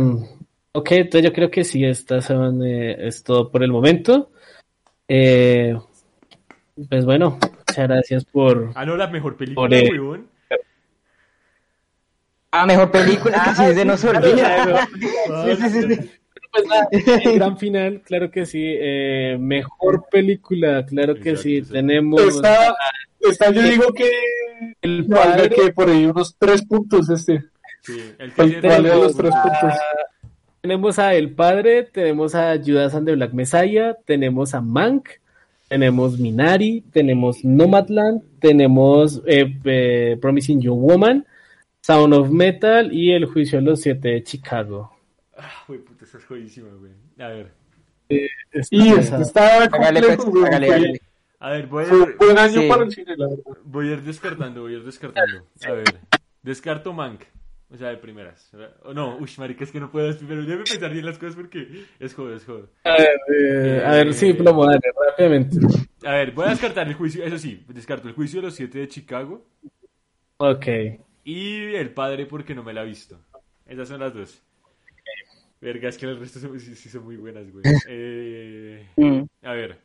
ok, 0.71 0.91
entonces 0.91 1.29
yo 1.29 1.33
creo 1.33 1.51
que 1.51 1.63
sí, 1.63 1.83
estas 1.83 2.25
son, 2.25 2.65
eh, 2.65 3.07
es 3.07 3.23
todo 3.23 3.51
por 3.51 3.63
el 3.63 3.71
momento. 3.71 4.31
Eh, 5.07 5.75
pues 6.89 7.05
bueno, 7.05 7.37
muchas 7.39 7.87
gracias 7.87 8.25
por... 8.25 8.71
Ah, 8.75 8.85
no, 8.85 8.95
la 8.95 9.07
mejor 9.07 9.35
película, 9.37 9.67
Por, 9.67 9.73
eh, 9.73 9.89
huevón. 9.91 10.27
Ah, 12.51 12.65
mejor 12.65 12.91
película, 12.91 13.43
que 13.45 13.55
sí 13.55 13.73
se 13.73 13.85
nos 13.85 14.03
olvida. 14.03 14.87
Sí, 14.99 15.55
sí, 15.55 15.69
sí, 15.69 15.81
sí. 15.95 16.11
Pues 16.51 16.67
nada, 16.67 16.87
el 16.91 17.33
gran 17.33 17.57
final, 17.57 18.01
claro 18.01 18.29
que 18.29 18.45
sí. 18.45 18.61
Eh, 18.63 19.37
mejor 19.39 20.05
película, 20.11 20.85
claro 20.85 21.15
que 21.15 21.31
Exacto, 21.31 21.41
sí. 21.41 21.57
exacto. 21.57 21.73
Tenemos 21.73 22.21
Está, 22.21 22.75
está, 23.19 23.51
yo 23.51 23.63
digo 23.63 23.91
que 23.91 24.07
el 24.81 25.07
padre, 25.07 25.49
que 25.49 25.73
por 25.73 25.89
ahí 25.89 26.05
unos 26.05 26.35
tres 26.37 26.63
puntos 26.63 27.09
este. 27.09 27.43
Sí, 27.83 27.99
el 28.17 28.33
que 28.33 28.43
los 28.81 29.15
tres 29.15 29.33
puntos. 29.33 29.73
tenemos 30.61 30.99
a 30.99 31.13
El 31.13 31.31
Padre, 31.31 31.83
tenemos 31.83 32.33
a 32.33 32.55
Judas 32.57 32.95
and 32.95 33.05
the 33.05 33.15
Black 33.15 33.33
Messiah, 33.33 33.95
tenemos 34.05 34.53
a 34.53 34.61
Mank, 34.61 35.09
tenemos 35.67 36.17
Minari, 36.17 36.81
tenemos 36.93 37.43
Nomadland, 37.43 38.21
tenemos 38.39 39.21
eh, 39.25 39.53
eh, 39.65 40.17
Promising 40.21 40.61
Young 40.61 40.79
Woman, 40.79 41.27
Sound 41.81 42.13
of 42.13 42.29
Metal 42.29 42.93
y 42.93 43.11
El 43.11 43.25
Juicio 43.25 43.59
de 43.59 43.65
los 43.65 43.81
Siete 43.81 44.09
de 44.09 44.23
Chicago. 44.23 44.91
Ah, 45.37 45.51
güey, 45.67 45.79
puta, 45.79 46.05
esa 46.05 46.17
es 46.19 46.27
güey. 46.27 46.91
A 47.19 47.27
ver, 47.27 47.51
Está 48.51 48.75
Y 48.75 48.89
está 48.91 49.69
complejo, 49.69 50.23
pues, 50.23 50.29
güey. 50.29 50.45
hágale, 50.45 51.01
a 51.39 51.49
ver, 51.49 51.67
voy 51.67 51.83
a, 51.83 51.87
Fue 51.87 52.15
buen 52.15 52.37
año 52.37 52.61
Sí. 52.61 52.69
para 52.69 52.83
el 52.83 52.91
cine, 52.91 53.17
la 53.17 53.27
verdad. 53.27 53.43
voy 53.65 53.89
a 53.89 53.91
ir 53.93 54.01
descartando, 54.03 54.61
voy 54.61 54.75
a 54.75 54.77
ir 54.77 54.83
descartando. 54.85 55.45
A 55.67 55.71
ver, 55.71 55.83
descarto 56.41 56.93
Mank. 56.93 57.23
O 57.73 57.77
sea, 57.77 57.89
de 57.89 57.97
primeras. 57.97 58.51
No, 58.93 59.17
uy, 59.17 59.29
marica, 59.39 59.63
es 59.63 59.71
que 59.71 59.79
no 59.79 59.91
puedo, 59.91 60.13
debe 60.13 60.63
pensar 60.63 60.91
bien 60.93 61.05
las 61.07 61.17
cosas 61.17 61.35
porque 61.35 61.85
es 61.99 62.13
joder, 62.13 62.37
es 62.37 62.45
joder. 62.45 62.65
A 62.83 62.91
ver, 62.97 63.17
eh, 63.35 63.83
a 63.83 63.91
ver, 63.93 64.13
sí, 64.13 64.33
plomo, 64.33 64.67
dale, 64.67 64.79
rápidamente. 65.09 65.57
A 66.05 66.11
ver, 66.15 66.31
voy 66.33 66.45
a 66.45 66.49
descartar 66.51 66.87
el 66.87 66.93
juicio, 66.93 67.23
eso 67.23 67.39
sí, 67.39 67.63
descarto 67.69 68.07
el 68.07 68.13
juicio 68.13 68.41
de 68.41 68.47
los 68.47 68.55
siete 68.55 68.77
de 68.77 68.87
Chicago 68.87 69.43
Ok. 70.37 70.67
y 71.23 71.73
el 71.73 71.89
padre 71.95 72.27
porque 72.27 72.53
no 72.53 72.61
me 72.63 72.73
la 72.73 72.83
he 72.83 72.85
visto. 72.85 73.19
Esas 73.65 73.87
son 73.87 74.01
las 74.01 74.13
dos. 74.13 74.39
Verga, 75.59 75.89
es 75.89 75.97
que 75.97 76.05
el 76.05 76.19
resto 76.19 76.39
son, 76.39 76.59
sí, 76.59 76.75
sí 76.75 76.89
son 76.89 77.05
muy 77.05 77.15
buenas, 77.15 77.49
güey. 77.51 77.63
Eh, 77.87 78.85
Mm. 78.97 79.21
a 79.41 79.53
ver. 79.53 79.79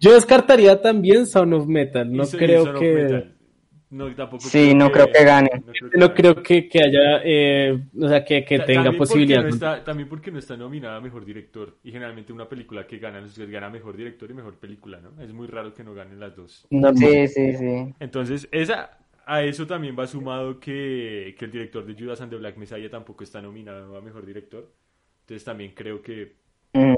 Yo 0.00 0.14
descartaría 0.14 0.80
también 0.80 1.26
Sound 1.26 1.52
of 1.54 1.66
Metal, 1.66 2.10
no 2.10 2.22
y 2.22 2.26
y 2.26 2.30
creo 2.38 2.62
of 2.62 2.78
que... 2.78 3.24
No, 3.92 4.12
tampoco 4.14 4.42
Sí, 4.44 4.74
no 4.74 4.90
creo 4.90 5.12
que 5.12 5.22
gane. 5.22 5.50
creo 5.50 5.90
que 5.90 5.98
No 5.98 6.14
creo 6.14 6.42
que, 6.42 6.66
que 6.66 6.82
haya, 6.82 7.20
eh, 7.24 7.78
o 8.00 8.08
sea, 8.08 8.24
que, 8.24 8.42
que 8.42 8.56
Ta- 8.58 8.64
tenga 8.64 8.90
posibilidad. 8.92 9.42
no 9.42 9.48
está- 9.50 9.84
también 9.84 10.08
porque 10.08 10.30
no 10.32 10.38
está 10.38 10.56
nominada 10.56 10.96
a 10.96 11.00
mejor 11.02 11.26
director. 11.26 11.76
Y 11.84 11.92
generalmente 11.92 12.32
una 12.32 12.48
película 12.48 12.86
que 12.86 12.96
gana, 12.98 13.18
entonces 13.18 13.50
gana 13.50 13.68
mejor 13.68 13.94
director 13.94 14.30
y 14.30 14.34
mejor 14.34 14.54
película, 14.58 14.98
¿no? 14.98 15.22
Es 15.22 15.30
muy 15.34 15.46
raro 15.46 15.74
que 15.74 15.84
no 15.84 15.92
ganen 15.92 16.18
las 16.18 16.34
dos. 16.34 16.66
Sí, 16.70 17.28
sí, 17.28 17.52
sí. 17.54 17.94
Entonces, 18.00 18.48
esa, 18.50 18.98
a 19.26 19.42
eso 19.42 19.66
también 19.66 19.94
va 19.98 20.06
sumado 20.06 20.58
que, 20.58 21.34
que 21.38 21.44
el 21.44 21.50
director 21.52 21.84
de 21.84 21.92
Judas 21.94 22.22
and 22.22 22.30
the 22.30 22.38
Black 22.38 22.56
Messiah 22.56 22.88
tampoco 22.88 23.24
está 23.24 23.42
nominado 23.42 23.94
a 23.96 24.00
mejor 24.00 24.24
director. 24.24 24.72
Entonces 25.20 25.44
también 25.44 25.72
creo 25.74 26.00
que. 26.00 26.36
Mm. 26.72 26.94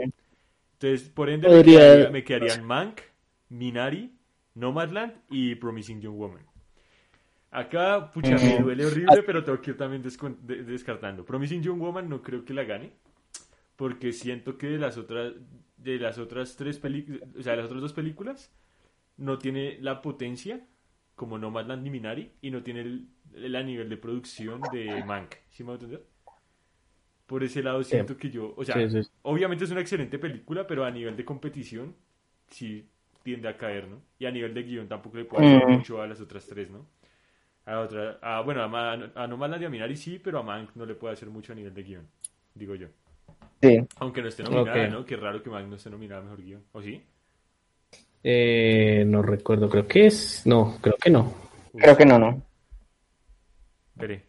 Entonces, 0.75 1.09
por 1.09 1.29
ende, 1.29 1.49
me, 1.49 1.65
quedaría- 1.65 2.11
me 2.11 2.23
quedarían 2.23 2.65
Mank, 2.65 3.01
Minari, 3.49 4.13
Nomadland 4.55 5.13
y 5.29 5.57
Promising 5.57 6.01
Young 6.01 6.17
Woman. 6.17 6.43
Acá, 7.61 8.11
pucha, 8.11 8.37
me 8.41 8.59
duele 8.59 8.85
horrible, 8.85 9.23
pero 9.23 9.45
tengo 9.45 9.61
que 9.61 9.71
ir 9.73 9.77
también 9.77 10.03
de- 10.03 10.65
descartando. 10.65 11.25
Promising 11.25 11.63
Young 11.63 11.81
Woman 11.81 12.09
no 12.09 12.21
creo 12.23 12.45
que 12.45 12.53
la 12.53 12.65
gane, 12.65 12.93
porque 13.77 14.13
siento 14.13 14.59
que 14.59 14.69
de 14.69 14.79
las 14.79 14.99
otras, 14.99 15.35
de 15.79 15.99
las 15.99 16.19
otras 16.19 16.57
tres 16.57 16.79
películas, 16.79 17.23
o 17.39 17.43
sea, 17.43 17.53
de 17.53 17.59
las 17.59 17.67
otras 17.67 17.83
dos 17.83 17.93
películas, 17.93 18.53
no 19.19 19.39
tiene 19.39 19.79
la 19.81 20.03
potencia 20.03 20.67
como 21.17 21.39
Nomadland 21.39 21.83
ni 21.85 21.91
Minari, 21.91 22.33
y 22.43 22.51
no 22.51 22.63
tiene 22.63 22.81
el, 22.83 23.09
el 23.35 23.57
a 23.57 23.63
nivel 23.63 23.89
de 23.91 23.97
producción 23.99 24.71
de 24.71 25.03
Mank. 25.05 25.35
¿Sí 25.51 25.65
me 25.65 25.69
va 25.69 25.75
a 25.75 25.77
entender? 25.77 26.07
Por 27.27 27.43
ese 27.43 27.63
lado 27.63 27.83
siento 27.83 28.17
que 28.17 28.31
yo, 28.31 28.55
o 28.57 28.65
sea, 28.65 28.75
Sí, 28.75 29.03
sí. 29.03 29.09
obviamente 29.23 29.65
es 29.65 29.71
una 29.71 29.81
excelente 29.81 30.19
película, 30.19 30.67
pero 30.67 30.85
a 30.85 30.91
nivel 30.91 31.17
de 31.17 31.25
competición 31.25 31.97
sí 32.49 32.87
tiende 33.23 33.49
a 33.49 33.57
caer, 33.57 33.89
¿no? 33.89 34.03
Y 34.19 34.27
a 34.27 34.31
nivel 34.31 34.53
de 34.53 34.63
guion 34.63 34.89
tampoco 34.89 35.17
le 35.17 35.25
puede 35.25 35.47
hacer 35.47 35.63
Mm. 35.67 35.71
mucho 35.71 36.03
a 36.03 36.07
las 36.07 36.21
otras 36.21 36.47
tres, 36.47 36.71
¿no? 36.71 36.87
A 37.67 37.81
otra, 37.81 38.19
a, 38.21 38.41
bueno, 38.43 38.63
a, 38.63 38.69
Ma- 38.69 39.11
a 39.15 39.27
Nomadland 39.27 39.63
y 39.63 39.67
a 39.67 39.71
Minari 39.71 39.97
sí, 39.97 40.19
pero 40.23 40.39
a 40.39 40.43
Mank 40.43 40.71
no 40.75 40.85
le 40.85 40.95
puede 40.95 41.15
hacer 41.15 41.31
mucho 41.31 41.53
a 41.53 41.57
nivel 41.57 41.73
de 41.73 41.83
guion, 41.83 42.07
digo 42.55 42.75
yo. 42.75 42.89
Sí. 43.63 43.79
Aunque 44.01 44.21
no 44.21 44.29
esté 44.29 44.43
nominada. 44.43 44.87
¿no? 44.89 45.05
Qué 45.05 45.17
raro 45.17 45.43
que 45.43 45.49
Mank 45.49 45.69
no 45.69 45.77
esté 45.77 45.89
nominada 45.89 46.21
a 46.21 46.25
mejor 46.25 46.43
guion, 46.43 46.63
¿o 46.73 46.83
sí? 46.83 47.03
Eh, 48.23 49.05
no 49.07 49.23
recuerdo, 49.23 49.69
creo 49.71 49.87
que 49.87 50.07
es. 50.07 50.47
No, 50.47 50.77
creo 50.81 50.97
que 50.97 51.11
no. 51.11 51.33
Creo 51.77 51.97
que 51.97 52.05
no, 52.07 52.19
no. 52.19 52.43
Veré. 53.95 54.25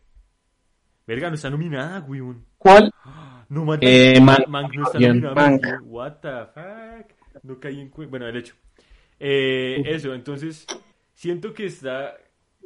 Verga, 1.07 1.29
no 1.29 1.35
está 1.35 1.49
nominada, 1.49 1.99
weón. 2.07 2.45
¿Cuál? 2.57 2.91
No, 3.47 3.63
Mank, 3.63 3.83
Eh, 3.83 4.19
Mank- 4.19 4.47
Mank 4.47 4.73
no 4.73 4.83
está 4.85 4.97
nominada. 4.99 5.49
guion. 5.49 5.81
What 5.85 6.13
the 6.21 6.45
fuck. 6.53 7.43
No 7.43 7.59
caí 7.59 7.79
en 7.79 7.89
cuenta. 7.89 8.09
Bueno, 8.09 8.27
el 8.27 8.37
hecho. 8.37 8.55
Eh, 9.19 9.83
eso, 9.85 10.15
entonces, 10.15 10.65
siento 11.13 11.53
que 11.53 11.67
está. 11.67 12.17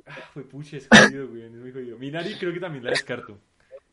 Ah, 0.09 0.29
fue 0.33 0.43
pucha, 0.43 0.77
es 0.77 0.87
jodido, 0.87 1.27
güey, 1.27 1.43
es 1.43 1.51
muy 1.51 1.71
jodido. 1.71 1.97
Minari 1.97 2.33
creo 2.35 2.51
que 2.53 2.59
también 2.59 2.83
la 2.83 2.89
descarto, 2.91 3.37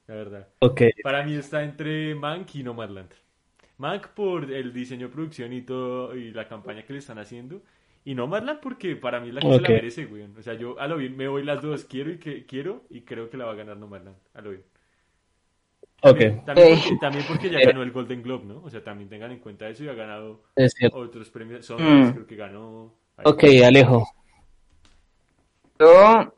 la 0.07 0.15
verdad. 0.15 0.49
Ok. 0.61 0.83
Para 1.03 1.23
mí 1.25 1.35
está 1.35 1.63
entre 1.63 2.15
Mank 2.15 2.55
y 2.55 2.63
Nomadland. 2.63 3.11
Mank 3.79 4.09
por 4.09 4.51
el 4.51 4.73
diseño, 4.73 5.11
producción 5.11 5.53
y 5.53 5.63
todo, 5.63 6.17
y 6.17 6.31
la 6.33 6.49
campaña 6.49 6.83
que 6.85 6.95
le 6.95 6.99
están 7.01 7.19
haciendo. 7.19 7.61
Y 8.05 8.15
Nomadland 8.15 8.61
porque 8.61 8.97
para 8.97 9.21
mí 9.21 9.29
es 9.29 9.35
la 9.35 9.41
que 9.41 9.53
se 9.53 9.61
la 9.61 9.69
merece, 9.69 10.05
güey. 10.07 10.23
O 10.39 10.43
sea, 10.43 10.55
yo 10.55 10.79
a 10.81 10.87
lo 10.87 10.97
bien 10.97 11.17
me 11.17 11.27
voy 11.29 11.43
las 11.45 11.61
dos, 11.61 11.85
quiero 11.85 12.11
y 12.13 12.19
que 12.19 12.47
quiero 12.47 12.85
y 12.89 13.01
creo 13.03 13.29
que 13.29 13.37
la 13.37 13.45
va 13.47 13.53
a 13.53 13.57
ganar 13.57 13.77
Nomadland, 13.77 14.17
a 14.33 14.41
lo 14.41 14.51
bien. 14.51 14.63
Ok, 16.03 16.45
También 16.45 16.69
Eh. 16.69 16.79
porque, 16.83 16.99
también 17.01 17.25
porque 17.27 17.51
ya 17.51 17.61
ganó 17.61 17.83
el 17.83 17.91
Golden 17.91 18.23
Globe, 18.23 18.45
¿no? 18.45 18.63
O 18.63 18.71
sea, 18.71 18.85
también 18.85 19.09
tengan 19.09 19.33
en 19.33 19.41
cuenta 19.41 19.69
eso 19.69 19.83
y 19.83 19.89
ha 19.89 19.95
ganado 19.95 20.45
es 20.55 20.75
otros 20.93 21.31
premios. 21.31 21.65
Son 21.67 21.79
Mm. 21.83 22.13
creo 22.13 22.27
que 22.27 22.37
ganó. 22.37 22.95
Ok, 23.25 23.45
Alejo. 23.65 24.07
Yo, 25.79 26.33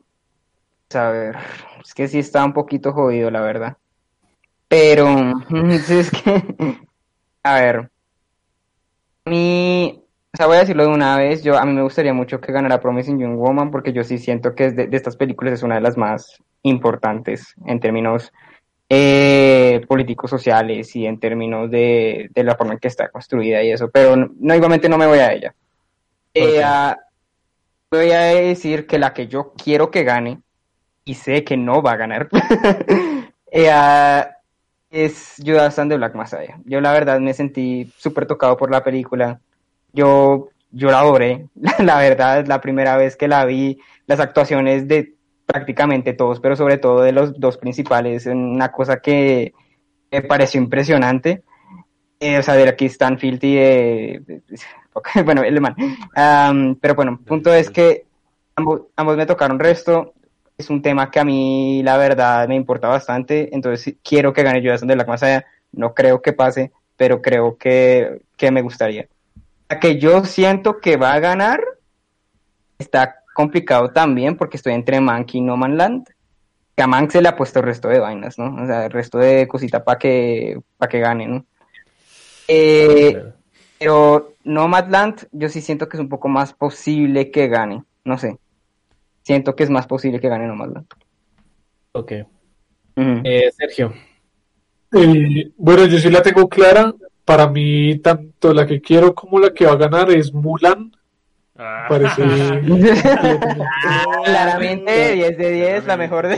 a 0.93 1.09
ver, 1.11 1.35
es 1.83 1.93
que 1.93 2.07
sí 2.07 2.19
está 2.19 2.43
un 2.45 2.53
poquito 2.53 2.93
jodido, 2.93 3.31
la 3.31 3.41
verdad. 3.41 3.77
Pero, 4.67 5.07
es 5.89 6.11
que, 6.11 6.43
a 7.43 7.55
ver, 7.61 7.91
a 9.25 9.29
mí, 9.29 10.03
o 10.33 10.37
sea, 10.37 10.47
voy 10.47 10.57
a 10.57 10.59
decirlo 10.61 10.83
de 10.83 10.89
una 10.89 11.17
vez, 11.17 11.43
yo, 11.43 11.57
a 11.57 11.65
mí 11.65 11.73
me 11.73 11.81
gustaría 11.83 12.13
mucho 12.13 12.39
que 12.41 12.51
ganara 12.51 12.79
Promising 12.79 13.19
Young 13.19 13.37
Woman, 13.37 13.71
porque 13.71 13.93
yo 13.93 14.03
sí 14.03 14.17
siento 14.17 14.55
que 14.55 14.65
es 14.65 14.75
de, 14.75 14.87
de 14.87 14.97
estas 14.97 15.15
películas 15.15 15.53
es 15.53 15.63
una 15.63 15.75
de 15.75 15.81
las 15.81 15.97
más 15.97 16.41
importantes 16.63 17.55
en 17.65 17.79
términos 17.79 18.31
eh, 18.89 19.81
políticos 19.87 20.29
sociales 20.29 20.95
y 20.95 21.05
en 21.05 21.19
términos 21.19 21.69
de, 21.69 22.29
de 22.33 22.43
la 22.43 22.55
forma 22.55 22.73
en 22.73 22.79
que 22.79 22.87
está 22.87 23.09
construida 23.09 23.63
y 23.63 23.71
eso, 23.71 23.89
pero 23.91 24.15
no, 24.15 24.29
no, 24.39 24.55
igualmente 24.55 24.89
no 24.89 24.97
me 24.97 25.07
voy 25.07 25.19
a 25.19 25.31
ella. 25.33 25.55
Eh, 26.33 26.59
Ok. 26.63 26.99
Voy 27.91 28.11
a 28.11 28.21
decir 28.21 28.87
que 28.87 28.99
la 28.99 29.13
que 29.13 29.27
yo 29.27 29.53
quiero 29.53 29.91
que 29.91 30.03
gane, 30.03 30.41
y 31.05 31.15
sé 31.15 31.43
que 31.43 31.57
no 31.57 31.81
va 31.81 31.93
a 31.93 31.97
ganar, 31.97 32.29
eh, 33.51 33.69
ah, 33.71 34.29
es 34.89 35.35
Judas 35.43 35.79
and 35.79 35.91
the 35.91 35.97
Black 35.97 36.15
Messiah. 36.15 36.59
Yo 36.65 36.81
la 36.81 36.93
verdad 36.93 37.19
me 37.19 37.33
sentí 37.33 37.91
súper 37.97 38.25
tocado 38.25 38.57
por 38.57 38.71
la 38.71 38.83
película. 38.83 39.39
Yo, 39.93 40.49
yo 40.71 40.91
la 40.91 40.99
adoré, 40.99 41.47
la 41.79 41.97
verdad, 41.99 42.45
la 42.47 42.61
primera 42.61 42.97
vez 42.97 43.15
que 43.15 43.27
la 43.27 43.45
vi, 43.45 43.79
las 44.07 44.19
actuaciones 44.19 44.87
de 44.87 45.15
prácticamente 45.45 46.13
todos, 46.13 46.39
pero 46.39 46.55
sobre 46.55 46.77
todo 46.77 47.01
de 47.01 47.11
los 47.11 47.39
dos 47.39 47.57
principales, 47.57 48.27
una 48.27 48.71
cosa 48.71 48.99
que 48.99 49.53
me 50.11 50.21
pareció 50.21 50.61
impresionante. 50.61 51.43
Eh, 52.19 52.37
o 52.37 52.43
sea, 52.43 52.55
de 52.55 52.67
aquí 52.67 52.87
Stanfield 52.87 53.43
y 53.43 53.55
de, 53.55 54.41
de- 54.93 54.99
ok, 54.99 55.09
bueno, 55.25 55.43
el 55.43 55.59
man. 55.61 55.75
Am, 56.15 56.75
pero 56.75 56.95
bueno, 56.95 57.19
punto 57.25 57.53
es 57.53 57.69
que 57.69 58.05
ambos, 58.55 58.81
ambos 58.95 59.17
me 59.17 59.25
tocaron 59.25 59.59
resto. 59.59 60.13
Es 60.57 60.69
un 60.69 60.81
tema 60.81 61.09
que 61.09 61.19
a 61.19 61.23
mí, 61.23 61.81
la 61.83 61.95
verdad, 61.97 62.47
me 62.47 62.55
importa 62.55 62.89
bastante. 62.89 63.53
Entonces, 63.55 63.95
quiero 64.03 64.33
que 64.33 64.43
gane 64.43 64.61
Judas 64.61 64.81
and 64.81 64.91
the 64.91 64.95
Black 64.95 65.07
Messiah. 65.07 65.45
No 65.71 65.93
creo 65.93 66.21
que 66.21 66.33
pase, 66.33 66.71
pero 66.97 67.21
creo 67.21 67.57
que, 67.57 68.21
que 68.35 68.51
me 68.51 68.61
gustaría. 68.61 69.07
La 69.69 69.79
que 69.79 69.97
yo 69.99 70.25
siento 70.25 70.79
que 70.79 70.97
va 70.97 71.13
a 71.13 71.19
ganar 71.19 71.61
está 72.77 73.23
complicado 73.33 73.91
también 73.91 74.35
porque 74.35 74.57
estoy 74.57 74.73
entre 74.73 74.99
Mank 74.99 75.33
y 75.35 75.41
No 75.41 75.55
Man 75.55 75.77
Land. 75.77 76.09
que 76.75 76.83
a 76.83 76.87
Mank 76.87 77.11
se 77.11 77.21
le 77.21 77.29
ha 77.29 77.35
puesto 77.37 77.59
el 77.59 77.65
resto 77.65 77.87
de 77.87 77.99
vainas, 77.99 78.37
¿no? 78.37 78.61
O 78.61 78.65
sea, 78.65 78.85
el 78.85 78.91
resto 78.91 79.17
de 79.17 79.47
cosita 79.47 79.83
para 79.83 79.97
que, 79.99 80.59
para 80.77 80.89
que 80.89 80.99
gane, 80.99 81.27
¿no? 81.27 81.45
Eh. 82.47 83.33
Pero 83.79 84.33
Nomadland, 84.43 85.27
yo 85.31 85.49
sí 85.49 85.61
siento 85.61 85.87
que 85.87 85.97
es 85.97 86.01
un 86.01 86.09
poco 86.09 86.27
más 86.27 86.53
posible 86.53 87.31
que 87.31 87.47
gane, 87.47 87.83
no 88.03 88.17
sé. 88.17 88.37
Siento 89.23 89.55
que 89.55 89.63
es 89.63 89.69
más 89.69 89.87
posible 89.87 90.19
que 90.19 90.27
gane 90.29 90.47
Nomadland. 90.47 90.85
Ok. 91.93 92.11
Ujú. 92.95 93.21
Eh, 93.23 93.49
Sergio. 93.55 93.93
Eh, 94.93 95.51
bueno, 95.57 95.85
yo 95.85 95.97
sí 95.97 96.09
la 96.09 96.21
tengo 96.21 96.49
clara. 96.49 96.93
Para 97.23 97.47
mí, 97.47 97.99
tanto 97.99 98.53
la 98.53 98.65
que 98.65 98.81
quiero 98.81 99.13
como 99.13 99.39
la 99.39 99.53
que 99.53 99.65
va 99.65 99.73
a 99.73 99.77
ganar 99.77 100.09
es 100.11 100.33
Mulan. 100.33 100.91
Ah. 101.55 101.85
Parece. 101.87 102.23
Claramente 104.25 105.13
10 105.13 105.37
de 105.37 105.51
10, 105.51 105.85
la 105.85 105.97
mejor 105.97 106.27
de... 106.27 106.37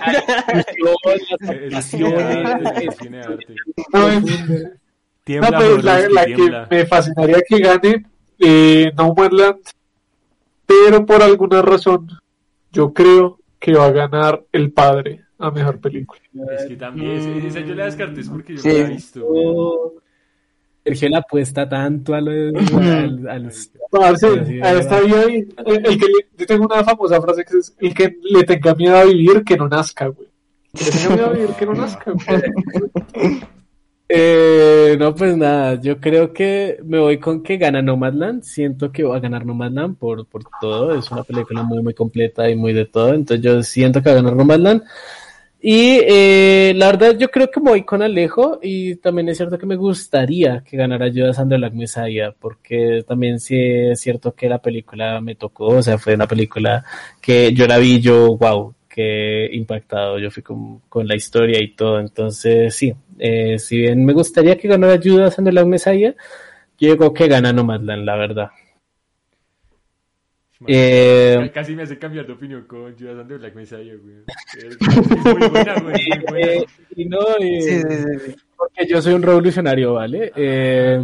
No, 3.93 4.09
es- 4.09 4.80
Tiembla, 5.23 5.51
no, 5.51 5.57
pues, 5.57 5.83
la, 5.83 6.09
la 6.09 6.25
que 6.25 6.51
me 6.69 6.85
fascinaría 6.85 7.37
que 7.47 7.59
gane 7.59 8.05
eh, 8.39 8.91
No 8.97 9.13
Man's 9.15 9.33
Land, 9.33 9.59
pero 10.65 11.05
por 11.05 11.21
alguna 11.21 11.61
razón 11.61 12.07
yo 12.71 12.91
creo 12.93 13.39
que 13.59 13.73
va 13.73 13.85
a 13.85 13.91
ganar 13.91 14.43
El 14.51 14.71
Padre 14.71 15.21
a 15.37 15.51
mejor 15.51 15.79
película. 15.79 16.19
Es 16.57 16.65
que 16.65 16.75
también, 16.75 17.11
esa- 17.11 17.47
esa 17.47 17.59
yo 17.67 17.75
la 17.75 17.85
descarté 17.85 18.21
es 18.21 18.29
porque 18.29 18.55
yo 18.55 18.61
Sí. 18.61 18.67
no 18.69 18.73
la 18.73 18.79
he 18.79 18.87
visto. 18.89 19.25
Oh, 19.27 19.93
Sergio 20.83 21.09
le 21.09 21.17
apuesta 21.17 21.69
tanto 21.69 22.15
a 22.15 22.21
los, 22.21 22.53
al- 22.73 23.27
a 23.29 23.37
los- 23.39 23.55
sí, 24.17 24.59
a 24.61 24.71
es 24.73 24.79
esta 24.79 24.99
vida, 25.01 25.23
el, 25.23 25.47
el 25.67 25.99
que 25.99 26.05
le- 26.07 26.27
yo 26.37 26.45
tengo 26.47 26.65
una 26.65 26.83
famosa 26.83 27.21
frase 27.21 27.43
que 27.45 27.57
es 27.57 27.75
el 27.79 27.93
que 27.93 28.15
le 28.23 28.43
tenga 28.43 28.73
miedo 28.73 28.97
a 28.97 29.03
vivir 29.05 29.43
que 29.43 29.55
no 29.57 29.67
nazca, 29.67 30.07
güey. 30.07 30.27
Que 30.73 30.85
le 30.85 30.91
tenga 30.91 31.09
miedo 31.15 31.25
a 31.27 31.33
vivir 31.33 31.49
que 31.51 31.65
no 31.67 31.73
nazca, 31.75 32.11
güey. 32.11 33.41
Eh, 34.13 34.97
no, 34.99 35.15
pues 35.15 35.37
nada, 35.37 35.79
yo 35.79 35.97
creo 36.01 36.33
que 36.33 36.77
me 36.83 36.99
voy 36.99 37.17
con 37.17 37.41
que 37.41 37.55
gana 37.55 37.81
Nomadland. 37.81 38.43
Siento 38.43 38.91
que 38.91 39.03
va 39.03 39.15
a 39.15 39.19
ganar 39.21 39.45
Nomadland 39.45 39.97
por, 39.97 40.25
por 40.27 40.43
todo. 40.59 40.97
Es 40.97 41.09
una 41.11 41.23
película 41.23 41.63
muy, 41.63 41.81
muy 41.81 41.93
completa 41.93 42.49
y 42.49 42.55
muy 42.57 42.73
de 42.73 42.85
todo. 42.85 43.13
Entonces 43.13 43.41
yo 43.41 43.63
siento 43.63 44.01
que 44.01 44.09
va 44.09 44.19
a 44.19 44.21
ganar 44.21 44.35
Nomadland. 44.35 44.83
Y 45.61 45.99
eh, 46.01 46.73
la 46.75 46.87
verdad, 46.87 47.17
yo 47.17 47.29
creo 47.29 47.49
que 47.49 47.61
me 47.61 47.69
voy 47.69 47.83
con 47.85 48.01
Alejo. 48.01 48.59
Y 48.61 48.97
también 48.97 49.29
es 49.29 49.37
cierto 49.37 49.57
que 49.57 49.65
me 49.65 49.77
gustaría 49.77 50.61
que 50.61 50.75
ganara 50.75 51.05
and 51.05 51.49
the 51.49 51.57
Black 51.57 51.73
Messiah. 51.73 52.33
Porque 52.37 53.05
también 53.07 53.39
sí 53.39 53.55
es 53.57 54.01
cierto 54.01 54.33
que 54.35 54.49
la 54.49 54.59
película 54.59 55.21
me 55.21 55.35
tocó. 55.35 55.67
O 55.67 55.81
sea, 55.81 55.97
fue 55.97 56.15
una 56.15 56.27
película 56.27 56.83
que 57.21 57.53
yo 57.53 57.65
la 57.65 57.77
vi, 57.77 58.01
yo, 58.01 58.35
wow, 58.35 58.75
que 58.89 59.49
impactado. 59.53 60.19
Yo 60.19 60.29
fui 60.31 60.43
con, 60.43 60.79
con 60.89 61.07
la 61.07 61.15
historia 61.15 61.61
y 61.61 61.69
todo. 61.75 62.01
Entonces, 62.01 62.75
sí, 62.75 62.93
eh, 63.23 63.59
si 63.59 63.77
bien 63.77 64.03
me 64.03 64.13
gustaría 64.13 64.57
que 64.57 64.67
ganara 64.67 64.99
Judas 65.01 65.37
and 65.37 65.47
the 65.47 65.51
Black 65.51 65.67
Messiah, 65.67 66.15
yo 66.79 66.97
creo 66.97 67.13
que 67.13 67.27
gana 67.27 67.53
Nomadland, 67.53 68.03
la 68.03 68.15
verdad. 68.15 68.49
Eh, 70.65 71.51
Casi 71.53 71.75
me 71.75 71.83
hace 71.83 71.99
cambiar 71.99 72.25
de 72.25 72.33
opinión 72.33 72.65
con 72.65 72.97
Judas 72.97 73.19
and 73.19 73.29
the 73.29 73.37
Black 73.37 73.53
Messiah, 73.53 73.95
güey. 73.95 74.23
Es, 74.57 74.63
es 74.65 75.37
muy 75.37 75.49
buena, 75.49 75.79
güey. 75.79 75.95
es 75.95 76.17
muy 76.17 76.25
buena. 76.29 76.47
eh, 76.53 76.65
y 76.95 77.05
no, 77.05 77.19
eh, 77.39 77.61
Sí, 77.61 77.81
sí, 77.81 78.19
sí, 78.25 78.35
porque 78.57 78.87
yo 78.87 78.99
soy 79.01 79.13
un 79.13 79.21
revolucionario, 79.21 79.93
¿vale? 79.93 80.31
Eh, 80.35 80.99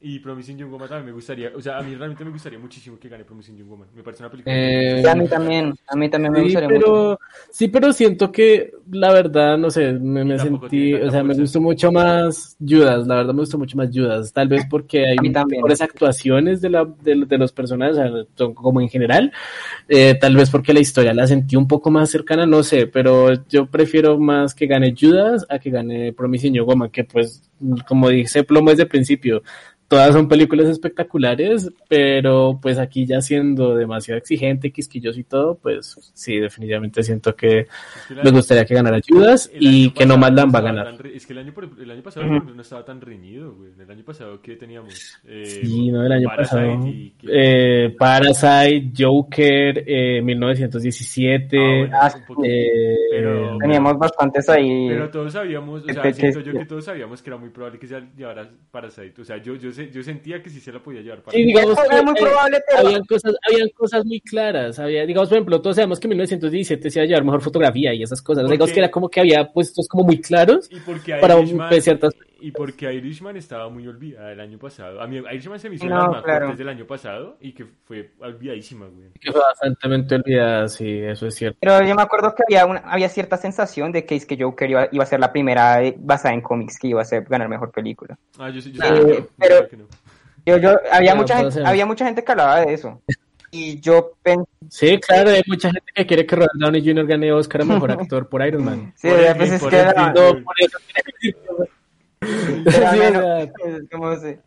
Y 0.00 0.20
Promising 0.20 0.56
Young 0.58 0.70
Woman 0.70 0.88
también 0.88 1.06
me 1.06 1.12
gustaría, 1.12 1.50
o 1.56 1.60
sea, 1.60 1.78
a 1.78 1.82
mí 1.82 1.94
realmente 1.96 2.24
me 2.24 2.30
gustaría 2.30 2.58
muchísimo 2.58 2.98
que 3.00 3.08
gane 3.08 3.24
Promising 3.24 3.56
Young 3.56 3.68
Woman. 3.68 3.88
Me 3.96 4.02
parece 4.04 4.22
una 4.22 4.30
película. 4.30 4.54
Eh, 4.54 5.02
Sí, 5.02 5.08
a 5.08 5.14
mí 5.16 5.26
también, 5.28 5.74
a 5.88 5.96
mí 5.96 6.08
también 6.08 6.32
me 6.32 6.38
Sí, 6.38 6.44
gustaría 6.44 6.68
mucho. 6.68 6.80
pero, 6.86 7.20
sí, 7.50 7.66
pero 7.68 7.92
siento 7.92 8.30
que 8.30 8.70
la 8.92 9.12
verdad, 9.12 9.58
no 9.58 9.70
sé, 9.70 9.92
me, 9.94 10.24
me 10.24 10.38
sentí, 10.38 10.94
o 10.94 11.10
sea, 11.10 11.24
me 11.24 11.34
gustó 11.34 11.60
mucho 11.60 11.90
más 11.90 12.56
Judas, 12.64 13.06
la 13.08 13.16
verdad 13.16 13.34
me 13.34 13.40
gustó 13.40 13.58
mucho 13.58 13.76
más 13.76 13.90
Judas, 13.92 14.32
tal 14.32 14.46
vez 14.48 14.64
porque 14.70 15.04
hay 15.04 15.16
mejores 15.18 15.80
actuaciones 15.82 16.60
de, 16.60 16.70
la, 16.70 16.84
de, 16.84 17.24
de 17.26 17.38
los 17.38 17.50
personajes, 17.52 17.96
o 17.96 18.00
sea, 18.00 18.24
son 18.36 18.54
como 18.54 18.80
en 18.80 18.88
general, 18.88 19.32
eh, 19.88 20.14
tal 20.20 20.36
vez 20.36 20.48
porque 20.48 20.72
la 20.72 20.80
historia 20.80 21.12
la 21.12 21.26
sentí 21.26 21.56
un 21.56 21.66
poco 21.66 21.90
más 21.90 22.08
cercana, 22.08 22.46
no 22.46 22.62
sé, 22.62 22.86
pero 22.86 23.30
yo 23.48 23.66
prefiero 23.66 24.18
más 24.18 24.54
que 24.54 24.66
gane 24.66 24.94
Judas 24.98 25.44
a 25.48 25.58
que 25.58 25.70
gane 25.70 26.12
Promising 26.12 26.54
Young 26.54 26.68
Woman, 26.68 26.90
que 26.90 27.04
pues, 27.04 27.42
como 27.88 28.08
dice 28.08 28.44
Plomo 28.44 28.70
desde 28.70 28.84
el 28.84 28.88
principio, 28.88 29.42
todas 29.88 30.12
son 30.12 30.28
películas 30.28 30.66
espectaculares, 30.68 31.72
pero 31.88 32.58
pues 32.60 32.78
aquí 32.78 33.06
ya 33.06 33.20
siendo 33.22 33.74
demasiado 33.74 34.18
exigente, 34.18 34.70
quisquilloso 34.70 35.18
y 35.18 35.24
todo, 35.24 35.56
pues 35.56 36.12
sí, 36.14 36.36
definitivamente 36.38 37.02
siento 37.02 37.34
que 37.34 37.60
Es 37.60 37.66
que 38.22 38.30
gustaría 38.30 38.64
que 38.66 38.74
ganara 38.74 39.00
Judas 39.06 39.50
el 39.52 39.62
y 39.62 39.90
que 39.90 40.04
no 40.04 40.14
Nomadland 40.14 40.54
va 40.54 40.58
a 40.58 40.62
ganar. 40.62 40.96
tan 40.98 41.06
Es 41.06 41.26
que 41.26 41.32
el 41.32 41.38
año, 41.40 41.54
el 41.80 41.90
año 41.90 42.02
pasado 42.02 42.26
por 42.26 42.34
ejemplo, 42.36 42.54
no 42.54 42.62
estaba 42.62 42.84
tan 42.84 43.00
reñido, 43.00 43.54
güey. 43.54 43.70
El 43.78 43.90
año 43.90 44.04
pasado, 44.04 44.40
¿qué 44.42 44.56
teníamos? 44.56 45.18
Eh, 45.26 45.44
Sí, 45.46 45.90
no, 45.90 46.04
el 46.04 46.12
año 46.12 46.28
Parasite 46.28 46.56
pasado. 46.66 46.86
y- 46.88 47.14
Eh, 47.26 47.94
Parasite, 47.98 48.92
Joker, 48.96 49.84
eh, 49.86 50.20
1917. 50.22 51.56
Ah, 51.58 51.78
bueno, 51.78 51.98
Ah, 52.00 52.10
poquito. 52.26 52.44
eh, 52.48 52.96
Pero- 53.10 53.58
Teníamos 53.58 53.98
bastantes 53.98 54.48
ahí. 54.48 54.86
Pero 54.88 55.10
todos 55.10 55.32
sabíamos, 55.32 55.82
o 55.82 55.92
sea, 55.92 56.12
siento 56.12 56.40
yo 56.40 56.52
que- 56.52 56.58
que 56.58 56.64
todos 56.66 56.84
sabíamos 56.84 57.22
que 57.22 57.30
era 57.30 57.36
muy 57.38 57.48
probable 57.50 57.78
que 57.78 57.86
se 57.86 58.00
llevara 58.16 58.48
Parasite. 58.70 59.20
O 59.20 59.24
sea, 59.24 59.38
yo, 59.42 59.54
yo, 59.56 59.70
yo 59.92 60.02
sentía 60.02 60.42
que 60.42 60.50
sí 60.50 60.60
se 60.60 60.72
la 60.72 60.80
podía 60.82 61.00
llevar 61.00 61.18
Sí, 61.18 61.24
Parasite. 61.24 61.46
digamos 61.46 61.78
Era 61.90 62.02
muy 62.02 62.12
eh, 62.12 62.20
probable, 62.20 62.58
pero- 62.68 62.86
habían 62.88 63.04
cosas, 63.04 63.34
habían 63.50 63.68
cosas 63.70 64.04
muy 64.04 64.20
claras. 64.20 64.78
Había, 64.78 65.06
digamos, 65.06 65.28
por 65.28 65.36
ejemplo, 65.38 65.60
todos 65.62 65.76
sabemos 65.76 66.00
que 66.00 66.08
1917 66.08 66.90
se 66.90 66.98
iba 66.98 67.04
a 67.04 67.06
llevar 67.06 67.24
mejor 67.24 67.40
fotografía 67.42 67.94
y 67.94 68.02
esas 68.02 68.20
cosas. 68.22 68.42
¿Por 68.44 68.50
Digamos 68.52 68.72
que 68.72 68.78
era 68.80 68.90
como 68.90 69.08
que 69.08 69.20
había 69.20 69.50
puestos 69.52 69.88
como 69.88 70.04
muy 70.04 70.20
claros. 70.20 70.68
Y 70.70 70.80
porque 70.80 71.14
para 71.20 71.38
Irishman, 71.38 71.68
pues, 71.68 71.84
ciertas- 71.84 72.14
y 72.40 72.52
porque 72.52 72.92
Irishman 72.92 73.36
estaba 73.36 73.68
muy 73.68 73.86
olvidada 73.88 74.32
el 74.32 74.40
año 74.40 74.58
pasado. 74.58 75.00
A 75.00 75.06
mí 75.06 75.16
Irishman 75.16 75.58
se 75.58 75.68
me 75.68 75.74
hizo 75.76 75.86
No, 75.86 75.96
las 75.96 76.08
más 76.08 76.22
claro. 76.22 76.46
fuertes 76.46 76.58
del 76.58 76.68
año 76.68 76.86
pasado 76.86 77.36
y 77.40 77.52
que 77.52 77.66
fue 77.84 78.10
olvidadísima, 78.20 78.86
güey. 78.86 79.08
Que 79.20 79.32
fue 79.32 79.40
bastante 79.40 80.14
olvidada, 80.14 80.68
sí, 80.68 80.98
eso 81.00 81.26
es 81.26 81.34
cierto. 81.34 81.58
Pero 81.60 81.84
yo 81.84 81.94
me 81.94 82.02
acuerdo 82.02 82.34
que 82.34 82.42
había, 82.48 82.66
una, 82.66 82.80
había 82.80 83.08
cierta 83.08 83.36
sensación 83.36 83.90
de 83.92 84.04
que 84.06 84.14
es 84.16 84.24
que 84.26 84.36
Joker 84.40 84.70
iba, 84.70 84.88
iba 84.92 85.02
a 85.04 85.06
ser 85.06 85.20
la 85.20 85.32
primera 85.32 85.82
eh, 85.82 85.94
basada 85.98 86.34
en 86.34 86.40
cómics 86.40 86.78
que 86.78 86.88
iba 86.88 87.02
a 87.02 87.04
ser 87.04 87.24
ganar 87.24 87.48
mejor 87.48 87.70
película. 87.72 88.16
Ah, 88.38 88.50
yo, 88.50 88.60
sí- 88.60 88.72
yo 88.72 88.82
Eh, 88.82 88.86
sabía 88.86 89.00
que 89.00 89.08
no, 89.08 89.18
yo 89.18 89.28
pero- 89.38 89.54
sabía 89.56 89.68
que 89.70 89.76
no. 89.76 89.84
Yo, 90.46 90.56
yo, 90.56 90.76
había, 90.92 91.14
mucha 91.14 91.36
gente, 91.36 91.52
ser. 91.52 91.66
había 91.66 91.84
mucha 91.86 92.04
gente 92.06 92.24
que 92.24 92.32
hablaba 92.32 92.60
de 92.60 92.72
eso. 92.72 93.02
Y 93.50 93.80
yo 93.80 94.12
pensé, 94.22 94.44
Sí, 94.70 94.98
claro, 94.98 95.30
hay 95.30 95.42
mucha 95.46 95.70
gente 95.70 95.90
que 95.94 96.06
quiere 96.06 96.26
que 96.26 96.36
Robert 96.36 96.52
Downey 96.54 96.82
Jr. 96.86 97.06
gane 97.06 97.32
Oscar 97.32 97.62
a 97.62 97.64
mejor 97.64 97.90
actor 97.92 98.28
por 98.28 98.46
Iron 98.46 98.64
Man. 98.64 98.92
sí, 98.96 99.08
Por 99.08 99.36
pues 99.36 99.52
es 99.52 99.60
por 99.60 99.70
que 99.70 99.80
el. 99.80 99.86
No, 99.96 100.44
por 100.44 100.54
eso. 100.58 100.78
Pero, 102.78 102.90
Sí, 102.92 102.98
no, 103.12 103.88
como 103.90 104.16
se- 104.16 104.40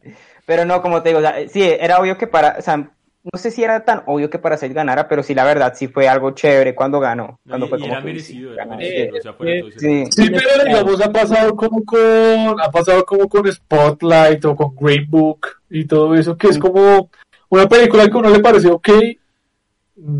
pero 0.46 0.66
no, 0.66 0.82
como 0.82 1.02
te 1.02 1.10
digo, 1.10 1.20
o 1.20 1.22
sea, 1.22 1.48
sí, 1.48 1.64
era 1.64 2.00
obvio 2.00 2.18
que 2.18 2.28
para, 2.28 2.56
o 2.60 2.62
sea, 2.62 2.78
no 2.78 3.38
sé 3.38 3.52
si 3.52 3.64
era 3.64 3.86
tan 3.86 4.02
obvio 4.08 4.30
que 4.32 4.40
para 4.40 4.58
ser 4.58 4.74
ganara, 4.74 5.08
pero 5.08 5.22
sí, 5.22 5.36
la 5.36 5.44
verdad, 5.46 5.74
sí 5.76 5.88
fue 5.88 6.08
algo 6.10 6.32
chévere 6.32 6.74
cuando 6.74 7.00
ganó. 7.00 7.40
Cuando 7.48 7.68
y, 7.68 7.70
fue 7.70 7.78
y 7.78 7.82
como 7.82 7.94
era 7.94 8.02
que, 8.02 8.08
merecido, 8.08 8.50
sí, 8.50 8.54
era 8.56 8.66
ganó. 8.66 8.78
merecido. 8.78 9.18
O 9.18 9.22
sea, 9.22 9.34
fuera 9.34 9.52
de 9.54 9.60
todo, 9.62 9.72
Sí. 9.80 10.06
Sí, 10.10 10.30
pero 10.32 10.66
digamos, 10.66 11.02
ha 11.02 11.12
pasado 11.12 11.56
como 11.56 11.86
con, 11.86 12.60
ha 12.60 12.72
pasado 12.72 13.06
como 13.06 13.30
con 13.30 13.52
Spotlight 13.52 14.44
o 14.46 14.56
con 14.56 14.76
Green 14.76 15.06
Book 15.10 15.48
y 15.70 15.86
todo 15.86 16.16
eso, 16.16 16.36
que 16.36 16.48
es 16.48 16.58
como 16.58 17.10
una 17.50 17.68
película 17.70 18.06
que 18.08 18.12
a 18.14 18.18
uno 18.18 18.30
le 18.32 18.40
parece 18.40 18.68
ok, 18.70 18.90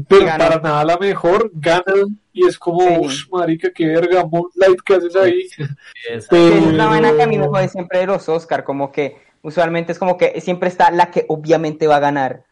pero 0.08 0.26
Gana. 0.26 0.38
para 0.38 0.60
nada 0.62 0.84
la 0.86 0.98
mejor, 0.98 1.50
gana 1.56 1.84
y 2.34 2.46
es 2.48 2.58
como, 2.58 2.82
Sí. 2.82 2.96
uff, 3.00 3.30
marica, 3.32 3.72
qué 3.74 3.88
verga, 3.88 4.26
Moonlight, 4.26 4.82
¿qué 4.86 4.94
haces 4.96 5.16
ahí? 5.16 5.42
es- 6.10 6.26
Sí, 6.28 6.36
esa 6.36 6.48
es 6.58 6.74
la 6.74 6.86
vaina 6.88 7.14
que 7.16 7.24
a 7.24 7.28
mí 7.28 7.38
me 7.38 7.48
jode 7.48 7.68
siempre 7.68 8.00
de 8.00 8.08
los 8.08 8.28
Oscar, 8.30 8.64
como 8.64 8.92
que 8.92 9.18
usualmente 9.42 9.92
es 9.92 10.00
como 10.00 10.18
que 10.18 10.40
siempre 10.42 10.70
está 10.70 10.92
la 10.92 11.12
que 11.12 11.26
obviamente 11.28 11.88
va 11.88 11.98
a 11.98 12.00
ganar. 12.00 12.44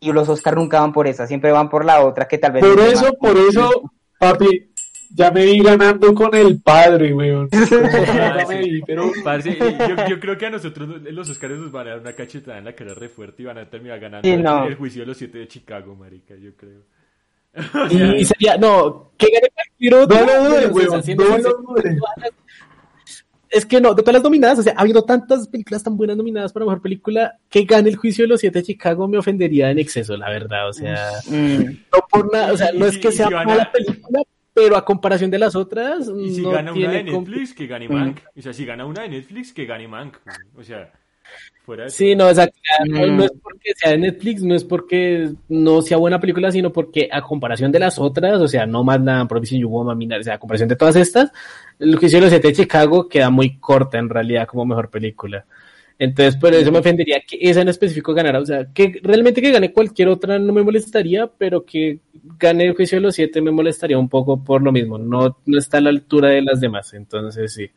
Y 0.00 0.12
los 0.12 0.28
Oscar 0.28 0.56
nunca 0.56 0.80
van 0.80 0.92
por 0.92 1.06
esa, 1.06 1.26
siempre 1.26 1.50
van 1.52 1.68
por 1.70 1.84
la 1.84 2.04
otra 2.04 2.28
que 2.28 2.38
tal 2.38 2.52
vez... 2.52 2.62
Por 2.64 2.78
es 2.80 2.92
eso, 2.94 3.14
por 3.18 3.36
eso, 3.36 3.90
papi, 4.18 4.70
ya 5.14 5.30
me 5.30 5.44
vi 5.46 5.62
ganando 5.62 6.14
con 6.14 6.34
el 6.34 6.60
padre, 6.60 7.14
weón. 7.14 7.48
Ah, 7.52 7.56
Ya 8.40 8.46
me 8.46 8.62
sí. 8.62 8.70
vi, 8.70 8.82
pero 8.82 9.10
Parce, 9.24 9.56
yo, 9.56 10.06
yo 10.08 10.20
creo 10.20 10.36
que 10.36 10.46
a 10.46 10.50
nosotros 10.50 11.00
los 11.02 11.30
Oscars 11.30 11.54
nos 11.58 11.72
van 11.72 11.86
a 11.86 11.90
dar 11.92 12.00
una 12.00 12.12
cachetada 12.12 12.58
en 12.58 12.64
la 12.66 12.74
cara 12.74 12.92
re 12.94 13.08
fuerte 13.08 13.42
y 13.42 13.46
van 13.46 13.58
a 13.58 13.68
terminar 13.70 13.98
ganando 14.00 14.28
Sí, 14.28 14.36
no. 14.36 14.66
el 14.66 14.74
juicio 14.74 15.02
de 15.02 15.06
los 15.06 15.16
siete 15.16 15.38
de 15.38 15.48
Chicago, 15.48 15.94
marica, 15.94 16.34
yo 16.36 16.54
creo. 16.56 16.80
Y, 17.90 18.02
y 18.20 18.24
sería, 18.24 18.56
no, 18.56 19.12
que 19.16 19.28
gane 19.32 19.96
otro. 19.96 20.18
no 20.20 20.26
lo 20.26 20.44
dudes, 20.50 20.70
weón, 20.72 21.02
no 21.16 21.24
dudes. 21.74 21.96
Es 23.48 23.64
que 23.64 23.80
no, 23.80 23.94
de 23.94 24.02
todas 24.02 24.14
las 24.14 24.22
nominadas, 24.24 24.58
o 24.58 24.62
sea, 24.62 24.74
ha 24.76 24.80
habido 24.82 25.04
tantas 25.04 25.46
películas 25.48 25.82
tan 25.82 25.96
buenas 25.96 26.16
nominadas 26.16 26.52
para 26.52 26.66
mejor 26.66 26.82
película 26.82 27.38
que 27.48 27.62
gane 27.64 27.88
el 27.88 27.96
juicio 27.96 28.24
de 28.24 28.28
los 28.28 28.40
siete 28.40 28.58
de 28.58 28.64
Chicago 28.64 29.06
me 29.08 29.18
ofendería 29.18 29.70
en 29.70 29.78
exceso, 29.78 30.16
la 30.16 30.28
verdad, 30.28 30.68
o 30.68 30.72
sea, 30.72 31.10
Mm. 31.30 31.62
no 31.92 31.98
por 32.10 32.30
nada, 32.32 32.52
o 32.52 32.56
sea, 32.56 32.72
no 32.72 32.86
es 32.86 32.98
que 32.98 33.10
si 33.12 33.18
sea 33.18 33.30
gana- 33.30 33.44
mala 33.44 33.72
película, 33.72 34.20
pero 34.52 34.76
a 34.76 34.84
comparación 34.84 35.30
de 35.30 35.38
las 35.38 35.54
otras, 35.54 36.10
Y 36.18 36.34
si 36.34 36.42
no 36.42 36.50
gana 36.50 36.72
una 36.72 36.90
de 36.90 37.04
Netflix, 37.04 37.54
que 37.54 37.66
gane 37.66 37.88
Mank. 37.88 38.18
O 38.36 38.42
sea, 38.42 38.52
si 38.52 38.66
gana 38.66 38.84
una 38.84 39.02
de 39.02 39.08
Netflix, 39.10 39.52
que 39.52 39.64
gane 39.64 39.86
Mank. 39.86 40.16
O 40.56 40.62
sea, 40.64 40.92
Fuera 41.66 41.84
de 41.84 41.90
Sí, 41.90 42.14
no, 42.14 42.28
exacto. 42.28 42.56
No, 42.88 43.06
Mm. 43.06 43.16
no 43.16 43.24
es 43.24 43.32
porque 43.42 43.72
sea 43.76 43.90
de 43.90 43.98
Netflix, 43.98 44.42
no 44.42 44.54
es 44.54 44.64
porque 44.64 45.30
no 45.48 45.82
sea 45.82 45.96
buena 45.96 46.20
película, 46.20 46.52
sino 46.52 46.72
porque 46.72 47.08
a 47.10 47.20
comparación 47.20 47.72
de 47.72 47.80
las 47.80 47.98
otras, 47.98 48.40
o 48.40 48.46
sea, 48.48 48.64
no 48.66 48.84
más 48.84 49.00
nada, 49.00 49.26
Promising 49.26 49.60
You 49.60 49.68
Woman, 49.68 49.98
o 50.12 50.22
sea, 50.22 50.34
a 50.34 50.38
comparación 50.38 50.68
de 50.68 50.76
todas 50.76 50.94
estas, 50.96 51.32
el 51.80 51.96
juicio 51.96 52.18
de 52.18 52.22
los 52.22 52.30
siete 52.30 52.48
de 52.48 52.54
Chicago 52.54 53.08
queda 53.08 53.30
muy 53.30 53.58
corta 53.58 53.98
en 53.98 54.08
realidad 54.08 54.46
como 54.46 54.64
mejor 54.64 54.88
película. 54.90 55.44
Entonces, 55.98 56.36
por 56.36 56.52
eso 56.54 56.70
me 56.70 56.78
ofendería 56.80 57.22
que 57.26 57.38
esa 57.40 57.62
en 57.62 57.68
específico 57.68 58.12
ganara. 58.12 58.38
O 58.38 58.44
sea, 58.46 58.66
que 58.72 59.00
realmente 59.02 59.40
que 59.40 59.50
gane 59.50 59.72
cualquier 59.72 60.08
otra 60.08 60.38
no 60.38 60.52
me 60.52 60.62
molestaría, 60.62 61.26
pero 61.26 61.64
que 61.64 62.00
gane 62.38 62.64
el 62.66 62.74
juicio 62.74 62.98
de 62.98 63.02
los 63.02 63.14
siete 63.14 63.40
me 63.40 63.50
molestaría 63.50 63.98
un 63.98 64.08
poco 64.10 64.44
por 64.44 64.62
lo 64.62 64.72
mismo. 64.72 64.98
No, 64.98 65.38
no 65.46 65.58
está 65.58 65.78
a 65.78 65.80
la 65.80 65.88
altura 65.90 66.28
de 66.28 66.42
las 66.42 66.60
demás. 66.60 66.92
Entonces, 66.92 67.54
sí. 67.54 67.70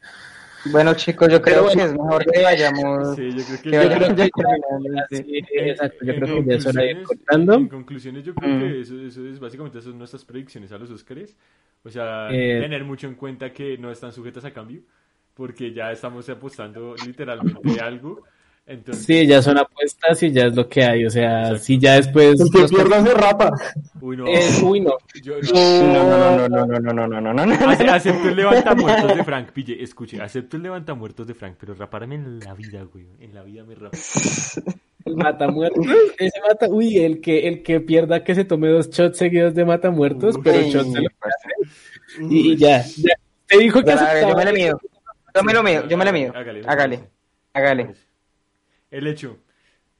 Bueno, 0.65 0.93
chicos, 0.93 1.29
yo 1.31 1.41
creo 1.41 1.65
Pero 1.67 1.75
que 1.77 1.83
es 1.83 1.91
mejor 1.93 2.25
que 2.25 2.43
vayamos. 2.43 3.15
Sí, 3.15 3.29
yo 3.31 3.43
creo 3.45 3.57
que 3.57 3.63
que 3.63 3.69
ya- 3.71 3.83
Yo 3.83 3.89
creo 3.89 3.99
vayamos 3.99 4.15
que 4.17 4.31
terminando, 4.31 5.05
sí. 5.09 5.15
sí, 5.23 5.43
En- 5.53 5.69
exacto. 5.69 6.05
Yo 6.05 6.13
en 6.13 6.19
creo 6.19 6.35
que 6.43 6.49
ya 6.49 6.55
es 6.55 6.65
hora 6.67 6.81
de 6.81 6.87
ir 6.91 6.95
conclusiones- 6.97 7.07
cortando. 7.07 7.53
En 7.55 7.67
conclusiones, 7.69 8.23
yo 8.25 8.35
creo 8.35 8.55
Mm. 8.55 8.59
que 8.59 8.81
eso, 8.81 8.99
eso 9.01 9.25
es 9.27 9.39
básicamente 9.39 9.77
esas 9.77 9.89
son 9.89 9.97
nuestras 9.97 10.25
predicciones 10.25 10.71
a 10.71 10.77
los 10.77 10.91
Oscars. 10.91 11.35
O 11.83 11.89
sea, 11.89 12.27
Eh, 12.31 12.59
tener 12.61 12.83
mucho 12.83 13.07
en 13.07 13.15
cuenta 13.15 13.53
que 13.53 13.77
no 13.77 13.89
están 13.91 14.11
sujetas 14.11 14.43
a 14.45 14.51
cambio, 14.51 14.81
porque 15.33 15.71
ya 15.73 15.91
estamos 15.91 16.27
apostando 16.29 16.93
literalmente 17.05 17.79
algo. 17.81 18.23
Entonces, 18.69 19.03
sí, 19.03 19.25
ya 19.25 19.41
son 19.41 19.57
apuestas 19.57 20.21
y 20.21 20.31
ya 20.31 20.45
es 20.45 20.55
lo 20.55 20.69
que 20.69 20.83
hay. 20.83 21.03
O 21.03 21.09
sea, 21.09 21.39
exacto. 21.39 21.63
si 21.63 21.79
ya 21.79 21.95
después. 21.95 22.39
El 22.39 22.51
que 22.51 22.67
pierda 22.67 23.03
se 23.03 23.13
rapa. 23.15 23.51
Uy, 23.99 24.15
no. 24.15 24.25
Uy, 24.63 24.79
no. 24.79 24.91
Yo, 25.23 25.33
no. 25.41 25.93
no. 25.93 26.47
No, 26.47 26.67
no, 26.67 26.67
no, 26.67 26.79
no, 26.79 27.07
no, 27.07 27.19
no, 27.19 27.33
no, 27.33 27.45
no, 27.47 27.69
Acepto 27.91 28.29
el 28.29 28.35
levantamuertos 28.35 29.17
de 29.17 29.23
Frank, 29.23 29.49
pille. 29.53 29.83
Escuche, 29.83 30.21
acepto 30.21 30.57
el 30.57 30.63
levantamuertos 30.63 31.25
de 31.25 31.33
Frank, 31.33 31.55
pero 31.59 31.73
raparme 31.73 32.13
en 32.13 32.39
la 32.41 32.53
vida, 32.53 32.83
güey. 32.83 33.07
En 33.19 33.33
la 33.33 33.41
vida 33.41 33.63
me 33.63 33.73
rapa. 33.73 33.97
El 35.03 35.15
matamuertos. 35.15 35.87
Ese 36.19 36.39
mata. 36.47 36.67
Uy, 36.69 36.99
el 36.99 37.21
que, 37.21 37.47
el 37.47 37.63
que 37.63 37.79
pierda 37.79 38.23
que 38.23 38.35
se 38.35 38.45
tome 38.45 38.69
dos 38.69 38.91
shots 38.91 39.17
seguidos 39.17 39.55
de 39.55 39.65
matamuertos, 39.65 40.35
uy, 40.35 40.41
pero 40.43 40.61
shots 40.61 40.91
se 40.91 41.01
lo 41.01 41.09
hace. 41.21 42.29
Y, 42.29 42.51
y 42.51 42.55
ya, 42.55 42.83
ya, 42.83 43.15
Te 43.47 43.57
dijo 43.57 43.81
que. 43.81 43.93
Aceptaba. 43.93 44.29
Yo 44.29 44.37
me 44.37 44.45
lo 44.45 44.53
mido. 44.53 44.79
Yo 45.33 45.43
me 45.43 45.53
lo 45.53 45.63
mido. 45.63 45.87
Yo 45.87 45.97
me 45.97 46.05
lo 46.05 46.13
mido. 46.13 46.33
Hágale. 46.35 46.61
Hágale. 46.67 46.99
hágale. 47.53 48.08
El 48.91 49.07
hecho. 49.07 49.37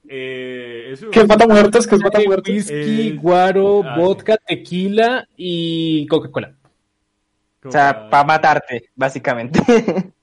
Eh, 0.08 0.90
eso. 0.94 1.10
¿Qué 1.12 1.20
es 1.22 1.28
mata 1.28 1.46
muertos? 1.48 1.86
¿Qué 1.86 1.96
es 1.96 2.02
mata 2.02 2.20
muertos? 2.26 2.50
Whisky, 2.54 2.74
Eh, 3.10 3.18
guaro, 3.22 3.84
ah, 3.86 3.96
vodka, 3.98 4.38
tequila 4.38 5.28
y 5.38 6.08
Coca-Cola. 6.08 6.56
O 7.64 7.72
sea, 7.72 8.10
para 8.10 8.24
matarte, 8.24 8.90
básicamente. 8.96 9.60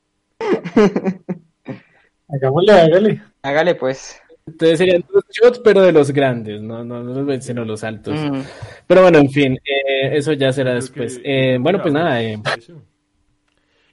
Hagámosle, 2.28 2.73
hágale. 2.73 3.23
Hágale, 3.43 3.75
pues. 3.75 4.20
Entonces 4.47 4.78
serían 4.78 5.05
dos 5.12 5.25
shots, 5.31 5.59
pero 5.61 5.83
de 5.83 5.93
los 5.93 6.11
grandes, 6.12 6.61
no, 6.62 6.85
no, 6.85 7.03
no 7.03 7.23
los 7.23 7.45
sino 7.45 7.65
los 7.65 7.83
altos. 7.85 8.15
Mm. 8.19 8.41
Pero 8.86 9.03
bueno, 9.03 9.19
en 9.19 9.31
fin, 9.31 9.55
eh, 9.65 10.17
eso 10.17 10.33
ya 10.33 10.53
será 10.53 10.70
Creo 10.70 10.81
después. 10.83 11.19
que- 11.19 11.55
Eh, 11.55 11.59
bueno, 11.59 11.81
pues 11.83 11.93
nada, 11.93 12.23
eh. 12.23 12.39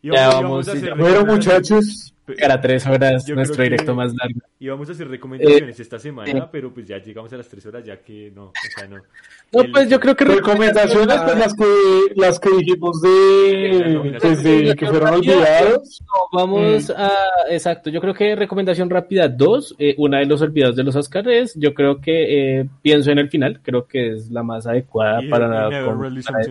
Y 0.01 0.11
Ya 0.11 0.27
vamos, 0.27 0.41
y 0.41 0.43
vamos, 0.43 0.43
vamos 0.43 0.67
a 0.67 0.71
hacer 0.71 0.89
ya. 0.89 0.95
Bueno, 0.95 1.25
muchachos, 1.25 2.12
para 2.39 2.61
tres 2.61 2.85
horas, 2.87 3.25
Yo 3.27 3.35
nuestro 3.35 3.63
directo 3.63 3.93
más 3.93 4.13
largo. 4.15 4.39
Y 4.59 4.67
vamos 4.67 4.87
a 4.89 4.93
hacer 4.93 5.07
recomendaciones 5.09 5.79
esta 5.79 5.99
semana, 5.99 6.49
pero 6.51 6.73
pues 6.73 6.87
ya 6.87 6.97
llegamos 6.97 7.31
a 7.33 7.37
las 7.37 7.49
tres 7.49 7.65
horas, 7.65 7.83
ya 7.83 7.97
que 8.01 8.31
no, 8.33 8.45
o 8.45 8.51
sea, 8.77 8.87
no. 8.87 8.97
No, 9.51 9.61
El- 9.61 9.71
pues 9.71 9.89
yo 9.89 9.99
creo 9.99 10.15
que 10.15 10.25
recomendaciones, 10.25 11.17
pues 11.21 11.37
las 11.37 11.53
que, 11.53 11.65
las 12.15 12.39
que 12.39 12.49
dijimos 12.57 13.01
de, 13.01 14.17
pues, 14.21 14.43
de 14.43 14.75
que 14.75 14.85
fueron 14.87 15.13
olvidados. 15.15 16.01
No, 16.01 16.37
vamos 16.39 16.89
Mm. 16.89 16.93
a, 16.95 17.11
exacto, 17.49 17.89
yo 17.89 17.99
creo 18.01 18.13
que 18.13 18.35
recomendación 18.35 18.89
rápida 18.89 19.27
dos, 19.27 19.75
eh, 19.77 19.93
una 19.97 20.19
de 20.19 20.25
los 20.25 20.41
olvidados 20.41 20.75
de 20.75 20.83
los 20.83 20.95
Oscars, 20.95 21.53
yo 21.55 21.73
creo 21.73 21.99
que 21.99 22.59
eh, 22.61 22.69
pienso 22.81 23.11
en 23.11 23.19
el 23.19 23.29
final, 23.29 23.59
creo 23.61 23.85
que 23.85 24.13
es 24.13 24.31
la 24.31 24.43
más 24.43 24.65
adecuada 24.65 25.21
Y- 25.23 25.29
para, 25.29 25.69
never 25.69 25.95
really 25.97 26.21
para-. 26.23 26.43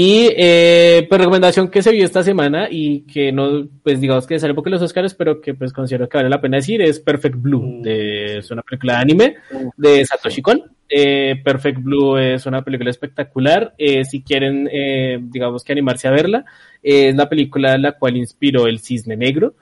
Y 0.00 0.30
eh, 0.36 1.06
pues 1.08 1.20
recomendación 1.20 1.66
que 1.72 1.82
se 1.82 1.90
vio 1.90 2.04
esta 2.04 2.22
semana 2.22 2.68
y 2.70 3.00
que 3.00 3.32
no, 3.32 3.66
pues 3.82 4.00
digamos 4.00 4.28
que 4.28 4.38
sale 4.38 4.54
poco 4.54 4.68
en 4.68 4.74
los 4.74 4.82
Oscars, 4.82 5.12
pero 5.12 5.40
que 5.40 5.54
pues 5.54 5.72
considero 5.72 6.08
que 6.08 6.18
vale 6.18 6.28
la 6.28 6.40
pena 6.40 6.58
decir 6.58 6.80
es 6.80 7.00
Perfect 7.00 7.34
Blue, 7.36 7.60
Mm. 7.60 7.82
de, 7.82 8.38
es 8.38 8.48
una 8.52 8.62
película 8.62 8.92
de 8.92 8.98
anime 9.00 9.34
de 9.76 10.06
Satoshi 10.06 10.40
Kon. 10.40 10.62
Eh, 10.88 11.40
Perfect 11.42 11.82
Blue 11.82 12.16
es 12.16 12.46
una 12.46 12.62
película 12.62 12.90
espectacular. 12.90 13.74
Eh, 13.76 14.04
si 14.04 14.22
quieren, 14.22 14.68
eh, 14.70 15.18
digamos 15.20 15.64
que 15.64 15.72
animarse 15.72 16.06
a 16.06 16.12
verla, 16.12 16.44
es 16.80 17.16
la 17.16 17.28
película 17.28 17.76
la 17.76 17.98
cual 17.98 18.16
inspiró 18.18 18.68
El 18.68 18.78
Cisne 18.78 19.16
Negro 19.16 19.54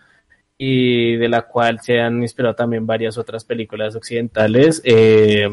y 0.59 1.17
de 1.17 1.29
la 1.31 1.43
cual 1.47 1.81
se 1.81 1.99
han 1.99 2.21
inspirado 2.21 2.55
también 2.55 2.87
varias 2.87 3.17
otras 3.17 3.43
películas 3.47 3.97
occidentales. 3.97 4.83
eh, 4.85 5.49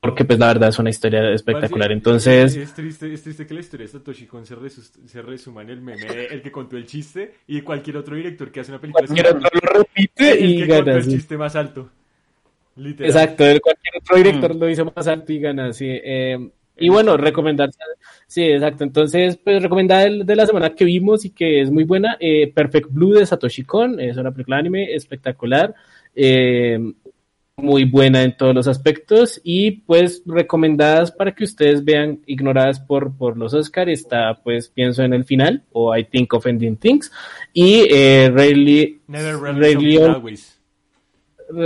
porque 0.00 0.24
pues 0.24 0.38
la 0.38 0.46
verdad 0.48 0.70
es 0.70 0.78
una 0.78 0.90
historia 0.90 1.30
espectacular. 1.32 1.92
Entonces, 1.92 2.56
Es 2.56 2.72
triste, 2.74 3.12
es 3.12 3.22
triste 3.22 3.46
que 3.46 3.54
la 3.54 3.60
historia 3.60 3.86
de 3.86 3.92
Satoshi 3.92 4.26
Kon 4.26 4.46
se, 4.46 4.56
resus- 4.56 4.92
se 5.06 5.20
resuma 5.22 5.62
en 5.62 5.70
el 5.70 5.80
meme, 5.82 6.06
el 6.30 6.40
que 6.40 6.50
contó 6.50 6.76
el 6.76 6.86
chiste 6.86 7.34
y 7.46 7.60
cualquier 7.60 7.98
otro 7.98 8.16
director 8.16 8.50
que 8.50 8.60
hace 8.60 8.72
una 8.72 8.80
película 8.80 9.06
cualquier 9.06 9.34
otro 9.36 9.48
lo 9.52 9.78
repite 9.80 10.42
el 10.42 10.50
y 10.50 10.56
que 10.56 10.68
contó 10.68 10.84
gana. 10.86 10.96
el 10.98 11.04
sí. 11.04 11.10
chiste 11.10 11.36
más 11.36 11.54
alto. 11.54 11.90
Literal. 12.76 13.10
Exacto, 13.10 13.44
el- 13.44 13.60
cualquier 13.60 13.94
otro 14.02 14.16
director 14.16 14.56
lo 14.56 14.70
hizo 14.70 14.84
más 14.96 15.06
alto 15.06 15.32
y 15.32 15.38
gana, 15.40 15.72
sí. 15.72 15.86
Eh, 15.88 16.48
y 16.78 16.88
bueno, 16.88 17.18
recomendar, 17.18 17.68
sí, 18.26 18.42
exacto. 18.44 18.84
Entonces, 18.84 19.36
pues 19.36 19.62
recomendar 19.62 20.06
el 20.06 20.24
de 20.24 20.34
la 20.34 20.46
semana 20.46 20.74
que 20.74 20.86
vimos 20.86 21.26
y 21.26 21.30
que 21.30 21.60
es 21.60 21.70
muy 21.70 21.84
buena, 21.84 22.16
eh, 22.18 22.50
Perfect 22.54 22.90
Blue 22.90 23.12
de 23.12 23.26
Satoshi 23.26 23.64
Kon, 23.64 24.00
es 24.00 24.16
una 24.16 24.30
película 24.32 24.56
anime 24.56 24.94
espectacular, 24.94 25.74
eh, 26.14 26.78
muy 27.60 27.84
buena 27.84 28.22
en 28.22 28.36
todos 28.36 28.54
los 28.54 28.66
aspectos 28.66 29.40
y 29.44 29.70
pues 29.82 30.22
recomendadas 30.26 31.12
para 31.12 31.34
que 31.34 31.44
ustedes 31.44 31.84
vean, 31.84 32.20
ignoradas 32.26 32.80
por, 32.80 33.16
por 33.16 33.36
los 33.36 33.54
Oscar, 33.54 33.88
está 33.88 34.40
pues 34.42 34.68
pienso 34.68 35.02
en 35.02 35.14
el 35.14 35.24
final 35.24 35.62
o 35.72 35.96
I 35.96 36.04
Think 36.04 36.32
of 36.34 36.46
Ending 36.46 36.76
Things 36.76 37.10
y 37.52 37.86
eh, 37.90 38.30
Rayleigh, 38.32 39.00
always. 40.02 40.60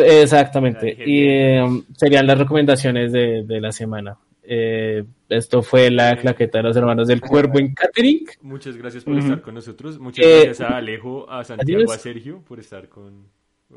Exactamente. 0.04 0.96
Y 1.06 1.26
eh, 1.28 1.64
serían 1.96 2.26
las 2.26 2.38
recomendaciones 2.38 3.12
de, 3.12 3.44
de 3.44 3.60
la 3.60 3.70
semana. 3.72 4.16
Eh, 4.42 5.04
esto 5.28 5.62
fue 5.62 5.90
la 5.90 6.16
claqueta 6.16 6.58
de 6.58 6.64
los 6.64 6.76
hermanos 6.76 7.08
del 7.08 7.20
cuervo 7.20 7.58
en 7.58 7.74
catering. 7.74 8.26
Muchas 8.42 8.76
gracias 8.76 9.04
por 9.04 9.18
estar 9.18 9.40
con 9.40 9.54
nosotros. 9.54 9.98
Muchas 9.98 10.24
Eh, 10.24 10.40
gracias 10.44 10.60
a 10.70 10.76
Alejo, 10.76 11.30
a 11.30 11.44
Santiago, 11.44 11.80
adiós. 11.82 11.92
a 11.94 11.98
Sergio 11.98 12.42
por 12.46 12.60
estar 12.60 12.88
con 12.88 13.26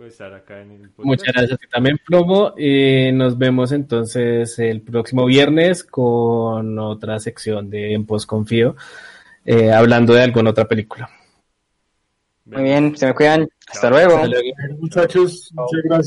estar 0.05 0.33
acá 0.33 0.61
en 0.61 0.71
el 0.71 0.89
podcast. 0.89 1.05
Muchas 1.05 1.33
gracias 1.33 1.59
también, 1.71 1.99
Plomo. 2.05 2.53
Y 2.57 3.11
nos 3.13 3.37
vemos 3.37 3.71
entonces 3.71 4.57
el 4.59 4.81
próximo 4.81 5.25
viernes 5.25 5.83
con 5.83 6.77
otra 6.79 7.19
sección 7.19 7.69
de 7.69 7.93
En 7.93 8.05
Pos 8.05 8.25
Confío, 8.25 8.75
eh, 9.45 9.71
hablando 9.71 10.13
de 10.13 10.23
alguna 10.23 10.51
otra 10.51 10.65
película. 10.65 11.09
Muy 12.45 12.63
bien, 12.63 12.95
se 12.95 13.07
me 13.07 13.13
cuidan. 13.13 13.49
Hasta 13.67 13.89
luego. 13.89 14.15
Hasta 14.15 14.27
luego. 14.27 14.49
Muchachos, 14.79 15.51
muchas 15.53 15.81
gracias. 15.83 16.05